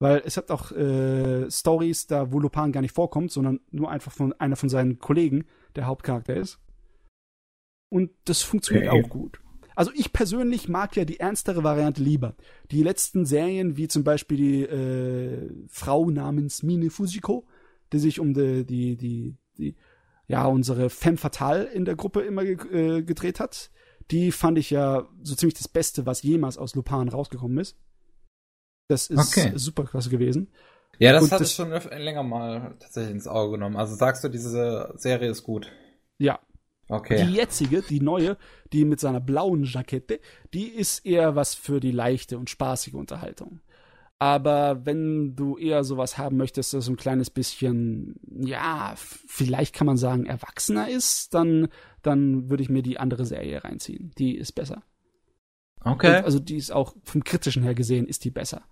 Weil 0.00 0.22
es 0.24 0.36
hat 0.36 0.50
auch 0.50 0.72
äh, 0.72 1.48
Stories 1.48 2.08
da, 2.08 2.32
wo 2.32 2.40
Lupin 2.40 2.72
gar 2.72 2.80
nicht 2.80 2.94
vorkommt, 2.94 3.30
sondern 3.30 3.60
nur 3.70 3.88
einfach 3.88 4.10
von 4.10 4.32
einer 4.32 4.56
von 4.56 4.68
seinen 4.68 4.98
Kollegen 4.98 5.44
der 5.76 5.86
Hauptcharakter 5.86 6.34
ist. 6.34 6.58
Und 7.88 8.10
das 8.24 8.42
funktioniert 8.42 8.88
Okay. 8.88 9.04
auch 9.04 9.08
gut. 9.08 9.41
Also 9.74 9.90
ich 9.94 10.12
persönlich 10.12 10.68
mag 10.68 10.96
ja 10.96 11.04
die 11.04 11.20
ernstere 11.20 11.64
Variante 11.64 12.02
lieber. 12.02 12.34
Die 12.70 12.82
letzten 12.82 13.24
Serien, 13.26 13.76
wie 13.76 13.88
zum 13.88 14.04
Beispiel 14.04 14.36
die 14.36 14.62
äh, 14.62 15.50
Frau 15.68 16.10
namens 16.10 16.62
Mine 16.62 16.90
Fujiko, 16.90 17.46
die 17.92 17.98
sich 17.98 18.20
um 18.20 18.34
die, 18.34 18.64
die, 18.64 18.96
die, 18.96 19.36
die 19.58 19.76
ja, 20.26 20.46
unsere 20.46 20.90
Femme 20.90 21.18
Fatale 21.18 21.64
in 21.64 21.84
der 21.84 21.96
Gruppe 21.96 22.20
immer 22.22 22.44
ge 22.44 22.98
äh, 22.98 23.02
gedreht 23.02 23.40
hat, 23.40 23.70
die 24.10 24.32
fand 24.32 24.58
ich 24.58 24.70
ja 24.70 25.08
so 25.22 25.34
ziemlich 25.34 25.54
das 25.54 25.68
Beste, 25.68 26.06
was 26.06 26.22
jemals 26.22 26.58
aus 26.58 26.74
Lupin 26.74 27.08
rausgekommen 27.08 27.58
ist. 27.58 27.76
Das 28.88 29.08
ist 29.08 29.36
Okay. 29.36 29.52
super 29.56 29.84
klasse 29.84 30.10
gewesen. 30.10 30.50
Ja, 30.98 31.12
das 31.12 31.22
Und 31.22 31.32
hatte 31.32 31.44
ich 31.44 31.52
schon 31.52 31.70
länger 31.70 32.22
mal 32.22 32.76
tatsächlich 32.78 33.12
ins 33.14 33.26
Auge 33.26 33.52
genommen. 33.52 33.76
Also 33.76 33.94
sagst 33.94 34.22
du, 34.24 34.28
diese 34.28 34.92
Serie 34.96 35.30
ist 35.30 35.42
gut. 35.42 35.70
Ja, 36.18 36.38
Okay. 36.92 37.24
Die 37.24 37.32
jetzige, 37.32 37.80
die 37.80 38.00
neue, 38.00 38.36
die 38.72 38.84
mit 38.84 39.00
seiner 39.00 39.20
blauen 39.20 39.64
Jackette, 39.64 40.20
die 40.52 40.68
ist 40.68 41.06
eher 41.06 41.34
was 41.34 41.54
für 41.54 41.80
die 41.80 41.90
leichte 41.90 42.36
und 42.36 42.50
spaßige 42.50 42.94
Unterhaltung. 42.94 43.60
Aber 44.18 44.84
wenn 44.84 45.34
du 45.34 45.56
eher 45.56 45.84
sowas 45.84 46.18
haben 46.18 46.36
möchtest, 46.36 46.74
das 46.74 46.88
ein 46.88 46.96
kleines 46.96 47.30
bisschen, 47.30 48.20
ja, 48.28 48.92
vielleicht 48.94 49.74
kann 49.74 49.86
man 49.86 49.96
sagen, 49.96 50.26
erwachsener 50.26 50.90
ist, 50.90 51.32
dann, 51.32 51.68
dann 52.02 52.50
würde 52.50 52.62
ich 52.62 52.68
mir 52.68 52.82
die 52.82 52.98
andere 52.98 53.24
Serie 53.24 53.64
reinziehen. 53.64 54.12
Die 54.18 54.36
ist 54.36 54.52
besser. 54.52 54.82
okay. 55.82 56.18
Und, 56.18 56.24
also 56.26 56.38
die 56.38 56.56
ist 56.56 56.72
auch 56.72 56.94
vom 57.04 57.24
kritischen 57.24 57.62
her 57.62 57.74
gesehen, 57.74 58.06
ist 58.06 58.24
die 58.24 58.30
besser. 58.30 58.62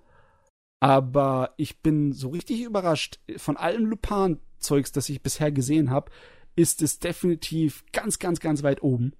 Aber 0.78 1.54
ich 1.56 1.80
bin 1.80 2.12
so 2.12 2.28
richtig 2.28 2.62
überrascht. 2.62 3.18
Von 3.38 3.56
allem 3.56 3.86
Lupin-Zeugs, 3.86 4.92
das 4.92 5.08
ich 5.08 5.22
bisher 5.22 5.50
gesehen 5.50 5.90
habe, 5.90 6.12
ist 6.56 6.82
es 6.82 6.98
definitiv 6.98 7.84
ganz, 7.92 8.18
ganz, 8.18 8.40
ganz 8.40 8.62
weit 8.62 8.82
oben. 8.82 9.12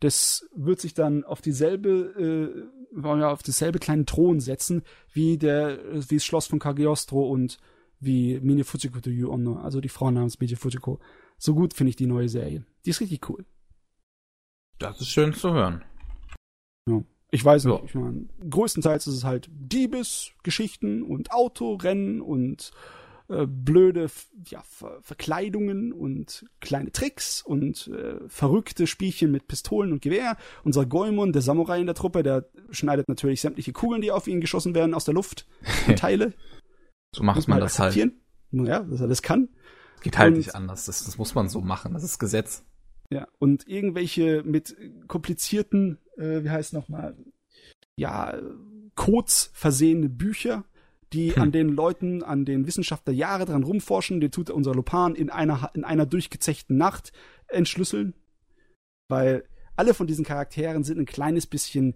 Das 0.00 0.46
wird 0.54 0.80
sich 0.80 0.94
dann 0.94 1.24
auf 1.24 1.40
dieselbe, 1.40 2.68
äh, 2.96 3.00
ja, 3.20 3.30
auf 3.32 3.42
dasselbe 3.42 3.78
kleine 3.78 4.04
Thron 4.04 4.40
setzen, 4.40 4.82
wie 5.12 5.36
der, 5.38 5.78
wie 6.08 6.16
das 6.16 6.24
Schloss 6.24 6.46
von 6.46 6.58
Cagliostro 6.60 7.28
und 7.28 7.58
wie 8.00 8.38
Mine 8.40 8.62
Fujiko 8.64 9.00
to 9.00 9.10
You 9.10 9.30
Onno, 9.32 9.56
also 9.56 9.80
die 9.80 9.88
Frau 9.88 10.10
namens 10.10 10.38
Mine 10.38 10.56
Fujiko. 10.56 11.00
So 11.36 11.54
gut 11.54 11.74
finde 11.74 11.90
ich 11.90 11.96
die 11.96 12.06
neue 12.06 12.28
Serie. 12.28 12.64
Die 12.84 12.90
ist 12.90 13.00
richtig 13.00 13.28
cool. 13.28 13.44
das 14.78 15.00
ist 15.00 15.08
schön 15.08 15.34
zu 15.34 15.52
hören. 15.52 15.84
Ich 17.30 17.44
weiß 17.44 17.64
Ja. 17.64 17.72
nicht, 17.72 17.84
ich 17.86 17.94
meine, 17.94 18.26
größtenteils 18.48 19.06
ist 19.06 19.14
es 19.16 19.24
halt 19.24 19.50
Diebesgeschichten 19.50 21.02
und 21.02 21.30
Autorennen 21.32 22.22
und 22.22 22.70
äh, 23.28 23.46
blöde 23.46 24.08
ja, 24.46 24.62
Ver 24.62 24.98
Verkleidungen 25.02 25.92
und 25.92 26.46
kleine 26.60 26.92
Tricks 26.92 27.42
und 27.42 27.88
äh, 27.88 28.16
verrückte 28.28 28.86
Spielchen 28.86 29.30
mit 29.30 29.48
Pistolen 29.48 29.92
und 29.92 30.02
Gewehr. 30.02 30.36
Unser 30.64 30.86
Goemon, 30.86 31.32
der 31.32 31.42
Samurai 31.42 31.80
in 31.80 31.86
der 31.86 31.94
Truppe, 31.94 32.22
der 32.22 32.48
schneidet 32.70 33.08
natürlich 33.08 33.40
sämtliche 33.40 33.72
Kugeln, 33.72 34.00
die 34.02 34.12
auf 34.12 34.26
ihn 34.26 34.40
geschossen 34.40 34.74
werden, 34.74 34.94
aus 34.94 35.04
der 35.04 35.14
Luft 35.14 35.46
in 35.86 35.96
Teile. 35.96 36.32
So 37.14 37.22
macht 37.22 37.36
Muss 37.36 37.48
man 37.48 37.60
das 37.60 37.78
halt. 37.78 37.88
akzeptieren. 37.96 38.20
Ja, 38.66 38.80
dass 38.80 39.00
er 39.00 39.08
das 39.08 39.22
kann. 39.22 39.48
Geht 40.02 40.16
halt 40.18 40.32
Und- 40.32 40.38
nicht 40.38 40.54
anders. 40.54 40.86
Das, 40.86 41.04
das 41.04 41.18
muss 41.18 41.34
man 41.34 41.48
so 41.48 41.60
machen. 41.60 41.92
Das 41.92 42.02
ist 42.04 42.18
Gesetz. 42.18 42.64
Ja, 43.10 43.26
und 43.38 43.66
irgendwelche 43.66 44.42
mit 44.44 44.76
komplizierten, 45.08 45.98
äh, 46.16 46.44
wie 46.44 46.50
heißt 46.50 46.72
nochmal, 46.74 47.16
ja, 47.96 48.38
Codes 48.94 49.50
versehene 49.54 50.08
Bücher, 50.08 50.64
die 51.12 51.34
Hm. 51.34 51.42
an 51.42 51.52
den 51.52 51.68
Leuten, 51.68 52.22
an 52.22 52.44
den 52.44 52.66
Wissenschaftler 52.66 53.12
Jahre 53.12 53.44
dran 53.44 53.62
rumforschen, 53.62 54.20
den 54.20 54.30
tut 54.30 54.50
unser 54.50 54.74
Lopan 54.74 55.14
in 55.14 55.30
einer, 55.30 55.70
in 55.74 55.84
einer 55.84 56.06
durchgezechten 56.06 56.76
Nacht 56.76 57.12
entschlüsseln. 57.48 58.14
Weil 59.08 59.44
alle 59.76 59.94
von 59.94 60.06
diesen 60.06 60.24
Charakteren 60.24 60.84
sind 60.84 60.98
ein 60.98 61.06
kleines 61.06 61.46
bisschen 61.46 61.94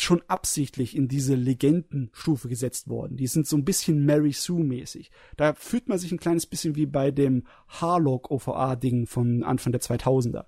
schon 0.00 0.22
absichtlich 0.26 0.96
in 0.96 1.08
diese 1.08 1.34
Legendenstufe 1.34 2.48
gesetzt 2.48 2.88
worden. 2.88 3.16
Die 3.16 3.26
sind 3.26 3.46
so 3.46 3.56
ein 3.56 3.64
bisschen 3.64 4.04
Mary 4.04 4.32
Sue-mäßig. 4.32 5.10
Da 5.36 5.54
fühlt 5.54 5.88
man 5.88 5.98
sich 5.98 6.12
ein 6.12 6.18
kleines 6.18 6.46
bisschen 6.46 6.76
wie 6.76 6.86
bei 6.86 7.10
dem 7.10 7.46
Harlock 7.68 8.30
OVA-Ding 8.30 9.06
von 9.06 9.42
Anfang 9.44 9.72
der 9.72 9.80
2000er. 9.80 10.46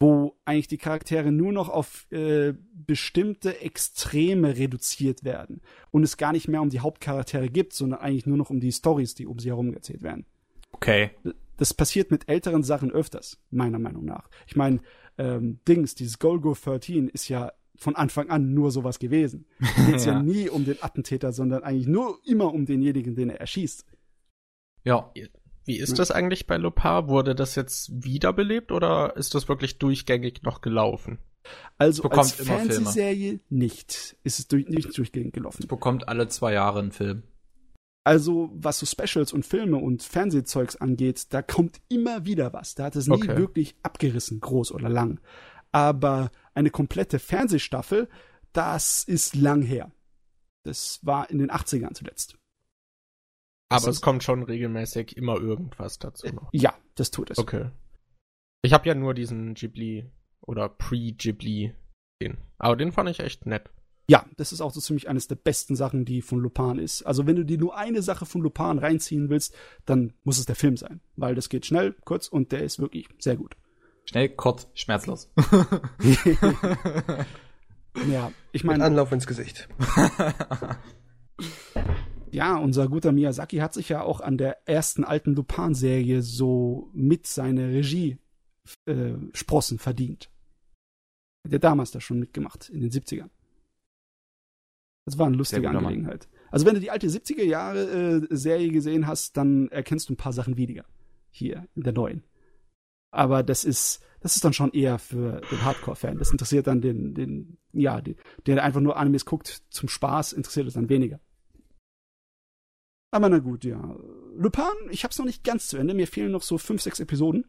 Wo 0.00 0.36
eigentlich 0.44 0.68
die 0.68 0.78
Charaktere 0.78 1.30
nur 1.32 1.52
noch 1.52 1.68
auf 1.68 2.06
äh, 2.10 2.52
bestimmte 2.74 3.60
Extreme 3.60 4.56
reduziert 4.56 5.24
werden 5.24 5.60
und 5.90 6.02
es 6.02 6.16
gar 6.16 6.32
nicht 6.32 6.48
mehr 6.48 6.60
um 6.60 6.68
die 6.68 6.80
Hauptcharaktere 6.80 7.48
gibt, 7.48 7.72
sondern 7.72 8.00
eigentlich 8.00 8.26
nur 8.26 8.36
noch 8.36 8.50
um 8.50 8.60
die 8.60 8.72
Stories, 8.72 9.14
die 9.14 9.26
um 9.26 9.38
sie 9.38 9.48
herum 9.50 9.72
erzählt 9.72 10.02
werden 10.02 10.26
Okay. 10.72 11.10
das 11.56 11.72
passiert 11.72 12.10
mit 12.10 12.28
älteren 12.28 12.62
Sachen 12.64 12.90
öfters, 12.90 13.38
meiner 13.50 13.78
Meinung 13.78 14.04
nach. 14.04 14.28
Ich 14.46 14.56
meine, 14.56 14.80
ähm, 15.18 15.60
Dings, 15.68 15.94
dieses 15.94 16.18
Golgo 16.18 16.54
13 16.54 17.08
ist 17.08 17.28
ja 17.28 17.52
von 17.76 17.96
Anfang 17.96 18.30
an 18.30 18.54
nur 18.54 18.70
sowas 18.70 18.98
gewesen. 18.98 19.46
Geht's 19.86 20.04
ja. 20.04 20.14
Ja. 20.14 20.22
nie 20.22 20.48
um 20.48 20.64
den 20.64 20.82
Attentäter, 20.82 21.32
sondern 21.32 21.62
eigentlich 21.62 21.86
nur 21.86 22.18
immer 22.24 22.52
um 22.52 22.66
denjenigen, 22.66 23.14
den 23.14 23.30
er 23.30 23.40
erschießt. 23.40 23.86
Ja. 24.84 25.10
Wie 25.64 25.78
ist 25.78 25.98
das 25.98 26.10
eigentlich 26.10 26.46
bei 26.46 26.56
Lopar? 26.56 27.08
Wurde 27.08 27.34
das 27.34 27.54
jetzt 27.54 27.90
wiederbelebt 28.04 28.70
oder 28.72 29.16
ist 29.16 29.34
das 29.34 29.48
wirklich 29.48 29.78
durchgängig 29.78 30.42
noch 30.42 30.60
gelaufen? 30.60 31.18
Also 31.78 32.02
Bekommt 32.02 32.18
als 32.18 32.40
immer 32.40 32.58
Filme. 32.58 32.72
Fernsehserie 32.74 33.40
nicht. 33.50 34.16
Ist 34.24 34.38
es 34.38 34.48
durch, 34.48 34.68
nicht 34.68 34.96
durchgehend 34.96 35.32
gelaufen. 35.32 35.66
Bekommt 35.66 36.08
alle 36.08 36.28
zwei 36.28 36.52
Jahre 36.52 36.80
einen 36.80 36.92
Film. 36.92 37.22
Also, 38.06 38.50
was 38.54 38.78
so 38.78 38.86
Specials 38.86 39.32
und 39.32 39.46
Filme 39.46 39.78
und 39.78 40.02
Fernsehzeugs 40.02 40.76
angeht, 40.76 41.32
da 41.32 41.40
kommt 41.40 41.80
immer 41.88 42.26
wieder 42.26 42.52
was. 42.52 42.74
Da 42.74 42.84
hat 42.84 42.96
es 42.96 43.06
nie 43.06 43.14
Okay. 43.14 43.36
wirklich 43.38 43.76
abgerissen, 43.82 44.40
groß 44.40 44.72
oder 44.72 44.90
lang. 44.90 45.20
Aber 45.72 46.30
eine 46.52 46.70
komplette 46.70 47.18
Fernsehstaffel, 47.18 48.08
das 48.52 49.04
ist 49.04 49.34
lang 49.34 49.62
her. 49.62 49.90
Das 50.64 51.00
war 51.02 51.30
in 51.30 51.38
den 51.38 51.50
80ern 51.50 51.94
zuletzt. 51.94 52.36
Aber 53.68 53.88
es 53.88 54.00
kommt 54.00 54.22
schon 54.22 54.42
regelmäßig 54.42 55.16
immer 55.16 55.36
irgendwas 55.40 55.98
dazu 55.98 56.28
noch. 56.28 56.48
Ja, 56.52 56.74
das 56.94 57.10
tut 57.10 57.30
es. 57.30 57.38
Okay. 57.38 57.70
Ich 58.62 58.72
habe 58.72 58.88
ja 58.88 58.94
nur 58.94 59.14
diesen 59.14 59.54
Ghibli 59.54 60.10
oder 60.40 60.68
Pre-Ghibli 60.68 61.74
gesehen. 62.18 62.38
Aber 62.58 62.76
den 62.76 62.92
fand 62.92 63.10
ich 63.10 63.20
echt 63.20 63.46
nett. 63.46 63.70
Ja, 64.06 64.26
das 64.36 64.52
ist 64.52 64.60
auch 64.60 64.70
so 64.70 64.80
ziemlich 64.80 65.08
eines 65.08 65.28
der 65.28 65.36
besten 65.36 65.76
Sachen, 65.76 66.04
die 66.04 66.20
von 66.20 66.38
Lupin 66.38 66.78
ist. 66.78 67.02
Also 67.02 67.26
wenn 67.26 67.36
du 67.36 67.44
dir 67.44 67.58
nur 67.58 67.76
eine 67.76 68.02
Sache 68.02 68.26
von 68.26 68.42
Lupin 68.42 68.78
reinziehen 68.78 69.30
willst, 69.30 69.54
dann 69.86 70.12
muss 70.24 70.38
es 70.38 70.46
der 70.46 70.56
Film 70.56 70.76
sein. 70.76 71.00
Weil 71.16 71.34
das 71.34 71.48
geht 71.48 71.64
schnell, 71.64 71.94
kurz 72.04 72.28
und 72.28 72.52
der 72.52 72.62
ist 72.62 72.78
wirklich 72.78 73.08
sehr 73.18 73.36
gut. 73.36 73.56
Schnell, 74.04 74.28
kurz, 74.28 74.68
schmerzlos. 74.74 75.30
Ja, 78.10 78.32
ich 78.52 78.64
meine, 78.64 78.84
Anlauf 78.84 79.12
ins 79.12 79.26
Gesicht. 79.26 79.68
ja, 82.34 82.56
unser 82.56 82.88
guter 82.88 83.12
Miyazaki 83.12 83.58
hat 83.58 83.74
sich 83.74 83.88
ja 83.88 84.02
auch 84.02 84.20
an 84.20 84.36
der 84.36 84.68
ersten 84.68 85.04
alten 85.04 85.34
Lupin-Serie 85.34 86.20
so 86.20 86.90
mit 86.92 87.26
seiner 87.26 87.68
Regie 87.68 88.18
äh, 88.86 89.14
Sprossen 89.32 89.78
verdient. 89.78 90.30
Hat 91.44 91.52
er 91.52 91.58
damals 91.60 91.92
da 91.92 92.00
schon 92.00 92.18
mitgemacht, 92.18 92.68
in 92.70 92.80
den 92.80 92.90
70ern. 92.90 93.30
Das 95.06 95.18
war 95.18 95.26
eine 95.26 95.36
lustige 95.36 95.62
Mann. 95.62 95.76
Angelegenheit. 95.76 96.28
Also 96.50 96.66
wenn 96.66 96.74
du 96.74 96.80
die 96.80 96.90
alte 96.90 97.06
70er 97.06 97.44
Jahre 97.44 98.26
äh, 98.30 98.36
Serie 98.36 98.70
gesehen 98.70 99.06
hast, 99.06 99.36
dann 99.36 99.68
erkennst 99.68 100.08
du 100.08 100.14
ein 100.14 100.18
paar 100.18 100.32
Sachen 100.32 100.56
weniger. 100.56 100.84
Hier, 101.30 101.68
in 101.74 101.82
der 101.82 101.92
neuen. 101.92 102.24
Aber 103.12 103.42
das 103.44 103.64
ist, 103.64 104.02
das 104.20 104.34
ist 104.34 104.44
dann 104.44 104.54
schon 104.54 104.72
eher 104.72 104.98
für 104.98 105.40
den 105.52 105.64
Hardcore-Fan. 105.64 106.18
Das 106.18 106.30
interessiert 106.30 106.66
dann 106.66 106.80
den, 106.80 107.14
den, 107.14 107.58
ja, 107.72 108.00
den, 108.00 108.16
der 108.46 108.64
einfach 108.64 108.80
nur 108.80 108.96
Animes 108.96 109.24
guckt 109.24 109.62
zum 109.68 109.88
Spaß, 109.88 110.32
interessiert 110.32 110.66
es 110.66 110.74
dann 110.74 110.88
weniger. 110.88 111.20
Aber 113.14 113.28
na 113.28 113.38
gut, 113.38 113.64
ja. 113.64 113.96
Lupin, 114.36 114.64
ich 114.90 115.04
hab's 115.04 115.18
noch 115.18 115.24
nicht 115.24 115.44
ganz 115.44 115.68
zu 115.68 115.76
Ende. 115.76 115.94
Mir 115.94 116.08
fehlen 116.08 116.32
noch 116.32 116.42
so 116.42 116.58
fünf, 116.58 116.82
sechs 116.82 116.98
Episoden. 116.98 117.44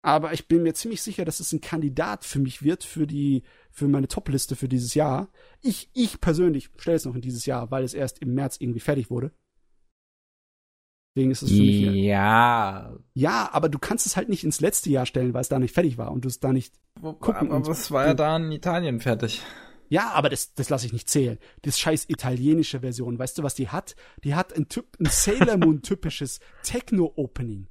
Aber 0.00 0.32
ich 0.32 0.46
bin 0.46 0.62
mir 0.62 0.74
ziemlich 0.74 1.02
sicher, 1.02 1.24
dass 1.24 1.40
es 1.40 1.52
ein 1.52 1.60
Kandidat 1.60 2.24
für 2.24 2.38
mich 2.38 2.62
wird, 2.62 2.84
für 2.84 3.08
die, 3.08 3.42
für 3.72 3.88
meine 3.88 4.06
Top-Liste 4.06 4.54
für 4.54 4.68
dieses 4.68 4.94
Jahr. 4.94 5.28
Ich, 5.60 5.90
ich 5.92 6.20
persönlich 6.20 6.70
stelle 6.76 6.96
es 6.98 7.04
noch 7.04 7.16
in 7.16 7.20
dieses 7.20 7.46
Jahr, 7.46 7.72
weil 7.72 7.82
es 7.82 7.94
erst 7.94 8.20
im 8.20 8.34
März 8.34 8.58
irgendwie 8.60 8.78
fertig 8.78 9.10
wurde. 9.10 9.32
Deswegen 11.16 11.32
ist 11.32 11.42
es 11.42 11.50
für 11.50 11.56
mich 11.56 11.76
hier. 11.78 11.92
Ja. 11.96 12.96
Ja, 13.14 13.50
aber 13.52 13.68
du 13.68 13.80
kannst 13.80 14.06
es 14.06 14.16
halt 14.16 14.28
nicht 14.28 14.44
ins 14.44 14.60
letzte 14.60 14.88
Jahr 14.90 15.04
stellen, 15.06 15.34
weil 15.34 15.40
es 15.42 15.48
da 15.48 15.58
nicht 15.58 15.74
fertig 15.74 15.98
war 15.98 16.12
und 16.12 16.24
du 16.24 16.28
es 16.28 16.38
da 16.38 16.52
nicht. 16.52 16.74
Gucken 17.00 17.34
aber 17.34 17.56
und- 17.56 17.68
es 17.68 17.90
war 17.90 18.06
ja 18.06 18.14
da 18.14 18.36
in 18.36 18.52
Italien 18.52 19.00
fertig. 19.00 19.42
Ja, 19.92 20.12
aber 20.12 20.30
das, 20.30 20.54
das 20.54 20.70
lasse 20.70 20.86
ich 20.86 20.94
nicht 20.94 21.10
zählen. 21.10 21.38
Das 21.60 21.78
scheiß 21.78 22.06
italienische 22.08 22.80
Version, 22.80 23.18
weißt 23.18 23.36
du, 23.36 23.42
was 23.42 23.54
die 23.54 23.68
hat? 23.68 23.94
Die 24.24 24.34
hat 24.34 24.56
ein, 24.56 24.66
Typ, 24.66 24.86
ein 24.98 25.04
Sailor 25.04 25.58
Moon 25.58 25.82
typisches 25.82 26.40
Techno-Opening. 26.62 27.66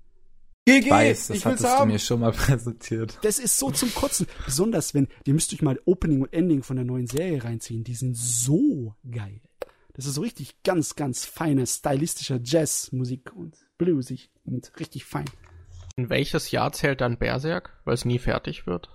GG, 0.68 0.78
Ich 0.86 0.90
weiß, 0.92 1.28
das 1.30 1.38
ich 1.38 1.46
hattest 1.48 1.64
du 1.64 1.68
haben. 1.70 1.92
mir 1.92 1.98
schon 1.98 2.20
mal 2.20 2.32
präsentiert. 2.32 3.18
Das 3.24 3.40
ist 3.40 3.58
so 3.58 3.72
zum 3.72 3.92
Kotzen. 3.96 4.28
Besonders 4.46 4.94
wenn, 4.94 5.08
ihr 5.26 5.34
müsst 5.34 5.52
euch 5.52 5.64
mal 5.64 5.80
Opening 5.86 6.22
und 6.22 6.32
Ending 6.32 6.62
von 6.62 6.76
der 6.76 6.86
neuen 6.86 7.08
Serie 7.08 7.44
reinziehen. 7.44 7.84
Die 7.84 7.96
sind 7.96 8.16
so 8.16 8.94
geil. 9.10 9.42
Das 9.94 10.06
ist 10.06 10.14
so 10.14 10.22
richtig 10.22 10.62
ganz, 10.62 10.96
ganz 10.96 11.26
feiner, 11.26 11.66
stylistischer 11.66 12.40
Jazzmusik 12.44 13.34
und 13.36 13.58
bluesig 13.80 14.30
und 14.44 14.72
richtig 14.80 15.06
fein. 15.06 15.26
In 15.96 16.12
welches 16.12 16.52
Jahr 16.52 16.72
zählt 16.72 17.02
dann 17.02 17.18
Berserk? 17.18 17.82
Weil 17.84 17.96
es 17.96 18.06
nie 18.06 18.20
fertig 18.20 18.68
wird. 18.68 18.90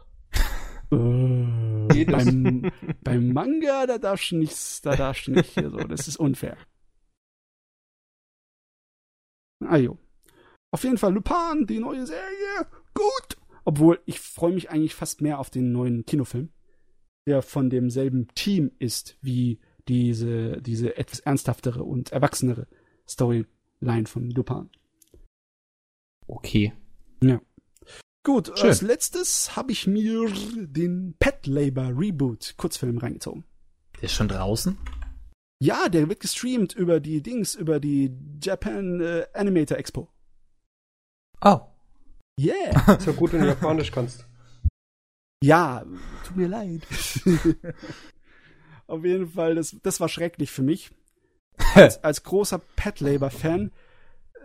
Äh, 0.93 2.05
beim, 2.05 2.71
beim 3.03 3.33
Manga, 3.33 3.87
da 3.87 3.99
darfst 3.99 4.31
du 4.31 4.37
nichts, 4.37 4.81
da 4.83 4.97
darfst 4.97 5.27
du 5.27 5.33
nicht 5.33 5.55
hier 5.55 5.71
so. 5.71 5.79
Das 5.79 6.09
ist 6.09 6.17
unfair. 6.17 6.57
Ah 9.65 9.77
jo. 9.77 9.99
Auf 10.71 10.85
jeden 10.85 10.99
Fall 10.99 11.15
Lupin, 11.15 11.67
die 11.67 11.79
neue 11.79 12.07
Serie. 12.07 12.67
Gut. 12.95 13.37
Obwohl, 13.65 14.01
ich 14.05 14.21
freue 14.21 14.53
mich 14.53 14.71
eigentlich 14.71 14.95
fast 14.95 15.21
mehr 15.21 15.39
auf 15.39 15.51
den 15.51 15.73
neuen 15.73 16.05
Kinofilm, 16.05 16.51
der 17.27 17.43
von 17.43 17.71
demselben 17.71 18.29
Team 18.35 18.71
ist 18.79 19.17
wie 19.23 19.59
diese, 19.89 20.61
diese 20.61 20.97
etwas 20.97 21.21
ernsthaftere 21.21 21.83
und 21.83 22.13
erwachsenere 22.13 22.69
Storyline 23.09 24.07
von 24.07 24.31
Lupin. 24.31 24.71
Okay. 26.27 26.73
Gut, 28.27 28.51
Schön. 28.59 28.71
als 28.71 28.83
letztes 28.83 29.55
habe 29.55 29.71
ich 29.71 29.87
mir 29.87 30.29
den 30.57 31.15
Pet 31.21 31.47
Labor 31.47 31.93
Reboot 31.97 32.55
Kurzfilm 32.57 32.99
reingezogen. 32.99 33.45
Der 33.95 34.03
ist 34.03 34.15
schon 34.15 34.27
draußen? 34.27 34.77
Ja, 35.63 35.89
der 35.89 36.09
wird 36.09 36.19
gestreamt 36.19 36.75
über 36.75 36.99
die 36.99 37.23
Dings, 37.23 37.55
über 37.55 37.79
die 37.79 38.13
Japan 38.43 39.01
äh, 39.01 39.29
Animator 39.33 39.79
Expo. 39.79 40.09
Oh. 41.41 41.61
Yeah. 42.41 42.97
Ist 42.99 43.07
ja 43.07 43.13
gut, 43.13 43.33
wenn 43.33 43.43
du 43.43 43.47
Japanisch 43.47 43.93
kannst. 43.93 44.27
ja, 45.41 45.85
tut 46.27 46.37
mir 46.37 46.49
leid. 46.49 46.83
Auf 48.89 49.05
jeden 49.05 49.29
Fall, 49.29 49.55
das, 49.55 49.77
das 49.85 50.01
war 50.01 50.09
schrecklich 50.09 50.51
für 50.51 50.63
mich. 50.63 50.91
Als, 51.75 52.03
als 52.03 52.25
großer 52.25 52.59
Pet 52.75 52.99
Labor 52.99 53.31
Fan 53.31 53.71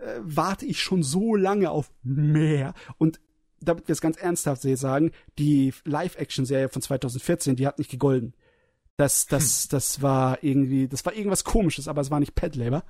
äh, 0.02 0.20
warte 0.20 0.66
ich 0.66 0.80
schon 0.80 1.02
so 1.02 1.34
lange 1.34 1.70
auf 1.72 1.92
mehr. 2.04 2.74
Und 2.96 3.20
damit 3.62 3.88
wir 3.88 3.92
es 3.92 4.00
ganz 4.00 4.16
ernsthaft 4.16 4.62
sagen, 4.62 5.12
die 5.38 5.72
Live-Action-Serie 5.84 6.68
von 6.68 6.82
2014, 6.82 7.56
die 7.56 7.66
hat 7.66 7.78
nicht 7.78 7.90
gegolden. 7.90 8.34
Das, 8.96 9.26
das, 9.26 9.68
das 9.68 10.02
war 10.02 10.42
irgendwie, 10.44 10.88
das 10.88 11.04
war 11.04 11.14
irgendwas 11.14 11.44
komisches, 11.44 11.88
aber 11.88 12.00
es 12.00 12.10
war 12.10 12.20
nicht 12.20 12.34
Pet 12.34 12.56
Labor. 12.56 12.84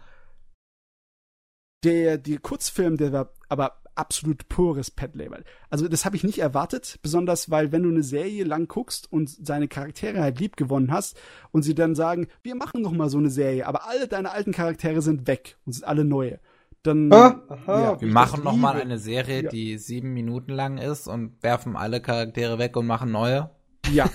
Der, 1.85 2.19
der 2.19 2.39
Kurzfilm, 2.39 2.97
der 2.97 3.13
war 3.13 3.33
aber 3.49 3.83
absolut 3.95 4.49
pures 4.49 4.91
Pet 4.91 5.15
Labor. 5.15 5.41
Also 5.71 5.89
das 5.89 6.05
habe 6.05 6.17
ich 6.17 6.25
nicht 6.25 6.39
erwartet, 6.39 6.99
besonders 7.03 7.51
weil 7.51 7.73
wenn 7.73 7.83
du 7.83 7.91
eine 7.91 8.03
Serie 8.03 8.45
lang 8.45 8.69
guckst 8.69 9.11
und 9.13 9.29
seine 9.29 9.69
Charaktere 9.69 10.21
halt 10.21 10.41
lieb 10.41 10.57
gewonnen 10.57 10.93
hast 10.93 11.19
und 11.51 11.63
sie 11.63 11.75
dann 11.75 11.95
sagen, 11.95 12.29
wir 12.43 12.55
machen 12.55 12.83
noch 12.83 12.93
mal 12.93 13.09
so 13.09 13.19
eine 13.19 13.31
Serie, 13.31 13.67
aber 13.67 13.87
alle 13.87 14.09
deine 14.09 14.31
alten 14.31 14.53
Charaktere 14.53 15.03
sind 15.03 15.27
weg 15.27 15.57
und 15.65 15.73
sind 15.73 15.85
alle 15.85 16.05
neue, 16.05 16.41
dann 16.83 17.13
Ah, 17.13 17.41
aha, 17.49 17.81
ja, 17.83 18.01
Wir 18.01 18.09
machen 18.09 18.43
noch 18.45 18.57
mal 18.57 18.81
eine 18.81 18.99
Serie, 18.99 19.45
Ja. 19.45 19.51
die 19.51 19.79
sieben 19.79 20.13
Minuten 20.15 20.53
lang 20.53 20.79
ist 20.79 21.07
und 21.09 21.43
werfen 21.43 21.77
alle 21.77 22.01
Charaktere 22.01 22.59
weg 22.59 22.77
und 22.77 22.87
machen 22.87 23.11
neue. 23.13 23.51
ja. 23.93 24.09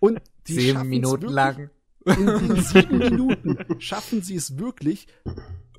Und 0.00 0.20
die 0.46 0.54
sieben 0.54 0.88
Minuten 0.88 1.28
lang. 1.28 1.70
In 2.06 2.26
den 2.26 2.56
sieben 2.62 2.98
Minuten 2.98 3.58
schaffen 3.80 4.22
sie 4.22 4.36
es 4.36 4.58
wirklich, 4.58 5.08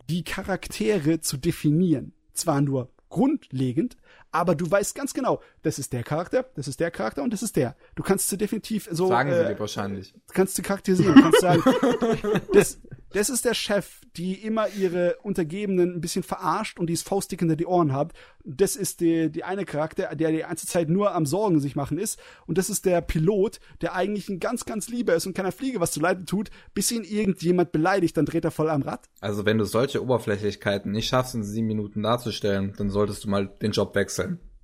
die 0.10 0.24
Charaktere 0.24 1.22
zu 1.22 1.38
definieren. 1.38 2.14
Zwar 2.34 2.62
nur 2.62 2.90
grundlegend, 3.10 3.98
aber 4.32 4.56
du 4.56 4.70
weißt 4.70 4.96
ganz 4.96 5.14
genau, 5.14 5.42
das 5.64 5.80
ist 5.80 5.94
der 5.94 6.04
Charakter, 6.04 6.46
das 6.56 6.68
ist 6.68 6.80
der 6.80 6.92
Charakter 6.92 7.24
und 7.24 7.34
das 7.34 7.44
ist 7.44 7.56
der. 7.56 7.76
Du 7.96 8.04
kannst 8.04 8.30
sie 8.30 8.38
definitiv 8.38 8.88
so 8.92 9.08
Sagen 9.08 9.32
sie 9.32 9.38
äh, 9.38 9.54
dir 9.54 9.60
wahrscheinlich. 9.60 10.14
kannst 10.34 10.58
du 10.58 10.62
charakterisieren, 10.62 11.16
kannst 11.16 11.42
sagen, 11.42 11.64
das, 12.54 12.80
das 13.12 13.30
ist 13.30 13.46
der 13.46 13.56
Chef, 13.56 14.02
die 14.16 14.34
immer 14.34 14.68
ihre 14.70 15.18
Untergebenen 15.24 15.96
ein 15.96 16.02
bisschen 16.02 16.24
verarscht 16.24 16.80
und 16.80 16.88
die 16.88 16.94
es 16.94 17.02
faustdick 17.02 17.40
hinter 17.40 17.56
die 17.56 17.66
Ohren 17.66 17.94
hat. 17.94 18.14
Das 18.44 18.76
ist 18.76 19.00
die, 19.00 19.32
die 19.32 19.44
eine 19.44 19.66
Charakter, 19.66 20.16
der 20.16 20.32
die 20.32 20.40
ganze 20.40 20.68
Zeit 20.68 20.90
nur 20.90 21.14
am 21.16 21.26
Sorgen 21.26 21.60
sich 21.60 21.76
machen 21.76 21.98
ist. 21.98 22.20
Und 22.46 22.58
das 22.58 22.70
ist 22.70 22.86
der 22.86 23.02
Pilot, 23.02 23.60
der 23.82 23.94
eigentlich 23.96 24.30
ein 24.30 24.40
ganz, 24.40 24.66
ganz 24.66 24.90
lieber 24.90 25.16
ist 25.16 25.26
und 25.26 25.36
keiner 25.36 25.52
Fliege 25.52 25.80
was 25.80 25.92
zu 25.92 26.00
leiden 26.00 26.26
tut, 26.26 26.50
bis 26.74 26.92
ihn 26.92 27.04
irgendjemand 27.04 27.72
beleidigt, 27.72 28.18
dann 28.18 28.26
dreht 28.26 28.46
er 28.46 28.52
voll 28.52 28.70
am 28.70 28.82
Rad. 28.82 29.02
Also 29.22 29.46
wenn 29.46 29.58
du 29.58 29.66
solche 29.66 30.04
Oberflächlichkeiten 30.04 30.92
nicht 30.92 31.08
schaffst, 31.08 31.36
in 31.36 31.44
sieben 31.44 31.68
Minuten 31.68 32.04
darzustellen, 32.04 32.74
dann 32.78 32.90
solltest 32.90 33.24
du 33.24 33.30
mal 33.30 33.48
den 33.62 33.72
Job 33.72 33.96
wechseln. 33.96 34.19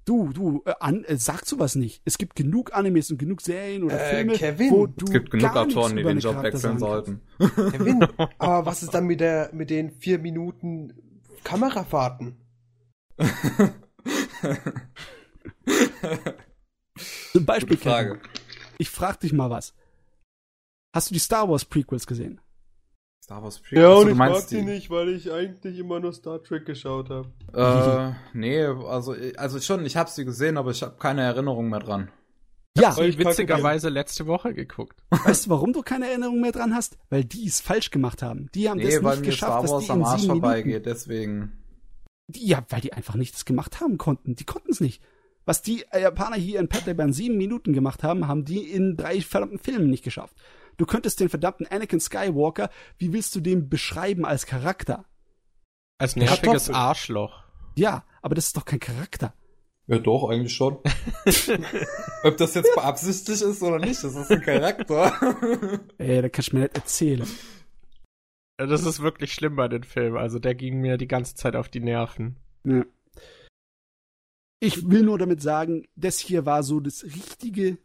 Du, 0.05 0.31
du, 0.31 0.61
äh, 0.65 0.73
an, 0.79 1.03
äh, 1.05 1.17
sag 1.17 1.45
sowas 1.45 1.73
nicht. 1.75 2.03
Es 2.05 2.19
gibt 2.19 2.35
genug 2.35 2.75
Animes 2.75 3.09
und 3.09 3.17
genug 3.17 3.41
Serien 3.41 3.83
oder 3.83 3.99
Äh, 3.99 4.15
Filme, 4.15 4.33
Kevin, 4.33 4.71
wo 4.71 4.85
du 4.85 5.05
Es 5.05 5.11
gibt 5.11 5.31
genug 5.31 5.51
gar 5.51 5.65
nichts 5.65 5.77
Autoren, 5.77 5.95
die 5.95 6.01
über 6.01 6.11
den 6.11 6.17
eine 6.17 6.19
Job 6.21 6.33
Charakter 6.35 6.53
wechseln 6.53 6.79
sagen 6.79 7.21
sollten. 7.39 7.71
Kevin, 7.71 8.07
aber 8.37 8.65
was 8.67 8.83
ist 8.83 8.93
dann 8.93 9.07
mit 9.07 9.19
der 9.19 9.49
mit 9.51 9.71
den 9.71 9.89
vier 9.91 10.19
Minuten 10.19 10.93
Kamerafahrten? 11.43 12.37
Zum 17.31 17.45
Beispiel, 17.45 17.77
Frage. 17.77 18.17
Kevin, 18.19 18.29
ich 18.77 18.89
frag 18.91 19.19
dich 19.19 19.33
mal 19.33 19.49
was. 19.49 19.73
Hast 20.93 21.09
du 21.09 21.13
die 21.13 21.19
Star 21.19 21.49
Wars 21.49 21.65
Prequels 21.65 22.05
gesehen? 22.05 22.39
Star 23.25 23.41
Wars 23.41 23.57
Prequel. 23.57 23.83
Achso, 23.83 24.07
du 24.07 24.13
meinst 24.13 24.51
die? 24.51 24.61
nicht, 24.61 24.91
weil 24.91 25.09
ich 25.09 25.31
eigentlich 25.31 25.79
immer 25.79 25.99
nur 25.99 26.13
Star 26.13 26.43
Trek 26.43 26.63
geschaut 26.63 27.09
habe. 27.09 27.31
Äh, 27.55 28.37
nee, 28.37 28.63
also, 28.63 29.15
also 29.35 29.59
schon, 29.59 29.83
ich 29.83 29.97
habe 29.97 30.11
sie 30.11 30.25
gesehen, 30.25 30.57
aber 30.57 30.69
ich 30.69 30.83
habe 30.83 30.97
keine 30.99 31.23
Erinnerung 31.23 31.71
mehr 31.71 31.79
dran. 31.79 32.11
Ja, 32.77 32.95
ich 32.99 33.17
Witzigerweise 33.17 33.89
letzte 33.89 34.27
Woche 34.27 34.53
geguckt. 34.53 35.01
weißt 35.09 35.47
du, 35.47 35.49
warum 35.49 35.73
du 35.73 35.81
keine 35.81 36.07
Erinnerung 36.07 36.39
mehr 36.39 36.51
dran 36.51 36.75
hast? 36.75 36.99
Weil 37.09 37.25
die 37.25 37.47
es 37.47 37.61
falsch 37.61 37.89
gemacht 37.89 38.21
haben. 38.21 38.47
Die 38.53 38.69
haben 38.69 38.77
Nee, 38.77 38.91
das 38.91 39.03
weil 39.03 39.15
nicht 39.15 39.21
mir 39.21 39.31
geschafft, 39.31 39.51
Star 39.53 39.61
dass 39.63 39.71
Wars 39.71 39.85
die 39.85 39.89
am 39.89 39.99
in 40.01 40.05
Arsch 40.05 40.25
vorbeigeht, 40.27 40.85
deswegen. 40.85 41.53
die, 42.27 42.45
ja, 42.45 42.63
weil 42.69 42.81
die 42.81 42.93
einfach 42.93 43.15
nichts 43.15 43.43
gemacht 43.43 43.81
haben 43.81 43.97
konnten. 43.97 44.35
Die 44.35 44.45
konnten 44.45 44.69
es 44.69 44.81
nicht. 44.81 45.01
Was 45.45 45.63
die 45.63 45.83
Japaner 45.91 46.35
hier 46.35 46.59
in 46.59 46.67
Pet 46.67 46.85
Labor 46.85 47.05
in 47.05 47.13
sieben 47.13 47.37
Minuten 47.37 47.73
gemacht 47.73 48.03
haben, 48.03 48.27
haben 48.27 48.45
die 48.45 48.69
in 48.69 48.95
drei 48.97 49.19
verdammten 49.21 49.57
Filmen 49.57 49.89
nicht 49.89 50.03
geschafft. 50.03 50.35
Du 50.77 50.85
könntest 50.85 51.19
den 51.19 51.29
verdammten 51.29 51.67
Anakin 51.67 51.99
Skywalker, 51.99 52.69
wie 52.97 53.13
willst 53.13 53.35
du 53.35 53.39
den 53.39 53.69
beschreiben 53.69 54.25
als 54.25 54.45
Charakter? 54.45 55.05
Als 55.97 56.15
nerviges. 56.15 56.69
Arschloch. 56.69 57.43
Ja, 57.75 58.05
aber 58.21 58.35
das 58.35 58.47
ist 58.47 58.57
doch 58.57 58.65
kein 58.65 58.79
Charakter. 58.79 59.33
Ja, 59.87 59.99
doch, 59.99 60.29
eigentlich 60.29 60.55
schon. 60.55 60.77
Ob 62.23 62.37
das 62.37 62.55
jetzt 62.55 62.73
beabsichtigt 62.73 63.41
ist 63.41 63.61
oder 63.61 63.77
nicht, 63.77 64.03
das 64.03 64.15
ist 64.15 64.31
ein 64.31 64.41
Charakter. 64.41 65.13
Ey, 65.97 66.21
da 66.21 66.29
kannst 66.29 66.51
du 66.51 66.55
mir 66.55 66.63
nicht 66.63 66.75
erzählen. 66.75 67.27
Das 68.57 68.85
ist 68.85 69.01
wirklich 69.01 69.33
schlimm 69.33 69.55
bei 69.55 69.67
den 69.67 69.83
Filmen. 69.83 70.17
Also 70.17 70.39
der 70.39 70.55
ging 70.55 70.79
mir 70.79 70.97
die 70.97 71.07
ganze 71.07 71.35
Zeit 71.35 71.55
auf 71.55 71.69
die 71.69 71.81
Nerven. 71.81 72.37
Ja. 72.63 72.83
Ich 74.59 74.89
will 74.89 75.03
nur 75.03 75.19
damit 75.19 75.41
sagen, 75.41 75.85
das 75.95 76.17
hier 76.17 76.45
war 76.45 76.63
so 76.63 76.79
das 76.79 77.03
richtige 77.03 77.77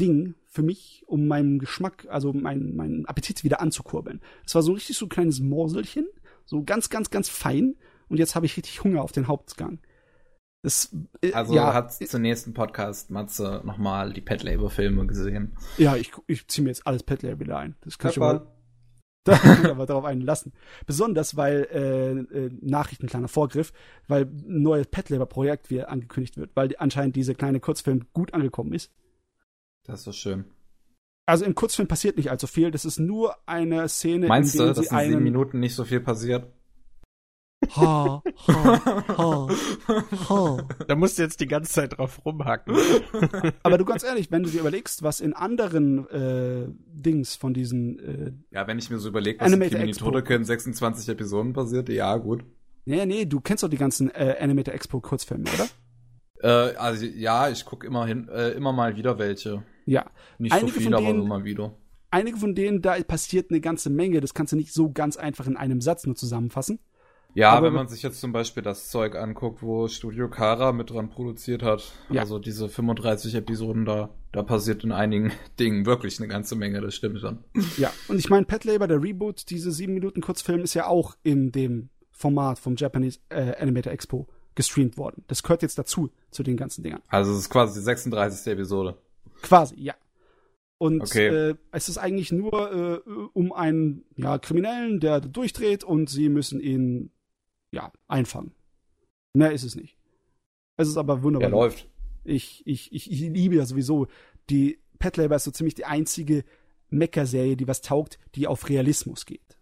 Ding 0.00 0.34
für 0.48 0.62
mich, 0.62 1.04
um 1.06 1.26
meinen 1.28 1.58
Geschmack, 1.58 2.06
also 2.10 2.32
meinen 2.32 2.74
meinen 2.74 3.06
Appetit 3.06 3.44
wieder 3.44 3.60
anzukurbeln. 3.60 4.20
Es 4.44 4.54
war 4.54 4.62
so 4.62 4.72
richtig 4.72 4.96
so 4.96 5.06
ein 5.06 5.10
kleines 5.10 5.40
Morselchen, 5.40 6.08
so 6.44 6.62
ganz, 6.64 6.90
ganz, 6.90 7.10
ganz 7.10 7.28
fein. 7.28 7.76
Und 8.08 8.18
jetzt 8.18 8.34
habe 8.34 8.46
ich 8.46 8.56
richtig 8.56 8.82
Hunger 8.82 9.02
auf 9.02 9.12
den 9.12 9.28
Hauptgang. 9.28 9.78
Das, 10.62 10.94
äh, 11.22 11.32
Also 11.32 11.54
ja, 11.54 11.72
hat 11.72 11.92
zum 11.92 12.22
nächsten 12.22 12.52
Podcast 12.52 13.10
Matze 13.10 13.62
nochmal 13.64 14.12
die 14.12 14.20
Pet 14.20 14.42
Labor 14.42 14.70
Filme 14.70 15.06
gesehen. 15.06 15.56
ja, 15.78 15.96
ich, 15.96 16.12
ich 16.26 16.48
ziehe 16.48 16.64
mir 16.64 16.70
jetzt 16.70 16.86
alles 16.86 17.02
Petler 17.02 17.38
wieder 17.38 17.58
ein. 17.58 17.76
Das 17.82 17.98
kann 17.98 18.10
ich 18.10 18.16
schon 18.16 18.22
Pepper. 18.22 18.44
mal 18.44 18.60
Da 19.24 19.34
ich 19.34 19.66
aber 19.66 19.84
darauf 19.84 20.06
einlassen. 20.06 20.54
Besonders, 20.86 21.36
weil 21.36 21.68
äh, 21.70 22.36
äh, 22.38 22.50
Nachrichten, 22.62 23.06
kleiner 23.06 23.28
Vorgriff, 23.28 23.72
weil 24.08 24.22
ein 24.22 24.62
neues 24.62 24.86
Pet 24.86 25.10
Labor 25.10 25.26
Projekt 25.26 25.68
wieder 25.68 25.90
angekündigt 25.90 26.38
wird, 26.38 26.52
weil 26.54 26.74
anscheinend 26.78 27.16
dieser 27.16 27.34
kleine 27.34 27.60
Kurzfilm 27.60 28.06
gut 28.14 28.32
angekommen 28.32 28.72
ist. 28.72 28.90
Das 29.90 30.00
ist 30.00 30.04
so 30.04 30.12
schön. 30.12 30.44
Also 31.26 31.44
im 31.44 31.54
Kurzfilm 31.54 31.88
passiert 31.88 32.16
nicht 32.16 32.30
allzu 32.30 32.46
viel. 32.46 32.70
Das 32.70 32.84
ist 32.84 32.98
nur 32.98 33.36
eine 33.46 33.88
Szene, 33.88 34.26
Meinst 34.26 34.54
in 34.54 34.58
du, 34.58 34.64
der 34.66 34.74
dass 34.74 34.88
sie 34.88 34.94
in 35.04 35.10
sieben 35.10 35.22
Minuten 35.22 35.60
nicht 35.60 35.74
so 35.74 35.84
viel 35.84 36.00
passiert? 36.00 36.46
ha, 37.76 38.22
ha, 38.46 39.06
ha, 39.18 39.48
ha. 40.28 40.68
Da 40.88 40.96
musst 40.96 41.18
du 41.18 41.22
jetzt 41.22 41.40
die 41.40 41.46
ganze 41.46 41.72
Zeit 41.72 41.98
drauf 41.98 42.24
rumhacken. 42.24 42.74
Aber 43.62 43.78
du 43.78 43.84
ganz 43.84 44.02
ehrlich, 44.02 44.30
wenn 44.30 44.42
du 44.42 44.50
dir 44.50 44.60
überlegst, 44.60 45.02
was 45.02 45.20
in 45.20 45.34
anderen 45.34 46.08
äh, 46.08 46.68
Dings 46.86 47.36
von 47.36 47.52
diesen 47.52 47.98
äh, 47.98 48.32
Ja, 48.50 48.66
wenn 48.66 48.78
ich 48.78 48.90
mir 48.90 48.98
so 48.98 49.08
überlege, 49.10 49.40
was 49.40 49.48
in 49.48 49.54
Animated 49.54 49.78
Kimi. 49.78 49.92
Todeke 49.92 50.34
in 50.34 50.44
26 50.44 51.08
Episoden 51.10 51.52
passiert, 51.52 51.88
ja, 51.90 52.16
gut. 52.16 52.44
Nee, 52.86 53.04
nee, 53.06 53.26
du 53.26 53.40
kennst 53.40 53.62
doch 53.62 53.68
die 53.68 53.76
ganzen 53.76 54.10
äh, 54.10 54.36
Animator 54.40 54.72
Expo 54.72 55.00
Kurzfilme, 55.00 55.44
oder? 55.54 55.68
Äh, 56.42 56.76
also 56.76 57.04
ja, 57.04 57.50
ich 57.50 57.64
gucke 57.66 57.86
immer 57.86 58.06
hin, 58.06 58.28
äh, 58.28 58.50
immer 58.52 58.72
mal 58.72 58.96
wieder 58.96 59.18
welche. 59.18 59.62
Ja. 59.86 60.10
Nicht 60.38 60.52
Einige 60.52 60.68
so 60.68 60.74
von 60.74 60.82
viel, 60.82 60.94
aber 60.94 61.06
denen- 61.06 61.22
immer 61.22 61.44
wieder. 61.44 61.74
Einige 62.12 62.36
von 62.38 62.54
denen, 62.54 62.82
da 62.82 62.94
passiert 63.04 63.50
eine 63.50 63.60
ganze 63.60 63.88
Menge. 63.90 64.20
Das 64.20 64.34
kannst 64.34 64.52
du 64.52 64.56
nicht 64.56 64.72
so 64.72 64.90
ganz 64.90 65.16
einfach 65.16 65.46
in 65.46 65.56
einem 65.56 65.80
Satz 65.80 66.06
nur 66.06 66.16
zusammenfassen. 66.16 66.80
Ja, 67.34 67.52
Aber- 67.52 67.68
wenn 67.68 67.74
man 67.74 67.86
sich 67.86 68.02
jetzt 68.02 68.20
zum 68.20 68.32
Beispiel 68.32 68.64
das 68.64 68.88
Zeug 68.90 69.14
anguckt, 69.14 69.62
wo 69.62 69.86
Studio 69.86 70.28
Kara 70.28 70.72
mit 70.72 70.90
dran 70.90 71.10
produziert 71.10 71.62
hat, 71.62 71.92
Ja. 72.10 72.22
also 72.22 72.40
diese 72.40 72.68
35 72.68 73.36
Episoden 73.36 73.84
da, 73.84 74.10
da 74.32 74.42
passiert 74.42 74.82
in 74.82 74.90
einigen 74.90 75.30
Dingen 75.60 75.86
wirklich 75.86 76.18
eine 76.18 76.26
ganze 76.26 76.56
Menge, 76.56 76.80
das 76.80 76.96
stimmt 76.96 77.20
schon. 77.20 77.44
Ja. 77.76 77.92
Und 78.08 78.18
ich 78.18 78.28
meine, 78.30 78.46
Pet 78.46 78.64
Labor, 78.64 78.88
der 78.88 79.00
Reboot, 79.00 79.48
diese 79.50 79.70
sieben 79.70 79.94
Minuten 79.94 80.20
Kurzfilm, 80.20 80.62
ist 80.62 80.74
ja 80.74 80.88
auch 80.88 81.16
in 81.22 81.52
dem 81.52 81.90
Format 82.10 82.58
vom 82.58 82.74
Japanese 82.74 83.20
äh, 83.28 83.54
Animator 83.60 83.92
Expo 83.92 84.26
gestreamt 84.56 84.98
worden. 84.98 85.22
Das 85.28 85.44
gehört 85.44 85.62
jetzt 85.62 85.78
dazu, 85.78 86.10
zu 86.32 86.42
den 86.42 86.56
ganzen 86.56 86.82
Dingern. 86.82 87.00
Also 87.06 87.30
es 87.30 87.38
ist 87.38 87.50
quasi 87.50 87.78
die 87.78 87.84
36. 87.84 88.52
Episode. 88.52 88.98
Quasi, 89.42 89.76
ja. 89.80 89.94
Und 90.78 91.02
Okay. 91.02 91.26
äh, 91.26 91.54
es 91.72 91.88
ist 91.88 91.98
eigentlich 91.98 92.32
nur 92.32 92.72
äh, 93.06 93.10
um 93.34 93.52
einen 93.52 94.04
ja, 94.16 94.38
Kriminellen, 94.38 94.98
der 95.00 95.20
durchdreht 95.20 95.84
und 95.84 96.08
sie 96.08 96.28
müssen 96.28 96.58
ihn 96.60 97.10
ja 97.70 97.92
einfangen. 98.08 98.52
Mehr 99.34 99.52
ist 99.52 99.62
es 99.62 99.74
nicht. 99.76 99.96
Es 100.78 100.88
ist 100.88 100.96
aber 100.96 101.22
wunderbar. 101.22 101.50
Der 101.50 101.58
läuft. 101.58 101.88
Ich, 102.24 102.66
ich, 102.66 102.92
ich, 102.92 103.10
ich 103.10 103.20
liebe 103.20 103.56
ja 103.56 103.66
sowieso. 103.66 104.06
Die 104.48 104.80
Pet 104.98 105.16
Labor 105.18 105.36
ist 105.36 105.44
so 105.44 105.50
ziemlich 105.50 105.74
die 105.74 105.84
einzige 105.84 106.44
Mecha-Serie, 106.88 107.56
die 107.56 107.68
was 107.68 107.82
taugt, 107.82 108.18
die 108.34 108.46
auf 108.46 108.68
Realismus 108.68 109.26
geht. 109.26 109.58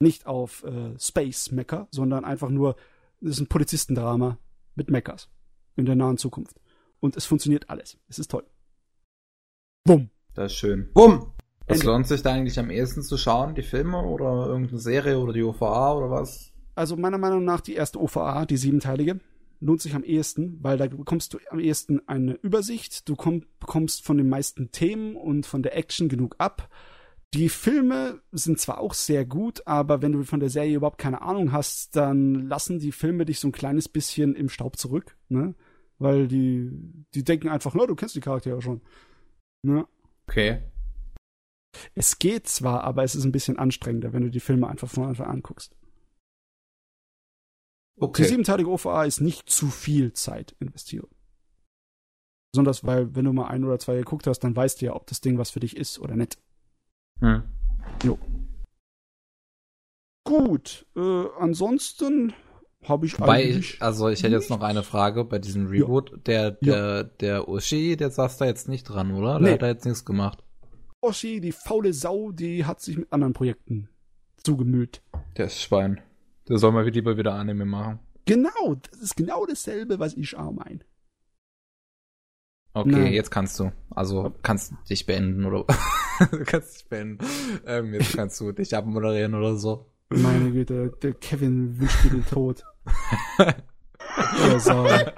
Nicht 0.00 0.26
auf 0.26 0.62
äh, 0.64 0.98
Space-Mecha, 0.98 1.88
sondern 1.90 2.24
einfach 2.24 2.50
nur, 2.50 2.76
es 3.20 3.30
ist 3.30 3.40
ein 3.40 3.46
Polizistendrama 3.48 4.38
mit 4.74 4.90
Mechas 4.90 5.28
in 5.74 5.86
der 5.86 5.96
nahen 5.96 6.18
Zukunft. 6.18 6.60
Und 7.00 7.16
es 7.16 7.26
funktioniert 7.26 7.68
alles. 7.68 7.98
Es 8.08 8.18
ist 8.18 8.30
toll. 8.30 8.44
Bumm. 9.86 10.10
Das 10.34 10.52
ist 10.52 10.58
schön. 10.58 10.88
Bumm! 10.92 11.32
Was 11.68 11.78
Ende. 11.78 11.92
lohnt 11.92 12.06
sich 12.06 12.22
da 12.22 12.32
eigentlich 12.32 12.58
am 12.58 12.70
ehesten 12.70 13.02
zu 13.02 13.16
schauen? 13.16 13.54
Die 13.54 13.62
Filme 13.62 14.02
oder 14.02 14.46
irgendeine 14.46 14.80
Serie 14.80 15.18
oder 15.18 15.32
die 15.32 15.42
OVA 15.42 15.94
oder 15.94 16.10
was? 16.10 16.52
Also 16.74 16.96
meiner 16.96 17.18
Meinung 17.18 17.44
nach 17.44 17.60
die 17.60 17.74
erste 17.74 18.00
OVA, 18.00 18.46
die 18.46 18.56
siebenteilige, 18.56 19.20
lohnt 19.60 19.80
sich 19.80 19.94
am 19.94 20.04
ehesten, 20.04 20.58
weil 20.60 20.76
da 20.76 20.86
bekommst 20.86 21.34
du 21.34 21.38
am 21.50 21.58
ehesten 21.58 22.00
eine 22.06 22.34
Übersicht, 22.34 23.08
du 23.08 23.16
komm, 23.16 23.44
bekommst 23.58 24.04
von 24.04 24.18
den 24.18 24.28
meisten 24.28 24.70
Themen 24.70 25.16
und 25.16 25.46
von 25.46 25.62
der 25.62 25.76
Action 25.76 26.08
genug 26.08 26.34
ab. 26.38 26.68
Die 27.34 27.48
Filme 27.48 28.20
sind 28.32 28.60
zwar 28.60 28.78
auch 28.80 28.94
sehr 28.94 29.24
gut, 29.24 29.66
aber 29.66 30.02
wenn 30.02 30.12
du 30.12 30.22
von 30.24 30.40
der 30.40 30.50
Serie 30.50 30.76
überhaupt 30.76 30.98
keine 30.98 31.22
Ahnung 31.22 31.52
hast, 31.52 31.96
dann 31.96 32.48
lassen 32.48 32.78
die 32.78 32.92
Filme 32.92 33.24
dich 33.24 33.40
so 33.40 33.48
ein 33.48 33.52
kleines 33.52 33.88
bisschen 33.88 34.34
im 34.34 34.48
Staub 34.48 34.76
zurück, 34.76 35.16
ne? 35.28 35.54
Weil 35.98 36.28
die, 36.28 36.70
die 37.14 37.24
denken 37.24 37.48
einfach, 37.48 37.74
na, 37.74 37.86
du 37.86 37.94
kennst 37.94 38.14
die 38.14 38.20
Charaktere 38.20 38.60
schon. 38.60 38.82
Ne? 39.66 39.86
Okay. 40.28 40.62
Es 41.94 42.18
geht 42.18 42.46
zwar, 42.46 42.84
aber 42.84 43.02
es 43.02 43.14
ist 43.14 43.24
ein 43.24 43.32
bisschen 43.32 43.58
anstrengender, 43.58 44.12
wenn 44.12 44.22
du 44.22 44.30
die 44.30 44.40
Filme 44.40 44.68
einfach 44.68 44.88
von 44.88 45.04
Anfang 45.04 45.26
an 45.26 45.42
guckst. 45.42 45.76
Die 47.96 48.02
Okay. 48.02 48.24
siebenteilige 48.24 48.70
OVA 48.70 49.04
ist 49.04 49.20
nicht 49.20 49.50
zu 49.50 49.68
viel 49.68 50.12
Zeit 50.12 50.54
investieren. 50.60 51.08
Besonders 52.52 52.84
weil, 52.84 53.14
wenn 53.14 53.24
du 53.24 53.32
mal 53.32 53.48
ein 53.48 53.64
oder 53.64 53.78
zwei 53.78 53.96
geguckt 53.96 54.26
hast, 54.26 54.40
dann 54.40 54.54
weißt 54.54 54.80
du 54.80 54.86
ja, 54.86 54.94
ob 54.94 55.06
das 55.06 55.20
Ding 55.20 55.36
was 55.36 55.50
für 55.50 55.60
dich 55.60 55.76
ist 55.76 55.98
oder 55.98 56.14
nicht. 56.14 56.38
Hm. 57.20 57.42
Gut, 60.24 60.86
äh, 60.96 61.24
ansonsten 61.38 62.32
habe 62.88 63.06
ich 63.06 63.18
Wobei, 63.20 63.44
eigentlich. 63.44 63.74
ich, 63.74 63.82
also 63.82 64.08
ich 64.08 64.22
hätte 64.22 64.34
jetzt 64.34 64.50
noch 64.50 64.60
eine 64.60 64.82
Frage 64.82 65.24
bei 65.24 65.38
diesem 65.38 65.66
Reboot. 65.66 66.26
Der, 66.26 66.52
der, 66.52 67.04
der 67.04 67.48
Oshi, 67.48 67.96
der 67.96 68.10
saß 68.10 68.38
da 68.38 68.44
jetzt 68.46 68.68
nicht 68.68 68.84
dran, 68.84 69.12
oder? 69.12 69.34
Der 69.34 69.40
Nee. 69.40 69.52
hat 69.54 69.62
da 69.62 69.66
jetzt 69.68 69.84
nichts 69.84 70.04
gemacht. 70.04 70.42
Oshi, 71.00 71.40
die 71.40 71.52
faule 71.52 71.92
Sau, 71.92 72.32
die 72.32 72.64
hat 72.64 72.80
sich 72.80 72.96
mit 72.98 73.12
anderen 73.12 73.32
Projekten 73.32 73.88
zugemüllt. 74.42 75.02
Der 75.36 75.46
ist 75.46 75.60
Schwein. 75.60 76.00
Der 76.48 76.58
soll 76.58 76.72
mal 76.72 76.88
lieber 76.88 77.16
wieder 77.16 77.34
Anime 77.34 77.64
machen. 77.64 77.98
Genau, 78.24 78.76
das 78.90 79.00
ist 79.00 79.16
genau 79.16 79.46
dasselbe, 79.46 79.98
was 79.98 80.14
ich 80.14 80.36
auch 80.36 80.52
meine. 80.52 80.80
Okay, 82.72 82.90
Nein. 82.90 83.12
jetzt 83.12 83.30
kannst 83.30 83.58
du. 83.58 83.72
Also 83.90 84.34
kannst 84.42 84.72
du 84.72 84.76
dich 84.88 85.06
beenden 85.06 85.44
oder 85.44 85.64
du 86.30 86.44
kannst 86.44 86.74
dich 86.80 86.88
beenden. 86.88 87.24
Ähm, 87.66 87.94
jetzt 87.94 88.14
kannst 88.14 88.38
du 88.40 88.52
dich 88.52 88.76
abmoderieren 88.76 89.34
oder 89.34 89.56
so. 89.56 89.86
Meine 90.08 90.52
Güte, 90.52 90.92
der 91.02 91.14
Kevin 91.14 91.78
wünscht 91.78 92.04
mir 92.04 92.10
den 92.10 92.26
Tod. 92.26 92.62
Sauerei. 94.58 95.12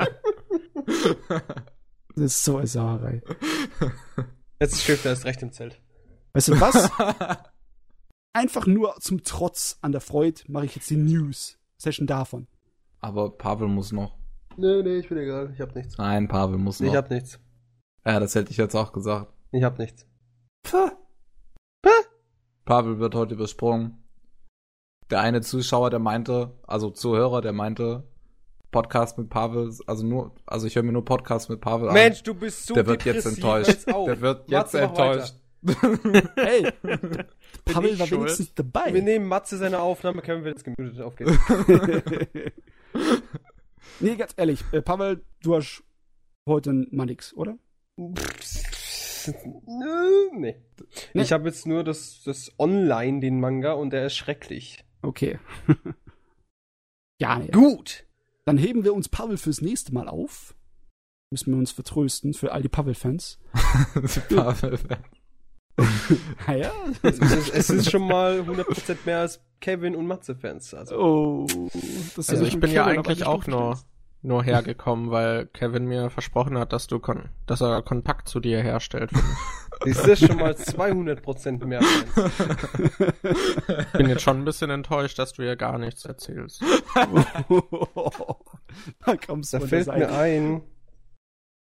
Das 2.16 2.24
ist 2.24 2.44
so 2.44 2.56
eine 2.56 2.66
Sauerei. 2.66 3.22
Jetzt 4.60 4.82
schläft 4.82 5.04
er 5.04 5.12
erst 5.12 5.24
recht 5.24 5.42
im 5.42 5.52
Zelt. 5.52 5.80
Weißt 6.32 6.48
du 6.48 6.60
was? 6.60 6.90
Einfach 8.32 8.66
nur 8.66 8.94
zum 9.00 9.22
Trotz 9.22 9.78
an 9.82 9.92
der 9.92 10.00
Freude 10.00 10.42
mache 10.48 10.64
ich 10.66 10.74
jetzt 10.76 10.90
die 10.90 10.96
News-Session 10.96 12.06
davon. 12.06 12.46
Aber 13.00 13.30
Pavel 13.36 13.68
muss 13.68 13.92
noch. 13.92 14.16
Nee, 14.56 14.82
nee, 14.82 14.96
ich 14.98 15.08
bin 15.08 15.18
egal. 15.18 15.52
Ich 15.54 15.60
hab 15.60 15.74
nichts. 15.76 15.98
Nein, 15.98 16.28
Pavel 16.28 16.58
muss 16.58 16.80
noch. 16.80 16.88
Ich 16.88 16.96
hab 16.96 17.10
nichts. 17.10 17.38
ja, 18.04 18.18
das 18.18 18.34
hätte 18.34 18.50
ich 18.50 18.56
jetzt 18.56 18.74
auch 18.74 18.92
gesagt. 18.92 19.32
Ich 19.52 19.62
hab 19.62 19.78
nichts. 19.78 20.06
Pavel 22.64 22.98
wird 22.98 23.14
heute 23.14 23.34
übersprungen. 23.34 24.02
Der 25.10 25.20
eine 25.20 25.40
Zuschauer, 25.40 25.90
der 25.90 25.98
meinte, 26.00 26.52
also 26.66 26.90
Zuhörer, 26.90 27.40
der 27.40 27.52
meinte, 27.52 28.04
Podcast 28.70 29.16
mit 29.16 29.30
Pavel, 29.30 29.74
also 29.86 30.04
nur, 30.04 30.34
also 30.44 30.66
ich 30.66 30.76
höre 30.76 30.82
mir 30.82 30.92
nur 30.92 31.04
Podcast 31.04 31.48
mit 31.48 31.60
Pavel 31.62 31.90
Mensch, 31.92 32.22
du 32.22 32.34
bist 32.34 32.66
so 32.66 32.74
an. 32.74 32.76
Der 32.76 32.86
wird 32.86 33.04
jetzt 33.04 33.24
enttäuscht. 33.24 33.86
Der 33.86 34.20
wird 34.20 34.50
jetzt 34.50 34.74
Matze, 34.74 34.80
enttäuscht. 34.80 35.34
Hey, 36.36 36.70
Pavel 37.64 37.98
war 37.98 38.06
schuld? 38.06 38.20
wenigstens 38.20 38.48
Wir 38.48 38.64
dabei. 38.64 38.90
nehmen 38.90 39.26
Matze 39.26 39.56
seine 39.56 39.80
Aufnahme, 39.80 40.20
Kevin 40.22 40.44
wird 40.44 40.58
jetzt 40.58 40.64
gemutet 40.64 41.00
aufgehen. 41.00 41.38
nee, 44.00 44.16
ganz 44.16 44.34
ehrlich, 44.36 44.62
äh, 44.72 44.82
Pavel, 44.82 45.24
du 45.42 45.56
hast 45.56 45.82
heute 46.46 46.86
mal 46.90 47.06
nix, 47.06 47.34
oder? 47.34 47.56
nee. 47.96 48.14
Nee. 51.12 51.22
Ich 51.22 51.32
habe 51.32 51.48
jetzt 51.48 51.66
nur 51.66 51.82
das, 51.84 52.22
das 52.24 52.52
Online, 52.58 53.20
den 53.20 53.40
Manga, 53.40 53.72
und 53.72 53.90
der 53.90 54.06
ist 54.06 54.16
schrecklich. 54.16 54.84
Okay. 55.02 55.38
ja, 57.20 57.38
nee. 57.38 57.50
Gut. 57.50 58.06
Dann 58.44 58.58
heben 58.58 58.84
wir 58.84 58.94
uns 58.94 59.08
Pavel 59.08 59.36
fürs 59.36 59.60
nächste 59.60 59.92
Mal 59.92 60.08
auf. 60.08 60.54
Müssen 61.30 61.52
wir 61.52 61.58
uns 61.58 61.72
vertrösten 61.72 62.32
für 62.32 62.52
all 62.52 62.62
die 62.62 62.68
Pavel-Fans. 62.68 63.38
Pavel. 64.34 64.78
Ah 66.46 66.54
ja? 66.54 66.72
Es 67.02 67.18
ist, 67.18 67.54
es 67.54 67.70
ist 67.70 67.90
schon 67.90 68.06
mal 68.06 68.40
100% 68.40 68.96
mehr 69.04 69.20
als 69.20 69.40
Kevin 69.60 69.94
und 69.94 70.06
Matze-Fans. 70.06 70.74
Also. 70.74 70.96
Oh. 70.98 71.46
Das 72.16 72.28
Also 72.30 72.44
ist 72.44 72.54
ich 72.54 72.60
bin 72.60 72.72
ja 72.72 72.84
eigentlich 72.84 73.24
auch 73.24 73.46
nur, 73.46 73.78
nur 74.22 74.42
hergekommen, 74.42 75.10
weil 75.10 75.46
Kevin 75.46 75.86
mir 75.86 76.10
versprochen 76.10 76.58
hat, 76.58 76.72
dass 76.72 76.88
du 76.88 76.98
kon 76.98 77.28
dass 77.46 77.60
er 77.60 77.82
Kontakt 77.82 78.28
zu 78.28 78.40
dir 78.40 78.60
herstellt. 78.60 79.12
Ist 79.84 80.06
das 80.06 80.18
schon 80.18 80.36
mal 80.36 80.52
200% 80.52 81.64
mehr? 81.64 81.80
Ich 83.22 83.92
bin 83.92 84.08
jetzt 84.08 84.22
schon 84.22 84.38
ein 84.38 84.44
bisschen 84.44 84.70
enttäuscht, 84.70 85.18
dass 85.18 85.32
du 85.32 85.42
ja 85.42 85.54
gar 85.54 85.78
nichts 85.78 86.04
erzählst. 86.04 86.62
da 89.04 89.16
kommst 89.26 89.52
du 89.52 89.58
Da 89.58 89.66
fällt 89.66 89.86
mir 89.88 90.10
ein, 90.12 90.62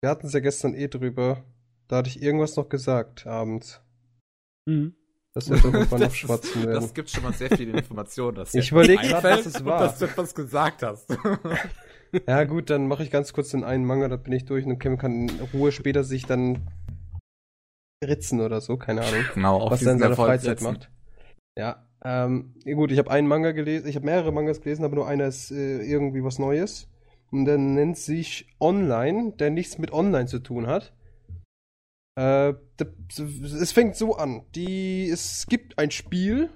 wir 0.00 0.10
hatten 0.10 0.26
es 0.26 0.32
ja 0.32 0.40
gestern 0.40 0.74
eh 0.74 0.88
drüber, 0.88 1.44
da 1.88 1.96
hatte 1.96 2.08
ich 2.08 2.22
irgendwas 2.22 2.56
noch 2.56 2.68
gesagt 2.68 3.26
abends. 3.26 3.80
Mhm. 4.66 4.94
Dass 5.34 5.50
wir 5.50 5.56
irgendwann 5.56 6.00
noch 6.00 6.06
Das, 6.08 6.16
schwatzen 6.16 6.60
ist, 6.62 6.66
werden. 6.66 6.80
das 6.80 6.94
gibt 6.94 7.10
schon 7.10 7.22
mal 7.22 7.32
sehr 7.32 7.50
viele 7.50 7.72
Informationen. 7.78 8.36
Dass 8.36 8.54
Ich 8.54 8.68
dir 8.68 8.72
überleg 8.72 9.00
grad, 9.00 9.24
einfällt 9.24 9.46
was 9.46 9.54
es 9.54 9.64
war. 9.64 9.80
Dass 9.80 9.98
du 9.98 10.06
etwas 10.06 10.34
gesagt 10.34 10.82
hast. 10.82 11.16
Ja 12.26 12.44
gut, 12.44 12.70
dann 12.70 12.86
mache 12.86 13.02
ich 13.02 13.10
ganz 13.10 13.32
kurz 13.32 13.50
den 13.50 13.64
einen 13.64 13.84
Manga, 13.84 14.08
da 14.08 14.16
bin 14.16 14.32
ich 14.32 14.44
durch 14.44 14.64
und 14.64 14.78
Kevin 14.78 14.96
kann 14.96 15.28
in 15.28 15.40
Ruhe 15.52 15.72
später 15.72 16.04
sich 16.04 16.24
dann 16.24 16.68
ritzen 18.04 18.40
oder 18.40 18.60
so, 18.60 18.76
keine 18.76 19.02
Ahnung. 19.02 19.24
genau, 19.34 19.60
auf 19.60 19.72
was 19.72 19.82
er 19.82 19.92
in 19.92 19.98
seiner 19.98 20.16
Freizeit 20.16 20.60
macht. 20.60 20.90
Ja, 21.56 21.86
ähm, 22.04 22.54
gut, 22.64 22.92
ich 22.92 22.98
habe 22.98 23.10
einen 23.10 23.26
Manga 23.26 23.52
gelesen, 23.52 23.88
ich 23.88 23.96
habe 23.96 24.06
mehrere 24.06 24.32
Mangas 24.32 24.60
gelesen, 24.60 24.84
aber 24.84 24.96
nur 24.96 25.08
einer 25.08 25.26
ist 25.26 25.50
äh, 25.50 25.82
irgendwie 25.82 26.22
was 26.22 26.38
Neues. 26.38 26.88
Und 27.30 27.46
der 27.46 27.58
nennt 27.58 27.98
sich 27.98 28.54
Online, 28.60 29.32
der 29.32 29.50
nichts 29.50 29.78
mit 29.78 29.92
Online 29.92 30.26
zu 30.26 30.38
tun 30.38 30.66
hat. 30.66 30.94
Äh, 32.18 32.54
es 32.78 33.72
fängt 33.72 33.96
so 33.96 34.16
an. 34.16 34.42
Die, 34.54 35.08
es 35.10 35.46
gibt 35.48 35.78
ein 35.78 35.90
Spiel 35.90 36.50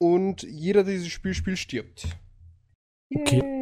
und 0.00 0.42
jeder, 0.42 0.84
der 0.84 0.94
dieses 0.94 1.08
Spiel 1.08 1.34
spielt, 1.34 1.58
stirbt. 1.58 2.06
Okay. 3.14 3.61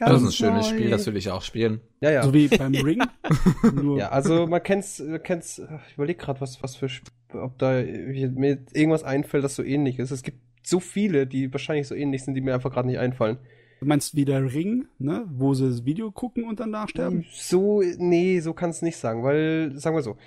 Yay, 0.00 0.08
Das 0.08 0.22
ist 0.22 0.22
ein 0.22 0.24
ganz 0.24 0.36
schönes 0.36 0.70
neu. 0.70 0.76
Spiel, 0.76 0.90
das 0.90 1.06
will 1.06 1.16
ich 1.16 1.30
auch 1.30 1.42
spielen. 1.42 1.80
Ja, 2.00 2.10
ja. 2.10 2.22
So 2.22 2.34
wie 2.34 2.48
beim 2.48 2.74
Ring. 2.74 3.02
Nur 3.74 3.98
Ja, 3.98 4.08
also 4.10 4.46
man 4.46 4.62
kennt's, 4.62 4.98
man 4.98 5.22
kennt's, 5.22 5.60
ich 5.88 5.94
überlege 5.94 6.18
gerade, 6.18 6.40
was, 6.40 6.62
was 6.62 6.76
für, 6.76 6.88
ob 7.34 7.58
da 7.58 7.82
mir 7.82 8.64
irgendwas 8.72 9.04
einfällt, 9.04 9.44
das 9.44 9.56
so 9.56 9.62
ähnlich 9.62 9.98
ist. 9.98 10.10
Es 10.10 10.22
gibt 10.22 10.38
so 10.62 10.80
viele, 10.80 11.26
die 11.26 11.52
wahrscheinlich 11.52 11.88
so 11.88 11.94
ähnlich 11.94 12.24
sind, 12.24 12.34
die 12.34 12.40
mir 12.40 12.54
einfach 12.54 12.72
gerade 12.72 12.88
nicht 12.88 12.98
einfallen. 12.98 13.38
Du 13.80 13.86
meinst 13.86 14.14
wie 14.14 14.26
der 14.26 14.52
Ring, 14.52 14.88
ne? 14.98 15.24
Wo 15.30 15.54
sie 15.54 15.68
das 15.68 15.86
Video 15.86 16.10
gucken 16.10 16.44
und 16.44 16.60
danach 16.60 16.88
sterben? 16.88 17.24
So, 17.32 17.82
nee, 17.96 18.40
so 18.40 18.52
kann 18.52 18.70
es 18.70 18.82
nicht 18.82 18.98
sagen, 18.98 19.22
weil, 19.22 19.72
sagen 19.76 19.96
wir 19.96 20.02
so, 20.02 20.18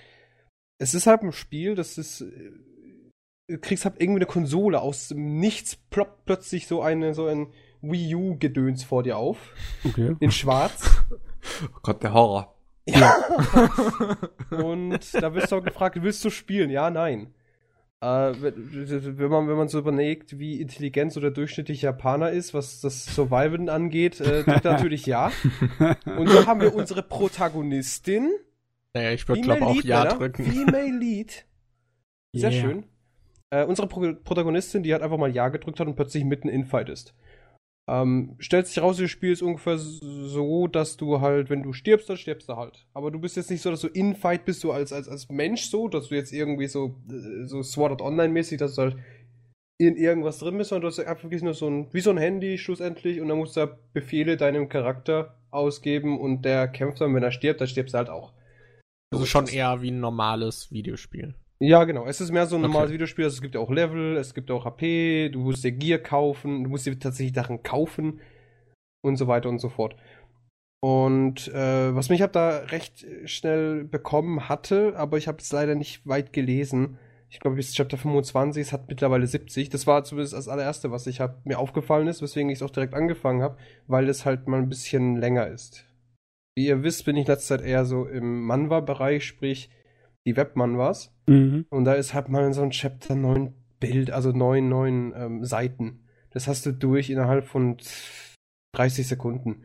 es 0.79 0.95
ist 0.95 1.05
halt 1.05 1.21
ein 1.21 1.31
Spiel, 1.31 1.75
das 1.75 1.99
ist, 1.99 2.21
äh, 2.21 2.51
du 3.47 3.59
kriegst 3.59 3.85
halt 3.85 4.01
irgendwie 4.01 4.19
eine 4.19 4.25
Konsole 4.25 4.81
aus 4.81 5.09
dem 5.09 5.39
Nichts, 5.39 5.75
ploppt 5.75 6.25
plötzlich 6.25 6.65
so 6.65 6.81
eine, 6.81 7.13
so 7.13 7.27
ein 7.27 7.47
Wii 7.83 8.15
U-Gedöns 8.15 8.83
vor 8.83 9.03
dir 9.03 9.17
auf, 9.17 9.37
Okay. 9.85 10.15
in 10.19 10.31
schwarz. 10.31 10.89
Oh 11.63 11.79
Gott, 11.83 12.01
der 12.01 12.13
Horror. 12.13 12.55
Ja. 12.85 13.13
Und 14.49 15.13
da 15.13 15.33
wirst 15.33 15.51
du 15.51 15.57
auch 15.57 15.63
gefragt, 15.63 15.97
willst 16.01 16.23
du 16.25 16.29
spielen? 16.29 16.69
Ja, 16.69 16.89
nein. 16.89 17.33
Äh, 18.01 18.33
wenn, 18.41 19.29
man, 19.29 19.47
wenn 19.47 19.55
man 19.55 19.67
so 19.69 19.79
überlegt, 19.79 20.37
wie 20.39 20.59
intelligent 20.59 21.13
so 21.13 21.21
der 21.21 21.31
durchschnittliche 21.31 21.85
Japaner 21.87 22.31
ist, 22.31 22.53
was 22.53 22.81
das 22.81 23.05
Survivalen 23.05 23.69
angeht, 23.69 24.19
äh, 24.19 24.43
natürlich 24.63 25.05
ja. 25.05 25.31
Und 26.17 26.27
so 26.29 26.45
haben 26.45 26.59
wir 26.61 26.75
unsere 26.75 27.03
Protagonistin. 27.03 28.29
Naja, 28.93 29.11
ich 29.11 29.27
würde 29.27 29.41
glaube 29.41 29.65
auch 29.65 29.73
Lead, 29.75 29.85
Ja 29.85 30.03
Männer. 30.03 30.15
drücken. 30.17 30.43
Female 30.45 30.97
Lead. 30.97 31.45
Sehr 32.33 32.51
Yeah. 32.51 32.61
schön. 32.61 32.83
Äh, 33.51 33.65
unsere 33.65 33.87
Pro 33.87 34.13
Protagonistin, 34.23 34.83
die 34.83 34.93
hat 34.93 35.01
einfach 35.01 35.17
mal 35.17 35.33
Ja 35.33 35.49
gedrückt 35.49 35.79
hat 35.79 35.87
und 35.87 35.95
plötzlich 35.95 36.25
mitten 36.25 36.49
in 36.49 36.65
Fight 36.65 36.89
ist. 36.89 37.13
Ähm, 37.89 38.35
stellt 38.39 38.67
sich 38.67 38.81
raus, 38.81 38.97
das 38.97 39.11
Spiel 39.11 39.33
ist 39.33 39.41
ungefähr 39.41 39.77
so, 39.77 40.67
dass 40.67 40.95
du 40.95 41.19
halt, 41.19 41.49
wenn 41.49 41.63
du 41.63 41.73
stirbst, 41.73 42.09
dann 42.09 42.15
stirbst 42.15 42.47
du 42.47 42.55
halt. 42.55 42.87
Aber 42.93 43.11
du 43.11 43.19
bist 43.19 43.35
jetzt 43.35 43.51
nicht 43.51 43.61
so, 43.61 43.71
dass 43.71 43.81
du 43.81 43.87
in 43.87 44.15
Fight 44.15 44.45
bist, 44.45 44.63
du 44.63 44.71
als, 44.71 44.93
als, 44.93 45.09
als 45.09 45.27
Mensch 45.29 45.69
so, 45.69 45.89
dass 45.89 46.07
du 46.07 46.15
jetzt 46.15 46.31
irgendwie 46.31 46.67
so, 46.67 46.95
äh, 47.09 47.45
so 47.45 47.61
Sword 47.61 47.91
Art 47.91 48.01
Online-mäßig, 48.01 48.57
dass 48.57 48.75
du 48.75 48.83
halt 48.83 48.97
in 49.77 49.97
irgendwas 49.97 50.39
drin 50.39 50.57
bist, 50.57 50.69
sondern 50.69 50.83
du 50.83 50.87
hast 50.87 50.99
einfach 51.05 51.29
nur 51.29 51.53
so 51.53 51.67
ein, 51.67 51.93
wie 51.93 51.99
so 51.99 52.11
ein 52.11 52.17
Handy 52.17 52.57
schlussendlich 52.57 53.19
und 53.19 53.27
dann 53.27 53.37
musst 53.37 53.57
du 53.57 53.65
da 53.65 53.77
Befehle 53.91 54.37
deinem 54.37 54.69
Charakter 54.69 55.37
ausgeben 55.51 56.19
und 56.19 56.43
der 56.43 56.69
kämpft 56.69 57.01
dann, 57.01 57.13
wenn 57.13 57.23
er 57.23 57.31
stirbt, 57.31 57.59
dann 57.59 57.67
stirbst 57.67 57.93
du 57.93 57.97
halt 57.97 58.09
auch. 58.09 58.33
Also 59.11 59.25
schon 59.25 59.47
eher 59.47 59.81
wie 59.81 59.91
ein 59.91 59.99
normales 59.99 60.71
Videospiel. 60.71 61.35
Ja, 61.65 61.85
genau. 61.85 62.05
Es 62.05 62.19
ist 62.19 62.31
mehr 62.31 62.45
so 62.45 62.57
ein 62.57 62.63
Okay. 62.63 62.71
normales 62.73 62.91
Videospiel. 62.91 63.23
Also 63.23 63.35
es 63.35 63.41
gibt 63.41 63.55
ja 63.55 63.61
auch 63.61 63.71
Level, 63.71 64.17
es 64.17 64.33
gibt 64.33 64.51
auch 64.51 64.65
HP, 64.65 65.29
du 65.29 65.39
musst 65.39 65.63
dir 65.63 65.71
Gear 65.71 65.97
kaufen, 65.97 66.65
du 66.65 66.69
musst 66.69 66.85
dir 66.85 66.99
tatsächlich 66.99 67.33
Sachen 67.33 67.63
kaufen 67.63 68.19
und 69.01 69.15
so 69.15 69.27
weiter 69.27 69.47
und 69.47 69.59
so 69.59 69.69
fort. 69.69 69.95
Und 70.81 71.47
äh, 71.47 71.95
was 71.95 72.09
mich 72.09 72.21
halt 72.21 72.35
da 72.35 72.57
recht 72.57 73.05
schnell 73.23 73.85
bekommen 73.85 74.49
hatte, 74.49 74.93
aber 74.97 75.17
ich 75.17 75.29
habe 75.29 75.37
es 75.37 75.53
leider 75.53 75.75
nicht 75.75 76.05
weit 76.05 76.33
gelesen. 76.33 76.97
Ich 77.29 77.39
glaube 77.39 77.55
bis 77.55 77.73
Chapter 77.73 77.97
25, 77.97 78.61
es 78.61 78.73
hat 78.73 78.89
mittlerweile 78.89 79.25
70. 79.25 79.69
Das 79.69 79.87
war 79.87 80.03
zumindest 80.03 80.33
das 80.33 80.49
allererste, 80.49 80.91
was 80.91 81.07
ich 81.07 81.21
hab, 81.21 81.45
mir 81.45 81.59
aufgefallen 81.59 82.07
ist, 82.07 82.21
weswegen 82.21 82.49
ich 82.49 82.57
es 82.57 82.61
auch 82.63 82.71
direkt 82.71 82.93
angefangen 82.93 83.41
habe, 83.41 83.57
weil 83.87 84.09
es 84.09 84.25
halt 84.25 84.49
mal 84.49 84.59
ein 84.59 84.67
bisschen 84.67 85.15
länger 85.15 85.47
ist. 85.47 85.85
Wie 86.57 86.67
ihr 86.67 86.83
wisst, 86.83 87.05
bin 87.05 87.15
ich 87.15 87.27
letzte 87.27 87.57
Zeit 87.57 87.65
eher 87.65 87.85
so 87.85 88.05
im 88.05 88.41
Manwa-Bereich, 88.43 89.25
sprich 89.25 89.69
die 90.25 90.35
Web-Manwas. 90.35 91.13
Mhm. 91.27 91.65
Und 91.69 91.85
da 91.85 91.93
ist 91.93 92.13
halt 92.13 92.29
mal 92.29 92.53
so 92.53 92.61
ein 92.61 92.71
Chapter 92.71 93.15
9 93.15 93.53
Bild, 93.79 94.11
also 94.11 94.31
9, 94.31 94.67
9 94.67 95.13
ähm, 95.15 95.45
Seiten. 95.45 96.07
Das 96.31 96.47
hast 96.47 96.65
du 96.65 96.71
durch 96.71 97.09
innerhalb 97.09 97.45
von 97.45 97.77
30 98.75 99.07
Sekunden 99.07 99.63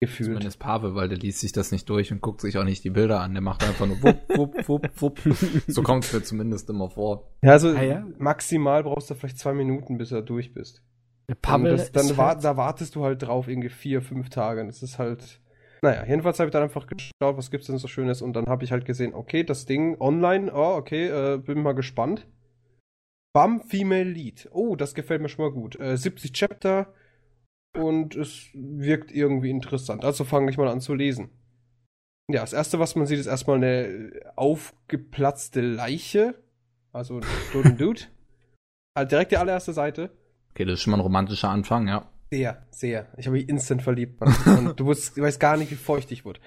gefühlt. 0.00 0.30
Zumindest 0.30 0.58
Pavel, 0.58 0.94
weil 0.94 1.08
der 1.08 1.18
liest 1.18 1.40
sich 1.40 1.52
das 1.52 1.72
nicht 1.72 1.88
durch 1.88 2.10
und 2.10 2.20
guckt 2.22 2.40
sich 2.40 2.58
auch 2.58 2.64
nicht 2.64 2.82
die 2.84 2.90
Bilder 2.90 3.20
an. 3.20 3.32
Der 3.32 3.42
macht 3.42 3.62
einfach 3.62 3.86
nur 3.86 4.02
wupp, 4.02 4.28
wupp, 4.36 4.68
wupp, 4.68 5.02
wupp. 5.02 5.20
So 5.68 5.82
kommt 5.82 6.04
es 6.04 6.12
mir 6.12 6.22
zumindest 6.22 6.68
immer 6.70 6.90
vor. 6.90 7.30
Ja, 7.42 7.52
also 7.52 7.68
Ah, 7.68 7.82
ja? 7.82 8.06
maximal 8.18 8.82
brauchst 8.82 9.10
du 9.10 9.14
vielleicht 9.14 9.38
zwei 9.38 9.52
Minuten, 9.52 9.98
bis 9.98 10.08
du 10.08 10.22
durch 10.22 10.52
bist. 10.52 10.82
Der 11.28 11.36
Und 11.36 11.42
Pavel 11.42 11.76
das, 11.76 11.92
dann 11.92 12.06
ist 12.06 12.16
wa 12.16 12.28
halt, 12.28 12.44
da 12.44 12.56
wartest 12.56 12.96
du 12.96 13.04
halt 13.04 13.22
drauf, 13.22 13.46
irgendwie 13.46 13.68
vier, 13.68 14.02
fünf 14.02 14.30
Tage. 14.30 14.66
Das 14.66 14.82
ist 14.82 14.98
halt. 14.98 15.39
Naja, 15.82 16.04
jedenfalls 16.04 16.38
habe 16.38 16.48
ich 16.48 16.52
dann 16.52 16.62
einfach 16.62 16.86
geschaut, 16.86 17.36
was 17.36 17.50
gibt's 17.50 17.66
denn 17.66 17.78
so 17.78 17.88
Schönes 17.88 18.20
und 18.20 18.34
dann 18.34 18.46
habe 18.46 18.64
ich 18.64 18.72
halt 18.72 18.84
gesehen, 18.84 19.14
okay, 19.14 19.44
das 19.44 19.64
Ding 19.64 19.98
online, 19.98 20.52
oh, 20.52 20.76
okay, 20.76 21.06
äh, 21.08 21.38
bin 21.38 21.62
mal 21.62 21.72
gespannt. 21.72 22.26
Bam, 23.32 23.62
Female 23.62 24.04
Lead. 24.04 24.48
Oh, 24.52 24.76
das 24.76 24.94
gefällt 24.94 25.22
mir 25.22 25.28
schon 25.28 25.44
mal 25.44 25.52
gut. 25.52 25.78
Äh, 25.80 25.96
70 25.96 26.32
Chapter 26.32 26.92
und 27.74 28.16
es 28.16 28.48
wirkt 28.54 29.12
irgendwie 29.12 29.50
interessant. 29.50 30.04
Also 30.04 30.24
fange 30.24 30.50
ich 30.50 30.58
mal 30.58 30.68
an 30.68 30.80
zu 30.80 30.94
lesen. 30.94 31.30
Ja, 32.30 32.40
das 32.40 32.52
erste, 32.52 32.78
was 32.78 32.94
man 32.94 33.06
sieht, 33.06 33.18
ist 33.18 33.26
erstmal 33.26 33.56
eine 33.56 34.12
aufgeplatzte 34.36 35.60
Leiche. 35.60 36.34
Also 36.92 37.20
ein 37.54 37.76
Dude. 37.76 38.02
Halt 38.96 39.10
direkt 39.12 39.32
die 39.32 39.36
allererste 39.36 39.72
Seite. 39.72 40.10
Okay, 40.50 40.64
das 40.64 40.74
ist 40.74 40.82
schon 40.82 40.90
mal 40.90 40.98
ein 40.98 41.02
romantischer 41.02 41.48
Anfang, 41.48 41.88
ja. 41.88 42.08
Sehr, 42.30 42.64
sehr. 42.70 43.08
Ich 43.16 43.26
habe 43.26 43.36
mich 43.36 43.48
instant 43.48 43.82
verliebt. 43.82 44.20
Mann. 44.20 44.34
Und 44.68 44.80
du 44.80 44.86
wusst, 44.86 45.16
du 45.16 45.22
weißt 45.22 45.40
gar 45.40 45.56
nicht, 45.56 45.70
wie 45.70 45.76
feucht 45.76 46.12
ich 46.12 46.24
wurde. 46.24 46.40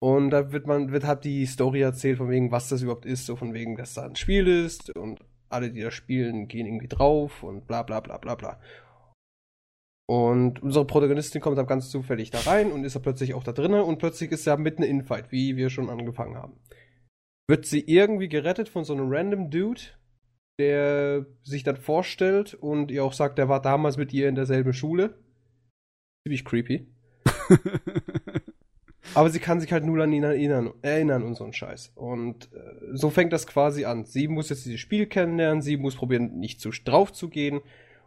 Und 0.00 0.30
da 0.30 0.52
wird 0.52 0.66
man, 0.66 0.92
wird 0.92 1.04
halt 1.04 1.24
die 1.24 1.44
Story 1.46 1.80
erzählt, 1.80 2.18
von 2.18 2.30
wegen, 2.30 2.52
was 2.52 2.68
das 2.68 2.82
überhaupt 2.82 3.04
ist, 3.04 3.26
so 3.26 3.34
von 3.34 3.52
wegen, 3.52 3.76
dass 3.76 3.94
da 3.94 4.04
ein 4.04 4.14
Spiel 4.14 4.46
ist 4.46 4.94
und 4.96 5.24
alle, 5.48 5.72
die 5.72 5.80
da 5.80 5.90
spielen, 5.90 6.46
gehen 6.46 6.66
irgendwie 6.66 6.88
drauf 6.88 7.42
und 7.42 7.66
bla 7.66 7.82
bla 7.82 8.00
bla 8.00 8.18
bla 8.18 8.36
bla. 8.36 8.60
Und 10.08 10.62
unsere 10.62 10.86
Protagonistin 10.86 11.40
kommt 11.40 11.58
dann 11.58 11.66
ganz 11.66 11.90
zufällig 11.90 12.30
da 12.30 12.40
rein 12.40 12.70
und 12.70 12.84
ist 12.84 12.94
dann 12.94 13.02
plötzlich 13.02 13.34
auch 13.34 13.44
da 13.44 13.52
drinnen 13.52 13.82
und 13.82 13.98
plötzlich 13.98 14.30
ist 14.30 14.44
sie 14.44 14.56
mitten 14.56 14.82
in 14.82 15.00
Infight, 15.00 15.32
wie 15.32 15.56
wir 15.56 15.68
schon 15.68 15.90
angefangen 15.90 16.36
haben. 16.36 16.60
Wird 17.48 17.66
sie 17.66 17.80
irgendwie 17.80 18.28
gerettet 18.28 18.68
von 18.68 18.84
so 18.84 18.94
einem 18.94 19.08
random 19.10 19.50
Dude, 19.50 19.80
der 20.58 21.26
sich 21.42 21.62
dann 21.62 21.76
vorstellt 21.76 22.54
und 22.54 22.90
ihr 22.90 23.04
auch 23.04 23.12
sagt, 23.12 23.38
der 23.38 23.48
war 23.48 23.62
damals 23.62 23.96
mit 23.96 24.12
ihr 24.12 24.28
in 24.28 24.34
derselben 24.34 24.72
Schule. 24.72 25.18
Ziemlich 26.24 26.44
creepy. 26.44 26.88
Aber 29.14 29.30
sie 29.30 29.38
kann 29.38 29.60
sich 29.60 29.72
halt 29.72 29.84
nur 29.84 30.02
an 30.02 30.12
ihn 30.12 30.22
erinnern, 30.22 30.72
erinnern 30.82 31.22
und 31.22 31.34
so 31.34 31.44
ein 31.44 31.52
Scheiß. 31.52 31.92
Und 31.94 32.52
äh, 32.52 32.58
so 32.92 33.10
fängt 33.10 33.32
das 33.32 33.46
quasi 33.46 33.84
an. 33.84 34.04
Sie 34.04 34.28
muss 34.28 34.50
jetzt 34.50 34.66
dieses 34.66 34.80
Spiel 34.80 35.06
kennenlernen, 35.06 35.62
sie 35.62 35.76
muss 35.76 35.96
probieren, 35.96 36.38
nicht 36.38 36.60
zu 36.60 36.70
drauf 36.70 37.12
zu 37.12 37.28
gehen. 37.28 37.60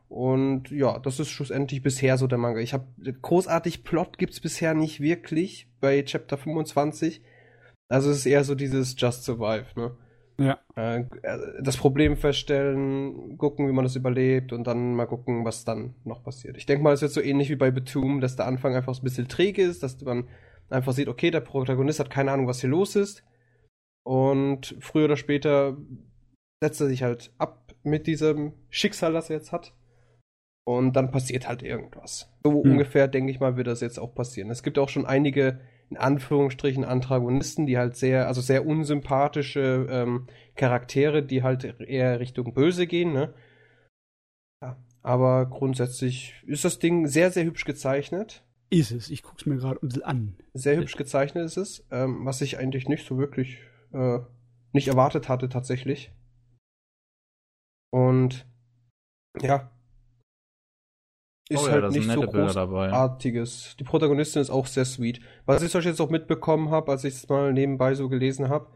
Und 0.10 0.70
ja, 0.72 1.00
das 1.00 1.20
ist 1.20 1.30
schlussendlich 1.30 1.82
bisher 1.82 2.18
so 2.18 2.28
der 2.28 2.38
Manga. 2.38 2.60
Ich 2.60 2.74
habe 2.74 2.86
großartig 3.22 3.84
Plot 3.84 4.18
gibt's 4.18 4.42
bisher 4.42 4.74
nicht 4.74 5.00
wirklich 5.00 5.70
bei 5.80 6.04
Chapter 6.04 6.38
25. 6.38 7.22
Also 7.88 8.12
es 8.12 8.18
ist 8.18 8.26
eher 8.26 8.44
so 8.44 8.54
dieses 8.54 8.96
Just 8.98 9.24
Survive, 9.24 9.68
ne? 9.76 9.96
Ja. 10.42 10.60
Äh, 10.76 11.06
das 11.62 11.78
Problem 11.78 12.18
feststellen, 12.18 13.38
gucken, 13.38 13.68
wie 13.68 13.74
man 13.74 13.86
das 13.86 13.96
überlebt 13.96 14.54
und 14.54 14.66
dann 14.66 14.96
mal 14.96 15.06
gucken, 15.06 15.46
was 15.46 15.66
dann 15.66 15.96
noch 16.04 16.24
passiert. 16.24 16.58
Ich 16.58 16.66
denke 16.66 16.84
mal, 16.84 16.94
es 16.94 17.02
wird 17.02 17.12
so 17.12 17.22
ähnlich 17.22 17.50
wie 17.50 17.56
bei 17.56 17.72
Betum, 17.72 18.22
dass 18.22 18.36
der 18.36 18.48
Anfang 18.48 18.76
einfach 18.76 18.98
ein 18.98 19.04
bisschen 19.04 19.28
träge 19.28 19.62
ist, 19.62 19.84
dass 19.84 20.02
man 20.02 20.28
einfach 20.70 20.94
sieht, 20.94 21.08
okay, 21.08 21.32
der 21.32 21.42
Protagonist 21.42 22.00
hat 22.00 22.10
keine 22.10 22.32
Ahnung, 22.32 22.48
was 22.48 22.62
hier 22.62 22.70
los 22.70 22.96
ist. 22.96 23.24
Und 24.04 24.76
früher 24.80 25.06
oder 25.06 25.18
später 25.18 25.78
setzt 26.64 26.82
er 26.82 26.88
sich 26.88 27.04
halt 27.04 27.34
ab 27.38 27.74
mit 27.84 28.08
diesem 28.08 28.54
Schicksal, 28.70 29.14
das 29.14 29.30
er 29.30 29.38
jetzt 29.38 29.52
hat. 29.52 29.74
Und 30.64 30.96
dann 30.96 31.12
passiert 31.12 31.48
halt 31.48 31.64
irgendwas. 31.64 32.32
So 32.44 32.64
Hm. 32.64 32.72
ungefähr, 32.72 33.08
denke 33.08 33.32
ich 33.32 33.40
mal, 33.40 33.58
wird 33.58 33.68
das 33.68 33.82
jetzt 33.82 34.00
auch 34.00 34.14
passieren. 34.14 34.50
Es 34.52 34.64
gibt 34.64 34.78
auch 34.80 34.90
schon 34.90 35.06
einige, 35.06 35.60
in 35.92 35.98
Anführungsstrichen, 35.98 36.86
Antagonisten, 36.86 37.66
die 37.66 37.78
halt 37.78 37.98
sehr, 37.98 38.28
also 38.28 38.40
sehr 38.40 38.66
unsympathische 38.66 39.88
ähm, 39.90 40.28
Charaktere, 40.56 41.22
die 41.22 41.44
halt 41.44 41.66
eher 41.82 42.22
Richtung 42.22 42.54
Böse 42.54 42.88
gehen, 42.88 43.12
ne? 43.12 43.34
Ja. 44.64 44.78
Aber 45.02 45.48
grundsätzlich 45.48 46.42
ist 46.48 46.64
das 46.64 46.80
Ding 46.80 47.08
sehr, 47.08 47.30
sehr 47.30 47.44
hübsch 47.44 47.66
gezeichnet. 47.66 48.46
ist 48.70 48.92
es. 48.92 49.10
Ich 49.10 49.22
guck's 49.22 49.46
mir 49.46 49.58
gerade 49.58 49.80
ein 49.84 49.88
bisschen 49.90 50.04
an. 50.04 50.38
Sehr 50.54 50.78
hübsch 50.78 50.96
gezeichnet 50.96 51.46
ist 51.46 51.58
es, 51.58 51.86
ähm, 51.92 52.26
was 52.26 52.40
ich 52.40 52.58
eigentlich 52.58 52.88
nicht 52.88 53.06
so 53.06 53.18
wirklich 53.18 53.60
äh, 53.92 54.20
nicht 54.72 54.88
erwartet 54.88 55.28
hatte 55.28 55.50
tatsächlich. 55.50 56.14
Und 57.92 58.46
ja. 59.42 59.70
Ist 61.52 61.64
oh 61.64 61.68
ja, 61.68 61.74
halt 61.74 61.92
nicht 61.92 62.10
so 62.10 62.22
großartiges. 62.22 63.76
Die 63.78 63.84
Protagonistin 63.84 64.42
ist 64.42 64.50
auch 64.50 64.68
sehr 64.68 64.86
sweet. 64.86 65.20
Was 65.46 65.62
ich 65.62 65.76
euch 65.76 65.84
jetzt 65.84 66.00
auch 66.00 66.10
mitbekommen 66.10 66.70
habe, 66.70 66.90
als 66.92 67.04
ich 67.04 67.14
es 67.16 67.28
mal 67.28 67.52
nebenbei 67.52 67.94
so 67.94 68.08
gelesen 68.08 68.48
habe. 68.48 68.68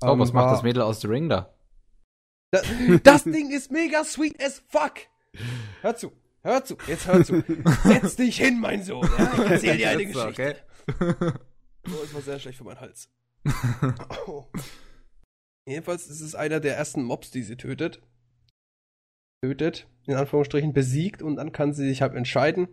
Oh, 0.00 0.18
was 0.18 0.32
macht 0.32 0.50
das 0.50 0.62
Mädel 0.62 0.80
aus 0.80 1.02
The 1.02 1.08
Ring 1.08 1.28
da? 1.28 1.52
Da, 2.52 2.62
das 3.02 3.24
Ding 3.24 3.50
ist 3.50 3.70
mega 3.70 4.02
sweet 4.02 4.42
as 4.42 4.62
fuck. 4.68 4.94
Hör 5.82 5.94
zu, 5.94 6.12
hör 6.42 6.64
zu, 6.64 6.78
jetzt 6.86 7.06
hör 7.06 7.22
zu. 7.22 7.44
Setz 7.84 8.16
dich 8.16 8.38
hin, 8.38 8.58
mein 8.58 8.82
Sohn. 8.82 9.06
Ja, 9.18 9.30
ich 9.34 9.50
erzähl 9.50 9.76
dir 9.76 9.90
eine 9.90 10.06
Geschichte. 10.10 10.56
okay. 10.88 11.32
Oh, 11.86 11.98
das 12.02 12.14
war 12.14 12.22
sehr 12.22 12.38
schlecht 12.38 12.56
für 12.56 12.64
meinen 12.64 12.80
Hals. 12.80 13.10
Oh. 14.26 14.46
Jedenfalls 15.66 16.06
ist 16.06 16.22
es 16.22 16.34
einer 16.34 16.60
der 16.60 16.78
ersten 16.78 17.02
Mobs, 17.02 17.30
die 17.30 17.42
sie 17.42 17.56
tötet. 17.56 18.00
Tötet, 19.42 19.86
in 20.06 20.14
Anführungsstrichen 20.14 20.72
besiegt 20.72 21.22
und 21.22 21.36
dann 21.36 21.52
kann 21.52 21.72
sie 21.72 21.88
sich 21.88 22.02
halt 22.02 22.14
entscheiden, 22.14 22.68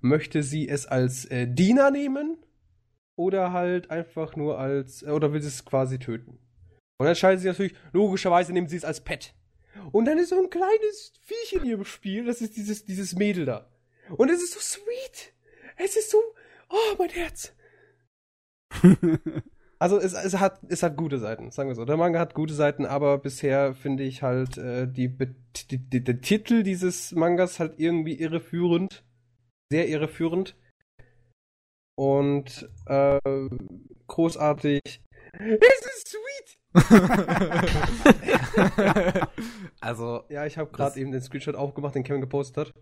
möchte 0.00 0.42
sie 0.42 0.68
es 0.68 0.86
als 0.86 1.24
äh, 1.26 1.48
Diener 1.48 1.90
nehmen 1.90 2.36
oder 3.16 3.52
halt 3.52 3.90
einfach 3.90 4.36
nur 4.36 4.58
als, 4.58 5.02
äh, 5.02 5.10
oder 5.10 5.32
will 5.32 5.42
sie 5.42 5.48
es 5.48 5.64
quasi 5.64 5.98
töten. 5.98 6.38
Und 6.98 7.06
dann 7.06 7.08
entscheidet 7.08 7.40
sie 7.40 7.48
natürlich, 7.48 7.74
logischerweise 7.92 8.52
nehmen 8.52 8.68
sie 8.68 8.76
es 8.76 8.84
als 8.84 9.00
Pet. 9.00 9.34
Und 9.90 10.04
dann 10.04 10.18
ist 10.18 10.28
so 10.28 10.38
ein 10.38 10.50
kleines 10.50 11.12
Viech 11.22 11.54
in 11.54 11.64
ihrem 11.64 11.84
Spiel, 11.84 12.24
das 12.24 12.40
ist 12.40 12.56
dieses, 12.56 12.84
dieses 12.84 13.16
Mädel 13.16 13.44
da. 13.44 13.68
Und 14.10 14.30
es 14.30 14.42
ist 14.42 14.52
so 14.52 14.60
sweet. 14.60 15.32
Es 15.76 15.96
ist 15.96 16.10
so, 16.10 16.18
oh, 16.68 16.94
mein 16.98 17.10
Herz. 17.10 17.52
Also 19.82 19.98
es, 19.98 20.12
es, 20.12 20.38
hat, 20.38 20.60
es 20.68 20.84
hat 20.84 20.96
gute 20.96 21.18
Seiten, 21.18 21.50
sagen 21.50 21.68
wir 21.68 21.74
so. 21.74 21.84
Der 21.84 21.96
Manga 21.96 22.20
hat 22.20 22.34
gute 22.34 22.54
Seiten, 22.54 22.86
aber 22.86 23.18
bisher 23.18 23.74
finde 23.74 24.04
ich 24.04 24.22
halt 24.22 24.56
äh, 24.56 24.86
die, 24.86 25.08
die, 25.72 25.78
die, 25.78 26.04
der 26.04 26.20
Titel 26.20 26.62
dieses 26.62 27.10
Mangas 27.10 27.58
halt 27.58 27.80
irgendwie 27.80 28.14
irreführend. 28.14 29.02
Sehr 29.72 29.88
irreführend. 29.88 30.54
Und 31.96 32.70
äh, 32.86 33.18
großartig. 34.06 35.02
Es 35.32 35.86
ist 35.96 36.14
sweet! 36.14 36.58
also. 39.80 40.22
Ja, 40.28 40.46
ich 40.46 40.58
habe 40.58 40.70
gerade 40.70 41.00
eben 41.00 41.10
den 41.10 41.22
Screenshot 41.22 41.56
aufgemacht, 41.56 41.96
den 41.96 42.04
Kevin 42.04 42.20
gepostet 42.20 42.68
hat. 42.68 42.74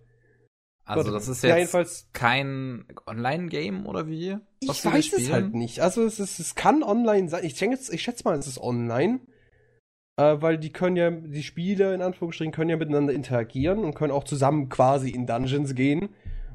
Also 0.99 1.13
das 1.13 1.29
ist 1.29 1.43
jetzt 1.43 1.51
ja, 1.51 1.57
jedenfalls 1.57 2.09
kein 2.13 2.85
Online-Game 3.07 3.87
oder 3.87 4.09
wie? 4.09 4.37
Ich 4.61 4.85
weiß 4.85 5.13
es 5.13 5.31
halt 5.31 5.55
nicht. 5.55 5.81
Also 5.81 6.03
es, 6.05 6.19
ist, 6.21 6.39
es 6.39 6.55
kann 6.55 6.83
online 6.83 7.29
sein. 7.29 7.45
Ich, 7.45 7.55
denke, 7.55 7.79
ich 7.91 8.03
schätze 8.03 8.25
mal, 8.25 8.39
es 8.39 8.47
ist 8.47 8.61
online. 8.61 9.21
Äh, 10.17 10.43
weil 10.43 10.59
die 10.59 10.73
können 10.73 10.97
ja, 10.97 11.11
die 11.11 11.43
Spieler 11.43 11.95
in 11.95 12.03
Anführungsstrichen 12.03 12.53
können 12.53 12.71
ja 12.71 12.77
miteinander 12.77 13.13
interagieren 13.13 13.85
und 13.85 13.95
können 13.95 14.13
auch 14.13 14.25
zusammen 14.25 14.69
quasi 14.69 15.11
in 15.11 15.27
Dungeons 15.27 15.75
gehen. 15.75 16.11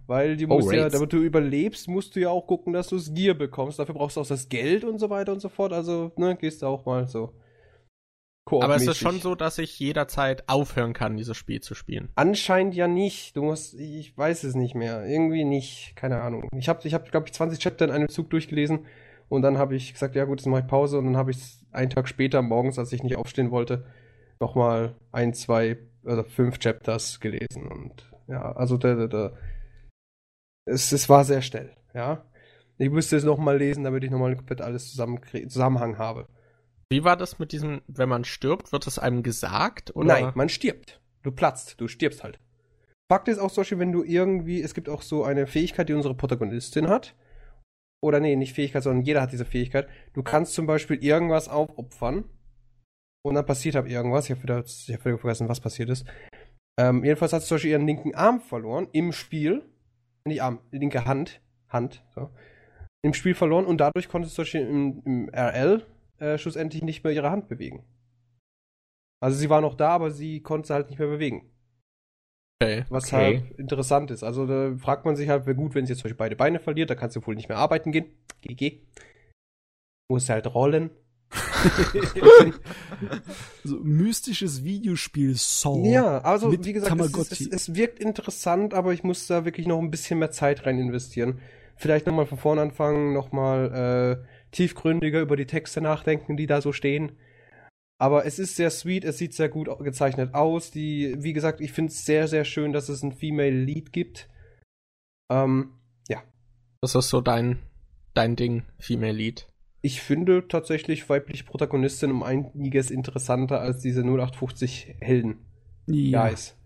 Weil 0.08 0.38
die 0.38 0.46
oh, 0.46 0.56
musst 0.56 0.72
ja, 0.72 0.88
damit 0.88 1.14
du 1.14 1.18
überlebst, 1.18 1.88
musst 1.88 2.16
du 2.16 2.20
ja 2.20 2.30
auch 2.30 2.46
gucken, 2.46 2.74
dass 2.74 2.90
du 2.90 2.96
das 2.96 3.14
Gear 3.14 3.34
bekommst. 3.34 3.80
Dafür 3.80 3.96
brauchst 3.96 4.18
du 4.18 4.22
auch 4.22 4.28
das 4.28 4.50
Geld 4.50 4.84
und 4.84 5.00
so 5.00 5.10
weiter 5.10 5.32
und 5.32 5.40
so 5.40 5.50
fort. 5.50 5.74
Also, 5.74 6.12
ne, 6.18 6.36
gehst 6.36 6.62
du 6.62 6.68
auch 6.68 6.86
mal 6.86 7.08
so 7.08 7.34
aber 8.48 8.76
es 8.76 8.88
ist 8.88 8.98
schon 8.98 9.20
so, 9.20 9.36
dass 9.36 9.58
ich 9.58 9.80
jederzeit 9.80 10.48
aufhören 10.48 10.94
kann, 10.94 11.18
dieses 11.18 11.36
Spiel 11.36 11.62
zu 11.62 11.74
spielen. 11.74 12.10
Anscheinend 12.16 12.76
ja 12.76 12.88
nicht. 12.88 13.36
Du 13.36 13.44
musst, 13.44 13.74
ich 13.74 14.16
weiß 14.18 14.44
es 14.44 14.56
nicht 14.56 14.76
mehr. 14.76 15.06
Irgendwie 15.06 15.44
nicht. 15.44 15.96
Keine 15.96 16.22
Ahnung. 16.22 16.48
Ich 16.56 16.70
habe, 16.70 16.88
ich 16.88 16.94
hab, 16.94 17.10
glaube 17.12 17.28
ich, 17.28 17.34
20 17.34 17.60
Chapter 17.60 17.86
in 17.86 17.92
einem 17.92 18.10
Zug 18.10 18.30
durchgelesen 18.30 18.86
und 19.30 19.42
dann 19.42 19.58
habe 19.58 19.76
ich 19.76 19.94
gesagt, 19.94 20.16
ja 20.16 20.26
gut, 20.26 20.40
jetzt 20.40 20.48
mache 20.48 20.62
ich 20.62 20.68
Pause 20.68 20.98
und 20.98 21.06
dann 21.06 21.18
habe 21.18 21.32
ich 21.32 21.38
einen 21.72 21.90
Tag 21.90 22.08
später 22.08 22.42
morgens, 22.42 22.78
als 22.78 22.92
ich 22.94 23.04
nicht 23.04 23.18
aufstehen 23.18 23.52
wollte, 23.52 23.86
nochmal 24.40 24.96
ein, 25.12 25.34
zwei, 25.34 25.78
also 26.06 26.24
fünf 26.24 26.60
Chapters 26.60 27.20
gelesen 27.20 27.68
und 27.68 28.12
ja, 28.28 28.52
also 28.54 28.78
der, 28.78 28.96
der, 28.96 29.08
der 29.08 29.34
es, 30.66 30.92
es 30.92 31.10
war 31.10 31.24
sehr 31.26 31.42
schnell, 31.42 31.72
ja. 31.94 32.26
Ich 32.78 32.90
müsste 32.90 33.16
es 33.16 33.24
nochmal 33.24 33.58
lesen, 33.58 33.84
damit 33.86 34.04
ich 34.04 34.12
nochmal 34.12 34.36
komplett 34.36 34.62
alles 34.62 34.90
zusammen, 34.92 35.22
Zusammenhang 35.48 35.98
habe. 35.98 36.28
Wie 36.90 37.04
war 37.04 37.18
das 37.18 37.40
mit 37.40 37.52
diesem, 37.52 37.82
wenn 37.88 38.10
man 38.10 38.24
stirbt, 38.24 38.72
wird 38.72 38.86
es 38.88 39.00
einem 39.00 39.24
gesagt? 39.24 39.96
Oder? 39.96 40.08
Nein, 40.08 40.32
man 40.36 40.50
stirbt. 40.50 41.02
Du 41.24 41.32
platzt, 41.32 41.80
du 41.82 41.88
stirbst 41.88 42.24
halt. 42.24 42.40
Fakt 43.12 43.28
ist 43.28 43.40
auch 43.40 43.52
zum 43.52 43.80
wenn 43.80 43.92
du 43.92 44.04
irgendwie, 44.04 44.62
es 44.62 44.74
gibt 44.74 44.90
auch 44.90 45.02
so 45.02 45.24
eine 45.24 45.48
Fähigkeit, 45.48 45.90
die 45.90 45.94
unsere 45.94 46.16
Protagonistin 46.16 46.88
hat. 46.88 47.16
Oder 48.04 48.20
nee, 48.20 48.36
nicht 48.36 48.54
Fähigkeit, 48.54 48.84
sondern 48.84 49.04
jeder 49.04 49.22
hat 49.22 49.32
diese 49.32 49.46
Fähigkeit. 49.46 49.88
Du 50.14 50.22
kannst 50.22 50.54
zum 50.54 50.68
Beispiel 50.68 51.04
irgendwas 51.04 51.50
aufopfern. 51.50 52.26
Und 53.24 53.34
dann 53.34 53.46
passiert 53.46 53.76
halt 53.76 53.88
irgendwas. 53.88 54.26
Ich 54.26 54.32
habe 54.32 54.44
wieder, 54.44 54.64
ich 54.64 54.94
hab 54.94 55.06
wieder 55.06 55.18
vergessen, 55.18 55.50
was 55.50 55.60
passiert 55.60 55.90
ist. 55.90 56.06
Ähm, 56.80 57.04
jedenfalls 57.04 57.34
hat 57.34 57.42
sie 57.42 57.48
zum 57.48 57.56
Beispiel 57.56 57.72
ihren 57.72 57.88
linken 57.88 58.14
Arm 58.14 58.42
verloren 58.42 58.88
im 58.92 59.12
Spiel. 59.12 59.64
Nicht 60.26 60.44
Arm, 60.44 60.60
linke 60.72 61.06
Hand. 61.06 61.42
Hand, 61.70 62.04
so. 62.14 62.30
Im 63.04 63.14
Spiel 63.14 63.36
verloren 63.36 63.66
und 63.66 63.80
dadurch 63.80 64.10
konnte 64.10 64.28
sie 64.28 64.34
zum 64.34 64.44
Beispiel 64.44 64.62
im, 64.62 65.02
im 65.06 65.30
RL, 65.30 65.86
äh, 66.20 66.38
schlussendlich 66.38 66.84
nicht 66.84 67.04
mehr 67.04 67.14
ihre 67.14 67.32
Hand 67.32 67.48
bewegen. 67.48 67.84
Also 69.22 69.38
sie 69.38 69.50
war 69.50 69.62
noch 69.62 69.76
da, 69.76 69.90
aber 69.90 70.12
sie 70.12 70.42
konnte 70.42 70.74
halt 70.74 70.90
nicht 70.90 71.00
mehr 71.00 71.08
bewegen. 71.08 71.52
Okay. 72.62 72.86
Was 72.90 73.12
okay. 73.12 73.16
halt 73.16 73.60
interessant 73.60 74.12
ist. 74.12 74.24
Also 74.24 74.46
da 74.46 74.76
fragt 74.78 75.06
man 75.06 75.16
sich 75.16 75.30
halt, 75.30 75.46
wäre 75.46 75.56
gut, 75.56 75.76
wenn 75.76 75.86
sie 75.86 75.94
jetzt 75.94 76.00
zum 76.00 76.06
Beispiel 76.06 76.18
beide 76.18 76.36
Beine 76.36 76.60
verliert, 76.60 76.90
da 76.90 76.96
kannst 76.96 77.16
du 77.16 77.26
wohl 77.26 77.36
nicht 77.36 77.50
mehr 77.50 77.58
arbeiten 77.58 77.92
gehen. 77.92 78.06
GG. 78.42 78.82
Muss 80.10 80.30
halt 80.30 80.54
rollen. 80.54 80.92
so 83.64 83.80
mystisches 83.82 84.64
Videospiel 84.64 85.36
Saw. 85.36 85.90
Ja, 85.90 86.20
also 86.20 86.52
wie 86.52 86.74
gesagt, 86.74 87.00
es, 87.02 87.32
es, 87.32 87.48
es, 87.48 87.76
wirkt 87.76 88.00
interessant, 88.00 88.74
aber 88.74 88.94
ich 88.94 89.04
muss 89.04 89.28
da 89.28 89.44
wirklich 89.44 89.68
noch 89.68 89.80
ein 89.80 89.92
bisschen 89.92 90.20
mehr 90.20 90.32
Zeit 90.32 90.66
rein 90.66 90.80
investieren. 90.80 91.40
Vielleicht 91.76 92.06
nochmal 92.06 92.26
von 92.26 92.38
vorne 92.38 92.62
anfangen, 92.62 93.14
nochmal 93.14 94.22
äh, 94.24 94.26
tiefgründiger 94.56 95.22
über 95.22 95.36
die 95.36 95.46
Texte 95.46 95.82
nachdenken, 95.82 96.38
die 96.38 96.48
da 96.48 96.62
so 96.62 96.72
stehen. 96.72 97.12
Aber 97.98 98.26
es 98.26 98.40
ist 98.40 98.56
sehr 98.56 98.72
sweet, 98.72 99.06
es 99.06 99.18
sieht 99.18 99.34
sehr 99.34 99.50
gut 99.50 99.70
gezeichnet 99.80 100.34
aus. 100.34 100.72
Die, 100.72 101.16
wie 101.20 101.34
gesagt, 101.34 101.62
ich 101.62 101.72
finde 101.72 101.92
es 101.92 102.06
sehr, 102.06 102.28
sehr 102.28 102.44
schön, 102.44 102.74
dass 102.74 102.90
es 102.90 103.04
ein 103.04 103.14
Female 103.14 103.64
Lead 103.64 103.94
gibt. 103.94 104.30
Ähm, 105.32 105.74
ja. 106.10 106.24
Das 106.82 106.96
ist 106.96 107.10
so 107.10 107.22
dein, 107.22 107.60
dein 108.14 108.36
Ding, 108.36 108.64
Female 108.80 109.14
Lead. 109.14 109.48
Ich 109.82 110.02
finde 110.02 110.48
tatsächlich 110.48 111.08
weibliche 111.10 111.44
Protagonistin 111.44 112.12
um 112.12 112.24
einiges 112.24 112.92
interessanter 112.92 113.62
als 113.62 113.82
diese 113.82 114.02
0850 114.02 114.96
Helden. 115.00 115.46
Ja. 115.88 116.28
Guys. 116.28 116.58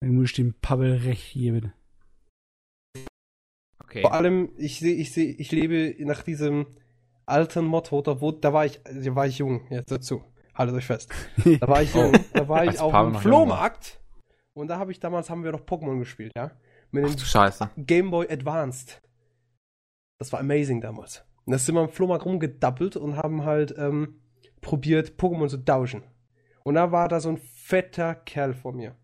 Dann 0.00 0.14
muss 0.14 0.30
ich 0.30 0.36
dem 0.36 0.54
Pavel 0.60 0.96
recht 0.96 1.34
geben. 1.34 1.72
Okay. 3.78 4.02
Vor 4.02 4.14
allem, 4.14 4.50
ich 4.56 4.78
sehe, 4.78 4.94
ich 4.94 5.12
sehe, 5.12 5.32
ich 5.32 5.52
lebe 5.52 5.94
nach 6.04 6.22
diesem 6.22 6.66
alten 7.30 7.64
Motto, 7.64 8.02
da, 8.02 8.20
wo, 8.20 8.32
da 8.32 8.52
war 8.52 8.66
ich, 8.66 8.80
da 8.82 9.14
war 9.14 9.26
ich 9.26 9.38
jung, 9.38 9.66
jetzt 9.70 9.90
dazu. 9.90 10.22
Haltet 10.54 10.76
euch 10.76 10.86
fest. 10.86 11.10
Da 11.60 11.68
war 11.68 11.82
ich 11.82 11.94
jung, 11.94 12.12
da 12.32 12.48
war 12.48 12.64
ich 12.64 12.78
auf 12.80 12.92
dem 12.92 13.14
Flohmarkt 13.14 14.00
und 14.52 14.68
da 14.68 14.78
habe 14.78 14.92
ich 14.92 15.00
damals, 15.00 15.30
haben 15.30 15.44
wir 15.44 15.52
noch 15.52 15.62
Pokémon 15.62 15.98
gespielt, 15.98 16.32
ja? 16.36 16.50
Mit 16.90 17.04
Ach, 17.06 17.14
dem 17.14 17.24
Scheiße. 17.24 17.70
Game 17.76 18.10
Boy 18.10 18.30
Advanced. 18.30 19.00
Das 20.18 20.32
war 20.32 20.40
amazing 20.40 20.80
damals. 20.80 21.24
Und 21.44 21.52
da 21.52 21.58
sind 21.58 21.74
wir 21.74 21.82
am 21.82 21.88
Flohmarkt 21.88 22.26
rumgedappelt 22.26 22.96
und 22.96 23.16
haben 23.16 23.44
halt 23.44 23.74
ähm, 23.78 24.20
probiert, 24.60 25.18
Pokémon 25.18 25.48
zu 25.48 25.64
tauschen. 25.64 26.02
Und 26.64 26.74
da 26.74 26.92
war 26.92 27.08
da 27.08 27.20
so 27.20 27.30
ein 27.30 27.38
fetter 27.38 28.14
Kerl 28.14 28.54
vor 28.54 28.72
mir. 28.72 28.96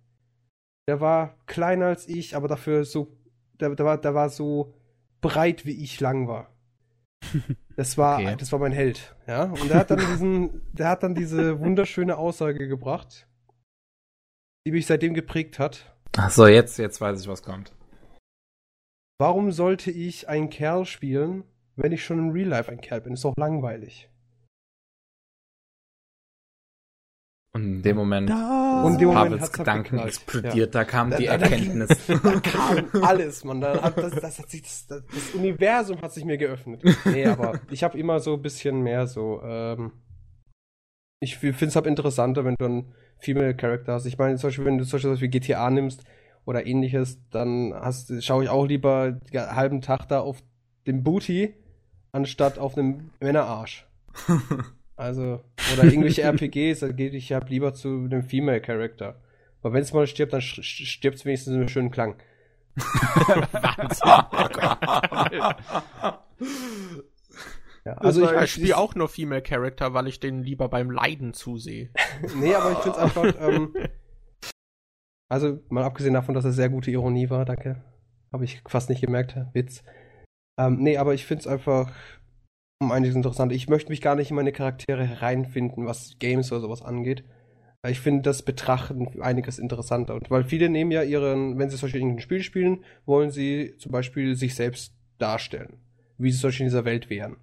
Der 0.88 1.00
war 1.00 1.36
kleiner 1.46 1.86
als 1.86 2.06
ich, 2.06 2.36
aber 2.36 2.48
dafür 2.48 2.84
so, 2.84 3.16
der, 3.54 3.74
der, 3.74 3.86
war, 3.86 3.98
der 3.98 4.14
war 4.14 4.28
so 4.28 4.74
breit, 5.20 5.64
wie 5.64 5.82
ich 5.82 6.00
lang 6.00 6.28
war. 6.28 6.55
Das 7.76 7.98
war, 7.98 8.20
okay. 8.20 8.36
das 8.38 8.52
war 8.52 8.58
mein 8.58 8.72
Held, 8.72 9.14
ja. 9.26 9.44
Und 9.44 9.68
der 9.68 9.78
hat 9.78 9.90
dann 9.90 9.98
diesen, 9.98 10.62
der 10.72 10.88
hat 10.88 11.02
dann 11.02 11.14
diese 11.14 11.60
wunderschöne 11.60 12.16
Aussage 12.16 12.68
gebracht, 12.68 13.28
die 14.66 14.72
mich 14.72 14.86
seitdem 14.86 15.12
geprägt 15.12 15.58
hat. 15.58 15.94
Ach 16.16 16.30
so, 16.30 16.46
jetzt, 16.46 16.78
jetzt 16.78 17.00
weiß 17.00 17.20
ich, 17.20 17.28
was 17.28 17.42
kommt. 17.42 17.74
Warum 19.18 19.52
sollte 19.52 19.90
ich 19.90 20.28
einen 20.28 20.50
Kerl 20.50 20.86
spielen, 20.86 21.44
wenn 21.74 21.92
ich 21.92 22.04
schon 22.04 22.18
im 22.18 22.30
Real 22.30 22.48
Life 22.48 22.70
ein 22.70 22.80
Kerl 22.80 23.02
bin? 23.02 23.14
Ist 23.14 23.24
doch 23.24 23.34
langweilig. 23.36 24.08
Und 27.56 27.64
in 27.64 27.82
dem 27.82 27.96
Moment, 27.96 28.28
da. 28.28 28.82
und 28.84 28.92
in 28.92 28.98
dem 28.98 29.08
Moment 29.08 29.30
Pavels 29.30 29.52
Gedanken 29.52 29.98
explodiert, 29.98 30.54
ja. 30.54 30.66
da 30.66 30.84
kam 30.84 31.08
da, 31.08 31.16
die 31.16 31.24
da, 31.24 31.32
Erkenntnis. 31.32 31.88
Da, 32.06 32.40
kam 32.40 33.02
alles, 33.02 33.44
man. 33.44 33.62
Da 33.62 33.80
hat, 33.80 33.96
das, 33.96 34.14
das, 34.14 34.38
hat 34.38 34.50
sich, 34.50 34.60
das, 34.60 34.86
das, 34.86 35.30
Universum 35.34 36.02
hat 36.02 36.12
sich 36.12 36.26
mir 36.26 36.36
geöffnet. 36.36 36.82
Nee, 37.06 37.24
aber 37.24 37.58
ich 37.70 37.82
habe 37.82 37.98
immer 37.98 38.20
so 38.20 38.34
ein 38.34 38.42
bisschen 38.42 38.82
mehr 38.82 39.06
so, 39.06 39.40
ähm, 39.42 39.92
ich 41.18 41.38
finde 41.38 41.64
es 41.64 41.76
halt 41.76 41.86
interessanter, 41.86 42.44
wenn 42.44 42.56
du 42.58 42.66
einen 42.66 42.94
Female 43.16 43.56
Character 43.56 43.94
hast. 43.94 44.04
Ich 44.04 44.18
meine, 44.18 44.36
zum 44.36 44.48
Beispiel, 44.48 44.66
wenn 44.66 44.76
du 44.76 44.84
zum 44.84 45.00
Beispiel 45.00 45.20
wie 45.22 45.28
GTA 45.28 45.70
nimmst 45.70 46.04
oder 46.44 46.66
ähnliches, 46.66 47.18
dann 47.30 47.72
hast, 47.74 48.22
schaue 48.22 48.44
ich 48.44 48.50
auch 48.50 48.66
lieber 48.66 49.12
den 49.12 49.56
halben 49.56 49.80
Tag 49.80 50.08
da 50.08 50.20
auf 50.20 50.42
dem 50.86 51.02
Booty, 51.02 51.54
anstatt 52.12 52.58
auf 52.58 52.76
einem 52.76 53.12
Männerarsch. 53.18 53.86
Also, 54.96 55.40
oder 55.74 55.84
irgendwelche 55.84 56.22
RPGs, 56.24 56.80
da 56.80 56.88
gehe 56.88 57.10
ich 57.10 57.28
ja 57.28 57.38
lieber 57.46 57.74
zu 57.74 58.08
dem 58.08 58.22
Female 58.22 58.60
Character. 58.60 59.20
Aber 59.60 59.74
wenn 59.74 59.82
es 59.82 59.92
mal 59.92 60.06
stirbt, 60.06 60.32
dann 60.32 60.40
stirbt 60.40 61.16
es 61.16 61.24
wenigstens 61.24 61.52
in 61.52 61.60
einem 61.60 61.68
schönen 61.68 61.90
Klang. 61.90 62.16
ja, 67.84 67.92
also 67.96 68.24
ich, 68.24 68.30
ich 68.42 68.52
spiele 68.52 68.76
auch 68.76 68.94
nur 68.94 69.08
Female 69.08 69.42
Character, 69.42 69.94
weil 69.94 70.06
ich 70.08 70.20
den 70.20 70.42
lieber 70.42 70.68
beim 70.68 70.90
Leiden 70.90 71.32
zusehe. 71.32 71.90
nee, 72.36 72.54
aber 72.54 72.72
ich 72.72 72.78
finde 72.78 72.98
es 72.98 73.02
einfach. 73.02 73.34
Ähm, 73.40 73.74
also, 75.28 75.58
mal 75.68 75.84
abgesehen 75.84 76.14
davon, 76.14 76.34
dass 76.34 76.44
es 76.44 76.54
sehr 76.54 76.68
gute 76.68 76.90
Ironie 76.90 77.30
war, 77.30 77.44
danke. 77.44 77.82
Habe 78.32 78.44
ich 78.44 78.62
fast 78.68 78.88
nicht 78.88 79.00
gemerkt, 79.00 79.36
Witz. 79.52 79.82
Ähm, 80.58 80.76
nee, 80.78 80.96
aber 80.98 81.14
ich 81.14 81.26
finde 81.26 81.40
es 81.40 81.46
einfach 81.46 81.92
um 82.78 82.92
einiges 82.92 83.16
interessant. 83.16 83.52
Ich 83.52 83.68
möchte 83.68 83.90
mich 83.90 84.00
gar 84.00 84.14
nicht 84.14 84.30
in 84.30 84.36
meine 84.36 84.52
Charaktere 84.52 85.04
hereinfinden, 85.04 85.86
was 85.86 86.18
Games 86.18 86.52
oder 86.52 86.60
sowas 86.60 86.82
angeht. 86.82 87.24
Ich 87.88 88.00
finde 88.00 88.22
das 88.22 88.42
Betrachten 88.42 89.20
einiges 89.20 89.58
interessanter. 89.58 90.14
Und 90.14 90.30
weil 90.30 90.44
viele 90.44 90.68
nehmen 90.68 90.90
ja 90.90 91.02
ihren, 91.02 91.58
wenn 91.58 91.70
sie 91.70 91.76
zum 91.76 91.86
Beispiel 91.86 92.02
ein 92.02 92.20
Spiel 92.20 92.42
spielen, 92.42 92.84
wollen 93.04 93.30
sie 93.30 93.76
zum 93.78 93.92
Beispiel 93.92 94.34
sich 94.34 94.54
selbst 94.54 94.94
darstellen. 95.18 95.78
Wie 96.18 96.30
sie 96.30 96.38
zum 96.38 96.48
Beispiel 96.48 96.64
in 96.64 96.70
dieser 96.70 96.84
Welt 96.84 97.10
wären. 97.10 97.36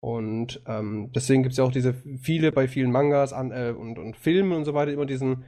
Und 0.00 0.60
ähm, 0.66 1.12
deswegen 1.14 1.44
gibt 1.44 1.52
es 1.52 1.58
ja 1.58 1.64
auch 1.64 1.70
diese 1.70 1.94
viele 1.94 2.50
bei 2.50 2.66
vielen 2.66 2.90
Mangas 2.90 3.32
an, 3.32 3.52
äh, 3.52 3.72
und, 3.76 3.98
und 3.98 4.16
Filmen 4.16 4.52
und 4.52 4.64
so 4.64 4.74
weiter 4.74 4.92
immer 4.92 5.06
diesen 5.06 5.44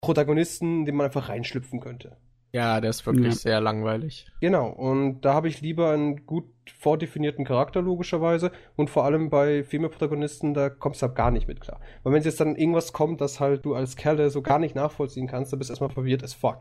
Protagonisten, 0.00 0.84
den 0.84 0.96
man 0.96 1.06
einfach 1.06 1.28
reinschlüpfen 1.28 1.78
könnte. 1.78 2.16
Ja, 2.56 2.80
der 2.80 2.88
ist 2.88 3.04
wirklich 3.04 3.26
Ja. 3.26 3.32
sehr 3.32 3.60
langweilig. 3.60 4.26
Genau, 4.40 4.70
und 4.70 5.20
da 5.20 5.34
habe 5.34 5.46
ich 5.46 5.60
lieber 5.60 5.90
einen 5.90 6.24
gut 6.24 6.46
vordefinierten 6.78 7.44
Charakter, 7.44 7.82
logischerweise. 7.82 8.50
Und 8.76 8.88
vor 8.88 9.04
allem 9.04 9.28
bei 9.28 9.62
Female-Protagonisten, 9.62 10.54
da 10.54 10.70
kommst 10.70 11.02
du 11.02 11.06
halt 11.06 11.16
gar 11.16 11.30
nicht 11.30 11.48
mit 11.48 11.60
klar. 11.60 11.80
Weil 12.02 12.14
wenn 12.14 12.22
jetzt 12.22 12.40
dann 12.40 12.56
irgendwas 12.56 12.94
kommt, 12.94 13.20
das 13.20 13.40
halt 13.40 13.66
du 13.66 13.74
als 13.74 13.94
Kerle 13.96 14.30
so 14.30 14.40
gar 14.40 14.58
nicht 14.58 14.74
nachvollziehen 14.74 15.26
kannst, 15.26 15.52
dann 15.52 15.58
bist 15.58 15.68
du 15.68 15.72
erstmal 15.72 15.90
verwirrt 15.90 16.22
as 16.24 16.32
fuck. 16.32 16.60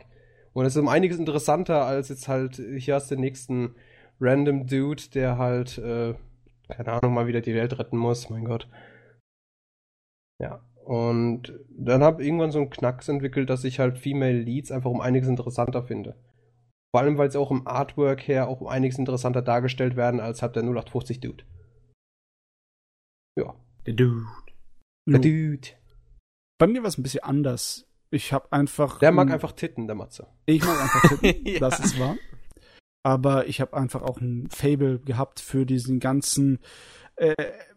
Und 0.51 0.65
es 0.65 0.75
ist 0.75 0.81
um 0.81 0.89
einiges 0.89 1.17
interessanter, 1.17 1.85
als 1.85 2.09
jetzt 2.09 2.27
halt, 2.27 2.57
hier 2.57 2.95
hast 2.95 3.09
du 3.09 3.15
den 3.15 3.21
nächsten 3.21 3.75
random 4.19 4.67
Dude, 4.67 5.03
der 5.13 5.37
halt, 5.37 5.77
äh, 5.77 6.13
keine 6.67 6.91
Ahnung, 6.91 7.13
mal 7.13 7.27
wieder 7.27 7.39
die 7.39 7.55
Welt 7.55 7.79
retten 7.79 7.97
muss, 7.97 8.29
mein 8.29 8.43
Gott. 8.43 8.67
Ja. 10.41 10.59
Und 10.85 11.59
dann 11.69 12.03
habe 12.03 12.21
ich 12.21 12.27
irgendwann 12.27 12.51
so 12.51 12.59
einen 12.59 12.69
Knacks 12.69 13.07
entwickelt, 13.07 13.49
dass 13.49 13.63
ich 13.63 13.79
halt 13.79 13.97
Female 13.97 14.39
Leads 14.39 14.71
einfach 14.71 14.91
um 14.91 15.01
einiges 15.01 15.27
interessanter 15.27 15.83
finde. 15.83 16.15
Vor 16.93 17.01
allem, 17.01 17.17
weil 17.17 17.31
sie 17.31 17.39
auch 17.39 17.51
im 17.51 17.67
Artwork 17.67 18.27
her 18.27 18.47
auch 18.47 18.61
um 18.61 18.67
einiges 18.67 18.99
interessanter 18.99 19.41
dargestellt 19.41 19.95
werden, 19.95 20.19
als 20.19 20.41
halt 20.41 20.55
der 20.55 20.63
0850 20.63 21.19
Dude. 21.19 21.43
Ja. 23.37 23.55
Der 23.85 23.93
Dude. 23.95 24.25
Der. 25.09 25.19
Dude. 25.19 25.67
Bei 26.59 26.67
mir 26.67 26.83
war 26.83 26.87
es 26.87 26.97
ein 26.97 27.03
bisschen 27.03 27.23
anders. 27.23 27.87
Ich 28.11 28.31
habe 28.31 28.51
einfach. 28.51 28.99
Der 28.99 29.11
mag 29.11 29.31
einfach 29.31 29.51
Titten, 29.51 29.87
der 29.87 29.95
Matze. 29.95 30.27
Ich 30.45 30.63
mag 30.63 30.79
einfach 30.79 31.09
Titten, 31.09 31.45
Ja. 31.47 31.59
das 31.59 31.79
ist 31.79 31.99
wahr. 31.99 32.15
Aber 33.03 33.47
ich 33.47 33.59
habe 33.59 33.75
einfach 33.75 34.01
auch 34.01 34.21
ein 34.21 34.49
Fable 34.49 34.99
gehabt 34.99 35.39
für 35.39 35.65
diesen 35.65 35.99
ganzen 35.99 36.59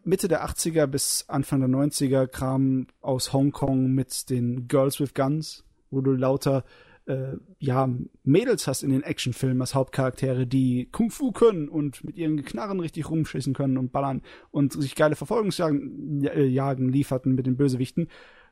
Mitte 0.05 0.29
der 0.29 0.45
80er 0.45 0.87
bis 0.87 1.25
Anfang 1.29 1.61
der 1.61 1.69
90er 1.69 2.27
Kram 2.27 2.87
aus 3.01 3.33
Hongkong 3.33 3.93
mit 3.93 4.31
den 4.31 4.69
Girls 4.69 5.01
with 5.01 5.15
Guns, 5.15 5.65
wo 5.91 6.01
du 6.01 6.13
lauter 6.13 6.65
äh, 7.09 7.37
ja, 7.59 7.89
Mädels 8.23 8.67
hast 8.67 8.83
in 8.83 8.91
den 8.91 9.03
Actionfilmen 9.03 9.61
als 9.61 9.75
Hauptcharaktere, 9.75 10.47
die 10.47 10.89
Kung 10.93 11.11
Fu 11.11 11.33
können 11.33 11.69
und 11.69 12.05
mit 12.05 12.17
ihren 12.17 12.45
Knarren 12.45 12.81
richtig 12.81 13.11
rumschießen 13.11 13.55
können 13.55 13.79
und 13.79 13.93
ballern 13.93 14.23
und 14.51 14.75
sich 14.75 14.95
geile 14.95 15.17
Verfolgungsjagen 15.17 16.25
äh, 16.25 16.75
lieferten 16.75 17.35
mit 17.35 17.47
den 17.47 17.57
Bösewichten. 17.57 18.09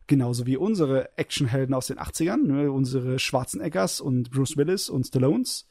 Genauso 0.07 0.47
wie 0.47 0.57
unsere 0.57 1.17
Actionhelden 1.19 1.75
aus 1.75 1.89
den 1.89 1.99
80ern, 1.99 2.47
ne? 2.47 2.73
unsere 2.73 3.19
Schwarzeneggers 3.19 4.01
und 4.01 4.31
Bruce 4.31 4.57
Willis 4.57 4.89
und 4.89 5.05
Stallones. 5.05 5.69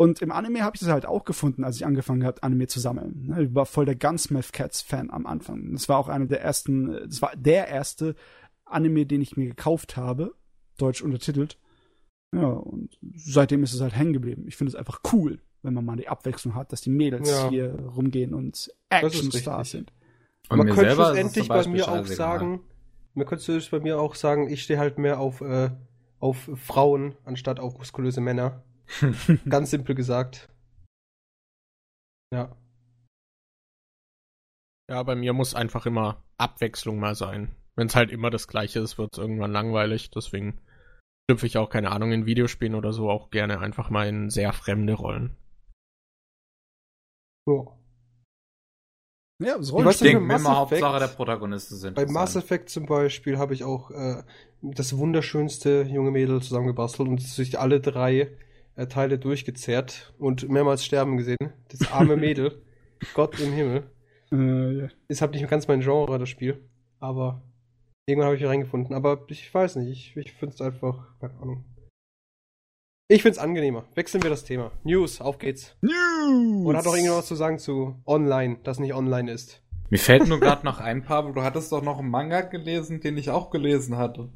Und 0.00 0.22
im 0.22 0.30
Anime 0.30 0.62
habe 0.62 0.76
ich 0.76 0.80
das 0.80 0.90
halt 0.90 1.06
auch 1.06 1.24
gefunden, 1.24 1.64
als 1.64 1.74
ich 1.76 1.84
angefangen 1.84 2.24
habe, 2.24 2.42
Anime 2.44 2.68
zu 2.68 2.78
sammeln. 2.78 3.26
Ne, 3.26 3.42
Ich 3.42 3.54
war 3.54 3.66
voll 3.66 3.84
der 3.84 3.96
Gunsmith 3.96 4.52
Cats 4.52 4.80
Fan 4.80 5.10
am 5.10 5.26
Anfang. 5.26 5.72
Das 5.72 5.88
war 5.88 5.98
auch 5.98 6.08
einer 6.08 6.26
der 6.26 6.40
ersten, 6.40 6.92
das 7.08 7.20
war 7.20 7.32
der 7.36 7.66
erste 7.66 8.14
Anime, 8.64 9.06
den 9.06 9.20
ich 9.20 9.36
mir 9.36 9.46
gekauft 9.48 9.96
habe, 9.96 10.34
deutsch 10.76 11.02
untertitelt. 11.02 11.58
Ja, 12.32 12.46
und 12.46 12.96
seitdem 13.16 13.64
ist 13.64 13.72
es 13.74 13.80
halt 13.80 13.96
hängen 13.96 14.12
geblieben. 14.12 14.44
Ich 14.46 14.56
finde 14.56 14.68
es 14.70 14.76
einfach 14.76 15.00
cool, 15.12 15.40
wenn 15.62 15.74
man 15.74 15.84
mal 15.84 15.96
die 15.96 16.08
Abwechslung 16.08 16.54
hat, 16.54 16.70
dass 16.72 16.80
die 16.80 16.90
Mädels 16.90 17.28
Ja. 17.28 17.48
hier 17.50 17.74
rumgehen 17.74 18.34
und 18.34 18.72
Actionstars 18.90 19.70
sind. 19.72 19.92
Und 20.48 20.58
man 20.58 20.66
mir 20.66 20.74
könnte 20.74 20.90
es 20.90 20.94
schlussendlich 20.94 21.48
bei 21.48 21.66
mir 21.66 21.88
auch 21.90 22.06
sagen, 22.06 22.60
man 23.14 23.26
könnte 23.26 23.56
es 23.56 23.68
bei 23.68 23.80
mir 23.80 23.98
auch 23.98 24.14
sagen, 24.14 24.48
ich 24.48 24.62
stehe 24.62 24.78
halt 24.78 24.98
mehr 24.98 25.18
auf, 25.18 25.40
äh, 25.40 25.70
auf 26.20 26.48
Frauen 26.54 27.16
anstatt 27.24 27.58
auf 27.58 27.76
muskulöse 27.78 28.20
Männer. 28.20 28.62
Ganz 29.48 29.70
simpel 29.70 29.94
gesagt. 29.94 30.48
Ja. 32.34 32.56
Ja, 34.90 35.02
bei 35.02 35.14
mir 35.14 35.32
muss 35.32 35.54
einfach 35.54 35.86
immer 35.86 36.22
Abwechslung 36.38 36.98
mal 36.98 37.14
sein. 37.14 37.54
Wenn 37.76 37.88
es 37.88 37.94
halt 37.96 38.10
immer 38.10 38.30
das 38.30 38.48
gleiche 38.48 38.80
ist, 38.80 38.98
wird 38.98 39.12
es 39.12 39.18
irgendwann 39.18 39.52
langweilig. 39.52 40.10
Deswegen 40.10 40.60
schlüpfe 41.28 41.46
ich 41.46 41.58
auch, 41.58 41.70
keine 41.70 41.90
Ahnung, 41.90 42.12
in 42.12 42.26
Videospielen 42.26 42.74
oder 42.74 42.92
so 42.92 43.10
auch 43.10 43.30
gerne 43.30 43.60
einfach 43.60 43.90
mal 43.90 44.08
in 44.08 44.30
sehr 44.30 44.52
fremde 44.52 44.94
Rollen. 44.94 45.36
ja. 47.46 47.78
Ja, 49.40 49.56
das 49.56 49.68
Ich 49.68 49.74
weiß 49.74 49.94
Ich 49.94 50.00
denke 50.00 50.24
immer 50.24 50.38
Mass 50.38 50.48
Hauptsache 50.48 50.96
Effect- 50.96 51.00
der 51.12 51.16
Protagonist 51.16 51.70
ist 51.70 51.94
Bei. 51.94 52.06
Mass 52.06 52.34
Effect 52.34 52.70
zum 52.70 52.86
Beispiel 52.86 53.38
habe 53.38 53.54
ich 53.54 53.62
auch 53.62 53.92
äh, 53.92 54.24
das 54.62 54.96
wunderschönste 54.98 55.82
junge 55.82 56.10
Mädel 56.10 56.42
zusammengebastelt 56.42 57.08
und 57.08 57.38
durch 57.38 57.58
alle 57.58 57.80
drei 57.80 58.36
Teile 58.86 59.18
durchgezerrt 59.18 60.12
und 60.18 60.48
mehrmals 60.48 60.84
sterben 60.84 61.16
gesehen. 61.16 61.52
Das 61.68 61.90
arme 61.90 62.16
Mädel. 62.18 62.62
Gott 63.14 63.40
im 63.40 63.52
Himmel. 63.52 63.90
Äh, 64.30 64.82
ja. 64.82 64.88
Ist 65.08 65.20
halt 65.20 65.32
nicht 65.32 65.48
ganz 65.48 65.66
mein 65.68 65.80
Genre, 65.80 66.18
das 66.18 66.28
Spiel. 66.28 66.62
Aber 67.00 67.42
irgendwann 68.06 68.26
habe 68.26 68.36
ich 68.36 68.40
hier 68.40 68.50
reingefunden. 68.50 68.94
Aber 68.94 69.24
ich 69.28 69.52
weiß 69.52 69.76
nicht, 69.76 69.90
ich, 69.90 70.16
ich 70.16 70.32
finde 70.32 70.54
es 70.54 70.60
einfach, 70.60 71.18
keine 71.20 71.34
Ahnung. 71.40 71.64
Ich 73.10 73.22
finde 73.22 73.32
es 73.32 73.38
angenehmer. 73.38 73.86
Wechseln 73.94 74.22
wir 74.22 74.30
das 74.30 74.44
Thema. 74.44 74.70
News, 74.84 75.20
auf 75.22 75.38
geht's. 75.38 75.76
News! 75.80 76.66
Oder 76.66 76.78
hat 76.78 76.84
noch 76.84 76.94
irgendwas 76.94 77.26
zu 77.26 77.36
sagen 77.36 77.58
zu 77.58 77.96
online, 78.04 78.58
das 78.64 78.78
nicht 78.78 78.92
online 78.92 79.32
ist? 79.32 79.62
Mir 79.88 79.98
fällt 79.98 80.28
nur 80.28 80.38
gerade 80.38 80.66
noch 80.66 80.80
ein, 80.80 81.02
Pablo, 81.02 81.32
du 81.32 81.42
hattest 81.42 81.72
doch 81.72 81.82
noch 81.82 81.98
einen 81.98 82.10
Manga 82.10 82.42
gelesen, 82.42 83.00
den 83.00 83.16
ich 83.16 83.30
auch 83.30 83.48
gelesen 83.48 83.96
hatte. 83.96 84.28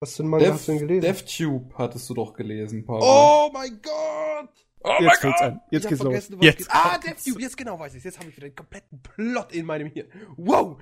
Was 0.00 0.16
für 0.16 0.22
ein 0.22 0.28
Manga 0.28 0.52
hast 0.52 0.68
du 0.68 0.72
denn 0.72 0.80
gelesen? 0.86 1.00
DevTube 1.02 1.74
hattest 1.74 2.08
du 2.08 2.14
doch 2.14 2.32
gelesen, 2.34 2.84
Pablo. 2.84 3.04
oh 3.04 3.50
mein 3.52 3.80
Gott! 3.82 4.50
oh 4.84 4.92
Jetzt 5.00 5.20
fällt's 5.20 5.40
an. 5.40 5.60
Jetzt 5.70 5.84
ich 5.84 5.88
geht's 5.90 6.02
los. 6.02 6.14
Jetzt 6.40 6.58
geht. 6.58 6.66
Ah. 6.70 6.98
DevTube, 6.98 7.40
jetzt 7.40 7.56
genau 7.56 7.78
weiß 7.80 7.94
ich 7.94 8.04
Jetzt 8.04 8.18
habe 8.18 8.28
ich 8.30 8.36
wieder 8.36 8.46
einen 8.46 8.54
kompletten 8.54 9.00
Plot 9.02 9.52
in 9.52 9.66
meinem 9.66 9.88
hier. 9.88 10.06
Wow! 10.36 10.80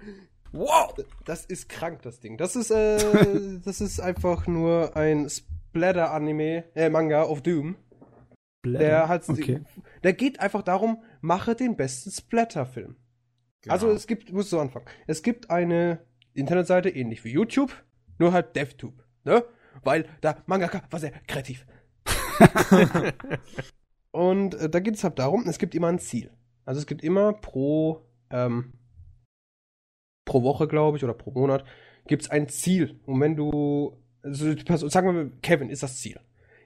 Wow! 0.52 0.94
Das 1.24 1.46
ist 1.46 1.68
krank, 1.70 2.02
das 2.02 2.20
Ding. 2.20 2.36
Das 2.36 2.56
ist, 2.56 2.70
äh, 2.70 3.58
das 3.64 3.80
ist 3.80 4.00
einfach 4.00 4.46
nur 4.46 4.94
ein 4.96 5.28
Splatter-Anime, 5.30 6.64
äh, 6.74 6.90
Manga 6.90 7.24
of 7.24 7.40
Doom. 7.42 7.76
Der 8.66 9.08
hat, 9.08 9.28
Okay. 9.28 9.62
der 10.02 10.12
geht 10.12 10.40
einfach 10.40 10.62
darum, 10.62 11.02
mache 11.20 11.54
den 11.54 11.76
besten 11.76 12.10
Splatter-Film. 12.10 12.96
Genau. 13.62 13.72
Also 13.72 13.90
es 13.90 14.06
gibt, 14.06 14.30
musst 14.32 14.52
du 14.52 14.58
anfangen. 14.58 14.86
Es 15.06 15.22
gibt 15.22 15.50
eine 15.50 16.04
Internetseite, 16.34 16.90
ähnlich 16.90 17.24
wie 17.24 17.30
YouTube, 17.30 17.72
nur 18.18 18.32
halt 18.32 18.56
DevTube, 18.56 19.04
ne? 19.26 19.44
Weil 19.82 20.06
da 20.22 20.36
Mangaka 20.46 20.82
war 20.90 21.00
sehr 21.00 21.12
kreativ. 21.26 21.66
Und 24.10 24.54
äh, 24.54 24.70
da 24.70 24.80
geht 24.80 24.94
es 24.94 25.04
halt 25.04 25.18
darum, 25.18 25.46
es 25.46 25.58
gibt 25.58 25.74
immer 25.74 25.88
ein 25.88 25.98
Ziel. 25.98 26.30
Also 26.64 26.80
es 26.80 26.86
gibt 26.86 27.04
immer 27.04 27.34
pro, 27.34 28.08
ähm, 28.30 28.72
pro 30.24 30.42
Woche, 30.42 30.66
glaube 30.66 30.96
ich, 30.96 31.04
oder 31.04 31.14
pro 31.14 31.30
Monat, 31.32 31.64
gibt 32.06 32.22
es 32.22 32.30
ein 32.30 32.48
Ziel. 32.48 32.98
Und 33.04 33.20
wenn 33.20 33.36
du, 33.36 34.02
also 34.22 34.54
Person, 34.64 34.88
sagen 34.88 35.06
wir 35.06 35.12
mal, 35.12 35.32
Kevin 35.42 35.68
ist 35.68 35.82
das 35.82 35.98
Ziel. 35.98 36.18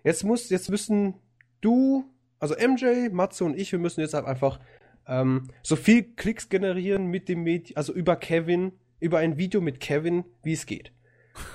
Jetzt 0.05 0.23
muss, 0.25 0.49
jetzt 0.49 0.71
müssen 0.71 1.15
du, 1.61 2.05
also 2.39 2.55
MJ, 2.55 3.11
Matze 3.11 3.45
und 3.45 3.59
ich, 3.59 3.73
wir 3.73 3.79
müssen 3.79 4.01
jetzt 4.01 4.15
halt 4.15 4.27
einfach 4.27 4.61
ähm, 5.07 5.49
so 5.63 5.77
viel 5.77 6.05
Klicks 6.15 6.49
generieren 6.49 7.07
mit 7.07 7.29
dem 7.29 7.43
Medium, 7.43 7.77
also 7.77 7.93
über 7.93 8.17
Kevin, 8.17 8.73
über 9.01 9.19
ein 9.19 9.37
Video 9.37 9.61
mit 9.61 9.81
Kevin, 9.81 10.25
wie 10.43 10.53
es 10.53 10.67
geht. 10.67 10.93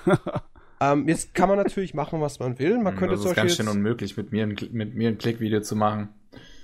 ähm, 0.80 1.08
jetzt 1.08 1.34
kann 1.34 1.50
man 1.50 1.58
natürlich 1.58 1.94
machen, 1.94 2.22
was 2.22 2.40
man 2.40 2.60
will. 2.60 2.78
Man 2.80 2.94
Hm, 2.94 2.95
könnte 2.95 3.18
das 3.18 3.22
zum 3.22 3.32
ist 3.32 3.34
ganz 3.34 3.56
schön 3.56 3.68
jetzt, 3.68 3.70
unmöglich, 3.70 4.18
mit 4.18 4.32
mir, 4.32 4.44
ein, 4.45 4.56
mit 4.72 4.95
mir 4.95 5.10
ein 5.10 5.18
Klickvideo 5.18 5.62
zu 5.62 5.76
machen. 5.76 6.10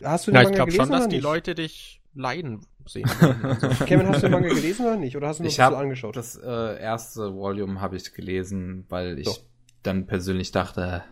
Hast 0.03 0.27
du 0.27 0.31
den 0.31 0.35
Ja, 0.35 0.41
ich 0.43 0.47
Manga 0.47 0.55
glaube 0.55 0.71
gelesen 0.71 0.91
schon, 0.91 0.91
dass 0.91 1.07
die? 1.07 1.19
Leute 1.19 1.55
dich 1.55 2.01
leiden 2.13 2.65
sehen. 2.85 3.09
Also, 3.11 3.35
Kevin, 3.85 4.07
hast 4.07 4.21
du 4.21 4.27
den 4.27 4.31
Manga 4.31 4.49
gelesen 4.49 4.85
oder 4.85 4.97
nicht? 4.97 5.15
Oder 5.15 5.27
hast 5.27 5.39
du 5.39 5.43
nur 5.43 5.49
Ich 5.49 5.55
so 5.55 5.75
angeschaut? 5.75 6.15
das 6.15 6.35
äh, 6.37 6.79
erste 6.81 7.33
Volume 7.35 7.81
habe 7.81 7.95
ich 7.97 8.13
gelesen, 8.13 8.85
weil 8.89 9.19
ich 9.19 9.25
So. 9.25 9.37
dann 9.83 10.05
persönlich 10.07 10.51
dachte, 10.51 11.03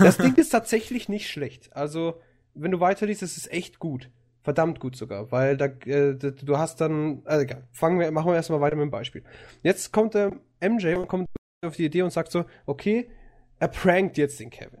Das 0.00 0.20
Ding 0.20 0.34
ist 0.36 0.50
tatsächlich 0.50 1.08
nicht 1.08 1.28
schlecht. 1.30 1.74
Also, 1.76 2.20
wenn 2.54 2.70
du 2.70 2.80
weiterliest, 2.80 3.22
ist 3.22 3.36
es 3.36 3.46
echt 3.48 3.78
gut. 3.78 4.10
Verdammt 4.42 4.80
gut 4.80 4.96
sogar, 4.96 5.30
weil 5.30 5.56
da, 5.56 5.66
äh, 5.66 6.14
du 6.16 6.58
hast 6.58 6.80
dann, 6.80 7.22
also 7.24 7.42
egal, 7.44 7.68
fangen 7.70 8.00
wir, 8.00 8.10
machen 8.10 8.26
wir 8.28 8.34
erstmal 8.34 8.60
weiter 8.60 8.74
mit 8.76 8.84
dem 8.84 8.90
Beispiel. 8.90 9.22
Jetzt 9.62 9.92
kommt 9.92 10.14
der 10.14 10.32
MJ 10.60 10.94
und 10.96 11.06
kommt 11.08 11.28
auf 11.64 11.76
die 11.76 11.84
Idee 11.84 12.02
und 12.02 12.10
sagt 12.12 12.30
so, 12.32 12.44
okay, 12.66 13.10
er 13.58 13.68
prankt 13.68 14.18
jetzt 14.18 14.40
den 14.40 14.50
Kevin. 14.50 14.80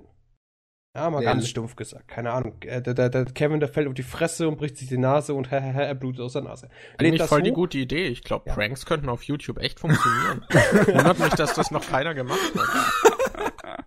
Ja, 0.94 1.08
mal 1.08 1.22
Ja. 1.22 1.32
ganz 1.32 1.48
stumpf 1.48 1.74
gesagt, 1.76 2.06
keine 2.08 2.32
Ahnung. 2.32 2.60
Äh, 2.62 2.82
Der, 2.82 2.92
der, 2.94 3.08
der 3.08 3.24
Kevin, 3.26 3.60
der 3.60 3.68
fällt 3.70 3.88
auf 3.88 3.94
die 3.94 4.02
Fresse 4.02 4.46
und 4.48 4.58
bricht 4.58 4.76
sich 4.76 4.88
die 4.88 4.98
Nase 4.98 5.32
und 5.32 5.50
er 5.52 5.94
blutet 5.94 6.20
aus 6.20 6.34
der 6.34 6.42
Nase. 6.42 6.68
Eigentlich 6.98 7.18
das 7.20 7.28
voll 7.28 7.42
die 7.42 7.50
hoch. 7.52 7.56
gute 7.56 7.78
Idee. 7.78 8.08
Ich 8.08 8.22
glaube, 8.22 8.48
Ja. 8.48 8.54
Pranks 8.54 8.84
könnten 8.84 9.08
auf 9.08 9.22
YouTube 9.22 9.58
echt 9.58 9.80
funktionieren. 9.80 10.44
Wundert 10.50 11.18
mich, 11.18 11.34
dass 11.34 11.54
das 11.54 11.70
noch 11.70 11.86
keiner 11.88 12.14
gemacht 12.14 12.52
hat. 12.56 13.78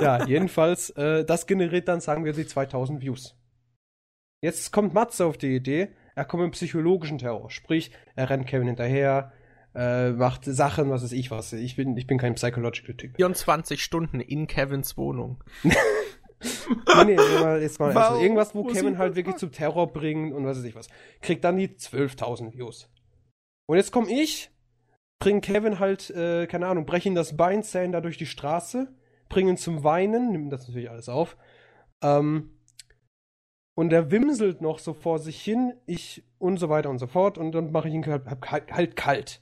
Ja, 0.00 0.26
jedenfalls, 0.26 0.90
äh, 0.90 1.24
das 1.24 1.46
generiert 1.46 1.86
dann, 1.88 2.00
sagen 2.00 2.24
wir, 2.24 2.32
die 2.32 2.46
2000 2.46 3.00
Views. 3.00 3.36
Jetzt 4.42 4.72
kommt 4.72 4.92
Matze 4.92 5.24
auf 5.24 5.38
die 5.38 5.54
Idee, 5.54 5.90
er 6.16 6.24
kommt 6.24 6.42
mit 6.42 6.52
psychologischen 6.52 7.18
Terror. 7.18 7.48
Sprich, 7.50 7.92
er 8.16 8.28
rennt 8.28 8.48
Kevin 8.48 8.66
hinterher, 8.66 9.32
äh, 9.74 10.10
macht 10.10 10.44
Sachen, 10.44 10.90
was 10.90 11.02
weiß 11.02 11.12
ich 11.12 11.30
was. 11.30 11.52
Ich 11.52 11.76
bin, 11.76 11.96
ich 11.96 12.06
bin 12.06 12.18
kein 12.18 12.34
Psychological 12.34 12.94
Typ. 12.94 13.16
24 13.16 13.82
Stunden 13.82 14.20
in 14.20 14.46
Kevins 14.46 14.96
Wohnung. 14.96 15.42
Nee, 17.04 17.14
nee, 17.14 17.60
jetzt 17.60 17.78
mal, 17.78 17.96
also 17.96 18.20
irgendwas, 18.20 18.52
wo 18.52 18.64
Kevin 18.64 18.98
halt 18.98 19.14
wirklich 19.14 19.36
zum 19.36 19.52
Terror 19.52 19.92
bringt 19.92 20.34
und 20.34 20.44
was 20.44 20.58
weiß 20.58 20.64
ich 20.64 20.74
was. 20.74 20.88
Kriegt 21.20 21.44
dann 21.44 21.56
die 21.56 21.68
12.000 21.68 22.52
Views. 22.52 22.90
Und 23.66 23.76
jetzt 23.76 23.92
komme 23.92 24.10
ich 24.10 24.50
bringen 25.22 25.40
Kevin 25.40 25.78
halt, 25.78 26.10
äh, 26.10 26.48
keine 26.48 26.66
Ahnung, 26.66 26.84
brechen 26.84 27.14
das 27.14 27.36
Bein, 27.36 27.62
zählen 27.62 27.92
da 27.92 28.00
durch 28.00 28.18
die 28.18 28.26
Straße, 28.26 28.92
bringen 29.28 29.50
ihn 29.50 29.56
zum 29.56 29.84
Weinen, 29.84 30.32
nehmen 30.32 30.50
das 30.50 30.66
natürlich 30.66 30.90
alles 30.90 31.08
auf. 31.08 31.36
Ähm, 32.02 32.58
und 33.74 33.92
er 33.92 34.10
wimselt 34.10 34.60
noch 34.60 34.80
so 34.80 34.92
vor 34.92 35.20
sich 35.20 35.40
hin, 35.40 35.74
ich 35.86 36.24
und 36.38 36.58
so 36.58 36.68
weiter 36.68 36.90
und 36.90 36.98
so 36.98 37.06
fort, 37.06 37.38
und 37.38 37.52
dann 37.52 37.70
mache 37.70 37.88
ich 37.88 37.94
ihn 37.94 38.04
halt, 38.04 38.26
halt, 38.50 38.72
halt 38.72 38.96
kalt. 38.96 39.41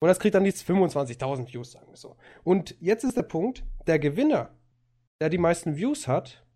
Und 0.00 0.08
das 0.08 0.20
kriegt 0.20 0.34
dann 0.34 0.44
die 0.44 0.52
25.000 0.52 1.52
Views, 1.52 1.72
sagen 1.72 1.88
wir 1.88 1.96
so. 1.96 2.16
Und 2.44 2.76
jetzt 2.80 3.04
ist 3.04 3.16
der 3.16 3.22
Punkt, 3.22 3.64
der 3.86 3.98
Gewinner, 3.98 4.50
der 5.20 5.28
die 5.28 5.38
meisten 5.38 5.76
Views 5.76 6.06
hat, 6.06 6.46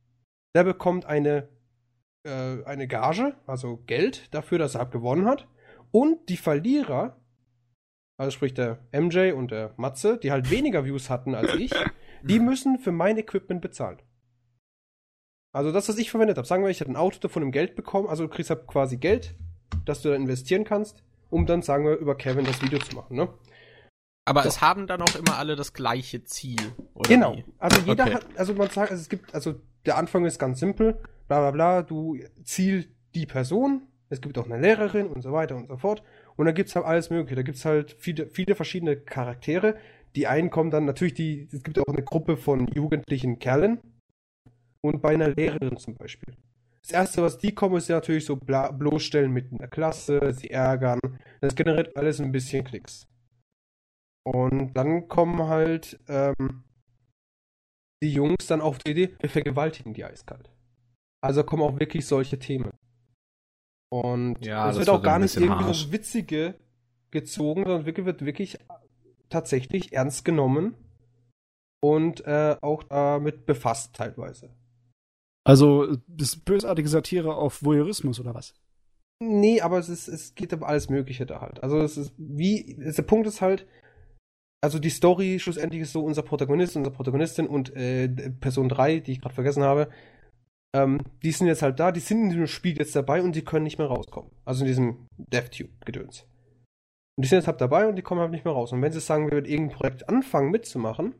der 0.54 0.64
bekommt 0.64 1.06
eine, 1.06 1.48
äh, 2.24 2.62
eine 2.64 2.86
Gage, 2.86 3.34
also 3.46 3.78
Geld 3.86 4.32
dafür, 4.32 4.58
dass 4.58 4.74
er 4.74 4.82
halt 4.82 4.92
gewonnen 4.92 5.26
hat. 5.26 5.48
Und 5.90 6.28
die 6.28 6.36
Verlierer, 6.36 7.20
also 8.16 8.30
sprich 8.30 8.54
der 8.54 8.86
MJ 8.92 9.32
und 9.32 9.50
der 9.50 9.74
Matze, 9.76 10.18
die 10.18 10.30
halt 10.30 10.50
weniger 10.50 10.84
Views 10.84 11.10
hatten 11.10 11.34
als 11.34 11.54
ich, 11.54 11.72
die 12.22 12.38
müssen 12.38 12.78
für 12.78 12.92
mein 12.92 13.18
Equipment 13.18 13.60
bezahlen. 13.60 14.00
Also 15.52 15.72
das, 15.72 15.88
was 15.88 15.98
ich 15.98 16.10
verwendet 16.10 16.38
habe, 16.38 16.46
sagen 16.46 16.62
wir, 16.62 16.70
ich 16.70 16.80
hätte 16.80 16.92
ein 16.92 16.96
Auto 16.96 17.18
davon 17.18 17.42
im 17.42 17.50
Geld 17.50 17.74
bekommen, 17.74 18.08
also 18.08 18.24
du 18.24 18.30
kriegst 18.30 18.50
halt 18.50 18.66
quasi 18.68 18.96
Geld, 18.96 19.34
das 19.84 20.00
du 20.00 20.10
dann 20.10 20.22
investieren 20.22 20.64
kannst 20.64 21.02
um 21.32 21.46
dann, 21.46 21.62
sagen 21.62 21.84
wir, 21.84 21.96
über 21.96 22.16
Kevin 22.16 22.44
das 22.44 22.60
Video 22.62 22.78
zu 22.78 22.94
machen, 22.94 23.16
ne? 23.16 23.28
Aber 24.24 24.42
so. 24.42 24.50
es 24.50 24.60
haben 24.60 24.86
dann 24.86 25.02
auch 25.02 25.16
immer 25.16 25.36
alle 25.38 25.56
das 25.56 25.72
gleiche 25.72 26.22
Ziel, 26.22 26.60
oder? 26.94 27.08
Genau. 27.08 27.36
Wie? 27.36 27.44
Also 27.58 27.80
jeder 27.80 28.04
okay. 28.04 28.14
hat, 28.14 28.26
also 28.36 28.54
man 28.54 28.70
sagt, 28.70 28.92
also 28.92 29.00
es 29.00 29.08
gibt, 29.08 29.34
also 29.34 29.54
der 29.84 29.96
Anfang 29.96 30.24
ist 30.24 30.38
ganz 30.38 30.60
simpel, 30.60 31.00
bla 31.26 31.40
bla 31.40 31.50
bla, 31.50 31.82
du 31.82 32.18
ziel 32.44 32.94
die 33.14 33.26
Person, 33.26 33.82
es 34.10 34.20
gibt 34.20 34.36
auch 34.38 34.44
eine 34.44 34.60
Lehrerin 34.60 35.06
und 35.08 35.22
so 35.22 35.32
weiter 35.32 35.56
und 35.56 35.68
so 35.68 35.76
fort. 35.78 36.02
Und 36.36 36.44
dann 36.44 36.54
gibt's 36.54 36.76
halt 36.76 36.84
alles 36.84 37.08
mögliche. 37.08 37.36
Da 37.36 37.42
gibt's 37.42 37.64
halt 37.64 37.96
viele, 37.98 38.26
viele 38.26 38.54
verschiedene 38.54 38.96
Charaktere. 38.96 39.76
Die 40.14 40.26
einen 40.26 40.50
kommen 40.50 40.70
dann 40.70 40.84
natürlich 40.84 41.14
die, 41.14 41.48
es 41.50 41.62
gibt 41.62 41.78
auch 41.78 41.86
eine 41.86 42.02
Gruppe 42.02 42.36
von 42.36 42.68
jugendlichen 42.68 43.38
Kerlen. 43.38 43.80
Und 44.82 45.00
bei 45.00 45.14
einer 45.14 45.30
Lehrerin 45.30 45.78
zum 45.78 45.94
Beispiel. 45.94 46.34
Das 46.82 46.90
erste, 46.90 47.22
was 47.22 47.38
die 47.38 47.54
kommen, 47.54 47.76
ist 47.76 47.88
ja 47.88 47.96
natürlich 47.96 48.24
so 48.24 48.36
bloßstellen 48.36 49.30
mit 49.32 49.52
einer 49.52 49.68
Klasse, 49.68 50.32
sie 50.32 50.50
ärgern. 50.50 51.00
Das 51.40 51.54
generiert 51.54 51.96
alles 51.96 52.20
ein 52.20 52.32
bisschen 52.32 52.64
Klicks. 52.64 53.06
Und 54.24 54.74
dann 54.74 55.08
kommen 55.08 55.48
halt 55.48 56.00
ähm, 56.08 56.64
die 58.02 58.12
Jungs 58.12 58.46
dann 58.48 58.60
auf 58.60 58.78
die 58.78 58.90
Idee, 58.90 59.16
wir 59.20 59.30
vergewaltigen 59.30 59.94
die 59.94 60.04
eiskalt. 60.04 60.50
Also 61.22 61.44
kommen 61.44 61.62
auch 61.62 61.78
wirklich 61.78 62.06
solche 62.06 62.38
Themen. 62.38 62.72
Und 63.92 64.44
ja, 64.44 64.70
es 64.70 64.78
wird 64.78 64.88
auch 64.88 65.02
gar 65.02 65.18
nicht 65.18 65.36
irgendwie 65.36 65.64
harsch. 65.64 65.84
so 65.84 65.92
witzige 65.92 66.54
gezogen, 67.10 67.64
sondern 67.64 67.86
wirklich 67.86 68.06
wird 68.06 68.24
wirklich 68.24 68.58
tatsächlich 69.28 69.92
ernst 69.92 70.24
genommen 70.24 70.74
und 71.80 72.24
äh, 72.26 72.56
auch 72.60 72.82
damit 72.84 73.46
befasst 73.46 73.94
teilweise. 73.94 74.50
Also 75.44 75.96
das 76.06 76.34
ist 76.34 76.44
bösartige 76.44 76.88
Satire 76.88 77.34
auf 77.34 77.62
Voyeurismus 77.62 78.20
oder 78.20 78.34
was? 78.34 78.54
Nee, 79.20 79.60
aber 79.60 79.78
es, 79.78 79.88
ist, 79.88 80.08
es 80.08 80.34
geht 80.34 80.52
um 80.52 80.64
alles 80.64 80.90
Mögliche 80.90 81.26
da 81.26 81.40
halt. 81.40 81.62
Also 81.62 81.78
es 81.78 81.96
ist 81.96 82.12
wie, 82.16 82.76
der 82.78 83.02
Punkt 83.02 83.26
ist 83.26 83.40
halt, 83.40 83.66
also 84.60 84.78
die 84.78 84.90
Story 84.90 85.38
schlussendlich 85.38 85.82
ist 85.82 85.92
so, 85.92 86.04
unser 86.04 86.22
Protagonist, 86.22 86.76
unsere 86.76 86.94
Protagonistin 86.94 87.46
und 87.46 87.74
äh, 87.74 88.08
Person 88.08 88.68
3, 88.68 89.00
die 89.00 89.12
ich 89.12 89.20
gerade 89.20 89.34
vergessen 89.34 89.62
habe, 89.62 89.90
ähm, 90.74 91.00
die 91.22 91.32
sind 91.32 91.46
jetzt 91.46 91.62
halt 91.62 91.78
da, 91.78 91.92
die 91.92 92.00
sind 92.00 92.22
in 92.22 92.28
diesem 92.30 92.46
Spiel 92.46 92.78
jetzt 92.78 92.96
dabei 92.96 93.22
und 93.22 93.36
die 93.36 93.44
können 93.44 93.64
nicht 93.64 93.78
mehr 93.78 93.88
rauskommen. 93.88 94.30
Also 94.44 94.62
in 94.62 94.68
diesem 94.68 95.06
DevTube-Gedöns. 95.18 96.26
Und 97.16 97.24
die 97.24 97.28
sind 97.28 97.38
jetzt 97.38 97.48
halt 97.48 97.60
dabei 97.60 97.86
und 97.86 97.96
die 97.96 98.02
kommen 98.02 98.20
halt 98.20 98.30
nicht 98.30 98.44
mehr 98.44 98.54
raus. 98.54 98.72
Und 98.72 98.82
wenn 98.82 98.92
sie 98.92 99.00
sagen, 99.00 99.26
wir 99.26 99.32
würden 99.32 99.50
irgendein 99.50 99.76
Projekt 99.76 100.08
anfangen 100.08 100.50
mitzumachen, 100.50 101.14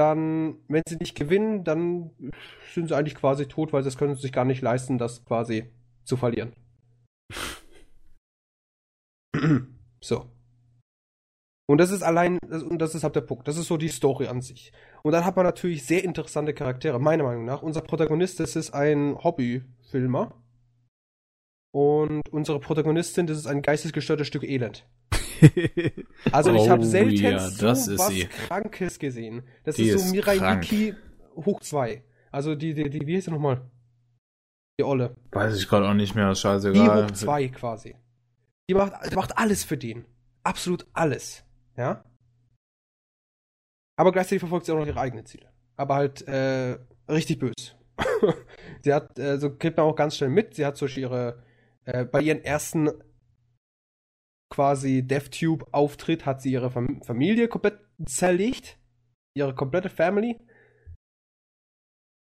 dann, 0.00 0.56
wenn 0.66 0.82
sie 0.88 0.96
nicht 0.96 1.14
gewinnen, 1.14 1.62
dann 1.62 2.10
sind 2.72 2.88
sie 2.88 2.96
eigentlich 2.96 3.14
quasi 3.14 3.46
tot, 3.46 3.74
weil 3.74 3.82
sie 3.82 3.90
es 3.90 3.98
können 3.98 4.14
sich 4.14 4.32
gar 4.32 4.46
nicht 4.46 4.62
leisten, 4.62 4.96
das 4.96 5.26
quasi 5.26 5.70
zu 6.04 6.16
verlieren. 6.16 6.54
so. 10.00 10.24
Und 11.68 11.78
das 11.78 11.90
ist 11.90 12.02
allein, 12.02 12.38
und 12.48 12.78
das 12.78 12.94
ist 12.94 13.04
halt 13.04 13.14
der 13.14 13.20
Punkt. 13.20 13.46
Das 13.46 13.58
ist 13.58 13.66
so 13.66 13.76
die 13.76 13.88
Story 13.88 14.26
an 14.26 14.40
sich. 14.40 14.72
Und 15.02 15.12
dann 15.12 15.26
hat 15.26 15.36
man 15.36 15.44
natürlich 15.44 15.84
sehr 15.84 16.02
interessante 16.02 16.54
Charaktere, 16.54 16.98
meiner 16.98 17.24
Meinung 17.24 17.44
nach. 17.44 17.62
Unser 17.62 17.82
Protagonist, 17.82 18.40
das 18.40 18.56
ist 18.56 18.70
ein 18.70 19.16
Hobbyfilmer. 19.22 20.34
Und 21.72 22.22
unsere 22.30 22.58
Protagonistin, 22.58 23.26
das 23.26 23.36
ist 23.36 23.46
ein 23.46 23.60
geistesgestörtes 23.62 24.26
Stück 24.26 24.44
Elend. 24.44 24.88
also 26.32 26.54
ich 26.54 26.68
habe 26.68 26.82
oh, 26.82 26.84
selten 26.84 27.14
ja, 27.14 27.38
so 27.38 27.66
was. 27.66 28.12
Krankes 28.48 28.98
gesehen. 28.98 29.42
Das 29.64 29.76
die 29.76 29.88
ist 29.88 30.06
so 30.06 30.14
Mirai 30.14 30.56
Miki 30.56 30.94
hoch 31.36 31.60
2. 31.60 32.02
Also 32.30 32.54
die, 32.54 32.74
die, 32.74 32.90
die, 32.90 33.06
wie 33.06 33.16
heißt 33.16 33.26
sie 33.26 33.30
nochmal? 33.30 33.70
Die 34.78 34.84
Olle. 34.84 35.16
Weiß 35.32 35.56
ich 35.56 35.68
gerade 35.68 35.88
auch 35.88 35.94
nicht 35.94 36.14
mehr, 36.14 36.34
scheißegal. 36.34 37.06
Die 37.06 37.12
hoch 37.12 37.16
2 37.16 37.48
quasi. 37.48 37.96
Die 38.68 38.74
macht, 38.74 38.92
die 39.10 39.16
macht 39.16 39.36
alles 39.36 39.64
für 39.64 39.76
den. 39.76 40.04
Absolut 40.42 40.86
alles. 40.92 41.44
Ja? 41.76 42.04
Aber 43.96 44.12
gleichzeitig 44.12 44.40
verfolgt 44.40 44.66
sie 44.66 44.72
auch 44.72 44.78
noch 44.78 44.86
ihre 44.86 45.00
eigenen 45.00 45.26
Ziele. 45.26 45.52
Aber 45.76 45.96
halt 45.96 46.26
äh, 46.28 46.78
richtig 47.08 47.38
böse. 47.38 47.74
sie 48.82 48.94
hat, 48.94 49.18
äh, 49.18 49.38
so 49.38 49.54
kriegt 49.54 49.76
man 49.76 49.86
auch 49.86 49.96
ganz 49.96 50.16
schnell 50.16 50.30
mit, 50.30 50.54
sie 50.54 50.64
hat 50.64 50.76
zum 50.76 50.86
Beispiel 50.86 51.02
ihre, 51.02 51.42
äh, 51.84 52.04
bei 52.04 52.20
ihren 52.20 52.42
ersten 52.42 52.90
quasi 54.50 55.02
DevTube-Auftritt 55.06 56.26
hat 56.26 56.42
sie 56.42 56.52
ihre 56.52 56.70
Fam 56.70 57.00
Familie 57.02 57.48
komplett 57.48 57.78
zerlegt. 58.04 58.78
Ihre 59.34 59.54
komplette 59.54 59.88
Family. 59.88 60.38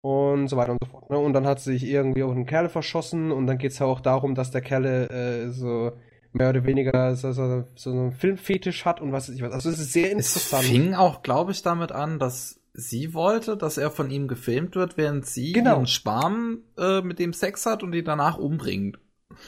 Und 0.02 0.48
so 0.48 0.56
weiter 0.56 0.72
und 0.72 0.78
so 0.84 0.90
fort. 0.90 1.10
Ne? 1.10 1.18
Und 1.18 1.32
dann 1.32 1.46
hat 1.46 1.60
sie 1.60 1.72
sich 1.72 1.84
irgendwie 1.84 2.22
auch 2.22 2.32
einen 2.32 2.46
Kerl 2.46 2.68
verschossen 2.68 3.30
und 3.32 3.46
dann 3.46 3.58
geht 3.58 3.72
es 3.72 3.78
ja 3.78 3.86
auch 3.86 4.00
darum, 4.00 4.34
dass 4.34 4.50
der 4.50 4.62
Kerl 4.62 4.84
äh, 4.84 5.50
so 5.50 5.92
mehr 6.32 6.50
oder 6.50 6.64
weniger 6.64 7.14
so, 7.16 7.32
so, 7.32 7.64
so 7.74 7.90
einen 7.90 8.12
Filmfetisch 8.12 8.84
hat 8.84 9.00
und 9.00 9.12
was 9.12 9.28
weiß 9.28 9.36
ich 9.36 9.42
was. 9.42 9.52
Also 9.52 9.70
es 9.70 9.78
ist 9.78 9.92
sehr 9.92 10.10
interessant. 10.10 10.64
Es 10.64 10.70
fing 10.70 10.94
auch, 10.94 11.22
glaube 11.22 11.52
ich, 11.52 11.62
damit 11.62 11.92
an, 11.92 12.18
dass 12.18 12.60
sie 12.72 13.14
wollte, 13.14 13.56
dass 13.56 13.78
er 13.78 13.90
von 13.90 14.10
ihm 14.10 14.28
gefilmt 14.28 14.74
wird, 14.76 14.96
während 14.96 15.26
sie 15.26 15.52
genau. 15.52 15.76
ihren 15.76 15.86
Sparm 15.86 16.60
äh, 16.78 17.02
mit 17.02 17.18
dem 17.18 17.32
Sex 17.32 17.66
hat 17.66 17.82
und 17.82 17.92
ihn 17.92 18.04
danach 18.04 18.38
umbringt. 18.38 18.98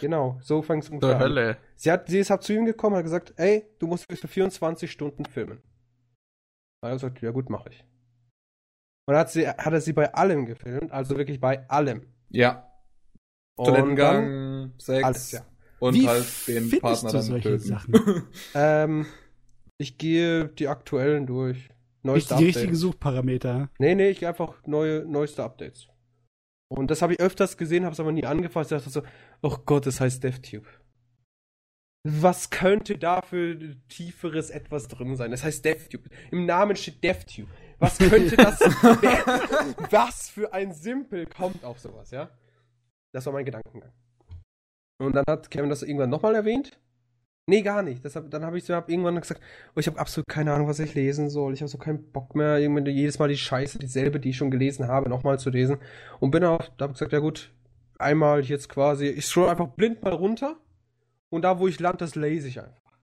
Genau, 0.00 0.38
so 0.42 0.62
fängt 0.62 0.84
es 0.84 0.90
ungefähr 0.90 1.16
an. 1.16 1.22
Hölle. 1.22 1.56
Sie, 1.74 1.90
hat, 1.90 2.08
sie 2.08 2.18
ist 2.18 2.30
halt 2.30 2.42
zu 2.42 2.52
ihm 2.52 2.64
gekommen 2.64 2.94
und 2.94 2.98
hat 2.98 3.04
gesagt, 3.04 3.34
ey, 3.36 3.66
du 3.78 3.86
musst 3.86 4.04
für 4.10 4.28
24 4.28 4.90
Stunden 4.90 5.24
filmen. 5.24 5.62
Er 6.82 6.90
hat 6.90 6.96
gesagt, 6.96 7.20
ja 7.22 7.30
gut, 7.30 7.50
mache 7.50 7.70
ich. 7.70 7.84
Und 9.06 9.14
dann 9.14 9.18
hat, 9.18 9.30
sie, 9.30 9.48
hat 9.48 9.72
er 9.72 9.80
sie 9.80 9.92
bei 9.92 10.12
allem 10.14 10.46
gefilmt, 10.46 10.92
also 10.92 11.16
wirklich 11.16 11.40
bei 11.40 11.68
allem. 11.68 12.06
Ja. 12.30 12.68
Toilettengang, 13.56 14.72
Sex 14.78 15.04
alles, 15.04 15.32
ja. 15.32 15.46
und 15.78 15.94
Wie 15.94 16.08
halt 16.08 16.26
den 16.48 16.70
Partner 16.80 17.10
du 17.10 17.16
dann 17.16 17.22
solche 17.22 17.48
töten. 17.48 17.68
Sachen? 17.68 18.22
ähm, 18.54 19.06
ich 19.78 19.98
gehe 19.98 20.48
die 20.48 20.68
aktuellen 20.68 21.26
durch. 21.26 21.68
Neueste 22.04 22.14
Nicht 22.14 22.30
die 22.30 22.34
Updates. 22.34 22.56
richtigen 22.56 22.74
Suchparameter. 22.76 23.70
Nee, 23.78 23.94
nee, 23.94 24.10
ich 24.10 24.20
gehe 24.20 24.28
einfach 24.28 24.66
neue, 24.66 25.04
neueste 25.04 25.44
Updates. 25.44 25.88
Und 26.68 26.90
das 26.90 27.02
habe 27.02 27.12
ich 27.12 27.20
öfters 27.20 27.56
gesehen, 27.56 27.84
habe 27.84 27.92
es 27.92 28.00
aber 28.00 28.12
nie 28.12 28.24
angefasst. 28.24 28.72
Ich 28.72 28.78
dachte 28.78 28.90
so, 28.90 29.02
oh 29.42 29.56
Gott, 29.64 29.86
das 29.86 30.00
heißt 30.00 30.22
DevTube. 30.24 30.66
Was 32.04 32.50
könnte 32.50 32.98
da 32.98 33.22
für 33.22 33.76
tieferes 33.88 34.50
etwas 34.50 34.88
drin 34.88 35.14
sein? 35.16 35.30
Das 35.30 35.44
heißt 35.44 35.64
DevTube. 35.64 36.08
Im 36.32 36.46
Namen 36.46 36.74
steht 36.74 37.04
DevTube. 37.04 37.48
Was 37.78 37.98
könnte 37.98 38.36
das 38.36 38.60
Was 39.90 40.28
für 40.28 40.52
ein 40.52 40.72
Simpel 40.72 41.26
kommt 41.26 41.64
auf 41.64 41.78
sowas, 41.78 42.10
ja? 42.10 42.30
Das 43.12 43.26
war 43.26 43.32
mein 43.32 43.44
Gedankengang. 43.44 43.92
Und 44.98 45.14
dann 45.14 45.24
hat 45.28 45.50
Kevin 45.50 45.70
das 45.70 45.82
irgendwann 45.82 46.10
nochmal 46.10 46.34
erwähnt. 46.34 46.78
Nee, 47.48 47.62
gar 47.62 47.82
nicht. 47.82 48.04
Deshalb, 48.04 48.30
dann 48.30 48.44
habe 48.44 48.58
ich 48.58 48.64
so 48.64 48.74
hab 48.74 48.88
irgendwann 48.88 49.20
gesagt, 49.20 49.40
oh, 49.74 49.80
ich 49.80 49.88
habe 49.88 49.98
absolut 49.98 50.28
keine 50.28 50.52
Ahnung, 50.52 50.68
was 50.68 50.78
ich 50.78 50.94
lesen 50.94 51.28
soll. 51.28 51.54
Ich 51.54 51.60
habe 51.60 51.68
so 51.68 51.78
keinen 51.78 52.12
Bock 52.12 52.36
mehr, 52.36 52.58
jedes 52.58 53.18
Mal 53.18 53.28
die 53.28 53.36
Scheiße, 53.36 53.78
dieselbe, 53.80 54.20
die 54.20 54.30
ich 54.30 54.36
schon 54.36 54.52
gelesen 54.52 54.86
habe, 54.86 55.08
nochmal 55.08 55.40
zu 55.40 55.50
lesen. 55.50 55.78
Und 56.20 56.30
bin 56.30 56.44
auch, 56.44 56.68
da 56.78 56.84
habe 56.84 56.92
ich 56.92 56.98
gesagt, 56.98 57.12
ja 57.12 57.18
gut, 57.18 57.52
einmal 58.02 58.44
jetzt 58.44 58.68
quasi, 58.68 59.06
ich 59.06 59.26
scroll 59.26 59.48
einfach 59.48 59.68
blind 59.68 60.02
mal 60.02 60.12
runter 60.12 60.60
und 61.30 61.42
da, 61.42 61.58
wo 61.58 61.68
ich 61.68 61.80
lande, 61.80 61.98
das 61.98 62.14
lese 62.14 62.48
ich 62.48 62.60
einfach. 62.60 62.98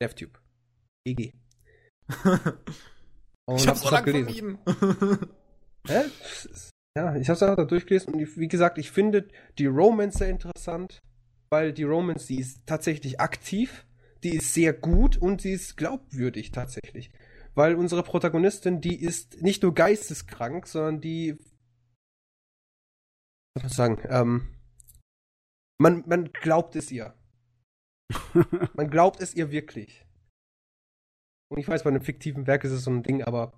DevTube. 0.00 0.38
EG. 1.04 1.32
und 3.44 3.56
ich 3.56 3.68
hab's 3.68 3.82
so 3.82 3.90
lange 3.90 4.12
gelesen. 4.12 4.58
Hä? 5.86 6.04
Ja, 6.96 7.16
ich 7.16 7.28
hab's 7.28 7.42
einfach 7.42 7.56
da 7.56 7.64
durchgelesen 7.64 8.14
und 8.14 8.36
wie 8.36 8.48
gesagt, 8.48 8.78
ich 8.78 8.90
finde 8.90 9.28
die 9.58 9.66
Romance 9.66 10.18
sehr 10.18 10.28
interessant 10.28 11.00
weil 11.52 11.74
die 11.74 11.84
Romance, 11.84 12.26
die 12.26 12.40
ist 12.40 12.66
tatsächlich 12.66 13.20
aktiv, 13.20 13.84
die 14.24 14.36
ist 14.36 14.54
sehr 14.54 14.72
gut 14.72 15.18
und 15.18 15.42
sie 15.42 15.52
ist 15.52 15.76
glaubwürdig 15.76 16.50
tatsächlich. 16.50 17.10
Weil 17.54 17.74
unsere 17.74 18.02
Protagonistin, 18.02 18.80
die 18.80 18.98
ist 18.98 19.42
nicht 19.42 19.62
nur 19.62 19.74
geisteskrank, 19.74 20.66
sondern 20.66 21.02
die. 21.02 21.36
Soll 23.56 23.66
ich 23.66 23.74
sagen? 23.74 23.98
Ähm, 24.08 24.48
man, 25.78 26.04
man 26.06 26.32
glaubt 26.32 26.76
es 26.76 26.90
ihr. 26.90 27.14
Man 28.74 28.90
glaubt 28.90 29.22
es 29.22 29.34
ihr 29.34 29.50
wirklich. 29.50 30.06
Und 31.50 31.58
ich 31.58 31.68
weiß, 31.68 31.84
bei 31.84 31.90
einem 31.90 32.02
fiktiven 32.02 32.46
Werk 32.46 32.64
ist 32.64 32.72
es 32.72 32.84
so 32.84 32.90
ein 32.90 33.02
Ding, 33.02 33.22
aber 33.22 33.52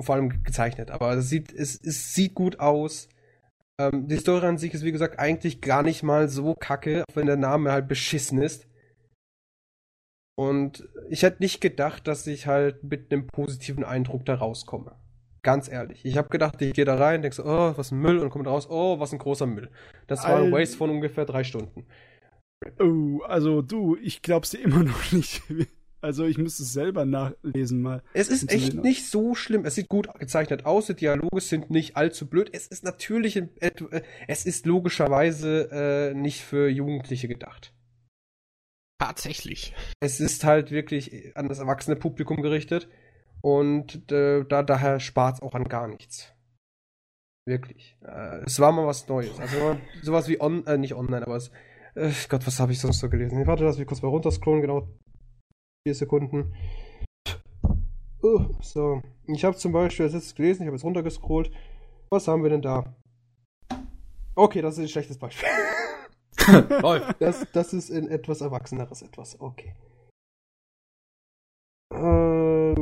vor 0.00 0.14
allem 0.14 0.42
gezeichnet. 0.42 0.90
Aber 0.90 1.14
es 1.14 1.28
sieht, 1.28 1.52
es, 1.52 1.78
es 1.80 2.14
sieht 2.14 2.34
gut 2.34 2.60
aus. 2.60 3.08
Ähm, 3.78 4.08
die 4.08 4.16
Story 4.16 4.46
an 4.46 4.58
sich 4.58 4.74
ist, 4.74 4.84
wie 4.84 4.92
gesagt, 4.92 5.18
eigentlich 5.18 5.60
gar 5.60 5.82
nicht 5.82 6.02
mal 6.02 6.28
so 6.28 6.54
kacke, 6.54 7.04
auch 7.08 7.16
wenn 7.16 7.26
der 7.26 7.36
Name 7.36 7.72
halt 7.72 7.88
beschissen 7.88 8.42
ist. 8.42 8.68
Und 10.36 10.88
ich 11.08 11.22
hätte 11.22 11.42
nicht 11.42 11.60
gedacht, 11.60 12.06
dass 12.06 12.26
ich 12.26 12.46
halt 12.46 12.82
mit 12.84 13.12
einem 13.12 13.26
positiven 13.26 13.84
Eindruck 13.84 14.24
da 14.24 14.34
rauskomme. 14.34 14.99
Ganz 15.42 15.70
ehrlich. 15.70 16.04
Ich 16.04 16.16
habe 16.16 16.28
gedacht, 16.28 16.60
ich 16.60 16.74
gehe 16.74 16.84
da 16.84 16.96
rein, 16.96 17.22
denke 17.22 17.34
so, 17.34 17.44
oh, 17.44 17.72
was 17.76 17.92
ein 17.92 17.98
Müll 17.98 18.18
und 18.18 18.30
komme 18.30 18.44
raus, 18.44 18.68
oh, 18.68 19.00
was 19.00 19.12
ein 19.12 19.18
großer 19.18 19.46
Müll. 19.46 19.70
Das 20.06 20.24
war 20.24 20.36
ein 20.36 20.52
Waste 20.52 20.76
von 20.76 20.90
ungefähr 20.90 21.24
drei 21.24 21.44
Stunden. 21.44 21.86
Oh, 22.78 23.22
also 23.26 23.62
du, 23.62 23.96
ich 23.96 24.22
glaub's 24.22 24.50
dir 24.50 24.58
immer 24.62 24.82
noch 24.82 25.12
nicht. 25.12 25.42
Also 26.02 26.24
ich 26.24 26.38
müsste 26.38 26.62
es 26.62 26.72
selber 26.72 27.04
nachlesen 27.04 27.82
mal. 27.82 28.02
Es 28.14 28.28
ist 28.28 28.50
echt 28.50 28.74
nicht 28.74 29.06
so 29.06 29.34
schlimm. 29.34 29.64
Es 29.66 29.74
sieht 29.74 29.88
gut 29.88 30.08
gezeichnet 30.18 30.64
aus. 30.64 30.86
Die 30.86 30.94
Dialoge 30.94 31.40
sind 31.40 31.70
nicht 31.70 31.96
allzu 31.96 32.26
blöd. 32.26 32.48
Es 32.52 32.66
ist 32.66 32.84
natürlich, 32.84 33.36
äh, 33.36 33.70
es 34.26 34.46
ist 34.46 34.64
logischerweise 34.64 35.68
äh, 35.70 36.14
nicht 36.14 36.40
für 36.40 36.68
Jugendliche 36.68 37.28
gedacht. 37.28 37.74
Tatsächlich. 38.98 39.74
Es 40.00 40.20
ist 40.20 40.44
halt 40.44 40.70
wirklich 40.70 41.34
an 41.36 41.48
das 41.48 41.58
erwachsene 41.58 41.96
Publikum 41.96 42.42
gerichtet 42.42 42.88
und 43.42 44.10
äh, 44.12 44.44
da 44.44 44.62
daher 44.62 45.00
spart 45.00 45.42
auch 45.42 45.54
an 45.54 45.64
gar 45.64 45.88
nichts. 45.88 46.32
Wirklich. 47.46 47.96
Äh, 48.02 48.44
es 48.44 48.60
war 48.60 48.72
mal 48.72 48.86
was 48.86 49.08
Neues. 49.08 49.38
Also 49.40 49.76
sowas 50.02 50.28
wie 50.28 50.40
on, 50.40 50.66
äh, 50.66 50.78
nicht 50.78 50.94
online, 50.94 51.26
aber 51.26 51.36
es, 51.36 51.50
äh, 51.94 52.10
Gott, 52.28 52.46
was 52.46 52.60
habe 52.60 52.72
ich 52.72 52.80
sonst 52.80 52.98
so 52.98 53.08
gelesen? 53.08 53.46
Warte, 53.46 53.64
lass 53.64 53.78
mich 53.78 53.86
kurz 53.86 54.02
mal 54.02 54.08
runterscrollen, 54.08 54.60
genau 54.60 54.88
vier 55.86 55.94
Sekunden. 55.94 56.54
Uh, 58.22 58.54
so, 58.60 59.02
ich 59.26 59.44
habe 59.44 59.56
zum 59.56 59.72
Beispiel 59.72 60.04
das 60.04 60.14
jetzt 60.14 60.36
gelesen, 60.36 60.62
ich 60.62 60.66
habe 60.66 60.76
jetzt 60.76 60.84
runtergescrollt. 60.84 61.50
Was 62.10 62.28
haben 62.28 62.42
wir 62.42 62.50
denn 62.50 62.60
da? 62.60 62.94
Okay, 64.34 64.60
das 64.60 64.74
ist 64.74 64.80
ein 64.80 64.88
schlechtes 64.88 65.18
Beispiel. 65.18 65.48
Das, 67.20 67.46
das 67.52 67.72
ist 67.72 67.90
in 67.90 68.08
etwas 68.08 68.40
erwachseneres 68.40 69.02
etwas. 69.02 69.40
Okay. 69.40 69.74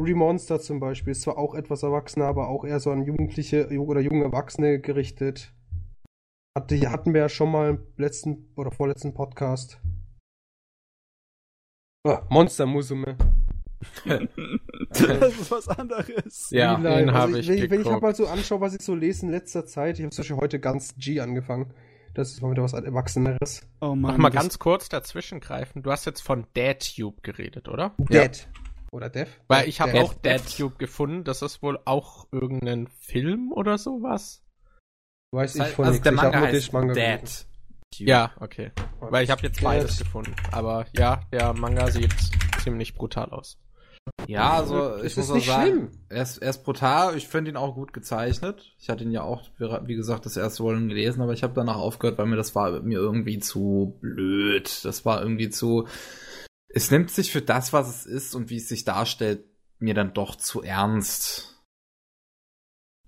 Äh, 0.08 0.12
Remonster 0.12 0.60
zum 0.60 0.80
Beispiel 0.80 1.12
ist 1.12 1.22
zwar 1.22 1.38
auch 1.38 1.54
etwas 1.54 1.82
erwachsener, 1.82 2.26
aber 2.26 2.48
auch 2.48 2.64
eher 2.64 2.80
so 2.80 2.90
an 2.90 3.04
Jugendliche 3.04 3.68
ju- 3.70 3.86
oder 3.86 4.00
junge 4.00 4.24
Erwachsene 4.24 4.80
gerichtet. 4.80 5.52
Hatte, 6.56 6.90
hatten 6.90 7.14
wir 7.14 7.20
ja 7.22 7.28
schon 7.28 7.50
mal 7.50 7.70
im 7.70 7.78
letzten 7.96 8.52
oder 8.56 8.72
vorletzten 8.72 9.14
Podcast. 9.14 9.80
Ah, 12.06 12.22
Monster 12.30 12.66
Musume. 12.66 13.16
das 14.04 15.38
ist 15.40 15.50
was 15.50 15.68
anderes. 15.68 16.48
Ja, 16.50 16.76
den 16.76 17.10
also 17.10 17.36
ich 17.36 17.48
wenn, 17.48 17.70
wenn 17.70 17.80
ich 17.82 17.88
hab 17.90 18.02
mal 18.02 18.14
so 18.14 18.26
anschaue, 18.26 18.60
was 18.60 18.74
ich 18.74 18.82
so 18.82 18.94
lese 18.94 19.26
in 19.26 19.32
letzter 19.32 19.66
Zeit, 19.66 19.98
ich 19.98 20.04
habe 20.04 20.10
zum 20.10 20.22
Beispiel 20.22 20.36
heute 20.36 20.58
ganz 20.60 20.94
G 20.96 21.20
angefangen. 21.20 21.72
Das 22.14 22.32
ist 22.32 22.42
mal 22.42 22.50
wieder 22.50 22.64
was 22.64 22.72
Erwachseneres. 22.72 23.68
Oh 23.80 23.94
Mach 23.94 24.12
Mann, 24.12 24.20
mal 24.20 24.30
das- 24.30 24.42
ganz 24.42 24.58
kurz 24.58 24.88
dazwischen 24.88 25.38
greifen. 25.40 25.82
Du 25.82 25.92
hast 25.92 26.06
jetzt 26.06 26.22
von 26.22 26.46
DadTube 26.54 27.22
geredet, 27.22 27.68
oder? 27.68 27.94
Ja. 28.10 28.22
Oder 28.90 29.10
Dev? 29.10 29.28
Weil 29.48 29.68
ich 29.68 29.80
habe 29.80 29.92
Dead. 29.92 30.00
auch 30.02 30.14
DadTube 30.14 30.78
gefunden. 30.78 31.24
Das 31.24 31.42
ist 31.42 31.62
wohl 31.62 31.78
auch 31.84 32.26
irgendein 32.32 32.86
Film 33.00 33.52
oder 33.52 33.78
sowas. 33.78 34.42
Weiß 35.30 35.56
ich 35.56 35.60
Also 35.62 35.74
von 35.74 35.84
der 35.84 35.92
nichts. 35.92 36.06
Ich 36.06 36.16
hab 36.16 36.32
Manga 36.32 36.40
heißt 36.40 36.72
Manga. 36.72 36.94
Dead. 36.94 37.46
Ja, 37.96 38.32
okay. 38.40 38.72
Weil 39.00 39.24
ich 39.24 39.30
habe 39.30 39.42
jetzt 39.42 39.62
beides 39.62 39.96
Dead. 39.96 40.06
gefunden. 40.06 40.34
Aber 40.52 40.86
ja, 40.96 41.20
der 41.32 41.52
Manga 41.54 41.90
sieht 41.90 42.14
ziemlich 42.62 42.94
brutal 42.94 43.30
aus. 43.30 43.58
Ja, 44.26 44.54
also 44.54 44.88
Es 44.94 45.00
ich 45.00 45.06
ist 45.12 45.16
muss 45.18 45.30
auch 45.30 45.34
nicht 45.34 45.46
sagen, 45.46 45.62
schlimm. 45.70 45.90
Er, 46.08 46.22
ist, 46.22 46.38
er 46.38 46.50
ist 46.50 46.64
brutal. 46.64 47.16
Ich 47.16 47.28
finde 47.28 47.50
ihn 47.50 47.56
auch 47.58 47.74
gut 47.74 47.92
gezeichnet. 47.92 48.74
Ich 48.78 48.88
hatte 48.88 49.04
ihn 49.04 49.10
ja 49.10 49.22
auch, 49.22 49.42
wie 49.58 49.94
gesagt, 49.96 50.24
das 50.24 50.36
erste 50.36 50.64
Volume 50.64 50.88
gelesen, 50.88 51.20
aber 51.20 51.34
ich 51.34 51.42
habe 51.42 51.52
danach 51.54 51.76
aufgehört, 51.76 52.16
weil 52.18 52.26
mir 52.26 52.36
das 52.36 52.54
war 52.54 52.80
mir 52.80 52.98
irgendwie 52.98 53.38
zu 53.38 53.98
blöd. 54.00 54.80
Das 54.84 55.04
war 55.04 55.20
irgendwie 55.22 55.50
zu. 55.50 55.88
Es 56.68 56.90
nimmt 56.90 57.10
sich 57.10 57.32
für 57.32 57.42
das, 57.42 57.72
was 57.72 57.88
es 57.88 58.06
ist 58.06 58.34
und 58.34 58.50
wie 58.50 58.56
es 58.56 58.68
sich 58.68 58.84
darstellt, 58.84 59.44
mir 59.78 59.94
dann 59.94 60.12
doch 60.12 60.36
zu 60.36 60.62
ernst. 60.62 61.54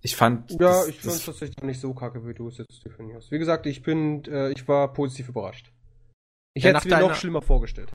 Ich 0.02 0.16
fand. 0.16 0.50
Ja, 0.52 0.56
das- 0.58 0.88
ich 0.88 0.94
fand 0.96 1.06
das- 1.06 1.16
es 1.16 1.24
tatsächlich 1.26 1.62
nicht 1.62 1.80
so 1.80 1.92
kacke, 1.92 2.26
wie 2.26 2.32
du 2.34 2.48
es 2.48 2.56
jetzt 2.58 2.84
definierst. 2.84 3.30
Wie 3.30 3.38
gesagt, 3.38 3.66
ich 3.66 3.82
bin, 3.82 4.24
äh, 4.24 4.50
ich 4.52 4.66
war 4.66 4.92
positiv 4.92 5.28
überrascht. 5.28 5.72
Ich 6.54 6.64
Ja, 6.64 6.70
hätte 6.70 6.78
es 6.78 6.84
mir 6.86 7.00
noch 7.00 7.14
schlimmer 7.14 7.42
vorgestellt. 7.42 7.90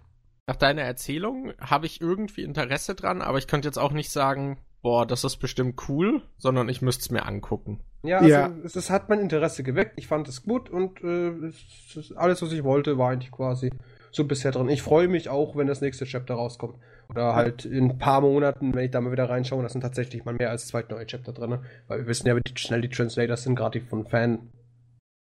Nach 0.48 0.56
deiner 0.56 0.84
Erzählung 0.84 1.53
habe 1.60 1.88
ich 1.88 2.00
irgendwie 2.02 2.44
Interesse 2.44 2.94
dran, 2.94 3.24
aber 3.24 3.40
ich 3.40 3.48
könnte 3.48 3.68
jetzt 3.68 3.80
auch 3.80 3.92
nicht 3.92 4.11
sagen, 4.11 4.60
boah, 4.84 5.08
das 5.08 5.24
ist 5.24 5.38
bestimmt 5.38 5.90
cool, 5.90 6.22
sondern 6.38 6.69
ich 6.69 6.84
müsste 6.84 7.02
es 7.02 7.10
mir 7.10 7.26
angucken. 7.26 7.84
Ja, 8.03 8.18
also 8.19 8.30
Ja. 8.30 8.56
Es, 8.64 8.76
es 8.76 8.92
hat 8.92 9.10
mein 9.10 9.19
Interesse 9.19 9.64
geweckt. 9.64 9.94
Ich 9.98 10.06
fand 10.06 10.27
es 10.27 10.44
gut 10.44 10.69
und 10.69 11.02
äh, 11.03 11.30
es, 11.48 11.95
es, 11.98 12.11
alles, 12.11 12.44
was 12.44 12.52
ich 12.52 12.64
wollte, 12.64 13.00
war 13.00 13.10
eigentlich 13.10 13.32
quasi 13.32 13.72
so 14.16 14.26
bisher 14.26 14.52
drin. 14.52 14.69
Ich 14.69 14.82
freue 14.82 15.08
mich 15.08 15.30
auch, 15.30 15.56
wenn 15.56 15.68
das 15.68 15.82
nächste 15.82 16.06
Chapter 16.06 16.35
rauskommt. 16.35 16.77
Oder 17.10 17.35
halt 17.35 17.66
in 17.66 17.92
ein 17.92 17.98
paar 17.98 18.22
Monaten, 18.22 18.74
wenn 18.74 18.85
ich 18.85 18.92
da 18.92 19.02
mal 19.02 19.11
wieder 19.11 19.30
reinschaue, 19.30 19.61
da 19.61 19.69
sind 19.69 19.82
tatsächlich 19.82 20.26
mal 20.26 20.34
mehr 20.34 20.50
als 20.50 20.68
zwei 20.68 20.84
neue 20.90 21.06
Chapter 21.06 21.34
drin. 21.34 21.60
Weil 21.88 22.00
wir 22.00 22.08
wissen 22.08 22.27
ja, 22.27 22.35
wie 22.35 22.42
schnell 22.56 22.82
die 22.82 22.90
Translators 22.90 23.44
sind, 23.44 23.56
gerade 23.56 23.80
die 23.80 23.85
von 23.85 24.06
Fan, 24.06 24.50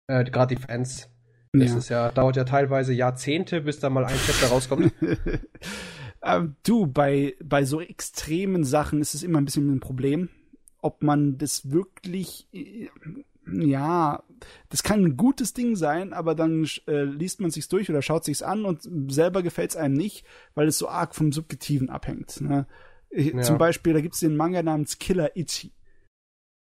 äh, 0.08 0.24
gerade 0.24 0.56
die 0.56 0.62
Fans. 0.62 1.10
Das 1.54 1.72
Ja. 1.72 1.78
ist 1.78 1.90
ja, 1.90 2.12
dauert 2.12 2.36
ja 2.36 2.44
teilweise 2.44 2.94
Jahrzehnte, 2.94 3.62
bis 3.62 3.80
da 3.80 3.90
mal 3.90 4.06
ein 4.06 4.18
Chapter 4.18 4.48
rauskommt. 4.48 4.94
ähm, 6.24 6.56
du, 6.64 6.88
bei, 6.88 7.36
bei 7.44 7.66
so 7.66 7.82
extremen 7.82 8.64
Sachen 8.64 9.02
ist 9.02 9.14
es 9.16 9.24
immer 9.24 9.40
ein 9.40 9.46
bisschen 9.46 9.72
ein 9.74 9.80
Problem, 9.80 10.30
ob 10.82 11.02
man 11.04 11.38
das 11.38 11.72
wirklich, 11.72 12.48
äh, 12.54 12.88
ja, 13.52 14.24
das 14.70 14.84
kann 14.84 15.04
ein 15.04 15.18
gutes 15.18 15.54
Ding 15.54 15.76
sein, 15.76 16.14
aber 16.14 16.36
dann 16.36 16.68
äh, 16.88 17.04
liest 17.04 17.42
man 17.42 17.52
sich's 17.52 17.68
durch 17.70 17.90
oder 17.90 18.02
schaut 18.02 18.26
sich's 18.26 18.42
an 18.42 18.66
und 18.66 18.88
selber 19.12 19.44
gefällt's 19.44 19.76
einem 19.76 19.96
nicht, 19.96 20.26
weil 20.56 20.68
es 20.68 20.78
so 20.78 20.88
arg 20.90 21.16
vom 21.16 21.32
Subjektiven 21.32 21.90
abhängt. 21.90 22.42
Ne? 22.42 22.66
Ich, 23.10 23.34
Ja. 23.34 23.42
Zum 23.42 23.58
Beispiel, 23.58 23.94
da 23.94 24.02
gibt's 24.02 24.20
den 24.20 24.36
Manga 24.38 24.62
namens 24.64 25.00
Killer 25.00 25.36
Ichi. 25.36 25.72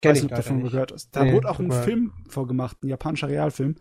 Kenn 0.02 0.10
weiß 0.10 0.18
ich 0.18 0.22
nicht, 0.24 0.32
ob 0.32 0.36
davon 0.36 0.56
nicht. 0.58 0.72
gehört 0.72 0.92
hast. 0.92 1.10
Da 1.16 1.24
Nee, 1.24 1.32
wurde 1.32 1.48
auch 1.50 1.60
ein. 1.60 1.70
Film 1.72 2.12
vorgemacht, 2.28 2.82
ein 2.82 2.88
japanischer 2.88 3.28
Realfilm. 3.28 3.76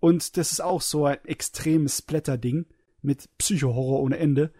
Und 0.00 0.36
das 0.36 0.52
ist 0.52 0.60
auch 0.60 0.80
so 0.82 1.06
ein 1.06 1.24
extremes 1.24 1.98
Splatter-Ding 1.98 2.66
mit 3.02 3.28
Psycho-Horror 3.38 4.00
ohne 4.00 4.18
Ende. 4.18 4.52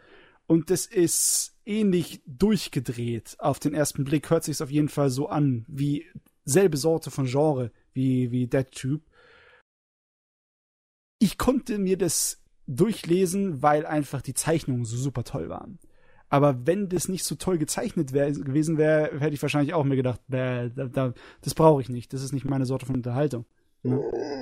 Und 0.47 0.71
das 0.71 0.87
ist 0.87 1.57
ähnlich 1.65 2.23
durchgedreht. 2.27 3.37
Auf 3.39 3.59
den 3.59 3.75
ersten 3.75 4.05
Blick 4.05 4.31
hört 4.31 4.45
sich's 4.45 4.61
auf 4.61 4.71
jeden 4.71 4.89
Fall 4.89 5.11
so 5.11 5.29
an, 5.29 5.65
wie 5.69 6.07
selbe 6.45 6.77
Sorte 6.77 7.11
von 7.11 7.27
Genre 7.27 7.71
wie, 7.93 8.31
wie 8.31 8.47
Dead 8.47 8.71
Tube. 8.71 9.03
Ich 11.19 11.39
konnte 11.39 11.79
mir 11.79 11.97
das 11.97 12.43
durchlesen, 12.67 13.63
weil 13.63 13.87
einfach 13.87 14.23
die 14.23 14.35
Zeichnungen 14.35 14.85
so 14.85 14.97
super 14.97 15.25
toll 15.25 15.49
waren. 15.49 15.79
Aber 16.29 16.67
wenn 16.67 16.89
das 16.89 17.09
nicht 17.09 17.25
so 17.25 17.35
toll 17.35 17.59
gezeichnet 17.59 18.13
wär, 18.13 18.33
gewesen 18.33 18.79
wäre, 18.79 19.21
hätte 19.21 19.35
ich 19.35 19.43
wahrscheinlich 19.43 19.75
auch 19.75 19.85
mir 19.85 19.97
gedacht, 19.97 20.21
bäh, 20.29 20.71
da, 20.71 20.87
da, 20.87 21.15
das 21.43 21.55
brauche 21.55 21.83
ich 21.83 21.91
nicht. 21.91 22.13
Das 22.13 22.23
ist 22.23 22.33
nicht 22.33 22.47
meine 22.47 22.65
Sorte 22.65 22.87
von 22.87 22.97
Unterhaltung. 22.97 23.45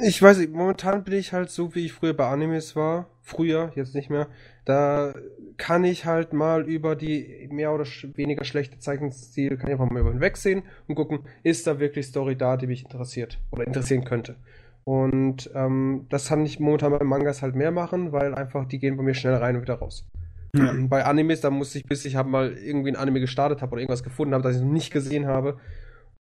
Ich 0.02 0.20
weiß 0.20 0.38
nicht, 0.38 0.52
momentan 0.52 1.02
bin 1.02 1.14
ich 1.14 1.32
halt 1.32 1.48
so, 1.48 1.74
wie 1.74 1.86
ich 1.86 1.94
früher 1.94 2.12
bei 2.12 2.26
Animes 2.26 2.76
war. 2.76 3.08
Früher, 3.22 3.72
jetzt 3.74 3.94
nicht 3.94 4.10
mehr. 4.10 4.28
Da 4.66 5.14
kann 5.56 5.84
ich 5.84 6.04
halt 6.04 6.34
mal 6.34 6.68
über 6.68 6.94
die 6.94 7.48
mehr 7.50 7.72
oder 7.72 7.84
weniger 8.14 8.44
schlechte 8.44 8.78
Zeichenstil, 8.78 9.56
kann 9.56 9.68
ich 9.68 9.72
einfach 9.72 9.90
mal 9.90 10.00
über 10.00 10.10
hinwegsehen 10.10 10.64
und 10.88 10.94
gucken, 10.94 11.20
ist 11.42 11.66
da 11.66 11.80
wirklich 11.80 12.06
Story 12.06 12.36
da, 12.36 12.58
die 12.58 12.66
mich 12.66 12.82
interessiert 12.82 13.38
oder 13.50 13.66
interessieren 13.66 14.04
könnte. 14.04 14.36
Und 14.84 15.50
ähm, 15.54 16.06
das 16.10 16.28
kann 16.28 16.44
ich 16.44 16.60
momentan 16.60 16.92
bei 16.92 17.04
Mangas 17.04 17.42
halt 17.42 17.54
mehr 17.54 17.70
machen, 17.70 18.12
weil 18.12 18.34
einfach 18.34 18.66
die 18.66 18.78
gehen 18.78 18.96
bei 18.96 19.02
mir 19.02 19.14
schnell 19.14 19.34
rein 19.34 19.56
und 19.56 19.62
wieder 19.62 19.74
raus. 19.74 20.06
Ja. 20.54 20.74
Bei 20.88 21.04
Animes, 21.04 21.40
da 21.40 21.50
muss 21.50 21.74
ich, 21.74 21.84
bis 21.84 22.04
ich 22.04 22.16
hab 22.16 22.26
mal 22.26 22.52
irgendwie 22.52 22.90
ein 22.90 22.96
Anime 22.96 23.20
gestartet 23.20 23.62
habe 23.62 23.72
oder 23.72 23.82
irgendwas 23.82 24.02
gefunden 24.02 24.34
habe, 24.34 24.42
das 24.42 24.56
ich 24.56 24.62
noch 24.62 24.72
nicht 24.72 24.92
gesehen 24.92 25.26
habe, 25.26 25.58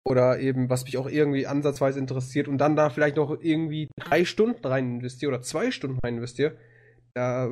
oder 0.03 0.39
eben, 0.39 0.69
was 0.69 0.85
mich 0.85 0.97
auch 0.97 1.07
irgendwie 1.07 1.47
ansatzweise 1.47 1.99
interessiert 1.99 2.47
und 2.47 2.57
dann 2.57 2.75
da 2.75 2.89
vielleicht 2.89 3.17
noch 3.17 3.39
irgendwie 3.41 3.89
drei 3.97 4.25
Stunden 4.25 4.65
rein 4.65 4.95
investiere 4.95 5.31
oder 5.31 5.41
zwei 5.41 5.71
Stunden 5.71 5.99
rein 5.99 6.15
investiere, 6.15 6.57
da 7.13 7.49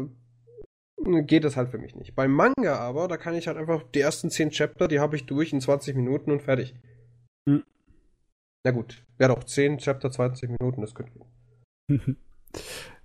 geht 0.97 1.43
das 1.43 1.55
halt 1.55 1.69
für 1.69 1.77
mich 1.77 1.95
nicht. 1.95 2.15
Beim 2.15 2.31
Manga 2.31 2.77
aber, 2.77 3.07
da 3.07 3.17
kann 3.17 3.35
ich 3.35 3.47
halt 3.47 3.57
einfach 3.57 3.83
die 3.83 4.01
ersten 4.01 4.29
zehn 4.29 4.49
Chapter, 4.49 4.87
die 4.87 4.99
habe 4.99 5.15
ich 5.15 5.25
durch 5.25 5.53
in 5.53 5.61
20 5.61 5.95
Minuten 5.95 6.31
und 6.31 6.41
fertig. 6.41 6.75
Hm. 7.47 7.63
Na 8.63 8.71
gut, 8.71 9.03
ja 9.19 9.27
doch, 9.27 9.43
10 9.43 9.77
Chapter, 9.77 10.11
20 10.11 10.49
Minuten, 10.49 10.81
das 10.81 10.95
könnte 10.95 11.13
gehen. 11.13 12.17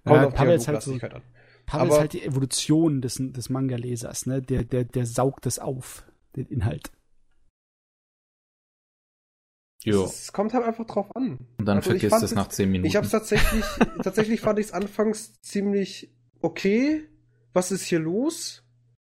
Ja, 0.06 0.28
Pavel 0.28 0.56
ist 0.56 0.68
halt 0.68 0.82
so, 0.82 0.92
an. 0.92 1.23
Pavel 1.64 1.89
ist 1.89 1.98
halt 1.98 2.12
die 2.12 2.24
Evolution 2.24 3.00
des, 3.00 3.16
des 3.18 3.48
Manga-Lesers, 3.48 4.26
ne? 4.26 4.42
Der, 4.42 4.64
der, 4.64 4.84
der 4.84 5.06
saugt 5.06 5.47
das 5.47 5.58
auf, 5.58 6.05
den 6.36 6.47
Inhalt. 6.48 6.90
Jo. 9.84 10.04
Es 10.04 10.32
kommt 10.32 10.54
halt 10.54 10.64
einfach 10.64 10.86
drauf 10.86 11.14
an. 11.14 11.38
Und 11.58 11.66
dann 11.66 11.76
Also 11.78 11.90
vergisst 11.90 12.16
es 12.16 12.22
es- 12.22 12.34
nach 12.34 12.48
10 12.48 12.70
Minuten. 12.70 12.86
Ich 12.88 12.96
habe 12.96 13.04
es 13.06 13.12
tatsächlich, 13.12 13.64
tatsächlich 14.02 14.40
fand 14.40 14.58
ich 14.58 14.66
es 14.66 14.72
anfangs 14.72 15.34
ziemlich 15.42 16.10
okay, 16.40 17.08
was 17.52 17.70
ist 17.70 17.84
hier 17.84 17.98
los? 18.00 18.62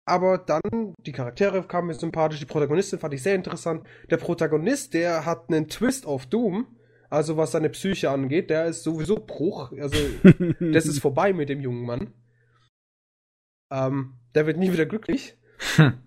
Aber 0.06 0.38
dann, 0.38 0.94
die 1.06 1.12
Charaktere 1.12 1.64
kamen 1.64 1.88
mir 1.88 1.94
sympathisch, 1.94 2.40
die 2.40 2.46
Protagonistin 2.46 3.00
fand 3.00 3.14
ich 3.14 3.22
sehr 3.24 3.36
interessant. 3.36 3.86
Der 4.10 4.18
Protagonist, 4.18 4.94
der 4.94 5.26
hat 5.26 5.50
einen 5.50 5.68
Twist 5.68 6.06
auf 6.06 6.26
Doom, 6.26 6.68
also 7.10 7.36
was 7.36 7.52
seine 7.52 7.70
Psyche 7.70 8.10
angeht, 8.10 8.50
der 8.50 8.66
ist 8.68 8.84
sowieso 8.84 9.16
Bruch. 9.18 9.72
Also, 9.74 9.98
das 10.60 10.86
ist 10.86 11.00
vorbei 11.00 11.34
mit 11.34 11.50
dem 11.50 11.60
jungen 11.62 11.86
Mann. 11.86 12.14
Ähm, 13.72 14.14
der 14.36 14.46
wird 14.48 14.58
nie 14.58 14.72
wieder 14.72 14.86
glücklich. 14.86 15.38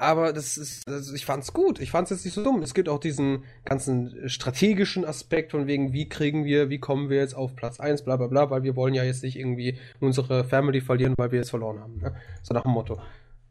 Aber 0.00 0.32
das 0.32 0.56
ist, 0.56 0.88
also 0.88 1.14
ich 1.14 1.26
fand's 1.26 1.52
gut. 1.52 1.78
Ich 1.78 1.90
fand's 1.90 2.10
jetzt 2.10 2.24
nicht 2.24 2.32
so 2.32 2.42
dumm. 2.42 2.62
Es 2.62 2.72
gibt 2.72 2.88
auch 2.88 3.00
diesen 3.00 3.44
ganzen 3.66 4.30
strategischen 4.30 5.04
Aspekt 5.04 5.50
von 5.50 5.66
wegen, 5.66 5.92
wie 5.92 6.08
kriegen 6.08 6.46
wir, 6.46 6.70
wie 6.70 6.78
kommen 6.78 7.10
wir 7.10 7.18
jetzt 7.18 7.34
auf 7.34 7.54
Platz 7.54 7.80
1, 7.80 8.04
bla 8.06 8.16
bla 8.16 8.26
bla, 8.26 8.48
weil 8.48 8.62
wir 8.62 8.76
wollen 8.76 8.94
ja 8.94 9.04
jetzt 9.04 9.22
nicht 9.22 9.36
irgendwie 9.36 9.78
unsere 10.00 10.44
Family 10.44 10.80
verlieren, 10.80 11.12
weil 11.18 11.32
wir 11.32 11.40
jetzt 11.40 11.50
verloren 11.50 11.80
haben. 11.80 11.98
Ne? 11.98 12.14
So 12.42 12.54
nach 12.54 12.62
dem 12.62 12.72
Motto. 12.72 12.98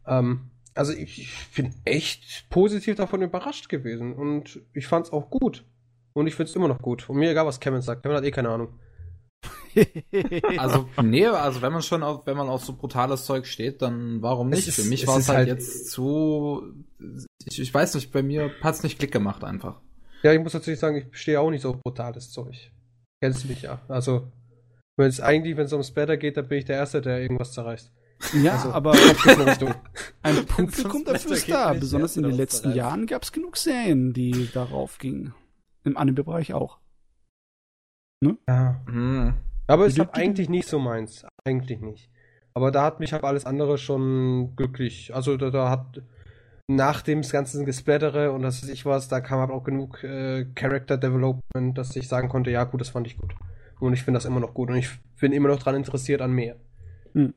Ähm, 0.07 0.49
also 0.73 0.91
ich, 0.91 1.21
ich 1.21 1.47
bin 1.55 1.75
echt 1.85 2.49
positiv 2.49 2.95
davon 2.95 3.21
überrascht 3.21 3.69
gewesen 3.69 4.13
und 4.13 4.59
ich 4.73 4.87
fand's 4.87 5.11
auch 5.11 5.29
gut. 5.29 5.65
Und 6.13 6.25
ich 6.25 6.33
find's 6.33 6.55
immer 6.55 6.67
noch 6.67 6.81
gut. 6.81 7.07
Und 7.11 7.17
mir 7.17 7.29
egal, 7.29 7.45
was 7.45 7.59
Kevin 7.59 7.81
sagt. 7.81 8.01
Kevin 8.01 8.17
hat 8.17 8.23
eh 8.23 8.31
keine 8.31 8.49
Ahnung. 8.49 8.69
Also, 10.57 10.89
nee, 11.03 11.25
also 11.27 11.61
wenn 11.61 11.71
man 11.71 11.81
schon 11.81 12.03
auf, 12.03 12.25
wenn 12.25 12.35
man 12.35 12.49
auf 12.49 12.63
so 12.65 12.73
brutales 12.73 13.25
Zeug 13.25 13.45
steht, 13.45 13.81
dann 13.81 14.21
warum 14.21 14.49
nicht? 14.49 14.67
Es 14.67 14.77
ist- 14.77 14.83
Für 14.83 14.89
mich 14.89 15.01
es 15.03 15.07
war 15.07 15.17
es 15.19 15.27
halt, 15.29 15.37
halt- 15.37 15.47
jetzt 15.47 15.89
zu. 15.91 16.73
Ich, 17.45 17.59
ich 17.59 17.73
weiß 17.73 17.95
nicht, 17.95 18.11
bei 18.11 18.23
mir 18.23 18.51
hat's 18.61 18.83
nicht 18.83 18.99
Klick 18.99 19.11
gemacht 19.11 19.43
einfach. 19.43 19.79
Ja, 20.23 20.33
ich 20.33 20.39
muss 20.41 20.53
natürlich 20.53 20.79
sagen, 20.79 20.97
ich 20.97 21.17
stehe 21.17 21.39
auch 21.39 21.49
nicht 21.49 21.61
so 21.61 21.69
auf 21.69 21.79
brutales 21.81 22.31
Zeug. 22.31 22.71
Kennst 23.21 23.43
du 23.43 23.47
mich 23.47 23.61
ja. 23.61 23.81
Also, 23.87 24.27
wenn 24.97 25.07
es 25.07 25.21
eigentlich, 25.21 25.55
wenn 25.55 25.65
es 25.65 25.73
um 25.73 25.83
Splatter 25.83 26.17
geht, 26.17 26.35
dann 26.35 26.47
bin 26.47 26.57
ich 26.59 26.65
der 26.65 26.75
Erste, 26.77 26.99
der 27.01 27.21
irgendwas 27.21 27.53
zerreißt. 27.53 27.91
Ja, 28.43 28.53
Also, 28.53 28.71
aber 28.71 28.91
ein 30.23 30.45
Publikum 30.45 31.05
dafür 31.05 31.31
ist 31.31 31.49
da. 31.49 31.73
Besonders 31.73 32.17
in 32.17 32.23
den 32.23 32.33
letzten 32.35 32.73
Jahren 32.73 33.05
gab 33.07 33.23
es 33.23 33.31
genug 33.31 33.55
Serien, 33.55 34.11
die 34.13 34.49
darauf 34.53 34.97
gingen. 34.97 35.33
Im 35.85 35.95
Anime-Bereich 35.95 36.53
auch. 36.53 36.79
Ja. 38.21 38.81
Hm. 38.87 39.33
Aber 39.67 39.85
es 39.85 39.95
du- 39.95 40.03
eigentlich 40.13 40.49
nicht 40.49 40.67
so 40.67 40.79
meins. 40.79 41.25
Eigentlich 41.45 41.79
nicht. 41.79 42.09
Aber 42.53 42.71
da 42.71 42.83
hat 42.83 42.99
mich 42.99 43.13
halt 43.13 43.23
alles 43.23 43.45
andere 43.45 43.77
schon 43.77 44.55
glücklich. 44.55 45.13
Also 45.13 45.37
da, 45.37 45.49
da 45.49 45.69
hat 45.69 46.01
nach 46.67 47.01
dem 47.01 47.21
ganzen 47.21 47.65
Gesplattere 47.65 48.31
und 48.31 48.41
das 48.41 48.61
weiß 48.61 48.69
ich 48.69 48.85
was, 48.85 49.07
da 49.07 49.21
kam 49.21 49.39
halt 49.39 49.51
auch 49.51 49.63
genug 49.63 50.03
äh, 50.03 50.45
Character 50.55 50.97
Development, 50.97 51.77
dass 51.77 51.95
ich 51.95 52.07
sagen 52.07 52.29
konnte, 52.29 52.51
ja 52.51 52.63
gut, 52.63 52.81
das 52.81 52.89
fand 52.89 53.07
ich 53.07 53.17
gut. 53.17 53.33
Und 53.79 53.93
ich 53.93 54.03
finde 54.03 54.17
das 54.17 54.25
immer 54.25 54.39
noch 54.39 54.53
gut 54.53 54.69
und 54.69 54.75
ich 54.75 54.89
bin 55.19 55.31
immer 55.31 55.49
noch 55.49 55.59
dran 55.59 55.75
interessiert 55.75 56.21
an 56.21 56.31
mehr. 56.31 56.57
Hm. 57.13 57.33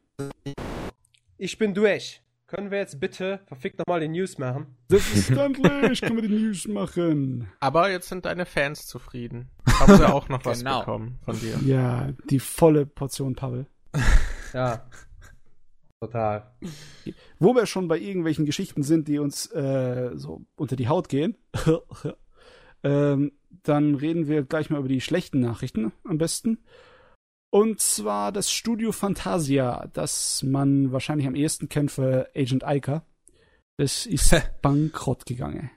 Ich 1.38 1.58
bin 1.58 1.74
durch. 1.74 2.21
Können 2.54 2.70
wir 2.70 2.76
jetzt 2.80 3.00
bitte 3.00 3.40
verfickt 3.46 3.78
nochmal 3.78 4.00
die 4.00 4.08
News 4.08 4.36
machen? 4.36 4.66
Selbstverständlich 4.90 6.02
können 6.02 6.16
wir 6.20 6.28
die 6.28 6.34
News 6.34 6.68
machen. 6.68 7.48
Aber 7.60 7.90
jetzt 7.90 8.10
sind 8.10 8.26
deine 8.26 8.44
Fans 8.44 8.86
zufrieden. 8.86 9.48
Haben 9.66 9.96
sie 9.96 10.06
auch 10.06 10.28
noch 10.28 10.44
was 10.44 10.58
Genau. 10.58 10.80
bekommen 10.80 11.18
von 11.24 11.40
dir. 11.40 11.58
Ja, 11.64 12.12
die 12.28 12.40
volle 12.40 12.84
Portion 12.84 13.34
Pavel. 13.34 13.66
Ja. 14.52 14.84
Total. 15.98 16.52
Wo 17.38 17.54
wir 17.54 17.64
schon 17.64 17.88
bei 17.88 17.98
irgendwelchen 17.98 18.44
Geschichten 18.44 18.82
sind, 18.82 19.08
die 19.08 19.18
uns 19.18 19.46
äh, 19.52 20.10
so 20.16 20.42
unter 20.56 20.76
die 20.76 20.88
Haut 20.88 21.08
gehen, 21.08 21.38
ähm, 22.82 23.32
dann 23.62 23.94
reden 23.94 24.28
wir 24.28 24.42
gleich 24.42 24.68
mal 24.68 24.80
über 24.80 24.88
die 24.88 25.00
schlechten 25.00 25.40
Nachrichten 25.40 25.90
am 26.04 26.18
besten. 26.18 26.58
Und 27.52 27.80
zwar 27.80 28.32
das 28.32 28.50
Studio 28.50 28.92
Fantasia, 28.92 29.86
das 29.92 30.42
man 30.42 30.90
wahrscheinlich 30.90 31.26
am 31.26 31.34
ehesten 31.34 31.68
kennt 31.68 31.90
für 31.90 32.30
Agent 32.34 32.64
Iker. 32.66 33.04
Das 33.76 34.06
ist 34.06 34.34
bankrott 34.62 35.26
gegangen. 35.26 35.70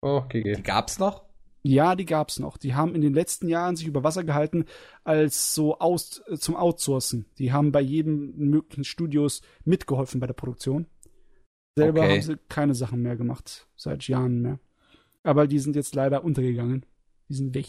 Oh, 0.00 0.22
GG. 0.28 0.54
Die 0.56 0.62
gab's 0.62 0.98
noch? 0.98 1.24
Ja, 1.62 1.94
die 1.94 2.06
gab's 2.06 2.38
noch. 2.38 2.56
Die 2.56 2.74
haben 2.74 2.94
in 2.94 3.02
den 3.02 3.12
letzten 3.12 3.48
Jahren 3.48 3.76
sich 3.76 3.86
über 3.86 4.02
Wasser 4.02 4.24
gehalten 4.24 4.64
als 5.02 5.54
so 5.54 5.78
aus, 5.78 6.22
äh, 6.26 6.36
zum 6.38 6.56
Outsourcen. 6.56 7.26
Die 7.38 7.52
haben 7.52 7.70
bei 7.70 7.80
jedem 7.82 8.34
möglichen 8.36 8.84
Studios 8.84 9.42
mitgeholfen 9.64 10.20
bei 10.20 10.26
der 10.26 10.34
Produktion. 10.34 10.86
Selber 11.76 12.00
Okay. 12.02 12.12
haben 12.12 12.22
sie 12.22 12.38
keine 12.48 12.74
Sachen 12.74 13.02
mehr 13.02 13.16
gemacht, 13.16 13.66
seit 13.76 14.08
Jahren 14.08 14.40
mehr. 14.40 14.58
Aber 15.22 15.46
die 15.46 15.58
sind 15.58 15.76
jetzt 15.76 15.94
leider 15.94 16.24
untergegangen. 16.24 16.86
Die 17.28 17.34
sind 17.34 17.54
weg. 17.54 17.66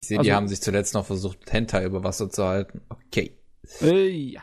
Ich 0.00 0.08
sehe, 0.08 0.18
Also- 0.18 0.28
die 0.28 0.34
haben 0.34 0.48
sich 0.48 0.60
zuletzt 0.60 0.94
noch 0.94 1.06
versucht, 1.06 1.52
Hentai 1.52 1.84
über 1.84 2.04
Wasser 2.04 2.30
zu 2.30 2.44
halten. 2.44 2.82
Okay. 2.88 3.36
Äh, 3.80 4.08
ja. 4.08 4.42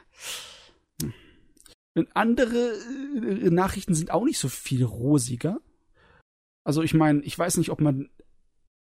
Hm. 1.01 1.13
Und 1.95 2.09
andere 2.15 2.73
äh, 2.75 3.49
Nachrichten 3.49 3.93
sind 3.93 4.11
auch 4.11 4.23
nicht 4.25 4.39
so 4.39 4.49
viel 4.49 4.83
rosiger. 4.83 5.59
Also 6.63 6.81
ich 6.83 6.93
meine, 6.93 7.21
ich 7.23 7.37
weiß 7.37 7.57
nicht, 7.57 7.69
ob 7.69 7.81
man 7.81 8.09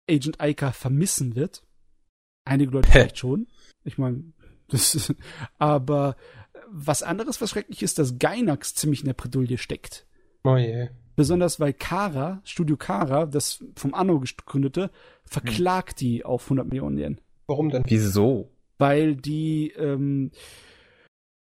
Agent 0.09 0.37
Iker 0.41 0.73
vermissen 0.73 1.35
wird. 1.35 1.63
Einige 2.45 2.71
Leute 2.71 2.89
vielleicht 2.91 3.17
schon. 3.17 3.47
Ich 3.83 3.97
meine, 3.97 4.33
das 4.67 4.95
ist, 4.95 5.13
aber 5.57 6.15
was 6.71 7.03
anderes, 7.03 7.41
was 7.41 7.49
schrecklich 7.51 7.81
ist, 7.83 7.99
dass 7.99 8.19
Gainax 8.19 8.75
ziemlich 8.75 9.01
in 9.01 9.07
der 9.07 9.13
Bredouille 9.13 9.57
steckt. 9.57 10.05
Oh 10.43 10.55
je. 10.57 10.89
Besonders 11.19 11.59
weil 11.59 11.73
Kara, 11.73 12.41
Studio 12.43 12.77
Kara, 12.77 13.25
das 13.25 13.63
vom 13.75 13.93
Anno 13.93 14.19
gegründete, 14.19 14.89
verklagt 15.25 16.01
die 16.01 16.25
auf 16.25 16.45
100 16.45 16.67
Millionen 16.67 16.97
Yen 16.97 17.21
Warum 17.47 17.69
denn? 17.69 17.83
Wieso? 17.87 18.49
weil 18.79 19.15
die 19.15 19.71
ähm, 19.77 20.31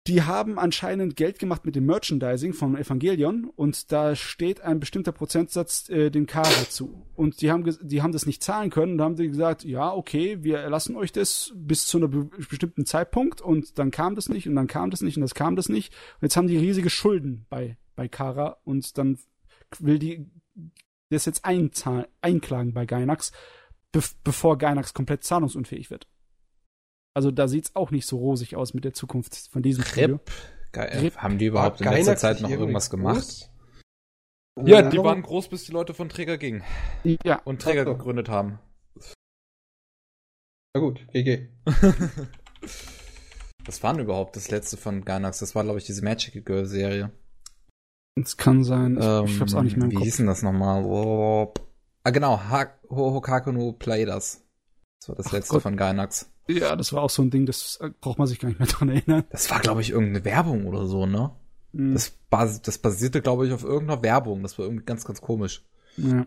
die 0.08 0.24
haben 0.24 0.58
anscheinend 0.58 1.16
Geld 1.18 1.38
gemacht 1.38 1.66
mit 1.66 1.76
dem 1.76 1.86
Merchandising 1.86 2.54
vom 2.54 2.76
Evangelion 2.76 3.52
und 3.56 3.92
da 3.92 4.16
steht 4.16 4.62
ein 4.62 4.80
bestimmter 4.80 5.12
Prozentsatz 5.12 5.88
äh, 5.90 6.10
den 6.10 6.26
Kara 6.26 6.68
zu 6.70 7.06
und 7.16 7.42
die 7.42 7.52
haben 7.52 7.64
die 7.82 8.02
haben 8.02 8.14
das 8.14 8.26
nicht 8.26 8.42
zahlen 8.42 8.72
können 8.72 8.94
und 8.94 8.98
da 8.98 9.04
haben 9.04 9.18
die 9.18 9.28
gesagt 9.28 9.64
ja 9.64 9.94
okay 9.94 10.40
wir 10.42 10.58
erlassen 10.58 10.96
euch 10.96 11.12
das 11.12 11.54
bis 11.56 11.86
zu 11.86 11.98
einem 11.98 12.10
be 12.10 12.26
bestimmten 12.50 12.86
Zeitpunkt 12.86 13.42
und 13.42 13.78
dann 13.78 13.92
kam 13.92 14.16
das 14.16 14.30
nicht 14.30 14.48
und 14.48 14.56
dann 14.56 14.68
kam 14.68 14.90
das 14.90 15.02
nicht 15.02 15.18
und 15.18 15.22
das 15.22 15.36
kam 15.36 15.56
das 15.56 15.70
nicht 15.70 15.94
und 16.16 16.24
jetzt 16.24 16.38
haben 16.38 16.48
die 16.48 16.58
riesige 16.58 16.90
Schulden 16.90 17.46
bei 17.50 17.78
bei 17.96 18.08
Kara 18.08 18.58
und 18.64 18.98
dann 18.98 19.20
will 19.80 20.00
die 20.00 20.30
das 21.10 21.26
jetzt 21.26 21.44
einklagen 21.46 22.74
bei 22.74 22.86
Gainax 22.86 23.32
bev 23.92 24.16
bevor 24.24 24.58
Gainax 24.58 24.94
komplett 24.94 25.24
zahlungsunfähig 25.24 25.90
wird. 25.90 26.08
Also 27.16 27.32
da 27.32 27.48
sieht's 27.48 27.76
auch 27.76 27.92
nicht 27.92 28.06
so 28.06 28.18
rosig 28.18 28.56
aus 28.56 28.74
mit 28.74 28.86
der 28.86 28.94
Zukunft 28.94 29.50
von 29.52 29.62
diesem. 29.62 29.84
Rip. 29.96 30.22
Rip. 30.76 31.18
Haben 31.18 31.38
die 31.40 31.48
überhaupt 31.48 31.82
in 31.82 31.86
letzter 31.88 32.04
Gainax 32.04 32.22
Zeit 32.22 32.42
noch 32.42 32.50
irgendwas 32.50 32.90
gemacht? 32.90 33.18
groß? 33.18 33.50
Ja, 34.66 34.82
die 34.84 34.98
waren 35.00 35.24
groß, 35.24 35.50
bis 35.50 35.64
die 35.64 35.72
Leute 35.72 35.94
von 35.94 36.10
Träger 36.10 36.38
gingen 36.38 36.64
Ja, 37.24 37.42
und 37.46 37.62
Träger 37.62 37.86
so. 37.86 37.96
gegründet 37.96 38.30
haben. 38.30 38.60
Na 40.76 40.82
gut, 40.82 41.08
GG. 41.12 41.50
Was 43.66 43.82
war 43.84 43.94
denn 43.94 44.04
überhaupt 44.04 44.36
das 44.36 44.52
letzte 44.52 44.78
von 44.78 45.04
Gainax? 45.04 45.40
Das 45.40 45.56
war, 45.56 45.64
glaube 45.64 45.80
ich, 45.80 45.86
diese 45.86 46.04
Magic 46.04 46.46
Girl 46.46 46.66
Serie. 46.66 47.12
Es 48.22 48.38
kann 48.38 48.64
sein. 48.64 48.98
Ich, 48.98 49.06
Ähm, 49.06 49.26
ich 49.26 49.40
hab's 49.42 49.54
auch 49.54 49.62
nicht 49.64 49.78
mehr 49.78 49.86
im 49.86 49.92
Wie 49.92 49.96
Kopf. 49.96 50.06
hieß 50.06 50.18
denn 50.18 50.28
das 50.28 50.42
nochmal? 50.44 50.84
Oh. 50.86 51.54
Ah, 52.04 52.10
genau. 52.12 52.40
Ha 52.50 52.68
Ho 52.90 53.14
Hokaku 53.14 53.52
no 53.52 53.72
Play 53.74 54.06
das. 54.06 54.44
Das 55.00 55.10
war 55.10 55.16
das 55.16 55.28
Ach 55.28 55.32
letzte 55.34 55.54
Gott. 55.54 55.64
von 55.64 55.78
Gainax. 55.78 56.32
Ja, 56.48 56.76
das 56.76 56.94
war 56.94 57.04
auch 57.04 57.10
so 57.12 57.22
ein 57.22 57.30
Ding, 57.30 57.46
das 57.46 57.78
äh, 57.82 57.92
braucht 58.02 58.18
man 58.18 58.28
sich 58.28 58.40
gar 58.40 58.50
nicht 58.50 58.60
mehr 58.60 58.68
dran 58.68 58.90
erinnern. 58.90 59.24
Das 59.30 59.52
war, 59.52 59.60
glaube 59.60 59.82
ich, 59.82 59.92
irgendeine 59.92 60.26
Werbung 60.26 60.66
oder 60.66 60.88
so, 60.88 61.06
ne? 61.06 61.32
Mhm. 61.74 61.94
Das, 61.94 62.10
bas 62.30 62.62
das 62.64 62.80
basierte, 62.80 63.22
glaube 63.22 63.46
ich, 63.46 63.54
auf 63.54 63.64
irgendeiner 63.64 64.02
Werbung. 64.02 64.42
Das 64.42 64.58
war 64.58 64.66
irgendwie 64.66 64.86
ganz, 64.86 65.06
ganz 65.06 65.22
komisch. 65.22 65.64
Ja. 65.98 66.26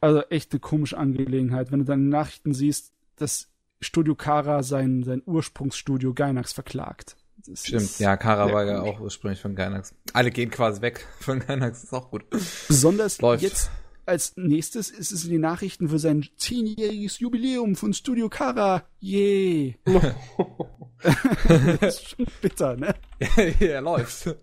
Also 0.00 0.20
echt 0.30 0.52
eine 0.52 0.60
komische 0.60 0.96
Angelegenheit, 0.98 1.72
wenn 1.72 1.80
du 1.80 1.84
dann 1.84 2.08
Nachrichten 2.08 2.54
siehst, 2.54 2.92
dass 3.16 3.48
Studio 3.80 4.14
Kara 4.14 4.62
sein, 4.62 5.02
sein 5.02 5.22
Ursprungsstudio 5.26 6.14
Gainax 6.14 6.52
verklagt. 6.52 7.16
Das 7.46 7.66
Stimmt. 7.66 7.82
ist 7.82 8.00
Ja, 8.00 8.16
Kara 8.16 8.52
war 8.52 8.64
ja 8.64 8.80
auch 8.80 9.00
ursprünglich 9.00 9.40
von 9.40 9.54
Gainax. 9.54 9.94
Alle 10.12 10.30
gehen 10.30 10.50
quasi 10.50 10.80
weg 10.80 11.06
von 11.20 11.40
Gainax. 11.40 11.84
Ist 11.84 11.92
auch 11.92 12.10
gut. 12.10 12.24
Besonders 12.68 13.20
Läuft. 13.20 13.42
jetzt 13.42 13.70
als 14.06 14.34
nächstes 14.36 14.90
ist 14.90 15.12
es 15.12 15.24
in 15.24 15.30
den 15.30 15.40
Nachrichten 15.40 15.88
für 15.88 15.98
sein 15.98 16.26
zehnjähriges 16.36 17.20
Jubiläum 17.20 17.74
von 17.76 17.92
Studio 17.94 18.28
Kara. 18.28 18.84
Yay. 19.00 19.78
das 21.80 22.00
ist 22.00 22.08
schon 22.10 22.26
bitter, 22.40 22.76
ne? 22.76 22.94
ja, 23.60 23.80
läuft. 23.80 24.34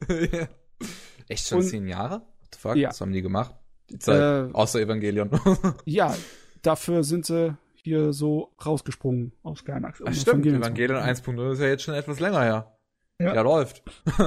Echt 1.28 1.48
schon 1.48 1.60
Und- 1.60 1.66
zehn 1.66 1.88
Jahre? 1.88 2.22
What 2.22 2.54
the 2.54 2.60
fuck? 2.60 2.76
Ja. 2.76 2.90
Was 2.90 3.02
haben 3.02 3.12
die 3.14 3.22
gemacht? 3.22 3.56
Die 3.90 4.00
Zeit. 4.00 4.50
Äh, 4.50 4.54
Außer 4.54 4.80
Evangelion. 4.80 5.30
Ja, 5.86 6.16
dafür 6.62 7.04
sind 7.04 7.26
sie 7.26 7.56
hier 7.74 8.14
so 8.14 8.54
rausgesprungen 8.66 9.34
aus 9.44 9.64
Gainax. 9.66 10.00
Ach, 10.02 10.06
das 10.06 10.22
stimmt, 10.22 10.46
Evangelion 10.46 10.62
zu 10.62 10.68
Evangelion 10.68 11.00
machen. 11.00 11.40
1.0 11.40 11.52
ist 11.54 11.60
ja 11.60 11.68
jetzt 11.68 11.84
schon 11.84 11.94
etwas 11.96 12.20
länger 12.20 12.42
her. 12.42 12.78
Ja. 13.22 13.36
Ja, 13.36 13.42
läuft. 13.42 13.84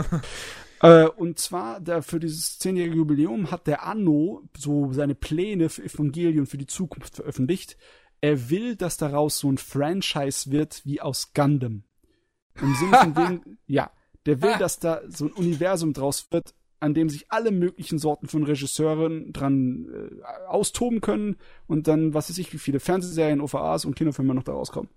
Äh, 0.83 1.07
und 1.07 1.39
zwar, 1.39 1.81
der, 1.81 2.03
für 2.03 2.21
dieses 2.21 2.59
zehnjährige 2.59 2.97
Jubiläum 2.97 3.51
hat 3.51 3.67
der 3.67 3.87
Anno 3.87 4.43
so 4.55 4.93
seine 4.93 5.15
Pläne 5.15 5.71
für 5.71 5.83
Evangelion 5.85 6.45
für 6.45 6.59
die 6.59 6.67
Zukunft 6.67 7.17
veröffentlicht. 7.17 7.79
Er 8.21 8.51
will, 8.51 8.77
dass 8.77 8.99
daraus 8.99 9.39
so 9.39 9.51
ein 9.51 9.57
Franchise 9.57 10.51
wird 10.51 10.83
wie 10.85 11.01
aus 11.01 11.33
Gundam. 11.33 11.85
Im 12.61 12.75
Sinne 12.75 12.97
von 12.99 13.17
wegen, 13.17 13.59
ja, 13.67 13.91
Der 14.27 14.43
will, 14.43 14.51
Ah. 14.51 14.59
dass 14.59 14.79
da 14.79 15.01
so 15.09 15.27
ein 15.27 15.33
Universum 15.33 15.95
draus 15.95 16.27
wird, 16.33 16.55
an 16.81 16.93
dem 16.93 17.09
sich 17.09 17.31
alle 17.31 17.51
möglichen 17.51 17.99
Sorten 17.99 18.27
von 18.29 18.43
Regisseuren 18.43 19.33
dran 19.33 19.87
äh, 19.91 20.47
austoben 20.49 21.01
können 21.01 21.37
und 21.67 21.89
dann, 21.89 22.13
was 22.13 22.29
weiß 22.29 22.37
ich, 22.39 22.53
wie 22.53 22.59
viele 22.59 22.81
Fernsehserien, 22.81 23.41
OVAs 23.41 23.87
und 23.87 23.95
Kinofilme 23.97 24.35
noch 24.35 24.43
da 24.43 24.53
rauskommen. 24.53 24.91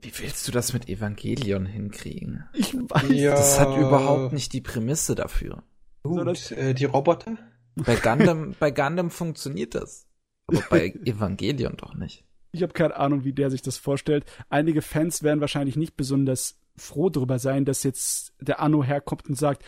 Wie 0.00 0.12
willst 0.18 0.46
du 0.46 0.52
das 0.52 0.72
mit 0.72 0.88
Evangelion 0.88 1.66
hinkriegen? 1.66 2.44
Ich 2.52 2.74
weiß. 2.74 3.10
Ja. 3.10 3.30
Das 3.32 3.58
hat 3.58 3.76
überhaupt 3.76 4.32
nicht 4.32 4.52
die 4.52 4.60
Prämisse 4.60 5.14
dafür. 5.14 5.62
Gut, 6.02 6.52
äh, 6.52 6.74
die 6.74 6.84
Roboter? 6.84 7.36
Bei 7.76 7.96
Gundam, 8.02 8.54
bei 8.58 8.70
Gundam 8.70 9.10
funktioniert 9.10 9.74
das. 9.74 10.06
Aber 10.46 10.62
bei 10.70 10.88
Evangelion 11.04 11.76
doch 11.76 11.94
nicht. 11.94 12.24
Ich 12.52 12.62
habe 12.62 12.72
keine 12.72 12.96
Ahnung, 12.96 13.24
wie 13.24 13.32
der 13.32 13.50
sich 13.50 13.62
das 13.62 13.76
vorstellt. 13.78 14.24
Einige 14.48 14.80
Fans 14.82 15.22
werden 15.22 15.40
wahrscheinlich 15.40 15.76
nicht 15.76 15.96
besonders 15.96 16.58
froh 16.76 17.08
darüber 17.10 17.38
sein, 17.38 17.64
dass 17.64 17.82
jetzt 17.82 18.32
der 18.40 18.60
Anno 18.60 18.84
herkommt 18.84 19.26
und 19.28 19.34
sagt, 19.36 19.64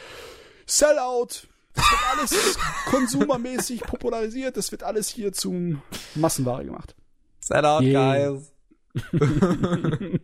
Sellout! 0.67 1.49
Das 1.75 1.85
wird 1.91 2.01
alles 2.13 2.59
konsumermäßig 2.87 3.81
popularisiert, 3.83 4.57
das 4.57 4.73
wird 4.73 4.83
alles 4.83 5.09
hier 5.09 5.33
zum 5.33 5.81
Massenware 6.15 6.65
gemacht. 6.65 6.95
Set 7.41 7.65
out, 7.65 7.83
Yeah. 7.83 8.33
guys. 8.35 8.53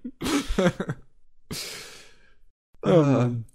Oh 2.87 3.03
Mann. 3.03 3.47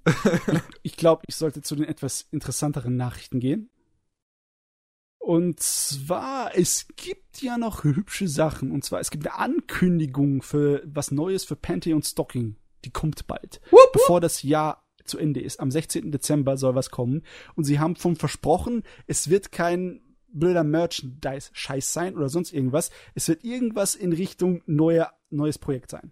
ich 0.81 0.97
glaube, 0.97 1.21
ich 1.27 1.35
sollte 1.35 1.61
zu 1.61 1.75
den 1.75 1.85
etwas 1.85 2.27
interessanteren 2.31 2.95
Nachrichten 2.95 3.39
gehen. 3.39 3.69
Und 5.19 5.59
zwar, 5.59 6.57
es 6.57 6.87
gibt 6.95 7.41
ja 7.41 7.57
noch 7.57 7.83
hübsche 7.83 8.27
Sachen. 8.27 8.71
Und 8.71 8.83
zwar, 8.83 8.99
es 8.99 9.11
gibt 9.11 9.27
eine 9.27 9.37
Ankündigung 9.37 10.41
für 10.41 10.81
was 10.85 11.11
Neues 11.11 11.45
für 11.45 11.55
Pantheon 11.55 12.01
Stocking. 12.01 12.55
Die 12.85 12.91
kommt 12.91 13.27
bald. 13.27 13.61
Bevor 13.93 14.21
das 14.21 14.41
Jahr 14.41 14.83
zu 15.03 15.19
Ende 15.19 15.41
ist. 15.41 15.59
Am 15.59 15.69
16. 15.69 16.11
Dezember 16.11 16.57
soll 16.57 16.73
was 16.73 16.89
kommen. 16.89 17.23
Und 17.55 17.65
sie 17.65 17.79
haben 17.79 17.95
vom 17.95 18.15
versprochen, 18.15 18.83
es 19.05 19.29
wird 19.29 19.51
kein 19.51 20.01
blöder 20.33 20.63
Merchandise-Scheiß 20.63 21.93
sein 21.93 22.15
oder 22.15 22.29
sonst 22.29 22.53
irgendwas. 22.53 22.91
Es 23.15 23.27
wird 23.27 23.43
irgendwas 23.43 23.95
in 23.95 24.13
Richtung 24.13 24.61
neuer, 24.65 25.13
neues 25.29 25.57
Projekt 25.57 25.91
sein. 25.91 26.11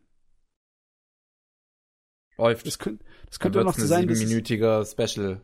Läuft. 2.37 2.67
Das 2.67 2.77
könnte, 2.77 3.03
das 3.25 3.39
könnte 3.39 3.61
auch 3.61 3.65
noch 3.65 3.75
so 3.75 3.81
ein 3.81 3.87
sein, 3.87 4.07
dass 4.07 4.13
es, 4.13 4.19
siebenminütiger 4.19 4.85
Special. 4.85 5.41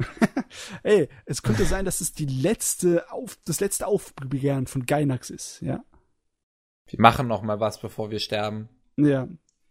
ey, 0.82 1.08
es 1.24 1.42
könnte 1.42 1.64
sein, 1.64 1.84
dass 1.84 2.00
es 2.00 2.12
die 2.12 2.26
letzte 2.26 3.10
auf, 3.10 3.38
das 3.44 3.60
letzte 3.60 3.86
Aufbegehren 3.86 4.66
von 4.66 4.84
Gainax 4.84 5.30
ist, 5.30 5.60
ja. 5.60 5.84
Wir 6.88 7.00
machen 7.00 7.26
noch 7.26 7.42
mal 7.42 7.60
was, 7.60 7.80
bevor 7.80 8.10
wir 8.10 8.18
sterben. 8.20 8.68
Ja. 8.96 9.28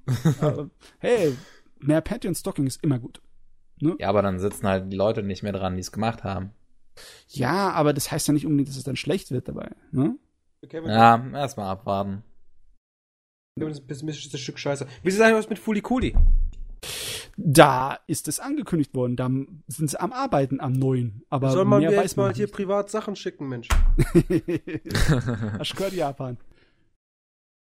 Aber, 0.42 0.70
hey, 1.00 1.36
mehr 1.80 2.02
Pantheon 2.02 2.36
Stocking 2.36 2.68
ist 2.68 2.84
immer 2.84 3.00
gut. 3.00 3.22
Ja, 3.78 4.08
aber 4.08 4.22
dann 4.22 4.40
sitzen 4.40 4.68
halt 4.68 4.92
die 4.92 4.96
Leute 4.96 5.22
nicht 5.22 5.44
mehr 5.44 5.52
dran, 5.52 5.76
die 5.76 5.82
es 5.82 5.92
gemacht 5.92 6.24
haben. 6.24 6.52
Ja, 7.28 7.72
aber 7.72 7.94
das 7.94 8.12
heißt 8.12 8.28
ja 8.28 8.34
nicht 8.34 8.46
unbedingt, 8.46 8.70
dass 8.70 8.78
es 8.78 8.84
dann 8.84 8.96
schlecht 8.96 9.32
wird 9.32 9.48
dabei. 9.48 9.72
Ne? 9.92 10.18
Kevin, 10.70 10.90
Ja, 10.90 11.24
erstmal 11.34 11.68
abwarten. 11.70 12.24
Kevin 13.58 13.72
ist 13.72 13.82
ein 13.82 13.88
pessimistisches 13.88 14.40
Stück 14.40 14.60
Scheiße. 14.60 14.88
Wie 15.04 15.08
ist 15.10 15.16
es 15.16 15.22
eigentlich 15.22 15.38
was 15.38 15.50
mit 15.50 15.60
Fulikuli? 15.60 16.16
Da 17.38 18.00
ist 18.08 18.28
es 18.30 18.40
angekündigt 18.40 18.94
worden. 18.96 19.16
Da 19.18 19.30
sind 19.68 19.90
sie 19.90 20.00
am 20.00 20.14
Arbeiten 20.14 20.60
am 20.62 20.72
neuen. 20.72 21.24
Aber 21.30 21.52
Soll 21.52 21.66
man 21.66 21.82
mehr 21.82 21.92
mir 21.92 21.98
weiß 21.98 22.04
jetzt 22.04 22.18
man 22.18 22.28
mal 22.28 22.34
hier 22.34 22.46
nicht. 22.46 22.54
privat 22.54 22.90
Sachen 22.90 23.16
schicken, 23.16 23.50
Mensch? 23.50 23.68
Gehört, 25.76 25.94
Japan? 25.94 26.38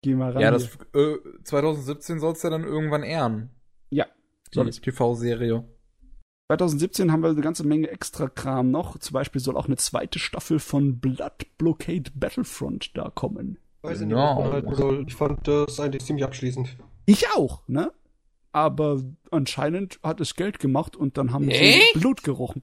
Geh 0.04 0.14
mal 0.16 0.32
ran. 0.32 0.42
ja, 0.42 0.52
das 0.52 0.66
äh, 0.94 1.16
2017 1.44 2.20
soll 2.20 2.34
es 2.34 2.44
ja 2.44 2.50
dann 2.50 2.64
irgendwann 2.64 3.04
ehren. 3.04 3.50
Ja, 3.90 4.06
Die. 4.54 4.70
TV-Serie. 4.70 5.64
2017 6.58 7.12
haben 7.12 7.24
wir 7.24 7.30
eine 7.30 7.42
ganze 7.42 7.66
Menge 7.66 7.90
extra 7.90 8.28
Kram 8.28 8.70
noch. 8.72 8.98
Zum 9.00 9.14
Beispiel 9.14 9.42
soll 9.42 9.58
auch 9.58 9.66
eine 9.68 9.78
zweite 9.78 10.20
Staffel 10.20 10.60
von 10.60 11.00
Blood 11.00 11.46
Blockade 11.58 12.12
Battlefront 12.14 12.96
da 12.98 13.10
kommen. 13.10 13.58
Weiß 13.82 14.02
ich 14.02 14.08
nicht, 14.08 14.16
Genau. 14.16 14.38
was 14.38 14.44
man 14.44 14.54
halten 14.54 14.76
soll. 14.76 15.06
Ich 15.08 15.16
fand 15.16 15.48
das 15.48 15.80
eigentlich 15.80 16.06
ziemlich 16.06 16.24
abschließend. 16.26 16.78
Ich 17.06 17.30
auch, 17.32 17.68
ne? 17.68 17.92
Aber 18.52 19.02
anscheinend 19.32 20.00
hat 20.04 20.22
es 20.22 20.36
Geld 20.36 20.60
gemacht 20.60 20.96
und 20.96 21.18
dann 21.18 21.32
haben 21.34 21.50
Echt? 21.50 21.94
sie 21.94 22.00
Blut 22.00 22.24
gerochen. 22.24 22.62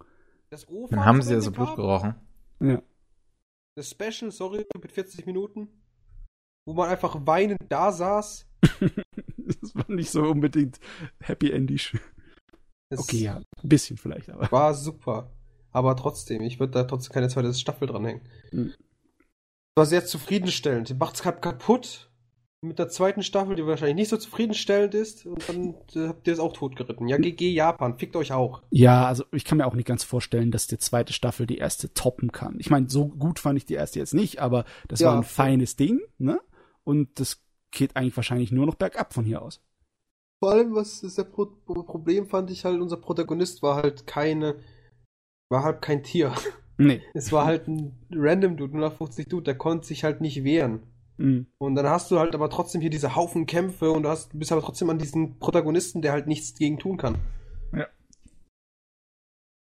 Das 0.51 0.67
Dann 0.91 1.05
haben 1.05 1.21
sie 1.23 1.35
ja 1.35 1.41
so 1.41 1.51
Blut 1.51 1.75
gerochen. 1.77 2.15
Ja. 2.61 2.81
Das 3.75 3.91
Special, 3.91 4.31
sorry, 4.31 4.67
mit 4.81 4.93
40 4.93 5.27
Minuten, 5.27 5.69
wo 6.65 6.75
man 6.75 6.89
einfach 6.89 7.17
weinend 7.25 7.59
da 7.69 7.93
saß. 7.93 8.47
Das 9.63 9.75
war 9.75 9.85
nicht 9.91 10.11
so 10.11 10.23
unbedingt 10.23 10.79
happy 11.21 11.51
Das 12.91 13.01
Okay, 13.01 13.19
ja, 13.19 13.37
ein 13.37 13.69
bisschen 13.69 13.97
vielleicht, 13.97 14.29
aber. 14.31 14.51
War 14.53 14.75
super. 14.75 15.31
Aber 15.73 15.97
trotzdem, 15.97 16.43
ich 16.43 16.59
würde 16.61 16.73
da 16.73 16.85
trotzdem 16.85 17.13
keine 17.15 17.29
zweite 17.29 17.55
Staffel 17.55 17.87
dranhängen. 17.89 18.23
Mhm. 18.53 18.75
War 19.77 19.87
sehr 19.87 20.05
zufriedenstellend. 20.05 20.99
Macht's 20.99 21.23
kap- 21.23 21.41
kaputt. 21.43 22.09
Mit 22.63 22.79
der 22.79 22.91
zweiten 22.91 23.23
Staffel, 23.23 23.57
die 23.57 23.65
wahrscheinlich 23.65 23.95
nicht 23.97 24.09
so 24.11 24.19
zufriedenstellend 24.19 24.93
ist. 24.95 25.25
Und 25.25 25.49
dann 25.49 25.75
äh, 25.95 26.09
habt 26.09 26.27
ihr 26.27 26.35
es 26.35 26.39
auch 26.41 26.53
totgeritten. 26.53 27.09
Ja, 27.09 27.17
GG 27.17 27.53
Japan, 27.53 27.97
fickt 27.99 28.17
euch 28.17 28.33
auch. 28.33 28.63
Ja, 28.71 29.07
also 29.07 29.25
ich 29.33 29.47
kann 29.47 29.57
mir 29.57 29.67
auch 29.67 29.75
nicht 29.75 29.87
ganz 29.89 30.05
vorstellen, 30.05 30.51
dass 30.51 30.67
die 30.67 30.77
zweite 30.77 31.15
Staffel 31.15 31.47
die 31.47 31.57
erste 31.57 31.95
toppen 31.95 32.33
kann. 32.33 32.57
Ich 32.59 32.69
meine, 32.69 32.91
so 32.91 33.09
gut 33.09 33.39
fand 33.39 33.57
ich 33.57 33.65
die 33.65 33.75
erste 33.75 33.99
jetzt 33.99 34.13
nicht, 34.13 34.41
aber 34.41 34.67
das 34.89 35.01
Ja. 35.01 35.09
war 35.09 35.17
ein 35.17 35.23
feines 35.23 35.77
Ding, 35.77 36.01
ne? 36.19 36.39
Und 36.85 37.19
das 37.19 37.41
geht 37.71 37.97
eigentlich 37.97 38.17
wahrscheinlich 38.17 38.53
nur 38.53 38.67
noch 38.67 38.75
bergab 38.75 39.15
von 39.15 39.25
hier 39.25 39.41
aus. 39.41 39.63
Vor 40.43 40.53
allem, 40.53 40.75
was 40.75 41.03
ist 41.03 41.19
der 41.19 41.25
Pro 41.25 41.47
Problem, 41.47 42.27
fand 42.27 42.51
ich 42.51 42.65
halt, 42.65 42.81
unser 42.81 42.97
Protagonist 42.97 43.63
war 43.63 43.77
halt 43.77 44.07
keine, 44.07 44.57
war 45.51 45.65
halt 45.65 45.83
kein 45.83 46.03
Tier. 46.03 46.35
Nee. 46.83 47.03
Es 47.13 47.31
war 47.31 47.45
halt 47.45 47.69
ein 47.69 48.09
random 48.11 48.57
Dude, 48.57 48.91
050 48.91 49.29
Dude, 49.29 49.43
der 49.43 49.55
konnte 49.55 49.87
sich 49.87 50.03
halt 50.03 50.23
nicht 50.23 50.45
wehren. 50.45 50.81
Mhm. 51.19 51.47
Und 51.59 51.75
dann 51.75 51.85
hast 51.85 52.11
du 52.11 52.19
halt 52.19 52.35
aber 52.35 52.49
trotzdem 52.49 52.81
hier 52.81 52.89
diese 52.89 53.15
Haufen 53.15 53.45
Kämpfe 53.45 53.91
und 53.91 54.05
du 54.05 54.09
hast, 54.09 54.39
bist 54.39 54.51
aber 54.51 54.63
trotzdem 54.63 54.89
an 54.89 54.97
diesen 54.97 55.39
Protagonisten, 55.39 56.01
der 56.01 56.13
halt 56.13 56.27
nichts 56.27 56.55
gegen 56.55 56.79
tun 56.79 56.97
kann. 56.97 57.19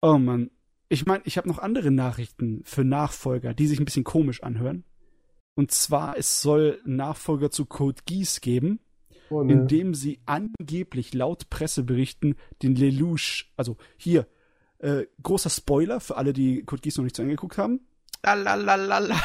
Oh 0.01 0.19
Mann. 0.19 0.51
Ich 0.89 1.07
meine, 1.07 1.23
ich 1.27 1.37
habe 1.37 1.49
noch 1.49 1.59
andere 1.59 1.91
Nachrichten 1.91 2.63
für 2.65 2.85
Nachfolger, 2.85 3.53
die 3.53 3.67
sich 3.67 3.79
ein 3.79 3.85
bisschen 3.85 4.05
komisch 4.05 4.43
anhören. 4.43 4.85
Und 5.55 5.71
zwar, 5.71 6.17
es 6.17 6.41
soll 6.41 6.81
Nachfolger 6.87 7.51
zu 7.51 7.67
Code 7.67 8.03
Geass 8.07 8.41
geben, 8.41 8.81
Oh, 9.31 9.43
in 9.43 9.69
dem 9.69 9.95
sie 9.95 10.21
angeblich 10.27 11.15
laut 11.15 11.51
Presseberichten 11.51 12.37
den 12.63 12.75
Lelouch, 12.75 13.47
also 13.57 13.77
hier, 13.97 14.27
äh, 14.79 15.05
großer 15.23 15.51
Spoiler 15.51 16.01
für 16.01 16.17
alle, 16.17 16.33
die 16.33 16.63
Code 16.65 16.83
Geass 16.83 16.97
noch 16.97 17.05
nicht 17.05 17.17
zu 17.17 17.23
Ende 17.23 17.35
geguckt 17.35 17.59
haben. 17.59 17.81
Lalalala. 18.25 19.17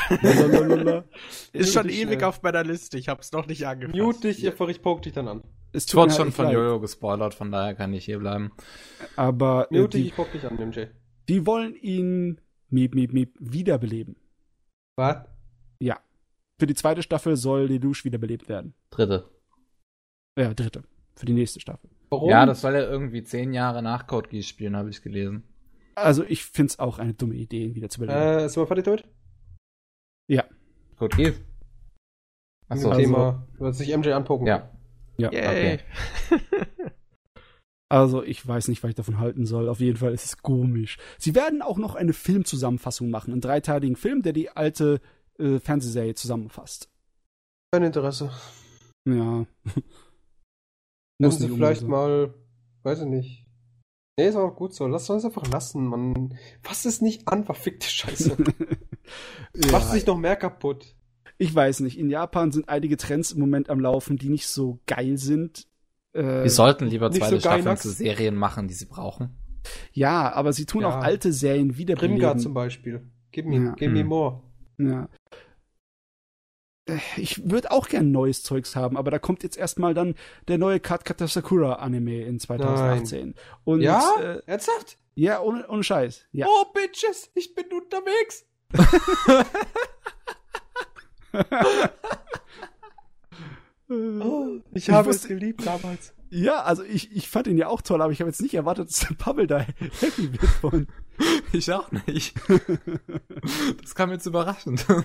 Ist 1.52 1.74
schon 1.74 1.90
ewig 1.90 2.20
schnell. 2.20 2.24
auf 2.26 2.42
meiner 2.44 2.64
Liste. 2.64 2.98
Ich 2.98 3.10
hab's 3.10 3.32
noch 3.32 3.48
nicht 3.48 3.66
angefasst. 3.66 3.98
Mute 3.98 4.20
dich, 4.22 4.48
einfach 4.48 4.68
ich 4.68 4.82
poke 4.82 5.02
dich 5.02 5.14
dann 5.14 5.28
an. 5.28 5.44
Es 5.72 5.88
tut 5.88 5.98
wurde 5.98 6.12
halt 6.12 6.22
schon 6.22 6.32
von 6.32 6.46
leid, 6.46 6.54
Jojo 6.54 6.80
gespoilert, 6.80 7.34
von 7.34 7.52
daher 7.52 7.74
kann 7.74 7.94
ich 7.94 8.06
hier 8.06 8.20
bleiben. 8.20 8.52
Aber 9.16 9.68
äh, 9.72 9.80
Mute 9.80 9.98
dich, 9.98 10.08
ich 10.08 10.16
poke 10.16 10.32
dich 10.32 10.46
an, 10.46 10.56
MJ. 10.56 10.86
die 11.28 11.46
wollen 11.48 11.76
ihn 11.76 12.40
miep, 12.70 12.94
miep, 12.94 13.12
miep, 13.12 13.36
wiederbeleben. 13.40 14.16
Was? 14.96 15.26
Ja. 15.80 16.00
Für 16.60 16.68
die 16.68 16.76
zweite 16.76 17.02
Staffel 17.02 17.36
soll 17.36 17.66
Lelouch 17.66 18.06
wiederbelebt 18.06 18.48
werden. 18.48 18.76
Dritte. 18.92 19.28
Ja, 20.38 20.54
dritte. 20.54 20.84
Für 21.16 21.26
die 21.26 21.34
nächste 21.34 21.60
Staffel. 21.60 21.90
Warum? 22.10 22.30
Ja, 22.30 22.46
das 22.46 22.62
soll 22.62 22.74
ja 22.74 22.82
irgendwie 22.82 23.24
zehn 23.24 23.54
Jahre 23.54 23.82
nach 23.82 24.08
Code 24.08 24.30
Geass 24.30 24.48
spielen, 24.48 24.76
habe 24.76 24.90
ich 24.90 25.02
gelesen. 25.02 25.44
Also 25.96 26.24
ich 26.24 26.44
find's 26.46 26.80
auch 26.80 26.98
eine 27.00 27.14
dumme 27.14 27.36
Idee, 27.36 27.66
ihn 27.66 27.76
wieder 27.76 27.90
zu 27.90 28.00
beleben. 28.00 28.18
Äh, 28.20 28.50
sind 28.50 28.62
wir 28.62 28.68
fertig 28.68 28.86
damit? 28.86 29.04
Code 30.98 31.18
Geass? 31.18 31.36
Achso, 32.70 32.90
Also- 32.90 33.02
Thema, 33.02 33.48
wird 33.58 33.76
sich 33.76 33.96
MJ 33.96 34.12
anpoken. 34.12 34.48
ja. 34.48 34.70
ja. 35.18 35.32
Yay. 35.32 35.80
Also 37.90 38.24
ich 38.24 38.48
weiß 38.48 38.70
nicht, 38.70 38.82
was 38.82 38.90
ich 38.90 38.96
davon 38.96 39.20
halten 39.20 39.46
soll. 39.46 39.70
Auf 39.70 39.80
jeden 39.80 39.98
Fall 39.98 40.14
ist 40.16 40.26
es 40.26 40.38
komisch. 40.42 40.98
Sie 41.20 41.36
werden 41.36 41.62
auch 41.62 41.78
noch 41.78 41.94
eine 41.94 42.14
Filmzusammenfassung 42.14 43.12
machen, 43.12 43.32
einen 43.34 43.42
dreiteiligen 43.42 43.96
Film, 43.96 44.24
der 44.24 44.34
die 44.34 44.50
alte 44.50 45.00
äh, 45.38 45.60
Fernsehserie 45.60 46.16
zusammenfasst. 46.16 46.90
Kein 47.72 47.84
Interesse. 47.84 48.32
Ja. 49.08 49.46
Muss 51.28 51.40
sie 51.40 51.46
nicht 51.48 51.56
vielleicht 51.56 51.88
mal, 51.88 52.34
weiß 52.84 53.00
ich 53.02 53.08
nicht. 53.08 53.46
Nee, 54.18 54.28
ist 54.28 54.36
auch 54.36 54.56
gut 54.56 54.74
so. 54.76 54.86
Lass 54.88 55.10
uns 55.10 55.26
einfach 55.26 55.48
lassen, 55.52 55.88
man. 55.88 56.38
Fass 56.62 56.86
es 56.86 57.02
nicht 57.02 57.28
an, 57.28 57.44
verfickte 57.46 57.88
Scheiße. 57.88 58.38
ja, 59.56 59.72
Machst 59.72 59.92
sich 59.92 60.06
noch 60.06 60.18
mehr 60.18 60.36
kaputt. 60.36 60.96
ich 61.38 61.54
weiß 61.54 61.80
nicht. 61.82 61.98
In 61.98 62.10
Japan 62.10 62.52
sind 62.52 62.70
einige 62.70 62.98
Trends 62.98 63.32
im 63.32 63.40
Moment 63.40 63.70
am 63.70 63.80
Laufen, 63.80 64.18
die 64.18 64.30
nicht 64.30 64.48
so 64.48 64.80
geil 64.86 65.18
sind. 65.18 65.68
Äh, 66.14 66.44
Wir 66.44 66.50
sollten 66.52 66.86
lieber 66.86 67.10
zweite 67.12 67.36
so 67.36 67.40
Staffeln 67.40 67.78
zu 67.78 67.90
Serien 67.90 68.36
machen, 68.36 68.68
die 68.68 68.76
sie 68.76 68.86
brauchen. 68.86 69.36
ja, 69.94 70.32
aber 70.32 70.54
sie 70.54 70.66
tun 70.68 70.82
Ja. 70.82 70.90
auch 70.90 71.04
alte 71.04 71.34
Serien 71.34 71.78
wiederbeleben. 71.78 72.18
Grimgar 72.18 72.38
zum 72.38 72.54
Beispiel. 72.54 73.10
Give 73.32 73.48
me, 73.50 73.66
Ja. 73.66 73.72
give 73.74 73.92
me 73.92 74.02
Hm. 74.02 74.08
more. 74.08 74.44
Ja. 74.78 75.10
Äh, 76.86 76.98
ich 77.18 77.50
würde 77.50 77.72
auch 77.72 77.88
gern 77.88 78.12
neues 78.12 78.44
Zeugs 78.44 78.76
haben, 78.76 78.98
aber 78.98 79.12
da 79.12 79.20
kommt 79.20 79.44
jetzt 79.44 79.58
erstmal 79.58 79.94
dann 79.94 80.16
der 80.48 80.58
neue 80.58 80.80
Kat 80.80 81.06
Kata 81.06 81.28
Sakura 81.28 81.74
Anime 81.76 82.22
in 82.24 82.40
2018. 82.40 83.36
Und, 83.64 83.82
ja? 83.82 84.02
Äh, 84.20 84.42
Ernsthaft? 84.46 84.98
ja, 85.16 85.42
ohne, 85.42 85.68
ohne 85.68 85.84
Scheiß. 85.84 86.26
Ja. 86.32 86.48
Oh, 86.50 86.66
Bitches, 86.74 87.30
ich 87.36 87.54
bin 87.56 87.66
unterwegs. 87.72 88.46
Oh, 93.90 94.60
ich 94.74 94.90
habe 94.90 95.10
wusste- 95.10 95.24
es 95.24 95.28
geliebt 95.28 95.66
damals. 95.66 96.14
Ja, 96.30 96.64
also 96.64 96.84
ich, 96.84 97.16
ich 97.16 97.30
fand 97.30 97.46
ihn 97.46 97.58
ja 97.60 97.68
auch 97.68 97.82
toll, 97.84 98.02
aber 98.02 98.12
ich 98.12 98.20
habe 98.20 98.30
jetzt 98.30 98.42
nicht 98.42 98.56
erwartet, 98.56 98.90
dass 98.90 99.02
der 99.02 99.14
Pavel 99.14 99.46
da 99.46 99.60
happy 99.60 100.32
wird 100.32 100.52
von. 100.62 100.88
Ich 101.52 101.72
auch 101.72 101.92
nicht. 102.08 102.34
das 103.82 103.94
kam 103.94 104.10
jetzt 104.10 104.26
überraschend. 104.26 104.84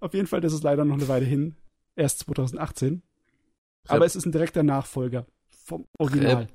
Auf 0.00 0.14
jeden 0.14 0.26
Fall, 0.26 0.40
das 0.40 0.52
ist 0.52 0.62
leider 0.62 0.84
noch 0.84 0.94
eine 0.94 1.08
Weile 1.08 1.24
hin. 1.24 1.56
Erst 1.96 2.20
2018. 2.20 3.02
Aber 3.88 4.04
es 4.04 4.16
ist 4.16 4.26
ein 4.26 4.32
direkter 4.32 4.62
Nachfolger 4.62 5.26
vom 5.48 5.86
Original. 5.98 6.48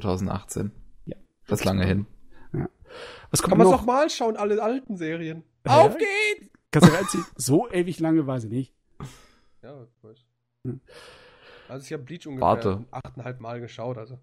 2018. 0.00 0.72
Ja. 1.06 1.16
Das 1.46 1.60
ist 1.60 1.64
lange 1.64 1.86
hin. 1.86 2.06
Was 3.30 3.42
kommt 3.42 3.52
Kann 3.52 3.58
man 3.58 3.66
noch? 3.66 3.80
noch 3.80 3.86
mal 3.86 4.10
schauen, 4.10 4.36
alle 4.36 4.62
alten 4.62 4.96
Serien. 4.96 5.42
Ja. 5.64 5.80
Auf 5.80 5.96
geht's! 5.96 6.50
Kannst 6.70 6.88
du 6.88 6.94
reinziehen? 6.94 7.24
So 7.36 7.70
ewig 7.70 7.98
lange 8.00 8.26
weiß 8.26 8.44
ich 8.44 8.50
nicht. 8.50 8.74
Ja, 9.62 9.82
ich 9.82 10.04
weiß. 10.04 10.18
Hm. 10.66 10.80
Also 11.68 11.84
ich 11.84 11.92
habe 11.92 12.02
Bleach 12.02 12.26
ungefähr 12.26 12.84
achteinhalb 12.90 13.40
Mal 13.40 13.60
geschaut, 13.60 13.96
also. 13.98 14.18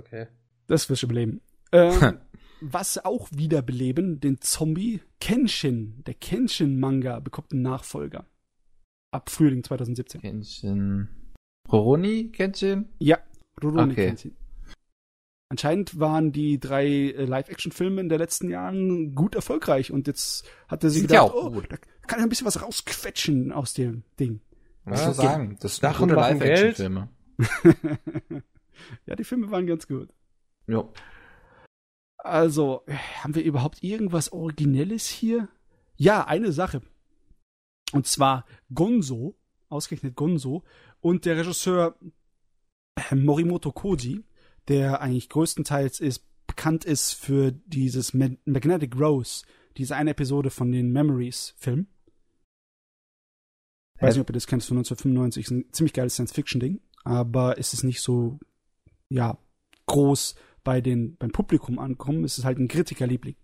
Okay. 0.00 0.28
Das 0.66 0.88
wirst 0.88 1.02
du 1.02 1.08
beleben. 1.08 1.40
Ähm, 1.72 2.20
was 2.72 3.04
auch 3.04 3.28
wieder 3.32 3.62
beleben, 3.62 4.20
den 4.20 4.40
Zombie 4.40 5.00
Kenshin. 5.20 6.02
Der 6.06 6.14
Kenshin-Manga 6.14 7.20
bekommt 7.20 7.52
einen 7.52 7.62
Nachfolger. 7.62 8.26
Ab 9.10 9.30
Frühling 9.30 9.62
2017. 9.62 10.20
Kenshin. 10.20 11.08
Roroni, 11.70 12.30
Kenshin? 12.32 12.88
Ja, 12.98 13.18
Rurouni 13.62 13.92
Okay. 13.92 14.06
Kenshin. 14.08 14.36
Anscheinend 15.50 16.00
waren 16.00 16.32
die 16.32 16.58
drei 16.58 16.86
äh, 16.86 17.24
Live-Action-Filme 17.26 18.00
in 18.00 18.08
den 18.08 18.18
letzten 18.18 18.50
Jahren 18.50 19.14
gut 19.14 19.34
erfolgreich 19.36 19.92
und 19.92 20.06
jetzt 20.06 20.48
hat 20.68 20.82
er 20.82 20.90
sich 20.90 21.02
Sind 21.02 21.12
ja 21.12 21.22
gedacht, 21.22 21.36
auch 21.38 21.44
oh, 21.46 21.50
gut. 21.50 21.66
da 21.70 21.76
kann 22.06 22.18
ich 22.18 22.24
ein 22.24 22.28
bisschen 22.28 22.46
was 22.46 22.60
rausquetschen 22.60 23.52
aus 23.52 23.74
dem 23.74 24.02
Ding. 24.18 24.40
Was 24.84 25.00
Ja, 25.00 25.12
soll 25.12 25.24
ich 25.24 25.30
sagen? 25.30 25.56
Das 25.60 25.76
sind 25.76 25.96
gute. 25.96 26.14
Live-Action-Filme. 26.14 27.08
ja, 29.06 29.14
die 29.16 29.24
Filme 29.24 29.50
waren 29.50 29.66
ganz 29.66 29.86
gut. 29.86 30.08
Jo. 30.66 30.92
Also, 32.24 32.82
haben 33.22 33.34
wir 33.34 33.44
überhaupt 33.44 33.82
irgendwas 33.82 34.32
Originelles 34.32 35.06
hier? 35.06 35.48
Ja, 35.96 36.26
eine 36.26 36.52
Sache. 36.52 36.80
Und 37.92 38.06
zwar 38.06 38.46
Gonzo, 38.72 39.36
ausgerechnet 39.68 40.16
Gonzo, 40.16 40.64
und 41.00 41.26
der 41.26 41.36
Regisseur 41.36 41.98
äh, 42.96 43.14
Morimoto 43.14 43.72
Koji, 43.72 44.24
der 44.68 45.02
eigentlich 45.02 45.28
größtenteils 45.28 46.00
ist, 46.00 46.24
bekannt 46.46 46.86
ist 46.86 47.12
für 47.12 47.52
dieses 47.52 48.14
Ma 48.14 48.28
Magnetic 48.46 48.98
Rose, 48.98 49.44
diese 49.76 49.94
eine 49.94 50.10
Episode 50.12 50.48
von 50.48 50.72
den 50.72 50.92
Memories-Film. 50.92 51.88
Weiß 54.00 54.14
nicht, 54.14 54.22
ob 54.22 54.30
ihr 54.30 54.34
das 54.34 54.46
kennt, 54.46 54.64
von 54.64 54.78
1995. 54.78 55.44
Ist 55.44 55.50
ein 55.50 55.72
ziemlich 55.72 55.92
geiles 55.92 56.14
Science-Fiction-Ding, 56.14 56.80
aber 57.04 57.58
es 57.58 57.74
ist 57.74 57.84
nicht 57.84 58.00
so, 58.00 58.38
ja, 59.10 59.36
groß 59.86 60.34
bei 60.64 60.80
den, 60.80 61.16
beim 61.16 61.30
Publikum 61.30 61.78
ankommen. 61.78 62.24
Es 62.24 62.38
ist 62.38 62.44
halt 62.44 62.58
ein 62.58 62.68
Kritikerliebling. 62.68 63.36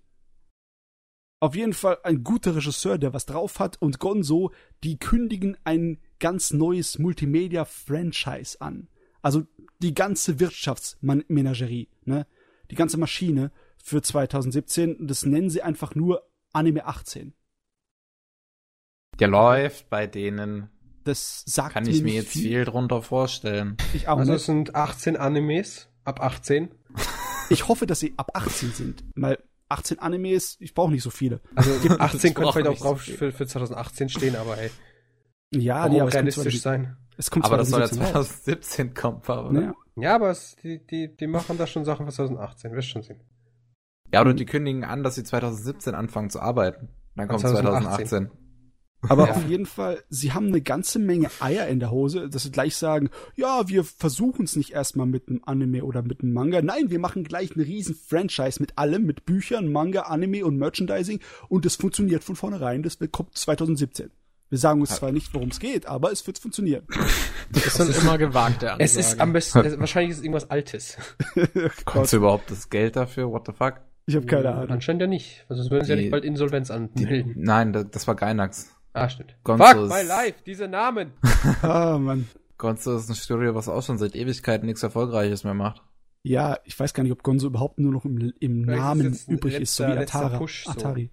Auf 1.42 1.54
jeden 1.54 1.72
Fall 1.72 1.98
ein 2.02 2.22
guter 2.22 2.54
Regisseur, 2.54 2.98
der 2.98 3.14
was 3.14 3.24
drauf 3.24 3.60
hat 3.60 3.80
und 3.80 3.98
Gonzo, 3.98 4.52
die 4.84 4.98
kündigen 4.98 5.56
ein 5.64 5.98
ganz 6.18 6.52
neues 6.52 6.98
Multimedia-Franchise 6.98 8.60
an. 8.60 8.88
Also 9.22 9.46
die 9.78 9.94
ganze 9.94 10.38
Wirtschaftsmenagerie, 10.38 11.88
ne? 12.04 12.26
Die 12.70 12.74
ganze 12.74 12.98
Maschine 12.98 13.52
für 13.82 14.02
2017. 14.02 15.06
Das 15.06 15.24
nennen 15.24 15.50
sie 15.50 15.62
einfach 15.62 15.94
nur 15.94 16.28
Anime 16.52 16.86
18. 16.86 17.32
Der 19.18 19.28
läuft 19.28 19.90
bei 19.90 20.06
denen. 20.06 20.70
Das 21.04 21.42
sagt 21.46 21.72
Kann 21.72 21.86
ich 21.86 22.02
mir 22.02 22.12
jetzt 22.12 22.32
viel 22.32 22.64
drunter 22.64 23.02
vorstellen. 23.02 23.76
Ich 23.94 24.08
auch 24.08 24.18
Also 24.18 24.34
es 24.34 24.46
sind 24.46 24.74
18 24.74 25.16
Animes 25.16 25.88
ab 26.04 26.20
18. 26.20 26.70
Ich 27.50 27.68
hoffe, 27.68 27.86
dass 27.86 28.00
sie 28.00 28.14
ab 28.16 28.30
18 28.34 28.72
sind, 28.72 29.04
weil 29.14 29.38
18 29.68 29.98
Animes, 29.98 30.56
ich 30.60 30.74
brauche 30.74 30.90
nicht 30.90 31.02
so 31.02 31.10
viele. 31.10 31.40
Also 31.54 31.70
18 31.98 32.30
Ich 32.30 32.34
könnte 32.34 32.52
vielleicht 32.52 32.68
auch 32.68 32.78
drauf 32.78 33.02
für, 33.02 33.32
für 33.32 33.46
2018 33.46 34.08
stehen, 34.08 34.36
aber 34.36 34.56
hey, 34.56 34.70
Ja, 35.54 35.88
nee, 35.88 36.00
aber 36.00 36.08
es 36.08 36.14
kommt, 36.14 36.14
realistisch 36.14 36.60
20, 36.60 36.62
sein. 36.62 36.96
es 37.16 37.30
kommt 37.30 37.44
Aber 37.44 37.56
das 37.56 37.68
soll 37.70 37.80
ja 37.80 37.86
2017 37.86 38.16
raus. 38.16 38.42
2017 38.42 38.94
kommen, 38.94 39.20
oder? 39.50 39.62
Ja. 39.62 39.74
Ja, 39.96 40.14
aber 40.14 40.30
es, 40.30 40.56
die, 40.62 40.84
die, 40.86 41.14
die 41.14 41.26
machen 41.26 41.58
da 41.58 41.66
schon 41.66 41.84
Sachen 41.84 42.06
für 42.06 42.12
2018, 42.12 42.72
wirst 42.72 42.88
schon 42.88 43.02
sehen. 43.02 43.20
Ja, 44.12 44.22
oder 44.22 44.34
die 44.34 44.46
kündigen 44.46 44.84
an, 44.84 45.02
dass 45.02 45.14
sie 45.16 45.24
2017 45.24 45.94
anfangen 45.94 46.30
zu 46.30 46.40
arbeiten. 46.40 46.88
Dann 47.16 47.28
kommt 47.28 47.40
2018. 47.40 48.06
2018. 48.06 48.30
Aber 49.08 49.26
Ja. 49.28 49.32
auf 49.34 49.48
jeden 49.48 49.66
Fall, 49.66 50.02
sie 50.10 50.32
haben 50.32 50.48
eine 50.48 50.60
ganze 50.60 50.98
Menge 50.98 51.30
Eier 51.40 51.66
in 51.68 51.80
der 51.80 51.90
Hose, 51.90 52.28
dass 52.28 52.42
sie 52.42 52.50
gleich 52.52 52.76
sagen, 52.76 53.08
ja, 53.34 53.66
wir 53.68 53.84
versuchen 53.84 54.44
es 54.44 54.56
nicht 54.56 54.72
erstmal 54.72 55.06
mit 55.06 55.28
einem 55.28 55.40
Anime 55.44 55.84
oder 55.84 56.02
mit 56.02 56.22
einem 56.22 56.32
Manga. 56.34 56.60
Nein, 56.60 56.90
wir 56.90 56.98
machen 56.98 57.24
gleich 57.24 57.56
einen 57.56 57.64
riesen 57.64 57.94
Franchise 57.94 58.60
mit 58.60 58.76
allem, 58.76 59.04
mit 59.06 59.24
Büchern, 59.24 59.72
Manga, 59.72 60.02
Anime 60.02 60.44
und 60.44 60.58
Merchandising 60.58 61.20
und 61.48 61.64
das 61.64 61.76
funktioniert 61.76 62.24
von 62.24 62.36
vornherein. 62.36 62.82
Das 62.82 62.98
kommt 63.10 63.36
2017. 63.38 64.10
Wir 64.50 64.58
sagen 64.58 64.80
uns 64.80 64.96
zwar 64.96 65.12
nicht, 65.12 65.32
worum 65.32 65.50
es 65.50 65.60
geht, 65.60 65.86
aber 65.86 66.10
es 66.12 66.26
wird 66.26 66.38
funktionieren. 66.38 66.82
Das 67.52 67.74
sind 67.74 67.96
immer 67.96 68.16
gewagte 68.16 68.66
Ansagen. 68.72 68.84
Es 68.84 68.94
ist 68.96 69.20
am 69.20 69.32
besten, 69.32 69.58
es, 69.64 69.76
wahrscheinlich 69.80 70.12
ist 70.12 70.18
es 70.18 70.22
irgendwas 70.22 70.50
Altes. 70.50 70.96
Kommt 71.84 72.12
überhaupt 72.12 72.48
das 72.50 72.70
Geld 72.70 72.94
dafür? 72.94 73.28
What 73.30 73.46
the 73.46 73.52
fuck? 73.52 73.80
Ich 74.06 74.14
habe 74.14 74.26
keine 74.26 74.52
Ahnung. 74.54 74.70
Anscheinend 74.70 75.02
ja 75.02 75.08
nicht. 75.08 75.44
Also 75.48 75.62
sonst 75.62 75.72
würden 75.72 75.84
sie 75.84 75.90
ja 75.90 75.96
nicht 75.96 76.10
bald 76.12 76.24
Insolvenz 76.24 76.70
anmelden. 76.70 77.34
Nein, 77.36 77.72
das, 77.72 77.86
das 77.90 78.06
war 78.06 78.14
Gainax. 78.14 78.70
Ah, 78.92 79.08
stimmt. 79.08 79.36
Gonzo 79.44 79.64
Fuck, 79.64 79.76
ist- 79.84 79.88
my 79.90 80.02
life, 80.08 80.34
diese 80.44 80.68
Namen. 80.68 81.12
Ah, 81.62 81.98
Mann. 81.98 82.28
Gonzo 82.58 82.96
ist 82.96 83.08
ein 83.08 83.14
Studio, 83.14 83.54
was 83.54 83.68
auch 83.68 83.82
schon 83.82 83.98
seit 83.98 84.14
Ewigkeiten 84.14 84.66
nichts 84.66 84.82
Erfolgreiches 84.82 85.44
mehr 85.44 85.54
macht. 85.54 85.82
Ja, 86.22 86.58
ich 86.64 86.78
weiß 86.78 86.92
gar 86.92 87.02
nicht, 87.02 87.12
ob 87.12 87.22
Gonzo 87.22 87.46
überhaupt 87.46 87.78
nur 87.78 87.92
noch 87.92 88.04
im, 88.04 88.32
im 88.40 88.68
ist 88.68 88.76
Namen 88.76 89.06
ein 89.06 89.34
übrig 89.34 89.54
ist, 89.54 89.74
so 89.76 89.84
wie 89.84 89.88
letzter- 89.92 90.00
letzter 90.00 90.18
Atari. 90.26 90.38
Push 90.38 90.64
so. 90.64 90.70
Atari. 90.72 91.10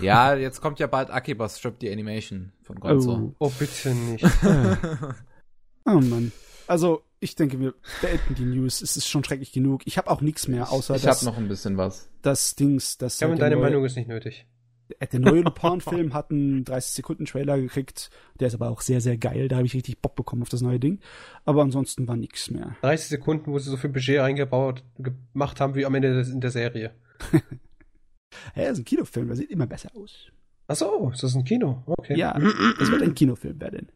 Ja, 0.00 0.34
jetzt 0.34 0.60
kommt 0.62 0.78
ja 0.80 0.86
bald 0.86 1.10
Akiba 1.10 1.48
Strip 1.48 1.78
die 1.78 1.92
Animation 1.92 2.52
von 2.62 2.80
Gonzo. 2.80 3.34
Oh, 3.38 3.52
bitte 3.58 3.94
nicht. 3.94 4.24
Oh 5.84 5.90
Mann. 6.00 6.32
Also, 6.66 7.02
ich 7.20 7.36
denke, 7.36 7.60
wir 7.60 7.74
beenden 8.00 8.34
die 8.34 8.44
News. 8.46 8.80
Es 8.80 8.96
ist 8.96 9.06
schon 9.06 9.22
schrecklich 9.22 9.52
genug. 9.52 9.82
Ich 9.84 9.98
habe 9.98 10.10
auch 10.10 10.22
nichts 10.22 10.48
mehr, 10.48 10.72
außer 10.72 10.96
ich 10.96 11.02
das, 11.02 11.18
habe 11.18 11.26
noch 11.30 11.36
ein 11.38 11.48
bisschen 11.48 11.76
was. 11.76 12.08
das 12.22 12.54
Dings, 12.56 12.96
das 12.96 13.18
Kevin, 13.18 13.36
der 13.36 13.50
deine 13.50 13.60
Meinung 13.60 13.84
ist 13.84 13.94
nicht 13.96 14.08
nötig. 14.08 14.46
Der 15.12 15.20
neue 15.20 15.40
Lupin-Film 15.40 16.12
hat 16.14 16.30
einen 16.30 16.64
30-Sekunden-Trailer 16.64 17.58
gekriegt. 17.58 18.10
Der 18.38 18.48
ist 18.48 18.54
aber 18.54 18.70
auch 18.70 18.80
sehr, 18.80 19.00
sehr 19.00 19.16
geil. 19.16 19.48
Da 19.48 19.56
habe 19.56 19.66
ich 19.66 19.74
richtig 19.74 20.00
Bock 20.00 20.14
bekommen 20.14 20.42
auf 20.42 20.48
das 20.48 20.60
neue 20.60 20.78
Ding. 20.78 21.00
Aber 21.44 21.62
ansonsten 21.62 22.06
war 22.06 22.16
nichts 22.16 22.50
mehr. 22.50 22.76
30 22.82 23.08
Sekunden, 23.08 23.52
wo 23.52 23.58
sie 23.58 23.70
so 23.70 23.76
viel 23.76 23.90
Budget 23.90 24.20
eingebaut, 24.20 24.84
gemacht 24.98 25.60
haben 25.60 25.74
wie 25.74 25.86
am 25.86 25.94
Ende 25.94 26.20
in 26.20 26.40
der 26.40 26.50
Serie. 26.50 26.94
Hä, 28.54 28.70
ist 28.70 28.78
ein 28.78 28.84
Kinofilm, 28.84 29.28
der 29.28 29.36
sieht 29.36 29.50
immer 29.50 29.66
besser 29.66 29.90
aus. 29.94 30.30
Ach 30.66 30.76
so, 30.76 31.10
ist 31.12 31.22
das 31.22 31.34
ein 31.34 31.44
Kino? 31.44 31.82
Okay. 31.86 32.18
Ja, 32.18 32.36
es 32.80 32.90
wird 32.90 33.02
ein 33.02 33.14
Kinofilm 33.14 33.60
werden. 33.60 33.90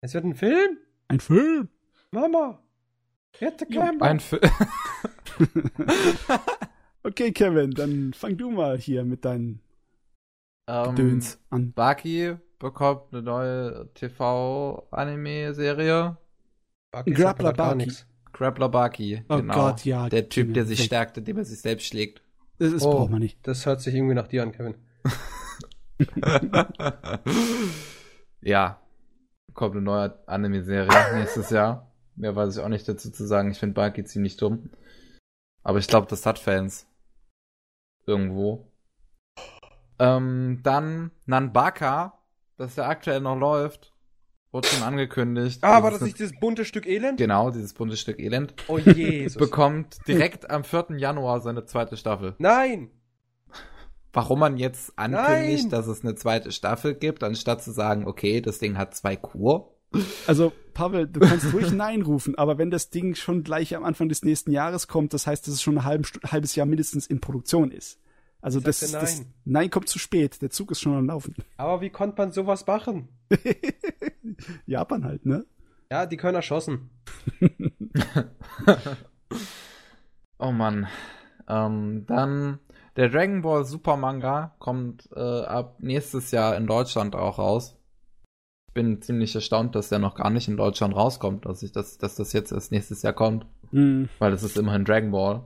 Es 0.00 0.14
wird 0.14 0.24
ein 0.24 0.34
Film? 0.34 0.78
Ein 1.08 1.20
Film? 1.20 1.68
Mama. 2.10 2.62
Hätte 3.38 3.66
kein 3.66 4.00
Ein 4.00 4.20
Fi 4.20 4.38
Okay, 7.02 7.32
Kevin, 7.32 7.70
dann 7.72 8.12
fang 8.12 8.36
du 8.36 8.50
mal 8.50 8.78
hier 8.78 9.04
mit 9.04 9.24
deinen 9.24 9.60
ähm, 10.68 10.94
Döns 10.94 11.40
an. 11.50 11.72
Baki 11.72 12.36
bekommt 12.58 13.12
eine 13.12 13.22
neue 13.22 13.88
TV-Anime-Serie. 13.94 16.16
Grappler 16.92 17.52
Baki. 17.52 17.92
Grappler 18.32 18.68
Baki, 18.68 19.24
Oh 19.28 19.36
genau. 19.36 19.54
Gott, 19.54 19.84
ja. 19.84 20.08
Der 20.08 20.28
Typ, 20.28 20.54
der 20.54 20.64
sich 20.66 20.82
stärkt, 20.84 21.16
indem 21.18 21.38
er 21.38 21.44
sich 21.44 21.60
selbst 21.60 21.86
schlägt. 21.86 22.22
Das, 22.58 22.72
das 22.72 22.82
Oh. 22.82 22.90
braucht 22.92 23.10
man 23.10 23.20
nicht. 23.20 23.38
Das 23.46 23.66
hört 23.66 23.80
sich 23.80 23.94
irgendwie 23.94 24.14
nach 24.14 24.28
dir 24.28 24.42
an, 24.42 24.52
Kevin. 24.52 24.74
ja. 28.42 28.80
Kommt 29.54 29.74
eine 29.74 29.82
neue 29.82 30.28
Anime-Serie 30.28 31.16
nächstes 31.18 31.50
Jahr. 31.50 31.90
Mehr 32.14 32.36
weiß 32.36 32.56
ich 32.56 32.62
auch 32.62 32.68
nicht 32.68 32.88
dazu 32.88 33.10
zu 33.10 33.26
sagen. 33.26 33.50
Ich 33.50 33.58
finde 33.58 33.74
Baki 33.74 34.04
ziemlich 34.04 34.36
dumm. 34.36 34.70
Aber 35.62 35.78
ich 35.78 35.88
glaube, 35.88 36.06
das 36.08 36.24
hat 36.26 36.38
Fans. 36.38 36.86
Irgendwo. 38.06 38.67
Ähm, 39.98 40.60
dann 40.62 41.10
Nanbaka, 41.26 42.18
das 42.56 42.76
ja 42.76 42.88
aktuell 42.88 43.20
noch 43.20 43.36
läuft. 43.36 43.92
Wurde 44.50 44.68
schon 44.68 44.82
angekündigt. 44.82 45.62
Ah, 45.62 45.82
war 45.82 45.90
das 45.90 46.00
nicht 46.00 46.18
dieses 46.18 46.38
bunte 46.40 46.64
Stück 46.64 46.86
Elend? 46.86 47.18
Genau, 47.18 47.50
dieses 47.50 47.74
bunte 47.74 47.98
Stück 47.98 48.18
Elend. 48.18 48.54
Oh 48.68 48.78
Jesus. 48.78 49.36
Bekommt 49.38 49.98
direkt 50.08 50.50
am 50.50 50.64
4. 50.64 50.96
Januar 50.96 51.40
seine 51.40 51.66
zweite 51.66 51.98
Staffel. 51.98 52.34
Nein! 52.38 52.90
warum 54.12 54.40
man 54.40 54.56
jetzt 54.56 54.92
ankündigt, 54.98 55.64
Nein. 55.64 55.70
dass 55.70 55.86
es 55.86 56.02
eine 56.02 56.14
zweite 56.14 56.52
Staffel 56.52 56.94
gibt, 56.94 57.22
anstatt 57.22 57.62
zu 57.62 57.70
sagen, 57.70 58.06
okay, 58.06 58.40
das 58.40 58.58
Ding 58.58 58.76
hat 58.76 58.94
zwei 58.94 59.16
Kur. 59.16 59.74
Also, 60.26 60.52
Pavel, 60.74 61.06
du 61.06 61.20
kannst 61.20 61.52
ruhig 61.52 61.70
Nein 61.72 62.02
rufen, 62.02 62.36
aber 62.36 62.58
wenn 62.58 62.70
das 62.70 62.90
Ding 62.90 63.14
schon 63.14 63.42
gleich 63.42 63.74
am 63.74 63.84
Anfang 63.84 64.08
des 64.08 64.22
nächsten 64.22 64.50
Jahres 64.50 64.88
kommt, 64.88 65.14
das 65.14 65.26
heißt, 65.26 65.46
dass 65.46 65.54
es 65.54 65.62
schon 65.62 65.78
ein 65.78 65.84
halbes 65.84 66.56
Jahr 66.56 66.66
mindestens 66.66 67.06
in 67.06 67.20
Produktion 67.20 67.70
ist. 67.70 67.98
Also 68.40 68.60
das, 68.60 68.80
sagte 68.80 69.04
das 69.06 69.18
nein. 69.18 69.34
Nein 69.44 69.70
kommt 69.70 69.88
zu 69.88 69.98
spät, 69.98 70.40
der 70.42 70.50
Zug 70.50 70.70
ist 70.70 70.80
schon 70.80 70.94
am 70.94 71.06
Laufen. 71.06 71.34
Aber 71.56 71.80
wie 71.80 71.90
konnte 71.90 72.16
man 72.18 72.30
sowas 72.32 72.66
machen? 72.66 73.08
Japan 74.66 75.04
halt, 75.04 75.26
ne? 75.26 75.44
Ja, 75.90 76.06
die 76.06 76.16
können 76.16 76.36
erschossen. 76.36 76.90
Oh 80.40 80.52
Mann. 80.52 80.86
Ähm, 81.48 82.04
dann 82.06 82.60
der 82.96 83.08
Dragon 83.08 83.42
Ball 83.42 83.64
Super 83.64 83.96
Manga 83.96 84.54
kommt 84.60 85.08
äh, 85.14 85.18
ab 85.42 85.76
nächstes 85.80 86.30
Jahr 86.30 86.56
in 86.56 86.66
Deutschland 86.68 87.16
auch 87.16 87.38
raus. 87.38 87.76
Ich 88.68 88.74
bin 88.74 89.02
ziemlich 89.02 89.34
erstaunt, 89.34 89.74
dass 89.74 89.88
der 89.88 89.98
noch 89.98 90.14
gar 90.14 90.30
nicht 90.30 90.46
in 90.46 90.56
Deutschland 90.56 90.94
rauskommt, 90.94 91.46
dass 91.46 91.62
ich 91.64 91.72
das, 91.72 91.98
dass 91.98 92.14
das 92.14 92.32
jetzt 92.32 92.52
erst 92.52 92.70
nächstes 92.70 93.02
Jahr 93.02 93.14
kommt, 93.14 93.46
Hm. 93.70 94.08
weil 94.20 94.32
es 94.32 94.42
ist 94.44 94.56
immerhin 94.56 94.84
Dragon 94.84 95.10
Ball 95.10 95.44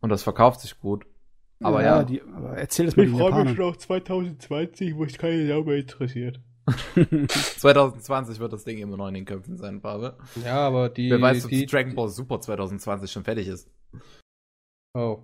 und 0.00 0.08
das 0.08 0.22
verkauft 0.22 0.60
sich 0.60 0.80
gut. 0.80 1.04
Aber 1.60 1.82
ja, 1.82 2.04
Die, 2.04 2.22
aber 2.22 2.56
erzähl 2.56 2.86
das 2.86 2.96
mal 2.96 3.06
den 3.06 3.16
Japanern. 3.16 3.60
auf 3.60 3.78
2020, 3.78 4.96
wo 4.96 5.04
ich 5.04 5.16
keine 5.16 5.46
Sau 5.46 5.62
mehr 5.62 5.76
interessiert. 5.76 6.40
2020 7.58 8.40
wird 8.40 8.52
das 8.52 8.64
Ding 8.64 8.78
immer 8.78 8.96
noch 8.96 9.08
in 9.08 9.14
den 9.14 9.24
Köpfen 9.24 9.56
sein, 9.56 9.80
Pavel. 9.80 10.14
Ja, 10.44 10.66
aber 10.66 10.88
die. 10.88 11.10
Wer 11.10 11.20
weiß, 11.20 11.44
ob 11.44 11.50
die, 11.50 11.64
Dragon 11.66 11.94
Ball 11.94 12.08
Super 12.08 12.40
2020 12.40 13.10
schon 13.10 13.24
fertig 13.24 13.46
ist. 13.48 13.70
Oh. 14.94 15.22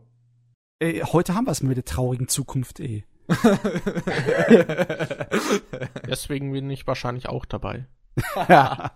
Ey, 0.79 1.01
heute 1.01 1.35
haben 1.35 1.47
wir 1.47 1.51
es 1.53 1.63
mit 1.63 1.77
der 1.77 1.85
traurigen 1.85 2.29
Zukunft, 2.29 2.81
ey. 2.81 3.05
Deswegen 6.09 6.53
bin 6.53 6.71
ich 6.71 6.87
wahrscheinlich 6.87 7.29
auch 7.29 7.45
dabei. 7.45 7.87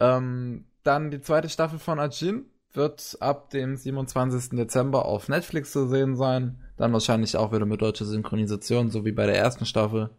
ähm, 0.00 0.66
dann 0.82 1.10
die 1.10 1.20
zweite 1.20 1.48
Staffel 1.48 1.78
von 1.78 1.98
Ajin 1.98 2.46
wird 2.74 3.16
ab 3.20 3.50
dem 3.50 3.76
27. 3.76 4.50
Dezember 4.50 5.04
auf 5.04 5.28
Netflix 5.28 5.72
zu 5.72 5.88
sehen 5.88 6.16
sein. 6.16 6.60
Dann 6.76 6.92
wahrscheinlich 6.92 7.36
auch 7.36 7.52
wieder 7.52 7.66
mit 7.66 7.80
deutscher 7.80 8.04
Synchronisation, 8.04 8.90
so 8.90 9.04
wie 9.04 9.12
bei 9.12 9.26
der 9.26 9.38
ersten 9.38 9.64
Staffel. 9.64 10.10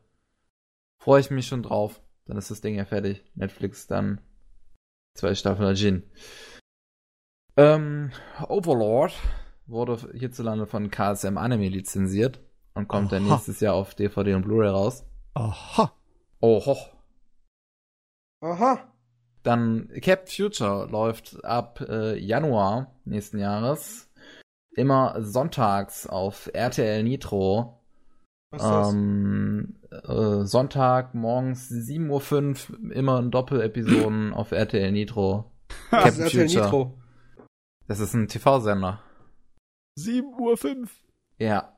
Freue 0.97 1.19
ich 1.19 1.29
mich 1.29 1.47
schon 1.47 1.63
drauf. 1.63 2.01
Dann 2.25 2.37
ist 2.37 2.49
das 2.49 2.61
Ding 2.61 2.75
ja 2.75 2.85
fertig. 2.85 3.23
Netflix 3.35 3.87
dann 3.87 4.21
zwei 5.15 5.35
Staffeln 5.35 5.67
Ajin. 5.67 6.03
Ähm, 7.57 8.11
Overlord 8.47 9.13
wurde 9.67 9.97
hierzulande 10.13 10.65
von 10.65 10.89
KSM 10.89 11.37
Anime 11.37 11.69
lizenziert 11.69 12.39
und 12.73 12.87
kommt 12.87 13.11
dann 13.11 13.25
Aha. 13.25 13.35
nächstes 13.35 13.59
Jahr 13.59 13.75
auf 13.75 13.95
DVD 13.95 14.33
und 14.33 14.43
Blu-ray 14.43 14.69
raus. 14.69 15.05
Aha. 15.33 15.93
Oho. 16.41 16.77
Aha. 18.41 18.94
Dann 19.45 19.89
Cap 20.01 20.27
Future 20.27 20.87
läuft 20.89 21.45
ab 21.45 21.79
äh, 21.87 22.17
Januar 22.17 22.95
nächsten 23.05 23.37
Jahres 23.37 24.11
immer 24.75 25.21
sonntags 25.21 26.07
auf 26.07 26.49
RTL 26.51 27.03
Nitro. 27.03 27.79
Was 28.49 28.63
ist 28.63 28.69
das? 28.69 28.93
Ähm, 28.93 29.75
äh, 29.91 30.45
Sonntag 30.45 31.13
morgens 31.13 31.69
7.05 31.69 32.71
Uhr 32.71 32.91
immer 32.91 33.19
in 33.19 33.29
Doppelepisoden 33.29 34.33
auf 34.33 34.51
RTL 34.51 34.91
Nitro. 34.91 35.51
Cap 35.91 36.07
ist 36.07 36.19
RTL 36.19 36.47
Future. 36.47 36.65
Nitro? 36.65 36.97
Das 37.87 37.99
ist 37.99 38.15
ein 38.15 38.27
TV-Sender. 38.27 38.99
7.05 39.99 40.81
Uhr. 40.81 40.87
Ja. 41.37 41.77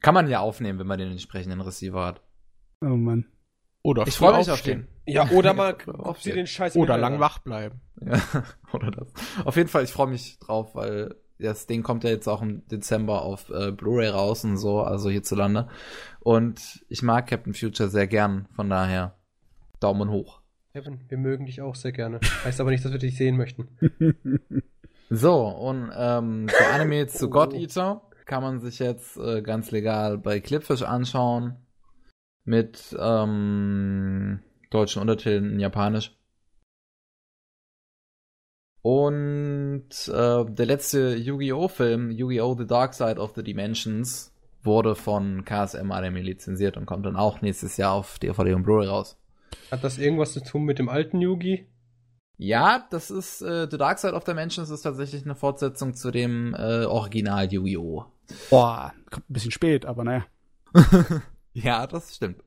Kann 0.00 0.14
man 0.14 0.28
ja 0.28 0.40
aufnehmen, 0.40 0.80
wenn 0.80 0.88
man 0.88 0.98
den 0.98 1.12
entsprechenden 1.12 1.60
Receiver 1.60 2.04
hat. 2.04 2.22
Oh 2.82 2.88
Mann. 2.88 3.26
Oder 3.86 4.04
Ich 4.08 4.16
freue 4.16 4.38
mich 4.38 4.48
auf 4.48 4.54
aufstehen. 4.54 4.88
den. 5.06 5.14
Ja, 5.14 5.30
oder 5.30 5.54
mal 5.54 5.74
guckt 5.74 6.20
sie 6.20 6.32
den 6.32 6.48
Scheiß 6.48 6.74
Oder 6.74 6.98
lang 6.98 7.20
wach 7.20 7.38
bleiben. 7.38 7.80
Ja, 8.04 8.20
oder 8.72 8.90
das. 8.90 9.12
Auf 9.44 9.54
jeden 9.54 9.68
Fall, 9.68 9.84
ich 9.84 9.92
freue 9.92 10.08
mich 10.08 10.40
drauf, 10.40 10.74
weil 10.74 11.14
das 11.38 11.68
Ding 11.68 11.84
kommt 11.84 12.02
ja 12.02 12.10
jetzt 12.10 12.26
auch 12.26 12.42
im 12.42 12.66
Dezember 12.66 13.22
auf 13.22 13.48
äh, 13.50 13.70
Blu-ray 13.70 14.08
raus 14.08 14.42
und 14.44 14.56
so, 14.56 14.80
also 14.80 15.08
hierzulande. 15.08 15.68
Und 16.18 16.84
ich 16.88 17.04
mag 17.04 17.28
Captain 17.28 17.54
Future 17.54 17.88
sehr 17.88 18.08
gern, 18.08 18.48
von 18.56 18.68
daher 18.68 19.14
Daumen 19.78 20.10
hoch. 20.10 20.40
Kevin, 20.72 20.98
wir 21.08 21.18
mögen 21.18 21.46
dich 21.46 21.62
auch 21.62 21.76
sehr 21.76 21.92
gerne. 21.92 22.18
Heißt 22.44 22.60
aber 22.60 22.72
nicht, 22.72 22.84
dass 22.84 22.90
wir 22.90 22.98
dich 22.98 23.16
sehen 23.16 23.36
möchten. 23.36 23.68
So, 25.08 25.46
und 25.46 25.92
ähm, 25.96 26.48
der 26.48 26.74
Anime 26.74 27.06
zu 27.06 27.30
God 27.30 27.54
Eater 27.54 28.02
kann 28.24 28.42
man 28.42 28.58
sich 28.58 28.80
jetzt 28.80 29.16
äh, 29.16 29.40
ganz 29.40 29.70
legal 29.70 30.18
bei 30.18 30.40
Clipfish 30.40 30.82
anschauen. 30.82 31.54
Mit 32.46 32.96
ähm, 32.98 34.40
deutschen 34.70 35.02
Untertiteln 35.02 35.52
in 35.52 35.60
Japanisch. 35.60 36.16
Und 38.82 39.90
äh, 40.06 40.44
der 40.44 40.66
letzte 40.66 41.16
Yu-Gi-Oh! 41.16 41.66
Film, 41.68 42.12
Yu-Gi-Oh! 42.12 42.54
The 42.56 42.66
Dark 42.66 42.94
Side 42.94 43.18
of 43.20 43.32
the 43.34 43.42
Dimensions, 43.42 44.32
wurde 44.66 44.94
von 44.94 45.44
KSM 45.44 45.90
Anime 45.90 46.22
lizenziert 46.22 46.76
und 46.76 46.86
kommt 46.86 47.04
dann 47.04 47.16
auch 47.16 47.42
nächstes 47.42 47.76
Jahr 47.78 47.94
auf 47.94 48.18
DVD 48.20 48.54
und 48.54 48.62
Blu-ray 48.62 48.86
raus. 48.86 49.18
Hat 49.70 49.82
das 49.82 49.98
irgendwas 49.98 50.32
zu 50.32 50.40
tun 50.40 50.64
mit 50.64 50.78
dem 50.78 50.88
alten 50.88 51.20
Yugi? 51.20 51.66
Ja, 52.38 52.86
das 52.90 53.10
ist 53.10 53.42
äh, 53.42 53.66
The 53.70 53.78
Dark 53.78 53.98
Side 53.98 54.12
of 54.12 54.24
Dimensions 54.24 54.70
ist 54.70 54.82
tatsächlich 54.82 55.24
eine 55.24 55.34
Fortsetzung 55.34 55.94
zu 55.94 56.10
dem 56.10 56.54
äh, 56.54 56.84
Original 56.84 57.50
Yu-Gi-Oh! 57.50 58.04
Boah, 58.50 58.92
kommt 59.10 59.30
ein 59.30 59.32
bisschen 59.32 59.52
spät, 59.52 59.86
aber 59.86 60.04
naja. 60.04 60.26
ja, 61.56 61.86
das 61.86 62.16
stimmt. 62.16 62.42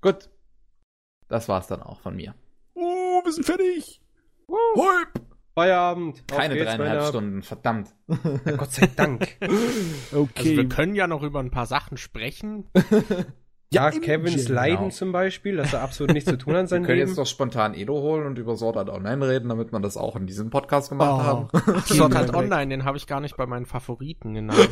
Gut. 0.00 0.28
Das 1.28 1.48
war's 1.48 1.66
dann 1.66 1.82
auch 1.82 2.00
von 2.00 2.14
mir. 2.16 2.34
Oh, 2.74 3.20
wir 3.24 3.32
sind 3.32 3.44
fertig. 3.44 4.00
Feierabend. 5.54 6.22
Auf 6.30 6.36
Keine 6.36 6.54
geht's, 6.54 6.74
dreieinhalb. 6.76 7.04
Stunden, 7.08 7.42
verdammt. 7.42 7.94
Ja, 8.44 8.56
Gott 8.56 8.72
sei 8.72 8.86
Dank. 8.94 9.28
Okay. 10.12 10.32
Also 10.36 10.56
wir 10.56 10.68
können 10.68 10.94
ja 10.94 11.06
noch 11.06 11.22
über 11.22 11.40
ein 11.40 11.50
paar 11.50 11.66
Sachen 11.66 11.96
sprechen. 11.96 12.68
Ja, 13.72 13.88
im 13.88 14.02
Kevins 14.02 14.44
Gym, 14.46 14.54
Leiden 14.54 14.76
genau. 14.76 14.90
zum 14.90 15.10
Beispiel, 15.10 15.56
dass 15.56 15.72
er 15.72 15.80
absolut 15.82 16.12
nichts 16.12 16.30
zu 16.30 16.38
tun 16.38 16.54
hat 16.54 16.60
in 16.60 16.64
Wir 16.66 16.68
seinem 16.68 16.84
können 16.84 16.98
Leben. 16.98 17.08
jetzt 17.08 17.18
doch 17.18 17.26
spontan 17.26 17.74
Edo 17.74 17.94
holen 17.94 18.24
und 18.24 18.38
über 18.38 18.54
Sword 18.56 18.76
Art 18.76 18.88
Online 18.88 19.26
reden, 19.26 19.48
damit 19.48 19.72
wir 19.72 19.80
das 19.80 19.96
auch 19.96 20.14
in 20.14 20.28
diesem 20.28 20.48
Podcast 20.50 20.90
gemacht 20.90 21.10
Oh. 21.10 21.24
haben. 21.24 21.80
Sword 21.86 22.14
Art. 22.14 22.32
Online, 22.36 22.68
den 22.68 22.84
habe 22.84 22.98
ich 22.98 23.08
gar 23.08 23.18
nicht 23.20 23.36
bei 23.36 23.46
meinen 23.46 23.66
Favoriten 23.66 24.34
genannt. 24.34 24.70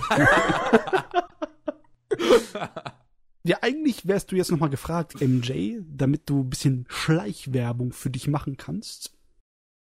Ja, 3.44 3.58
eigentlich 3.60 4.06
wärst 4.06 4.30
du 4.30 4.36
jetzt 4.36 4.52
nochmal 4.52 4.70
gefragt, 4.70 5.20
MJ, 5.20 5.78
damit 5.88 6.30
du 6.30 6.42
ein 6.42 6.48
bisschen 6.50 6.86
Schleichwerbung 6.88 7.92
für 7.92 8.08
dich 8.08 8.28
machen 8.28 8.56
kannst. 8.56 9.16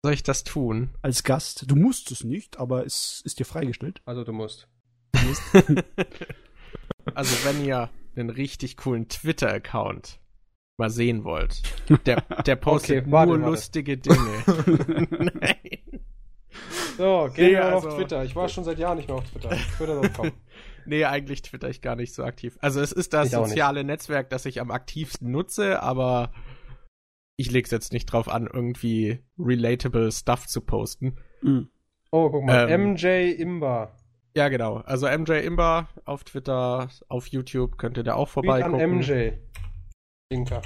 Soll 0.05 0.13
ich 0.13 0.21
das 0.21 0.43
tun? 0.43 0.91
Als 1.01 1.23
Gast. 1.23 1.63
Du 1.65 1.75
musst 1.75 2.11
es 2.11 2.23
nicht, 2.23 2.59
aber 2.59 2.85
es 2.85 3.21
ist 3.25 3.39
dir 3.39 3.45
freigestellt. 3.45 4.01
Also 4.05 4.23
du 4.23 4.33
musst. 4.33 4.67
Also 7.15 7.35
wenn 7.43 7.65
ihr 7.65 7.89
einen 8.15 8.29
richtig 8.29 8.77
coolen 8.77 9.07
Twitter-Account 9.09 10.19
mal 10.77 10.89
sehen 10.91 11.23
wollt, 11.23 11.61
der, 12.05 12.21
der 12.21 12.55
postet 12.57 13.03
Okay, 13.03 13.11
warte, 13.11 13.31
nur 13.31 13.41
warte. 13.41 13.51
lustige 13.51 13.97
Dinge. 13.97 14.43
Nein. 15.09 16.01
So, 16.97 17.29
gehen 17.33 17.45
Nee, 17.47 17.51
wir 17.53 17.65
also- 17.65 17.87
auf 17.87 17.95
Twitter. 17.95 18.23
Ich 18.25 18.35
war 18.35 18.47
schon 18.47 18.63
seit 18.63 18.77
Jahren 18.77 18.97
nicht 18.97 19.07
mehr 19.07 19.17
auf 19.17 19.29
Twitter. 19.31 19.49
Twitter.com. 19.77 20.31
Nee, 20.85 21.05
eigentlich 21.05 21.41
twitter 21.41 21.69
ich 21.69 21.81
gar 21.81 21.95
nicht 21.95 22.13
so 22.13 22.23
aktiv. 22.23 22.57
Also 22.61 22.81
es 22.81 22.91
ist 22.91 23.13
das 23.13 23.27
Ich 23.27 23.33
soziale 23.33 23.83
Netzwerk, 23.83 24.29
das 24.29 24.45
ich 24.45 24.61
am 24.61 24.71
aktivsten 24.71 25.31
nutze, 25.31 25.81
aber 25.81 26.31
ich 27.37 27.51
leg's 27.51 27.71
jetzt 27.71 27.93
nicht 27.93 28.05
drauf 28.05 28.27
an, 28.27 28.49
irgendwie 28.51 29.19
relatable 29.37 30.11
Stuff 30.11 30.47
zu 30.47 30.61
posten. 30.61 31.17
Mhm. 31.41 31.69
Oh, 32.11 32.29
guck 32.29 32.43
mal. 32.43 32.69
Ähm. 32.69 32.93
MJ 32.93 33.31
Imba. 33.31 33.95
Ja, 34.35 34.49
genau. 34.49 34.77
Also 34.77 35.07
MJ 35.07 35.45
Imba 35.45 35.89
auf 36.05 36.23
Twitter, 36.23 36.89
auf 37.07 37.27
YouTube 37.27 37.77
könnt 37.77 37.97
ihr 37.97 38.03
da 38.03 38.15
auch 38.15 38.29
Tweet 38.29 38.49
an 38.49 38.71
vorbeigucken. 38.71 38.97
MJ. 38.99 39.31
Linker. 40.31 40.61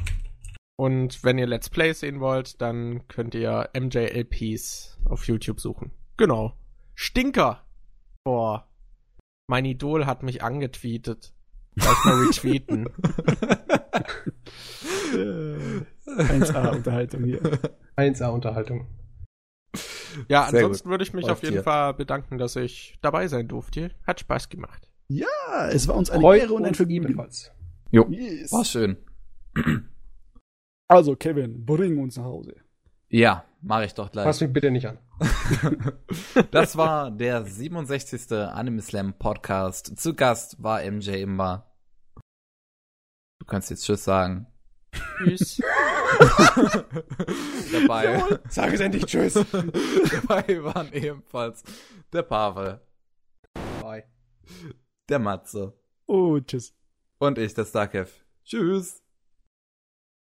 Und 0.75 1.23
wenn 1.23 1.37
ihr 1.37 1.47
Let's 1.47 1.69
Play 1.69 1.93
sehen 1.93 2.19
wollt, 2.19 2.61
dann 2.61 3.07
könnt 3.07 3.35
ihr 3.35 3.69
MJLPs 3.79 4.99
auf 5.05 5.27
YouTube 5.27 5.59
suchen. 5.59 5.91
Genau. 6.17 6.57
Stinker! 6.95 7.63
Boah. 8.23 8.67
Mein 9.53 9.65
Idol 9.65 10.07
hat 10.07 10.23
mich 10.23 10.41
angetweetet. 10.41 11.31
Gleich 11.75 12.05
mal 12.05 12.23
retweeten. 12.25 12.89
1A 15.13 16.71
Unterhaltung 16.75 17.23
hier. 17.23 17.39
1A 17.95 18.29
Unterhaltung. 18.33 18.87
Ja, 20.27 20.47
Sehr 20.49 20.61
ansonsten 20.61 20.89
würde 20.89 21.03
ich 21.03 21.13
mich 21.13 21.21
Läuft 21.27 21.33
auf 21.33 21.43
jeden 21.43 21.53
hier. 21.53 21.61
Fall 21.63 21.93
bedanken, 21.93 22.39
dass 22.39 22.55
ich 22.55 22.97
dabei 23.03 23.27
sein 23.27 23.47
durfte. 23.47 23.91
Hat 24.07 24.19
Spaß 24.21 24.49
gemacht. 24.49 24.89
Ja, 25.07 25.27
es 25.71 25.87
war 25.87 25.97
uns 25.97 26.09
eine 26.09 26.21
Freut 26.21 26.41
Ehre 26.41 26.53
und 26.55 26.65
ein 26.65 26.73
Vergnügen. 26.73 27.03
ebenfalls. 27.05 27.51
Jo, 27.91 28.07
Yes. 28.09 28.51
war 28.51 28.65
schön. 28.65 28.97
Also, 30.87 31.15
Kevin, 31.15 31.63
bring 31.63 31.99
uns 31.99 32.17
nach 32.17 32.23
Hause. 32.25 32.55
Ja, 33.09 33.45
mache 33.61 33.85
ich 33.85 33.93
doch 33.93 34.11
gleich. 34.11 34.23
Fass 34.25 34.41
mich 34.41 34.51
bitte 34.51 34.71
nicht 34.71 34.87
an. 34.87 34.97
das 36.51 36.75
war 36.75 37.11
der 37.11 37.45
67. 37.45 38.31
Anime 38.31 38.81
Slam 38.81 39.13
Podcast. 39.17 39.97
Zu 39.99 40.13
Gast 40.15 40.61
war 40.61 40.81
MJ 40.83 41.21
Imba. 41.21 41.71
Du 43.39 43.45
kannst 43.45 43.69
jetzt 43.69 43.85
Tschüss 43.85 44.03
sagen. 44.03 44.47
Tschüss. 45.17 45.61
Dabei, 47.71 48.23
Sag 48.49 48.73
es 48.73 48.79
endlich 48.79 49.05
Tschüss. 49.05 49.33
dabei 49.33 50.63
waren 50.63 50.91
ebenfalls 50.93 51.63
der 52.11 52.21
Pavel, 52.23 52.79
Bye. 53.81 54.03
der 55.09 55.19
Matze 55.19 55.73
Oh, 56.05 56.39
tschüss. 56.39 56.73
und 57.17 57.37
ich, 57.39 57.53
der 57.55 57.65
Starkev. 57.65 58.11
Tschüss. 58.45 59.02